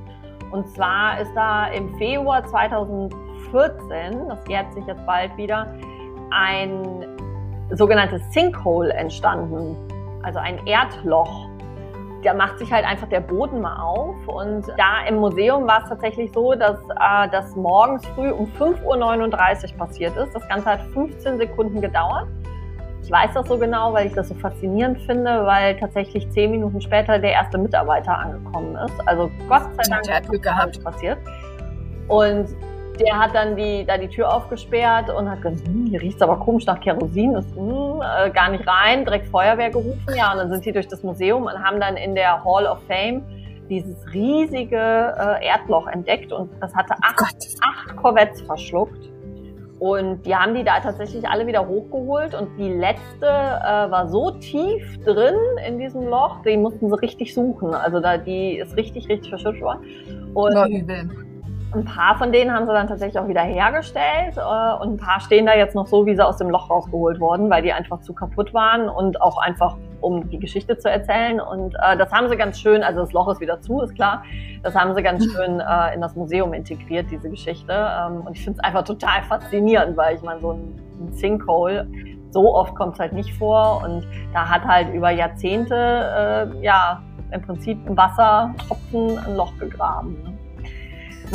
Und 0.50 0.68
zwar 0.68 1.20
ist 1.20 1.32
da 1.34 1.68
im 1.68 1.96
Februar 1.96 2.44
2014, 2.44 4.28
das 4.28 4.38
jährt 4.48 4.72
sich 4.74 4.86
jetzt 4.86 5.04
bald 5.06 5.34
wieder, 5.36 5.66
ein 6.30 7.06
sogenanntes 7.70 8.22
Sinkhole 8.32 8.92
entstanden. 8.92 9.76
Also 10.22 10.38
ein 10.40 10.66
Erdloch 10.66 11.47
da 12.22 12.34
macht 12.34 12.58
sich 12.58 12.72
halt 12.72 12.84
einfach 12.84 13.08
der 13.08 13.20
Boden 13.20 13.60
mal 13.60 13.80
auf. 13.80 14.16
Und 14.26 14.66
da 14.76 15.06
im 15.08 15.16
Museum 15.16 15.66
war 15.66 15.82
es 15.82 15.88
tatsächlich 15.88 16.32
so, 16.32 16.54
dass 16.54 16.78
äh, 16.80 17.28
das 17.30 17.54
morgens 17.56 18.06
früh 18.08 18.30
um 18.30 18.46
5.39 18.58 19.72
Uhr 19.72 19.78
passiert 19.78 20.16
ist. 20.16 20.34
Das 20.34 20.46
Ganze 20.48 20.66
hat 20.70 20.80
15 20.92 21.38
Sekunden 21.38 21.80
gedauert. 21.80 22.28
Ich 23.02 23.10
weiß 23.10 23.30
das 23.32 23.48
so 23.48 23.56
genau, 23.56 23.94
weil 23.94 24.08
ich 24.08 24.12
das 24.12 24.28
so 24.28 24.34
faszinierend 24.34 25.00
finde, 25.02 25.46
weil 25.46 25.76
tatsächlich 25.78 26.30
zehn 26.30 26.50
Minuten 26.50 26.80
später 26.80 27.18
der 27.18 27.32
erste 27.32 27.56
Mitarbeiter 27.56 28.18
angekommen 28.18 28.76
ist. 28.76 29.08
Also 29.08 29.30
Gott 29.48 29.62
sei 29.76 29.82
Dank 29.88 30.10
hat 30.10 30.28
Glück 30.28 30.42
gehabt. 30.42 30.82
passiert. 30.84 31.18
Und 32.08 32.48
der 33.00 33.18
hat 33.18 33.34
dann 33.34 33.56
die, 33.56 33.84
da 33.84 33.96
die 33.98 34.08
Tür 34.08 34.34
aufgesperrt 34.34 35.10
und 35.10 35.30
hat 35.30 35.42
gesagt, 35.42 35.66
hm, 35.66 35.86
hier 35.86 36.00
riecht 36.00 36.16
es 36.16 36.22
aber 36.22 36.36
komisch 36.36 36.66
nach 36.66 36.80
Kerosin, 36.80 37.34
ist 37.34 37.54
hm, 37.54 38.00
äh, 38.02 38.30
gar 38.30 38.50
nicht 38.50 38.66
rein, 38.66 39.04
direkt 39.04 39.28
Feuerwehr 39.28 39.70
gerufen. 39.70 40.06
Ja, 40.16 40.32
und 40.32 40.38
dann 40.38 40.50
sind 40.50 40.64
sie 40.64 40.72
durch 40.72 40.88
das 40.88 41.02
Museum 41.02 41.44
und 41.44 41.52
haben 41.52 41.80
dann 41.80 41.96
in 41.96 42.14
der 42.14 42.44
Hall 42.44 42.66
of 42.66 42.78
Fame 42.86 43.22
dieses 43.68 43.96
riesige 44.12 44.76
äh, 44.76 45.46
Erdloch 45.46 45.86
entdeckt 45.88 46.32
und 46.32 46.50
das 46.60 46.74
hatte 46.74 46.94
acht, 47.02 47.36
acht 47.60 47.96
Corvettes 47.96 48.40
verschluckt. 48.42 49.10
Und 49.78 50.26
die 50.26 50.34
haben 50.34 50.56
die 50.56 50.64
da 50.64 50.80
tatsächlich 50.80 51.28
alle 51.28 51.46
wieder 51.46 51.66
hochgeholt 51.68 52.34
und 52.34 52.48
die 52.58 52.68
letzte 52.68 53.26
äh, 53.26 53.90
war 53.90 54.08
so 54.08 54.32
tief 54.32 54.98
drin 55.04 55.36
in 55.68 55.78
diesem 55.78 56.08
Loch, 56.08 56.42
die 56.42 56.56
mussten 56.56 56.88
sie 56.88 57.00
richtig 57.00 57.32
suchen. 57.32 57.72
Also 57.74 58.00
da 58.00 58.18
die 58.18 58.58
ist 58.58 58.76
richtig, 58.76 59.08
richtig 59.08 59.28
verschüttet 59.28 59.62
worden. 59.62 60.32
Und 60.34 60.56
oh, 60.56 60.66
übel. 60.66 61.27
Ein 61.74 61.84
paar 61.84 62.16
von 62.16 62.32
denen 62.32 62.50
haben 62.50 62.64
sie 62.66 62.72
dann 62.72 62.88
tatsächlich 62.88 63.18
auch 63.18 63.28
wieder 63.28 63.42
hergestellt 63.42 64.38
äh, 64.38 64.82
und 64.82 64.94
ein 64.94 64.96
paar 64.96 65.20
stehen 65.20 65.44
da 65.44 65.54
jetzt 65.54 65.74
noch 65.74 65.86
so, 65.86 66.06
wie 66.06 66.16
sie 66.16 66.24
aus 66.24 66.38
dem 66.38 66.48
Loch 66.48 66.70
rausgeholt 66.70 67.20
wurden, 67.20 67.50
weil 67.50 67.62
die 67.62 67.74
einfach 67.74 68.00
zu 68.00 68.14
kaputt 68.14 68.54
waren 68.54 68.88
und 68.88 69.20
auch 69.20 69.36
einfach, 69.36 69.76
um 70.00 70.30
die 70.30 70.38
Geschichte 70.38 70.78
zu 70.78 70.90
erzählen. 70.90 71.40
Und 71.40 71.74
äh, 71.74 71.98
das 71.98 72.10
haben 72.10 72.30
sie 72.30 72.36
ganz 72.36 72.58
schön, 72.58 72.82
also 72.82 73.00
das 73.00 73.12
Loch 73.12 73.28
ist 73.28 73.40
wieder 73.40 73.60
zu, 73.60 73.82
ist 73.82 73.94
klar, 73.94 74.22
das 74.62 74.74
haben 74.74 74.94
sie 74.94 75.02
ganz 75.02 75.22
schön 75.30 75.60
äh, 75.60 75.94
in 75.94 76.00
das 76.00 76.16
Museum 76.16 76.54
integriert, 76.54 77.10
diese 77.10 77.28
Geschichte. 77.28 77.72
Ähm, 77.72 78.22
und 78.22 78.34
ich 78.34 78.42
finde 78.42 78.60
es 78.60 78.64
einfach 78.64 78.84
total 78.84 79.22
faszinierend, 79.24 79.94
weil 79.94 80.16
ich 80.16 80.22
meine, 80.22 80.40
so 80.40 80.52
ein, 80.52 80.74
ein 81.00 81.12
Sinkhole, 81.12 81.86
so 82.30 82.54
oft 82.54 82.74
kommt 82.76 82.94
es 82.94 83.00
halt 83.00 83.12
nicht 83.12 83.34
vor 83.34 83.82
und 83.84 84.06
da 84.32 84.48
hat 84.48 84.64
halt 84.64 84.94
über 84.94 85.10
Jahrzehnte, 85.10 85.74
äh, 85.74 86.64
ja, 86.64 87.02
im 87.30 87.42
Prinzip 87.42 87.78
ein 87.86 87.94
Wassertropfen 87.94 89.18
ein 89.18 89.36
Loch 89.36 89.52
gegraben. 89.58 90.22
Ne? 90.22 90.37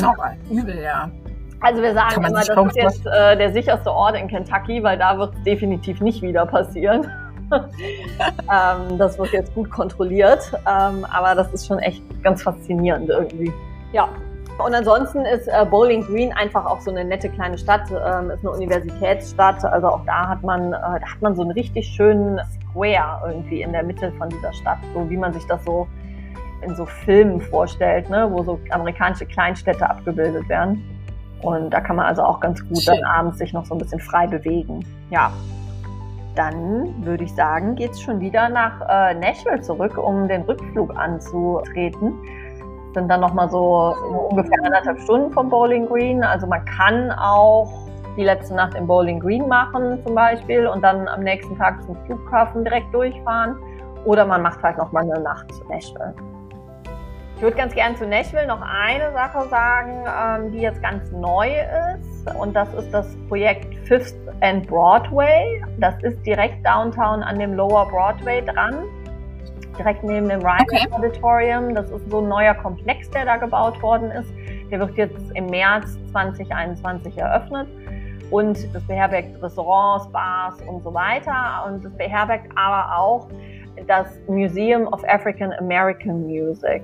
Oh, 0.02 0.54
übel, 0.54 0.82
ja. 0.82 1.10
Also 1.62 1.82
wir 1.82 1.94
sagen 1.94 2.26
immer, 2.26 2.44
das 2.44 2.50
ist 2.50 2.76
jetzt 2.76 3.06
äh, 3.06 3.38
der 3.38 3.54
sicherste 3.54 3.90
Ort 3.92 4.18
in 4.18 4.28
Kentucky, 4.28 4.84
weil 4.84 4.98
da 4.98 5.18
wird 5.18 5.34
es 5.34 5.44
definitiv 5.44 6.02
nicht 6.02 6.22
wieder 6.22 6.46
passieren. 6.46 7.10
ähm, 7.52 8.98
das 8.98 9.18
wird 9.18 9.32
jetzt 9.32 9.54
gut 9.56 9.70
kontrolliert, 9.72 10.52
ähm, 10.68 11.06
aber 11.10 11.36
das 11.36 11.54
ist 11.54 11.68
schon 11.68 11.80
echt 11.80 12.04
ganz 12.22 12.44
faszinierend 12.44 13.10
irgendwie. 13.10 13.52
Ja. 13.94 14.10
Und 14.64 14.76
ansonsten 14.76 15.26
ist 15.26 15.48
äh, 15.48 15.66
Bowling 15.66 16.06
Green 16.06 16.32
einfach 16.34 16.66
auch 16.66 16.80
so 16.82 16.92
eine 16.92 17.04
nette 17.04 17.30
kleine 17.30 17.58
Stadt, 17.58 17.90
ähm, 17.90 18.30
ist 18.30 18.42
eine 18.42 18.52
Universitätsstadt. 18.52 19.64
Also 19.66 19.88
auch 19.88 20.06
da 20.06 20.28
hat 20.28 20.44
man, 20.44 20.74
äh, 20.74 20.78
da 20.80 21.02
hat 21.02 21.22
man 21.22 21.36
so 21.36 21.42
einen 21.42 21.52
richtig 21.52 21.88
schönen 21.88 22.40
Square 22.70 23.24
irgendwie 23.28 23.62
in 23.62 23.72
der 23.72 23.84
Mitte 23.84 24.12
von 24.18 24.30
dieser 24.30 24.54
Stadt, 24.54 24.78
so 24.94 25.10
wie 25.10 25.18
man 25.18 25.34
sich 25.34 25.46
das 25.48 25.64
so 25.66 25.88
in 26.64 26.76
so 26.76 26.86
Filmen 26.86 27.42
vorstellt, 27.42 28.10
ne, 28.10 28.28
wo 28.32 28.44
so 28.44 28.60
amerikanische 28.70 29.26
Kleinstädte 29.26 29.90
abgebildet 29.90 30.48
werden. 30.50 30.84
Und 31.42 31.72
da 31.72 31.82
kann 31.82 31.98
man 31.98 32.06
also 32.06 32.24
auch 32.24 32.40
ganz 32.40 32.62
gut 32.68 32.82
Schön. 32.82 32.96
dann 32.96 33.04
abends 33.04 33.38
sich 33.38 33.54
noch 33.54 33.66
so 33.66 33.76
ein 33.76 33.78
bisschen 33.78 34.00
frei 34.00 34.28
bewegen. 34.28 34.86
Ja. 35.10 35.32
dann 36.36 37.06
würde 37.06 37.26
ich 37.26 37.36
sagen, 37.36 37.76
geht 37.76 37.92
es 37.92 38.02
schon 38.02 38.20
wieder 38.20 38.50
nach 38.50 38.82
äh, 38.90 39.14
Nashville 39.14 39.62
zurück, 39.62 39.98
um 39.98 40.28
den 40.28 40.42
Rückflug 40.44 40.96
anzutreten. 40.98 42.14
Sind 42.94 43.08
dann 43.08 43.22
nochmal 43.22 43.50
so 43.50 43.96
ungefähr 44.30 44.58
anderthalb 44.64 45.00
Stunden 45.02 45.32
vom 45.32 45.50
Bowling 45.50 45.88
Green. 45.88 46.24
Also 46.24 46.48
man 46.48 46.64
kann 46.66 47.12
auch 47.12 47.72
die 48.18 48.24
letzte 48.24 48.56
Nacht 48.56 48.76
im 48.76 48.88
Bowling 48.88 49.20
Green 49.20 49.48
machen 49.48 50.00
zum 50.04 50.16
Beispiel 50.16 50.68
und 50.68 50.82
dann 50.84 51.08
am 51.08 51.22
nächsten 51.22 51.58
Tag 51.58 51.84
zum 51.84 51.96
Flughafen 52.06 52.64
direkt 52.64 52.94
durchfahren. 52.94 53.56
Oder 54.06 54.26
man 54.26 54.42
macht 54.42 54.60
vielleicht 54.60 54.78
nochmal 54.78 55.04
eine 55.04 55.20
Nacht 55.22 55.52
zu 55.54 55.64
Nashville. 55.68 56.14
Ich 57.36 57.42
würde 57.42 57.58
ganz 57.58 57.74
gerne 57.74 57.96
zu 57.96 58.08
Nashville 58.08 58.48
noch 58.48 58.62
eine 58.62 59.12
Sache 59.12 59.48
sagen, 59.50 60.06
ähm, 60.08 60.52
die 60.52 60.60
jetzt 60.60 60.82
ganz 60.82 61.12
neu 61.12 61.50
ist. 61.50 62.36
Und 62.36 62.56
das 62.56 62.74
ist 62.74 62.94
das 62.94 63.16
Projekt 63.28 63.76
Fifth 63.88 64.16
and 64.42 64.68
Broadway. 64.68 65.62
Das 65.80 65.96
ist 66.04 66.24
direkt 66.26 66.66
downtown 66.66 67.22
an 67.22 67.40
dem 67.40 67.54
Lower 67.54 67.88
Broadway 67.90 68.42
dran. 68.46 68.86
Direkt 69.78 70.04
neben 70.04 70.30
dem 70.30 70.42
Ryan 70.42 70.62
okay. 70.62 70.88
Auditorium. 70.92 71.76
Das 71.76 71.90
ist 71.90 72.10
so 72.10 72.20
ein 72.20 72.30
neuer 72.30 72.54
Komplex, 72.54 73.10
der 73.10 73.26
da 73.26 73.38
gebaut 73.38 73.82
worden 73.82 74.12
ist. 74.12 74.32
Der 74.72 74.80
wird 74.80 74.96
jetzt 74.96 75.32
im 75.34 75.48
März 75.48 75.98
2021 76.12 77.18
eröffnet 77.18 77.68
und 78.34 78.74
das 78.74 78.84
beherbergt 78.88 79.42
Restaurants, 79.44 80.12
Bars 80.12 80.56
und 80.68 80.84
so 80.84 80.94
weiter 80.94 81.66
und 81.68 81.86
das 81.86 81.94
beherbergt 81.94 82.50
aber 82.56 82.98
auch 82.98 83.28
das 83.88 84.08
Museum 84.28 84.88
of 84.88 85.04
African 85.08 85.54
American 85.54 86.24
Music. 86.24 86.82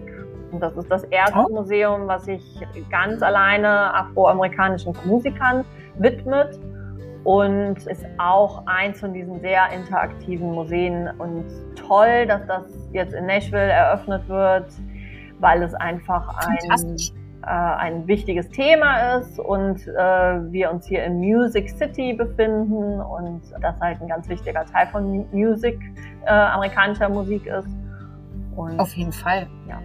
Und 0.51 0.61
das 0.61 0.75
ist 0.75 0.89
das 0.89 1.03
erste 1.05 1.45
oh. 1.47 1.53
Museum, 1.53 2.07
was 2.07 2.25
sich 2.25 2.43
ganz 2.89 3.21
alleine 3.21 3.93
afroamerikanischen 3.93 4.95
Musikern 5.05 5.63
widmet 5.97 6.59
und 7.23 7.75
ist 7.87 8.05
auch 8.17 8.63
eins 8.65 8.99
von 8.99 9.13
diesen 9.13 9.39
sehr 9.41 9.69
interaktiven 9.71 10.51
Museen. 10.51 11.09
Und 11.17 11.45
toll, 11.75 12.25
dass 12.27 12.45
das 12.47 12.63
jetzt 12.91 13.13
in 13.13 13.25
Nashville 13.25 13.71
eröffnet 13.71 14.27
wird, 14.27 14.71
weil 15.39 15.61
es 15.63 15.73
einfach 15.75 16.35
ein, 16.47 16.97
äh, 17.43 17.45
ein 17.45 18.07
wichtiges 18.07 18.49
Thema 18.49 19.17
ist 19.17 19.39
und 19.39 19.87
äh, 19.87 20.51
wir 20.51 20.71
uns 20.71 20.87
hier 20.87 21.03
in 21.03 21.19
Music 21.19 21.69
City 21.69 22.13
befinden 22.13 23.01
und 23.01 23.41
das 23.61 23.79
halt 23.79 24.01
ein 24.01 24.07
ganz 24.07 24.27
wichtiger 24.27 24.65
Teil 24.65 24.87
von 24.87 25.25
Music, 25.31 25.79
äh, 26.25 26.29
amerikanischer 26.29 27.09
Musik 27.09 27.45
ist. 27.45 27.67
Und, 28.55 28.79
Auf 28.79 28.93
jeden 28.93 29.13
Fall. 29.13 29.47
Ja. 29.67 29.79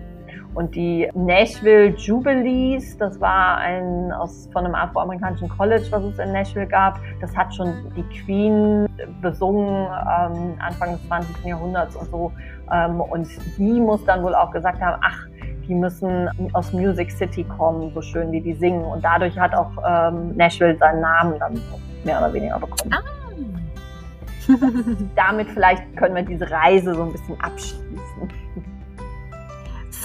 Und 0.54 0.74
die 0.74 1.10
Nashville 1.14 1.88
Jubilees, 1.96 2.96
das 2.98 3.20
war 3.20 3.58
ein 3.58 4.12
aus 4.12 4.48
von 4.52 4.64
einem 4.64 4.74
afroamerikanischen 4.74 5.48
College, 5.48 5.86
was 5.90 6.04
es 6.04 6.18
in 6.18 6.32
Nashville 6.32 6.66
gab. 6.66 7.00
Das 7.20 7.36
hat 7.36 7.52
schon 7.54 7.72
die 7.96 8.04
Queen 8.20 8.86
besungen 9.20 9.86
ähm, 9.86 10.54
Anfang 10.60 10.92
des 10.92 11.06
20. 11.08 11.44
Jahrhunderts 11.44 11.96
und 11.96 12.08
so. 12.10 12.32
Ähm, 12.72 13.00
und 13.00 13.28
die 13.58 13.80
muss 13.80 14.04
dann 14.04 14.22
wohl 14.22 14.34
auch 14.34 14.52
gesagt 14.52 14.80
haben, 14.80 15.00
ach, 15.04 15.26
die 15.66 15.74
müssen 15.74 16.28
aus 16.52 16.72
Music 16.72 17.10
City 17.10 17.42
kommen, 17.44 17.92
so 17.92 18.00
schön 18.00 18.30
wie 18.30 18.40
die 18.40 18.54
singen. 18.54 18.84
Und 18.84 19.04
dadurch 19.04 19.36
hat 19.36 19.54
auch 19.56 19.72
ähm, 19.86 20.36
Nashville 20.36 20.76
seinen 20.78 21.00
Namen 21.00 21.38
dann 21.40 21.60
mehr 22.04 22.18
oder 22.18 22.32
weniger 22.32 22.60
bekommen. 22.60 22.92
Ah. 22.92 23.00
Damit 25.16 25.48
vielleicht 25.48 25.96
können 25.96 26.14
wir 26.14 26.22
diese 26.22 26.48
Reise 26.48 26.94
so 26.94 27.02
ein 27.02 27.12
bisschen 27.12 27.40
abschließen 27.40 28.28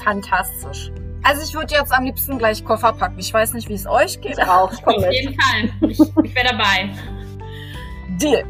fantastisch. 0.02 0.92
Also 1.24 1.44
ich 1.44 1.54
würde 1.54 1.76
jetzt 1.76 1.92
am 1.92 2.06
liebsten 2.06 2.38
gleich 2.38 2.64
Koffer 2.64 2.94
packen. 2.94 3.20
Ich 3.20 3.34
weiß 3.34 3.54
nicht, 3.54 3.68
wie 3.70 3.74
es 3.74 3.86
euch 3.86 4.20
geht. 4.22 4.38
Ich 4.38 4.44
auch. 4.44 4.72
Ich 4.72 4.88
Auf 4.88 5.12
jeden 5.12 5.40
Fall. 5.40 5.90
Ich, 5.90 6.00
ich 6.00 6.36
wäre 6.36 6.48
dabei. 6.50 6.90
Deal. 8.18 8.44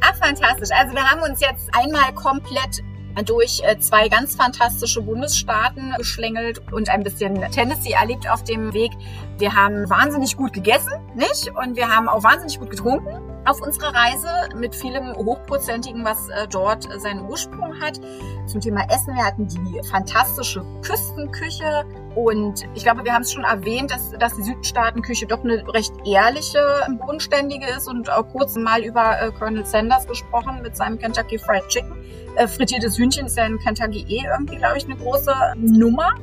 Ach, 0.00 0.14
fantastisch. 0.22 0.68
Also 0.72 0.94
wir 0.94 1.02
haben 1.02 1.22
uns 1.22 1.40
jetzt 1.40 1.68
einmal 1.74 2.12
komplett 2.14 2.82
durch 3.24 3.62
äh, 3.64 3.78
zwei 3.78 4.08
ganz 4.08 4.34
fantastische 4.34 5.02
Bundesstaaten 5.02 5.94
geschlängelt 5.96 6.60
und 6.72 6.88
ein 6.88 7.02
bisschen 7.02 7.40
Tennessee 7.50 7.92
erlebt 7.92 8.28
auf 8.28 8.44
dem 8.44 8.72
Weg. 8.72 8.92
Wir 9.38 9.54
haben 9.54 9.88
wahnsinnig 9.88 10.36
gut 10.36 10.52
gegessen, 10.52 10.92
nicht? 11.14 11.50
Und 11.56 11.76
wir 11.76 11.88
haben 11.88 12.08
auch 12.08 12.22
wahnsinnig 12.22 12.58
gut 12.58 12.70
getrunken 12.70 13.36
auf 13.46 13.62
unserer 13.62 13.94
Reise 13.94 14.28
mit 14.56 14.74
vielem 14.74 15.14
Hochprozentigen, 15.14 16.04
was 16.04 16.28
äh, 16.28 16.48
dort 16.48 16.88
seinen 17.00 17.28
Ursprung 17.28 17.80
hat. 17.80 18.00
Zum 18.46 18.60
Thema 18.60 18.84
Essen, 18.90 19.14
wir 19.14 19.24
hatten 19.24 19.46
die 19.46 19.80
fantastische 19.88 20.64
Küstenküche 20.82 21.84
und 22.16 22.64
ich 22.74 22.82
glaube, 22.82 23.04
wir 23.04 23.14
haben 23.14 23.22
es 23.22 23.32
schon 23.32 23.44
erwähnt, 23.44 23.90
dass, 23.90 24.10
dass 24.18 24.34
die 24.34 24.42
Südstaatenküche 24.42 25.26
doch 25.26 25.44
eine 25.44 25.62
recht 25.72 25.92
ehrliche, 26.04 26.60
bodenständige 26.98 27.66
ist 27.68 27.88
und 27.88 28.10
auch 28.10 28.28
kurz 28.28 28.56
mal 28.56 28.82
über 28.82 29.20
äh, 29.20 29.30
Colonel 29.30 29.64
Sanders 29.64 30.06
gesprochen 30.06 30.60
mit 30.62 30.76
seinem 30.76 30.98
Kentucky 30.98 31.38
Fried 31.38 31.66
Chicken. 31.68 31.94
Äh, 32.36 32.48
frittiertes 32.48 32.98
Hühnchen 32.98 33.26
ist 33.26 33.36
ja 33.36 33.46
in 33.46 33.58
Kentucky 33.58 34.04
eh 34.08 34.26
irgendwie, 34.26 34.56
glaube 34.56 34.76
ich, 34.76 34.84
eine 34.84 34.96
große 34.96 35.34
Nummer. 35.56 36.14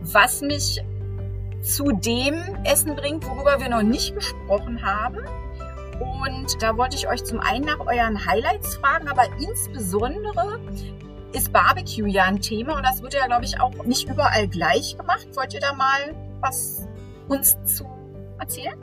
Was 0.00 0.40
mich 0.40 0.82
zu 1.60 1.92
dem 1.92 2.34
Essen 2.64 2.96
bringt, 2.96 3.26
worüber 3.26 3.60
wir 3.60 3.68
noch 3.68 3.82
nicht 3.82 4.14
gesprochen 4.14 4.82
haben. 4.82 5.18
Und 6.00 6.62
da 6.62 6.76
wollte 6.76 6.96
ich 6.96 7.08
euch 7.08 7.24
zum 7.24 7.40
einen 7.40 7.64
nach 7.64 7.80
euren 7.80 8.24
Highlights 8.24 8.76
fragen, 8.76 9.08
aber 9.08 9.24
insbesondere 9.40 10.60
ist 11.32 11.52
Barbecue 11.52 12.06
ja 12.06 12.24
ein 12.24 12.40
Thema 12.40 12.76
und 12.76 12.84
das 12.84 13.02
wird 13.02 13.12
ja, 13.12 13.26
glaube 13.26 13.44
ich, 13.44 13.60
auch 13.60 13.84
nicht 13.84 14.08
überall 14.08 14.48
gleich 14.48 14.96
gemacht. 14.96 15.26
Wollt 15.34 15.52
ihr 15.52 15.60
da 15.60 15.74
mal 15.74 16.14
was 16.40 16.86
uns 17.28 17.56
zu 17.64 17.84
erzählen? 18.38 18.78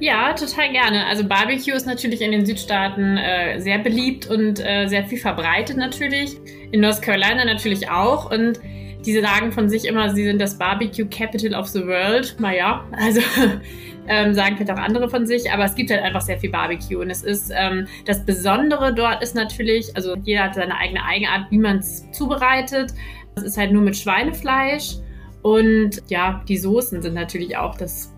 Ja, 0.00 0.32
total 0.32 0.72
gerne. 0.72 1.04
Also 1.06 1.24
Barbecue 1.24 1.74
ist 1.74 1.86
natürlich 1.86 2.22
in 2.22 2.32
den 2.32 2.46
Südstaaten 2.46 3.18
äh, 3.18 3.60
sehr 3.60 3.78
beliebt 3.78 4.26
und 4.26 4.58
äh, 4.58 4.86
sehr 4.86 5.04
viel 5.04 5.18
verbreitet 5.18 5.76
natürlich. 5.76 6.38
In 6.72 6.80
North 6.80 7.02
Carolina 7.02 7.44
natürlich 7.44 7.90
auch. 7.90 8.30
Und 8.30 8.58
diese 9.04 9.20
sagen 9.20 9.52
von 9.52 9.68
sich 9.68 9.84
immer, 9.84 10.08
sie 10.14 10.24
sind 10.24 10.40
das 10.40 10.56
Barbecue 10.56 11.04
Capital 11.04 11.54
of 11.54 11.68
the 11.68 11.86
World. 11.86 12.34
Naja, 12.38 12.82
also 12.92 13.20
ähm, 14.08 14.32
sagen 14.32 14.56
vielleicht 14.56 14.72
auch 14.72 14.82
andere 14.82 15.10
von 15.10 15.26
sich, 15.26 15.52
aber 15.52 15.64
es 15.64 15.74
gibt 15.74 15.90
halt 15.90 16.02
einfach 16.02 16.22
sehr 16.22 16.38
viel 16.38 16.50
Barbecue. 16.50 16.98
Und 16.98 17.10
es 17.10 17.22
ist 17.22 17.52
ähm, 17.54 17.86
das 18.06 18.24
Besondere 18.24 18.94
dort 18.94 19.22
ist 19.22 19.34
natürlich, 19.34 19.94
also 19.96 20.16
jeder 20.16 20.44
hat 20.44 20.54
seine 20.54 20.78
eigene 20.78 21.04
Eigenart, 21.04 21.50
wie 21.50 21.58
man 21.58 21.78
es 21.78 22.10
zubereitet. 22.12 22.94
Es 23.36 23.42
ist 23.42 23.58
halt 23.58 23.70
nur 23.70 23.82
mit 23.82 23.98
Schweinefleisch. 23.98 24.96
Und 25.42 26.02
ja, 26.08 26.42
die 26.48 26.56
Soßen 26.56 27.02
sind 27.02 27.14
natürlich 27.14 27.58
auch 27.58 27.76
das 27.76 28.14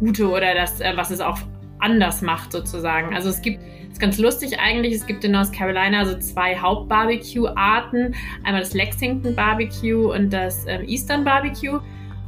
Gute 0.00 0.28
oder 0.28 0.54
das, 0.54 0.80
äh, 0.80 0.92
was 0.96 1.10
es 1.10 1.20
auch 1.20 1.38
anders 1.78 2.22
macht 2.22 2.52
sozusagen. 2.52 3.14
Also 3.14 3.28
es 3.28 3.42
gibt, 3.42 3.60
es 3.62 3.92
ist 3.92 4.00
ganz 4.00 4.18
lustig 4.18 4.58
eigentlich, 4.58 4.94
es 4.94 5.06
gibt 5.06 5.24
in 5.24 5.32
North 5.32 5.52
Carolina 5.52 6.04
so 6.04 6.18
zwei 6.18 6.56
Haupt-Barbecue-Arten. 6.56 8.14
Einmal 8.42 8.62
das 8.62 8.74
Lexington 8.74 9.34
Barbecue 9.34 10.12
und 10.12 10.32
das 10.32 10.64
ähm, 10.66 10.88
Eastern 10.88 11.24
Barbecue. 11.24 11.78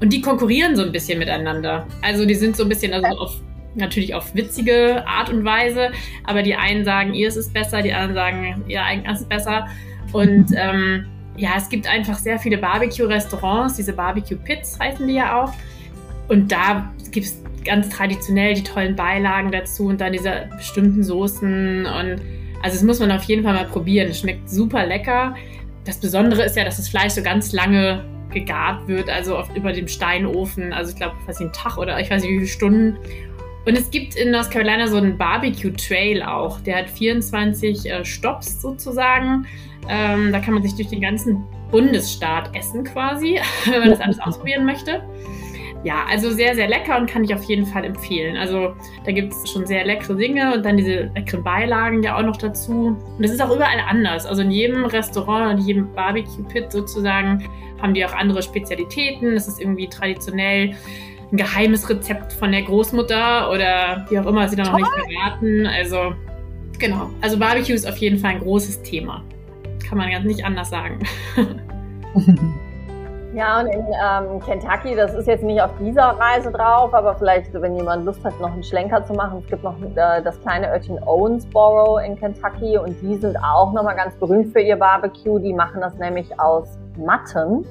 Und 0.01 0.12
die 0.12 0.20
konkurrieren 0.20 0.77
so 0.77 0.82
ein 0.82 0.93
bisschen 0.93 1.19
miteinander. 1.19 1.86
Also 2.03 2.27
die 2.27 2.35
sind 2.35 2.57
so 2.57 2.65
ein 2.65 2.69
bisschen 2.69 2.93
also 2.93 3.19
auf 3.19 3.40
natürlich 3.74 4.15
auf 4.15 4.35
witzige 4.35 5.07
Art 5.07 5.28
und 5.31 5.44
Weise, 5.44 5.90
aber 6.24 6.43
die 6.43 6.55
einen 6.55 6.85
sagen, 6.85 7.12
ihr 7.12 7.28
ist 7.28 7.36
es 7.36 7.53
besser, 7.53 7.82
die 7.82 7.93
anderen 7.93 8.15
sagen, 8.15 8.65
ihr 8.69 8.82
eigenes 8.82 9.20
ist 9.20 9.28
besser. 9.28 9.66
Und 10.12 10.47
ähm, 10.57 11.07
ja, 11.36 11.51
es 11.57 11.69
gibt 11.69 11.86
einfach 11.86 12.16
sehr 12.16 12.39
viele 12.39 12.59
Barbecue-Restaurants, 12.59 13.77
diese 13.77 13.93
Barbecue-Pits 13.93 14.78
heißen 14.81 15.07
die 15.07 15.15
ja 15.15 15.43
auch. 15.43 15.53
Und 16.28 16.51
da 16.51 16.93
gibt 17.11 17.27
es 17.27 17.43
ganz 17.65 17.89
traditionell 17.91 18.55
die 18.55 18.62
tollen 18.62 18.97
Beilagen 18.97 19.51
dazu 19.51 19.87
und 19.87 20.01
dann 20.01 20.12
diese 20.12 20.49
bestimmten 20.57 21.03
Soßen. 21.03 21.87
Und 21.87 22.20
also 22.62 22.77
das 22.77 22.83
muss 22.83 23.01
man 23.01 23.11
auf 23.11 23.24
jeden 23.24 23.43
Fall 23.43 23.55
mal 23.55 23.66
probieren. 23.66 24.09
Es 24.09 24.20
schmeckt 24.20 24.49
super 24.49 24.87
lecker. 24.87 25.35
Das 25.85 25.99
Besondere 25.99 26.45
ist 26.45 26.57
ja, 26.57 26.65
dass 26.65 26.77
das 26.77 26.89
Fleisch 26.89 27.12
so 27.12 27.23
ganz 27.23 27.53
lange 27.53 28.05
gegart 28.33 28.87
wird, 28.89 29.09
also 29.09 29.39
oft 29.39 29.57
über 29.57 29.73
dem 29.73 29.89
Steinofen. 29.89 30.73
Also 30.73 30.91
ich 30.93 30.97
glaube, 30.97 31.15
fast 31.24 31.41
einen 31.41 31.53
Tag 31.53 31.78
oder 31.78 31.99
ich 32.01 32.11
weiß 32.11 32.23
nicht 32.23 32.33
wie 32.33 32.39
viele 32.39 32.49
Stunden. 32.49 32.99
Und 33.66 33.77
es 33.77 33.91
gibt 33.91 34.15
in 34.15 34.31
North 34.31 34.51
Carolina 34.51 34.87
so 34.87 34.97
einen 34.97 35.19
Barbecue 35.19 35.70
Trail 35.70 36.23
auch. 36.23 36.61
Der 36.61 36.77
hat 36.77 36.91
24 36.91 37.91
äh, 37.91 38.05
Stops 38.05 38.62
sozusagen. 38.62 39.47
Ähm, 39.89 40.33
da 40.33 40.39
kann 40.39 40.55
man 40.55 40.62
sich 40.62 40.74
durch 40.77 40.89
den 40.89 41.01
ganzen 41.01 41.45
Bundesstaat 41.70 42.55
essen 42.55 42.85
quasi, 42.85 43.41
wenn 43.65 43.81
man 43.81 43.91
das 43.91 44.01
alles 44.01 44.20
ausprobieren 44.24 44.65
möchte. 44.65 45.03
Ja, 45.85 46.05
also 46.09 46.31
sehr, 46.31 46.55
sehr 46.55 46.69
lecker 46.69 46.97
und 46.98 47.09
kann 47.09 47.23
ich 47.23 47.32
auf 47.32 47.44
jeden 47.44 47.65
Fall 47.65 47.85
empfehlen. 47.85 48.36
Also 48.36 48.74
da 49.05 49.12
gibt 49.12 49.32
es 49.32 49.51
schon 49.51 49.66
sehr 49.66 49.85
leckere 49.85 50.16
Dinge 50.16 50.55
und 50.55 50.65
dann 50.65 50.77
diese 50.77 51.11
leckeren 51.15 51.44
Beilagen 51.44 52.03
ja 52.03 52.16
auch 52.16 52.23
noch 52.23 52.36
dazu. 52.36 52.97
Und 53.16 53.24
es 53.24 53.31
ist 53.31 53.40
auch 53.40 53.55
überall 53.55 53.78
anders. 53.89 54.27
Also 54.27 54.43
in 54.43 54.51
jedem 54.51 54.85
Restaurant 54.85 55.55
und 55.59 55.66
jedem 55.66 55.93
Barbecue-Pit 55.93 56.73
sozusagen 56.73 57.48
haben 57.81 57.94
die 57.94 58.05
auch 58.05 58.15
andere 58.15 58.43
Spezialitäten. 58.43 59.35
Es 59.35 59.47
ist 59.47 59.61
irgendwie 59.61 59.89
traditionell 59.89 60.74
ein 61.31 61.36
geheimes 61.36 61.89
Rezept 61.89 62.32
von 62.32 62.53
der 62.53 62.62
Großmutter 62.62 63.51
oder 63.51 64.07
wie 64.09 64.19
auch 64.19 64.27
immer 64.27 64.48
sie 64.48 64.57
da 64.57 64.65
noch 64.65 64.77
nicht 64.77 64.89
verraten. 64.89 65.66
Also 65.66 66.15
genau. 66.78 67.11
Also 67.20 67.39
Barbecue 67.39 67.74
ist 67.74 67.86
auf 67.86 67.98
jeden 67.98 68.19
Fall 68.19 68.32
ein 68.32 68.40
großes 68.40 68.82
Thema. 68.82 69.23
Kann 69.89 69.98
man 69.98 70.11
ganz 70.11 70.24
nicht 70.24 70.44
anders 70.44 70.70
sagen. 70.70 70.98
Ja, 73.37 73.61
und 73.61 73.67
in 73.67 73.85
ähm, 74.03 74.41
Kentucky, 74.41 74.97
das 74.97 75.13
ist 75.13 75.29
jetzt 75.29 75.45
nicht 75.45 75.61
auf 75.61 75.71
dieser 75.79 76.05
Reise 76.05 76.51
drauf, 76.51 76.95
aber 76.95 77.15
vielleicht, 77.17 77.53
wenn 77.53 77.77
jemand 77.77 78.07
Lust 78.07 78.25
hat, 78.25 78.41
noch 78.41 78.51
einen 78.51 78.63
Schlenker 78.63 79.05
zu 79.05 79.13
machen, 79.13 79.41
es 79.45 79.51
gibt 79.51 79.63
noch 79.63 79.79
äh, 79.79 80.23
das 80.23 80.41
kleine 80.41 80.71
Örtchen 80.71 80.99
Owensboro 81.03 81.99
in 81.99 82.19
Kentucky 82.19 82.79
und 82.79 82.99
die 83.03 83.15
sind 83.17 83.37
auch 83.37 83.75
nochmal 83.75 83.95
ganz 83.95 84.15
berühmt 84.15 84.55
für 84.55 84.61
ihr 84.61 84.77
Barbecue. 84.77 85.39
Die 85.39 85.53
machen 85.53 85.83
das 85.83 85.99
nämlich 85.99 86.41
aus 86.41 86.79
Matten, 86.97 87.67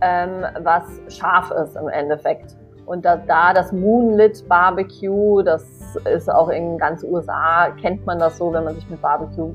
ähm, 0.00 0.44
was 0.60 0.84
scharf 1.08 1.50
ist 1.50 1.74
im 1.74 1.88
Endeffekt. 1.88 2.54
Und 2.86 3.04
da, 3.04 3.16
da 3.16 3.52
das 3.52 3.72
Moonlit 3.72 4.48
Barbecue, 4.48 5.42
das 5.42 5.96
ist 6.04 6.30
auch 6.32 6.50
in 6.50 6.78
ganz 6.78 7.02
USA, 7.02 7.70
kennt 7.82 8.06
man 8.06 8.20
das 8.20 8.38
so, 8.38 8.52
wenn 8.52 8.62
man 8.62 8.76
sich 8.76 8.88
mit 8.88 9.02
Barbecue 9.02 9.52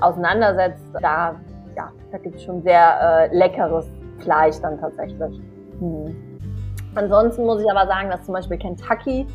auseinandersetzt. 0.00 0.84
Da, 1.00 1.36
ja, 1.74 1.90
da 2.12 2.18
gibt 2.18 2.36
es 2.36 2.42
schon 2.42 2.62
sehr 2.62 3.30
äh, 3.32 3.34
leckeres 3.34 3.88
Fleisch 4.20 4.56
dann 4.60 4.78
tatsächlich. 4.80 5.40
Hm. 5.80 6.14
Ansonsten 6.94 7.44
muss 7.44 7.60
ich 7.60 7.70
aber 7.70 7.86
sagen, 7.86 8.10
dass 8.10 8.24
zum 8.24 8.34
Beispiel 8.34 8.58
Kentucky, 8.58 9.26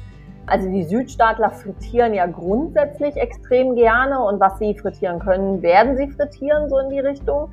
also 0.48 0.70
die 0.70 0.84
Südstaatler 0.84 1.52
frittieren 1.52 2.14
ja 2.14 2.26
grundsätzlich 2.26 3.16
extrem 3.18 3.76
gerne 3.76 4.24
und 4.24 4.40
was 4.40 4.58
sie 4.60 4.74
frittieren 4.76 5.20
können, 5.20 5.62
werden 5.62 5.98
sie 5.98 6.08
frittieren, 6.08 6.70
so 6.70 6.78
in 6.80 6.90
die 6.90 7.00
Richtung. 7.00 7.52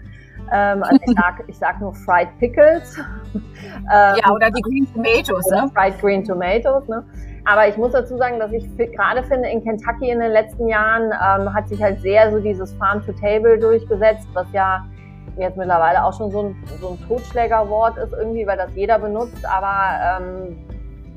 Ähm, 0.53 0.83
also 0.83 0.99
ich 1.05 1.15
sag, 1.17 1.45
ich 1.49 1.59
sag 1.59 1.81
nur 1.81 1.93
Fried 1.93 2.29
Pickles. 2.39 2.99
ähm, 3.35 3.43
ja, 3.91 4.31
oder 4.33 4.51
die 4.51 4.63
Green 4.63 4.87
Tomatoes, 4.93 5.51
ne? 5.51 5.71
Fried 5.75 6.01
Green 6.01 6.25
Tomatoes, 6.25 6.87
ne? 6.89 7.05
Aber 7.45 7.69
ich 7.69 7.77
muss 7.77 7.93
dazu 7.93 8.17
sagen, 8.17 8.39
dass 8.41 8.53
ich 8.53 8.65
gerade 8.77 9.23
finde, 9.23 9.49
in 9.49 9.63
Kentucky 9.63 10.11
in 10.11 10.19
den 10.19 10.33
letzten 10.33 10.67
Jahren 10.69 11.13
ähm, 11.13 11.55
hat 11.55 11.69
sich 11.69 11.81
halt 11.83 12.01
sehr 12.01 12.33
so 12.33 12.41
dieses 12.41 12.73
Farm 12.75 13.05
to 13.07 13.13
Table 13.13 13.59
durchgesetzt, 13.59 14.29
was 14.35 14.47
ja 14.53 14.85
jetzt 15.37 15.57
mittlerweile 15.57 16.05
auch 16.05 16.17
schon 16.17 16.31
so 16.31 16.43
ein, 16.43 16.57
so 16.81 16.91
ein 16.91 17.09
Totschlägerwort 17.09 17.99
ist 17.99 18.13
irgendwie, 18.13 18.47
weil 18.47 18.57
das 18.57 18.75
jeder 18.75 18.99
benutzt, 18.99 19.45
aber 19.45 20.21
ähm, 20.25 20.57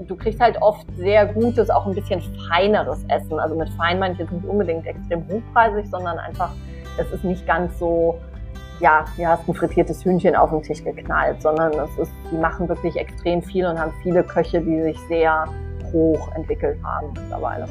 du 0.07 0.15
kriegst 0.15 0.39
halt 0.39 0.61
oft 0.61 0.85
sehr 0.97 1.25
gutes, 1.25 1.69
auch 1.69 1.85
ein 1.85 1.95
bisschen 1.95 2.21
feineres 2.49 3.03
Essen. 3.09 3.39
Also 3.39 3.55
mit 3.55 3.69
fein 3.71 3.99
meine 3.99 4.13
ich 4.13 4.19
jetzt 4.19 4.31
nicht 4.31 4.45
unbedingt 4.45 4.85
extrem 4.85 5.25
hochpreisig, 5.27 5.89
sondern 5.89 6.17
einfach, 6.19 6.51
es 6.97 7.11
ist 7.11 7.23
nicht 7.23 7.45
ganz 7.45 7.77
so, 7.79 8.19
ja, 8.79 9.05
du 9.17 9.25
hast 9.25 9.47
ein 9.47 9.53
frittiertes 9.53 10.03
Hühnchen 10.05 10.35
auf 10.35 10.49
den 10.51 10.63
Tisch 10.63 10.83
geknallt, 10.83 11.41
sondern 11.41 11.73
es 11.73 11.97
ist, 11.97 12.11
die 12.31 12.37
machen 12.37 12.69
wirklich 12.69 12.95
extrem 12.95 13.41
viel 13.41 13.65
und 13.65 13.79
haben 13.79 13.93
viele 14.03 14.23
Köche, 14.23 14.61
die 14.61 14.81
sich 14.81 14.99
sehr 15.07 15.45
hoch 15.91 16.29
entwickelt 16.35 16.77
haben 16.83 17.07
mittlerweile. 17.13 17.67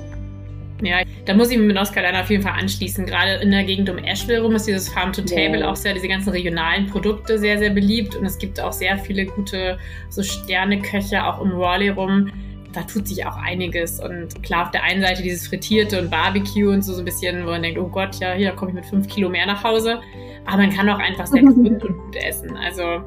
Ja, 0.81 0.99
da 1.25 1.35
muss 1.35 1.51
ich 1.51 1.59
mit 1.59 1.75
North 1.75 1.93
Carolina 1.93 2.21
auf 2.21 2.31
jeden 2.31 2.43
Fall 2.43 2.53
anschließen. 2.53 3.05
Gerade 3.07 3.43
in 3.43 3.51
der 3.51 3.65
Gegend 3.65 3.91
um 3.91 3.99
Asheville 3.99 4.43
rum 4.43 4.55
ist 4.55 4.67
dieses 4.67 4.89
Farm 4.89 5.13
to 5.13 5.23
Table 5.23 5.61
ja. 5.61 5.71
auch 5.71 5.77
sehr, 5.77 5.95
diese 5.95 6.09
ganzen 6.09 6.31
regionalen 6.31 6.87
Produkte 6.87 7.39
sehr, 7.39 7.59
sehr 7.59 7.71
beliebt. 7.71 8.15
Und 8.15 8.25
es 8.25 8.39
gibt 8.39 8.61
auch 8.61 8.73
sehr 8.73 8.97
viele 8.97 9.27
gute 9.27 9.79
so 10.09 10.23
Sterneköche 10.23 11.25
auch 11.25 11.41
um 11.41 11.53
Raleigh 11.53 11.91
rum. 11.91 12.31
Da 12.73 12.83
tut 12.83 13.09
sich 13.09 13.27
auch 13.27 13.37
einiges. 13.37 13.99
Und 13.99 14.41
klar, 14.43 14.67
auf 14.67 14.71
der 14.71 14.85
einen 14.85 15.03
Seite 15.03 15.23
dieses 15.23 15.49
Frittierte 15.49 16.01
und 16.01 16.11
Barbecue 16.11 16.69
und 16.71 16.83
so, 16.83 16.93
so 16.93 17.01
ein 17.01 17.05
bisschen, 17.05 17.45
wo 17.45 17.51
man 17.51 17.63
denkt, 17.63 17.79
oh 17.79 17.89
Gott, 17.89 18.17
ja, 18.21 18.35
hier 18.35 18.53
komme 18.53 18.71
ich 18.71 18.75
mit 18.77 18.87
fünf 18.87 19.09
Kilo 19.09 19.29
mehr 19.29 19.47
nach 19.47 19.65
Hause. 19.65 20.01
Aber 20.47 20.59
man 20.59 20.71
kann 20.71 20.89
auch 20.89 20.99
einfach 20.99 21.27
sehr 21.27 21.43
gesund 21.45 21.83
und 21.83 21.99
gut 21.99 22.17
essen. 22.17 22.57
Also 22.57 23.03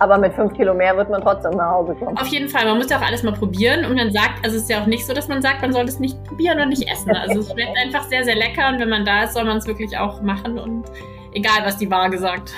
aber 0.00 0.16
mit 0.16 0.32
fünf 0.32 0.54
Kilo 0.54 0.72
mehr 0.72 0.96
wird 0.96 1.10
man 1.10 1.20
trotzdem 1.20 1.52
nach 1.52 1.72
Hause 1.72 1.94
kommen. 1.94 2.16
Auf 2.16 2.26
jeden 2.28 2.48
Fall. 2.48 2.64
Man 2.64 2.78
muss 2.78 2.88
ja 2.88 2.98
auch 2.98 3.06
alles 3.06 3.22
mal 3.22 3.34
probieren. 3.34 3.84
Und 3.84 3.96
man 3.96 4.10
sagt, 4.10 4.42
also 4.42 4.56
es 4.56 4.62
ist 4.62 4.70
ja 4.70 4.80
auch 4.80 4.86
nicht 4.86 5.06
so, 5.06 5.12
dass 5.12 5.28
man 5.28 5.42
sagt, 5.42 5.60
man 5.60 5.74
soll 5.74 5.84
es 5.84 6.00
nicht 6.00 6.24
probieren 6.24 6.58
und 6.58 6.70
nicht 6.70 6.90
essen. 6.90 7.14
Also 7.14 7.40
es 7.40 7.52
schmeckt 7.52 7.76
einfach 7.84 8.04
sehr, 8.08 8.24
sehr 8.24 8.34
lecker. 8.34 8.70
Und 8.70 8.80
wenn 8.80 8.88
man 8.88 9.04
da 9.04 9.24
ist, 9.24 9.34
soll 9.34 9.44
man 9.44 9.58
es 9.58 9.66
wirklich 9.66 9.96
auch 9.98 10.22
machen. 10.22 10.58
Und 10.58 10.86
egal, 11.34 11.58
was 11.64 11.76
die 11.76 11.90
Waage 11.90 12.18
sagt. 12.18 12.54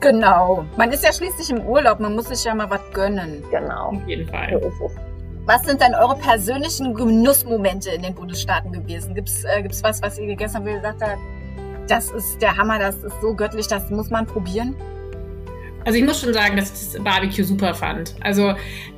Genau. 0.00 0.64
Man 0.78 0.90
ist 0.90 1.04
ja 1.04 1.12
schließlich 1.12 1.50
im 1.50 1.66
Urlaub. 1.66 2.00
Man 2.00 2.14
muss 2.14 2.28
sich 2.28 2.42
ja 2.42 2.54
mal 2.54 2.70
was 2.70 2.80
gönnen. 2.94 3.44
Genau. 3.50 3.88
Auf 3.88 4.08
jeden 4.08 4.26
Fall. 4.26 4.58
Was 5.44 5.64
sind 5.64 5.82
denn 5.82 5.94
eure 5.94 6.16
persönlichen 6.16 6.94
Genussmomente 6.94 7.90
in 7.90 8.02
den 8.02 8.14
Bundesstaaten 8.14 8.72
gewesen? 8.72 9.14
Gibt 9.14 9.28
es 9.28 9.44
äh, 9.44 9.60
gibt's 9.60 9.82
was, 9.82 10.00
was 10.00 10.18
ihr 10.18 10.26
gegessen 10.26 10.56
habt, 10.56 10.66
wo 10.66 10.70
ihr 10.70 10.76
gesagt 10.76 11.02
habt, 11.02 11.18
das 11.88 12.10
ist 12.10 12.40
der 12.40 12.56
Hammer, 12.56 12.78
das 12.78 12.96
ist 12.96 13.20
so 13.20 13.34
göttlich, 13.34 13.66
das 13.66 13.90
muss 13.90 14.08
man 14.08 14.26
probieren? 14.26 14.74
Also 15.88 16.00
ich 16.00 16.04
muss 16.04 16.20
schon 16.20 16.34
sagen, 16.34 16.54
dass 16.54 16.66
ich 16.66 16.92
das 16.92 17.02
Barbecue 17.02 17.42
super 17.42 17.72
fand. 17.72 18.14
Also 18.20 18.52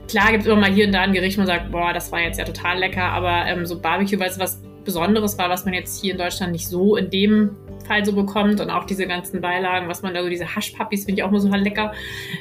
klar 0.08 0.32
gibt 0.32 0.42
es 0.42 0.46
immer 0.48 0.62
mal 0.62 0.72
hier 0.72 0.86
und 0.86 0.92
da 0.92 1.02
ein 1.02 1.12
Gericht, 1.12 1.36
wo 1.36 1.42
man 1.42 1.46
sagt, 1.46 1.70
boah, 1.70 1.92
das 1.92 2.10
war 2.10 2.18
jetzt 2.18 2.36
ja 2.36 2.44
total 2.44 2.80
lecker, 2.80 3.04
aber 3.04 3.46
ähm, 3.46 3.64
so 3.64 3.80
Barbecue, 3.80 4.18
weil 4.18 4.28
es 4.28 4.40
was 4.40 4.60
Besonderes 4.84 5.38
war, 5.38 5.48
was 5.48 5.64
man 5.64 5.74
jetzt 5.74 6.02
hier 6.02 6.14
in 6.14 6.18
Deutschland 6.18 6.50
nicht 6.50 6.66
so 6.66 6.96
in 6.96 7.08
dem 7.08 7.56
Fall 7.86 8.04
so 8.04 8.12
bekommt 8.12 8.60
und 8.60 8.70
auch 8.70 8.86
diese 8.86 9.06
ganzen 9.06 9.40
Beilagen, 9.40 9.86
was 9.86 10.02
man 10.02 10.14
da 10.14 10.24
so, 10.24 10.28
diese 10.28 10.52
Haschpappis 10.52 11.04
finde 11.04 11.20
ich 11.20 11.24
auch 11.24 11.28
immer 11.28 11.38
so 11.38 11.52
halt 11.52 11.62
lecker. 11.62 11.92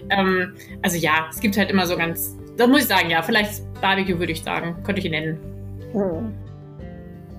Ähm, 0.09 0.55
also 0.81 0.97
ja, 0.97 1.27
es 1.29 1.39
gibt 1.41 1.55
halt 1.55 1.69
immer 1.69 1.85
so 1.85 1.95
ganz, 1.95 2.35
da 2.57 2.65
muss 2.65 2.81
ich 2.81 2.87
sagen, 2.87 3.11
ja, 3.11 3.21
vielleicht 3.21 3.61
Barbecue 3.81 4.17
würde 4.17 4.31
ich 4.31 4.41
sagen, 4.41 4.77
könnte 4.83 4.97
ich 4.97 5.05
ihn 5.05 5.11
nennen. 5.11 5.39
Hm. 5.93 6.33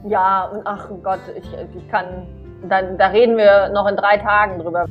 Ja, 0.09 0.45
und 0.45 0.65
ach 0.65 0.89
Gott, 1.03 1.19
ich, 1.37 1.77
ich 1.77 1.89
kann, 1.91 2.28
dann, 2.69 2.97
da 2.99 3.09
reden 3.09 3.37
wir 3.37 3.70
noch 3.70 3.89
in 3.89 3.97
drei 3.97 4.16
Tagen 4.16 4.61
drüber. 4.61 4.87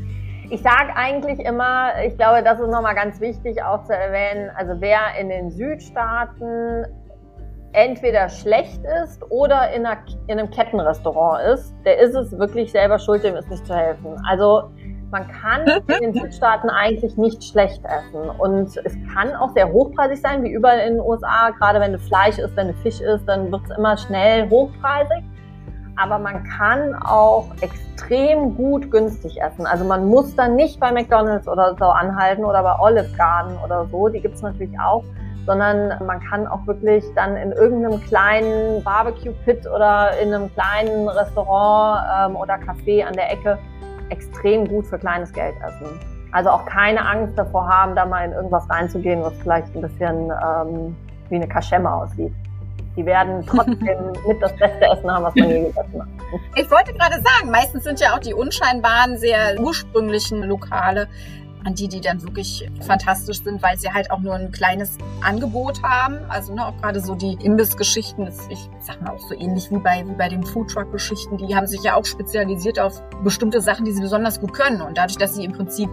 Ich 0.51 0.63
sage 0.63 0.95
eigentlich 0.95 1.39
immer, 1.45 1.91
ich 2.03 2.17
glaube, 2.17 2.41
das 2.41 2.59
ist 2.59 2.71
nochmal 2.71 2.95
ganz 2.95 3.21
wichtig 3.21 3.61
auch 3.61 3.84
zu 3.84 3.93
erwähnen, 3.93 4.49
also 4.55 4.73
wer 4.80 4.99
in 5.19 5.30
den 5.30 5.51
Südstaaten 5.51 6.88
entweder 7.71 8.30
schlecht 8.30 8.81
ist 9.03 9.21
oder 9.30 9.71
in, 9.71 9.85
einer, 9.85 9.99
in 10.26 10.39
einem 10.39 10.49
Kettenrestaurant 10.49 11.43
ist, 11.53 11.76
der 11.85 11.99
ist 11.99 12.15
es 12.15 12.35
wirklich 12.39 12.71
selber 12.71 12.97
schuld, 12.97 13.23
dem 13.23 13.35
ist 13.35 13.47
nicht 13.47 13.63
zu 13.67 13.76
helfen. 13.76 14.15
Also 14.27 14.71
man 15.11 15.27
kann 15.27 15.67
in 15.88 16.01
den 16.01 16.13
Südstaaten 16.13 16.69
eigentlich 16.69 17.15
nicht 17.15 17.43
schlecht 17.43 17.84
essen. 17.85 18.30
Und 18.39 18.76
es 18.84 18.97
kann 19.13 19.35
auch 19.35 19.49
sehr 19.49 19.71
hochpreisig 19.71 20.19
sein, 20.19 20.43
wie 20.43 20.51
überall 20.51 20.80
in 20.80 20.95
den 20.95 21.01
USA. 21.01 21.51
Gerade 21.51 21.80
wenn 21.80 21.93
du 21.93 21.99
Fleisch 21.99 22.39
isst, 22.39 22.55
wenn 22.55 22.69
du 22.69 22.73
Fisch 22.76 23.01
isst, 23.01 23.27
dann 23.27 23.51
wird 23.51 23.61
es 23.69 23.77
immer 23.77 23.97
schnell 23.97 24.49
hochpreisig 24.49 25.23
aber 25.99 26.17
man 26.17 26.43
kann 26.43 26.95
auch 26.95 27.47
extrem 27.61 28.55
gut 28.55 28.89
günstig 28.89 29.41
essen. 29.41 29.65
Also 29.65 29.84
man 29.84 30.07
muss 30.07 30.35
dann 30.35 30.55
nicht 30.55 30.80
bei 30.80 30.91
McDonald's 30.91 31.47
oder 31.47 31.76
so 31.77 31.85
anhalten 31.85 32.45
oder 32.45 32.63
bei 32.63 32.80
Olive 32.80 33.09
Garden 33.17 33.57
oder 33.63 33.85
so, 33.88 34.07
die 34.07 34.21
gibt's 34.21 34.41
natürlich 34.41 34.80
auch, 34.80 35.03
sondern 35.45 36.05
man 36.05 36.19
kann 36.21 36.47
auch 36.47 36.65
wirklich 36.65 37.03
dann 37.15 37.35
in 37.35 37.51
irgendeinem 37.51 38.01
kleinen 38.01 38.84
Barbecue-Pit 38.84 39.67
oder 39.67 40.17
in 40.19 40.34
einem 40.34 40.53
kleinen 40.53 41.09
Restaurant 41.09 42.31
ähm, 42.31 42.35
oder 42.38 42.55
Café 42.55 43.05
an 43.05 43.13
der 43.13 43.31
Ecke 43.31 43.57
extrem 44.09 44.67
gut 44.67 44.88
für 44.88 44.97
kleines 44.97 45.34
Geld 45.34 45.55
essen. 45.65 45.99
Also 46.31 46.49
auch 46.49 46.65
keine 46.65 47.05
Angst 47.05 47.38
davor 47.38 47.67
haben, 47.67 47.95
da 47.95 48.05
mal 48.05 48.23
in 48.23 48.31
irgendwas 48.31 48.69
reinzugehen, 48.69 49.21
was 49.21 49.34
vielleicht 49.41 49.76
ein 49.76 49.81
bisschen 49.81 50.31
ähm, 50.31 50.95
wie 51.30 51.35
eine 51.35 51.47
Kaschemme 51.47 51.91
aussieht 51.91 52.34
die 52.99 53.05
werden 53.05 53.45
trotzdem 53.45 53.77
mit 54.27 54.41
das 54.41 54.53
beste 54.57 54.81
Essen 54.81 55.09
haben, 55.09 55.23
was 55.23 55.35
man 55.35 55.49
je 55.49 55.59
gegessen 55.61 56.01
hat. 56.01 56.07
Ich 56.55 56.69
wollte 56.69 56.93
gerade 56.93 57.15
sagen, 57.15 57.49
meistens 57.49 57.85
sind 57.85 57.99
ja 58.01 58.13
auch 58.13 58.19
die 58.19 58.34
unscheinbaren, 58.34 59.17
sehr 59.17 59.57
ursprünglichen 59.57 60.43
Lokale 60.43 61.07
an 61.63 61.76
die, 61.76 61.88
die 61.88 62.01
dann 62.01 62.21
wirklich 62.23 62.69
fantastisch 62.85 63.41
sind, 63.41 63.61
weil 63.63 63.77
sie 63.77 63.89
halt 63.89 64.11
auch 64.11 64.19
nur 64.19 64.34
ein 64.34 64.51
kleines 64.51 64.97
Angebot 65.21 65.81
haben. 65.81 66.17
Also 66.27 66.53
ne, 66.53 66.65
auch 66.65 66.76
gerade 66.77 66.99
so 66.99 67.15
die 67.15 67.38
Imbissgeschichten, 67.41 68.30
ich 68.49 68.69
sag 68.81 69.01
mal 69.01 69.11
auch 69.11 69.19
so 69.19 69.34
ähnlich 69.34 69.71
wie 69.71 69.77
bei, 69.77 70.03
wie 70.05 70.13
bei 70.13 70.27
den 70.27 70.43
Foodtruck-Geschichten, 70.43 71.38
die 71.38 71.55
haben 71.55 71.67
sich 71.67 71.84
ja 71.84 71.95
auch 71.95 72.05
spezialisiert 72.05 72.80
auf 72.80 73.01
bestimmte 73.23 73.61
Sachen, 73.61 73.85
die 73.85 73.91
sie 73.91 74.01
besonders 74.01 74.41
gut 74.41 74.53
können. 74.53 74.81
Und 74.81 74.97
dadurch, 74.97 75.17
dass 75.17 75.35
sie 75.35 75.45
im 75.45 75.53
Prinzip 75.53 75.89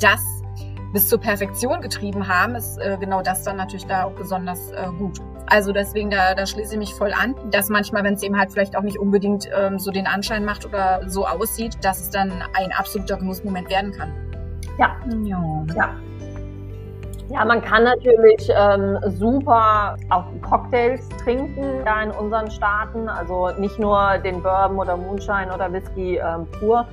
das 0.00 0.22
bis 0.96 1.10
zur 1.10 1.20
Perfektion 1.20 1.82
getrieben 1.82 2.26
haben, 2.26 2.54
ist 2.54 2.78
äh, 2.78 2.96
genau 2.98 3.20
das 3.20 3.42
dann 3.42 3.58
natürlich 3.58 3.84
da 3.84 4.04
auch 4.04 4.12
besonders 4.12 4.70
äh, 4.70 4.86
gut. 4.98 5.18
Also 5.44 5.70
deswegen, 5.72 6.08
da, 6.08 6.34
da 6.34 6.46
schließe 6.46 6.72
ich 6.72 6.78
mich 6.78 6.94
voll 6.94 7.12
an, 7.12 7.34
dass 7.50 7.68
manchmal, 7.68 8.02
wenn 8.02 8.14
es 8.14 8.22
eben 8.22 8.38
halt 8.38 8.50
vielleicht 8.50 8.74
auch 8.74 8.82
nicht 8.82 8.98
unbedingt 8.98 9.46
ähm, 9.54 9.78
so 9.78 9.90
den 9.90 10.06
Anschein 10.06 10.42
macht 10.42 10.64
oder 10.64 11.02
so 11.06 11.26
aussieht, 11.26 11.76
dass 11.82 12.00
es 12.00 12.08
dann 12.08 12.32
ein 12.54 12.72
absoluter 12.72 13.18
Genussmoment 13.18 13.68
werden 13.68 13.92
kann. 13.92 14.10
Ja. 14.78 14.96
Ja. 15.24 15.66
ja. 15.76 15.90
Ja, 17.28 17.44
man 17.44 17.60
kann 17.60 17.84
natürlich 17.84 18.48
ähm, 18.56 18.98
super 19.18 19.96
auch 20.08 20.24
Cocktails 20.40 21.06
trinken 21.22 21.84
da 21.84 22.04
in 22.04 22.10
unseren 22.10 22.50
Staaten. 22.50 23.10
Also 23.10 23.50
nicht 23.58 23.78
nur 23.78 24.16
den 24.24 24.42
Bourbon 24.42 24.78
oder 24.78 24.96
Moonshine 24.96 25.52
oder 25.54 25.70
Whisky 25.70 26.16
ähm, 26.16 26.46
pur, 26.58 26.86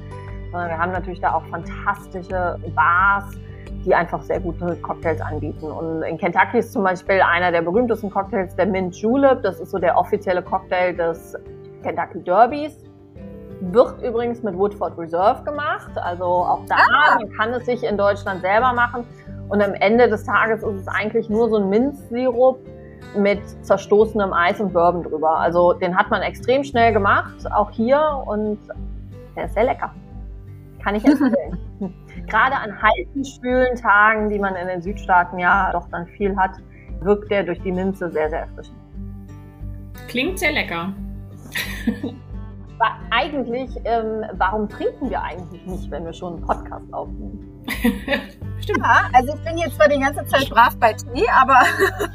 sondern 0.51 0.69
wir 0.71 0.77
haben 0.77 0.91
natürlich 0.91 1.21
da 1.21 1.35
auch 1.35 1.45
fantastische 1.45 2.59
Bars, 2.75 3.25
die 3.85 3.93
einfach 3.93 4.21
sehr 4.21 4.39
gute 4.39 4.75
Cocktails 4.77 5.21
anbieten. 5.21 5.65
Und 5.65 6.03
in 6.03 6.17
Kentucky 6.17 6.59
ist 6.59 6.71
zum 6.71 6.83
Beispiel 6.83 7.21
einer 7.21 7.51
der 7.51 7.61
berühmtesten 7.61 8.09
Cocktails 8.09 8.55
der 8.55 8.65
Mint 8.65 8.95
Julep. 8.95 9.43
Das 9.43 9.59
ist 9.59 9.71
so 9.71 9.77
der 9.77 9.97
offizielle 9.97 10.41
Cocktail 10.41 10.93
des 10.93 11.35
Kentucky 11.83 12.23
Derbys. 12.23 12.77
Wird 13.59 14.01
übrigens 14.03 14.43
mit 14.43 14.57
Woodford 14.57 14.97
Reserve 14.97 15.43
gemacht. 15.43 15.91
Also 15.95 16.25
auch 16.25 16.65
da, 16.67 16.75
ah. 16.75 17.15
man 17.15 17.29
kann 17.33 17.53
es 17.53 17.65
sich 17.65 17.83
in 17.83 17.97
Deutschland 17.97 18.41
selber 18.41 18.73
machen. 18.73 19.05
Und 19.49 19.61
am 19.61 19.73
Ende 19.73 20.09
des 20.09 20.23
Tages 20.23 20.63
ist 20.63 20.81
es 20.81 20.87
eigentlich 20.87 21.29
nur 21.29 21.49
so 21.49 21.57
ein 21.57 21.69
Minzsirup 21.69 22.59
mit 23.15 23.41
zerstoßenem 23.65 24.33
Eis 24.33 24.59
und 24.59 24.73
Bourbon 24.73 25.03
drüber. 25.03 25.37
Also 25.37 25.73
den 25.73 25.95
hat 25.95 26.09
man 26.09 26.21
extrem 26.21 26.63
schnell 26.63 26.93
gemacht, 26.93 27.51
auch 27.51 27.69
hier. 27.71 28.23
Und 28.25 28.59
der 29.35 29.45
ist 29.45 29.53
sehr 29.53 29.65
lecker. 29.65 29.91
Kann 30.83 30.95
ich 30.95 31.05
empfehlen. 31.05 31.57
Gerade 32.27 32.55
an 32.55 32.81
heißen, 32.81 33.25
schwülen 33.25 33.75
Tagen, 33.75 34.29
die 34.29 34.39
man 34.39 34.55
in 34.55 34.67
den 34.67 34.81
Südstaaten 34.81 35.39
ja 35.39 35.71
doch 35.71 35.87
dann 35.89 36.07
viel 36.07 36.35
hat, 36.35 36.51
wirkt 37.01 37.29
der 37.31 37.43
durch 37.43 37.61
die 37.61 37.71
Minze 37.71 38.09
sehr, 38.11 38.29
sehr 38.29 38.41
erfrischend. 38.41 38.77
Klingt 40.07 40.39
sehr 40.39 40.51
lecker. 40.51 40.93
eigentlich, 43.11 43.69
ähm, 43.85 44.25
warum 44.33 44.67
trinken 44.67 45.09
wir 45.09 45.21
eigentlich 45.21 45.65
nicht, 45.65 45.91
wenn 45.91 46.05
wir 46.05 46.13
schon 46.13 46.35
einen 46.35 46.45
Podcast 46.45 46.93
aufnehmen? 46.93 47.63
Stimmt. 48.61 48.79
Ja, 48.79 49.09
also 49.13 49.35
ich 49.35 49.43
bin 49.43 49.57
jetzt 49.57 49.75
zwar 49.75 49.89
die 49.89 49.99
ganze 49.99 50.25
Zeit 50.25 50.49
brav 50.49 50.77
bei 50.77 50.93
Tee, 50.93 51.25
aber. 51.29 51.61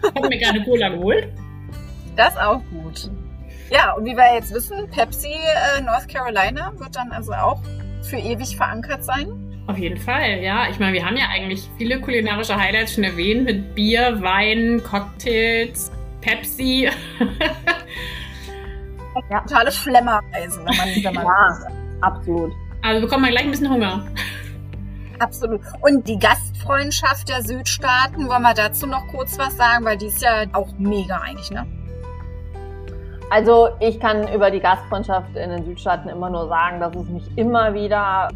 ich 0.02 0.14
habe 0.16 0.28
mir 0.28 0.38
gerade 0.38 0.62
Cola 0.64 0.88
geholt. 0.90 1.28
Das 2.16 2.36
auch 2.36 2.60
gut. 2.70 3.10
Ja, 3.70 3.92
und 3.92 4.04
wie 4.04 4.16
wir 4.16 4.34
jetzt 4.34 4.52
wissen, 4.52 4.88
Pepsi 4.90 5.28
äh, 5.28 5.82
North 5.82 6.08
Carolina 6.08 6.72
wird 6.78 6.96
dann 6.96 7.12
also 7.12 7.32
auch 7.32 7.60
für 8.02 8.16
ewig 8.16 8.56
verankert 8.56 9.04
sein. 9.04 9.47
Auf 9.68 9.76
jeden 9.76 9.98
Fall, 9.98 10.38
ja. 10.38 10.66
Ich 10.70 10.78
meine, 10.78 10.94
wir 10.94 11.04
haben 11.04 11.18
ja 11.18 11.26
eigentlich 11.28 11.68
viele 11.76 12.00
kulinarische 12.00 12.56
Highlights 12.56 12.94
schon 12.94 13.04
erwähnt 13.04 13.44
mit 13.44 13.74
Bier, 13.74 14.22
Wein, 14.22 14.82
Cocktails, 14.82 15.92
Pepsi. 16.22 16.88
ja. 19.30 19.40
Totale 19.40 19.70
Schlemmerreise, 19.70 20.64
wenn 20.64 20.74
man, 20.74 20.88
wenn 21.04 21.14
man 21.14 21.26
ja, 21.26 21.58
absolut. 22.00 22.52
Also 22.80 23.02
bekommt 23.02 23.20
man 23.20 23.30
gleich 23.30 23.44
ein 23.44 23.50
bisschen 23.50 23.70
Hunger. 23.70 24.06
Absolut. 25.18 25.60
Und 25.82 26.08
die 26.08 26.18
Gastfreundschaft 26.18 27.28
der 27.28 27.42
Südstaaten, 27.42 28.26
wollen 28.26 28.42
wir 28.42 28.54
dazu 28.54 28.86
noch 28.86 29.06
kurz 29.08 29.38
was 29.38 29.54
sagen, 29.58 29.84
weil 29.84 29.98
die 29.98 30.06
ist 30.06 30.22
ja 30.22 30.44
auch 30.54 30.72
mega 30.78 31.18
eigentlich, 31.18 31.50
ne? 31.50 31.66
Also 33.30 33.68
ich 33.80 34.00
kann 34.00 34.32
über 34.32 34.50
die 34.50 34.60
Gastfreundschaft 34.60 35.36
in 35.36 35.50
den 35.50 35.66
Südstaaten 35.66 36.08
immer 36.08 36.30
nur 36.30 36.48
sagen, 36.48 36.80
dass 36.80 36.96
es 36.96 37.06
mich 37.10 37.24
immer 37.36 37.74
wieder 37.74 38.30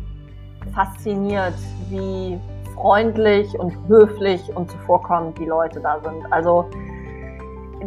fasziniert, 0.74 1.54
wie 1.88 2.38
freundlich 2.74 3.58
und 3.58 3.72
höflich 3.88 4.40
und 4.54 4.70
zuvorkommend 4.70 5.38
die 5.38 5.46
Leute 5.46 5.80
da 5.80 6.00
sind. 6.00 6.32
Also 6.32 6.66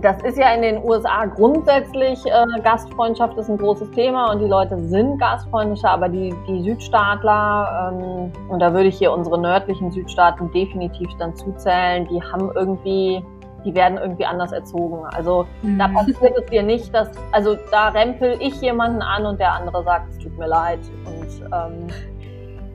das 0.02 0.22
ist 0.24 0.38
ja 0.38 0.54
in 0.54 0.62
den 0.62 0.84
USA 0.84 1.26
grundsätzlich, 1.26 2.20
äh, 2.26 2.62
Gastfreundschaft 2.62 3.38
ist 3.38 3.50
ein 3.50 3.58
großes 3.58 3.92
Thema 3.92 4.32
und 4.32 4.40
die 4.40 4.48
Leute 4.48 4.78
sind 4.88 5.18
gastfreundlicher, 5.20 5.90
aber 5.90 6.10
die, 6.10 6.34
die 6.48 6.64
Südstaatler, 6.64 7.94
ähm, 7.94 8.32
und 8.50 8.60
da 8.60 8.74
würde 8.74 8.88
ich 8.88 8.98
hier 8.98 9.12
unsere 9.12 9.40
nördlichen 9.40 9.92
Südstaaten 9.92 10.52
definitiv 10.52 11.10
dann 11.18 11.36
zuzählen, 11.36 12.08
die 12.10 12.22
haben 12.22 12.52
irgendwie, 12.56 13.24
die 13.64 13.74
werden 13.74 13.98
irgendwie 13.98 14.26
anders 14.26 14.52
erzogen. 14.52 15.06
Also 15.14 15.46
mhm. 15.62 15.80
da 15.80 15.88
passiert 15.88 16.38
es 16.38 16.46
dir 16.50 16.64
nicht, 16.64 16.94
dass, 16.94 17.10
also 17.32 17.56
da 17.72 17.90
rempel 17.90 18.38
ich 18.40 18.60
jemanden 18.62 19.02
an 19.02 19.26
und 19.26 19.40
der 19.40 19.54
andere 19.54 19.84
sagt, 19.84 20.10
es 20.10 20.18
tut 20.20 20.38
mir 20.38 20.48
leid. 20.48 20.80
Und 21.06 21.42
ähm, 21.54 21.88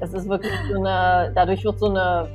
es 0.00 0.14
ist 0.14 0.28
wirklich 0.28 0.52
so 0.70 0.78
eine, 0.78 1.30
dadurch 1.34 1.64
wird 1.64 1.78
so 1.78 1.90
eine, 1.90 2.28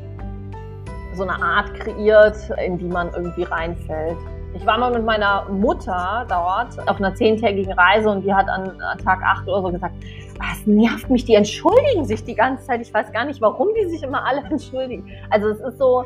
so 1.16 1.24
eine 1.24 1.34
Art 1.34 1.74
kreiert, 1.76 2.38
in 2.64 2.78
die 2.78 2.88
man 2.88 3.12
irgendwie 3.14 3.44
reinfällt. 3.44 4.18
Ich 4.54 4.66
war 4.66 4.78
mal 4.78 4.92
mit 4.92 5.04
meiner 5.04 5.46
Mutter 5.50 6.26
dort 6.30 6.88
auf 6.88 6.98
einer 6.98 7.14
zehntägigen 7.16 7.74
Reise 7.74 8.10
und 8.10 8.24
die 8.24 8.34
hat 8.34 8.48
an, 8.48 8.80
an 8.82 8.98
Tag 9.00 9.22
8 9.22 9.48
oder 9.48 9.62
so 9.64 9.72
gesagt, 9.72 9.96
was 10.38 10.66
nervt 10.66 11.10
mich, 11.10 11.26
die 11.26 11.36
entschuldigen 11.36 12.06
sich 12.06 12.24
die 12.24 12.36
ganze 12.36 12.66
Zeit. 12.66 12.82
Ich 12.82 12.94
weiß 12.94 13.12
gar 13.12 13.26
nicht, 13.26 13.42
warum 13.42 13.70
die 13.78 13.90
sich 13.90 14.04
immer 14.04 14.26
alle 14.26 14.44
entschuldigen. 14.50 15.06
Also 15.30 15.50
es 15.50 15.60
ist 15.60 15.78
so, 15.78 16.06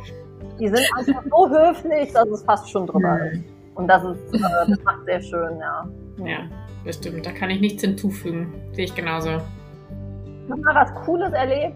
die 0.60 0.68
sind 0.68 0.82
einfach 0.98 1.24
so 1.30 1.50
höflich, 1.58 2.12
dass 2.14 2.28
es 2.30 2.44
fast 2.44 2.70
schon 2.70 2.88
drüber 2.88 3.20
ist. 3.32 3.44
Und 3.76 3.88
das 3.88 4.04
ist, 4.04 4.36
äh, 4.36 4.40
das 4.68 4.84
macht 4.84 5.06
sehr 5.06 5.22
schön, 5.22 5.60
ja. 5.60 5.88
Ja, 6.26 6.40
bestimmt. 6.84 7.26
Da 7.26 7.32
kann 7.32 7.50
ich 7.50 7.62
nichts 7.62 7.82
hinzufügen. 7.82 8.54
Sehe 8.74 8.86
ich 8.86 8.96
genauso. 8.96 9.40
Ich 10.50 10.54
habe 10.54 10.62
mal 10.64 10.74
was 10.74 10.96
Cooles 11.06 11.32
erlebt. 11.32 11.76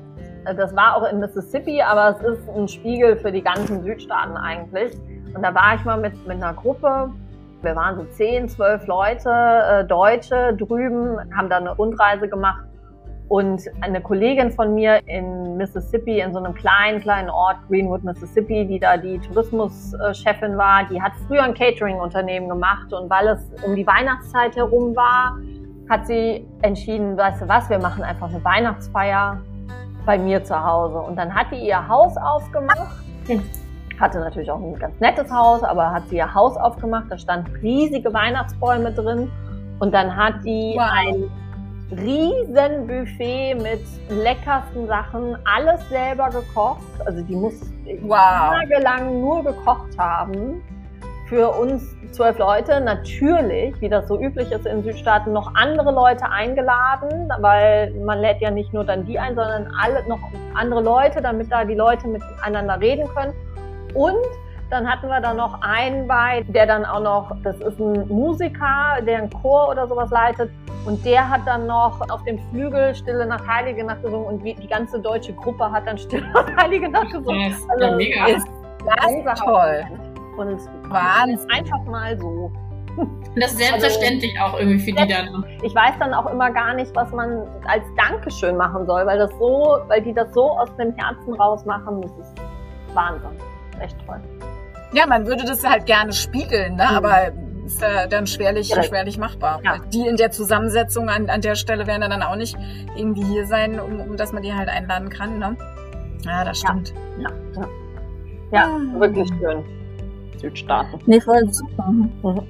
Das 0.58 0.76
war 0.76 0.96
auch 0.96 1.08
in 1.08 1.20
Mississippi, 1.20 1.80
aber 1.84 2.18
es 2.18 2.24
ist 2.24 2.50
ein 2.50 2.68
Spiegel 2.68 3.16
für 3.18 3.32
die 3.32 3.44
ganzen 3.44 3.84
Südstaaten 3.84 4.36
eigentlich. 4.36 4.98
Und 5.36 5.44
da 5.44 5.54
war 5.54 5.76
ich 5.76 5.86
mal 5.86 6.00
mit, 6.00 6.14
mit 6.28 6.38
einer 6.38 6.54
Gruppe. 6.54 7.12
Wir 7.62 7.76
waren 7.76 7.98
so 7.98 8.04
zehn, 8.06 8.50
zwölf 8.50 8.88
Leute, 8.88 9.30
äh, 9.30 9.86
Deutsche 9.86 10.56
drüben, 10.58 11.20
haben 11.38 11.50
da 11.52 11.58
eine 11.58 11.76
Rundreise 11.76 12.28
gemacht. 12.28 12.64
Und 13.28 13.62
eine 13.82 14.02
Kollegin 14.02 14.50
von 14.50 14.74
mir 14.74 15.02
in 15.06 15.56
Mississippi, 15.56 16.20
in 16.22 16.34
so 16.34 16.40
einem 16.40 16.56
kleinen, 16.56 17.00
kleinen 17.00 17.30
Ort, 17.30 17.58
Greenwood, 17.70 18.04
Mississippi, 18.04 18.66
die 18.66 18.80
da 18.80 18.98
die 18.98 19.20
Tourismuschefin 19.20 20.58
war, 20.58 20.86
die 20.90 21.00
hat 21.00 21.12
früher 21.28 21.44
ein 21.44 21.54
Catering-Unternehmen 21.54 22.50
gemacht. 22.50 22.92
Und 22.92 23.08
weil 23.08 23.28
es 23.28 23.52
um 23.64 23.76
die 23.76 23.86
Weihnachtszeit 23.86 24.56
herum 24.56 24.96
war, 24.96 25.38
hat 25.90 26.08
sie 26.08 26.48
entschieden, 26.62 27.18
weißt 27.18 27.42
du 27.42 27.48
was, 27.48 27.70
wir 27.70 27.80
machen 27.80 28.04
einfach 28.04 28.30
eine 28.30 28.44
Weihnachtsfeier 28.44 29.42
bei 30.06 30.18
mir 30.18 30.44
zu 30.44 30.64
Hause. 30.64 31.00
Und 31.00 31.16
dann 31.18 31.34
hat 31.34 31.48
die 31.52 31.68
ihr 31.68 31.88
Haus 31.88 32.18
aufgemacht 32.18 33.04
hatte 34.00 34.20
natürlich 34.20 34.52
auch 34.52 34.60
ein 34.60 34.78
ganz 34.78 35.00
nettes 35.00 35.32
Haus, 35.32 35.64
aber 35.64 35.92
hat 35.92 36.10
sie 36.10 36.18
ihr 36.18 36.34
Haus 36.34 36.58
aufgemacht, 36.58 37.06
da 37.10 37.18
standen 37.18 37.56
riesige 37.58 38.14
Weihnachtsbäume 38.14 38.92
drin 38.92 39.32
und 39.80 39.94
dann 39.94 40.16
hat 40.16 40.44
die 40.44 40.76
wow. 40.76 40.90
ein 40.92 41.32
riesen 41.92 42.88
Buffet 42.88 43.56
mit 43.56 43.82
leckersten 44.10 44.88
Sachen, 44.88 45.38
alles 45.46 45.88
selber 45.90 46.30
gekocht. 46.30 46.82
Also 47.06 47.22
die 47.22 47.36
muss 47.36 47.54
wow. 48.02 48.52
tagelang 48.52 49.22
nur 49.22 49.44
gekocht 49.44 49.98
haben. 49.98 50.62
Für 51.28 51.50
uns 51.50 51.93
zwölf 52.14 52.38
Leute 52.38 52.80
natürlich, 52.80 53.80
wie 53.82 53.90
das 53.90 54.08
so 54.08 54.20
üblich 54.20 54.52
ist 54.52 54.66
in 54.66 54.84
Südstaaten, 54.84 55.34
noch 55.34 55.54
andere 55.56 55.92
Leute 55.92 56.30
eingeladen, 56.30 57.32
weil 57.40 57.92
man 58.06 58.20
lädt 58.20 58.42
ja 58.42 58.52
nicht 58.52 58.74
nur 58.74 58.84
dann 58.84 59.06
die 59.06 59.20
ein, 59.20 59.36
sondern 59.36 59.74
alle 59.82 60.08
noch 60.08 60.20
andere 60.54 60.82
Leute, 60.82 61.22
damit 61.22 61.52
da 61.52 61.66
die 61.66 61.76
Leute 61.76 62.08
miteinander 62.08 62.80
reden 62.80 63.08
können. 63.16 63.34
Und 63.94 64.26
dann 64.70 64.90
hatten 64.90 65.08
wir 65.08 65.22
da 65.22 65.34
noch 65.34 65.62
einen 65.62 66.08
bei, 66.08 66.44
der 66.48 66.66
dann 66.66 66.86
auch 66.86 67.02
noch, 67.02 67.36
das 67.44 67.58
ist 67.58 67.80
ein 67.80 68.08
Musiker, 68.08 68.98
der 69.06 69.20
einen 69.20 69.30
Chor 69.30 69.70
oder 69.70 69.88
sowas 69.88 70.10
leitet. 70.10 70.50
Und 70.86 71.06
der 71.06 71.30
hat 71.30 71.42
dann 71.46 71.68
noch 71.68 72.02
auf 72.10 72.24
dem 72.24 72.40
Flügel 72.50 72.94
Stille 72.96 73.26
Nacht, 73.26 73.48
Heilige 73.48 73.84
Nacht 73.84 74.04
gesungen 74.04 74.26
und 74.26 74.44
die 74.44 74.68
ganze 74.68 75.00
deutsche 75.00 75.34
Gruppe 75.34 75.72
hat 75.72 75.88
dann 75.88 75.98
Stille 75.98 76.28
Nacht, 76.32 76.56
Heilige 76.58 76.90
Nacht 76.90 77.12
gesungen. 77.12 77.50
Das 77.50 77.60
ist 77.60 77.70
also, 77.70 77.96
mega. 77.96 78.26
Ist 78.28 78.48
das 79.26 79.40
toll. 79.40 79.86
Und 80.38 80.60
Wahnsinn. 80.90 81.50
einfach 81.52 81.84
mal 81.86 82.20
so. 82.20 82.52
Und 82.96 83.42
das 83.42 83.54
ist 83.54 83.58
selbstverständlich 83.58 84.40
also, 84.40 84.56
auch 84.56 84.60
irgendwie 84.60 84.80
für 84.80 84.92
die 84.92 85.08
dann. 85.08 85.46
Ich 85.64 85.74
weiß 85.74 85.96
dann 86.00 86.14
auch 86.14 86.32
immer 86.32 86.52
gar 86.52 86.76
nicht, 86.76 86.96
was 86.96 87.12
man 87.12 87.48
als 87.66 87.84
Dankeschön 87.98 88.56
machen 88.56 88.86
soll, 88.86 89.06
weil 89.06 89.18
das 89.18 89.32
so, 89.40 89.80
weil 89.88 90.02
die 90.02 90.14
das 90.14 90.32
so 90.34 90.52
aus 90.52 90.70
dem 90.78 90.96
Herzen 90.96 91.34
raus 91.34 91.66
machen, 91.66 92.02
das 92.02 92.12
ist 92.12 92.36
Wahnsinn 92.94 93.32
echt 93.80 93.98
toll. 94.06 94.22
Ja, 94.94 95.08
man 95.08 95.26
würde 95.26 95.44
das 95.44 95.68
halt 95.68 95.86
gerne 95.86 96.14
spiegeln, 96.14 96.76
ne? 96.76 96.88
Mhm. 96.90 96.98
aber 96.98 97.32
ist 97.66 97.82
ja 97.82 98.08
dann 98.08 98.28
schwerlich, 98.28 98.68
Direkt. 98.68 98.88
schwerlich 98.88 99.18
machbar. 99.18 99.62
Ja. 99.64 99.78
Die 99.92 100.06
in 100.06 100.18
der 100.18 100.32
Zusammensetzung 100.32 101.10
an, 101.10 101.30
an 101.30 101.42
der 101.42 101.56
Stelle 101.56 101.88
werden 101.88 102.02
dann 102.02 102.22
auch 102.22 102.36
nicht 102.36 102.58
irgendwie 102.96 103.24
hier 103.24 103.48
sein, 103.48 103.80
um, 103.80 104.02
um 104.02 104.18
dass 104.18 104.34
man 104.34 104.44
die 104.44 104.54
halt 104.54 104.68
einladen 104.68 105.10
kann. 105.10 105.40
Ne? 105.40 105.56
Ja, 106.26 106.44
das 106.44 106.60
stimmt. 106.60 106.94
Ja, 107.18 107.30
ja. 107.56 107.68
ja. 108.52 108.68
ja 108.68 109.00
wirklich 109.00 109.30
schön. 109.40 109.64
Südstaaten. 110.44 111.00
Nee, 111.06 111.22
voll 111.22 111.52
super. 111.52 111.88
Mhm. 111.90 112.48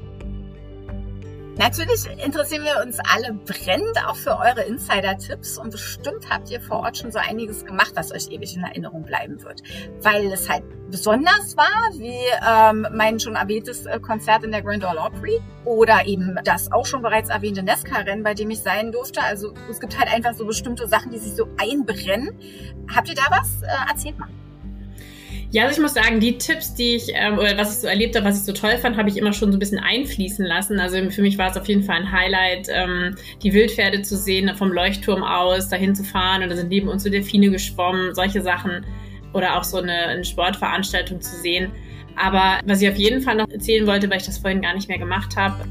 Natürlich 1.58 2.08
interessieren 2.26 2.64
wir 2.64 2.84
uns 2.84 2.98
alle 3.14 3.34
brennend 3.34 3.96
auch 4.08 4.16
für 4.16 4.40
eure 4.40 4.64
Insider-Tipps 4.64 5.60
und 5.60 5.70
bestimmt 5.70 6.28
habt 6.28 6.50
ihr 6.50 6.60
vor 6.60 6.80
Ort 6.80 6.98
schon 6.98 7.12
so 7.12 7.20
einiges 7.20 7.64
gemacht, 7.64 7.92
was 7.94 8.12
euch 8.12 8.32
ewig 8.32 8.56
in 8.56 8.64
Erinnerung 8.64 9.04
bleiben 9.04 9.42
wird. 9.44 9.62
Weil 10.02 10.32
es 10.32 10.50
halt 10.50 10.64
besonders 10.90 11.56
war, 11.56 11.92
wie 11.94 12.18
ähm, 12.50 12.88
mein 12.92 13.20
schon 13.20 13.36
erwähntes 13.36 13.86
äh, 13.86 14.00
Konzert 14.00 14.44
in 14.44 14.52
der 14.52 14.64
Grand 14.64 14.84
Ole 14.84 15.00
Opry 15.00 15.40
oder 15.64 16.08
eben 16.08 16.40
das 16.44 16.72
auch 16.72 16.88
schon 16.88 17.04
bereits 17.04 17.30
erwähnte 17.30 17.62
Nesca-Rennen, 17.62 18.24
bei 18.24 18.34
dem 18.34 18.50
ich 18.50 18.62
sein 18.62 18.92
durfte. 18.92 19.22
Also 19.22 19.54
es 19.70 19.80
gibt 19.80 20.00
halt 20.00 20.12
einfach 20.12 20.34
so 20.34 20.48
bestimmte 20.48 20.88
Sachen, 20.88 21.12
die 21.12 21.20
sich 21.20 21.36
so 21.36 21.48
einbrennen. 21.58 22.32
Habt 22.96 23.10
ihr 23.10 23.16
da 23.16 23.26
was? 23.30 23.62
Äh, 23.62 23.92
erzählt 23.92 24.18
mal. 24.18 24.30
Ja, 25.54 25.66
also 25.66 25.76
ich 25.76 25.82
muss 25.84 25.94
sagen, 25.94 26.20
die 26.20 26.40
Tipps, 26.40 26.74
die 26.74 26.96
ich, 26.96 27.12
ähm, 27.14 27.38
oder 27.38 27.56
was 27.56 27.76
ich 27.76 27.82
so 27.82 27.86
erlebt 27.86 28.16
habe, 28.16 28.26
was 28.26 28.40
ich 28.40 28.44
so 28.44 28.54
toll 28.54 28.76
fand, 28.80 28.98
habe 28.98 29.08
ich 29.08 29.18
immer 29.18 29.34
schon 29.34 29.52
so 29.52 29.58
ein 29.58 29.60
bisschen 29.60 29.78
einfließen 29.78 30.44
lassen. 30.44 30.80
Also 30.80 30.98
für 31.12 31.22
mich 31.22 31.38
war 31.38 31.52
es 31.52 31.58
auf 31.58 31.68
jeden 31.68 31.84
Fall 31.84 31.98
ein 31.98 32.12
Highlight, 32.12 32.70
ähm, 32.72 33.16
die 33.44 33.54
Wildpferde 33.54 34.02
zu 34.02 34.18
sehen, 34.18 34.50
vom 34.56 34.72
Leuchtturm 34.72 35.22
aus 35.22 35.70
dahin 35.70 35.94
zu 35.94 36.04
fahren 36.04 36.42
und 36.42 36.50
da 36.50 36.56
sind 36.56 36.70
neben 36.70 36.88
uns 36.88 37.04
so 37.04 37.10
Delfine 37.12 37.52
geschwommen, 37.52 38.16
solche 38.16 38.42
Sachen. 38.42 38.84
Oder 39.34 39.56
auch 39.56 39.64
so 39.64 39.78
eine, 39.78 39.94
eine 39.94 40.26
Sportveranstaltung 40.26 41.22
zu 41.22 41.36
sehen. 41.36 41.72
Aber 42.16 42.60
was 42.66 42.82
ich 42.82 42.90
auf 42.90 42.98
jeden 42.98 43.22
Fall 43.22 43.36
noch 43.36 43.50
erzählen 43.50 43.86
wollte, 43.86 44.10
weil 44.10 44.18
ich 44.18 44.26
das 44.26 44.40
vorhin 44.40 44.60
gar 44.60 44.74
nicht 44.74 44.90
mehr 44.90 44.98
gemacht 44.98 45.36
habe, 45.36 45.66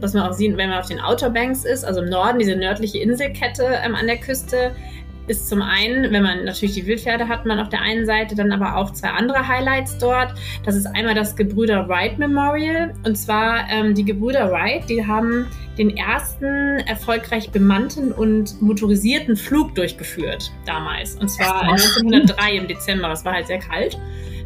was 0.00 0.12
man 0.12 0.28
auch 0.28 0.34
sieht, 0.34 0.54
wenn 0.58 0.68
man 0.68 0.80
auf 0.80 0.88
den 0.88 1.00
Outer 1.00 1.30
Banks 1.30 1.64
ist, 1.64 1.82
also 1.82 2.02
im 2.02 2.10
Norden, 2.10 2.38
diese 2.38 2.56
nördliche 2.56 2.98
Inselkette 2.98 3.80
ähm, 3.82 3.94
an 3.94 4.06
der 4.06 4.18
Küste, 4.18 4.76
ist 5.28 5.48
zum 5.48 5.62
einen, 5.62 6.12
wenn 6.12 6.22
man 6.22 6.44
natürlich 6.44 6.74
die 6.74 6.86
Wildpferde 6.86 7.28
hat, 7.28 7.46
man 7.46 7.58
auf 7.58 7.68
der 7.68 7.82
einen 7.82 8.06
Seite 8.06 8.34
dann 8.34 8.52
aber 8.52 8.76
auch 8.76 8.92
zwei 8.92 9.10
andere 9.10 9.46
Highlights 9.46 9.98
dort. 9.98 10.34
Das 10.64 10.74
ist 10.74 10.86
einmal 10.86 11.14
das 11.14 11.36
Gebrüder 11.36 11.88
Wright 11.88 12.18
Memorial. 12.18 12.94
Und 13.04 13.16
zwar 13.16 13.68
ähm, 13.70 13.94
die 13.94 14.04
Gebrüder 14.04 14.50
Wright, 14.50 14.88
die 14.88 15.06
haben 15.06 15.46
den 15.78 15.96
ersten 15.96 16.78
erfolgreich 16.86 17.50
bemannten 17.50 18.12
und 18.12 18.60
motorisierten 18.60 19.36
Flug 19.36 19.74
durchgeführt 19.74 20.50
damals. 20.66 21.14
Und 21.14 21.28
zwar 21.28 21.62
1903 21.62 22.52
im 22.56 22.68
Dezember. 22.68 23.12
Es 23.12 23.24
war 23.24 23.34
halt 23.34 23.46
sehr 23.46 23.60
kalt. 23.60 23.98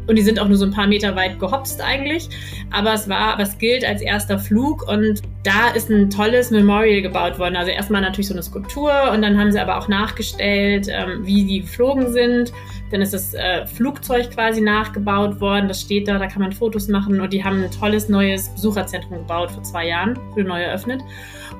Und 0.07 0.17
die 0.17 0.21
sind 0.21 0.39
auch 0.39 0.47
nur 0.47 0.57
so 0.57 0.65
ein 0.65 0.71
paar 0.71 0.87
Meter 0.87 1.15
weit 1.15 1.39
gehopst 1.39 1.81
eigentlich. 1.81 2.29
Aber 2.71 2.93
es 2.93 3.07
war, 3.07 3.37
was 3.37 3.57
gilt 3.57 3.85
als 3.85 4.01
erster 4.01 4.39
Flug. 4.39 4.87
Und 4.87 5.21
da 5.43 5.69
ist 5.75 5.89
ein 5.89 6.09
tolles 6.09 6.51
Memorial 6.51 7.01
gebaut 7.01 7.39
worden. 7.39 7.55
Also 7.55 7.71
erstmal 7.71 8.01
natürlich 8.01 8.27
so 8.27 8.33
eine 8.33 8.43
Skulptur 8.43 9.11
und 9.11 9.21
dann 9.21 9.37
haben 9.37 9.51
sie 9.51 9.59
aber 9.59 9.77
auch 9.77 9.87
nachgestellt, 9.87 10.87
ähm, 10.89 11.25
wie 11.25 11.43
die 11.43 11.61
geflogen 11.61 12.11
sind. 12.11 12.51
Dann 12.91 13.01
ist 13.01 13.13
das 13.13 13.33
äh, 13.33 13.65
Flugzeug 13.65 14.31
quasi 14.31 14.61
nachgebaut 14.61 15.41
worden. 15.41 15.67
Das 15.67 15.81
steht 15.81 16.07
da, 16.07 16.19
da 16.19 16.27
kann 16.27 16.41
man 16.41 16.51
Fotos 16.51 16.87
machen. 16.87 17.19
Und 17.19 17.33
die 17.33 17.43
haben 17.43 17.63
ein 17.63 17.71
tolles 17.71 18.09
neues 18.09 18.49
Besucherzentrum 18.49 19.19
gebaut 19.19 19.51
vor 19.51 19.63
zwei 19.63 19.87
Jahren, 19.87 20.17
für 20.33 20.43
neu 20.43 20.61
eröffnet. 20.61 21.01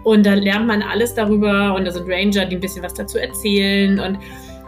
Und 0.03 0.25
da 0.25 0.33
lernt 0.33 0.67
man 0.67 0.81
alles 0.81 1.13
darüber 1.13 1.75
und 1.75 1.85
da 1.85 1.91
sind 1.91 2.09
Ranger, 2.09 2.45
die 2.45 2.55
ein 2.55 2.59
bisschen 2.59 2.83
was 2.83 2.93
dazu 2.93 3.17
erzählen 3.17 3.99
und 3.99 4.19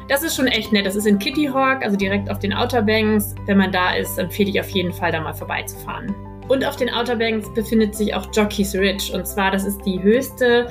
das 0.08 0.24
ist 0.24 0.36
schon 0.36 0.48
echt 0.48 0.72
nett. 0.72 0.86
Das 0.86 0.96
ist 0.96 1.08
in 1.08 1.18
Kitty 1.18 1.46
Hawk, 1.46 1.84
also 1.84 1.98
direkt 1.98 2.30
auf 2.30 2.40
den 2.40 2.54
Outer 2.54 2.82
Banks. 2.82 3.36
Wenn 3.46 3.58
man 3.58 3.72
da 3.72 3.96
ist, 3.96 4.18
empfehle 4.18 4.50
ich 4.50 4.60
auf 4.60 4.70
jeden 4.70 4.94
Fall, 4.94 5.12
da 5.12 5.20
mal 5.20 5.34
vorbeizufahren. 5.34 6.14
Und 6.48 6.64
auf 6.64 6.76
den 6.76 6.90
Outer 6.90 7.16
Banks 7.16 7.52
befindet 7.54 7.96
sich 7.96 8.14
auch 8.14 8.28
Jockey's 8.32 8.76
Ridge. 8.76 9.12
Und 9.14 9.26
zwar, 9.28 9.52
das 9.52 9.66
ist 9.66 9.82
die 9.86 10.02
höchste 10.02 10.68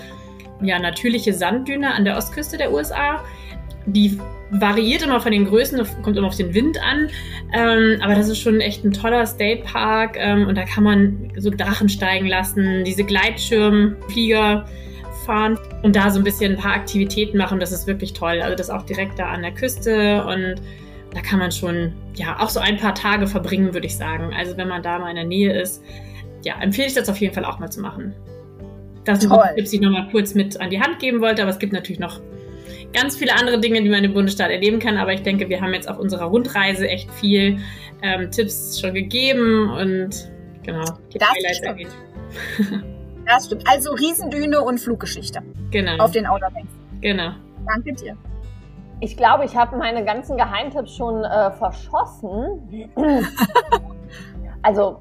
ja, 0.61 0.79
natürliche 0.79 1.33
Sanddüne 1.33 1.93
an 1.93 2.05
der 2.05 2.17
Ostküste 2.17 2.57
der 2.57 2.73
USA. 2.73 3.25
Die 3.87 4.19
variiert 4.51 5.03
immer 5.03 5.21
von 5.21 5.33
den 5.33 5.47
Größen, 5.47 5.85
kommt 6.03 6.17
immer 6.17 6.29
auf 6.29 6.37
den 6.37 6.55
Wind 6.55 6.81
an. 6.81 7.11
Ähm, 7.53 8.01
aber 8.03 8.15
das 8.15 8.29
ist 8.29 8.39
schon 8.39 8.61
echt 8.61 8.85
ein 8.85 8.93
toller 8.93 9.27
State 9.27 9.65
Park. 9.65 10.17
Ähm, 10.17 10.47
und 10.47 10.57
da 10.57 10.65
kann 10.65 10.85
man 10.85 11.33
so 11.37 11.51
Drachen 11.51 11.89
steigen 11.89 12.27
lassen, 12.27 12.85
diese 12.85 13.03
Gleitschirmflieger 13.03 14.65
fahren 15.25 15.59
und 15.83 15.97
da 15.97 16.11
so 16.11 16.19
ein 16.19 16.25
bisschen 16.25 16.53
ein 16.53 16.59
paar 16.59 16.75
Aktivitäten 16.75 17.39
machen. 17.39 17.61
Das 17.61 17.73
ist 17.73 17.87
wirklich 17.87 18.13
toll. 18.13 18.41
Also 18.43 18.57
das 18.57 18.71
auch 18.71 18.83
direkt 18.83 19.19
da 19.19 19.27
an 19.31 19.43
der 19.43 19.53
Küste 19.53 20.25
und 20.25 20.57
da 21.15 21.21
kann 21.21 21.39
man 21.39 21.53
schon 21.53 21.93
ja 22.15 22.39
auch 22.41 22.49
so 22.49 22.61
ein 22.61 22.77
paar 22.77 22.95
Tage 22.95 23.27
verbringen, 23.27 23.73
würde 23.73 23.87
ich 23.87 23.97
sagen. 23.97 24.33
Also 24.37 24.57
wenn 24.57 24.69
man 24.69 24.83
da 24.83 24.99
mal 24.99 25.11
in 25.11 25.17
der 25.17 25.25
Nähe 25.25 25.61
ist, 25.61 25.83
ja, 26.45 26.61
empfehle 26.61 26.89
ich 26.89 26.95
das 26.95 27.09
auf 27.09 27.17
jeden 27.19 27.35
Fall 27.35 27.45
auch 27.45 27.59
mal 27.59 27.71
zu 27.71 27.81
machen. 27.81 28.15
Das 29.05 29.21
sind 29.21 29.33
die 29.33 29.55
Tipps, 29.57 29.71
die 29.71 29.77
ich 29.77 29.83
nochmal 29.83 30.09
kurz 30.11 30.35
mit 30.35 30.61
an 30.61 30.71
die 30.71 30.81
Hand 30.81 30.99
geben 30.99 31.21
wollte, 31.21 31.43
aber 31.43 31.51
es 31.51 31.59
gibt 31.59 31.73
natürlich 31.73 32.01
noch 32.01 32.21
ganz 32.93 33.17
viele 33.17 33.35
andere 33.35 33.61
Dinge, 33.61 33.83
die 33.83 33.89
man 33.89 34.03
im 34.03 34.15
Bundesstaat 34.15 34.51
erleben 34.51 34.79
kann. 34.79 34.97
Aber 34.97 35.13
ich 35.13 35.23
denke, 35.23 35.49
wir 35.49 35.61
haben 35.61 35.75
jetzt 35.75 35.89
auf 35.89 35.99
unserer 35.99 36.25
Rundreise 36.25 36.89
echt 36.89 37.11
viel 37.13 37.59
ähm, 38.03 38.31
Tipps 38.31 38.81
schon 38.81 38.95
gegeben 38.95 39.71
und 39.71 40.31
genau 40.63 40.85
die 41.13 41.19
das 41.19 41.29
Highlights 41.29 41.61
erwähnt. 41.61 41.91
Das 43.27 43.47
stimmt. 43.47 43.65
Also 43.69 43.93
Riesendüne 43.93 44.61
und 44.61 44.79
Fluggeschichte. 44.79 45.41
Genau. 45.71 46.03
Auf 46.03 46.11
den 46.13 46.27
Outer 46.27 46.51
Banks. 46.51 46.73
Genau. 47.01 47.33
Danke 47.67 47.93
dir. 47.95 48.17
Ich 49.01 49.17
glaube, 49.17 49.45
ich 49.45 49.57
habe 49.57 49.77
meine 49.77 50.05
ganzen 50.05 50.37
Geheimtipps 50.37 50.95
schon 50.95 51.25
äh, 51.25 51.51
verschossen. 51.53 52.91
also 54.63 55.01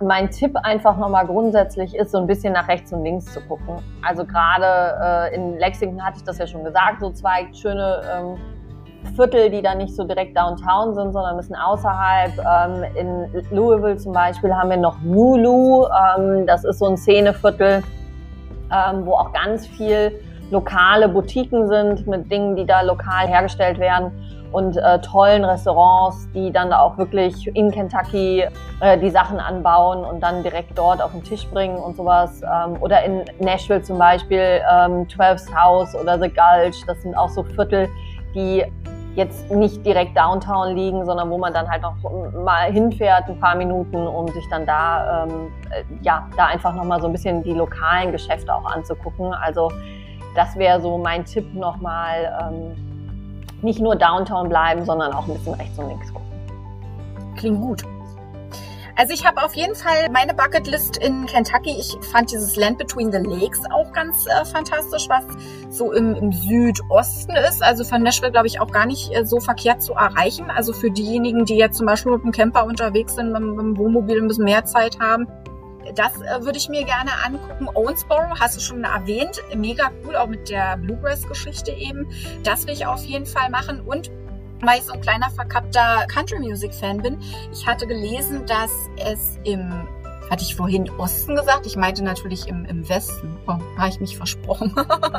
mein 0.00 0.30
Tipp 0.30 0.56
einfach 0.56 0.96
nochmal 0.96 1.26
grundsätzlich 1.26 1.94
ist, 1.94 2.10
so 2.10 2.18
ein 2.18 2.26
bisschen 2.26 2.52
nach 2.52 2.68
rechts 2.68 2.92
und 2.92 3.04
links 3.04 3.32
zu 3.32 3.40
gucken. 3.42 3.76
Also 4.02 4.24
gerade 4.24 5.30
äh, 5.32 5.34
in 5.34 5.58
Lexington 5.58 6.04
hatte 6.04 6.18
ich 6.18 6.24
das 6.24 6.38
ja 6.38 6.46
schon 6.46 6.64
gesagt, 6.64 7.00
so 7.00 7.10
zwei 7.10 7.48
schöne 7.52 8.00
ähm, 8.12 8.36
Viertel, 9.16 9.50
die 9.50 9.62
dann 9.62 9.78
nicht 9.78 9.94
so 9.94 10.04
direkt 10.04 10.36
downtown 10.36 10.94
sind, 10.94 11.12
sondern 11.12 11.32
ein 11.32 11.36
bisschen 11.36 11.56
außerhalb. 11.56 12.32
Ähm, 12.38 12.84
in 12.94 13.44
Louisville 13.50 13.96
zum 13.96 14.12
Beispiel 14.12 14.54
haben 14.54 14.70
wir 14.70 14.76
noch 14.76 15.00
Nulu. 15.02 15.86
Ähm, 15.86 16.46
das 16.46 16.64
ist 16.64 16.78
so 16.78 16.86
ein 16.86 16.96
Szeneviertel, 16.96 17.82
ähm, 18.72 19.06
wo 19.06 19.12
auch 19.14 19.32
ganz 19.32 19.66
viel 19.66 20.12
lokale 20.50 21.08
Boutiquen 21.08 21.68
sind 21.68 22.06
mit 22.06 22.30
Dingen, 22.30 22.56
die 22.56 22.66
da 22.66 22.82
lokal 22.82 23.26
hergestellt 23.26 23.78
werden 23.78 24.12
und 24.54 24.76
äh, 24.76 25.00
tollen 25.00 25.44
Restaurants, 25.44 26.28
die 26.32 26.52
dann 26.52 26.72
auch 26.72 26.96
wirklich 26.96 27.48
in 27.56 27.72
Kentucky 27.72 28.44
äh, 28.80 28.98
die 28.98 29.10
Sachen 29.10 29.40
anbauen 29.40 30.04
und 30.04 30.20
dann 30.20 30.44
direkt 30.44 30.78
dort 30.78 31.02
auf 31.02 31.10
den 31.10 31.24
Tisch 31.24 31.44
bringen 31.48 31.76
und 31.76 31.96
sowas. 31.96 32.40
Ähm, 32.42 32.76
oder 32.80 33.02
in 33.02 33.24
Nashville 33.40 33.82
zum 33.82 33.98
Beispiel 33.98 34.60
ähm, 34.70 35.08
12th 35.08 35.52
House 35.52 35.94
oder 35.96 36.20
The 36.20 36.28
Gulch, 36.28 36.84
das 36.86 37.02
sind 37.02 37.16
auch 37.16 37.30
so 37.30 37.42
Viertel, 37.42 37.88
die 38.34 38.64
jetzt 39.14 39.50
nicht 39.50 39.84
direkt 39.86 40.16
downtown 40.16 40.74
liegen, 40.74 41.04
sondern 41.04 41.30
wo 41.30 41.38
man 41.38 41.52
dann 41.52 41.68
halt 41.68 41.82
noch 41.82 41.94
mal 42.44 42.72
hinfährt, 42.72 43.28
ein 43.28 43.38
paar 43.38 43.54
Minuten, 43.54 44.06
um 44.06 44.26
sich 44.28 44.44
dann 44.50 44.66
da, 44.66 45.24
ähm, 45.24 45.52
äh, 45.70 45.84
ja, 46.02 46.28
da 46.36 46.46
einfach 46.46 46.74
noch 46.74 46.84
mal 46.84 47.00
so 47.00 47.06
ein 47.06 47.12
bisschen 47.12 47.42
die 47.42 47.52
lokalen 47.52 48.12
Geschäfte 48.12 48.52
auch 48.52 48.64
anzugucken. 48.64 49.32
Also 49.32 49.70
das 50.34 50.56
wäre 50.56 50.80
so 50.80 50.98
mein 50.98 51.24
Tipp 51.24 51.54
nochmal, 51.54 52.36
ähm, 52.42 52.74
nicht 53.62 53.80
nur 53.80 53.94
downtown 53.94 54.48
bleiben, 54.48 54.84
sondern 54.84 55.12
auch 55.12 55.26
ein 55.26 55.34
bisschen 55.34 55.54
rechts 55.54 55.78
und 55.78 55.88
links 55.88 56.12
gucken. 56.12 56.28
Klingt 57.36 57.60
gut. 57.60 57.93
Also 58.96 59.12
ich 59.12 59.26
habe 59.26 59.42
auf 59.42 59.54
jeden 59.54 59.74
Fall 59.74 60.08
meine 60.12 60.34
Bucketlist 60.34 60.98
in 60.98 61.26
Kentucky. 61.26 61.76
Ich 61.78 61.96
fand 62.12 62.30
dieses 62.30 62.54
Land 62.54 62.78
Between 62.78 63.10
the 63.10 63.18
Lakes 63.18 63.60
auch 63.72 63.92
ganz 63.92 64.26
äh, 64.26 64.44
fantastisch, 64.44 65.08
was 65.08 65.24
so 65.68 65.92
im, 65.92 66.14
im, 66.14 66.32
Südosten 66.32 67.34
ist. 67.34 67.62
Also 67.62 67.82
von 67.82 68.02
Nashville, 68.02 68.30
glaube 68.30 68.46
ich, 68.46 68.60
auch 68.60 68.70
gar 68.70 68.86
nicht 68.86 69.12
äh, 69.12 69.24
so 69.24 69.40
verkehrt 69.40 69.82
zu 69.82 69.94
erreichen. 69.94 70.48
Also 70.48 70.72
für 70.72 70.92
diejenigen, 70.92 71.44
die 71.44 71.56
jetzt 71.56 71.76
zum 71.76 71.86
Beispiel 71.86 72.12
mit 72.12 72.22
dem 72.22 72.30
Camper 72.30 72.66
unterwegs 72.66 73.16
sind, 73.16 73.32
mit, 73.32 73.42
mit 73.42 73.58
dem 73.58 73.76
Wohnmobil 73.76 74.22
ein 74.22 74.28
bisschen 74.28 74.44
mehr 74.44 74.64
Zeit 74.64 75.00
haben. 75.00 75.26
Das 75.96 76.20
äh, 76.22 76.44
würde 76.44 76.58
ich 76.58 76.68
mir 76.68 76.84
gerne 76.84 77.10
angucken. 77.26 77.68
Owensboro 77.74 78.38
hast 78.38 78.56
du 78.56 78.60
schon 78.60 78.84
erwähnt. 78.84 79.42
Mega 79.56 79.90
cool, 80.06 80.14
auch 80.14 80.28
mit 80.28 80.48
der 80.48 80.76
Bluegrass-Geschichte 80.76 81.72
eben. 81.72 82.08
Das 82.44 82.66
will 82.66 82.74
ich 82.74 82.86
auf 82.86 83.04
jeden 83.04 83.26
Fall 83.26 83.50
machen. 83.50 83.80
Und 83.80 84.10
weil 84.66 84.78
ich 84.78 84.84
so 84.84 84.92
ein 84.92 85.00
kleiner 85.00 85.30
verkappter 85.30 86.06
Country 86.08 86.38
Music 86.38 86.74
Fan 86.74 86.98
bin. 86.98 87.18
Ich 87.52 87.66
hatte 87.66 87.86
gelesen, 87.86 88.46
dass 88.46 88.70
es 88.96 89.38
im 89.44 89.86
hatte 90.34 90.42
ich 90.42 90.56
vorhin 90.56 90.90
Osten 90.98 91.36
gesagt? 91.36 91.64
Ich 91.64 91.76
meinte 91.76 92.02
natürlich 92.02 92.48
im, 92.48 92.64
im 92.64 92.88
Westen. 92.88 93.36
Oh, 93.46 93.56
habe 93.78 93.88
ich 93.88 94.00
mich 94.00 94.16
versprochen. 94.16 94.74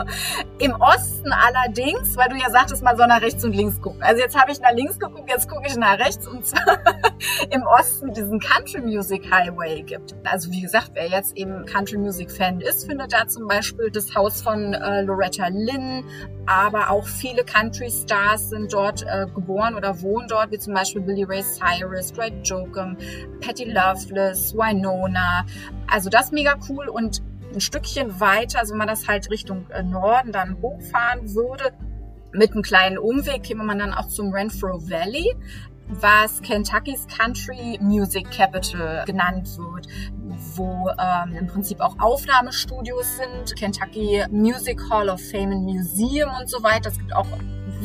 Im 0.60 0.74
Osten 0.74 1.32
allerdings, 1.32 2.18
weil 2.18 2.28
du 2.28 2.36
ja 2.36 2.50
sagtest, 2.50 2.84
man 2.84 2.98
soll 2.98 3.08
nach 3.08 3.22
rechts 3.22 3.46
und 3.46 3.56
links 3.56 3.80
gucken. 3.80 4.04
Also 4.04 4.22
jetzt 4.22 4.38
habe 4.38 4.52
ich 4.52 4.60
nach 4.60 4.74
links 4.74 5.00
geguckt, 5.00 5.30
jetzt 5.30 5.48
gucke 5.48 5.68
ich 5.68 5.78
nach 5.78 5.98
rechts 6.00 6.28
und 6.28 6.46
zwar 6.46 6.80
im 7.50 7.64
Osten 7.64 8.14
diesen 8.14 8.42
Country 8.42 8.82
Music 8.82 9.32
Highway 9.32 9.84
gibt. 9.84 10.16
Also 10.26 10.52
wie 10.52 10.60
gesagt, 10.60 10.92
wer 10.96 11.08
jetzt 11.08 11.38
eben 11.38 11.66
Country 11.66 11.98
Music 11.98 12.30
Fan 12.30 12.60
ist, 12.60 12.86
findet 12.86 13.14
da 13.14 13.26
zum 13.26 13.48
Beispiel 13.48 13.90
das 13.92 14.14
Haus 14.16 14.42
von 14.42 14.74
äh, 14.74 15.02
Loretta 15.04 15.48
Lynn, 15.48 16.04
aber 16.46 16.90
auch 16.90 17.08
viele 17.08 17.44
Country 17.44 17.90
Stars 17.90 18.50
sind 18.50 18.74
dort 18.74 19.04
äh, 19.04 19.28
geboren 19.34 19.76
oder 19.76 20.02
wohnen 20.02 20.28
dort, 20.28 20.52
wie 20.52 20.60
zum 20.60 20.74
Beispiel 20.74 21.02
Billy 21.02 21.24
Ray 21.24 21.42
Cyrus, 21.42 22.12
Dwight 22.12 22.46
Jokum, 22.48 22.98
Patty 23.40 23.72
Loveless, 23.72 24.54
Winona. 24.54 25.05
Also 25.88 26.10
das 26.10 26.32
mega 26.32 26.56
cool. 26.70 26.88
Und 26.88 27.22
ein 27.54 27.62
Stückchen 27.62 28.20
weiter, 28.20 28.60
also 28.60 28.72
wenn 28.72 28.80
man 28.80 28.88
das 28.88 29.08
halt 29.08 29.30
Richtung 29.30 29.70
äh, 29.70 29.84
Norden 29.84 30.32
dann 30.32 30.62
hochfahren 30.62 31.34
würde, 31.34 31.74
mit 32.32 32.52
einem 32.52 32.64
kleinen 32.64 32.98
Umweg 32.98 33.44
käme 33.44 33.64
man 33.64 33.80
dann 33.80 33.94
auch 33.94 34.08
zum 34.08 34.34
Renfro 34.34 34.90
Valley 34.90 35.36
was 35.88 36.42
Kentuckys 36.42 37.08
Country 37.08 37.78
Music 37.82 38.30
Capital 38.32 39.06
genannt 39.06 39.48
wird, 39.58 39.88
wo 40.56 40.90
ähm, 41.00 41.36
im 41.36 41.48
Prinzip 41.48 41.80
auch 41.80 41.98
Aufnahmestudios 42.00 43.18
sind, 43.18 43.56
Kentucky 43.56 44.24
Music 44.32 44.82
Hall 44.90 45.10
of 45.10 45.22
Fame 45.22 45.52
and 45.52 45.64
Museum 45.64 46.30
und 46.40 46.50
so 46.50 46.64
weiter. 46.64 46.90
Es 46.90 46.98
gibt 46.98 47.14
auch 47.14 47.28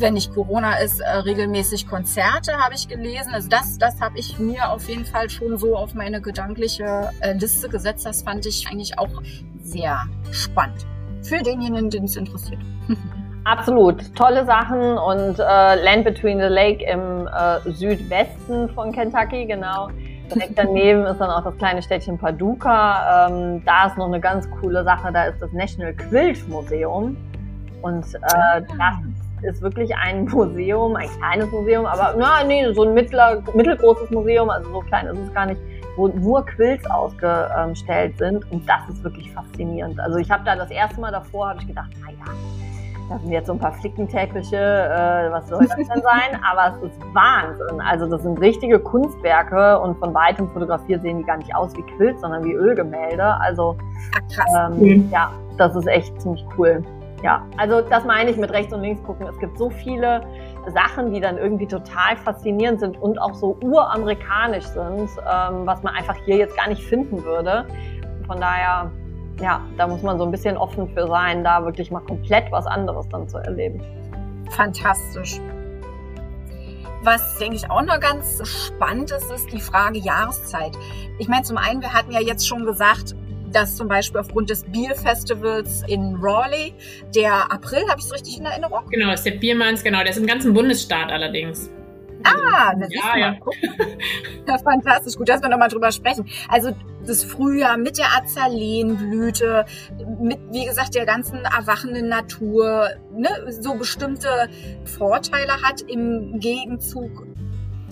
wenn 0.01 0.15
nicht 0.15 0.33
Corona 0.33 0.77
ist, 0.77 0.99
äh, 0.99 1.09
regelmäßig 1.09 1.87
Konzerte, 1.87 2.53
habe 2.57 2.73
ich 2.73 2.87
gelesen. 2.87 3.33
Also 3.33 3.47
das, 3.47 3.77
das 3.77 4.01
habe 4.01 4.17
ich 4.17 4.39
mir 4.39 4.69
auf 4.71 4.89
jeden 4.89 5.05
Fall 5.05 5.29
schon 5.29 5.57
so 5.57 5.75
auf 5.75 5.93
meine 5.93 6.21
gedankliche 6.21 7.11
äh, 7.21 7.33
Liste 7.33 7.69
gesetzt. 7.69 8.05
Das 8.05 8.23
fand 8.23 8.45
ich 8.45 8.67
eigentlich 8.69 8.97
auch 8.97 9.21
sehr 9.61 10.01
spannend. 10.31 10.85
Für 11.21 11.37
denjenigen, 11.37 11.89
den 11.89 12.05
es 12.05 12.15
interessiert. 12.15 12.61
Absolut, 13.43 14.15
tolle 14.15 14.45
Sachen 14.45 14.97
und 14.97 15.39
äh, 15.39 15.83
Land 15.83 16.03
Between 16.03 16.37
the 16.39 16.45
Lake 16.45 16.83
im 16.83 17.27
äh, 17.27 17.71
Südwesten 17.71 18.69
von 18.69 18.91
Kentucky, 18.91 19.45
genau. 19.45 19.89
Direkt 20.33 20.57
daneben 20.57 21.05
ist 21.05 21.17
dann 21.17 21.31
auch 21.31 21.43
das 21.43 21.57
kleine 21.57 21.81
Städtchen 21.81 22.17
Paducah. 22.17 23.27
Ähm, 23.27 23.63
da 23.65 23.87
ist 23.87 23.97
noch 23.97 24.05
eine 24.05 24.19
ganz 24.19 24.47
coole 24.61 24.83
Sache, 24.83 25.11
da 25.11 25.25
ist 25.25 25.41
das 25.41 25.51
National 25.53 25.93
Quilt 25.93 26.47
Museum. 26.49 27.17
Und 27.81 28.13
äh, 28.13 28.19
ah. 28.23 28.59
das 28.59 29.20
ist 29.43 29.61
wirklich 29.61 29.95
ein 29.95 30.25
Museum, 30.25 30.95
ein 30.95 31.09
kleines 31.17 31.51
Museum, 31.51 31.85
aber 31.85 32.15
na, 32.17 32.43
nee, 32.43 32.71
so 32.73 32.83
ein 32.83 32.93
mittler, 32.93 33.41
mittelgroßes 33.53 34.09
Museum, 34.11 34.49
also 34.49 34.71
so 34.71 34.79
klein 34.81 35.07
ist 35.07 35.19
es 35.19 35.33
gar 35.33 35.45
nicht, 35.45 35.59
wo 35.95 36.07
nur 36.07 36.45
Quilts 36.45 36.89
ausgestellt 36.89 38.17
sind. 38.17 38.49
Und 38.51 38.67
das 38.67 38.89
ist 38.89 39.03
wirklich 39.03 39.31
faszinierend. 39.31 39.99
Also 39.99 40.17
ich 40.17 40.29
habe 40.31 40.43
da 40.45 40.55
das 40.55 40.71
erste 40.71 40.99
Mal 40.99 41.11
davor, 41.11 41.49
habe 41.49 41.59
ich 41.61 41.67
gedacht, 41.67 41.89
naja, 42.01 42.33
das 43.09 43.21
sind 43.21 43.31
jetzt 43.31 43.47
so 43.47 43.53
ein 43.53 43.59
paar 43.59 43.73
Flickenteppiche, 43.73 44.55
äh, 44.55 45.31
was 45.31 45.49
soll 45.49 45.67
das 45.67 45.75
denn 45.75 46.01
sein? 46.01 46.39
Aber 46.49 46.77
es 46.77 46.89
ist 46.89 47.01
Wahnsinn. 47.13 47.81
Also 47.81 48.07
das 48.07 48.23
sind 48.23 48.39
richtige 48.39 48.79
Kunstwerke 48.79 49.79
und 49.79 49.97
von 49.97 50.13
weitem 50.13 50.49
fotografiert 50.49 51.01
sehen 51.01 51.17
die 51.17 51.23
gar 51.25 51.37
nicht 51.37 51.53
aus 51.53 51.75
wie 51.75 51.81
Quilts, 51.97 52.21
sondern 52.21 52.43
wie 52.45 52.53
Ölgemälde. 52.53 53.23
Also 53.41 53.75
ähm, 54.57 54.79
mhm. 54.79 55.09
ja, 55.11 55.31
das 55.57 55.75
ist 55.75 55.87
echt 55.87 56.21
ziemlich 56.21 56.45
cool. 56.57 56.83
Ja, 57.23 57.45
also 57.57 57.81
das 57.81 58.03
meine 58.03 58.31
ich 58.31 58.37
mit 58.37 58.51
rechts 58.51 58.73
und 58.73 58.81
links 58.81 59.03
gucken. 59.03 59.27
Es 59.27 59.37
gibt 59.37 59.57
so 59.57 59.69
viele 59.69 60.21
Sachen, 60.73 61.13
die 61.13 61.19
dann 61.19 61.37
irgendwie 61.37 61.67
total 61.67 62.15
faszinierend 62.17 62.79
sind 62.79 62.99
und 63.01 63.19
auch 63.19 63.35
so 63.35 63.57
uramerikanisch 63.61 64.65
sind, 64.65 65.09
ähm, 65.19 65.65
was 65.65 65.83
man 65.83 65.95
einfach 65.95 66.15
hier 66.25 66.37
jetzt 66.37 66.57
gar 66.57 66.67
nicht 66.67 66.83
finden 66.83 67.23
würde. 67.23 67.65
Von 68.25 68.39
daher 68.39 68.91
ja, 69.41 69.61
da 69.77 69.87
muss 69.87 70.03
man 70.03 70.17
so 70.17 70.25
ein 70.25 70.31
bisschen 70.31 70.55
offen 70.55 70.87
für 70.89 71.07
sein, 71.07 71.43
da 71.43 71.65
wirklich 71.65 71.91
mal 71.91 72.01
komplett 72.01 72.51
was 72.51 72.65
anderes 72.67 73.07
dann 73.09 73.27
zu 73.27 73.37
erleben. 73.37 73.81
Fantastisch. 74.51 75.39
Was, 77.03 77.39
denke 77.39 77.55
ich, 77.55 77.69
auch 77.69 77.81
noch 77.81 77.99
ganz 77.99 78.47
spannend 78.47 79.11
ist, 79.11 79.31
ist 79.31 79.51
die 79.51 79.59
Frage 79.59 79.97
Jahreszeit. 79.97 80.77
Ich 81.17 81.27
meine, 81.27 81.41
zum 81.41 81.57
einen, 81.57 81.81
wir 81.81 81.93
hatten 81.93 82.11
ja 82.11 82.19
jetzt 82.19 82.47
schon 82.47 82.65
gesagt, 82.65 83.15
dass 83.51 83.75
zum 83.75 83.87
Beispiel 83.87 84.19
aufgrund 84.19 84.49
des 84.49 84.63
Bierfestivals 84.63 85.83
in 85.87 86.17
Raleigh, 86.19 86.73
der 87.15 87.51
April, 87.51 87.81
habe 87.89 87.99
ich 87.99 88.05
es 88.05 88.13
richtig 88.13 88.37
in 88.37 88.45
Erinnerung? 88.45 88.83
Genau, 88.89 89.11
ist 89.13 89.23
der 89.23 89.31
Biermanns, 89.31 89.83
genau, 89.83 89.99
der 89.99 90.09
ist 90.09 90.17
im 90.17 90.27
ganzen 90.27 90.53
Bundesstaat 90.53 91.11
allerdings. 91.11 91.69
Ah, 92.23 92.73
das 92.75 92.89
ja, 92.93 93.17
ja. 93.17 93.35
ja. 94.47 94.57
Fantastisch, 94.59 95.15
gut, 95.15 95.29
dass 95.29 95.41
wir 95.41 95.49
nochmal 95.49 95.69
drüber 95.69 95.91
sprechen. 95.91 96.29
Also 96.49 96.75
das 97.05 97.23
Frühjahr 97.23 97.77
mit 97.77 97.97
der 97.97 98.07
Azalenblüte, 98.15 99.65
mit, 100.19 100.39
wie 100.51 100.65
gesagt, 100.65 100.95
der 100.95 101.05
ganzen 101.05 101.39
erwachenden 101.45 102.09
Natur, 102.09 102.89
ne, 103.15 103.29
so 103.49 103.75
bestimmte 103.75 104.49
Vorteile 104.85 105.53
hat 105.63 105.81
im 105.81 106.39
Gegenzug 106.39 107.25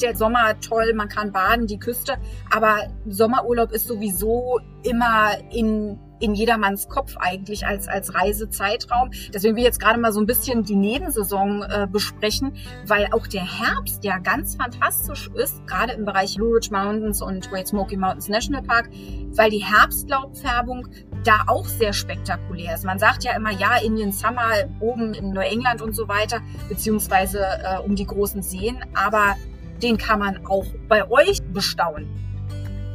der 0.02 0.16
Sommer 0.16 0.60
toll, 0.60 0.94
man 0.94 1.10
kann 1.10 1.32
baden, 1.32 1.68
die 1.68 1.80
Küste, 1.80 2.16
aber 2.50 2.88
Sommerurlaub 3.08 3.72
ist 3.72 3.88
sowieso 3.88 4.60
immer 4.84 5.32
in 5.52 6.00
in 6.20 6.36
jedermanns 6.36 6.88
Kopf 6.90 7.16
eigentlich 7.18 7.66
als, 7.66 7.88
als 7.88 8.14
Reisezeitraum. 8.14 9.12
Deswegen 9.34 9.56
will 9.56 9.62
ich 9.62 9.68
jetzt 9.68 9.80
gerade 9.80 10.00
mal 10.00 10.12
so 10.12 10.20
ein 10.20 10.26
bisschen 10.26 10.64
die 10.64 10.76
Nebensaison 10.76 11.64
äh, 11.64 11.88
besprechen, 11.90 12.54
weil 12.86 13.08
auch 13.12 13.28
der 13.28 13.44
Herbst 13.44 14.04
ja 14.04 14.18
ganz 14.18 14.56
fantastisch 14.56 15.30
ist, 15.36 15.66
gerade 15.66 15.94
im 15.94 16.06
Bereich 16.06 16.36
Blue 16.36 16.56
Ridge 16.56 16.70
Mountains 16.72 17.22
und 17.22 17.50
Great 17.50 17.68
Smoky 17.68 17.98
Mountains 17.98 18.30
National 18.30 18.62
Park, 18.62 18.90
weil 19.32 19.50
die 19.50 19.64
Herbstlaubfärbung 19.64 20.88
da 21.24 21.44
auch 21.48 21.66
sehr 21.66 21.94
spektakulär 21.94 22.76
ist. 22.76 22.86
Man 22.86 23.00
sagt 23.00 23.24
ja 23.24 23.36
immer, 23.36 23.52
ja, 23.52 23.78
Indian 23.84 24.12
Summer 24.12 24.50
oben 24.80 25.14
in 25.14 25.32
Neuengland 25.32 25.82
und 25.82 25.96
so 25.96 26.08
weiter, 26.08 26.42
beziehungsweise 26.68 27.40
äh, 27.40 27.80
um 27.80 27.96
die 27.96 28.06
großen 28.06 28.42
Seen, 28.42 28.84
aber 28.94 29.36
den 29.82 29.98
kann 29.98 30.20
man 30.20 30.46
auch 30.46 30.66
bei 30.88 31.10
euch 31.10 31.42
bestaunen. 31.54 32.08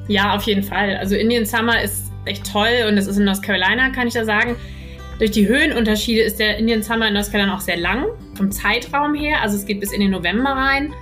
Ja, 0.09 0.35
auf 0.35 0.43
jeden 0.43 0.63
Fall. 0.63 0.97
Also 0.97 1.15
Indian 1.15 1.47
Summer 1.47 1.81
ist 1.83 2.13
echt 2.27 2.51
toll 2.51 2.87
und 2.89 2.99
es 2.99 3.07
ist 3.07 3.17
in 3.17 3.25
North 3.25 3.43
Carolina, 3.43 3.91
kann 3.91 4.07
ich 4.07 4.15
da 4.15 4.25
sagen. 4.25 4.57
Durch 5.19 5.31
die 5.31 5.47
Höhenunterschiede 5.47 6.23
ist 6.23 6.39
der 6.39 6.59
Indian 6.59 6.83
Summer 6.83 7.09
in 7.09 7.15
North 7.15 7.31
Carolina 7.31 7.55
auch 7.55 7.61
sehr 7.61 7.77
lang, 7.77 8.07
vom 8.35 8.51
Zeitraum 8.51 9.15
her. 9.15 9.41
Also 9.43 9.57
es 9.57 9.65
geht 9.65 9.81
bis 9.81 9.93
in 9.93 10.01
den 10.01 10.11
November 10.11 10.51
rein. 10.51 10.93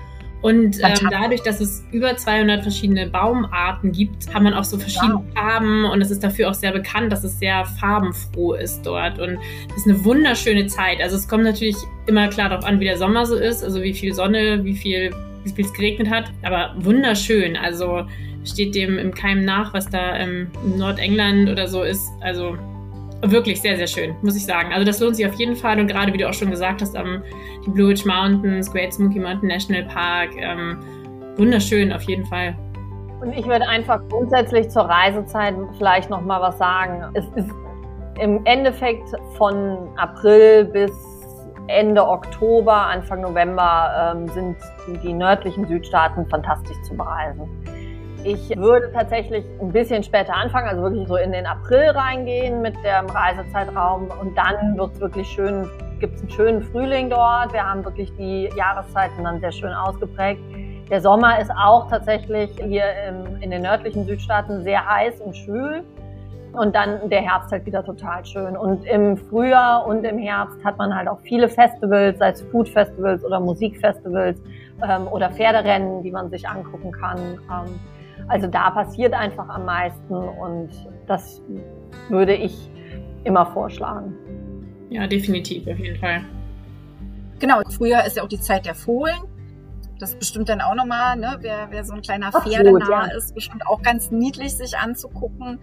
Und 0.43 0.79
ähm, 0.83 1.09
dadurch, 1.09 1.43
dass 1.43 1.61
es 1.61 1.85
über 1.93 2.17
200 2.17 2.63
verschiedene 2.63 3.07
Baumarten 3.07 3.93
gibt, 3.93 4.35
hat 4.35 4.43
man 4.43 4.55
auch 4.55 4.65
so 4.65 4.77
verschiedene 4.77 5.15
wow. 5.15 5.25
Farben 5.35 5.85
und 5.85 6.03
es 6.03 6.11
ist 6.11 6.23
dafür 6.25 6.51
auch 6.51 6.55
sehr 6.55 6.73
bekannt, 6.73 7.13
dass 7.13 7.23
es 7.23 7.39
sehr 7.39 7.65
farbenfroh 7.65 8.55
ist 8.55 8.83
dort. 8.83 9.21
Und 9.21 9.39
es 9.71 9.77
ist 9.77 9.87
eine 9.87 10.05
wunderschöne 10.05 10.67
Zeit. 10.67 11.01
Also 11.01 11.15
es 11.15 11.29
kommt 11.29 11.45
natürlich 11.45 11.77
immer 12.07 12.27
klar 12.27 12.49
darauf 12.49 12.65
an, 12.65 12.81
wie 12.81 12.85
der 12.87 12.99
Sommer 12.99 13.25
so 13.25 13.37
ist, 13.37 13.63
also 13.63 13.83
wie 13.83 13.95
viel 13.95 14.13
Sonne, 14.15 14.65
wie 14.65 14.75
viel, 14.75 15.15
wie 15.45 15.51
viel 15.51 15.65
es 15.65 15.73
geregnet 15.73 16.11
hat. 16.11 16.31
Aber 16.43 16.75
wunderschön. 16.79 17.57
Also 17.57 18.03
steht 18.45 18.75
dem 18.75 18.99
im 18.99 19.15
Keim 19.15 19.45
nach, 19.45 19.73
was 19.75 19.89
da 19.89 20.17
ähm, 20.17 20.51
im 20.65 20.79
Nordengland 20.79 21.49
oder 21.49 21.69
so 21.69 21.83
ist. 21.83 22.11
Also 22.21 22.57
wirklich 23.23 23.61
sehr, 23.61 23.77
sehr 23.77 23.87
schön, 23.87 24.17
muss 24.23 24.37
ich 24.37 24.45
sagen. 24.45 24.73
Also 24.73 24.85
das 24.85 25.01
lohnt 25.01 25.17
sich 25.17 25.27
auf 25.27 25.35
jeden 25.35 25.55
Fall 25.55 25.79
und 25.79 25.87
gerade 25.87 26.13
wie 26.13 26.19
du 26.19 26.29
auch 26.29 26.35
schon 26.35 26.51
gesagt 26.51 26.83
hast, 26.83 26.97
am 26.97 27.23
die 27.65 27.71
Blue 27.71 27.89
Ridge 27.89 28.03
Mountains, 28.05 28.71
Great 28.71 28.93
Smoky 28.93 29.21
Mountain 29.21 29.49
National 29.49 29.85
Park, 29.85 30.31
ähm, 30.37 30.79
wunderschön 31.37 31.93
auf 31.93 32.03
jeden 32.03 32.27
Fall. 32.27 32.57
Und 33.21 33.33
ich 33.33 33.47
würde 33.47 33.67
einfach 33.69 34.01
grundsätzlich 34.09 34.69
zur 34.69 34.83
Reisezeit 34.83 35.55
vielleicht 35.79 36.11
noch 36.11 36.23
mal 36.23 36.41
was 36.41 36.59
sagen. 36.59 37.05
Es 37.15 37.25
ist 37.37 37.51
im 38.21 38.45
Endeffekt 38.45 39.09
von 39.37 39.89
April 39.97 40.65
bis 40.65 40.91
Ende 41.69 42.07
Oktober, 42.07 42.75
Anfang 42.75 43.21
November 43.21 44.15
ähm, 44.15 44.29
sind 44.29 44.57
die 45.03 45.13
nördlichen 45.13 45.67
Südstaaten 45.67 46.27
fantastisch 46.29 46.77
zu 46.83 46.97
bereisen. 46.97 47.49
Ich 48.25 48.57
würde 48.57 48.93
tatsächlich 48.93 49.45
ein 49.61 49.73
bisschen 49.73 50.03
später 50.05 50.35
anfangen, 50.35 50.69
also 50.69 50.83
wirklich 50.83 51.09
so 51.09 51.17
in 51.17 51.33
den 51.33 51.45
April 51.45 51.91
reingehen 51.91 52.63
mit 52.63 52.75
dem 52.77 53.07
Reisezeitraum 53.07 54.09
und 54.21 54.37
dann 54.37 54.77
wird 54.77 54.93
es 54.95 55.01
wirklich 55.01 55.27
schön, 55.29 55.69
gibt 55.99 56.15
es 56.15 56.21
einen 56.21 56.31
schönen 56.31 56.63
Frühling 56.63 57.11
dort. 57.11 57.53
Wir 57.53 57.65
haben 57.65 57.85
wirklich 57.85 58.13
die 58.17 58.49
Jahreszeiten 58.57 59.25
dann 59.25 59.41
sehr 59.41 59.51
schön 59.51 59.73
ausgeprägt. 59.73 60.41
Der 60.89 61.01
Sommer 61.01 61.41
ist 61.41 61.51
auch 61.51 61.89
tatsächlich 61.89 62.51
hier 62.63 62.85
im, 63.09 63.43
in 63.43 63.51
den 63.51 63.63
nördlichen 63.63 64.05
Südstaaten 64.05 64.63
sehr 64.63 64.87
heiß 64.87 65.21
und 65.21 65.37
schwül. 65.37 65.83
Und 66.53 66.75
dann 66.75 67.09
der 67.09 67.23
Herbst 67.23 67.51
halt 67.51 67.65
wieder 67.65 67.85
total 67.85 68.25
schön. 68.25 68.57
Und 68.57 68.85
im 68.85 69.17
Frühjahr 69.17 69.87
und 69.87 70.05
im 70.05 70.19
Herbst 70.19 70.63
hat 70.65 70.77
man 70.79 70.95
halt 70.95 71.09
auch 71.09 71.21
viele 71.21 71.49
Festivals, 71.49 72.19
sei 72.19 72.31
es 72.31 72.43
Food 72.43 72.69
Festivals 72.69 73.25
oder 73.25 73.41
Musikfestivals 73.41 74.39
ähm, 74.87 75.09
oder 75.09 75.31
Pferderennen, 75.31 76.03
die 76.03 76.11
man 76.11 76.29
sich 76.31 76.47
angucken 76.47 76.93
kann. 76.93 77.19
Ähm, 77.19 77.81
also 78.29 78.47
da 78.47 78.71
passiert 78.71 79.15
einfach 79.15 79.49
am 79.49 79.65
meisten 79.65 80.15
und 80.15 80.71
das 81.07 81.41
würde 82.09 82.35
ich 82.35 82.71
immer 83.25 83.47
vorschlagen. 83.47 84.15
Ja, 84.91 85.07
definitiv, 85.07 85.67
auf 85.67 85.79
jeden 85.79 85.99
Fall. 85.99 86.23
Genau, 87.39 87.61
früher 87.71 88.05
ist 88.05 88.17
ja 88.17 88.23
auch 88.23 88.29
die 88.29 88.41
Zeit 88.41 88.67
der 88.67 88.75
Fohlen. 88.75 89.32
Das 90.03 90.17
bestimmt 90.17 90.49
dann 90.49 90.61
auch 90.61 90.75
nochmal, 90.75 91.17
ne? 91.17 91.39
wer, 91.43 91.69
wer 91.71 91.85
so 91.85 91.95
ein 91.95 92.03
kleiner 92.03 92.33
Pferdenah 92.33 93.07
ja. 93.07 93.17
ist, 93.17 93.37
bestimmt 93.37 93.65
auch 93.69 93.83
ganz 93.83 94.11
niedlich 94.11 94.57
sich 94.57 94.77
anzugucken. 94.77 95.61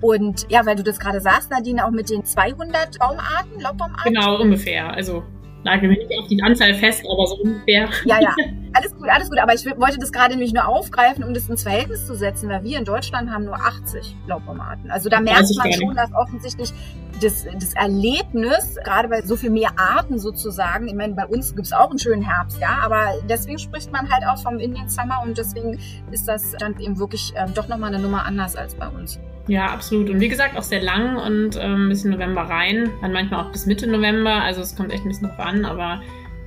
Und 0.00 0.44
ja, 0.50 0.66
weil 0.66 0.74
du 0.74 0.82
das 0.82 0.98
gerade 0.98 1.20
sagst, 1.20 1.52
Nadine, 1.52 1.86
auch 1.86 1.92
mit 1.92 2.10
den 2.10 2.24
200 2.24 2.98
Baumarten, 2.98 3.60
Laubbaumarten. 3.60 4.12
Genau, 4.12 4.40
ungefähr. 4.40 4.92
Also 4.92 5.22
nagel 5.66 5.88
mir 5.88 5.98
nicht 5.98 6.18
auf 6.18 6.26
die 6.28 6.42
Anzahl 6.42 6.74
fest, 6.74 7.04
aber 7.10 7.26
so 7.26 7.36
ungefähr. 7.36 7.88
Ja, 8.04 8.20
ja, 8.20 8.34
alles 8.72 8.96
gut, 8.96 9.08
alles 9.08 9.28
gut. 9.28 9.38
Aber 9.38 9.54
ich 9.54 9.66
wollte 9.66 9.98
das 9.98 10.12
gerade 10.12 10.34
nämlich 10.34 10.52
nur 10.52 10.66
aufgreifen, 10.66 11.24
um 11.24 11.34
das 11.34 11.48
ins 11.48 11.62
Verhältnis 11.62 12.06
zu 12.06 12.14
setzen, 12.14 12.48
weil 12.48 12.64
wir 12.64 12.78
in 12.78 12.84
Deutschland 12.84 13.30
haben 13.30 13.44
nur 13.44 13.56
80 13.56 14.16
Laubformaten. 14.26 14.90
Also 14.90 15.08
da 15.08 15.20
merkt 15.20 15.54
man 15.56 15.72
schon, 15.72 15.94
dass 15.94 16.10
offensichtlich 16.14 16.72
das, 17.20 17.46
das 17.60 17.74
Erlebnis, 17.74 18.76
gerade 18.84 19.08
bei 19.08 19.22
so 19.22 19.36
viel 19.36 19.50
mehr 19.50 19.70
Arten 19.76 20.18
sozusagen, 20.18 20.86
ich 20.88 20.94
meine, 20.94 21.14
bei 21.14 21.26
uns 21.26 21.54
gibt 21.54 21.66
es 21.66 21.72
auch 21.72 21.90
einen 21.90 21.98
schönen 21.98 22.22
Herbst, 22.22 22.60
ja, 22.60 22.78
aber 22.82 23.14
deswegen 23.28 23.58
spricht 23.58 23.90
man 23.90 24.10
halt 24.10 24.24
auch 24.26 24.42
vom 24.42 24.58
Indian 24.58 24.88
Summer 24.88 25.22
und 25.24 25.38
deswegen 25.38 25.78
ist 26.10 26.28
das 26.28 26.52
dann 26.58 26.78
eben 26.78 26.98
wirklich 26.98 27.32
äh, 27.34 27.46
doch 27.54 27.68
nochmal 27.68 27.94
eine 27.94 28.02
Nummer 28.02 28.26
anders 28.26 28.54
als 28.56 28.74
bei 28.74 28.88
uns. 28.88 29.18
Ja, 29.48 29.66
absolut. 29.66 30.10
Und 30.10 30.20
wie 30.20 30.28
gesagt, 30.28 30.56
auch 30.56 30.62
sehr 30.62 30.82
lang 30.82 31.16
und 31.16 31.56
ähm, 31.60 31.88
bis 31.88 32.04
in 32.04 32.10
November 32.10 32.42
rein. 32.42 32.90
Dann 33.00 33.12
manchmal 33.12 33.44
auch 33.44 33.52
bis 33.52 33.66
Mitte 33.66 33.86
November. 33.86 34.42
Also 34.42 34.60
es 34.60 34.74
kommt 34.74 34.92
echt 34.92 35.04
ein 35.04 35.08
bisschen 35.08 35.28
drauf 35.28 35.38
an, 35.38 35.64
aber 35.64 36.00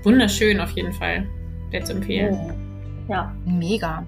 wunderschön 0.04 0.60
auf 0.60 0.72
jeden 0.72 0.94
Fall. 0.94 1.28
Sehr 1.72 1.84
zu 1.86 1.94
empfehlen. 1.94 2.38
Ja. 3.08 3.34
Mega. 3.44 4.06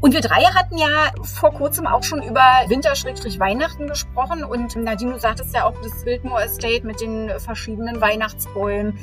Und 0.00 0.14
wir 0.14 0.20
drei 0.20 0.42
hatten 0.42 0.78
ja 0.78 1.12
vor 1.24 1.52
kurzem 1.52 1.88
auch 1.88 2.04
schon 2.04 2.22
über 2.22 2.40
Winter-Weihnachten 2.68 3.88
gesprochen. 3.88 4.44
Und 4.44 4.76
Nadine, 4.76 5.14
du 5.14 5.18
sagtest 5.18 5.52
ja 5.54 5.64
auch 5.64 5.74
das 5.82 6.06
Wildmoor 6.06 6.42
Estate 6.42 6.86
mit 6.86 7.00
den 7.00 7.30
verschiedenen 7.38 8.00
Weihnachtsbäumen 8.00 8.96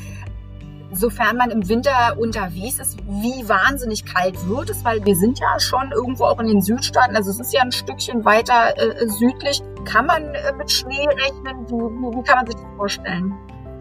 sofern 0.96 1.38
man 1.38 1.52
im 1.52 1.68
Winter 1.68 2.16
unterwegs 2.18 2.80
ist, 2.80 2.98
wie 3.08 3.48
wahnsinnig 3.48 4.06
kalt 4.06 4.36
wird 4.48 4.70
es, 4.70 4.84
weil 4.84 5.04
wir 5.06 5.16
sind 5.16 5.40
ja 5.40 5.60
schon 5.60 5.92
irgendwo 5.92 6.26
auch 6.26 6.40
in 6.40 6.48
den 6.48 6.62
Südstaaten, 6.62 7.16
also 7.16 7.30
es 7.30 7.40
ist 7.40 7.54
ja 7.54 7.62
ein 7.62 7.72
Stückchen 7.72 8.26
weiter 8.26 8.78
äh, 8.78 9.08
südlich. 9.08 9.62
Kann 9.86 10.06
man 10.08 10.24
äh, 10.24 10.54
mit 10.58 10.72
Schnee 10.72 11.08
rechnen? 11.08 11.66
Wie, 11.68 12.18
wie, 12.18 12.24
kann 12.24 12.38
man 12.38 12.46
sich 12.48 12.56
das 12.56 12.66
vorstellen? 12.78 13.34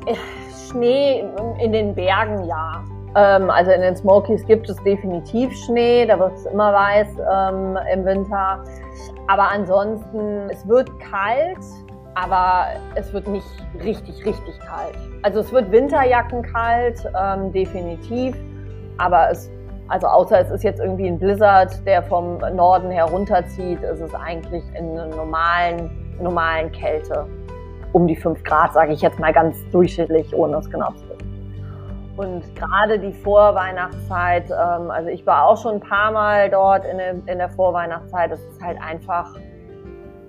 Äh, 0.07 0.15
Schnee 0.71 1.25
in 1.61 1.73
den 1.73 1.95
Bergen, 1.95 2.45
ja. 2.45 2.85
Ähm, 3.17 3.49
also 3.49 3.71
in 3.71 3.81
den 3.81 3.97
Smokies 3.97 4.45
gibt 4.47 4.69
es 4.69 4.77
definitiv 4.83 5.53
Schnee, 5.65 6.05
da 6.07 6.19
wird 6.19 6.35
es 6.35 6.47
immer 6.47 6.73
weiß 6.73 7.09
ähm, 7.19 7.79
im 7.93 8.05
Winter. 8.05 8.65
Aber 9.29 9.51
ansonsten, 9.51 10.51
es 10.51 10.67
wird 10.67 10.91
kalt, 11.01 11.59
aber 12.15 12.67
es 12.95 13.13
wird 13.13 13.27
nicht 13.27 13.47
richtig, 13.83 14.25
richtig 14.25 14.59
kalt. 14.61 14.97
Also 15.23 15.41
es 15.41 15.53
wird 15.53 15.71
Winterjacken 15.71 16.43
kalt, 16.43 17.05
ähm, 17.21 17.53
definitiv, 17.53 18.37
aber 18.99 19.31
es, 19.31 19.51
also 19.89 20.07
außer 20.07 20.39
es 20.41 20.51
ist 20.51 20.65
jetzt 20.65 20.81
irgendwie 20.81 21.07
ein 21.07 21.19
Blizzard, 21.19 21.85
der 21.87 22.03
vom 22.03 22.39
Norden 22.55 22.91
herunterzieht, 22.91 23.83
ist 23.83 24.01
es 24.01 24.15
eigentlich 24.15 24.65
in 24.79 24.91
einer 24.91 25.07
normalen, 25.07 26.17
normalen 26.21 26.71
Kälte. 26.73 27.27
um 27.93 28.09
die 28.09 28.17
5 28.17 28.43
Grad, 28.43 28.73
sage 28.73 28.93
ich 28.93 29.03
jetzt 29.03 29.21
mal 29.21 29.33
ganz 29.33 29.57
durchschnittlich, 29.71 30.35
ohne 30.35 30.57
es 30.57 30.69
genau 30.69 30.91
zu 30.91 31.09
wissen. 31.11 31.25
Und 32.17 32.43
gerade 32.57 32.99
die 32.99 33.13
Vorweihnachtszeit, 33.13 34.51
ähm, 34.51 34.91
also 34.91 35.09
ich 35.11 35.25
war 35.27 35.47
auch 35.47 35.57
schon 35.57 35.75
ein 35.75 35.81
paar 35.81 36.11
Mal 36.11 36.51
dort 36.51 36.85
in, 36.85 36.99
der, 36.99 37.11
in 37.27 37.39
der 37.39 37.51
Vorweihnachtszeit, 37.51 38.33
es 38.33 38.45
ist 38.45 38.61
halt 38.61 38.79
einfach 38.83 39.37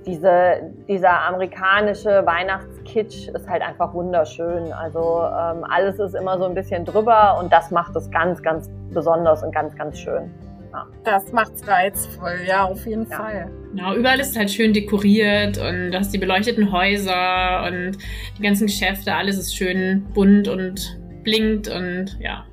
diese, 0.06 0.74
dieser 0.88 1.22
amerikanische 1.22 2.26
Weihnachtskitsch 2.26 3.28
ist 3.30 3.50
halt 3.50 3.62
einfach 3.62 3.94
wunderschön. 3.94 4.72
Also 4.72 5.00
ähm, 5.00 5.64
alles 5.70 6.00
ist 6.00 6.16
immer 6.16 6.38
so 6.38 6.46
ein 6.46 6.54
bisschen 6.54 6.86
drüber 6.86 7.38
und 7.40 7.52
das 7.52 7.72
macht 7.72 7.96
es 7.96 8.10
ganz, 8.12 8.42
ganz 8.42 8.70
besonders 8.92 9.44
und 9.44 9.54
ganz, 9.54 9.76
ganz 9.76 10.00
schön. 10.00 10.32
Ja. 10.72 10.88
Das 11.04 11.32
macht's 11.32 11.68
reizvoll, 11.68 12.40
ja, 12.46 12.66
auf 12.66 12.86
jeden 12.86 13.10
ja. 13.10 13.18
Fall. 13.18 13.52
Genau, 13.72 13.94
überall 13.94 14.20
ist 14.20 14.38
halt 14.38 14.52
schön 14.52 14.74
dekoriert 14.74 15.58
und 15.58 15.92
du 15.92 15.98
hast 15.98 16.14
die 16.14 16.18
beleuchteten 16.18 16.72
Häuser 16.72 17.66
und 17.68 17.98
die 18.38 18.42
ganzen 18.42 18.68
Geschäfte, 18.68 19.14
alles 19.14 19.38
ist 19.38 19.56
schön 19.56 20.06
bunt 20.14 20.48
und 20.48 21.00
blinkt 21.24 21.68
und 21.70 22.18
ja, 22.20 22.46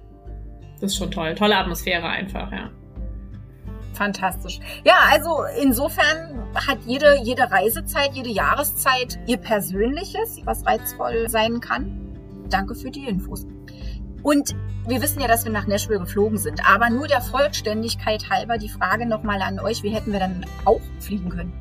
das 0.81 0.93
ist 0.93 0.97
schon 0.97 1.11
toll. 1.11 1.35
Tolle 1.35 1.57
Atmosphäre 1.57 2.09
einfach, 2.09 2.51
ja. 2.53 2.71
Fantastisch. 3.95 4.59
Ja, 4.85 4.95
also 5.11 5.45
insofern 5.61 6.43
hat 6.55 6.79
jede, 6.87 7.19
jede 7.23 7.51
Reisezeit, 7.51 8.13
jede 8.15 8.31
Jahreszeit 8.31 9.19
ihr 9.27 9.37
Persönliches, 9.37 10.41
was 10.45 10.65
reizvoll 10.67 11.29
sein 11.29 11.61
kann. 11.61 11.99
Danke 12.49 12.75
für 12.75 12.91
die 12.91 13.07
Infos. 13.07 13.47
Und 14.23 14.55
wir 14.87 15.03
wissen 15.03 15.21
ja, 15.21 15.29
dass 15.29 15.45
wir 15.45 15.53
nach 15.53 15.67
Nashville 15.67 15.99
geflogen 15.99 16.39
sind, 16.39 16.61
aber 16.69 16.91
nur 16.91 17.07
der 17.07 17.21
Vollständigkeit 17.21 18.31
halber 18.31 18.59
die 18.59 18.69
Frage 18.69 19.07
nochmal 19.07 19.43
an 19.43 19.61
euch, 19.61 19.83
wie 19.83 19.91
hätten 19.91 20.13
wir 20.13 20.21
dann 20.21 20.45
auch 20.65 20.81
fliegen 21.01 21.29
können? 21.29 21.53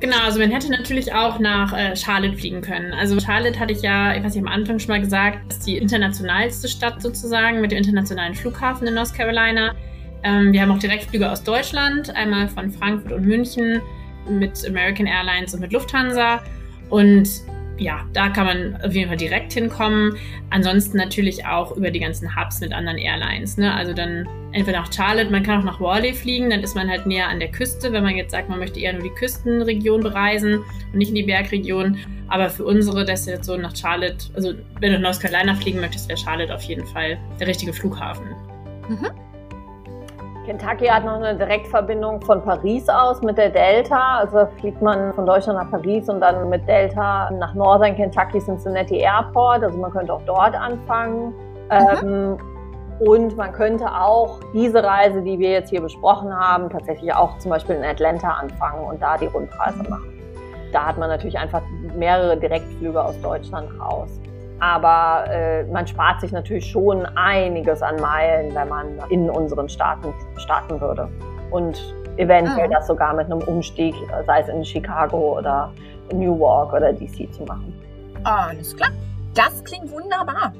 Genau, 0.00 0.20
also 0.22 0.38
man 0.38 0.52
hätte 0.52 0.70
natürlich 0.70 1.12
auch 1.12 1.40
nach 1.40 1.72
äh, 1.76 1.96
Charlotte 1.96 2.36
fliegen 2.36 2.60
können. 2.60 2.92
Also 2.92 3.18
Charlotte 3.18 3.58
hatte 3.58 3.72
ich 3.72 3.82
ja, 3.82 4.14
ich 4.14 4.22
weiß 4.22 4.34
nicht, 4.34 4.46
am 4.46 4.52
Anfang 4.52 4.78
schon 4.78 4.90
mal 4.90 5.00
gesagt, 5.00 5.52
ist 5.52 5.66
die 5.66 5.76
internationalste 5.76 6.68
Stadt 6.68 7.02
sozusagen 7.02 7.60
mit 7.60 7.72
dem 7.72 7.78
internationalen 7.78 8.34
Flughafen 8.34 8.86
in 8.86 8.94
North 8.94 9.12
Carolina. 9.12 9.74
Ähm, 10.22 10.52
wir 10.52 10.62
haben 10.62 10.70
auch 10.70 10.78
Direktflüge 10.78 11.30
aus 11.30 11.42
Deutschland, 11.42 12.14
einmal 12.14 12.48
von 12.48 12.70
Frankfurt 12.70 13.12
und 13.12 13.26
München 13.26 13.80
mit 14.28 14.66
American 14.66 15.06
Airlines 15.06 15.54
und 15.54 15.60
mit 15.60 15.72
Lufthansa. 15.72 16.42
Und 16.90 17.28
ja, 17.78 18.04
da 18.12 18.28
kann 18.28 18.46
man 18.46 18.76
auf 18.82 18.92
jeden 18.92 19.08
Fall 19.08 19.16
direkt 19.16 19.52
hinkommen. 19.52 20.16
Ansonsten 20.50 20.96
natürlich 20.96 21.46
auch 21.46 21.76
über 21.76 21.90
die 21.90 22.00
ganzen 22.00 22.34
Hubs 22.34 22.60
mit 22.60 22.72
anderen 22.72 22.98
Airlines. 22.98 23.56
Ne? 23.56 23.72
Also 23.72 23.92
dann 23.92 24.28
entweder 24.52 24.80
nach 24.80 24.92
Charlotte, 24.92 25.30
man 25.30 25.42
kann 25.42 25.60
auch 25.60 25.64
nach 25.64 25.80
Raleigh 25.80 26.14
fliegen, 26.14 26.50
dann 26.50 26.60
ist 26.60 26.74
man 26.74 26.88
halt 26.88 27.06
näher 27.06 27.28
an 27.28 27.38
der 27.38 27.50
Küste, 27.50 27.92
wenn 27.92 28.02
man 28.02 28.16
jetzt 28.16 28.32
sagt, 28.32 28.48
man 28.48 28.58
möchte 28.58 28.80
eher 28.80 28.92
nur 28.92 29.02
die 29.02 29.14
Küstenregion 29.14 30.02
bereisen 30.02 30.58
und 30.92 30.94
nicht 30.98 31.10
in 31.10 31.14
die 31.14 31.22
Bergregion. 31.22 31.98
Aber 32.28 32.50
für 32.50 32.64
unsere 32.64 33.04
Destination 33.04 33.60
nach 33.60 33.76
Charlotte, 33.76 34.26
also 34.34 34.54
wenn 34.80 34.92
du 34.92 34.98
nach 34.98 35.12
North 35.12 35.20
Carolina 35.20 35.54
fliegen 35.54 35.80
möchtest, 35.80 36.08
wäre 36.08 36.18
Charlotte 36.18 36.54
auf 36.54 36.62
jeden 36.62 36.86
Fall 36.86 37.16
der 37.38 37.46
richtige 37.46 37.72
Flughafen. 37.72 38.26
Mhm. 38.88 39.27
Kentucky 40.48 40.86
hat 40.86 41.04
noch 41.04 41.16
eine 41.16 41.36
Direktverbindung 41.36 42.22
von 42.22 42.42
Paris 42.42 42.88
aus 42.88 43.20
mit 43.20 43.36
der 43.36 43.50
Delta. 43.50 44.20
Also 44.20 44.48
fliegt 44.58 44.80
man 44.80 45.12
von 45.12 45.26
Deutschland 45.26 45.58
nach 45.58 45.70
Paris 45.70 46.08
und 46.08 46.22
dann 46.22 46.48
mit 46.48 46.66
Delta 46.66 47.30
nach 47.32 47.52
Northern 47.52 47.94
Kentucky 47.94 48.38
Cincinnati 48.38 48.96
Airport. 48.96 49.62
Also 49.62 49.76
man 49.76 49.90
könnte 49.90 50.10
auch 50.10 50.22
dort 50.24 50.54
anfangen. 50.54 51.34
Mhm. 51.70 52.08
Ähm, 52.08 52.38
und 53.00 53.36
man 53.36 53.52
könnte 53.52 53.84
auch 53.94 54.40
diese 54.54 54.82
Reise, 54.82 55.20
die 55.20 55.38
wir 55.38 55.50
jetzt 55.50 55.68
hier 55.68 55.82
besprochen 55.82 56.34
haben, 56.34 56.70
tatsächlich 56.70 57.14
auch 57.14 57.36
zum 57.36 57.50
Beispiel 57.50 57.76
in 57.76 57.84
Atlanta 57.84 58.30
anfangen 58.30 58.86
und 58.86 59.02
da 59.02 59.18
die 59.18 59.26
Rundreise 59.26 59.82
machen. 59.82 60.18
Da 60.72 60.86
hat 60.86 60.96
man 60.96 61.10
natürlich 61.10 61.38
einfach 61.38 61.60
mehrere 61.94 62.38
Direktflüge 62.38 63.04
aus 63.04 63.20
Deutschland 63.20 63.68
raus. 63.78 64.18
Aber 64.60 65.24
äh, 65.30 65.64
man 65.64 65.86
spart 65.86 66.20
sich 66.20 66.32
natürlich 66.32 66.66
schon 66.66 67.06
einiges 67.16 67.82
an 67.82 67.96
Meilen, 67.96 68.54
wenn 68.54 68.68
man 68.68 68.98
in 69.10 69.30
unseren 69.30 69.68
Staaten 69.68 70.12
starten 70.36 70.80
würde. 70.80 71.08
Und 71.50 71.80
eventuell 72.16 72.66
ah. 72.66 72.78
das 72.78 72.86
sogar 72.86 73.14
mit 73.14 73.26
einem 73.26 73.40
Umstieg, 73.42 73.94
sei 74.26 74.40
es 74.40 74.48
in 74.48 74.64
Chicago 74.64 75.38
oder 75.38 75.72
Newark 76.12 76.72
oder 76.72 76.92
DC 76.92 77.32
zu 77.32 77.44
machen. 77.44 77.72
Alles 78.24 78.76
klar. 78.76 78.90
Das 79.34 79.62
klingt 79.64 79.90
wunderbar. 79.90 80.52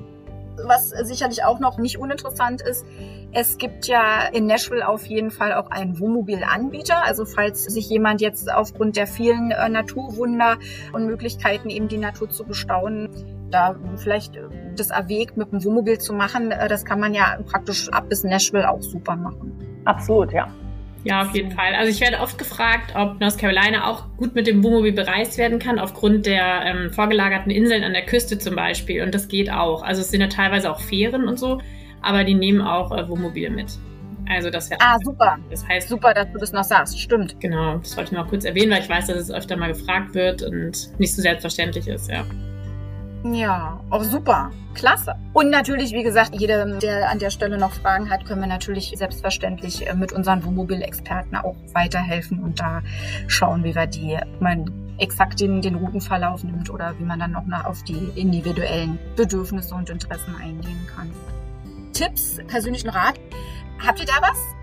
Was 0.65 0.91
sicherlich 0.91 1.45
auch 1.45 1.61
noch 1.61 1.79
nicht 1.79 1.99
uninteressant 1.99 2.63
ist, 2.63 2.85
es 3.33 3.59
gibt 3.59 3.87
ja 3.87 4.27
in 4.33 4.47
Nashville 4.47 4.87
auf 4.89 5.07
jeden 5.07 5.31
Fall 5.31 5.53
auch 5.55 5.71
einen 5.71 6.01
Wohnmobilanbieter. 6.01 7.05
Also 7.05 7.25
falls 7.25 7.65
sich 7.65 7.89
jemand 7.89 8.21
jetzt 8.21 8.53
aufgrund 8.53 8.97
der 8.97 9.07
vielen 9.07 9.51
äh, 9.51 9.69
Naturwunder 9.69 10.57
und 10.93 11.07
Möglichkeiten 11.07 11.71
eben 11.71 11.89
die 11.89 11.99
Natur 11.99 12.31
zu 12.31 12.45
bestaunen, 12.45 13.09
da 13.51 13.77
vielleicht 13.97 14.37
äh, 14.37 14.43
das 14.77 14.91
erwägt, 14.91 15.37
mit 15.37 15.53
dem 15.53 15.65
Wohnmobil 15.65 15.99
zu 15.99 16.13
machen, 16.13 16.51
äh, 16.51 16.69
das 16.69 16.85
kann 16.85 17.01
man 17.01 17.15
ja 17.15 17.39
praktisch 17.47 17.89
ab 17.91 18.09
bis 18.09 18.25
Nashville 18.25 18.69
auch 18.69 18.83
super 18.83 19.17
machen. 19.17 19.53
Absolut, 19.85 20.33
ja. 20.33 20.49
Ja, 21.05 21.23
auf 21.23 21.35
jeden 21.35 21.53
Fall. 21.53 21.75
Also 21.75 21.91
ich 21.91 22.01
werde 22.01 22.19
oft 22.19 22.39
gefragt, 22.39 22.93
ob 22.95 23.21
North 23.21 23.39
Carolina 23.39 23.89
auch 23.89 24.05
gut 24.17 24.35
mit 24.35 24.47
dem 24.47 24.63
Wohnmobil 24.65 24.93
bereist 24.93 25.39
werden 25.39 25.59
kann, 25.59 25.79
aufgrund 25.79 26.27
der 26.27 26.63
ähm, 26.65 26.93
vorgelagerten 26.93 27.51
Inseln 27.51 27.85
an 27.85 27.93
der 27.93 28.05
Küste 28.05 28.39
zum 28.39 28.57
Beispiel. 28.57 29.03
Und 29.03 29.15
das 29.15 29.29
geht 29.29 29.51
auch. 29.51 29.83
Also 29.83 30.03
es 30.03 30.11
sind 30.11 30.21
ja 30.21 30.27
teilweise 30.27 30.71
auch 30.71 30.81
Fähren 30.81 31.29
und 31.29 31.39
so, 31.39 31.61
aber 32.03 32.25
die 32.25 32.35
nehmen 32.35 32.61
auch 32.61 32.91
äh, 32.91 33.09
Wohnmobile 33.09 33.51
mit. 33.51 33.79
Also 34.29 34.51
das 34.51 34.71
wäre. 34.71 34.81
Ah, 34.83 34.99
super. 35.03 35.39
Das 35.51 35.67
heißt. 35.67 35.89
Super, 35.89 36.13
dass 36.13 36.31
du 36.33 36.39
das 36.39 36.53
noch 36.53 36.65
sagst. 36.65 37.01
Stimmt. 37.01 37.41
Genau, 37.41 37.79
das 37.79 37.97
wollte 37.97 38.13
ich 38.13 38.19
noch 38.19 38.29
kurz 38.29 38.45
erwähnen, 38.45 38.73
weil 38.73 38.83
ich 38.83 38.89
weiß, 38.89 39.07
dass 39.07 39.17
es 39.17 39.31
öfter 39.31 39.57
mal 39.57 39.69
gefragt 39.69 40.15
wird 40.15 40.43
und 40.43 40.99
nicht 40.99 41.15
so 41.15 41.23
selbstverständlich 41.23 41.89
ist, 41.89 42.11
ja. 42.11 42.25
Ja, 43.25 43.81
auch 43.91 44.05
super. 44.05 44.51
Klasse. 44.75 45.15
Und 45.33 45.51
natürlich, 45.51 45.93
wie 45.93 46.05
gesagt, 46.05 46.35
jeder, 46.35 46.65
der 46.79 47.11
an 47.11 47.19
der 47.19 47.31
Stelle 47.31 47.59
noch 47.59 47.73
Fragen 47.73 48.11
hat, 48.11 48.25
können 48.25 48.41
wir 48.41 48.47
natürlich 48.47 48.95
selbstverständlich 48.97 49.89
äh, 49.89 49.95
mit 49.95 50.13
unseren 50.13 50.45
Wohnmobil-Experten 50.45 51.37
auch 51.37 51.57
weiterhelfen 51.73 52.39
und 52.39 52.61
da 52.61 52.83
schauen, 53.27 53.65
wie 53.65 53.75
wir 53.75 53.87
die, 53.87 54.17
man 54.39 54.71
exakt 54.99 55.41
den, 55.41 55.61
den 55.63 55.75
Routenverlauf 55.77 56.45
nimmt 56.45 56.71
oder 56.71 56.95
wie 56.99 57.05
man 57.05 57.19
dann 57.19 57.33
noch 57.33 57.65
auf 57.65 57.83
die 57.85 58.13
individuellen 58.15 58.99
Bedürfnisse 59.17 59.75
und 59.75 59.91
Interessen 59.91 60.35
eingehen 60.37 60.87
kann. 60.95 61.11
Tipps, 61.93 62.39
persönlichen 62.47 62.91
Rat. 62.91 63.19
Habt 63.85 64.01
ihr 64.01 64.07
da 64.07 64.21
was? 64.21 64.58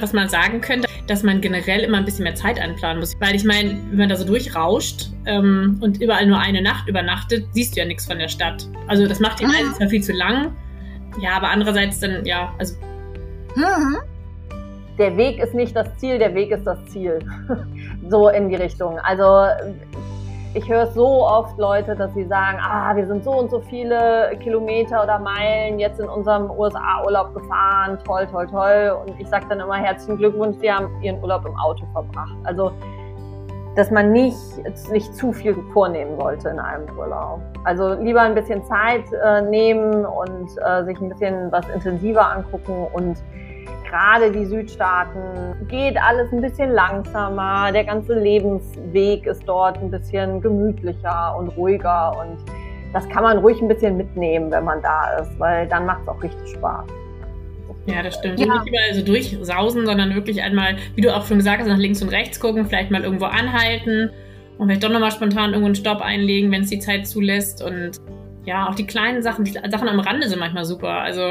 Was 0.00 0.12
man 0.12 0.28
sagen 0.28 0.60
könnte, 0.60 0.88
dass 1.06 1.22
man 1.22 1.40
generell 1.40 1.80
immer 1.80 1.98
ein 1.98 2.04
bisschen 2.04 2.24
mehr 2.24 2.34
Zeit 2.34 2.60
einplanen 2.60 3.00
muss. 3.00 3.14
Weil 3.20 3.34
ich 3.34 3.44
meine, 3.44 3.70
wenn 3.90 3.98
man 3.98 4.08
da 4.08 4.16
so 4.16 4.24
durchrauscht 4.24 5.10
ähm, 5.26 5.78
und 5.80 6.00
überall 6.00 6.24
nur 6.26 6.38
eine 6.38 6.62
Nacht 6.62 6.88
übernachtet, 6.88 7.46
siehst 7.52 7.74
du 7.74 7.80
ja 7.80 7.86
nichts 7.86 8.06
von 8.06 8.18
der 8.18 8.28
Stadt. 8.28 8.68
Also 8.86 9.06
das 9.06 9.18
macht 9.18 9.40
die 9.40 9.46
mhm. 9.46 9.74
zwar 9.76 9.88
viel 9.88 10.02
zu 10.02 10.12
lang, 10.12 10.52
ja, 11.20 11.32
aber 11.32 11.48
andererseits 11.48 11.98
dann, 12.00 12.24
ja, 12.24 12.54
also. 12.58 12.76
Mhm. 13.56 13.96
Der 14.98 15.16
Weg 15.16 15.38
ist 15.38 15.54
nicht 15.54 15.74
das 15.74 15.88
Ziel, 15.96 16.18
der 16.18 16.34
Weg 16.34 16.50
ist 16.50 16.64
das 16.64 16.78
Ziel. 16.86 17.18
so 18.08 18.28
in 18.28 18.48
die 18.48 18.56
Richtung. 18.56 18.98
Also 18.98 19.46
ich 20.52 20.68
höre 20.68 20.86
so 20.88 21.24
oft 21.24 21.56
Leute, 21.58 21.94
dass 21.94 22.12
sie 22.14 22.24
sagen, 22.24 22.58
ah, 22.60 22.94
wir 22.96 23.06
sind 23.06 23.22
so 23.22 23.30
und 23.30 23.50
so 23.50 23.60
viele 23.60 24.36
Kilometer 24.42 25.02
oder 25.02 25.18
Meilen 25.20 25.78
jetzt 25.78 26.00
in 26.00 26.08
unserem 26.08 26.50
USA-Urlaub 26.50 27.34
gefahren, 27.34 27.98
toll, 28.04 28.26
toll, 28.30 28.48
toll. 28.48 28.98
Und 29.06 29.20
ich 29.20 29.28
sage 29.28 29.46
dann 29.48 29.60
immer 29.60 29.76
herzlichen 29.76 30.18
Glückwunsch, 30.18 30.56
Sie 30.60 30.70
haben 30.70 30.88
Ihren 31.02 31.20
Urlaub 31.22 31.46
im 31.46 31.56
Auto 31.56 31.84
verbracht. 31.92 32.34
Also, 32.42 32.72
dass 33.76 33.92
man 33.92 34.10
nicht, 34.10 34.36
nicht 34.90 35.14
zu 35.14 35.32
viel 35.32 35.54
vornehmen 35.72 36.18
sollte 36.18 36.48
in 36.48 36.58
einem 36.58 36.98
Urlaub. 36.98 37.40
Also 37.62 37.94
lieber 37.94 38.22
ein 38.22 38.34
bisschen 38.34 38.64
Zeit 38.64 39.04
äh, 39.12 39.42
nehmen 39.42 40.04
und 40.04 40.48
äh, 40.66 40.84
sich 40.84 41.00
ein 41.00 41.10
bisschen 41.10 41.52
was 41.52 41.68
intensiver 41.68 42.28
angucken 42.28 42.88
und 42.92 43.16
gerade 43.90 44.30
die 44.30 44.44
Südstaaten 44.46 45.66
geht 45.68 45.96
alles 46.00 46.32
ein 46.32 46.40
bisschen 46.40 46.70
langsamer. 46.70 47.72
Der 47.72 47.84
ganze 47.84 48.14
Lebensweg 48.14 49.26
ist 49.26 49.42
dort 49.46 49.78
ein 49.78 49.90
bisschen 49.90 50.40
gemütlicher 50.40 51.36
und 51.36 51.48
ruhiger 51.48 52.16
und 52.18 52.38
das 52.92 53.08
kann 53.08 53.22
man 53.22 53.38
ruhig 53.38 53.60
ein 53.60 53.68
bisschen 53.68 53.96
mitnehmen, 53.96 54.50
wenn 54.50 54.64
man 54.64 54.80
da 54.82 55.18
ist, 55.18 55.38
weil 55.38 55.66
dann 55.68 55.86
macht 55.86 56.02
es 56.02 56.08
auch 56.08 56.22
richtig 56.22 56.48
Spaß. 56.52 56.84
Ja, 57.86 58.02
das 58.02 58.14
stimmt. 58.16 58.38
Ja. 58.38 58.46
Nicht 58.46 58.68
überall 58.68 58.94
so 58.94 59.04
durchsausen, 59.04 59.86
sondern 59.86 60.14
wirklich 60.14 60.42
einmal, 60.42 60.76
wie 60.94 61.00
du 61.00 61.14
auch 61.14 61.24
schon 61.26 61.38
gesagt 61.38 61.60
hast, 61.60 61.68
nach 61.68 61.78
links 61.78 62.02
und 62.02 62.10
rechts 62.10 62.38
gucken, 62.38 62.66
vielleicht 62.66 62.90
mal 62.90 63.02
irgendwo 63.02 63.26
anhalten 63.26 64.10
und 64.58 64.66
vielleicht 64.66 64.84
doch 64.84 64.90
nochmal 64.90 65.12
spontan 65.12 65.50
irgendwo 65.50 65.66
einen 65.66 65.74
Stopp 65.74 66.00
einlegen, 66.00 66.50
wenn 66.50 66.62
es 66.62 66.70
die 66.70 66.78
Zeit 66.78 67.06
zulässt. 67.06 67.62
Und 67.62 67.92
ja, 68.44 68.68
auch 68.68 68.74
die 68.74 68.86
kleinen 68.86 69.22
Sachen, 69.22 69.44
die 69.44 69.52
Sachen 69.52 69.88
am 69.88 70.00
Rande 70.00 70.28
sind 70.28 70.38
manchmal 70.38 70.64
super. 70.64 71.00
Also. 71.00 71.22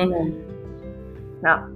Ja 1.44 1.68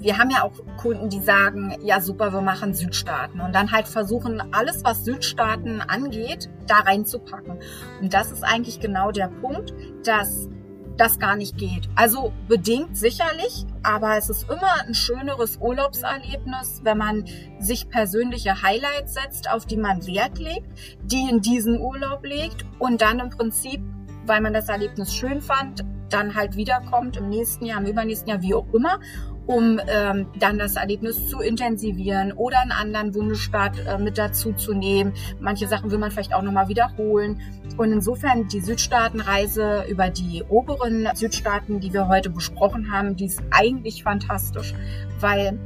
wir 0.00 0.18
haben 0.18 0.30
ja 0.30 0.42
auch 0.42 0.52
Kunden, 0.78 1.10
die 1.10 1.20
sagen, 1.20 1.76
ja 1.82 2.00
super, 2.00 2.32
wir 2.32 2.40
machen 2.40 2.74
Südstaaten 2.74 3.40
und 3.40 3.54
dann 3.54 3.70
halt 3.70 3.86
versuchen, 3.86 4.42
alles, 4.52 4.82
was 4.82 5.04
Südstaaten 5.04 5.82
angeht, 5.82 6.50
da 6.66 6.76
reinzupacken. 6.76 7.58
Und 8.00 8.14
das 8.14 8.32
ist 8.32 8.42
eigentlich 8.42 8.80
genau 8.80 9.10
der 9.10 9.28
Punkt, 9.28 9.74
dass 10.04 10.48
das 10.96 11.18
gar 11.18 11.36
nicht 11.36 11.56
geht. 11.56 11.88
Also 11.94 12.32
bedingt 12.48 12.96
sicherlich, 12.96 13.64
aber 13.82 14.16
es 14.16 14.28
ist 14.28 14.50
immer 14.50 14.86
ein 14.86 14.94
schöneres 14.94 15.56
Urlaubserlebnis, 15.58 16.80
wenn 16.82 16.98
man 16.98 17.24
sich 17.58 17.88
persönliche 17.88 18.62
Highlights 18.62 19.14
setzt, 19.14 19.50
auf 19.50 19.64
die 19.64 19.78
man 19.78 20.06
Wert 20.06 20.38
legt, 20.38 20.68
die 21.02 21.28
in 21.30 21.40
diesen 21.40 21.80
Urlaub 21.80 22.24
legt 22.24 22.66
und 22.78 23.00
dann 23.00 23.18
im 23.18 23.30
Prinzip, 23.30 23.80
weil 24.26 24.40
man 24.40 24.52
das 24.52 24.68
Erlebnis 24.68 25.14
schön 25.14 25.40
fand, 25.40 25.84
dann 26.10 26.34
halt 26.34 26.56
wiederkommt 26.56 27.16
im 27.16 27.28
nächsten 27.28 27.64
Jahr, 27.64 27.80
im 27.80 27.86
übernächsten 27.86 28.28
Jahr, 28.28 28.42
wie 28.42 28.54
auch 28.54 28.66
immer 28.74 28.98
um 29.46 29.80
ähm, 29.88 30.26
dann 30.38 30.58
das 30.58 30.76
Erlebnis 30.76 31.28
zu 31.28 31.40
intensivieren 31.40 32.32
oder 32.32 32.60
einen 32.60 32.72
anderen 32.72 33.12
Bundesstaat 33.12 33.78
äh, 33.86 33.98
mit 33.98 34.18
dazu 34.18 34.52
zu 34.52 34.74
nehmen. 34.74 35.12
Manche 35.40 35.66
Sachen 35.66 35.90
will 35.90 35.98
man 35.98 36.10
vielleicht 36.10 36.34
auch 36.34 36.42
nochmal 36.42 36.68
wiederholen. 36.68 37.40
Und 37.76 37.92
insofern 37.92 38.48
die 38.48 38.60
Südstaatenreise 38.60 39.84
über 39.88 40.10
die 40.10 40.44
oberen 40.48 41.08
Südstaaten, 41.14 41.80
die 41.80 41.92
wir 41.92 42.08
heute 42.08 42.30
besprochen 42.30 42.92
haben, 42.92 43.16
die 43.16 43.26
ist 43.26 43.42
eigentlich 43.50 44.02
fantastisch, 44.02 44.74
weil 45.18 45.58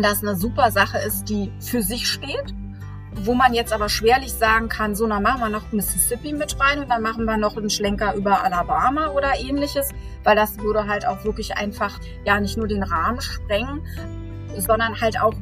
das 0.00 0.22
eine 0.22 0.36
super 0.36 0.70
Sache 0.70 0.98
ist, 0.98 1.28
die 1.28 1.52
für 1.60 1.82
sich 1.82 2.08
steht 2.08 2.54
wo 3.22 3.34
man 3.34 3.54
jetzt 3.54 3.72
aber 3.72 3.88
schwerlich 3.88 4.32
sagen 4.32 4.68
kann, 4.68 4.94
so, 4.94 5.06
dann 5.06 5.22
machen 5.22 5.40
wir 5.40 5.48
noch 5.48 5.72
Mississippi 5.72 6.32
mit 6.32 6.58
rein 6.60 6.80
und 6.80 6.90
dann 6.90 7.02
machen 7.02 7.24
wir 7.24 7.36
noch 7.36 7.56
einen 7.56 7.70
Schlenker 7.70 8.14
über 8.14 8.44
Alabama 8.44 9.08
oder 9.08 9.38
ähnliches, 9.38 9.90
weil 10.24 10.36
das 10.36 10.58
würde 10.58 10.86
halt 10.86 11.06
auch 11.06 11.24
wirklich 11.24 11.56
einfach, 11.56 11.98
ja, 12.24 12.40
nicht 12.40 12.56
nur 12.56 12.66
den 12.66 12.82
Rahmen 12.82 13.20
sprengen, 13.20 13.82
sondern 14.58 15.00
halt 15.00 15.20
auch 15.20 15.34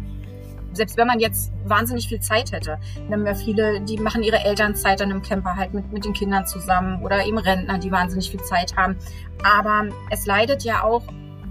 selbst 0.75 0.97
wenn 0.97 1.07
man 1.07 1.20
jetzt 1.20 1.52
wahnsinnig 1.65 2.09
viel 2.09 2.20
Zeit 2.20 2.52
hätte, 2.52 2.78
dann 2.97 3.20
haben 3.20 3.26
ja 3.26 3.34
viele, 3.34 3.83
die 3.83 3.99
machen 3.99 4.23
ihre 4.23 4.42
Elternzeit 4.42 5.01
dann 5.01 5.10
im 5.10 5.20
Camper 5.20 5.57
halt 5.57 5.75
mit, 5.75 5.92
mit 5.92 6.05
den 6.05 6.15
Kindern 6.15 6.47
zusammen 6.47 7.02
oder 7.02 7.26
eben 7.26 7.36
Rentner, 7.36 7.78
die 7.78 7.92
wahnsinnig 7.92 8.31
viel 8.31 8.42
Zeit 8.42 8.75
haben. 8.76 8.97
Aber 9.44 9.84
es 10.10 10.25
leidet 10.25 10.65
ja 10.65 10.83
auch 10.83 11.02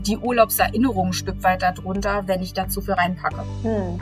die 0.08 0.17
Urlaubserinnerung 0.17 1.09
ein 1.09 1.14
Stück 1.14 1.43
weit 1.43 1.61
darunter, 1.61 2.24
wenn 2.27 2.41
ich 2.41 2.53
da 2.53 2.67
zu 2.67 2.82
viel 2.82 2.95
reinpacke. 2.95 3.43
Hm. 3.61 4.01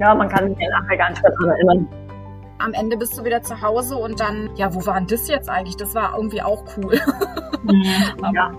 Ja, 0.00 0.14
man 0.14 0.28
kann 0.30 0.48
sich 0.48 0.58
ja 0.58 0.70
nachher 0.70 0.96
gar 0.96 1.10
nicht 1.10 1.22
mehr 1.22 1.30
daran 1.30 1.50
erinnern. 1.50 1.88
Am 2.58 2.72
Ende 2.72 2.96
bist 2.96 3.16
du 3.18 3.24
wieder 3.24 3.42
zu 3.42 3.60
Hause 3.60 3.96
und 3.96 4.18
dann, 4.18 4.50
ja, 4.56 4.74
wo 4.74 4.84
war 4.86 4.94
denn 4.94 5.06
das 5.06 5.28
jetzt 5.28 5.48
eigentlich? 5.48 5.76
Das 5.76 5.94
war 5.94 6.16
irgendwie 6.16 6.42
auch 6.42 6.64
cool. 6.76 6.98
Mhm. 7.62 7.84
ja. 8.34 8.50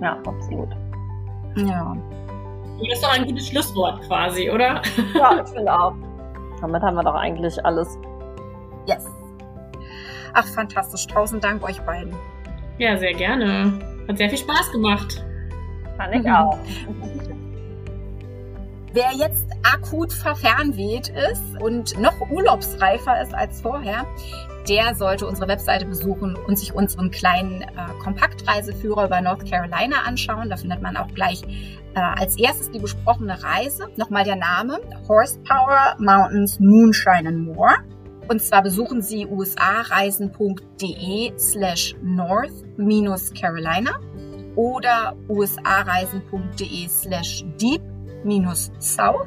ja, 0.00 0.12
absolut. 0.24 0.68
Ja. 1.56 1.96
Das 2.78 2.88
ist 2.92 3.02
doch 3.02 3.12
ein 3.12 3.26
gutes 3.26 3.48
Schlusswort 3.48 4.00
quasi, 4.02 4.48
oder? 4.48 4.80
Ja, 5.14 5.42
ich 5.44 5.52
finde 5.52 5.72
auch. 5.72 5.94
Damit 6.60 6.80
haben 6.80 6.94
wir 6.94 7.02
doch 7.02 7.16
eigentlich 7.16 7.64
alles. 7.64 7.98
Yes. 8.86 9.04
Ach, 10.32 10.46
fantastisch. 10.46 11.08
Tausend 11.08 11.42
Dank 11.42 11.64
euch 11.64 11.80
beiden. 11.80 12.14
Ja, 12.78 12.96
sehr 12.96 13.14
gerne. 13.14 13.72
Hat 14.06 14.16
sehr 14.16 14.28
viel 14.28 14.38
Spaß 14.38 14.70
gemacht. 14.70 15.24
Fand 15.96 16.14
ich 16.14 16.22
mhm. 16.22 16.32
auch. 16.32 16.58
Wer 18.92 19.12
jetzt 19.16 19.46
akut 19.62 20.12
verfernweht 20.12 21.12
ist 21.32 21.56
und 21.60 21.96
noch 22.00 22.28
urlaubsreifer 22.28 23.22
ist 23.22 23.32
als 23.32 23.60
vorher, 23.60 24.04
der 24.68 24.96
sollte 24.96 25.28
unsere 25.28 25.46
Webseite 25.46 25.86
besuchen 25.86 26.34
und 26.34 26.58
sich 26.58 26.74
unseren 26.74 27.12
kleinen 27.12 27.62
äh, 27.62 27.68
Kompaktreiseführer 28.02 29.06
über 29.06 29.20
North 29.20 29.48
Carolina 29.48 30.02
anschauen. 30.04 30.50
Da 30.50 30.56
findet 30.56 30.82
man 30.82 30.96
auch 30.96 31.06
gleich 31.14 31.40
äh, 31.94 32.00
als 32.00 32.36
erstes 32.36 32.72
die 32.72 32.80
besprochene 32.80 33.40
Reise. 33.42 33.86
Nochmal 33.96 34.24
der 34.24 34.36
Name 34.36 34.80
Horsepower 35.08 35.96
Mountains 35.98 36.58
Moonshine 36.58 37.28
and 37.28 37.46
More. 37.46 37.76
Und 38.28 38.42
zwar 38.42 38.62
besuchen 38.62 39.02
Sie 39.02 39.26
usareisen.de 39.26 41.32
slash 41.38 41.94
north-carolina 42.02 43.92
oder 44.56 45.14
usareisen.de 45.28 46.88
slash 46.88 47.44
deep 47.60 47.82
minus 48.24 48.70
South, 48.78 49.26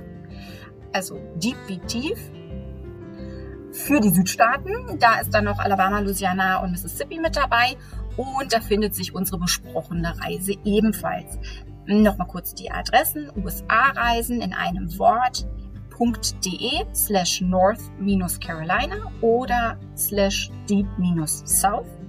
also 0.91 1.19
deep 1.35 1.57
wie 1.67 1.79
tief. 1.79 2.19
Für 3.71 3.99
die 3.99 4.09
Südstaaten, 4.09 4.99
da 4.99 5.19
ist 5.19 5.33
dann 5.33 5.45
noch 5.45 5.59
Alabama, 5.59 5.99
Louisiana 5.99 6.57
und 6.57 6.71
Mississippi 6.71 7.19
mit 7.19 7.35
dabei. 7.35 7.75
Und 8.15 8.53
da 8.53 8.61
findet 8.61 8.93
sich 8.93 9.15
unsere 9.15 9.39
besprochene 9.39 10.13
Reise 10.21 10.53
ebenfalls. 10.63 11.39
Nochmal 11.85 12.27
kurz 12.27 12.53
die 12.53 12.69
Adressen. 12.71 13.31
USA-Reisen 13.35 14.41
in 14.41 14.53
einem 14.53 14.87
Wort.de 14.99 16.85
slash 16.93 17.41
north-carolina 17.41 19.11
oder 19.21 19.79
slash 19.97 20.51
deep-south. 20.69 22.02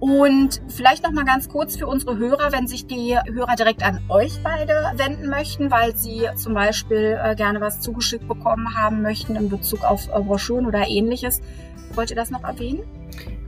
Und 0.00 0.62
vielleicht 0.68 1.04
noch 1.04 1.12
mal 1.12 1.26
ganz 1.26 1.48
kurz 1.50 1.76
für 1.76 1.86
unsere 1.86 2.16
Hörer, 2.16 2.52
wenn 2.52 2.66
sich 2.66 2.86
die 2.86 3.16
Hörer 3.30 3.54
direkt 3.54 3.82
an 3.82 4.00
euch 4.08 4.32
beide 4.42 4.72
wenden 4.96 5.28
möchten, 5.28 5.70
weil 5.70 5.94
sie 5.94 6.26
zum 6.36 6.54
Beispiel 6.54 7.18
äh, 7.22 7.34
gerne 7.36 7.60
was 7.60 7.80
zugeschickt 7.80 8.26
bekommen 8.26 8.74
haben 8.74 9.02
möchten 9.02 9.36
in 9.36 9.50
Bezug 9.50 9.84
auf 9.84 10.08
äh, 10.08 10.20
Broschüren 10.20 10.66
oder 10.66 10.88
ähnliches. 10.88 11.42
Wollt 11.94 12.08
ihr 12.08 12.16
das 12.16 12.30
noch 12.30 12.44
erwähnen? 12.44 12.80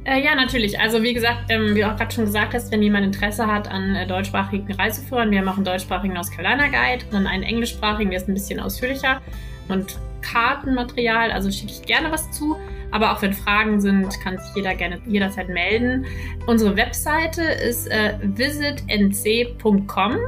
Äh, 0.05 0.23
ja, 0.23 0.35
natürlich. 0.35 0.79
Also 0.79 1.03
wie 1.03 1.15
gesagt, 1.15 1.45
ähm, 1.49 1.75
wie 1.75 1.87
auch 1.87 1.97
gerade 1.97 2.13
schon 2.13 2.27
gesagt 2.27 2.53
hast, 2.53 2.71
wenn 2.71 2.83
jemand 2.83 3.07
Interesse 3.07 3.47
hat 3.47 3.69
an 3.71 3.95
äh, 3.95 4.07
deutschsprachigen 4.07 4.73
Reiseführern, 4.75 5.31
wir 5.31 5.43
machen 5.43 5.65
deutschsprachigen 5.65 6.19
aus 6.19 6.31
Carolina 6.31 6.67
Guide, 6.67 7.05
dann 7.13 7.27
einen 7.27 7.45
englischsprachigen, 7.45 8.11
der 8.11 8.21
ist 8.21 8.29
ein 8.29 8.35
bisschen 8.35 8.61
ausführlicher 8.61 9.23
und 9.69 9.99
Kartenmaterial, 10.21 11.31
also 11.31 11.51
schicke 11.51 11.73
ich 11.73 11.83
gerne 11.83 12.11
was 12.11 12.31
zu. 12.31 12.57
Aber 12.93 13.12
auch 13.12 13.23
wenn 13.23 13.33
Fragen 13.33 13.81
sind, 13.81 14.21
kann 14.21 14.39
sich 14.39 14.55
jeder 14.55 14.75
gerne 14.75 15.01
jederzeit 15.07 15.49
melden. 15.49 16.05
Unsere 16.47 16.77
Webseite 16.77 17.43
ist 17.43 17.91
äh, 17.91 18.19
visitnc.com. 18.23 20.19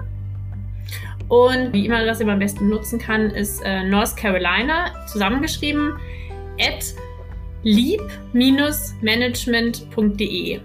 Und 1.28 1.72
die 1.72 1.84
E-Mail-Adresse, 1.86 2.18
die 2.20 2.24
man 2.24 2.34
am 2.34 2.40
besten 2.40 2.68
nutzen 2.68 2.98
kann, 2.98 3.30
ist 3.30 3.62
äh, 3.64 3.82
North 3.84 4.14
Carolina, 4.16 4.90
zusammengeschrieben, 5.06 5.94
at 6.60 6.94
lieb-management.de. 7.62 10.60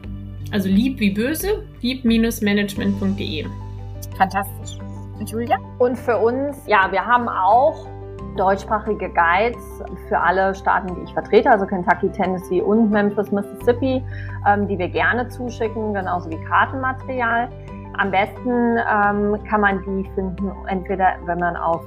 Also 0.51 0.67
lieb 0.67 0.99
wie 0.99 1.11
böse, 1.11 1.63
lieb-management.de. 1.81 3.45
Fantastisch. 4.17 4.77
Julia? 5.25 5.57
Und 5.77 5.97
für 5.97 6.17
uns, 6.17 6.57
ja, 6.65 6.91
wir 6.91 7.05
haben 7.05 7.29
auch 7.29 7.87
deutschsprachige 8.39 9.09
Guides 9.09 9.83
für 10.07 10.17
alle 10.17 10.55
Staaten, 10.55 10.95
die 10.95 11.01
ich 11.03 11.13
vertrete, 11.13 11.51
also 11.51 11.65
Kentucky, 11.65 12.09
Tennessee 12.09 12.61
und 12.61 12.89
Memphis, 12.89 13.29
Mississippi, 13.31 14.01
ähm, 14.47 14.65
die 14.67 14.77
wir 14.77 14.87
gerne 14.87 15.27
zuschicken, 15.27 15.93
genauso 15.93 16.29
wie 16.29 16.37
Kartenmaterial. 16.45 17.49
Am 17.97 18.11
besten 18.11 18.77
ähm, 18.77 19.43
kann 19.43 19.59
man 19.61 19.81
die 19.83 20.09
finden, 20.15 20.51
entweder 20.67 21.15
wenn 21.25 21.39
man 21.39 21.57
auf 21.57 21.81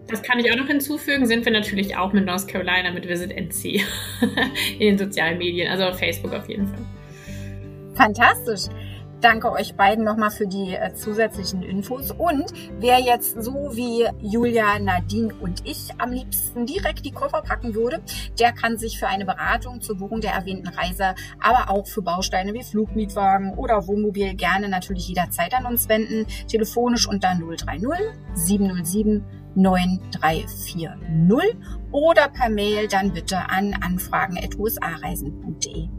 Das 0.08 0.22
kann 0.22 0.40
ich 0.40 0.52
auch 0.52 0.58
noch 0.58 0.68
hinzufügen, 0.68 1.26
sind 1.26 1.46
wir 1.46 1.52
natürlich 1.52 1.98
auch 1.98 2.14
mit 2.14 2.26
North 2.26 2.48
Carolina, 2.48 2.92
mit 2.92 3.08
Visit 3.08 3.32
NC 3.32 3.82
in 4.80 4.80
den 4.80 4.98
sozialen 4.98 5.38
Medien, 5.40 5.70
also 5.70 5.86
auf 5.86 5.98
Facebook 5.98 6.34
auf 6.34 6.48
jeden 6.48 6.68
Fall. 6.68 6.80
Fantastisch 7.96 8.70
danke 9.22 9.52
euch 9.52 9.76
beiden 9.76 10.04
nochmal 10.04 10.32
für 10.32 10.48
die 10.48 10.76
äh, 10.76 10.94
zusätzlichen 10.94 11.62
Infos. 11.64 12.12
Und 12.12 12.52
wer 12.80 13.00
jetzt 13.00 13.42
so 13.42 13.76
wie 13.76 14.06
Julia, 14.22 14.78
Nadine 14.80 15.34
und 15.42 15.66
ich 15.66 15.90
am 15.98 16.12
liebsten 16.12 16.66
direkt 16.66 17.06
die 17.06 17.12
Koffer 17.12 17.42
packen 17.42 17.76
würde, 17.76 18.02
der 18.40 18.54
kann 18.54 18.78
sich 18.78 19.00
für 19.00 19.08
eine 19.08 19.26
Beratung 19.26 19.82
zur 19.82 19.98
Buchung 19.98 20.22
der 20.22 20.34
erwähnten 20.34 20.68
Reise, 20.68 21.16
aber 21.40 21.72
auch 21.72 21.88
für 21.88 22.02
Bausteine 22.02 22.54
wie 22.54 22.64
Flugmietwagen 22.64 23.54
oder 23.56 23.88
Wohnmobil 23.88 24.36
gerne 24.36 24.70
natürlich 24.70 25.08
jederzeit 25.08 25.54
an 25.54 25.66
uns 25.66 25.90
wenden. 25.90 26.28
Telefonisch 26.48 27.08
unter 27.08 27.36
030 27.36 27.88
707 28.34 29.24
9340 29.56 30.88
oder 31.92 32.30
per 32.30 32.50
Mail 32.50 32.88
dann 32.88 33.12
bitte 33.12 33.50
an 33.50 33.76
anfragen.usareisen.de. 33.82 35.90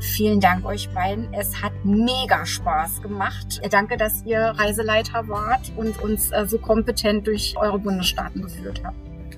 Vielen 0.00 0.40
Dank 0.40 0.64
euch 0.64 0.88
beiden. 0.90 1.32
Es 1.32 1.62
hat 1.62 1.72
mega 1.84 2.44
Spaß 2.44 3.02
gemacht. 3.02 3.60
Danke, 3.70 3.96
dass 3.96 4.24
ihr 4.24 4.40
Reiseleiter 4.40 5.28
wart 5.28 5.72
und 5.76 6.00
uns 6.02 6.30
äh, 6.32 6.46
so 6.46 6.58
kompetent 6.58 7.26
durch 7.26 7.54
eure 7.56 7.78
Bundesstaaten 7.78 8.42
geführt 8.42 8.82
habt. 8.84 8.96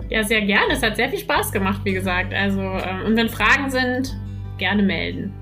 Ja, 0.08 0.22
sehr 0.22 0.42
gerne. 0.42 0.74
Es 0.74 0.82
hat 0.82 0.96
sehr 0.96 1.08
viel 1.08 1.18
Spaß 1.18 1.52
gemacht, 1.52 1.80
wie 1.84 1.92
gesagt. 1.92 2.32
Also, 2.32 2.60
ähm, 2.60 3.06
und 3.06 3.16
wenn 3.16 3.28
Fragen 3.28 3.70
sind, 3.70 4.16
gerne 4.58 4.82
melden. 4.82 5.32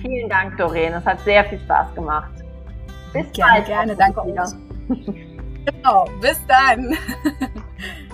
Vielen 0.00 0.28
Dank, 0.28 0.56
Doreen. 0.56 0.94
Es 0.94 1.04
hat 1.04 1.20
sehr 1.20 1.44
viel 1.44 1.60
Spaß 1.60 1.94
gemacht. 1.94 2.32
Bis 3.12 3.30
gerne, 3.32 3.52
bald. 3.52 3.66
Gerne, 3.66 3.96
danke 3.96 4.26
wieder. 4.26 4.52
genau, 5.66 6.08
bis 6.20 6.40
dann. 6.46 6.96